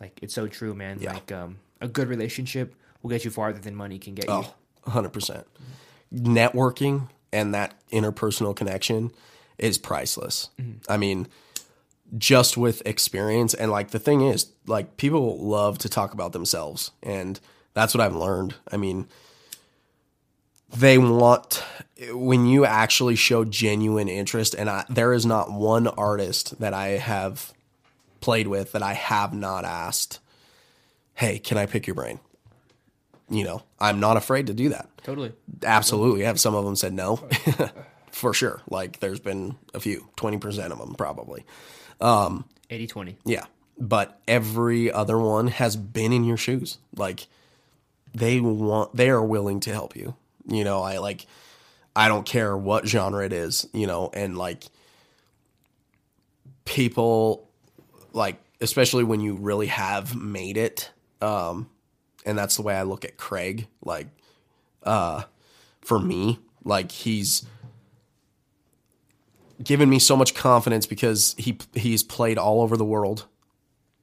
like 0.00 0.18
it's 0.22 0.32
so 0.32 0.48
true, 0.48 0.74
man. 0.74 0.98
Yeah. 1.00 1.12
Like 1.12 1.30
um, 1.32 1.58
a 1.82 1.88
good 1.88 2.08
relationship 2.08 2.74
will 3.02 3.10
get 3.10 3.24
you 3.24 3.30
farther 3.30 3.58
than 3.58 3.74
money 3.74 3.98
can 3.98 4.14
get 4.14 4.26
oh, 4.28 4.54
you. 4.86 4.92
100%. 4.92 5.44
Networking 6.14 7.08
and 7.32 7.52
that 7.52 7.74
interpersonal 7.90 8.56
connection 8.56 9.10
is 9.58 9.76
priceless. 9.76 10.50
Mm-hmm. 10.60 10.90
I 10.90 10.96
mean, 10.96 11.28
just 12.16 12.56
with 12.56 12.82
experience 12.86 13.52
and 13.52 13.70
like 13.70 13.90
the 13.90 13.98
thing 13.98 14.20
is, 14.20 14.52
like 14.66 14.96
people 14.96 15.38
love 15.38 15.78
to 15.78 15.88
talk 15.88 16.14
about 16.14 16.32
themselves 16.32 16.92
and 17.02 17.40
that's 17.74 17.92
what 17.92 18.00
I've 18.00 18.14
learned. 18.14 18.54
I 18.70 18.76
mean, 18.76 19.08
they 20.78 20.98
want 20.98 21.64
when 22.10 22.46
you 22.46 22.64
actually 22.64 23.16
show 23.16 23.44
genuine 23.44 24.08
interest 24.08 24.54
and 24.54 24.68
I, 24.68 24.84
there 24.88 25.12
is 25.12 25.24
not 25.24 25.50
one 25.50 25.86
artist 25.86 26.58
that 26.60 26.74
I 26.74 26.88
have 26.88 27.52
played 28.20 28.48
with 28.48 28.72
that 28.72 28.82
I 28.82 28.92
have 28.92 29.32
not 29.32 29.64
asked, 29.64 30.20
"Hey, 31.14 31.38
can 31.38 31.56
I 31.56 31.66
pick 31.66 31.86
your 31.86 31.94
brain?" 31.94 32.20
You 33.28 33.44
know, 33.44 33.62
I'm 33.80 33.98
not 33.98 34.16
afraid 34.16 34.46
to 34.48 34.54
do 34.54 34.68
that. 34.68 34.88
Totally. 35.02 35.32
Absolutely. 35.64 36.24
I 36.24 36.26
have 36.26 36.38
some 36.38 36.54
of 36.54 36.64
them 36.64 36.76
said 36.76 36.92
no. 36.92 37.16
for 38.16 38.32
sure. 38.32 38.62
Like 38.68 39.00
there's 39.00 39.20
been 39.20 39.56
a 39.74 39.80
few, 39.80 40.08
20% 40.16 40.70
of 40.72 40.78
them 40.78 40.94
probably. 40.94 41.44
Um, 42.00 42.44
80 42.70 42.86
20. 42.86 43.18
Yeah. 43.24 43.44
But 43.78 44.18
every 44.26 44.90
other 44.90 45.18
one 45.18 45.48
has 45.48 45.76
been 45.76 46.12
in 46.12 46.24
your 46.24 46.38
shoes. 46.38 46.78
Like 46.96 47.26
they 48.14 48.40
want, 48.40 48.96
they 48.96 49.10
are 49.10 49.22
willing 49.22 49.60
to 49.60 49.72
help 49.72 49.94
you. 49.94 50.16
You 50.48 50.64
know, 50.64 50.82
I 50.82 50.98
like, 50.98 51.26
I 51.94 52.08
don't 52.08 52.26
care 52.26 52.56
what 52.56 52.86
genre 52.86 53.24
it 53.24 53.32
is, 53.32 53.66
you 53.72 53.86
know, 53.86 54.10
and 54.12 54.36
like 54.36 54.64
people, 56.64 57.48
like, 58.12 58.40
especially 58.60 59.04
when 59.04 59.20
you 59.20 59.34
really 59.34 59.66
have 59.66 60.14
made 60.14 60.56
it. 60.56 60.90
Um, 61.20 61.68
and 62.24 62.38
that's 62.38 62.56
the 62.56 62.62
way 62.62 62.74
I 62.74 62.82
look 62.82 63.04
at 63.04 63.16
Craig. 63.16 63.66
Like, 63.84 64.08
uh, 64.82 65.24
for 65.80 65.98
me, 65.98 66.38
like 66.64 66.90
he's, 66.90 67.44
given 69.62 69.88
me 69.88 69.98
so 69.98 70.16
much 70.16 70.34
confidence 70.34 70.86
because 70.86 71.34
he 71.38 71.58
he's 71.74 72.02
played 72.02 72.38
all 72.38 72.60
over 72.60 72.76
the 72.76 72.84
world, 72.84 73.26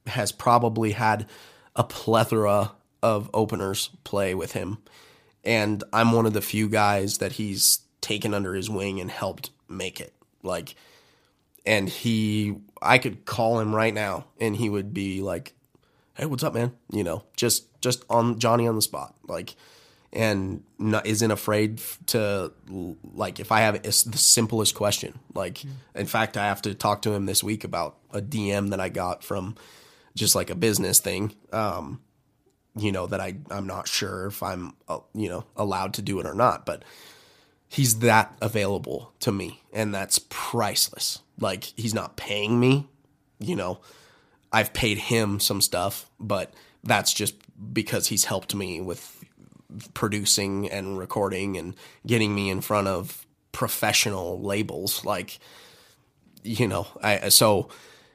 has 0.06 0.32
probably 0.32 0.92
had 0.92 1.26
a 1.76 1.84
plethora 1.84 2.72
of 3.02 3.30
openers 3.32 3.90
play 4.02 4.34
with 4.34 4.52
him, 4.52 4.78
and 5.44 5.84
I'm 5.92 6.12
one 6.12 6.26
of 6.26 6.32
the 6.32 6.42
few 6.42 6.68
guys 6.68 7.18
that 7.18 7.32
he's 7.32 7.80
taken 8.00 8.34
under 8.34 8.54
his 8.54 8.68
wing 8.68 9.00
and 9.00 9.10
helped 9.10 9.50
make 9.68 10.00
it. 10.00 10.14
Like, 10.42 10.74
and 11.64 11.88
he, 11.88 12.56
I 12.82 12.98
could 12.98 13.24
call 13.24 13.60
him 13.60 13.74
right 13.74 13.94
now, 13.94 14.26
and 14.40 14.56
he 14.56 14.68
would 14.68 14.92
be 14.92 15.22
like, 15.22 15.54
"Hey, 16.14 16.26
what's 16.26 16.44
up, 16.44 16.54
man?" 16.54 16.72
You 16.90 17.04
know, 17.04 17.24
just 17.36 17.80
just 17.80 18.04
on 18.10 18.38
Johnny 18.38 18.66
on 18.66 18.76
the 18.76 18.82
spot, 18.82 19.14
like 19.26 19.54
and 20.14 20.62
not, 20.78 21.04
isn't 21.06 21.30
afraid 21.30 21.80
to 22.06 22.52
like 23.14 23.40
if 23.40 23.50
I 23.50 23.60
have 23.60 23.82
the 23.82 23.92
simplest 23.92 24.74
question. 24.74 25.18
Like, 25.34 25.56
mm. 25.56 25.70
in 25.94 26.06
fact, 26.06 26.36
I 26.36 26.46
have 26.46 26.62
to 26.62 26.74
talk 26.74 27.02
to 27.02 27.12
him 27.12 27.26
this 27.26 27.42
week 27.42 27.64
about 27.64 27.96
a 28.12 28.22
DM 28.22 28.70
that 28.70 28.80
I 28.80 28.88
got 28.88 29.24
from 29.24 29.56
just 30.14 30.36
like 30.36 30.50
a 30.50 30.54
business 30.54 31.00
thing. 31.00 31.34
Um, 31.52 32.00
you 32.76 32.92
know 32.92 33.06
that 33.06 33.20
I 33.20 33.36
I'm 33.50 33.66
not 33.66 33.88
sure 33.88 34.26
if 34.26 34.42
I'm 34.42 34.74
uh, 34.88 35.00
you 35.14 35.28
know 35.28 35.44
allowed 35.56 35.94
to 35.94 36.02
do 36.02 36.20
it 36.20 36.26
or 36.26 36.34
not, 36.34 36.66
but 36.66 36.84
he's 37.68 38.00
that 38.00 38.36
available 38.40 39.12
to 39.20 39.32
me, 39.32 39.62
and 39.72 39.94
that's 39.94 40.20
priceless. 40.28 41.20
Like 41.38 41.64
he's 41.76 41.94
not 41.94 42.16
paying 42.16 42.58
me, 42.60 42.88
you 43.38 43.56
know. 43.56 43.80
I've 44.52 44.72
paid 44.72 44.98
him 44.98 45.40
some 45.40 45.60
stuff, 45.60 46.08
but 46.20 46.54
that's 46.84 47.12
just 47.12 47.34
because 47.72 48.06
he's 48.06 48.26
helped 48.26 48.54
me 48.54 48.80
with 48.80 49.24
producing 49.94 50.70
and 50.70 50.96
recording 50.96 51.56
and 51.56 51.74
getting 52.06 52.34
me 52.34 52.50
in 52.50 52.60
front 52.60 52.86
of 52.86 53.26
professional 53.50 54.40
labels 54.40 55.04
like 55.04 55.38
you 56.42 56.66
know 56.66 56.86
I 57.02 57.28
so 57.28 57.68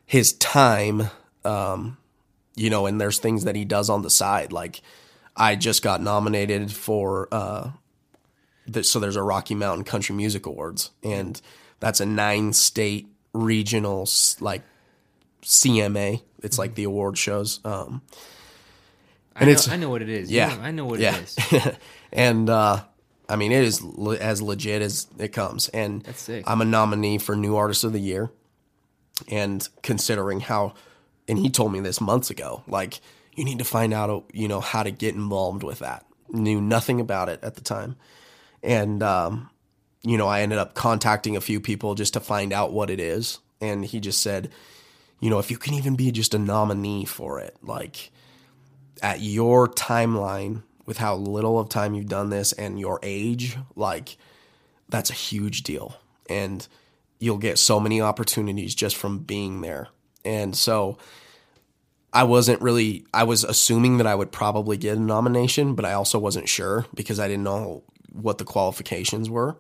his 0.05 0.33
time 0.33 1.09
um 1.43 1.97
you 2.59 2.69
know 2.69 2.85
and 2.85 2.99
there's 2.99 3.19
things 3.19 3.45
that 3.45 3.55
he 3.55 3.65
does 3.65 3.89
on 3.89 4.01
the 4.01 4.09
side 4.09 4.51
like 4.51 4.81
I 5.35 5.55
just 5.55 5.83
got 5.83 6.01
nominated 6.01 6.71
for 6.71 7.27
uh 7.31 7.71
the, 8.67 8.83
so 8.83 8.99
there's 8.99 9.15
a 9.15 9.23
Rocky 9.23 9.55
Mountain 9.55 9.85
Country 9.85 10.15
Music 10.15 10.45
Awards 10.45 10.91
and 11.03 11.41
that's 11.79 11.99
a 11.99 12.05
nine 12.05 12.53
state 12.53 13.07
regional 13.33 14.07
like 14.39 14.63
CMA 15.41 16.21
it's 16.43 16.57
like 16.57 16.75
the 16.75 16.83
award 16.83 17.17
shows 17.17 17.59
um 17.63 18.01
and 19.35 19.43
I 19.43 19.45
know, 19.45 19.51
it's 19.51 19.67
I 19.69 19.75
know 19.77 19.89
what 19.89 20.01
it 20.01 20.09
is. 20.09 20.29
Yeah, 20.29 20.57
I 20.61 20.71
know 20.71 20.85
what 20.85 20.99
yeah. 20.99 21.15
it 21.15 21.53
is. 21.53 21.75
and 22.11 22.49
uh, 22.49 22.83
I 23.29 23.35
mean, 23.35 23.51
it 23.51 23.63
is 23.63 23.81
le- 23.81 24.17
as 24.17 24.41
legit 24.41 24.81
as 24.81 25.07
it 25.17 25.29
comes. 25.29 25.69
And. 25.69 26.05
I'm 26.45 26.61
a 26.61 26.65
nominee 26.65 27.19
for 27.19 27.35
New 27.35 27.55
Artist 27.55 27.83
of 27.85 27.93
the 27.93 27.99
Year. 27.99 28.31
And 29.29 29.67
considering 29.81 30.39
how, 30.41 30.73
and 31.29 31.39
he 31.39 31.49
told 31.49 31.71
me 31.71 31.79
this 31.79 32.01
months 32.01 32.29
ago, 32.29 32.63
like 32.67 32.99
you 33.35 33.45
need 33.45 33.59
to 33.59 33.65
find 33.65 33.93
out, 33.93 34.25
you 34.33 34.47
know, 34.47 34.59
how 34.59 34.83
to 34.83 34.91
get 34.91 35.15
involved 35.15 35.63
with 35.63 35.79
that. 35.79 36.05
Knew 36.29 36.59
nothing 36.59 36.99
about 36.99 37.29
it 37.29 37.39
at 37.43 37.55
the 37.55 37.61
time, 37.61 37.95
and 38.61 39.01
um, 39.01 39.49
you 40.01 40.17
know, 40.17 40.27
I 40.27 40.41
ended 40.41 40.57
up 40.57 40.73
contacting 40.73 41.35
a 41.35 41.41
few 41.41 41.59
people 41.59 41.95
just 41.95 42.13
to 42.13 42.19
find 42.19 42.53
out 42.53 42.71
what 42.71 42.89
it 42.89 42.99
is. 42.99 43.39
And 43.61 43.83
he 43.83 43.99
just 43.99 44.21
said, 44.21 44.49
you 45.19 45.29
know, 45.29 45.39
if 45.39 45.51
you 45.51 45.57
can 45.57 45.73
even 45.73 45.95
be 45.95 46.11
just 46.11 46.33
a 46.33 46.39
nominee 46.39 47.05
for 47.05 47.39
it, 47.39 47.57
like 47.61 48.11
at 49.01 49.21
your 49.21 49.67
timeline 49.67 50.63
with 50.85 50.97
how 50.97 51.15
little 51.15 51.59
of 51.59 51.69
time 51.69 51.93
you've 51.93 52.07
done 52.07 52.29
this 52.29 52.53
and 52.53 52.79
your 52.79 52.99
age, 53.03 53.57
like 53.75 54.17
that's 54.87 55.09
a 55.09 55.13
huge 55.13 55.63
deal. 55.63 55.97
And 56.29 56.65
you'll 57.19 57.37
get 57.37 57.57
so 57.57 57.79
many 57.79 58.01
opportunities 58.01 58.73
just 58.73 58.95
from 58.95 59.19
being 59.19 59.61
there. 59.61 59.89
And 60.25 60.55
so 60.55 60.97
I 62.11 62.23
wasn't 62.23 62.61
really 62.61 63.05
I 63.13 63.23
was 63.23 63.43
assuming 63.43 63.97
that 63.97 64.07
I 64.07 64.15
would 64.15 64.31
probably 64.31 64.77
get 64.77 64.97
a 64.97 64.99
nomination, 64.99 65.75
but 65.75 65.85
I 65.85 65.93
also 65.93 66.17
wasn't 66.17 66.49
sure 66.49 66.85
because 66.93 67.19
I 67.19 67.27
didn't 67.27 67.43
know 67.43 67.83
what 68.11 68.39
the 68.39 68.45
qualifications 68.45 69.29
were. 69.29 69.55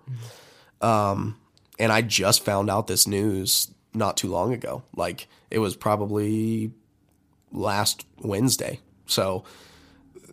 Um, 0.81 1.37
and 1.77 1.91
I 1.91 2.01
just 2.01 2.43
found 2.43 2.69
out 2.69 2.87
this 2.87 3.07
news 3.07 3.71
not 3.93 4.17
too 4.17 4.27
long 4.27 4.53
ago. 4.53 4.83
Like 4.95 5.27
it 5.51 5.59
was 5.59 5.75
probably 5.75 6.71
last 7.51 8.05
Wednesday. 8.19 8.79
So, 9.05 9.43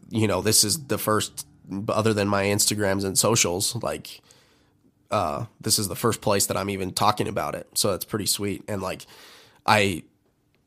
you 0.09 0.27
know, 0.27 0.40
this 0.40 0.65
is 0.65 0.86
the 0.86 0.98
first 0.98 1.47
other 1.89 2.15
than 2.15 2.28
my 2.28 2.44
Instagrams 2.44 3.05
and 3.05 3.19
socials, 3.19 3.77
like 3.82 4.20
uh 5.11 5.47
this 5.61 5.78
is 5.78 5.86
the 5.86 5.94
first 5.94 6.20
place 6.20 6.47
that 6.47 6.57
I'm 6.57 6.70
even 6.70 6.93
talking 6.93 7.28
about 7.28 7.55
it. 7.55 7.69
So 7.74 7.90
that's 7.90 8.05
pretty 8.05 8.27
sweet. 8.27 8.65
And 8.69 8.81
like 8.81 9.07
I 9.66 10.03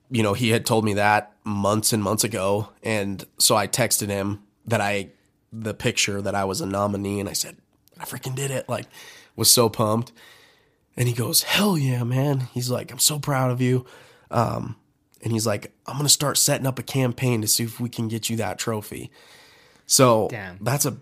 you 0.09 0.23
know, 0.23 0.33
he 0.33 0.49
had 0.49 0.65
told 0.65 0.85
me 0.85 0.93
that 0.93 1.33
months 1.43 1.93
and 1.93 2.03
months 2.03 2.23
ago 2.23 2.69
and 2.83 3.25
so 3.37 3.55
I 3.55 3.67
texted 3.67 4.09
him 4.09 4.43
that 4.65 4.81
I 4.81 5.09
the 5.51 5.73
picture 5.73 6.21
that 6.21 6.35
I 6.35 6.45
was 6.45 6.61
a 6.61 6.65
nominee 6.65 7.19
and 7.19 7.27
I 7.27 7.33
said, 7.33 7.57
I 7.99 8.05
freaking 8.05 8.35
did 8.35 8.51
it. 8.51 8.69
Like 8.69 8.85
was 9.35 9.51
so 9.51 9.69
pumped. 9.69 10.11
And 10.95 11.07
he 11.07 11.13
goes, 11.13 11.43
Hell 11.43 11.77
yeah, 11.77 12.03
man. 12.03 12.41
He's 12.53 12.69
like, 12.69 12.91
I'm 12.91 12.99
so 12.99 13.19
proud 13.19 13.51
of 13.51 13.61
you. 13.61 13.85
Um, 14.29 14.75
and 15.23 15.33
he's 15.33 15.47
like, 15.47 15.73
I'm 15.87 15.97
gonna 15.97 16.09
start 16.09 16.37
setting 16.37 16.67
up 16.67 16.79
a 16.79 16.83
campaign 16.83 17.41
to 17.41 17.47
see 17.47 17.63
if 17.63 17.79
we 17.79 17.89
can 17.89 18.07
get 18.07 18.29
you 18.29 18.37
that 18.37 18.59
trophy. 18.59 19.11
So 19.85 20.27
Damn. 20.29 20.57
that's 20.61 20.85
a 20.85 20.97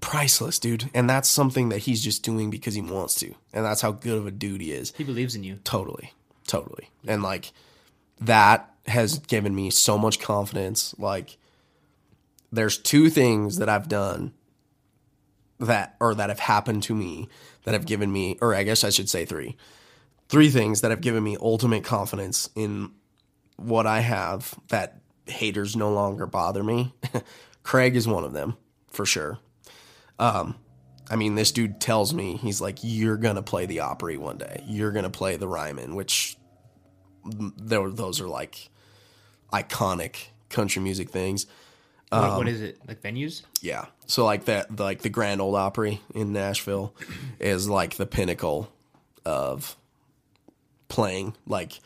priceless, 0.00 0.58
dude. 0.58 0.90
And 0.94 1.08
that's 1.10 1.28
something 1.28 1.68
that 1.68 1.78
he's 1.78 2.02
just 2.02 2.22
doing 2.22 2.50
because 2.50 2.74
he 2.74 2.80
wants 2.80 3.14
to. 3.16 3.34
And 3.52 3.64
that's 3.64 3.82
how 3.82 3.92
good 3.92 4.16
of 4.16 4.26
a 4.26 4.30
dude 4.30 4.60
he 4.60 4.72
is. 4.72 4.94
He 4.96 5.04
believes 5.04 5.34
in 5.34 5.44
you. 5.44 5.58
Totally. 5.64 6.14
Totally. 6.46 6.88
And 7.06 7.22
like 7.22 7.52
that 8.20 8.74
has 8.86 9.18
given 9.18 9.54
me 9.54 9.70
so 9.70 9.96
much 9.98 10.20
confidence. 10.20 10.94
Like 10.98 11.38
there's 12.52 12.78
two 12.78 13.10
things 13.10 13.58
that 13.58 13.68
I've 13.68 13.88
done 13.88 14.32
that 15.58 15.96
or 16.00 16.14
that 16.14 16.30
have 16.30 16.40
happened 16.40 16.82
to 16.84 16.94
me 16.94 17.28
that 17.64 17.74
have 17.74 17.86
given 17.86 18.10
me 18.12 18.38
or 18.40 18.54
I 18.54 18.62
guess 18.62 18.84
I 18.84 18.90
should 18.90 19.08
say 19.08 19.24
three. 19.24 19.56
Three 20.28 20.50
things 20.50 20.80
that 20.80 20.90
have 20.90 21.00
given 21.00 21.24
me 21.24 21.36
ultimate 21.40 21.84
confidence 21.84 22.48
in 22.54 22.92
what 23.56 23.86
I 23.86 24.00
have 24.00 24.58
that 24.68 25.00
haters 25.26 25.76
no 25.76 25.92
longer 25.92 26.26
bother 26.26 26.62
me. 26.62 26.94
Craig 27.62 27.96
is 27.96 28.06
one 28.06 28.24
of 28.24 28.32
them 28.32 28.56
for 28.90 29.04
sure. 29.04 29.38
Um, 30.18 30.56
I 31.10 31.16
mean, 31.16 31.34
this 31.34 31.50
dude 31.50 31.80
tells 31.80 32.14
me 32.14 32.36
he's 32.36 32.60
like, 32.60 32.78
"You're 32.82 33.16
gonna 33.16 33.42
play 33.42 33.66
the 33.66 33.80
Opry 33.80 34.16
one 34.16 34.38
day. 34.38 34.62
You're 34.66 34.92
gonna 34.92 35.10
play 35.10 35.36
the 35.36 35.48
Ryman," 35.48 35.96
which 35.96 36.36
there 37.24 37.88
those 37.90 38.20
are 38.20 38.28
like 38.28 38.68
iconic 39.52 40.28
country 40.48 40.82
music 40.82 41.10
things. 41.10 41.46
What, 42.10 42.24
Um, 42.24 42.36
what 42.38 42.48
is 42.48 42.60
it? 42.60 42.78
Like 42.88 43.02
venues? 43.02 43.42
Yeah. 43.60 43.86
So 44.06 44.24
like 44.24 44.46
that, 44.46 44.78
like 44.80 45.02
the 45.02 45.08
Grand 45.08 45.40
Ole 45.40 45.54
Opry 45.54 46.00
in 46.14 46.32
Nashville 46.32 46.94
is 47.38 47.68
like 47.68 47.94
the 47.96 48.06
pinnacle 48.06 48.72
of 49.24 49.76
playing. 50.88 51.34
Like 51.46 51.78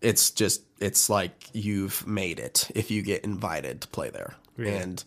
it's 0.00 0.30
just 0.30 0.62
it's 0.80 1.10
like 1.10 1.48
you've 1.52 2.06
made 2.06 2.38
it 2.38 2.70
if 2.74 2.90
you 2.90 3.02
get 3.02 3.24
invited 3.24 3.82
to 3.82 3.88
play 3.88 4.10
there. 4.10 4.34
And 4.58 5.04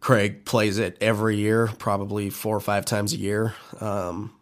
Craig 0.00 0.44
plays 0.44 0.78
it 0.78 0.98
every 1.00 1.38
year, 1.38 1.68
probably 1.78 2.28
four 2.28 2.54
or 2.56 2.60
five 2.60 2.84
times 2.84 3.14
a 3.14 3.16
year. 3.16 3.54
Um, 3.80 4.34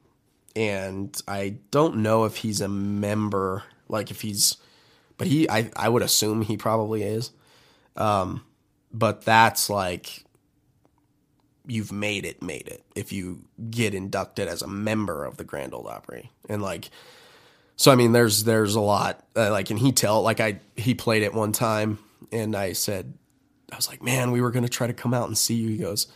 and 0.57 1.17
I 1.29 1.57
don't 1.71 1.99
know 1.99 2.25
if 2.25 2.39
he's 2.39 2.61
a 2.61 2.69
member, 2.69 3.63
like 3.91 4.11
if 4.11 4.21
he's, 4.21 4.57
but 5.19 5.27
he, 5.27 5.49
I, 5.49 5.71
I 5.77 5.89
would 5.89 6.03
assume 6.03 6.43
he 6.43 6.57
probably 6.57 7.03
is. 7.03 7.33
Um, 7.97 8.45
but 8.93 9.23
that's 9.23 9.69
like 9.71 10.25
you've 11.67 11.93
made 11.93 12.25
it, 12.25 12.43
made 12.43 12.67
it 12.69 12.85
if 12.95 13.12
you 13.12 13.45
get 13.71 13.95
inducted 13.95 14.49
as 14.49 14.62
a 14.62 14.67
member 14.67 15.25
of 15.25 15.37
the 15.37 15.45
Grand 15.45 15.75
Ole 15.75 15.89
Opry, 15.89 16.31
and 16.49 16.62
like, 16.62 16.91
so 17.77 17.93
I 17.93 17.95
mean, 17.95 18.12
there's 18.12 18.45
there's 18.45 18.75
a 18.75 18.81
lot 18.81 19.25
uh, 19.37 19.51
like, 19.51 19.71
and 19.71 19.79
he 19.79 19.93
tell 19.93 20.23
like 20.23 20.41
I 20.41 20.61
he 20.77 20.95
played 20.95 21.23
it 21.23 21.35
one 21.35 21.53
time, 21.53 21.99
and 22.33 22.57
I 22.57 22.73
said, 22.73 23.15
I 23.73 23.77
was 23.77 23.89
like, 23.89 24.03
man, 24.03 24.31
we 24.31 24.41
were 24.41 24.51
gonna 24.51 24.69
try 24.69 24.87
to 24.87 24.93
come 24.93 25.15
out 25.15 25.29
and 25.29 25.39
see 25.39 25.55
you. 25.55 25.69
He 25.69 25.79
goes, 25.79 26.07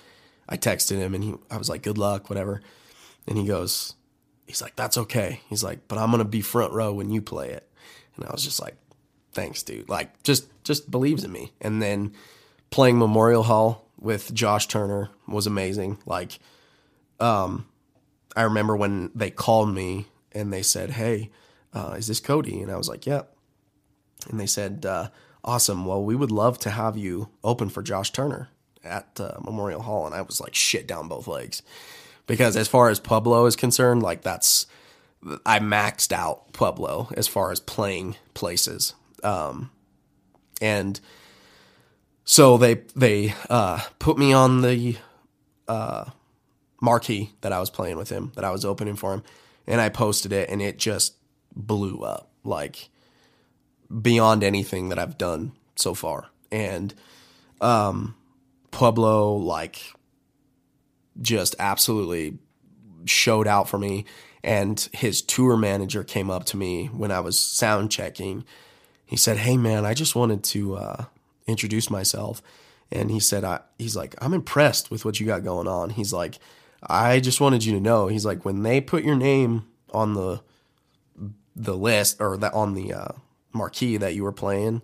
I 0.49 0.57
texted 0.57 0.97
him, 0.97 1.15
and 1.15 1.25
he, 1.25 1.35
I 1.51 1.57
was 1.57 1.69
like, 1.69 1.83
good 1.83 1.99
luck, 1.99 2.29
whatever, 2.29 2.61
and 3.27 3.39
he 3.39 3.47
goes, 3.47 3.95
he's 4.47 4.63
like, 4.63 4.77
that's 4.77 4.99
okay. 4.99 5.41
He's 5.49 5.65
like, 5.65 5.89
but 5.89 5.99
I'm 5.99 6.11
gonna 6.11 6.25
be 6.25 6.41
front 6.41 6.73
row 6.73 6.93
when 6.93 7.11
you 7.11 7.23
play 7.23 7.51
it, 7.51 7.69
and 8.17 8.25
I 8.25 8.33
was 8.33 8.45
just 8.45 8.61
like, 8.61 8.77
thanks, 9.33 9.63
dude. 9.63 9.89
Like, 9.89 10.23
just 10.23 10.49
just 10.65 10.91
believes 10.91 11.25
in 11.25 11.33
me, 11.33 11.53
and 11.61 11.83
then 11.83 12.13
playing 12.71 12.99
Memorial 12.99 13.43
Hall 13.43 13.87
with 13.99 14.33
Josh 14.35 14.67
Turner 14.67 15.11
was 15.27 15.47
amazing. 15.47 15.99
Like, 16.07 16.39
um, 17.21 17.67
I 18.37 18.43
remember 18.43 18.77
when 18.77 19.11
they 19.15 19.31
called 19.31 19.73
me 19.75 20.07
and 20.33 20.53
they 20.53 20.63
said, 20.63 20.91
"Hey, 20.91 21.31
uh, 21.73 21.95
is 21.97 22.07
this 22.07 22.21
Cody?" 22.21 22.61
And 22.61 22.71
I 22.71 22.77
was 22.77 22.89
like, 22.89 23.07
"Yep." 23.07 23.35
And 24.31 24.41
they 24.41 24.47
said, 24.47 24.87
uh, 24.87 25.09
"Awesome. 25.45 25.87
Well, 25.87 26.03
we 26.03 26.17
would 26.17 26.31
love 26.31 26.59
to 26.61 26.71
have 26.71 26.97
you 26.97 27.29
open 27.43 27.69
for 27.69 27.83
Josh 27.83 28.11
Turner 28.11 28.49
at 28.83 29.21
uh, 29.21 29.39
Memorial 29.43 29.83
Hall." 29.83 30.07
And 30.07 30.15
I 30.15 30.23
was 30.23 30.41
like, 30.41 30.55
"Shit 30.55 30.87
down 30.87 31.09
both 31.09 31.29
legs," 31.29 31.63
because 32.27 32.57
as 32.57 32.69
far 32.69 32.89
as 32.89 33.01
Pueblo 33.01 33.47
is 33.47 33.57
concerned, 33.57 34.03
like 34.03 34.23
that's 34.23 34.67
I 35.47 35.59
maxed 35.59 36.13
out 36.13 36.53
Pueblo 36.53 37.09
as 37.17 37.27
far 37.27 37.51
as 37.51 37.61
playing 37.61 38.17
places. 38.35 38.95
Um, 39.23 39.71
and 40.61 41.01
so 42.25 42.57
they 42.57 42.83
they 42.95 43.35
uh, 43.49 43.81
put 43.99 44.19
me 44.19 44.33
on 44.33 44.63
the 44.63 44.97
uh, 45.69 46.07
marquee 46.81 47.33
that 47.41 47.53
I 47.53 47.61
was 47.61 47.71
playing 47.71 47.97
with 47.97 48.11
him, 48.11 48.33
that 48.37 48.45
I 48.45 48.51
was 48.51 48.65
opening 48.65 48.97
for 48.97 49.15
him, 49.15 49.23
and 49.67 49.81
I 49.81 49.89
posted 49.89 50.33
it, 50.33 50.51
and 50.51 50.61
it 50.61 50.79
just 50.79 51.15
blew 51.55 52.01
up 52.01 52.31
like 52.45 52.89
beyond 54.03 54.43
anything 54.43 54.89
that 54.89 54.99
I've 54.99 55.19
done 55.19 55.53
so 55.77 55.95
far. 55.95 56.27
And 56.51 56.95
um, 57.61 58.15
Pueblo 58.71 59.35
like 59.35 59.94
just 61.21 61.55
absolutely 61.59 62.39
showed 63.07 63.47
out 63.47 63.69
for 63.69 63.79
me. 63.79 64.05
And 64.43 64.89
his 64.93 65.23
tour 65.23 65.57
manager 65.57 66.05
came 66.05 66.31
up 66.31 66.45
to 66.47 66.57
me 66.57 66.87
when 66.87 67.11
I 67.11 67.21
was 67.21 67.39
sound 67.39 67.91
checking. 67.91 68.45
He 69.07 69.17
said, 69.17 69.39
"Hey 69.39 69.57
man, 69.57 69.85
I 69.87 69.95
just 69.95 70.15
wanted 70.15 70.45
to 70.45 70.77
uh, 70.77 71.05
introduce 71.47 71.91
myself." 71.91 72.43
And 72.93 73.11
he 73.11 73.21
said, 73.21 73.45
I, 73.45 73.61
"He's 73.79 73.97
like, 73.97 74.15
I'm 74.19 74.35
impressed 74.35 74.91
with 74.91 75.05
what 75.05 75.19
you 75.19 75.27
got 75.27 75.45
going 75.45 75.67
on." 75.67 75.91
He's 75.91 76.13
like, 76.13 76.39
"I 76.83 77.21
just 77.21 77.41
wanted 77.41 77.65
you 77.65 77.73
to 77.73 77.81
know." 77.81 78.09
He's 78.09 78.27
like, 78.27 78.45
"When 78.45 78.63
they 78.63 78.81
put 78.81 79.05
your 79.05 79.17
name 79.17 79.67
on 79.93 80.15
the 80.15 80.43
the 81.57 81.77
list 81.77 82.21
or 82.21 82.37
that 82.37 82.53
on 82.53 82.75
the 82.75 82.93
uh, 82.93 83.13
marquee 83.53 83.97
that 83.97 84.15
you 84.15 84.25
were 84.25 84.33
playing," 84.33 84.83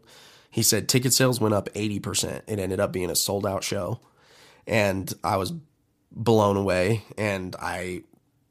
he 0.51 0.63
said 0.63 0.89
ticket 0.89 1.13
sales 1.13 1.41
went 1.41 1.55
up 1.55 1.69
eighty 1.75 2.01
percent. 2.01 2.45
It 2.47 2.59
ended 2.59 2.81
up 2.81 2.93
being 2.93 3.11
a 3.11 3.17
sold 3.17 3.47
out 3.47 3.63
show, 3.63 4.01
and 4.67 5.13
I 5.23 5.37
was 5.37 5.53
blown 6.11 6.57
away. 6.57 7.05
And 7.17 7.55
I 7.61 8.03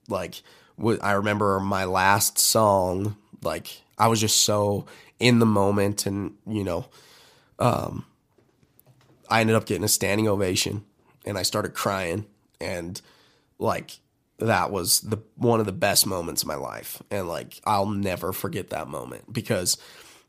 like 0.08 0.42
w- 0.78 1.00
I 1.02 1.14
remember 1.14 1.60
my 1.60 1.86
last 1.86 2.40
song 2.40 3.16
like 3.44 3.82
I 3.98 4.08
was 4.08 4.20
just 4.20 4.42
so 4.42 4.86
in 5.20 5.40
the 5.40 5.46
moment 5.46 6.06
and 6.06 6.36
you 6.48 6.64
know 6.64 6.86
um 7.60 8.06
I 9.30 9.42
ended 9.42 9.56
up 9.56 9.66
getting 9.66 9.84
a 9.84 9.90
standing 9.90 10.28
ovation 10.28 10.84
and 11.26 11.38
I 11.38 11.44
started 11.44 11.74
crying 11.74 12.26
and 12.60 13.00
like 13.60 14.00
that 14.40 14.72
was 14.72 15.02
the 15.02 15.18
one 15.36 15.60
of 15.60 15.66
the 15.66 15.72
best 15.72 16.08
moments 16.08 16.42
of 16.42 16.48
my 16.48 16.56
life 16.56 17.02
and 17.12 17.28
like 17.28 17.60
I'll 17.66 17.86
never 17.86 18.34
forget 18.34 18.70
that 18.70 18.88
moment 18.88 19.32
because 19.32 19.78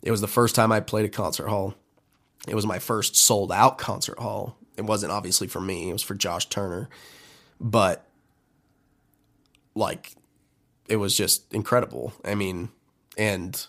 it 0.02 0.10
was 0.10 0.20
the 0.20 0.28
first 0.28 0.54
time 0.54 0.72
I 0.72 0.80
played 0.80 1.04
a 1.04 1.10
concert 1.10 1.48
hall. 1.48 1.74
It 2.48 2.54
was 2.54 2.66
my 2.66 2.78
first 2.78 3.16
sold 3.16 3.52
out 3.52 3.76
concert 3.78 4.18
hall. 4.18 4.56
It 4.76 4.84
wasn't 4.84 5.12
obviously 5.12 5.46
for 5.46 5.60
me, 5.60 5.90
it 5.90 5.92
was 5.92 6.02
for 6.02 6.14
Josh 6.14 6.46
Turner. 6.46 6.88
But 7.60 8.06
like 9.74 10.12
it 10.88 10.96
was 10.96 11.16
just 11.16 11.52
incredible. 11.54 12.12
I 12.24 12.34
mean, 12.34 12.70
and 13.16 13.66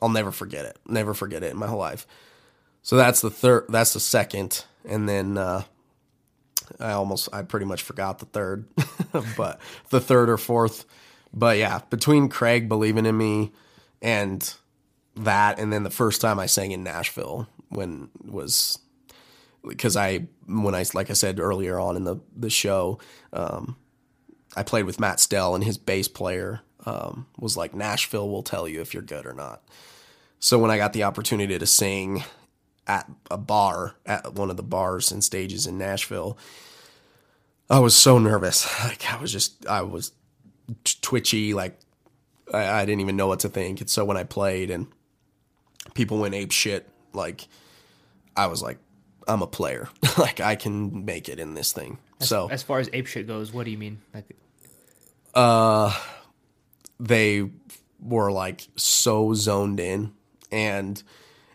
I'll 0.00 0.08
never 0.08 0.32
forget 0.32 0.64
it. 0.64 0.78
Never 0.86 1.14
forget 1.14 1.42
it 1.42 1.52
in 1.52 1.58
my 1.58 1.66
whole 1.66 1.78
life. 1.78 2.06
So 2.82 2.96
that's 2.96 3.20
the 3.20 3.30
third. 3.30 3.66
That's 3.68 3.92
the 3.92 4.00
second, 4.00 4.64
and 4.84 5.08
then 5.08 5.38
uh, 5.38 5.62
I 6.80 6.92
almost, 6.92 7.28
I 7.32 7.42
pretty 7.42 7.66
much 7.66 7.82
forgot 7.82 8.18
the 8.18 8.26
third, 8.26 8.66
but 9.36 9.60
the 9.90 10.00
third 10.00 10.28
or 10.28 10.36
fourth. 10.36 10.84
But 11.32 11.58
yeah, 11.58 11.80
between 11.90 12.28
Craig 12.28 12.68
believing 12.68 13.06
in 13.06 13.16
me 13.16 13.52
and 14.02 14.54
that, 15.16 15.58
and 15.58 15.72
then 15.72 15.82
the 15.82 15.90
first 15.90 16.20
time 16.20 16.38
I 16.38 16.46
sang 16.46 16.72
in 16.72 16.82
Nashville 16.82 17.48
when 17.70 18.10
was 18.22 18.78
because 19.66 19.96
I 19.96 20.26
when 20.46 20.74
I 20.74 20.84
like 20.94 21.10
I 21.10 21.14
said 21.14 21.40
earlier 21.40 21.78
on 21.78 21.96
in 21.96 22.04
the 22.04 22.16
the 22.36 22.50
show, 22.50 22.98
um, 23.32 23.76
I 24.56 24.62
played 24.62 24.84
with 24.84 25.00
Matt 25.00 25.20
Stell 25.20 25.54
and 25.54 25.64
his 25.64 25.78
bass 25.78 26.08
player 26.08 26.60
um, 26.86 27.26
was 27.38 27.56
like 27.56 27.74
Nashville 27.74 28.28
will 28.28 28.42
tell 28.42 28.68
you 28.68 28.80
if 28.80 28.94
you're 28.94 29.02
good 29.02 29.26
or 29.26 29.32
not. 29.32 29.62
So 30.38 30.58
when 30.58 30.70
I 30.70 30.76
got 30.76 30.92
the 30.92 31.04
opportunity 31.04 31.58
to 31.58 31.66
sing 31.66 32.24
at 32.86 33.10
a 33.30 33.38
bar 33.38 33.94
at 34.04 34.34
one 34.34 34.50
of 34.50 34.56
the 34.56 34.62
bars 34.62 35.10
and 35.10 35.22
stages 35.24 35.66
in 35.66 35.78
Nashville. 35.78 36.36
I 37.70 37.78
was 37.78 37.96
so 37.96 38.18
nervous. 38.18 38.68
Like 38.84 39.10
I 39.12 39.20
was 39.20 39.32
just 39.32 39.66
I 39.66 39.82
was 39.82 40.12
twitchy. 41.00 41.54
Like 41.54 41.78
I, 42.52 42.82
I 42.82 42.84
didn't 42.84 43.00
even 43.00 43.16
know 43.16 43.26
what 43.26 43.40
to 43.40 43.48
think. 43.48 43.80
And 43.80 43.90
so 43.90 44.04
when 44.04 44.16
I 44.16 44.24
played 44.24 44.70
and 44.70 44.86
people 45.94 46.18
went 46.18 46.34
ape 46.34 46.52
shit, 46.52 46.88
like 47.12 47.46
I 48.36 48.46
was 48.46 48.62
like, 48.62 48.78
I'm 49.26 49.42
a 49.42 49.46
player. 49.46 49.88
like 50.18 50.40
I 50.40 50.56
can 50.56 51.04
make 51.04 51.28
it 51.28 51.38
in 51.38 51.54
this 51.54 51.72
thing. 51.72 51.98
so 52.20 52.48
As 52.50 52.62
far 52.62 52.78
as 52.78 52.88
ape 52.92 53.06
shit 53.06 53.26
goes, 53.26 53.52
what 53.52 53.64
do 53.64 53.70
you 53.70 53.78
mean? 53.78 54.00
Like, 54.12 54.36
uh, 55.34 55.92
they 57.00 57.50
were 58.00 58.30
like 58.30 58.68
so 58.76 59.34
zoned 59.34 59.80
in 59.80 60.12
and 60.52 61.02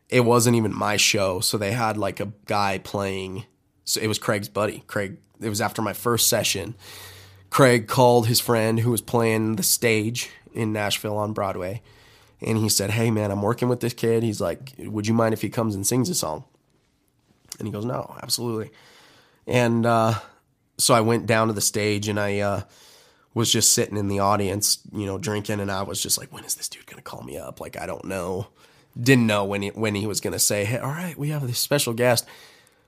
it 0.10 0.22
wasn't 0.22 0.56
even 0.56 0.76
my 0.76 0.98
show 0.98 1.40
so 1.40 1.58
they 1.58 1.72
had 1.72 1.96
like 1.96 2.20
a 2.20 2.32
guy 2.46 2.80
playing 2.80 3.46
so 3.86 4.02
it 4.02 4.08
was 4.08 4.18
craig's 4.18 4.50
buddy 4.50 4.84
craig 4.88 5.18
it 5.40 5.50
was 5.50 5.62
after 5.62 5.82
my 5.82 5.94
first 5.94 6.28
session 6.28 6.76
craig 7.52 7.88
called 7.88 8.28
his 8.28 8.40
friend 8.40 8.80
who 8.80 8.90
was 8.90 9.02
playing 9.02 9.56
the 9.58 9.64
stage 9.64 10.30
in 10.54 10.74
nashville 10.74 11.18
on 11.18 11.34
broadway 11.34 11.82
and 12.42 12.58
he 12.58 12.68
said 12.68 12.90
hey 12.90 13.12
man 13.12 13.30
i'm 13.30 13.44
working 13.44 13.70
with 13.70 13.80
this 13.80 13.94
kid 13.94 14.24
he's 14.24 14.42
like 14.42 14.74
would 14.80 15.06
you 15.06 15.14
mind 15.14 15.34
if 15.34 15.42
he 15.42 15.50
comes 15.50 15.76
and 15.76 15.86
sings 15.86 16.10
a 16.10 16.16
song 16.16 16.44
and 17.60 17.68
he 17.68 17.72
goes 17.72 17.86
no 17.86 18.16
absolutely 18.24 18.72
and 19.46 19.86
uh, 19.86 20.14
so 20.78 20.94
i 20.94 21.02
went 21.02 21.26
down 21.26 21.48
to 21.48 21.54
the 21.54 21.62
stage 21.62 22.08
and 22.08 22.20
i 22.20 22.40
uh, 22.40 22.62
was 23.34 23.52
just 23.52 23.74
sitting 23.74 23.98
in 23.98 24.08
the 24.08 24.20
audience, 24.20 24.80
you 24.92 25.06
know, 25.06 25.18
drinking, 25.18 25.60
and 25.60 25.72
I 25.72 25.84
was 25.84 26.02
just 26.02 26.18
like, 26.18 26.34
when 26.34 26.44
is 26.44 26.56
this 26.56 26.68
dude 26.68 26.86
gonna 26.86 27.02
call 27.02 27.22
me 27.22 27.38
up? 27.38 27.62
Like, 27.62 27.80
I 27.80 27.86
don't 27.86 28.06
know. 28.06 28.48
Didn't 29.00 29.28
know 29.28 29.46
when 29.46 29.62
he 29.62 29.70
when 29.70 29.96
he 29.96 30.08
was 30.08 30.20
gonna 30.20 30.40
say, 30.40 30.66
hey, 30.66 30.80
all 30.80 30.90
right, 30.90 31.18
we 31.18 31.30
have 31.30 31.46
this 31.46 31.60
special 31.60 31.94
guest. 31.94 32.26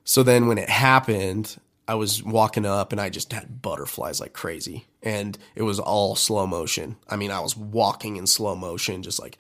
So 0.03 0.23
then 0.23 0.47
when 0.47 0.57
it 0.57 0.69
happened, 0.69 1.57
I 1.87 1.95
was 1.95 2.23
walking 2.23 2.65
up 2.65 2.91
and 2.91 2.99
I 2.99 3.09
just 3.09 3.31
had 3.31 3.61
butterflies 3.61 4.19
like 4.19 4.33
crazy. 4.33 4.87
And 5.03 5.37
it 5.55 5.61
was 5.61 5.79
all 5.79 6.15
slow 6.15 6.47
motion. 6.47 6.97
I 7.07 7.17
mean, 7.17 7.31
I 7.31 7.39
was 7.39 7.55
walking 7.55 8.17
in 8.17 8.25
slow 8.25 8.55
motion, 8.55 9.03
just 9.03 9.19
like 9.19 9.37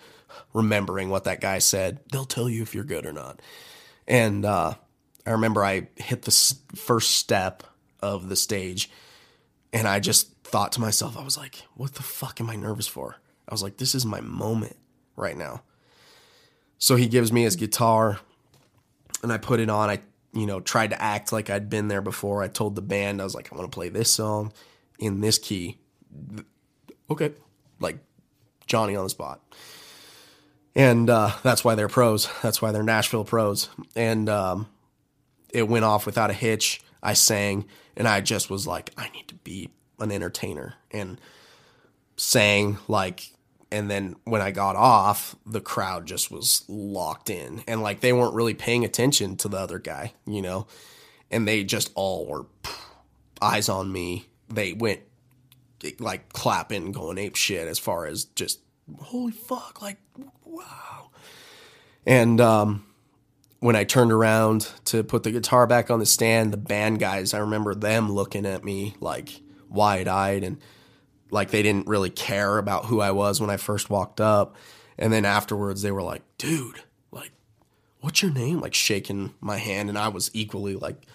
remembering 0.53 1.09
what 1.09 1.23
that 1.23 1.41
guy 1.41 1.59
said. 1.59 1.99
They'll 2.11 2.25
tell 2.25 2.47
you 2.47 2.61
if 2.61 2.75
you're 2.75 2.83
good 2.83 3.05
or 3.05 3.13
not. 3.13 3.41
And 4.07 4.45
uh, 4.45 4.75
I 5.25 5.31
remember 5.31 5.63
I 5.63 5.87
hit 5.95 6.23
the 6.23 6.55
first 6.75 7.11
step 7.11 7.63
of 8.01 8.29
the 8.29 8.35
stage 8.35 8.89
and 9.73 9.87
I 9.87 9.99
just 9.99 10.35
thought 10.43 10.73
to 10.73 10.81
myself, 10.81 11.17
I 11.17 11.23
was 11.23 11.37
like, 11.37 11.55
what 11.75 11.93
the 11.93 12.03
fuck 12.03 12.41
am 12.41 12.49
I 12.49 12.55
nervous 12.55 12.87
for? 12.87 13.15
I 13.47 13.53
was 13.53 13.63
like, 13.63 13.77
this 13.77 13.95
is 13.95 14.05
my 14.05 14.21
moment 14.21 14.77
right 15.15 15.37
now. 15.37 15.61
So 16.77 16.95
he 16.95 17.07
gives 17.07 17.31
me 17.31 17.43
his 17.43 17.55
guitar 17.55 18.19
and 19.23 19.31
I 19.31 19.37
put 19.37 19.59
it 19.59 19.69
on. 19.69 19.89
I, 19.89 19.99
you 20.33 20.45
know, 20.45 20.59
tried 20.59 20.89
to 20.91 21.01
act 21.01 21.31
like 21.31 21.49
I'd 21.49 21.69
been 21.69 21.87
there 21.87 22.01
before. 22.01 22.41
I 22.41 22.47
told 22.47 22.75
the 22.75 22.81
band, 22.81 23.21
I 23.21 23.23
was 23.23 23.35
like, 23.35 23.51
I 23.51 23.55
want 23.55 23.71
to 23.71 23.75
play 23.75 23.89
this 23.89 24.11
song 24.11 24.51
in 24.99 25.21
this 25.21 25.37
key. 25.37 25.77
Okay. 27.09 27.33
Like 27.79 27.99
Johnny 28.65 28.95
on 28.95 29.03
the 29.03 29.09
spot. 29.09 29.41
And 30.73 31.09
uh, 31.09 31.31
that's 31.43 31.63
why 31.63 31.75
they're 31.75 31.89
pros. 31.89 32.29
That's 32.41 32.61
why 32.61 32.71
they're 32.71 32.83
Nashville 32.83 33.25
pros. 33.25 33.69
And 33.95 34.29
um, 34.29 34.67
it 35.53 35.67
went 35.67 35.85
off 35.85 36.05
without 36.05 36.29
a 36.29 36.33
hitch. 36.33 36.81
I 37.03 37.13
sang, 37.13 37.65
and 37.95 38.07
I 38.07 38.21
just 38.21 38.49
was 38.49 38.67
like, 38.67 38.91
I 38.97 39.09
need 39.09 39.27
to 39.29 39.35
be 39.35 39.69
an 39.99 40.11
entertainer, 40.11 40.75
and 40.91 41.19
sang 42.17 42.77
like. 42.87 43.31
And 43.73 43.89
then 43.89 44.17
when 44.25 44.41
I 44.41 44.51
got 44.51 44.75
off, 44.75 45.33
the 45.45 45.61
crowd 45.61 46.05
just 46.05 46.29
was 46.29 46.65
locked 46.67 47.29
in, 47.29 47.63
and 47.67 47.81
like 47.81 48.01
they 48.01 48.11
weren't 48.11 48.33
really 48.33 48.53
paying 48.53 48.83
attention 48.83 49.37
to 49.37 49.47
the 49.47 49.57
other 49.57 49.79
guy, 49.79 50.13
you 50.25 50.41
know, 50.41 50.67
and 51.29 51.47
they 51.47 51.63
just 51.63 51.89
all 51.95 52.25
were 52.25 52.45
eyes 53.41 53.69
on 53.69 53.91
me. 53.91 54.27
They 54.49 54.73
went 54.73 54.99
like 55.99 56.33
clapping, 56.33 56.91
going 56.91 57.17
ape 57.17 57.35
shit 57.35 57.67
as 57.67 57.79
far 57.79 58.05
as 58.05 58.25
just 58.25 58.59
holy 58.99 59.31
fuck, 59.31 59.81
like 59.81 59.97
wow. 60.43 61.09
And 62.05 62.41
um, 62.41 62.85
when 63.61 63.75
I 63.75 63.83
turned 63.83 64.11
around 64.11 64.67
to 64.85 65.03
put 65.03 65.21
the 65.21 65.31
guitar 65.31 65.67
back 65.67 65.91
on 65.91 65.99
the 65.99 66.05
stand, 66.05 66.51
the 66.51 66.57
band 66.57 66.99
guys, 66.99 67.33
I 67.33 67.37
remember 67.37 67.75
them 67.75 68.11
looking 68.11 68.45
at 68.45 68.65
me 68.65 68.95
like 68.99 69.39
wide 69.69 70.07
eyed 70.07 70.43
and 70.43 70.57
like 71.29 71.51
they 71.51 71.61
didn't 71.61 71.87
really 71.87 72.09
care 72.09 72.57
about 72.57 72.85
who 72.85 73.01
I 73.01 73.11
was 73.11 73.39
when 73.39 73.51
I 73.51 73.57
first 73.57 73.89
walked 73.89 74.19
up. 74.19 74.55
And 74.97 75.13
then 75.13 75.25
afterwards, 75.25 75.83
they 75.83 75.91
were 75.91 76.01
like, 76.01 76.23
dude, 76.39 76.81
like, 77.11 77.31
what's 77.99 78.23
your 78.23 78.31
name? 78.31 78.59
Like 78.59 78.73
shaking 78.73 79.35
my 79.39 79.57
hand. 79.57 79.89
And 79.89 79.97
I 79.97 80.07
was 80.07 80.31
equally 80.33 80.75
like, 80.75 81.05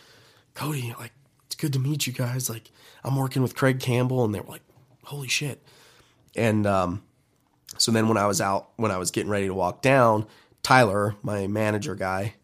Cody, 0.55 0.95
like, 1.01 1.13
it's 1.47 1.57
good 1.57 1.73
to 1.73 1.81
meet 1.81 2.07
you 2.07 2.13
guys. 2.13 2.49
Like, 2.49 2.71
I'm 3.03 3.17
working 3.17 3.43
with 3.43 3.57
Craig 3.57 3.81
Campbell. 3.81 4.25
And 4.25 4.33
they 4.33 4.41
were 4.41 4.47
like, 4.47 4.63
holy 5.03 5.29
shit. 5.29 5.63
And 6.37 6.65
um, 6.65 7.03
so 7.77 7.91
then 7.91 8.07
when 8.07 8.17
I 8.17 8.27
was 8.27 8.41
out, 8.41 8.71
when 8.77 8.93
I 8.93 8.99
was 8.99 9.11
getting 9.11 9.31
ready 9.31 9.49
to 9.49 9.55
walk 9.55 9.83
down, 9.83 10.27
Tyler, 10.67 11.15
my 11.23 11.47
manager 11.47 11.95
guy, 11.95 12.35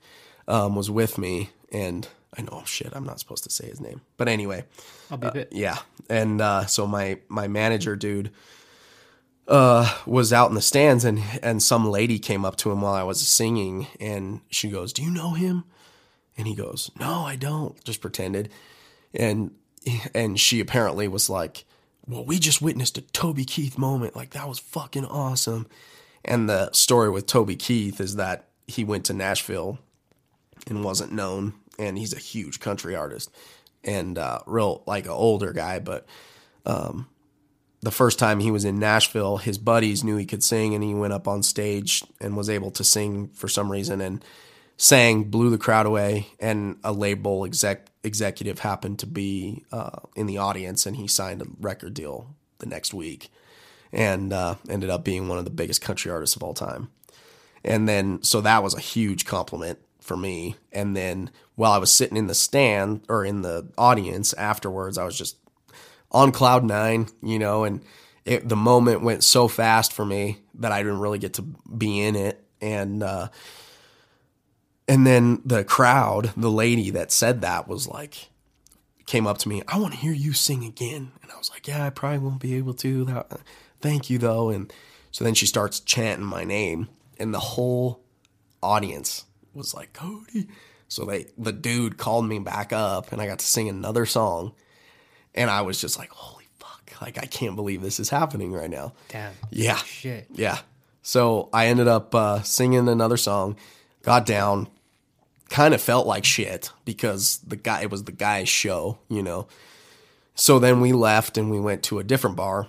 um, 0.47 0.77
was 0.77 0.89
with 0.89 1.19
me. 1.19 1.51
And 1.73 2.07
I 2.39 2.43
know, 2.43 2.63
shit, 2.65 2.93
I'm 2.93 3.03
not 3.03 3.19
supposed 3.19 3.43
to 3.43 3.51
say 3.51 3.67
his 3.67 3.81
name. 3.81 4.01
But 4.17 4.29
anyway, 4.29 4.63
I'll 5.11 5.19
be 5.19 5.29
bit. 5.31 5.49
yeah. 5.51 5.79
And 6.09 6.41
uh, 6.41 6.67
so 6.67 6.87
my 6.87 7.19
my 7.29 7.49
manager 7.49 7.97
dude 7.97 8.31
uh, 9.49 9.93
was 10.07 10.33
out 10.33 10.51
in 10.51 10.55
the 10.55 10.63
stands, 10.63 11.05
and 11.05 11.21
and 11.43 11.61
some 11.61 11.91
lady 11.91 12.21
came 12.21 12.45
up 12.45 12.55
to 12.59 12.71
him 12.71 12.81
while 12.81 12.95
I 12.95 13.03
was 13.03 13.21
singing, 13.27 13.89
and 13.99 14.41
she 14.51 14.71
goes, 14.71 14.93
"Do 14.93 15.03
you 15.03 15.11
know 15.11 15.33
him?" 15.33 15.65
And 16.39 16.47
he 16.47 16.55
goes, 16.55 16.93
"No, 17.01 17.25
I 17.25 17.35
don't." 17.35 17.83
Just 17.83 18.01
pretended, 18.01 18.51
and 19.13 19.51
and 20.15 20.39
she 20.39 20.61
apparently 20.61 21.09
was 21.09 21.29
like, 21.29 21.65
"Well, 22.07 22.25
we 22.25 22.39
just 22.39 22.63
witnessed 22.63 22.99
a 22.99 23.01
Toby 23.01 23.45
Keith 23.45 23.77
moment. 23.77 24.15
Like 24.15 24.31
that 24.31 24.49
was 24.49 24.61
fucking 24.61 25.07
awesome." 25.07 25.67
And 26.25 26.49
the 26.49 26.71
story 26.73 27.11
with 27.11 27.27
Toby 27.27 27.57
Keith 27.57 28.01
is 28.01 28.17
that 28.17 28.49
he 28.67 28.85
went 28.85 29.05
to 29.07 29.13
Nashville 29.13 29.79
and 30.69 30.85
wasn't 30.85 31.13
known, 31.13 31.55
and 31.79 31.99
he's 31.99 32.13
a 32.13 32.19
huge 32.19 32.61
country 32.61 32.95
artist 32.95 33.31
and 33.85 34.17
uh, 34.19 34.41
real 34.47 34.83
like 34.87 35.07
an 35.07 35.11
older 35.11 35.53
guy. 35.53 35.79
But 35.81 36.07
um, 36.65 37.09
the 37.81 37.91
first 37.91 38.19
time 38.19 38.41
he 38.41 38.51
was 38.51 38.65
in 38.65 38.79
Nashville, 38.79 39.39
his 39.39 39.59
buddies 39.59 40.05
knew 40.05 40.17
he 40.17 40.27
could 40.27 40.45
sing, 40.45 40.75
and 40.75 40.85
he 40.85 40.95
went 40.95 41.13
up 41.13 41.27
on 41.27 41.43
stage 41.43 42.05
and 42.21 42.37
was 42.37 42.49
able 42.49 42.71
to 42.73 42.85
sing 42.85 43.29
for 43.29 43.49
some 43.49 43.71
reason 43.71 44.01
and 44.01 44.25
sang, 44.77 45.25
blew 45.25 45.51
the 45.51 45.59
crowd 45.59 45.87
away. 45.87 46.29
And 46.39 46.79
a 46.85 46.93
label 46.93 47.45
exec 47.45 47.89
executive 48.05 48.61
happened 48.61 48.99
to 49.01 49.07
be 49.07 49.65
uh, 49.73 50.01
in 50.15 50.27
the 50.27 50.39
audience, 50.39 50.87
and 50.87 50.97
he 50.97 51.09
signed 51.09 51.43
a 51.43 51.47
record 51.61 51.95
deal 51.95 52.35
the 52.59 52.67
next 52.67 52.95
week, 52.95 53.31
and 53.93 54.33
uh, 54.33 54.55
ended 54.69 54.91
up 54.91 55.05
being 55.05 55.29
one 55.29 55.39
of 55.39 55.45
the 55.45 55.51
biggest 55.51 55.83
country 55.83 56.11
artists 56.11 56.37
of 56.37 56.43
all 56.43 56.55
time. 56.55 56.91
And 57.65 57.89
then, 57.89 58.23
so 58.23 58.41
that 58.41 58.63
was 58.63 58.75
a 58.75 58.81
huge 58.81 59.25
compliment 59.25 59.79
for 60.01 60.17
me. 60.17 60.57
And 60.73 60.97
then 60.97 61.31
while 61.55 61.73
I 61.73 61.79
was 61.79 61.93
sitting 61.93 62.17
in 62.17 62.27
the 62.27 62.35
stand 62.35 63.03
or 63.09 63.25
in 63.25 63.43
the 63.43 63.69
audience 63.79 64.33
afterwards, 64.33 64.99
I 64.99 65.05
was 65.05 65.17
just 65.17 65.37
on 66.11 66.33
cloud 66.33 66.65
nine, 66.65 67.07
you 67.23 67.39
know, 67.39 67.65
and 67.65 67.83
it, 68.25 68.49
the 68.49 68.57
moment 68.57 69.03
went 69.03 69.23
so 69.25 69.49
fast 69.49 69.93
for 69.93 70.05
me 70.05 70.39
that 70.55 70.73
I 70.73 70.83
didn't 70.83 71.01
really 71.01 71.19
get 71.19 71.35
to 71.35 71.43
be 71.43 72.01
in 72.01 72.17
it. 72.17 72.43
And, 72.61 73.03
uh, 73.03 73.29
and 74.89 75.07
then 75.07 75.41
the 75.45 75.65
crowd, 75.65 76.33
the 76.37 76.51
lady 76.51 76.91
that 76.91 77.13
said 77.13 77.41
that 77.43 77.69
was 77.69 77.87
like, 77.87 78.29
came 79.07 79.27
up 79.27 79.39
to 79.39 79.49
me, 79.49 79.63
I 79.69 79.79
want 79.79 79.95
to 79.95 80.01
hear 80.01 80.13
you 80.13 80.33
sing 80.33 80.65
again. 80.65 81.13
And 81.23 81.31
I 81.31 81.37
was 81.37 81.51
like, 81.51 81.69
yeah, 81.69 81.85
I 81.85 81.91
probably 81.91 82.19
won't 82.19 82.41
be 82.41 82.55
able 82.57 82.75
to. 82.75 83.25
Thank 83.83 84.09
you 84.09 84.19
though. 84.19 84.49
And 84.49 84.73
so 85.11 85.25
then 85.25 85.35
she 85.35 85.47
starts 85.47 85.81
chanting 85.81 86.25
my 86.25 86.45
name 86.45 86.89
and 87.19 87.35
the 87.35 87.41
whole 87.41 88.01
audience 88.63 89.25
was 89.53 89.75
like, 89.75 89.93
Cody. 89.93 90.49
So 90.89 91.05
they, 91.05 91.27
the 91.37 91.53
dude 91.53 91.99
called 91.99 92.27
me 92.27 92.39
back 92.39 92.73
up 92.73 93.13
and 93.13 93.21
I 93.21 93.27
got 93.27 93.41
to 93.41 93.47
sing 93.47 93.69
another 93.69 94.07
song. 94.07 94.53
And 95.35 95.51
I 95.51 95.63
was 95.63 95.81
just 95.81 95.99
like, 95.99 96.11
holy 96.11 96.47
fuck. 96.59 96.93
Like, 97.01 97.19
I 97.19 97.27
can't 97.27 97.57
believe 97.57 97.81
this 97.81 97.99
is 97.99 98.11
happening 98.11 98.53
right 98.53 98.71
now. 98.71 98.93
Damn. 99.09 99.33
Yeah. 99.51 99.77
Shit. 99.77 100.27
Yeah. 100.33 100.59
So 101.03 101.49
I 101.53 101.67
ended 101.67 101.89
up 101.89 102.15
uh, 102.15 102.43
singing 102.43 102.89
another 102.89 103.17
song, 103.17 103.57
got 104.03 104.25
down, 104.25 104.69
kind 105.49 105.75
of 105.75 105.81
felt 105.81 106.07
like 106.07 106.25
shit 106.25 106.71
because 106.85 107.39
the 107.47 107.57
guy, 107.57 107.83
it 107.83 107.91
was 107.91 108.05
the 108.05 108.13
guy's 108.13 108.49
show, 108.49 108.99
you 109.09 109.23
know. 109.23 109.49
So 110.35 110.59
then 110.59 110.81
we 110.81 110.93
left 110.93 111.37
and 111.37 111.51
we 111.51 111.61
went 111.61 111.83
to 111.85 111.99
a 111.99 112.05
different 112.05 112.37
bar. 112.37 112.69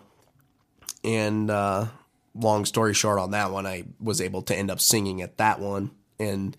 And 1.04 1.50
uh, 1.50 1.88
long 2.34 2.66
story 2.66 2.94
short 2.94 3.20
on 3.20 3.32
that 3.32 3.52
one, 3.52 3.66
I 3.66 3.84
was 4.00 4.22
able 4.22 4.42
to 4.44 4.56
end 4.56 4.72
up 4.72 4.80
singing 4.80 5.22
at 5.22 5.38
that 5.38 5.60
one. 5.60 5.92
And 6.20 6.56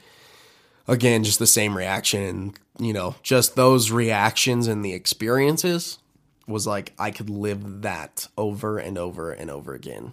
again, 0.86 1.24
just 1.24 1.38
the 1.38 1.46
same 1.46 1.76
reaction. 1.76 2.22
And, 2.22 2.58
you 2.78 2.92
know, 2.92 3.14
just 3.22 3.56
those 3.56 3.90
reactions 3.90 4.66
and 4.66 4.84
the 4.84 4.92
experiences 4.92 5.98
was 6.46 6.66
like 6.66 6.92
I 6.98 7.10
could 7.10 7.30
live 7.30 7.82
that 7.82 8.28
over 8.36 8.78
and 8.78 8.98
over 8.98 9.32
and 9.32 9.50
over 9.50 9.72
again 9.74 10.12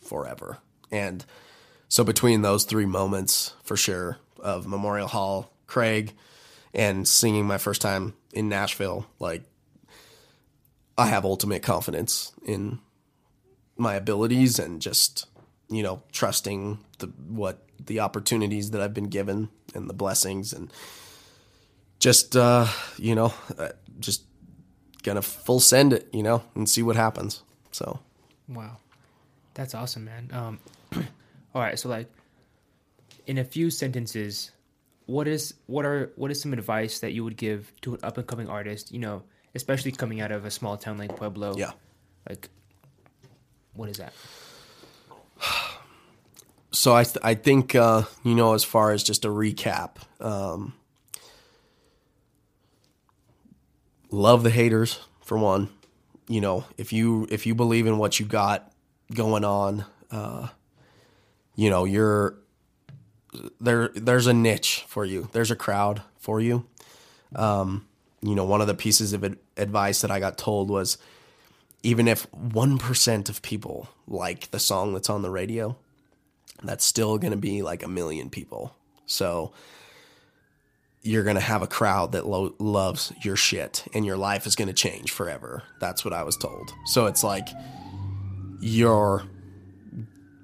forever. 0.00 0.58
And 0.92 1.24
So 1.92 2.04
between 2.04 2.40
those 2.40 2.64
three 2.64 2.86
moments, 2.86 3.52
for 3.64 3.76
sure, 3.76 4.16
of 4.40 4.66
Memorial 4.66 5.08
Hall, 5.08 5.52
Craig, 5.66 6.14
and 6.72 7.06
singing 7.06 7.46
my 7.46 7.58
first 7.58 7.82
time 7.82 8.14
in 8.32 8.48
Nashville, 8.48 9.04
like 9.18 9.42
I 10.96 11.08
have 11.08 11.26
ultimate 11.26 11.62
confidence 11.62 12.32
in 12.46 12.78
my 13.76 13.94
abilities 13.94 14.58
and 14.58 14.80
just 14.80 15.26
you 15.68 15.82
know 15.82 16.02
trusting 16.12 16.78
the 16.98 17.06
what 17.28 17.64
the 17.84 18.00
opportunities 18.00 18.70
that 18.70 18.80
I've 18.80 18.94
been 18.94 19.08
given 19.08 19.48
and 19.74 19.88
the 19.88 19.94
blessings 19.94 20.52
and 20.52 20.70
just 21.98 22.36
uh, 22.36 22.66
you 22.98 23.14
know 23.14 23.32
uh, 23.58 23.70
just 23.98 24.24
gonna 25.02 25.22
full 25.22 25.60
send 25.60 25.92
it 25.92 26.08
you 26.12 26.22
know 26.22 26.42
and 26.54 26.68
see 26.68 26.82
what 26.82 26.96
happens 26.96 27.42
so 27.72 28.00
Wow, 28.48 28.76
that's 29.54 29.74
awesome, 29.74 30.04
man. 30.04 30.28
Um, 30.32 30.58
all 31.54 31.62
right, 31.62 31.78
so 31.78 31.88
like, 31.88 32.10
in 33.26 33.38
a 33.38 33.44
few 33.44 33.70
sentences, 33.70 34.50
what 35.06 35.28
is 35.28 35.54
what 35.66 35.84
are 35.84 36.12
what 36.16 36.30
is 36.30 36.40
some 36.40 36.52
advice 36.52 37.00
that 37.00 37.12
you 37.12 37.24
would 37.24 37.36
give 37.36 37.72
to 37.82 37.94
an 37.94 38.00
up 38.02 38.18
and 38.18 38.26
coming 38.26 38.48
artist? 38.48 38.92
You 38.92 38.98
know, 38.98 39.22
especially 39.54 39.92
coming 39.92 40.20
out 40.20 40.32
of 40.32 40.44
a 40.44 40.50
small 40.50 40.76
town 40.76 40.98
like 40.98 41.16
Pueblo. 41.16 41.56
yeah 41.56 41.72
Like, 42.28 42.48
what 43.74 43.88
is 43.88 43.98
that? 43.98 44.12
so 46.72 46.94
I 46.94 47.04
th- 47.04 47.18
I 47.22 47.34
think 47.34 47.74
uh, 47.74 48.02
you 48.24 48.34
know 48.34 48.54
as 48.54 48.64
far 48.64 48.92
as 48.92 49.02
just 49.02 49.24
a 49.24 49.28
recap, 49.28 49.96
um, 50.20 50.74
love 54.10 54.42
the 54.42 54.50
haters 54.50 55.00
for 55.20 55.38
one. 55.38 55.68
You 56.28 56.40
know 56.40 56.64
if 56.78 56.92
you 56.92 57.26
if 57.30 57.46
you 57.46 57.54
believe 57.54 57.86
in 57.86 57.98
what 57.98 58.18
you 58.20 58.26
got 58.26 58.72
going 59.14 59.44
on, 59.44 59.84
uh, 60.10 60.48
you 61.54 61.70
know 61.70 61.84
you're 61.84 62.38
there. 63.60 63.88
There's 63.88 64.26
a 64.26 64.32
niche 64.32 64.84
for 64.88 65.04
you. 65.04 65.28
There's 65.32 65.50
a 65.50 65.56
crowd 65.56 66.02
for 66.18 66.40
you. 66.40 66.66
Um, 67.34 67.86
you 68.22 68.34
know 68.34 68.44
one 68.44 68.60
of 68.60 68.66
the 68.66 68.74
pieces 68.74 69.12
of 69.12 69.24
ad- 69.24 69.38
advice 69.56 70.00
that 70.02 70.10
I 70.10 70.20
got 70.20 70.38
told 70.38 70.70
was 70.70 70.96
even 71.82 72.08
if 72.08 72.32
one 72.32 72.78
percent 72.78 73.28
of 73.28 73.42
people 73.42 73.88
like 74.06 74.50
the 74.50 74.58
song 74.58 74.92
that's 74.92 75.10
on 75.10 75.22
the 75.22 75.30
radio 75.30 75.76
that's 76.62 76.84
still 76.84 77.18
going 77.18 77.32
to 77.32 77.36
be 77.36 77.62
like 77.62 77.82
a 77.82 77.88
million 77.88 78.30
people. 78.30 78.74
So 79.06 79.52
you're 81.02 81.24
going 81.24 81.36
to 81.36 81.42
have 81.42 81.62
a 81.62 81.66
crowd 81.66 82.12
that 82.12 82.26
lo- 82.26 82.54
loves 82.58 83.12
your 83.22 83.34
shit 83.34 83.84
and 83.92 84.06
your 84.06 84.16
life 84.16 84.46
is 84.46 84.54
going 84.54 84.68
to 84.68 84.74
change 84.74 85.10
forever. 85.10 85.64
That's 85.80 86.04
what 86.04 86.14
I 86.14 86.22
was 86.22 86.36
told. 86.36 86.72
So 86.86 87.06
it's 87.06 87.24
like 87.24 87.48
you're, 88.60 89.24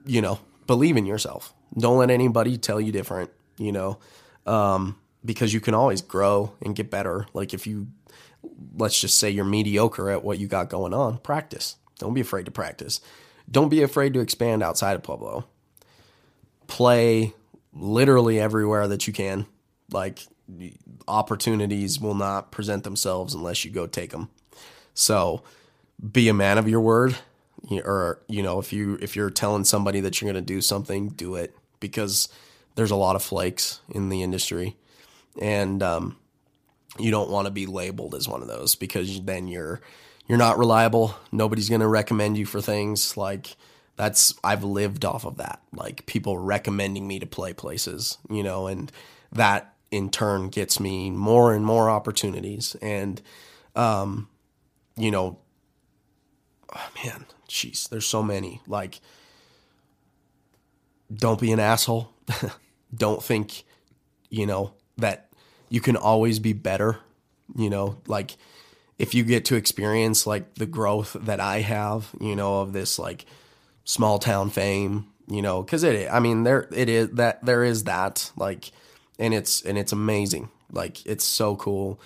you 0.05 0.21
know, 0.21 0.41
believe 0.67 0.97
in 0.97 1.07
yourself. 1.07 1.55
Don't 1.79 1.99
let 1.99 2.11
anybody 2.11 2.59
tell 2.59 2.81
you 2.81 2.91
different, 2.91 3.31
you 3.59 3.71
know, 3.71 3.99
um, 4.47 4.99
because 5.25 5.55
you 5.55 5.61
can 5.61 5.75
always 5.75 6.03
grow 6.03 6.53
and 6.61 6.75
get 6.75 6.91
better. 6.91 7.27
Like 7.33 7.55
if 7.55 7.67
you, 7.67 7.87
let's 8.77 9.01
just 9.01 9.19
say 9.19 9.31
you're 9.31 9.45
mediocre 9.45 10.11
at 10.11 10.25
what 10.25 10.39
you 10.39 10.47
got 10.47 10.69
going 10.69 10.95
on, 10.95 11.19
practice. 11.19 11.77
Don't 11.99 12.15
be 12.15 12.21
afraid 12.21 12.45
to 12.47 12.51
practice. 12.51 13.01
Don't 13.51 13.69
be 13.69 13.83
afraid 13.83 14.15
to 14.15 14.21
expand 14.21 14.63
outside 14.63 14.95
of 14.95 15.03
Pueblo 15.03 15.47
play 16.69 17.35
literally 17.73 18.39
everywhere 18.39 18.87
that 18.87 19.09
you 19.09 19.13
can. 19.13 19.47
Like 19.91 20.21
opportunities 21.09 21.99
will 21.99 22.15
not 22.15 22.53
present 22.53 22.85
themselves 22.85 23.35
unless 23.35 23.65
you 23.65 23.73
go 23.73 23.89
take 23.89 24.11
them. 24.11 24.31
So 24.95 25.43
be 26.13 26.29
a 26.29 26.35
man 26.35 26.59
of 26.59 26.69
your 26.69 26.81
word 26.81 27.17
or 27.85 28.21
you 28.29 28.41
know 28.41 28.61
if 28.61 28.73
you 28.73 28.97
if 29.03 29.17
you're 29.17 29.31
telling 29.31 29.65
somebody 29.65 29.99
that 30.01 30.21
you're 30.21 30.33
going 30.33 30.43
to 30.43 30.55
do 30.55 30.61
something, 30.61 31.09
do 31.09 31.35
it 31.35 31.57
because 31.81 32.29
there's 32.77 32.93
a 32.93 32.97
lot 32.97 33.17
of 33.17 33.23
flakes 33.23 33.81
in 33.89 34.09
the 34.09 34.23
industry 34.23 34.77
and 35.41 35.83
um 35.83 36.17
you 36.99 37.11
don't 37.11 37.31
want 37.31 37.47
to 37.47 37.51
be 37.51 37.67
labeled 37.67 38.15
as 38.15 38.29
one 38.29 38.43
of 38.43 38.49
those 38.49 38.75
because 38.75 39.23
then 39.23 39.49
you're 39.49 39.81
you're 40.27 40.39
not 40.39 40.59
reliable. 40.59 41.17
Nobody's 41.33 41.69
going 41.69 41.81
to 41.81 41.89
recommend 41.89 42.37
you 42.37 42.45
for 42.45 42.61
things 42.61 43.17
like 43.17 43.57
that's 43.97 44.35
I've 44.45 44.65
lived 44.65 45.05
off 45.05 45.25
of 45.25 45.39
that. 45.39 45.61
Like 45.73 46.07
people 46.07 46.39
recommending 46.39 47.07
me 47.07 47.19
to 47.19 47.27
play 47.27 47.53
places, 47.53 48.19
you 48.31 48.43
know, 48.43 48.67
and 48.67 48.93
that 49.33 49.75
in 49.91 50.11
turn 50.11 50.49
gets 50.49 50.79
me 50.79 51.11
more 51.11 51.55
and 51.55 51.65
more 51.65 51.89
opportunities 51.89 52.77
and 52.83 53.23
um 53.75 54.29
you 54.97 55.11
know 55.11 55.39
oh 56.75 56.89
man, 57.05 57.25
jeez, 57.49 57.89
there's 57.89 58.07
so 58.07 58.23
many. 58.23 58.61
Like 58.67 59.01
don't 61.13 61.41
be 61.41 61.53
an 61.53 61.61
asshole. 61.61 62.13
don't 62.95 63.23
think, 63.23 63.65
you 64.31 64.47
know, 64.47 64.75
that 64.99 65.28
you 65.69 65.81
can 65.81 65.97
always 65.97 66.39
be 66.39 66.53
better, 66.53 66.99
you 67.57 67.71
know, 67.71 67.99
like 68.07 68.37
if 68.99 69.15
you 69.15 69.25
get 69.25 69.45
to 69.47 69.57
experience 69.57 70.27
like 70.27 70.55
the 70.57 70.67
growth 70.67 71.17
that 71.21 71.41
I 71.41 71.61
have, 71.61 72.11
you 72.21 72.35
know, 72.35 72.61
of 72.61 72.73
this 72.73 72.99
like 72.99 73.27
small 73.85 74.19
town 74.19 74.51
fame, 74.51 75.07
you 75.29 75.41
know, 75.43 75.63
because 75.63 75.85
it, 75.85 76.09
I 76.11 76.21
mean, 76.21 76.43
there 76.43 76.69
it 76.73 76.89
is 76.89 77.11
that 77.13 77.45
there 77.45 77.65
is 77.65 77.85
that 77.85 78.33
like, 78.37 78.71
and 79.19 79.33
it's 79.33 79.63
and 79.63 79.79
it's 79.79 79.93
amazing. 79.93 80.51
Like 80.73 81.05
it's 81.07 81.25
so 81.25 81.57
cool, 81.57 82.01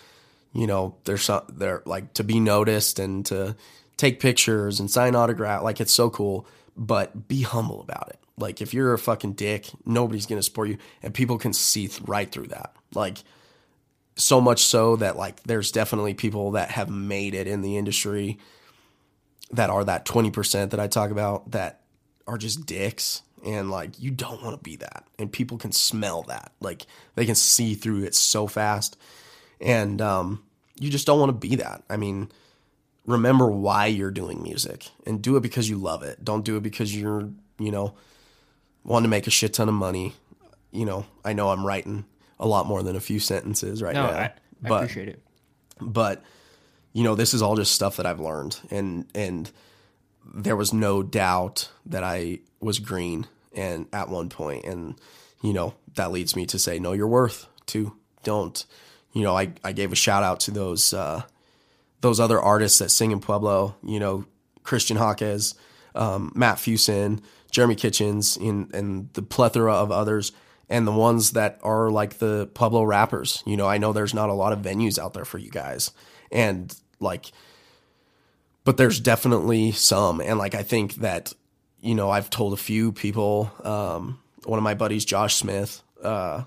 you 0.52 0.66
know. 0.66 0.96
There's 1.04 1.22
some 1.22 1.42
there 1.48 1.82
like 1.86 2.14
to 2.14 2.24
be 2.24 2.40
noticed 2.40 2.98
and 2.98 3.24
to 3.26 3.56
take 3.96 4.20
pictures 4.20 4.80
and 4.80 4.90
sign 4.90 5.14
autograph. 5.14 5.62
Like 5.62 5.80
it's 5.80 5.92
so 5.92 6.10
cool, 6.10 6.46
but 6.76 7.28
be 7.28 7.42
humble 7.42 7.80
about 7.80 8.08
it. 8.08 8.18
Like 8.38 8.60
if 8.60 8.74
you're 8.74 8.92
a 8.92 8.98
fucking 8.98 9.34
dick, 9.34 9.70
nobody's 9.86 10.26
gonna 10.26 10.42
support 10.42 10.68
you, 10.68 10.78
and 11.02 11.14
people 11.14 11.38
can 11.38 11.52
see 11.52 11.88
th- 11.88 12.02
right 12.02 12.30
through 12.30 12.48
that. 12.48 12.74
Like 12.94 13.18
so 14.16 14.40
much 14.40 14.64
so 14.64 14.96
that 14.96 15.16
like 15.16 15.42
there's 15.44 15.72
definitely 15.72 16.14
people 16.14 16.52
that 16.52 16.70
have 16.70 16.90
made 16.90 17.34
it 17.34 17.46
in 17.46 17.62
the 17.62 17.76
industry 17.76 18.38
that 19.50 19.70
are 19.70 19.84
that 19.84 20.04
20% 20.04 20.70
that 20.70 20.80
I 20.80 20.86
talk 20.86 21.10
about 21.10 21.50
that 21.52 21.80
are 22.26 22.38
just 22.38 22.66
dicks. 22.66 23.22
And 23.44 23.70
like 23.70 24.00
you 24.00 24.10
don't 24.10 24.42
want 24.42 24.56
to 24.56 24.62
be 24.62 24.76
that. 24.76 25.04
And 25.18 25.32
people 25.32 25.58
can 25.58 25.72
smell 25.72 26.22
that. 26.24 26.52
Like 26.60 26.86
they 27.16 27.26
can 27.26 27.34
see 27.34 27.74
through 27.74 28.04
it 28.04 28.14
so 28.14 28.46
fast. 28.46 28.96
And 29.60 30.00
um 30.00 30.44
you 30.78 30.90
just 30.90 31.06
don't 31.06 31.20
want 31.20 31.30
to 31.30 31.48
be 31.48 31.56
that. 31.56 31.82
I 31.88 31.96
mean 31.96 32.30
remember 33.04 33.46
why 33.48 33.86
you're 33.86 34.10
doing 34.10 34.42
music. 34.42 34.88
And 35.06 35.22
do 35.22 35.36
it 35.36 35.40
because 35.40 35.68
you 35.68 35.76
love 35.76 36.02
it. 36.02 36.24
Don't 36.24 36.44
do 36.44 36.56
it 36.56 36.62
because 36.62 36.94
you're 36.96 37.30
you 37.58 37.70
know 37.70 37.94
wanting 38.84 39.04
to 39.04 39.10
make 39.10 39.26
a 39.26 39.30
shit 39.30 39.54
ton 39.54 39.68
of 39.68 39.74
money. 39.74 40.14
You 40.70 40.86
know 40.86 41.04
i 41.24 41.32
know 41.32 41.50
i'm 41.50 41.66
writing 41.66 42.06
a 42.42 42.46
lot 42.46 42.66
more 42.66 42.82
than 42.82 42.96
a 42.96 43.00
few 43.00 43.18
sentences 43.20 43.80
right 43.82 43.94
No, 43.94 44.06
now. 44.06 44.12
I, 44.12 44.22
I 44.24 44.32
but 44.62 44.82
appreciate 44.84 45.08
it. 45.08 45.22
but 45.80 46.22
you 46.92 47.02
know 47.04 47.14
this 47.14 47.32
is 47.34 47.40
all 47.42 47.56
just 47.56 47.72
stuff 47.72 47.96
that 47.96 48.04
i've 48.06 48.20
learned 48.20 48.58
and 48.70 49.06
and 49.14 49.50
there 50.34 50.56
was 50.56 50.72
no 50.72 51.02
doubt 51.02 51.70
that 51.86 52.04
i 52.04 52.38
was 52.60 52.78
green 52.78 53.26
and 53.54 53.86
at 53.92 54.08
one 54.08 54.28
point 54.28 54.64
and 54.64 54.94
you 55.42 55.52
know 55.52 55.74
that 55.94 56.12
leads 56.12 56.36
me 56.36 56.44
to 56.46 56.58
say 56.58 56.78
know 56.78 56.92
your 56.92 57.08
worth 57.08 57.46
too 57.66 57.94
don't. 58.24 58.64
You 59.14 59.22
know 59.22 59.36
i, 59.36 59.52
I 59.64 59.72
gave 59.72 59.92
a 59.92 59.96
shout 59.96 60.22
out 60.22 60.40
to 60.40 60.50
those 60.50 60.92
uh, 60.94 61.22
those 62.00 62.18
other 62.20 62.40
artists 62.40 62.78
that 62.80 62.90
sing 62.90 63.10
in 63.12 63.20
pueblo 63.20 63.74
you 63.82 64.00
know 64.00 64.24
christian 64.64 64.96
hawkes 64.96 65.54
um, 65.94 66.32
matt 66.34 66.56
fusin 66.58 67.20
jeremy 67.50 67.74
kitchens 67.74 68.36
and, 68.36 68.72
and 68.74 69.12
the 69.14 69.22
plethora 69.22 69.74
of 69.74 69.90
others 69.92 70.32
and 70.68 70.86
the 70.86 70.92
ones 70.92 71.32
that 71.32 71.58
are 71.62 71.90
like 71.90 72.18
the 72.18 72.48
pueblo 72.54 72.82
rappers. 72.84 73.42
You 73.46 73.56
know 73.56 73.66
i 73.66 73.78
know 73.78 73.92
there's 73.92 74.14
not 74.14 74.30
a 74.30 74.34
lot 74.34 74.52
of 74.52 74.60
venues 74.60 74.98
out 74.98 75.14
there 75.14 75.24
for 75.24 75.38
you 75.38 75.50
guys. 75.50 75.90
And 76.30 76.74
like 77.00 77.32
but 78.64 78.76
there's 78.76 79.00
definitely 79.00 79.72
some. 79.72 80.20
And 80.20 80.38
like 80.38 80.54
i 80.54 80.62
think 80.62 80.96
that 80.96 81.32
you 81.80 81.94
know 81.94 82.10
i've 82.10 82.30
told 82.30 82.52
a 82.52 82.56
few 82.56 82.92
people 82.92 83.50
um 83.64 84.18
one 84.44 84.58
of 84.58 84.62
my 84.62 84.74
buddies 84.74 85.04
josh 85.04 85.34
smith 85.36 85.82
uh 86.02 86.42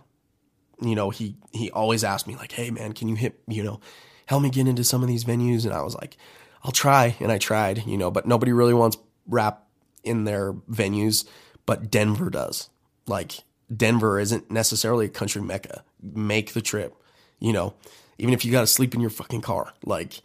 you 0.81 0.95
know 0.95 1.09
he 1.09 1.35
he 1.51 1.69
always 1.71 2.03
asked 2.03 2.27
me 2.27 2.35
like 2.35 2.51
hey 2.51 2.69
man 2.69 2.93
can 2.93 3.07
you 3.07 3.15
hit 3.15 3.39
you 3.47 3.63
know 3.63 3.79
help 4.25 4.41
me 4.41 4.49
get 4.49 4.67
into 4.67 4.83
some 4.83 5.01
of 5.01 5.07
these 5.07 5.23
venues? 5.23 5.65
And 5.65 5.73
i 5.73 5.81
was 5.81 5.95
like 5.95 6.17
i'll 6.63 6.71
try. 6.71 7.15
And 7.19 7.31
i 7.31 7.37
tried 7.37 7.85
you 7.85 7.97
know 7.97 8.11
but 8.11 8.25
nobody 8.25 8.51
really 8.51 8.73
wants 8.73 8.97
rap 9.27 9.67
in 10.03 10.23
their 10.23 10.53
venues 10.53 11.25
but 11.65 11.89
denver 11.91 12.29
does. 12.29 12.69
Like 13.07 13.39
denver 13.75 14.19
isn't 14.19 14.49
necessarily 14.51 15.05
a 15.05 15.09
country 15.09 15.41
mecca 15.41 15.83
make 16.01 16.53
the 16.53 16.61
trip 16.61 16.95
you 17.39 17.53
know 17.53 17.73
even 18.17 18.33
if 18.33 18.45
you 18.45 18.51
got 18.51 18.61
to 18.61 18.67
sleep 18.67 18.93
in 18.93 19.01
your 19.01 19.09
fucking 19.09 19.41
car 19.41 19.73
like 19.85 20.21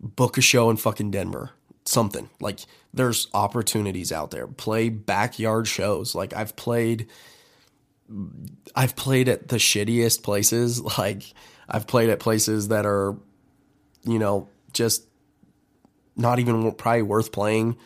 book 0.00 0.38
a 0.38 0.40
show 0.40 0.70
in 0.70 0.76
fucking 0.76 1.10
denver 1.10 1.50
something 1.84 2.28
like 2.40 2.60
there's 2.92 3.28
opportunities 3.34 4.12
out 4.12 4.30
there 4.30 4.46
play 4.46 4.88
backyard 4.88 5.66
shows 5.66 6.14
like 6.14 6.32
i've 6.34 6.54
played 6.54 7.08
I've 8.74 8.96
played 8.96 9.28
at 9.28 9.48
the 9.48 9.56
shittiest 9.56 10.22
places. 10.22 10.82
Like 10.98 11.22
I've 11.68 11.86
played 11.86 12.10
at 12.10 12.18
places 12.18 12.68
that 12.68 12.86
are, 12.86 13.16
you 14.04 14.18
know, 14.18 14.48
just 14.72 15.06
not 16.16 16.38
even 16.38 16.72
probably 16.72 17.02
worth 17.02 17.30
playing. 17.30 17.76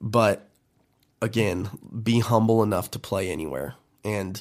But 0.00 0.48
again, 1.20 1.68
be 2.02 2.20
humble 2.20 2.62
enough 2.62 2.90
to 2.92 2.98
play 2.98 3.30
anywhere. 3.30 3.74
And 4.16 4.40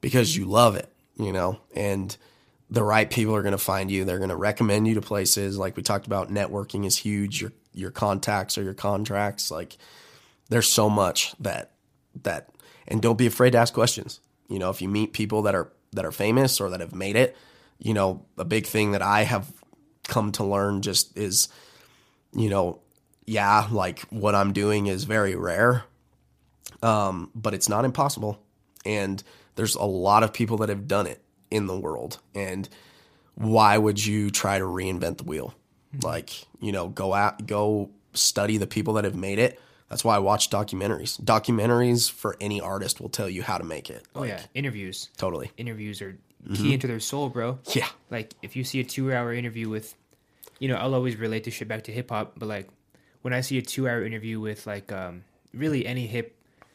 because 0.00 0.36
you 0.36 0.44
love 0.44 0.76
it, 0.76 0.92
you 1.16 1.32
know, 1.32 1.60
and 1.74 2.16
the 2.70 2.82
right 2.82 3.10
people 3.10 3.34
are 3.36 3.42
going 3.42 3.52
to 3.52 3.58
find 3.58 3.90
you. 3.90 4.04
They're 4.04 4.18
going 4.18 4.30
to 4.30 4.36
recommend 4.36 4.88
you 4.88 4.94
to 4.94 5.02
places. 5.02 5.58
Like 5.58 5.76
we 5.76 5.82
talked 5.82 6.06
about, 6.06 6.30
networking 6.30 6.86
is 6.86 6.96
huge. 6.96 7.40
Your 7.40 7.52
your 7.74 7.90
contacts 7.90 8.56
or 8.58 8.62
your 8.62 8.74
contracts. 8.74 9.50
Like 9.50 9.76
there's 10.48 10.70
so 10.70 10.88
much 10.88 11.34
that 11.40 11.72
that, 12.22 12.48
and 12.88 13.00
don't 13.00 13.18
be 13.18 13.26
afraid 13.26 13.50
to 13.50 13.58
ask 13.58 13.74
questions. 13.74 14.20
You 14.48 14.58
know, 14.58 14.70
if 14.70 14.80
you 14.82 14.88
meet 14.88 15.12
people 15.12 15.42
that 15.42 15.54
are 15.54 15.70
that 15.92 16.04
are 16.04 16.12
famous 16.12 16.60
or 16.60 16.70
that 16.70 16.80
have 16.80 16.94
made 16.94 17.16
it, 17.16 17.36
you 17.78 17.92
know, 17.94 18.24
a 18.38 18.44
big 18.44 18.66
thing 18.66 18.92
that 18.92 19.02
I 19.02 19.24
have 19.24 19.52
come 20.08 20.32
to 20.32 20.44
learn 20.44 20.82
just 20.82 21.16
is, 21.16 21.48
you 22.34 22.48
know, 22.48 22.80
yeah, 23.26 23.68
like 23.70 24.00
what 24.10 24.34
I'm 24.34 24.52
doing 24.52 24.86
is 24.86 25.04
very 25.04 25.36
rare, 25.36 25.84
um, 26.82 27.30
but 27.34 27.54
it's 27.54 27.68
not 27.68 27.84
impossible. 27.84 28.42
And 28.84 29.22
there's 29.54 29.74
a 29.74 29.84
lot 29.84 30.22
of 30.22 30.32
people 30.32 30.56
that 30.58 30.68
have 30.68 30.88
done 30.88 31.06
it 31.06 31.22
in 31.50 31.66
the 31.66 31.78
world. 31.78 32.18
And 32.34 32.68
why 33.34 33.78
would 33.78 34.04
you 34.04 34.30
try 34.30 34.58
to 34.58 34.64
reinvent 34.64 35.18
the 35.18 35.24
wheel? 35.24 35.54
Like, 36.02 36.46
you 36.60 36.72
know, 36.72 36.88
go 36.88 37.12
out, 37.12 37.46
go 37.46 37.90
study 38.14 38.56
the 38.56 38.66
people 38.66 38.94
that 38.94 39.04
have 39.04 39.14
made 39.14 39.38
it. 39.38 39.60
That's 39.88 40.04
why 40.04 40.16
I 40.16 40.20
watch 40.20 40.48
documentaries. 40.48 41.20
Documentaries 41.20 42.10
for 42.10 42.34
any 42.40 42.62
artist 42.62 42.98
will 42.98 43.10
tell 43.10 43.28
you 43.28 43.42
how 43.42 43.58
to 43.58 43.64
make 43.64 43.90
it. 43.90 44.02
Oh 44.14 44.22
yeah, 44.22 44.40
interviews. 44.54 45.10
Totally. 45.18 45.50
Interviews 45.58 46.00
are 46.00 46.16
key 46.54 46.72
into 46.72 46.86
their 46.86 46.98
soul, 46.98 47.28
bro. 47.28 47.58
Yeah. 47.74 47.88
Like 48.10 48.32
if 48.40 48.56
you 48.56 48.64
see 48.64 48.80
a 48.80 48.84
two-hour 48.84 49.34
interview 49.34 49.68
with, 49.68 49.94
you 50.58 50.68
know, 50.68 50.76
I'll 50.76 50.94
always 50.94 51.16
relate 51.16 51.44
this 51.44 51.52
shit 51.54 51.68
back 51.68 51.84
to 51.84 51.92
hip 51.92 52.08
hop, 52.08 52.32
but 52.38 52.48
like 52.48 52.68
when 53.20 53.34
I 53.34 53.42
see 53.42 53.58
a 53.58 53.62
two-hour 53.62 54.02
interview 54.02 54.40
with 54.40 54.66
like 54.66 54.90
um 54.90 55.24
really 55.52 55.86
any 55.86 56.06
hip, 56.06 56.34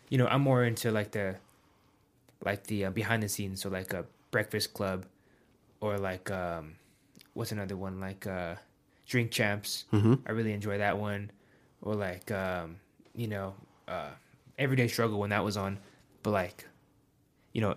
you 0.10 0.20
know, 0.20 0.28
I'm 0.28 0.42
more 0.42 0.64
into 0.64 0.92
like 0.92 1.10
the, 1.12 1.38
like 2.44 2.66
the 2.68 2.86
uh, 2.86 2.92
behind 2.92 3.24
the 3.24 3.30
scenes, 3.30 3.62
so 3.62 3.70
like 3.70 3.94
a 3.94 4.06
Breakfast 4.32 4.74
Club, 4.74 5.06
or 5.82 5.98
like 5.98 6.30
um, 6.32 6.76
what's 7.34 7.52
another 7.52 7.76
one 7.78 8.00
like 8.00 8.28
uh, 8.28 8.56
Drink 9.08 9.32
Champs. 9.32 9.86
Mm-hmm. 9.94 10.16
I 10.26 10.32
really 10.32 10.54
enjoy 10.54 10.78
that 10.78 10.98
one, 10.98 11.32
or 11.82 11.96
like 11.96 12.32
um, 12.32 12.78
you 13.16 13.28
know, 13.28 13.56
uh, 13.88 14.10
Everyday 14.58 14.88
Struggle 14.88 15.20
when 15.20 15.30
that 15.32 15.44
was 15.44 15.58
on, 15.58 15.80
but 16.24 16.32
like, 16.32 16.68
you 17.54 17.62
know, 17.62 17.76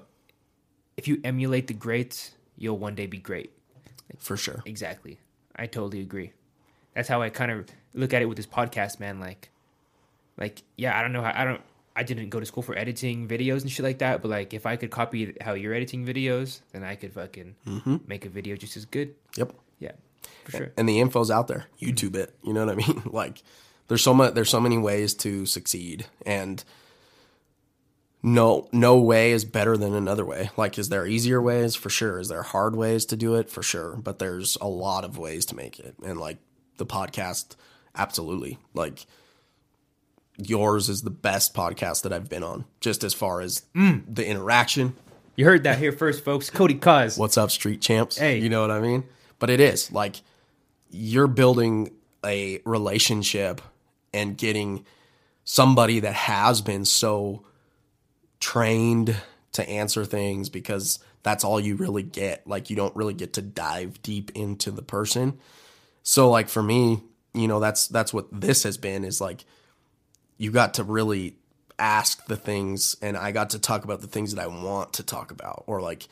if 0.97 1.09
you 1.09 1.21
emulate 1.25 1.67
the 1.67 1.75
greats, 1.75 2.33
you'll 2.57 2.79
one 2.79 2.95
day 2.95 3.07
be 3.07 3.19
great. 3.19 3.53
For 4.19 4.37
sure. 4.37 4.63
Exactly. 4.67 5.19
I 5.57 5.67
totally 5.67 6.01
agree. 6.01 6.33
That's 6.95 7.09
how 7.09 7.23
I 7.23 7.31
kind 7.31 7.51
of 7.51 7.67
look 7.95 8.13
at 8.13 8.23
it 8.23 8.27
with 8.27 8.37
this 8.37 8.47
podcast, 8.47 8.99
man. 9.01 9.21
Like, 9.21 9.51
like 10.37 10.63
yeah, 10.77 10.99
I 10.99 11.03
don't 11.03 11.13
know 11.13 11.23
how 11.23 11.33
I 11.35 11.45
don't. 11.45 11.61
I 11.97 12.03
didn't 12.03 12.31
go 12.31 12.39
to 12.41 12.47
school 12.47 12.63
for 12.63 12.77
editing 12.77 13.27
videos 13.27 13.63
and 13.63 13.71
shit 13.71 13.85
like 13.85 13.99
that, 13.99 14.23
but 14.23 14.29
like 14.29 14.55
if 14.55 14.65
I 14.65 14.77
could 14.77 14.91
copy 14.91 15.35
how 15.41 15.55
you're 15.55 15.75
editing 15.75 16.07
videos, 16.07 16.61
then 16.73 16.85
I 16.85 16.95
could 16.95 17.13
fucking 17.13 17.57
mm-hmm. 17.67 17.97
make 18.07 18.25
a 18.25 18.29
video 18.29 18.57
just 18.57 18.77
as 18.77 18.85
good. 18.85 19.15
Yep. 19.37 19.53
Yeah, 19.81 19.93
for 20.45 20.51
sure. 20.53 20.73
and 20.77 20.89
the 20.89 21.01
info's 21.01 21.31
out 21.31 21.49
there. 21.49 21.67
YouTube 21.81 22.15
it. 22.15 22.35
You 22.45 22.53
know 22.53 22.65
what 22.65 22.73
I 22.73 22.77
mean? 22.77 23.03
Like 23.13 23.43
there's 23.89 24.03
so 24.03 24.15
much 24.15 24.35
there's 24.35 24.51
so 24.51 24.61
many 24.61 24.79
ways 24.79 25.15
to 25.15 25.47
succeed 25.47 26.07
and 26.25 26.63
no 28.23 28.69
no 28.71 28.99
way 28.99 29.33
is 29.33 29.45
better 29.45 29.77
than 29.77 29.95
another 29.95 30.25
way. 30.25 30.51
Like 30.57 30.79
is 30.79 30.91
there 30.91 31.07
easier 31.07 31.43
ways? 31.43 31.75
For 31.75 31.91
sure. 31.91 32.21
Is 32.21 32.29
there 32.29 32.43
hard 32.43 32.77
ways 32.77 33.05
to 33.07 33.17
do 33.17 33.35
it? 33.35 33.51
For 33.51 33.63
sure. 33.63 33.97
But 33.97 34.21
there's 34.21 34.57
a 34.61 34.69
lot 34.69 35.05
of 35.05 35.19
ways 35.19 35.45
to 35.47 35.57
make 35.57 35.81
it. 35.81 35.97
And 36.05 36.21
like 36.21 36.39
the 36.77 36.87
podcast 36.87 37.57
absolutely. 37.97 38.59
Like 38.75 39.07
yours 40.49 40.89
is 40.89 41.03
the 41.03 41.11
best 41.11 41.55
podcast 41.55 42.03
that 42.03 42.13
I've 42.13 42.29
been 42.29 42.43
on 42.43 42.65
just 42.81 43.05
as 43.05 43.15
far 43.15 43.41
as 43.41 43.65
mm. 43.75 44.03
the 44.09 44.27
interaction. 44.27 44.95
You 45.37 45.45
heard 45.45 45.65
that 45.65 45.79
here 45.79 45.93
first, 45.93 46.25
folks. 46.25 46.51
Cody 46.51 46.75
Cozz. 46.75 47.19
What's 47.19 47.39
up, 47.39 47.51
street 47.51 47.81
champs? 47.81 48.19
Hey. 48.19 48.39
You 48.39 48.49
know 48.49 48.61
what 48.61 48.71
I 48.71 48.81
mean? 48.81 49.05
But 49.39 49.51
it 49.51 49.61
is 49.61 49.91
like 49.91 50.17
you're 50.91 51.27
building 51.27 51.91
a 52.25 52.61
relationship 52.65 53.61
and 54.13 54.37
getting 54.37 54.85
somebody 55.45 56.01
that 56.01 56.15
has 56.15 56.61
been 56.61 56.85
so 56.85 57.45
trained 58.39 59.17
to 59.53 59.69
answer 59.69 60.05
things 60.05 60.49
because 60.49 60.99
that's 61.23 61.45
all 61.45 61.61
you 61.61 61.77
really 61.77 62.03
get. 62.03 62.47
Like 62.47 62.71
you 62.71 62.77
don't 62.77 62.95
really 62.97 63.15
get 63.15 63.35
to 63.35 63.43
dive 63.43 64.03
deep 64.03 64.31
into 64.35 64.71
the 64.71 64.83
person. 64.83 65.39
So 66.03 66.31
like 66.31 66.49
for 66.49 66.63
me, 66.63 67.03
you 67.35 67.49
know, 67.49 67.61
that's 67.61 67.89
that's 67.89 68.13
what 68.13 68.27
this 68.33 68.65
has 68.65 68.77
been 68.77 69.05
is 69.05 69.21
like 69.21 69.45
you 70.41 70.51
got 70.51 70.75
to 70.75 70.85
really 70.85 71.37
ask 71.79 72.25
the 72.27 72.37
things 72.37 72.97
and 73.03 73.15
I 73.15 73.31
got 73.31 73.51
to 73.51 73.59
talk 73.59 73.85
about 73.85 74.01
the 74.01 74.07
things 74.07 74.35
that 74.35 74.43
I 74.43 74.47
want 74.47 74.95
to 74.95 75.03
talk 75.03 75.31
about 75.31 75.65
or 75.67 75.83
like 75.83 76.09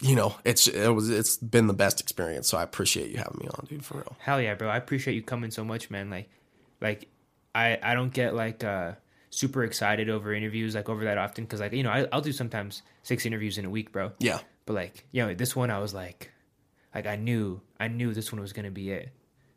you 0.00 0.16
know, 0.16 0.34
it's 0.44 0.66
it 0.66 0.88
was 0.88 1.08
it's 1.08 1.36
been 1.36 1.68
the 1.68 1.74
best 1.74 2.00
experience. 2.00 2.48
So 2.48 2.58
I 2.58 2.64
appreciate 2.64 3.12
you 3.12 3.18
having 3.18 3.38
me 3.40 3.46
on, 3.46 3.66
dude, 3.68 3.84
for 3.84 3.98
real. 3.98 4.16
Hell 4.18 4.40
yeah, 4.40 4.54
bro. 4.54 4.68
I 4.68 4.76
appreciate 4.76 5.14
you 5.14 5.22
coming 5.22 5.52
so 5.52 5.64
much, 5.64 5.90
man. 5.90 6.10
Like, 6.10 6.28
like 6.80 7.08
I 7.54 7.78
I 7.80 7.94
don't 7.94 8.12
get 8.12 8.34
like 8.34 8.64
uh 8.64 8.94
super 9.30 9.62
excited 9.62 10.10
over 10.10 10.34
interviews 10.34 10.74
like 10.74 10.88
over 10.88 11.04
that 11.04 11.18
often 11.18 11.44
because 11.44 11.60
like 11.60 11.72
you 11.72 11.84
know 11.84 11.90
I, 11.90 12.08
I'll 12.12 12.20
do 12.20 12.32
sometimes 12.32 12.82
six 13.04 13.24
interviews 13.26 13.58
in 13.58 13.64
a 13.64 13.70
week, 13.70 13.92
bro. 13.92 14.10
Yeah. 14.18 14.40
But 14.66 14.72
like 14.72 15.06
you 15.12 15.24
know 15.24 15.32
this 15.34 15.54
one 15.54 15.70
I 15.70 15.78
was 15.78 15.94
like, 15.94 16.32
like 16.92 17.06
I 17.06 17.14
knew 17.14 17.60
I 17.78 17.86
knew 17.86 18.12
this 18.12 18.32
one 18.32 18.40
was 18.40 18.52
gonna 18.52 18.72
be 18.72 18.90
it 18.90 19.10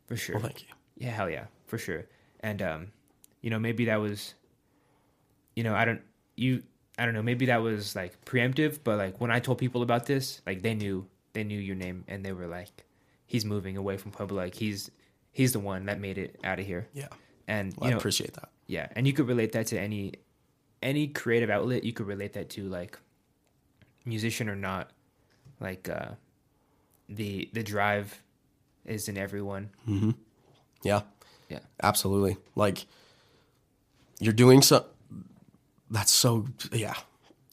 for 0.06 0.16
sure. 0.16 0.36
Well, 0.36 0.44
thank 0.44 0.62
you. 0.62 0.68
Yeah, 0.96 1.10
hell 1.10 1.28
yeah, 1.28 1.46
for 1.66 1.76
sure. 1.76 2.06
And 2.38 2.62
um, 2.62 2.92
you 3.46 3.50
know, 3.50 3.60
maybe 3.60 3.84
that 3.84 4.00
was, 4.00 4.34
you 5.54 5.62
know, 5.62 5.72
I 5.72 5.84
don't 5.84 6.00
you 6.34 6.64
I 6.98 7.04
don't 7.04 7.14
know, 7.14 7.22
maybe 7.22 7.46
that 7.46 7.62
was 7.62 7.94
like 7.94 8.24
preemptive, 8.24 8.80
but 8.82 8.98
like 8.98 9.20
when 9.20 9.30
I 9.30 9.38
told 9.38 9.58
people 9.58 9.82
about 9.82 10.06
this, 10.06 10.40
like 10.46 10.62
they 10.62 10.74
knew 10.74 11.06
they 11.32 11.44
knew 11.44 11.60
your 11.60 11.76
name 11.76 12.02
and 12.08 12.24
they 12.24 12.32
were 12.32 12.48
like, 12.48 12.84
he's 13.24 13.44
moving 13.44 13.76
away 13.76 13.98
from 13.98 14.10
Pueblo. 14.10 14.36
Like 14.42 14.56
he's 14.56 14.90
he's 15.30 15.52
the 15.52 15.60
one 15.60 15.86
that 15.86 16.00
made 16.00 16.18
it 16.18 16.40
out 16.42 16.58
of 16.58 16.66
here. 16.66 16.88
Yeah. 16.92 17.06
And 17.46 17.72
Well, 17.76 17.90
you 17.90 17.94
I 17.94 17.98
appreciate 17.98 18.34
that. 18.34 18.48
yeah, 18.66 18.88
and 18.96 19.06
you 19.06 19.12
could 19.12 19.28
relate 19.28 19.52
that 19.52 19.68
to 19.68 19.78
any 19.78 20.14
any 20.82 21.06
creative 21.06 21.50
outlet. 21.50 21.84
You 21.84 21.92
could 21.92 22.08
relate 22.08 22.32
that 22.32 22.50
to 22.50 22.68
like 22.68 22.98
musician 24.04 24.48
or 24.48 24.56
not, 24.56 24.90
like 25.60 25.88
uh, 25.88 26.12
the 27.08 27.48
the 27.52 27.62
drive 27.62 28.20
is 28.84 29.08
in 29.08 29.16
everyone. 29.16 29.70
Yeah. 30.82 31.02
Yeah. 31.48 31.60
Absolutely. 31.80 32.36
Like 32.56 32.86
you're 34.20 34.32
doing 34.32 34.62
so 34.62 34.86
that's 35.90 36.12
so 36.12 36.46
yeah. 36.72 36.94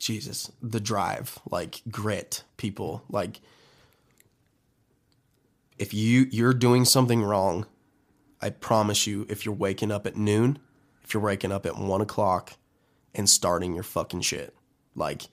Jesus. 0.03 0.51
The 0.61 0.81
drive, 0.81 1.39
like 1.49 1.81
grit, 1.89 2.43
people. 2.57 3.03
Like 3.09 3.39
if 5.79 5.93
you 5.93 6.27
you're 6.29 6.53
doing 6.53 6.83
something 6.83 7.23
wrong, 7.23 7.65
I 8.41 8.49
promise 8.49 9.07
you, 9.07 9.25
if 9.29 9.45
you're 9.45 9.55
waking 9.55 9.91
up 9.91 10.05
at 10.05 10.17
noon, 10.17 10.59
if 11.03 11.13
you're 11.13 11.23
waking 11.23 11.53
up 11.53 11.65
at 11.65 11.77
one 11.77 12.01
o'clock 12.01 12.53
and 13.15 13.29
starting 13.29 13.73
your 13.73 13.83
fucking 13.83 14.21
shit, 14.21 14.53
like 14.93 15.23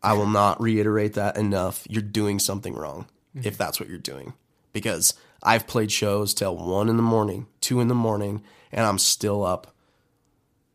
I 0.00 0.12
will 0.12 0.26
not 0.26 0.60
reiterate 0.60 1.14
that 1.14 1.36
enough. 1.36 1.84
You're 1.90 2.02
doing 2.02 2.38
something 2.38 2.74
wrong 2.74 3.06
mm-hmm. 3.36 3.46
if 3.46 3.58
that's 3.58 3.80
what 3.80 3.88
you're 3.88 3.98
doing. 3.98 4.34
Because 4.72 5.14
I've 5.42 5.66
played 5.66 5.90
shows 5.90 6.34
till 6.34 6.56
one 6.56 6.88
in 6.88 6.96
the 6.96 7.02
morning, 7.02 7.48
two 7.60 7.80
in 7.80 7.88
the 7.88 7.94
morning, 7.96 8.44
and 8.70 8.86
I'm 8.86 8.98
still 8.98 9.44
up 9.44 9.71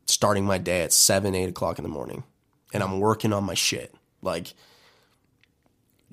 starting 0.08 0.44
my 0.44 0.58
day 0.58 0.82
at 0.82 0.92
seven, 0.92 1.34
eight 1.34 1.48
o'clock 1.48 1.78
in 1.78 1.82
the 1.82 1.88
morning. 1.88 2.24
And 2.72 2.82
I'm 2.82 3.00
working 3.00 3.32
on 3.32 3.44
my 3.44 3.54
shit. 3.54 3.94
Like 4.22 4.54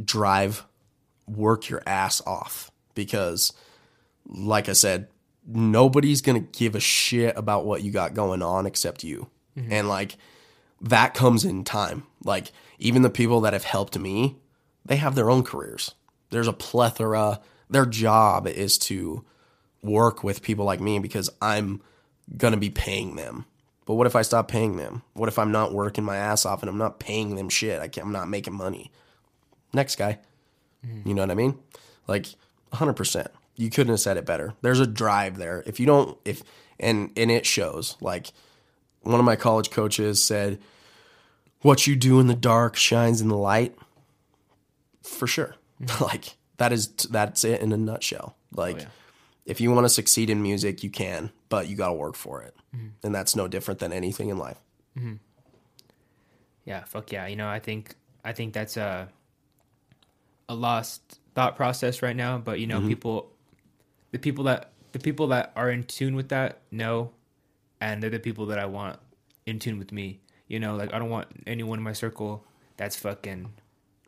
drive, 0.03 0.65
work 1.27 1.69
your 1.69 1.81
ass 1.85 2.21
off. 2.25 2.71
Because 2.93 3.53
like 4.27 4.69
I 4.69 4.73
said, 4.73 5.07
nobody's 5.45 6.21
gonna 6.21 6.39
give 6.39 6.75
a 6.75 6.79
shit 6.79 7.37
about 7.37 7.65
what 7.65 7.83
you 7.83 7.91
got 7.91 8.13
going 8.13 8.41
on 8.41 8.65
except 8.65 9.03
you. 9.03 9.29
Mm-hmm. 9.57 9.71
And 9.71 9.87
like 9.89 10.17
that 10.81 11.13
comes 11.13 11.45
in 11.45 11.63
time. 11.63 12.03
Like 12.23 12.51
even 12.79 13.01
the 13.01 13.09
people 13.09 13.41
that 13.41 13.53
have 13.53 13.63
helped 13.63 13.97
me, 13.97 14.37
they 14.85 14.97
have 14.97 15.15
their 15.15 15.29
own 15.29 15.43
careers. 15.43 15.95
There's 16.29 16.47
a 16.47 16.53
plethora. 16.53 17.39
Their 17.69 17.85
job 17.85 18.47
is 18.47 18.77
to 18.79 19.23
work 19.81 20.23
with 20.23 20.41
people 20.41 20.65
like 20.65 20.79
me 20.79 20.99
because 20.99 21.29
I'm 21.41 21.81
gonna 22.37 22.57
be 22.57 22.69
paying 22.69 23.15
them. 23.15 23.45
But 23.85 23.95
what 23.95 24.07
if 24.07 24.15
I 24.15 24.23
stop 24.23 24.47
paying 24.47 24.77
them? 24.77 25.03
What 25.13 25.29
if 25.29 25.37
I'm 25.37 25.51
not 25.51 25.73
working 25.73 26.03
my 26.03 26.17
ass 26.17 26.45
off 26.45 26.61
and 26.61 26.69
I'm 26.69 26.77
not 26.77 26.99
paying 26.99 27.35
them 27.35 27.49
shit? 27.49 27.79
I 27.79 27.87
can't, 27.87 28.07
I'm 28.07 28.13
not 28.13 28.29
making 28.29 28.55
money. 28.55 28.91
Next 29.73 29.95
guy. 29.97 30.19
Mm-hmm. 30.85 31.07
You 31.07 31.13
know 31.13 31.21
what 31.21 31.31
I 31.31 31.35
mean? 31.35 31.59
Like 32.07 32.27
100%. 32.73 33.27
You 33.55 33.69
couldn't 33.69 33.93
have 33.93 33.99
said 33.99 34.17
it 34.17 34.25
better. 34.25 34.53
There's 34.61 34.79
a 34.79 34.87
drive 34.87 35.37
there. 35.37 35.63
If 35.65 35.79
you 35.79 35.85
don't 35.85 36.17
if 36.25 36.43
and 36.79 37.11
and 37.15 37.31
it 37.31 37.45
shows. 37.45 37.95
Like 38.01 38.31
one 39.01 39.19
of 39.19 39.25
my 39.25 39.35
college 39.35 39.71
coaches 39.71 40.23
said, 40.23 40.59
"What 41.61 41.87
you 41.87 41.95
do 41.95 42.19
in 42.19 42.27
the 42.27 42.35
dark 42.35 42.75
shines 42.75 43.21
in 43.21 43.29
the 43.29 43.37
light." 43.37 43.75
For 45.03 45.27
sure. 45.27 45.55
Mm-hmm. 45.81 46.03
like 46.03 46.37
that 46.57 46.71
is 46.71 46.87
that's 46.87 47.43
it 47.43 47.61
in 47.61 47.71
a 47.71 47.77
nutshell. 47.77 48.35
Like 48.51 48.77
oh, 48.77 48.79
yeah. 48.79 48.87
if 49.45 49.61
you 49.61 49.71
want 49.71 49.85
to 49.85 49.89
succeed 49.89 50.29
in 50.29 50.41
music, 50.41 50.83
you 50.83 50.89
can, 50.89 51.31
but 51.49 51.67
you 51.67 51.75
got 51.75 51.87
to 51.87 51.93
work 51.93 52.15
for 52.15 52.41
it, 52.41 52.55
and 53.03 53.13
that's 53.15 53.35
no 53.35 53.47
different 53.47 53.79
than 53.79 53.91
anything 53.93 54.29
in 54.29 54.37
life. 54.37 54.57
Yeah, 56.65 56.83
fuck 56.85 57.11
yeah. 57.11 57.27
You 57.27 57.35
know, 57.35 57.47
I 57.47 57.59
think 57.59 57.95
I 58.23 58.33
think 58.33 58.53
that's 58.53 58.77
a 58.77 59.09
a 60.49 60.55
lost 60.55 61.19
thought 61.35 61.55
process 61.55 62.01
right 62.01 62.15
now. 62.15 62.37
But 62.37 62.59
you 62.59 62.67
know, 62.67 62.79
people, 62.87 63.31
the 64.11 64.19
people 64.19 64.45
that 64.45 64.71
the 64.91 64.99
people 64.99 65.27
that 65.27 65.51
are 65.55 65.69
in 65.69 65.83
tune 65.83 66.15
with 66.15 66.29
that 66.29 66.61
know, 66.71 67.11
and 67.81 68.01
they're 68.01 68.09
the 68.09 68.19
people 68.19 68.47
that 68.47 68.59
I 68.59 68.65
want 68.65 68.99
in 69.45 69.59
tune 69.59 69.77
with 69.77 69.91
me. 69.91 70.19
You 70.47 70.59
know, 70.59 70.75
like 70.75 70.93
I 70.93 70.99
don't 70.99 71.09
want 71.09 71.27
anyone 71.47 71.79
in 71.79 71.83
my 71.83 71.93
circle 71.93 72.45
that's 72.77 72.95
fucking 72.95 73.51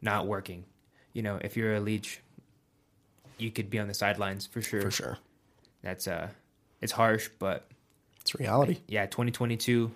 not 0.01 0.27
working. 0.27 0.65
You 1.13 1.23
know, 1.23 1.39
if 1.41 1.57
you're 1.57 1.75
a 1.75 1.79
leech, 1.79 2.21
you 3.37 3.51
could 3.51 3.69
be 3.69 3.79
on 3.79 3.87
the 3.87 3.93
sidelines 3.93 4.45
for 4.45 4.61
sure. 4.61 4.81
For 4.81 4.91
sure, 4.91 5.17
That's 5.81 6.07
uh, 6.07 6.29
it's 6.81 6.91
harsh, 6.91 7.29
but 7.39 7.67
it's 8.27 8.35
reality. 8.35 8.79
yeah, 8.87 9.05
2022, 9.05 9.89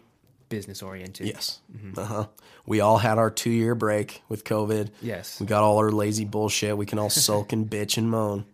business 0.47 0.81
oriented. 0.81 1.27
Yes. 1.27 1.59
Uh 1.97 2.05
huh. 2.05 2.27
We 2.65 2.79
all 2.79 2.97
had 2.97 3.17
our 3.17 3.29
two 3.29 3.49
year 3.49 3.75
break 3.75 4.21
with 4.29 4.45
COVID. 4.45 4.89
Yes. 5.01 5.39
We 5.39 5.45
got 5.45 5.63
all 5.63 5.77
our 5.79 5.91
lazy 5.91 6.23
bullshit. 6.23 6.77
We 6.77 6.85
can 6.85 6.97
all 6.97 7.09
sulk 7.25 7.51
and 7.51 7.69
bitch 7.69 7.97
and 7.97 8.09
moan, 8.09 8.45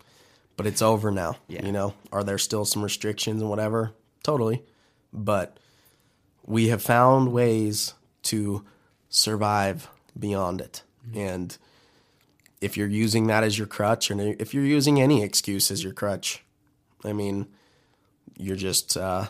but 0.55 0.65
it's 0.65 0.81
over 0.81 1.11
now. 1.11 1.37
Yeah. 1.47 1.63
You 1.65 1.71
know, 1.71 1.93
are 2.11 2.23
there 2.23 2.39
still 2.39 2.65
some 2.65 2.83
restrictions 2.83 3.41
and 3.41 3.49
whatever? 3.51 3.91
Totally. 4.23 4.63
But 5.13 5.59
we 6.43 6.69
have 6.69 6.81
found 6.81 7.31
ways 7.31 7.93
to 8.23 8.65
survive 9.09 9.89
beyond 10.17 10.59
it. 10.59 10.81
And 11.13 11.55
if 12.61 12.77
you're 12.77 12.87
using 12.87 13.27
that 13.27 13.43
as 13.43 13.59
your 13.59 13.67
crutch, 13.67 14.09
and 14.09 14.19
if 14.41 14.55
you're 14.55 14.65
using 14.65 14.99
any 14.99 15.21
excuse 15.21 15.69
as 15.69 15.83
your 15.83 15.93
crutch, 15.93 16.43
I 17.05 17.13
mean, 17.13 17.45
you're 18.37 18.55
just, 18.55 18.97
uh, 18.97 19.27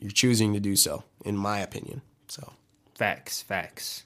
you're 0.00 0.10
choosing 0.10 0.52
to 0.54 0.60
do 0.60 0.76
so, 0.76 1.04
in 1.24 1.36
my 1.36 1.58
opinion. 1.60 2.02
So, 2.28 2.52
Facts, 2.94 3.42
facts. 3.42 4.04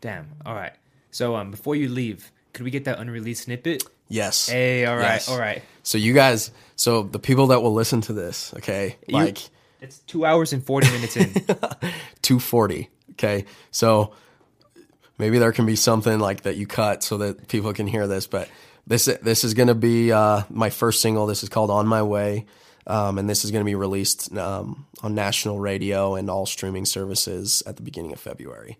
Damn. 0.00 0.28
All 0.46 0.54
right. 0.54 0.72
So 1.10 1.34
um, 1.36 1.50
before 1.50 1.74
you 1.76 1.88
leave, 1.88 2.30
could 2.52 2.64
we 2.64 2.70
get 2.70 2.84
that 2.84 2.98
unreleased 2.98 3.44
snippet? 3.44 3.82
yes. 4.08 4.48
Hey, 4.48 4.84
all 4.86 4.96
right, 4.96 5.14
Yes. 5.14 5.28
all 5.28 5.38
right. 5.38 5.62
So 5.82 5.98
you 5.98 6.12
guys, 6.14 6.50
so 6.76 7.02
the 7.02 7.18
people 7.18 7.48
that 7.48 7.62
will 7.62 7.72
listen 7.74 8.00
to 8.02 8.12
this, 8.12 8.52
okay, 8.58 8.96
You- 9.06 9.14
like 9.16 9.38
It's 9.80 9.98
two 10.00 10.24
hours 10.26 10.52
and 10.52 10.64
forty 10.64 10.90
minutes 10.90 11.16
in. 11.16 11.32
240, 12.22 12.88
okay. 13.12 13.44
So 13.70 14.12
maybe 15.18 15.38
there 15.38 15.52
can 15.52 15.66
be 15.66 15.76
something 15.76 16.18
like 16.18 16.42
that 16.42 16.56
you 16.56 16.66
cut 16.66 17.02
so 17.02 17.18
that 17.18 17.48
people 17.48 17.72
can 17.72 17.86
hear 17.86 18.06
this, 18.06 18.26
but 18.26 18.48
this 18.86 19.06
this 19.22 19.44
is 19.44 19.54
going 19.54 19.68
to 19.68 19.74
be 19.74 20.12
uh, 20.12 20.42
my 20.50 20.70
first 20.70 21.00
single. 21.00 21.26
This 21.26 21.42
is 21.42 21.48
called 21.48 21.70
"On 21.70 21.86
My 21.86 22.02
Way," 22.02 22.46
um, 22.90 23.18
and 23.18 23.30
this 23.30 23.44
is 23.44 23.52
going 23.52 23.60
to 23.60 23.70
be 23.70 23.76
released 23.76 24.36
um, 24.36 24.84
on 25.00 25.14
national 25.14 25.60
radio 25.60 26.16
and 26.16 26.28
all 26.28 26.44
streaming 26.44 26.84
services 26.84 27.62
at 27.64 27.76
the 27.76 27.82
beginning 27.82 28.12
of 28.12 28.18
February. 28.18 28.76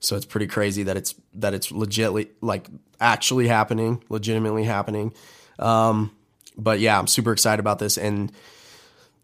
So 0.00 0.16
it's 0.16 0.26
pretty 0.26 0.48
crazy 0.48 0.82
that 0.82 0.96
it's 0.96 1.14
that 1.34 1.54
it's 1.54 1.70
legitly 1.70 2.28
like 2.40 2.66
actually 3.00 3.46
happening, 3.46 4.02
legitimately 4.08 4.64
happening. 4.64 5.14
Um, 5.60 6.10
but 6.58 6.80
yeah, 6.80 6.98
I'm 6.98 7.06
super 7.06 7.32
excited 7.32 7.60
about 7.60 7.78
this, 7.78 7.96
and 7.96 8.32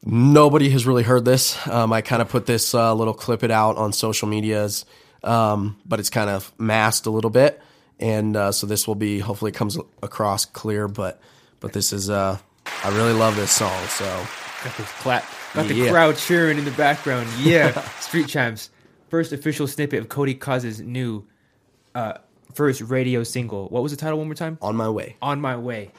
nobody 0.04 0.70
has 0.70 0.86
really 0.86 1.02
heard 1.02 1.24
this. 1.24 1.66
Um, 1.66 1.92
I 1.92 2.00
kind 2.00 2.22
of 2.22 2.28
put 2.28 2.46
this 2.46 2.72
uh, 2.72 2.94
little 2.94 3.14
clip 3.14 3.42
it 3.42 3.50
out 3.50 3.76
on 3.78 3.92
social 3.92 4.28
medias, 4.28 4.86
um, 5.24 5.76
but 5.84 5.98
it's 5.98 6.10
kind 6.10 6.30
of 6.30 6.52
masked 6.56 7.06
a 7.06 7.10
little 7.10 7.30
bit, 7.30 7.60
and 7.98 8.36
uh, 8.36 8.52
so 8.52 8.68
this 8.68 8.86
will 8.86 8.94
be 8.94 9.18
hopefully 9.18 9.50
comes 9.50 9.76
across 10.04 10.44
clear. 10.44 10.86
But 10.86 11.20
but 11.58 11.72
this 11.72 11.92
is 11.92 12.08
uh, 12.08 12.38
I 12.66 12.88
really 12.96 13.12
love 13.12 13.36
this 13.36 13.50
song. 13.50 13.84
So 13.88 14.04
Got 14.64 14.76
the 14.76 14.82
clap. 14.82 15.24
Got 15.54 15.68
the 15.68 15.74
Yeah. 15.74 15.90
crowd 15.90 16.16
cheering 16.16 16.58
in 16.58 16.64
the 16.64 16.70
background. 16.72 17.28
Yeah. 17.38 17.80
Street 18.00 18.28
Champs. 18.28 18.70
First 19.08 19.32
official 19.32 19.66
snippet 19.66 20.00
of 20.00 20.08
Cody 20.08 20.34
Cozz's 20.34 20.80
new 20.80 21.24
uh, 21.94 22.14
first 22.54 22.80
radio 22.82 23.24
single. 23.24 23.68
What 23.68 23.82
was 23.82 23.90
the 23.92 23.96
title 23.98 24.18
one 24.18 24.28
more 24.28 24.34
time? 24.34 24.58
on 24.62 24.76
my 24.76 24.88
way. 24.88 25.16
On 25.22 25.40
My 25.40 25.56
Way. 25.56 25.90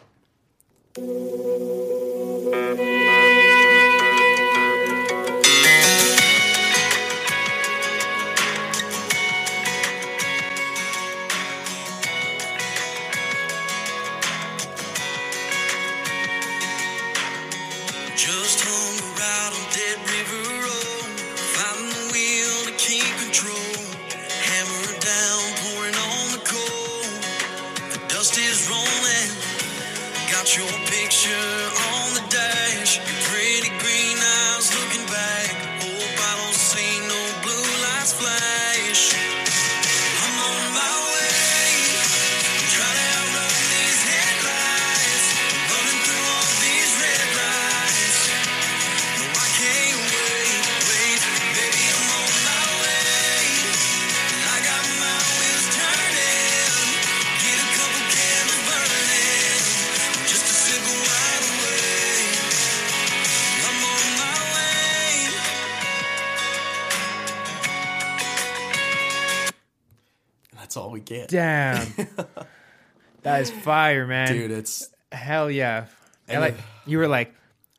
Damn. 71.27 71.88
that 73.23 73.41
is 73.41 73.51
fire, 73.51 74.07
man. 74.07 74.31
dude. 74.31 74.51
It's 74.51 74.90
Hell 75.11 75.51
yeah. 75.51 75.88
And 76.27 76.41
like 76.41 76.56
you 76.85 76.98
were 76.98 77.07
like, 77.07 77.33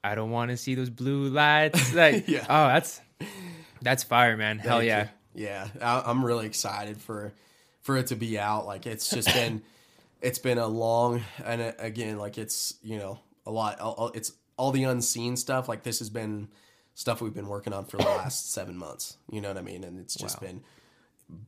I 0.05 0.15
don't 0.15 0.31
want 0.31 0.51
to 0.51 0.57
see 0.57 0.75
those 0.75 0.91
blue 0.91 1.29
lights. 1.29 1.95
Like, 1.95 2.29
Yeah. 2.29 2.45
oh, 2.49 2.67
that's 2.69 3.01
that's 3.81 4.03
fire, 4.03 4.37
man. 4.37 4.59
Hell 4.59 4.83
yeah. 4.83 5.09
you. 5.35 5.45
Yeah, 5.45 5.69
I, 5.81 6.03
I'm 6.07 6.25
really 6.25 6.47
excited 6.47 7.01
for 7.01 7.33
for 7.81 7.97
it 7.97 8.09
to 8.09 8.17
be 8.17 8.39
out. 8.39 8.67
Like 8.67 8.87
it's 8.87 9.09
just 9.11 9.29
been 9.35 9.63
it's 10.21 10.39
been 10.39 10.59
a 10.59 10.67
long 10.67 11.23
and 11.45 11.63
uh, 11.63 11.73
again 11.79 12.19
like 12.19 12.37
it's 12.39 12.75
you 12.83 12.99
know 12.99 13.19
a 13.47 13.51
lot. 13.51 13.79
It's 14.15 14.33
all 14.59 14.71
the 14.73 14.85
unseen 14.85 15.37
stuff. 15.37 15.69
Like 15.69 15.83
this 15.83 15.99
has 16.01 16.11
been 16.11 16.49
stuff 16.95 17.23
we've 17.23 17.33
been 17.35 17.49
working 17.49 17.73
on 17.73 17.87
for 17.87 17.97
the 17.97 18.05
last 18.05 18.53
seven 18.53 18.77
months. 18.77 19.17
You 19.31 19.41
know 19.41 19.49
what 19.49 19.57
I 19.57 19.63
mean? 19.63 19.83
And 19.85 19.99
it's 19.99 20.15
just 20.15 20.43
Wow. 20.43 20.49
been 20.49 20.61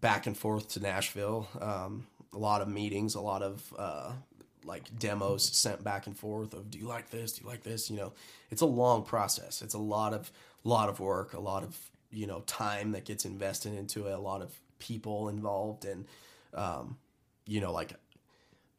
back 0.01 0.27
and 0.27 0.37
forth 0.37 0.69
to 0.71 0.81
Nashville. 0.81 1.49
Um, 1.61 2.07
a 2.33 2.39
lot 2.39 2.63
of 2.63 2.69
meetings, 2.69 3.15
a 3.15 3.21
lot 3.21 3.43
of 3.43 3.73
uh, 3.79 4.13
like 4.65 4.99
demos 4.99 5.45
sent 5.57 5.85
back 5.85 6.07
and 6.07 6.17
forth 6.17 6.55
of 6.55 6.71
do 6.71 6.79
you 6.79 6.87
like 6.87 7.11
this? 7.11 7.35
Do 7.35 7.45
you 7.45 7.49
like 7.49 7.63
this? 7.63 7.91
You 7.91 7.97
know, 7.97 8.13
it's 8.51 8.63
a 8.63 8.67
long 8.67 9.05
process. 9.05 9.63
It's 9.63 9.75
a 9.75 9.79
lot 9.79 10.13
of 10.15 10.33
lot 10.65 10.89
of 10.89 11.01
work, 11.01 11.35
a 11.35 11.41
lot 11.41 11.63
of 11.63 11.79
you 12.11 12.27
know 12.27 12.41
time 12.47 12.93
that 12.93 13.05
gets 13.05 13.25
invested 13.25 13.75
into 13.75 14.07
it, 14.07 14.13
a 14.13 14.19
lot 14.19 14.43
of 14.43 14.53
people 14.79 15.29
involved, 15.29 15.85
and 15.85 16.07
um, 16.55 16.97
you 17.47 17.61
know, 17.61 17.73
like 17.73 17.93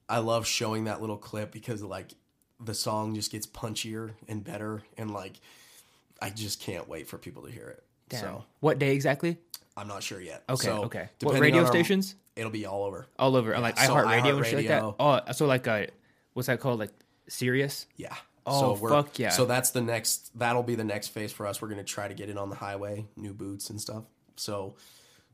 I 0.09 0.19
love 0.19 0.45
showing 0.47 0.85
that 0.85 1.01
little 1.01 1.17
clip 1.17 1.51
because 1.51 1.81
like 1.81 2.13
the 2.59 2.73
song 2.73 3.15
just 3.15 3.31
gets 3.31 3.47
punchier 3.47 4.11
and 4.27 4.43
better, 4.43 4.83
and 4.97 5.11
like 5.11 5.33
I 6.21 6.29
just 6.29 6.59
can't 6.59 6.87
wait 6.87 7.07
for 7.07 7.17
people 7.17 7.43
to 7.43 7.51
hear 7.51 7.67
it. 7.67 7.83
Damn. 8.09 8.21
So 8.21 8.45
What 8.59 8.79
day 8.79 8.93
exactly? 8.93 9.37
I'm 9.77 9.87
not 9.87 10.03
sure 10.03 10.21
yet. 10.21 10.43
Okay, 10.49 10.67
So, 10.67 10.83
okay. 10.85 11.09
What 11.21 11.39
radio 11.39 11.61
our- 11.61 11.67
stations? 11.67 12.15
It'll 12.35 12.51
be 12.51 12.65
all 12.65 12.83
over. 12.83 13.07
All 13.17 13.35
over. 13.35 13.57
like 13.59 13.77
so 13.77 13.93
iHeartRadio 13.93 14.37
and 14.37 14.45
shit 14.45 14.55
like 14.55 14.67
that. 14.67 14.83
Oh, 14.99 15.21
so 15.31 15.45
like 15.45 15.67
uh 15.67 15.85
what's 16.33 16.47
that 16.47 16.59
called? 16.59 16.79
Like 16.79 16.91
Sirius? 17.27 17.87
Yeah. 17.95 18.15
Oh, 18.45 18.75
we're- 18.75 18.93
fuck 18.93 19.17
yeah. 19.17 19.29
So 19.29 19.45
that's 19.45 19.71
the 19.71 19.81
next. 19.81 20.37
That'll 20.37 20.63
be 20.63 20.75
the 20.75 20.83
next 20.83 21.09
phase 21.09 21.31
for 21.31 21.47
us. 21.47 21.61
We're 21.61 21.69
gonna 21.69 21.83
try 21.83 22.07
to 22.07 22.13
get 22.13 22.29
it 22.29 22.37
on 22.37 22.49
the 22.49 22.55
highway, 22.55 23.07
new 23.15 23.33
boots 23.33 23.69
and 23.69 23.79
stuff. 23.79 24.03
So 24.35 24.75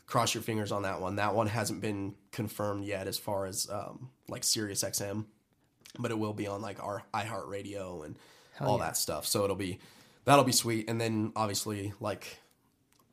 cross 0.05 0.33
your 0.33 0.43
fingers 0.43 0.71
on 0.71 0.83
that 0.83 1.01
one. 1.01 1.15
That 1.15 1.33
one 1.33 1.47
hasn't 1.47 1.81
been 1.81 2.15
confirmed 2.31 2.83
yet 2.85 3.07
as 3.07 3.17
far 3.17 3.45
as 3.45 3.69
um, 3.69 4.09
like 4.27 4.43
Sirius 4.43 4.83
XM, 4.83 5.25
but 5.97 6.11
it 6.11 6.19
will 6.19 6.33
be 6.33 6.47
on 6.47 6.61
like 6.61 6.83
our 6.83 7.03
iHeartRadio 7.13 8.05
and 8.05 8.17
all 8.59 8.77
yeah. 8.77 8.85
that 8.85 8.97
stuff. 8.97 9.25
So 9.25 9.43
it'll 9.43 9.55
be 9.55 9.79
that'll 10.25 10.43
be 10.43 10.51
sweet. 10.51 10.89
And 10.89 10.99
then 10.99 11.31
obviously 11.35 11.93
like 11.99 12.37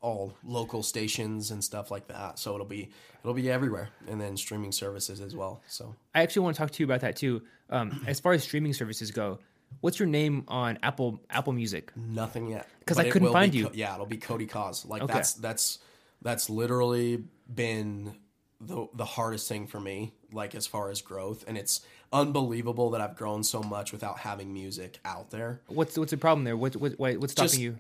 all 0.01 0.35
local 0.44 0.83
stations 0.83 1.51
and 1.51 1.62
stuff 1.62 1.91
like 1.91 2.09
that. 2.09 2.39
So 2.39 2.55
it'll 2.55 2.67
be 2.67 2.91
it'll 3.23 3.35
be 3.35 3.51
everywhere, 3.51 3.89
and 4.09 4.20
then 4.20 4.36
streaming 4.36 4.73
services 4.73 5.20
as 5.20 5.35
well. 5.35 5.62
So 5.68 5.94
I 6.15 6.23
actually 6.23 6.43
want 6.43 6.57
to 6.57 6.62
talk 6.62 6.70
to 6.73 6.83
you 6.83 6.86
about 6.86 7.01
that 7.01 7.17
too. 7.17 7.43
Um, 7.70 8.02
as 8.07 8.20
far 8.20 8.33
as 8.33 8.43
streaming 8.43 8.73
services 8.75 9.10
go, 9.10 9.39
what's 9.81 9.99
your 9.99 10.09
name 10.09 10.44
on 10.49 10.78
Apple 10.83 11.20
Apple 11.31 11.52
Music? 11.52 11.93
Nothing 11.97 12.49
yet, 12.51 12.68
because 12.81 12.99
I 12.99 13.10
couldn't 13.10 13.33
find 13.33 13.55
you. 13.55 13.67
Co- 13.67 13.73
yeah, 13.75 13.94
it'll 13.94 14.07
be 14.07 14.17
Cody 14.17 14.47
Cozz. 14.47 14.89
Like 14.89 15.02
Okay. 15.02 15.12
that's 15.12 15.35
that's 15.35 15.78
that's 16.23 16.49
literally 16.51 17.25
been 17.52 18.15
the 18.60 18.86
the 18.94 19.05
hardest 19.05 19.49
thing 19.49 19.67
for 19.67 19.78
me, 19.81 20.15
like 20.33 20.55
as 20.55 20.67
far 20.67 20.91
as 20.91 21.01
growth. 21.02 21.44
And 21.47 21.57
it's 21.59 21.81
unbelievable 22.12 22.91
that 22.91 23.01
I've 23.01 23.17
grown 23.17 23.44
so 23.44 23.62
much 23.62 23.93
without 23.93 24.18
having 24.18 24.52
music 24.52 24.99
out 25.05 25.31
there. 25.31 25.60
What's 25.67 25.97
what's 25.99 26.10
the 26.10 26.17
problem 26.17 26.44
there? 26.44 26.57
What, 26.57 26.75
what, 26.77 26.99
what 26.99 27.18
what's 27.18 27.33
stopping 27.33 27.49
Just- 27.51 27.60
you? 27.60 27.78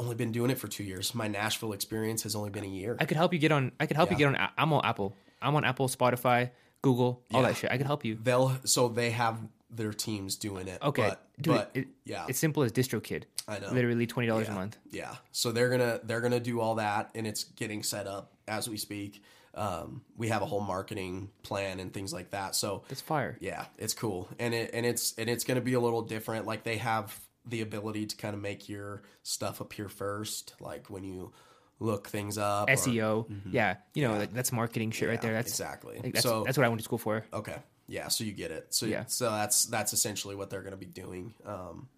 Only 0.00 0.14
been 0.14 0.32
doing 0.32 0.50
it 0.50 0.56
for 0.58 0.66
two 0.66 0.82
years. 0.82 1.14
My 1.14 1.28
Nashville 1.28 1.74
experience 1.74 2.22
has 2.22 2.34
only 2.34 2.48
been 2.48 2.64
a 2.64 2.68
year. 2.68 2.96
I 2.98 3.04
could 3.04 3.18
help 3.18 3.34
you 3.34 3.38
get 3.38 3.52
on. 3.52 3.72
I 3.78 3.84
could 3.84 3.98
help 3.98 4.10
you 4.10 4.16
get 4.16 4.28
on. 4.28 4.50
I'm 4.56 4.72
on 4.72 4.82
Apple. 4.82 5.14
I'm 5.42 5.54
on 5.56 5.64
Apple, 5.64 5.88
Spotify, 5.88 6.50
Google, 6.80 7.22
all 7.34 7.42
Yeah. 7.42 7.48
that 7.48 7.56
shit. 7.58 7.70
I 7.70 7.76
could 7.76 7.84
help 7.86 8.02
you. 8.02 8.14
They'll 8.22 8.56
so 8.64 8.88
they 8.88 9.10
have 9.10 9.38
their 9.70 9.92
teams 9.92 10.36
doing 10.36 10.68
it. 10.68 10.80
Okay, 10.82 11.10
but, 11.10 11.28
dude, 11.38 11.54
but 11.54 11.70
it, 11.74 11.88
yeah, 12.06 12.24
it's 12.30 12.38
simple 12.38 12.62
as 12.62 12.72
DistroKid. 12.72 13.24
I 13.46 13.58
know. 13.58 13.70
Literally 13.72 14.06
twenty 14.06 14.26
dollars 14.26 14.46
yeah, 14.46 14.52
a 14.52 14.56
month. 14.56 14.78
Yeah. 14.90 15.14
So 15.32 15.52
they're 15.52 15.68
gonna 15.68 16.00
they're 16.02 16.22
gonna 16.22 16.40
do 16.40 16.60
all 16.60 16.76
that, 16.76 17.10
and 17.14 17.26
it's 17.26 17.44
getting 17.44 17.82
set 17.82 18.06
up 18.06 18.32
as 18.48 18.70
we 18.70 18.78
speak. 18.78 19.22
Um, 19.54 20.00
we 20.16 20.28
have 20.28 20.40
a 20.40 20.46
whole 20.46 20.60
marketing 20.60 21.28
plan 21.42 21.78
and 21.78 21.92
things 21.92 22.12
like 22.12 22.30
that. 22.30 22.54
So 22.54 22.84
it's 22.88 23.02
fire. 23.02 23.36
yeah, 23.40 23.66
it's 23.76 23.92
cool, 23.92 24.28
and 24.38 24.54
it 24.54 24.70
and 24.72 24.86
it's 24.86 25.14
and 25.18 25.28
it's 25.28 25.44
gonna 25.44 25.60
be 25.60 25.74
a 25.74 25.80
little 25.80 26.02
different. 26.02 26.46
Like 26.46 26.64
they 26.64 26.78
have 26.78 27.14
the 27.50 27.60
ability 27.62 28.06
to 28.06 28.16
kind 28.16 28.34
of 28.34 28.40
make 28.40 28.68
your 28.68 29.02
stuff 29.22 29.60
appear 29.60 29.88
first, 29.88 30.54
like 30.60 30.88
when 30.88 31.04
you 31.04 31.32
look 31.78 32.08
things 32.08 32.38
up. 32.38 32.68
or- 32.68 32.72
SEO. 32.72 33.26
Yeah, 33.50 33.76
you 33.94 34.06
know, 34.06 34.16
like 34.16 34.32
that's 34.32 34.52
marketing 34.52 34.90
shit 34.90 35.08
right 35.08 35.20
there. 35.20 35.32
That's 35.32 35.50
exactly. 35.50 36.00
like, 36.02 36.14
that's, 36.14 36.22
so 36.22 36.44
that's 36.44 36.56
what 36.58 36.64
I 36.64 36.68
went 36.68 36.80
to 36.80 36.84
school 36.84 36.98
for. 36.98 37.24
Okay. 37.32 37.56
Yeah, 37.88 38.08
so 38.08 38.22
you 38.24 38.32
get 38.32 38.50
it. 38.52 38.72
So 38.72 38.86
Yeah. 38.86 39.04
so 39.06 39.30
that's 39.30 39.64
that's 39.64 39.92
essentially 39.92 40.36
what 40.36 40.48
they're 40.50 40.62
going 40.62 40.72
to 40.72 40.76
be 40.78 40.86
doing. 40.86 41.34
Um 41.44 41.88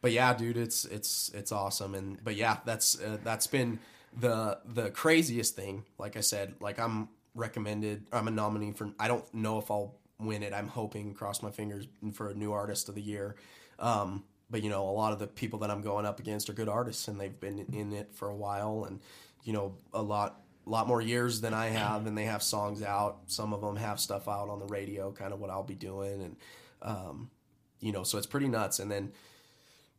but 0.00 0.10
yeah, 0.10 0.34
dude, 0.34 0.56
it's 0.56 0.84
it's 0.84 1.30
it's 1.32 1.52
awesome 1.52 1.94
and 1.94 2.18
but 2.24 2.34
yeah, 2.34 2.58
that's 2.64 3.00
uh, 3.00 3.18
that's 3.22 3.46
been 3.46 3.78
the 4.18 4.58
the 4.64 4.90
craziest 4.90 5.54
thing. 5.54 5.84
Like 5.98 6.16
I 6.16 6.20
said, 6.20 6.54
like 6.60 6.80
I'm 6.80 7.08
recommended 7.34 8.06
I'm 8.12 8.26
a 8.28 8.32
nominee 8.32 8.72
for 8.72 8.90
I 8.98 9.06
don't 9.08 9.32
know 9.32 9.58
if 9.58 9.70
I'll 9.70 9.94
win 10.18 10.42
it. 10.42 10.52
I'm 10.52 10.68
hoping 10.68 11.14
cross 11.14 11.40
my 11.42 11.50
fingers 11.50 11.86
for 12.14 12.30
a 12.30 12.34
new 12.34 12.52
artist 12.52 12.88
of 12.88 12.94
the 12.96 13.02
year. 13.02 13.36
Um 13.78 14.24
but 14.52 14.62
you 14.62 14.70
know, 14.70 14.88
a 14.88 14.92
lot 14.92 15.12
of 15.12 15.18
the 15.18 15.26
people 15.26 15.58
that 15.60 15.70
I'm 15.70 15.82
going 15.82 16.06
up 16.06 16.20
against 16.20 16.48
are 16.48 16.52
good 16.52 16.68
artists 16.68 17.08
and 17.08 17.20
they've 17.20 17.40
been 17.40 17.58
in 17.72 17.92
it 17.92 18.14
for 18.14 18.28
a 18.28 18.36
while 18.36 18.84
and 18.86 19.00
you 19.42 19.52
know, 19.52 19.74
a 19.92 20.02
lot 20.02 20.40
lot 20.64 20.86
more 20.86 21.00
years 21.00 21.40
than 21.40 21.52
I 21.52 21.66
have, 21.66 22.06
and 22.06 22.16
they 22.16 22.26
have 22.26 22.42
songs 22.42 22.82
out. 22.82 23.22
Some 23.26 23.52
of 23.52 23.60
them 23.60 23.74
have 23.74 23.98
stuff 23.98 24.28
out 24.28 24.48
on 24.48 24.60
the 24.60 24.66
radio, 24.66 25.10
kind 25.10 25.32
of 25.32 25.40
what 25.40 25.50
I'll 25.50 25.64
be 25.64 25.74
doing, 25.74 26.22
and 26.22 26.36
um, 26.82 27.30
you 27.80 27.90
know, 27.90 28.04
so 28.04 28.18
it's 28.18 28.28
pretty 28.28 28.46
nuts. 28.46 28.78
And 28.78 28.88
then 28.88 29.10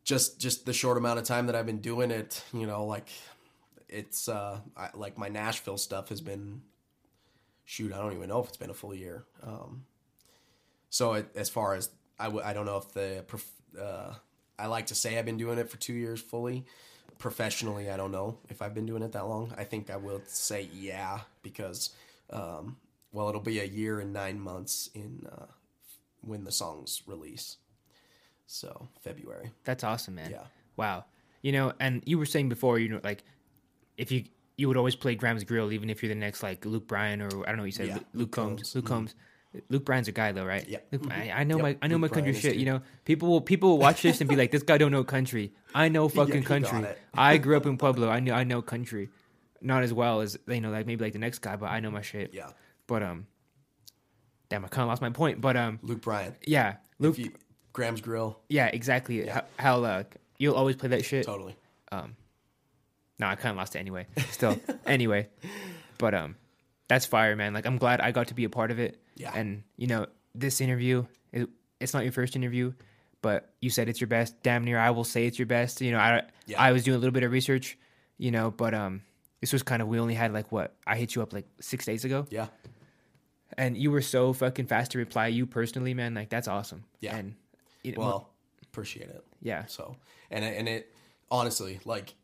just 0.04 0.40
just 0.40 0.64
the 0.64 0.72
short 0.72 0.96
amount 0.96 1.18
of 1.18 1.26
time 1.26 1.46
that 1.46 1.54
I've 1.54 1.66
been 1.66 1.82
doing 1.82 2.10
it, 2.10 2.42
you 2.54 2.66
know, 2.66 2.86
like 2.86 3.08
it's 3.90 4.28
uh, 4.28 4.60
I, 4.76 4.88
like 4.94 5.18
my 5.18 5.28
Nashville 5.28 5.76
stuff 5.76 6.08
has 6.08 6.22
been 6.22 6.62
shoot, 7.64 7.92
I 7.92 7.98
don't 7.98 8.12
even 8.12 8.28
know 8.28 8.40
if 8.40 8.48
it's 8.48 8.56
been 8.56 8.70
a 8.70 8.74
full 8.74 8.94
year. 8.94 9.24
Um, 9.42 9.84
so 10.90 11.14
it, 11.14 11.28
as 11.34 11.48
far 11.48 11.74
as 11.74 11.90
I, 12.18 12.24
w- 12.24 12.44
I 12.44 12.52
don't 12.52 12.66
know 12.66 12.76
if 12.76 12.92
the 12.92 13.24
uh, 13.80 14.14
I 14.58 14.66
like 14.66 14.86
to 14.86 14.94
say 14.94 15.18
I've 15.18 15.24
been 15.24 15.36
doing 15.36 15.58
it 15.58 15.70
for 15.70 15.76
two 15.76 15.92
years 15.92 16.20
fully. 16.20 16.64
Professionally, 17.18 17.90
I 17.90 17.96
don't 17.96 18.12
know 18.12 18.38
if 18.48 18.60
I've 18.60 18.74
been 18.74 18.86
doing 18.86 19.02
it 19.02 19.12
that 19.12 19.26
long. 19.26 19.52
I 19.56 19.64
think 19.64 19.90
I 19.90 19.96
will 19.96 20.20
say 20.26 20.68
yeah 20.74 21.20
because, 21.42 21.90
um, 22.30 22.76
well, 23.12 23.28
it'll 23.28 23.40
be 23.40 23.60
a 23.60 23.64
year 23.64 24.00
and 24.00 24.12
nine 24.12 24.40
months 24.40 24.90
in 24.94 25.26
uh, 25.30 25.46
when 26.22 26.44
the 26.44 26.52
songs 26.52 27.02
release. 27.06 27.56
So 28.46 28.88
February. 29.00 29.50
That's 29.64 29.84
awesome, 29.84 30.16
man. 30.16 30.30
Yeah. 30.30 30.44
Wow. 30.76 31.04
You 31.42 31.52
know, 31.52 31.72
and 31.80 32.02
you 32.04 32.18
were 32.18 32.26
saying 32.26 32.48
before, 32.48 32.78
you 32.78 32.88
know, 32.88 33.00
like 33.02 33.22
if 33.96 34.10
you 34.10 34.24
you 34.56 34.68
would 34.68 34.76
always 34.76 34.94
play 34.94 35.14
Graham's 35.14 35.44
Grill, 35.44 35.72
even 35.72 35.90
if 35.90 36.02
you're 36.02 36.08
the 36.08 36.14
next 36.14 36.42
like 36.42 36.64
Luke 36.64 36.86
Bryan 36.86 37.20
or 37.20 37.26
I 37.26 37.48
don't 37.48 37.56
know 37.56 37.62
what 37.62 37.66
you 37.66 37.72
said, 37.72 37.88
Yeah, 37.88 37.94
Luke, 37.94 38.06
Luke 38.14 38.30
Combs. 38.32 38.60
Combs. 38.62 38.74
Luke 38.74 38.86
Combs. 38.86 39.14
Luke 39.68 39.84
Bryan's 39.84 40.08
a 40.08 40.12
guy 40.12 40.32
though, 40.32 40.44
right? 40.44 40.66
Yeah. 40.68 40.78
Luke, 40.92 41.06
I, 41.10 41.30
I 41.30 41.44
know 41.44 41.56
Yep. 41.56 41.62
my 41.62 41.78
I 41.82 41.86
know 41.88 41.94
Luke 41.96 42.02
my 42.02 42.08
country 42.08 42.32
Bryan 42.32 42.42
shit. 42.42 42.56
You 42.56 42.66
know, 42.66 42.82
people 43.04 43.28
will 43.28 43.40
people 43.40 43.70
will 43.70 43.78
watch 43.78 44.02
this 44.02 44.20
and 44.20 44.28
be 44.28 44.36
like, 44.36 44.50
this 44.50 44.62
guy 44.62 44.78
don't 44.78 44.92
know 44.92 45.04
country. 45.04 45.52
I 45.74 45.88
know 45.88 46.08
fucking 46.20 46.42
got 46.42 46.62
country. 46.64 46.86
I 47.14 47.36
grew 47.44 47.56
up 47.56 47.66
in 47.66 47.78
Pueblo. 47.78 48.08
I 48.08 48.20
know 48.20 48.34
I 48.34 48.44
know 48.44 48.62
country, 48.62 49.10
not 49.60 49.82
as 49.82 49.92
well 49.92 50.20
as 50.20 50.38
you 50.48 50.60
know, 50.60 50.70
like 50.70 50.86
maybe 50.86 51.04
like 51.04 51.12
the 51.12 51.18
next 51.18 51.38
guy, 51.40 51.56
but 51.56 51.66
I 51.66 51.80
know 51.80 51.90
my 51.90 52.02
shit. 52.02 52.32
Yeah. 52.34 52.50
But 52.86 53.02
um, 53.02 53.26
damn, 54.48 54.64
I 54.64 54.68
kind 54.68 54.82
of 54.82 54.88
lost 54.88 55.02
my 55.02 55.10
point. 55.10 55.40
But 55.40 55.56
um, 55.56 55.78
Luke 55.82 56.00
Bryan. 56.02 56.34
yeah, 56.46 56.76
Luke. 56.98 57.18
You, 57.18 57.32
Graham's 57.72 58.00
Grill. 58.00 58.38
yeah, 58.48 58.66
exactly. 58.66 59.26
How, 59.26 59.42
how 59.58 59.82
uh, 59.82 60.02
you'll 60.38 60.54
always 60.54 60.76
play 60.76 60.90
that 60.90 61.04
shit. 61.04 61.26
Totally. 61.26 61.56
Um, 61.90 62.14
no, 63.18 63.26
I 63.26 63.34
kind 63.34 63.50
of 63.50 63.56
lost 63.56 63.74
it 63.74 63.80
anyway. 63.80 64.06
Still, 64.30 64.60
anyway, 64.86 65.28
but 65.98 66.14
um, 66.14 66.36
that's 66.86 67.04
fire, 67.06 67.34
man. 67.34 67.52
Like 67.52 67.66
I'm 67.66 67.78
glad 67.78 68.00
I 68.00 68.12
got 68.12 68.28
to 68.28 68.34
be 68.34 68.44
a 68.44 68.48
part 68.48 68.70
of 68.70 68.78
it. 68.78 69.00
Yeah. 69.16 69.32
And 69.34 69.62
you 69.76 69.86
know, 69.86 70.06
this 70.34 70.60
interview, 70.60 71.04
it, 71.32 71.48
it's 71.80 71.94
not 71.94 72.02
your 72.02 72.12
first 72.12 72.34
interview, 72.36 72.72
but 73.22 73.52
you 73.60 73.70
said 73.70 73.88
it's 73.88 74.00
your 74.00 74.08
best. 74.08 74.42
Damn 74.42 74.64
near, 74.64 74.78
I 74.78 74.90
will 74.90 75.04
say 75.04 75.26
it's 75.26 75.38
your 75.38 75.46
best. 75.46 75.80
You 75.80 75.92
know, 75.92 75.98
I 75.98 76.22
Yeah. 76.46 76.60
I 76.60 76.72
was 76.72 76.84
doing 76.84 76.96
a 76.96 76.98
little 76.98 77.12
bit 77.12 77.22
of 77.22 77.30
research, 77.32 77.78
you 78.18 78.30
know, 78.30 78.50
but 78.50 78.74
um, 78.74 79.02
this 79.40 79.52
was 79.52 79.62
kind 79.62 79.80
of 79.82 79.88
we 79.88 79.98
only 79.98 80.14
had 80.14 80.32
like 80.32 80.50
what 80.52 80.74
I 80.86 80.96
hit 80.96 81.14
you 81.14 81.22
up 81.22 81.32
like 81.32 81.46
six 81.60 81.84
days 81.84 82.04
ago, 82.04 82.26
Yeah. 82.30 82.48
and 83.58 83.76
you 83.76 83.90
were 83.90 84.02
so 84.02 84.32
fucking 84.32 84.66
fast 84.66 84.92
to 84.92 84.98
reply. 84.98 85.28
You 85.28 85.46
personally, 85.46 85.94
man, 85.94 86.14
like 86.14 86.28
that's 86.28 86.48
awesome. 86.48 86.84
Yeah. 87.00 87.16
And 87.16 87.34
you 87.82 87.92
know, 87.92 88.00
Well, 88.00 88.30
appreciate 88.62 89.08
it. 89.10 89.24
yeah, 89.42 89.66
So, 89.66 89.96
and 90.30 90.44
and 90.44 90.68
it 90.68 90.92
honestly, 91.30 91.80
like, 91.84 92.14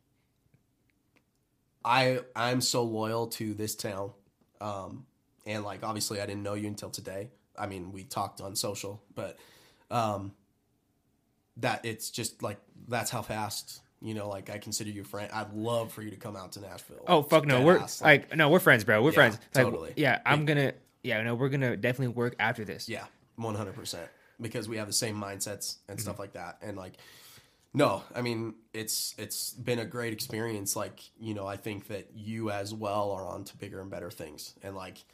I 1.84 2.20
I'm 2.36 2.60
so 2.60 2.82
loyal 2.82 3.26
to 3.28 3.54
this 3.54 3.74
town, 3.74 4.12
um, 4.60 5.06
and 5.46 5.64
like 5.64 5.82
obviously 5.82 6.20
I 6.20 6.26
didn't 6.26 6.42
know 6.42 6.54
you 6.54 6.66
until 6.68 6.90
today. 6.90 7.30
I 7.58 7.66
mean, 7.66 7.92
we 7.92 8.04
talked 8.04 8.40
on 8.40 8.56
social, 8.56 9.02
but 9.14 9.36
um, 9.90 10.32
that 11.58 11.84
it's 11.84 12.10
just 12.10 12.42
like 12.42 12.58
that's 12.88 13.10
how 13.10 13.22
fast 13.22 13.80
you 14.00 14.14
know. 14.14 14.28
Like 14.28 14.50
I 14.50 14.58
consider 14.58 14.90
you 14.90 15.02
a 15.02 15.04
friend. 15.04 15.30
I'd 15.32 15.52
love 15.52 15.92
for 15.92 16.02
you 16.02 16.10
to 16.10 16.16
come 16.16 16.36
out 16.36 16.52
to 16.52 16.60
Nashville. 16.60 17.04
Oh 17.06 17.22
fuck 17.22 17.44
no, 17.46 17.62
we're 17.62 17.78
ass. 17.78 18.00
like 18.00 18.34
no, 18.36 18.48
we're 18.48 18.60
friends, 18.60 18.84
bro. 18.84 19.02
We're 19.02 19.10
Yeah, 19.10 19.14
friends. 19.14 19.38
Like, 19.54 19.64
totally. 19.64 19.92
Yeah, 19.96 20.20
I'm 20.24 20.44
gonna. 20.46 20.72
Yeah, 21.02 21.22
no, 21.22 21.34
we're 21.34 21.48
gonna 21.48 21.76
definitely 21.76 22.14
work 22.14 22.36
after 22.38 22.64
this. 22.64 22.88
Yeah, 22.88 23.04
one 23.36 23.54
hundred 23.54 23.74
percent. 23.74 24.08
Because 24.40 24.68
we 24.68 24.78
have 24.78 24.86
the 24.86 24.92
same 24.94 25.16
mindsets 25.20 25.76
and 25.88 25.98
Mm-hmm. 25.98 26.02
stuff 26.02 26.18
like 26.18 26.32
that, 26.32 26.58
and 26.62 26.76
like, 26.76 26.94
no, 27.74 28.02
I 28.14 28.22
mean, 28.22 28.54
it's 28.72 29.14
it's 29.18 29.52
been 29.52 29.78
a 29.78 29.84
great 29.84 30.14
experience. 30.14 30.76
Like, 30.76 31.00
you 31.20 31.34
know, 31.34 31.46
I 31.46 31.56
think 31.56 31.88
that 31.88 32.08
you 32.14 32.50
as 32.50 32.72
well 32.72 33.10
are 33.10 33.26
on 33.26 33.44
to 33.44 33.56
bigger 33.58 33.80
and 33.82 33.90
better 33.90 34.10
things, 34.10 34.54
and 34.62 34.74
like, 34.74 35.04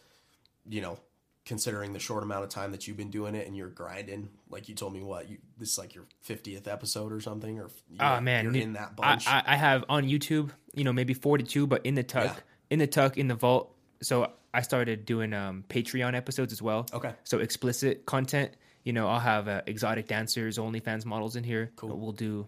you 0.68 0.80
know, 0.80 0.98
considering 1.44 1.92
the 1.92 1.98
short 2.00 2.22
amount 2.24 2.42
of 2.42 2.50
time 2.50 2.72
that 2.72 2.88
you've 2.88 2.96
been 2.96 3.10
doing 3.10 3.34
it 3.34 3.46
and 3.46 3.56
you're 3.56 3.68
grinding, 3.68 4.28
like 4.50 4.68
you 4.68 4.74
told 4.74 4.92
me, 4.92 5.02
what 5.02 5.28
you 5.30 5.38
this 5.58 5.72
is 5.72 5.78
like 5.78 5.94
your 5.94 6.04
fiftieth 6.22 6.66
episode 6.66 7.12
or 7.12 7.20
something, 7.20 7.58
or 7.60 7.70
Oh 8.00 8.12
you're- 8.14 8.20
man, 8.20 8.44
you're 8.44 8.56
in 8.62 8.72
that 8.74 8.96
bunch. 8.96 9.26
I, 9.28 9.42
I 9.46 9.56
have 9.56 9.84
on 9.88 10.04
YouTube, 10.04 10.50
you 10.74 10.84
know, 10.84 10.92
maybe 10.92 11.14
42, 11.14 11.66
but 11.66 11.86
in 11.86 11.94
the 11.94 12.02
tuck, 12.02 12.24
Yeah. 12.24 12.42
in 12.70 12.78
the 12.80 12.86
tuck, 12.86 13.16
in 13.16 13.28
the 13.28 13.34
vault. 13.36 13.72
So 14.02 14.30
I 14.52 14.62
started 14.62 15.04
doing 15.06 15.32
um, 15.34 15.64
Patreon 15.68 16.14
episodes 16.14 16.52
as 16.52 16.60
well. 16.60 16.86
Okay. 16.92 17.12
So 17.24 17.38
explicit 17.38 18.06
content. 18.06 18.52
You 18.84 18.92
know, 18.92 19.08
I'll 19.08 19.20
have 19.20 19.48
uh, 19.48 19.62
exotic 19.66 20.06
dancers, 20.08 20.58
OnlyFans 20.58 21.04
models 21.04 21.34
in 21.36 21.44
here. 21.44 21.70
Cool. 21.76 21.96
We'll 21.98 22.12
do 22.12 22.46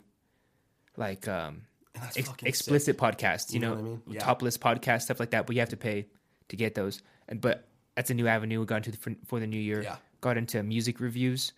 like 0.96 1.26
um, 1.28 1.62
ex- 1.94 2.16
fucking 2.16 2.26
sick. 2.38 2.48
explicit 2.48 2.98
podcasts. 2.98 3.52
You, 3.52 3.54
You 3.54 3.60
know 3.60 3.68
know, 3.68 3.74
what 3.74 3.80
I 3.80 3.88
mean? 3.90 4.02
Yeah. 4.08 4.20
topless 4.20 4.58
podcasts, 4.58 5.02
stuff 5.02 5.20
like 5.20 5.30
that. 5.30 5.46
But 5.46 5.54
you 5.56 5.60
have 5.60 5.68
to 5.70 5.76
pay 5.76 6.06
to 6.48 6.56
get 6.56 6.74
those. 6.74 7.02
And 7.28 7.40
but 7.40 7.67
that's 7.98 8.10
a 8.10 8.14
new 8.14 8.28
avenue 8.28 8.60
we 8.60 8.66
got 8.66 8.86
into 8.86 8.96
for, 8.96 9.12
for 9.26 9.40
the 9.40 9.46
new 9.46 9.58
year. 9.58 9.82
Yeah. 9.82 9.96
Got 10.20 10.36
into 10.36 10.62
music 10.62 11.00
reviews. 11.00 11.52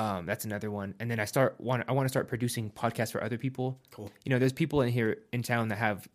Um, 0.00 0.26
that's 0.26 0.44
another 0.44 0.72
one. 0.72 0.92
And 0.98 1.08
then 1.08 1.20
I 1.20 1.24
start 1.24 1.54
want 1.60 1.84
I 1.88 1.92
want 1.92 2.04
to 2.04 2.08
start 2.08 2.26
producing 2.26 2.68
podcasts 2.70 3.12
for 3.12 3.22
other 3.22 3.38
people. 3.38 3.78
Cool. 3.92 4.10
You 4.24 4.30
know, 4.30 4.40
there's 4.40 4.52
people 4.52 4.80
in 4.82 4.88
here 4.88 5.18
in 5.32 5.44
town 5.44 5.68
that 5.68 5.78
have, 5.78 6.08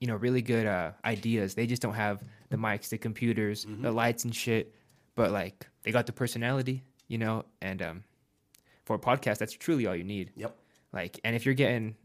you 0.00 0.06
know, 0.06 0.16
really 0.16 0.42
good 0.42 0.66
uh, 0.66 0.90
ideas. 1.02 1.54
They 1.54 1.66
just 1.66 1.80
don't 1.80 1.94
have 1.94 2.22
the 2.50 2.58
mics, 2.58 2.90
the 2.90 2.98
computers, 2.98 3.64
Mm-hmm. 3.64 3.82
the 3.82 3.90
lights 3.90 4.24
and 4.24 4.34
shit. 4.34 4.74
But 5.14 5.30
like 5.30 5.66
they 5.82 5.92
got 5.92 6.04
the 6.04 6.12
personality, 6.12 6.82
you 7.08 7.16
know, 7.16 7.46
and 7.62 7.80
um, 7.80 8.04
for 8.84 8.96
a 8.96 8.98
podcast, 8.98 9.38
that's 9.38 9.54
truly 9.54 9.86
all 9.86 9.96
you 9.96 10.04
need. 10.04 10.30
Yep. 10.36 10.54
Like, 10.92 11.20
and 11.24 11.34
if 11.34 11.46
you're 11.46 11.54
getting 11.54 11.96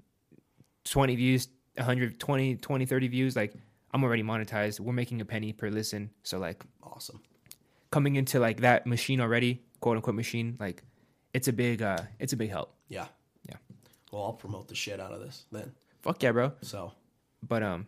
20 0.85 1.15
views, 1.17 1.49
120, 1.75 2.56
20, 2.56 2.85
30 2.85 3.07
views, 3.09 3.35
like 3.35 3.53
I'm 3.94 4.03
already 4.03 4.24
monetized. 4.24 4.80
We're 4.80 4.94
making 4.94 5.22
a 5.22 5.26
penny 5.26 5.53
per 5.53 5.70
listen. 5.70 6.11
So 6.24 6.38
like 6.40 6.64
Awesome. 6.84 7.22
coming 7.92 8.16
into 8.16 8.40
like 8.40 8.61
that 8.61 8.88
machine 8.88 9.20
already, 9.22 9.61
quote 9.80 9.98
unquote 9.98 10.16
machine, 10.16 10.58
like 10.60 10.84
it's 11.34 11.48
a 11.48 11.53
big, 11.53 11.82
uh, 11.82 11.98
it's 12.20 12.34
a 12.34 12.38
big 12.38 12.50
help. 12.50 12.74
Yeah. 12.88 13.08
Yeah. 13.48 13.56
Well, 14.11 14.24
I'll 14.24 14.34
promote 14.34 14.68
the 14.68 14.76
shit 14.76 15.00
out 15.00 15.11
of 15.14 15.20
this 15.22 15.45
then. 15.52 15.72
Fuck 16.02 16.22
yeah, 16.24 16.32
bro. 16.32 16.53
So 16.61 16.94
But 17.48 17.64
um, 17.64 17.88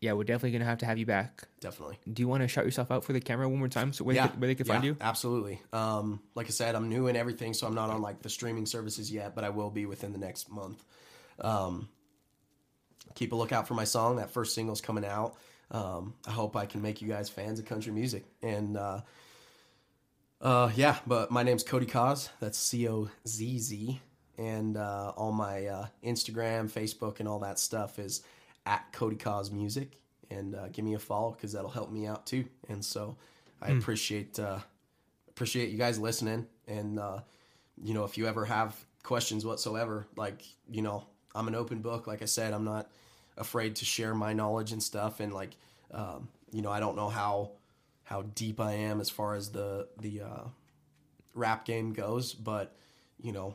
Yeah, 0.00 0.12
we're 0.14 0.24
definitely 0.24 0.52
gonna 0.52 0.64
have 0.64 0.78
to 0.78 0.86
have 0.86 0.98
you 0.98 1.06
back. 1.06 1.46
Definitely. 1.60 1.98
Do 2.12 2.22
you 2.22 2.28
want 2.28 2.42
to 2.42 2.48
shout 2.48 2.64
yourself 2.64 2.90
out 2.90 3.04
for 3.04 3.12
the 3.12 3.20
camera 3.20 3.48
one 3.48 3.58
more 3.58 3.68
time, 3.68 3.92
so 3.92 4.04
where 4.04 4.16
yeah, 4.16 4.22
they 4.26 4.30
could, 4.30 4.40
where 4.40 4.48
they 4.48 4.54
could 4.56 4.66
find 4.66 4.82
yeah, 4.84 4.90
you? 4.90 4.96
Absolutely. 5.00 5.60
Um, 5.72 6.20
like 6.34 6.46
I 6.46 6.50
said, 6.50 6.74
I'm 6.74 6.88
new 6.88 7.06
and 7.06 7.16
everything, 7.16 7.54
so 7.54 7.66
I'm 7.66 7.74
not 7.74 7.90
on 7.90 8.00
like 8.02 8.20
the 8.22 8.28
streaming 8.30 8.66
services 8.66 9.12
yet, 9.12 9.34
but 9.34 9.44
I 9.44 9.50
will 9.50 9.70
be 9.70 9.86
within 9.86 10.12
the 10.12 10.18
next 10.18 10.50
month. 10.50 10.84
Um, 11.40 11.88
keep 13.14 13.32
a 13.32 13.36
lookout 13.36 13.68
for 13.68 13.74
my 13.74 13.84
song. 13.84 14.16
That 14.16 14.30
first 14.30 14.54
single's 14.54 14.80
coming 14.80 15.04
out. 15.04 15.36
Um, 15.70 16.14
I 16.26 16.30
hope 16.30 16.56
I 16.56 16.66
can 16.66 16.82
make 16.82 17.00
you 17.00 17.08
guys 17.08 17.28
fans 17.28 17.58
of 17.58 17.64
country 17.64 17.92
music. 17.92 18.24
And 18.42 18.76
uh, 18.76 19.00
uh, 20.40 20.70
yeah, 20.74 20.98
but 21.06 21.30
my 21.30 21.42
name's 21.42 21.62
Cody 21.62 21.86
Cozz. 21.86 22.28
That's 22.40 22.58
C 22.58 22.88
O 22.88 23.08
Z 23.26 23.58
Z. 23.58 24.00
And 24.38 24.76
uh, 24.76 25.12
all 25.16 25.32
my 25.32 25.66
uh, 25.66 25.86
Instagram, 26.04 26.70
Facebook, 26.70 27.20
and 27.20 27.28
all 27.28 27.38
that 27.40 27.58
stuff 27.58 27.98
is 27.98 28.22
at 28.66 28.92
Cody 28.92 29.16
Cozz 29.16 29.50
Music. 29.50 29.98
And 30.30 30.54
uh, 30.54 30.68
give 30.68 30.84
me 30.84 30.94
a 30.94 30.98
follow 30.98 31.32
because 31.32 31.52
that'll 31.52 31.70
help 31.70 31.90
me 31.90 32.06
out 32.06 32.26
too. 32.26 32.44
And 32.68 32.84
so 32.84 33.16
I 33.60 33.70
appreciate 33.70 34.38
uh, 34.38 34.58
appreciate 35.28 35.70
you 35.70 35.78
guys 35.78 35.98
listening. 35.98 36.46
And 36.66 36.98
uh, 36.98 37.20
you 37.82 37.94
know, 37.94 38.04
if 38.04 38.18
you 38.18 38.26
ever 38.26 38.44
have 38.44 38.76
questions 39.02 39.44
whatsoever, 39.44 40.06
like 40.16 40.42
you 40.70 40.82
know, 40.82 41.04
I'm 41.34 41.48
an 41.48 41.54
open 41.54 41.80
book. 41.80 42.06
Like 42.06 42.22
I 42.22 42.26
said, 42.26 42.52
I'm 42.52 42.64
not 42.64 42.90
afraid 43.36 43.76
to 43.76 43.84
share 43.84 44.14
my 44.14 44.32
knowledge 44.32 44.72
and 44.72 44.82
stuff. 44.82 45.20
And 45.20 45.32
like, 45.32 45.56
um, 45.92 46.28
you 46.50 46.62
know, 46.62 46.70
I 46.70 46.80
don't 46.80 46.96
know 46.96 47.08
how 47.08 47.52
how 48.04 48.22
deep 48.22 48.60
I 48.60 48.72
am 48.72 49.00
as 49.00 49.10
far 49.10 49.34
as 49.34 49.50
the 49.50 49.88
the 49.98 50.22
uh, 50.22 50.44
rap 51.34 51.64
game 51.64 51.92
goes, 51.92 52.34
but 52.34 52.76
you 53.20 53.32
know, 53.32 53.54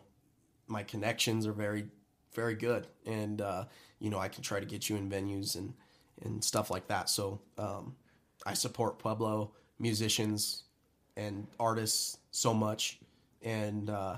my 0.68 0.84
connections 0.84 1.46
are 1.46 1.54
very 1.54 1.88
very 2.34 2.56
good, 2.56 2.88
and 3.06 3.42
uh, 3.42 3.66
you 4.00 4.10
know, 4.10 4.20
I 4.20 4.28
can 4.28 4.44
try 4.44 4.60
to 4.60 4.66
get 4.66 4.90
you 4.90 4.96
in 4.96 5.10
venues 5.10 5.56
and 5.56 5.74
and 6.24 6.44
stuff 6.44 6.70
like 6.72 6.88
that. 6.88 7.10
So 7.10 7.40
um, 7.58 7.96
I 8.46 8.54
support 8.54 9.00
Pueblo 9.00 9.52
musicians 9.80 10.64
and 11.16 11.48
artists 11.60 12.18
so 12.32 12.54
much, 12.54 13.00
and 13.42 13.90
uh, 13.90 14.18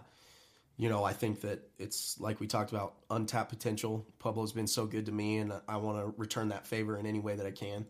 you 0.80 0.88
know, 0.88 1.04
I 1.04 1.12
think 1.12 1.42
that 1.42 1.60
it's 1.78 2.18
like 2.22 2.40
we 2.40 2.48
talked 2.48 2.72
about 2.72 2.94
untapped 3.12 3.50
potential. 3.50 4.08
Pueblo's 4.18 4.54
been 4.54 4.66
so 4.66 4.86
good 4.86 5.06
to 5.08 5.12
me, 5.12 5.40
and 5.40 5.52
I 5.68 5.76
want 5.76 6.00
to 6.00 6.14
return 6.18 6.48
that 6.50 6.66
favor 6.66 6.98
in 6.98 7.06
any 7.06 7.20
way 7.20 7.36
that 7.36 7.46
I 7.46 7.52
can. 7.52 7.86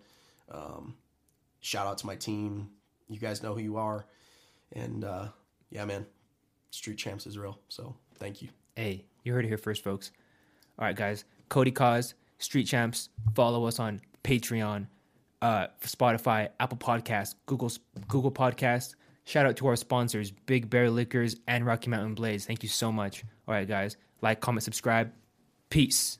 Um, 0.52 0.96
shout 1.60 1.86
out 1.86 2.00
to 2.00 2.08
my 2.08 2.16
team. 2.16 2.72
You 3.08 3.20
guys 3.20 3.44
know 3.44 3.54
who 3.54 3.62
you 3.62 3.78
are, 3.78 4.08
and 4.74 5.04
uh, 5.04 5.28
yeah, 5.70 5.86
man, 5.86 6.08
Street 6.72 6.98
Champs 6.98 7.28
is 7.28 7.38
real. 7.38 7.60
So 7.68 7.96
thank 8.16 8.42
you. 8.42 8.50
Hey, 8.76 9.06
you 9.24 9.34
heard 9.34 9.46
it 9.46 9.50
here 9.50 9.60
first, 9.60 9.84
folks. 9.84 10.12
All 10.80 10.86
right, 10.86 10.96
guys. 10.96 11.26
Cody 11.48 11.72
Cozz, 11.72 12.16
Street 12.40 12.66
Champs. 12.66 13.10
Follow 13.36 13.66
us 13.66 13.78
on 13.78 14.02
Patreon, 14.24 14.88
uh, 15.44 15.68
Spotify, 15.84 16.50
Apple 16.60 16.80
Podcasts, 16.80 17.36
Google 17.46 17.72
Google 18.08 18.32
Podcasts. 18.32 18.96
Shout 19.30 19.46
out 19.46 19.58
to 19.58 19.68
our 19.68 19.76
sponsors, 19.76 20.32
Big 20.32 20.72
Bear 20.72 20.90
Liquors 20.90 21.36
and 21.48 21.64
Rocky 21.64 21.92
Mountain 21.92 22.16
Blaze. 22.16 22.48
Thank 22.48 22.64
you 22.64 22.70
so 22.70 22.92
much. 22.92 23.24
All 23.48 23.54
right, 23.54 23.68
guys. 23.68 23.96
Like, 24.24 24.40
comment, 24.40 24.64
subscribe. 24.64 25.12
Peace. 25.70 26.18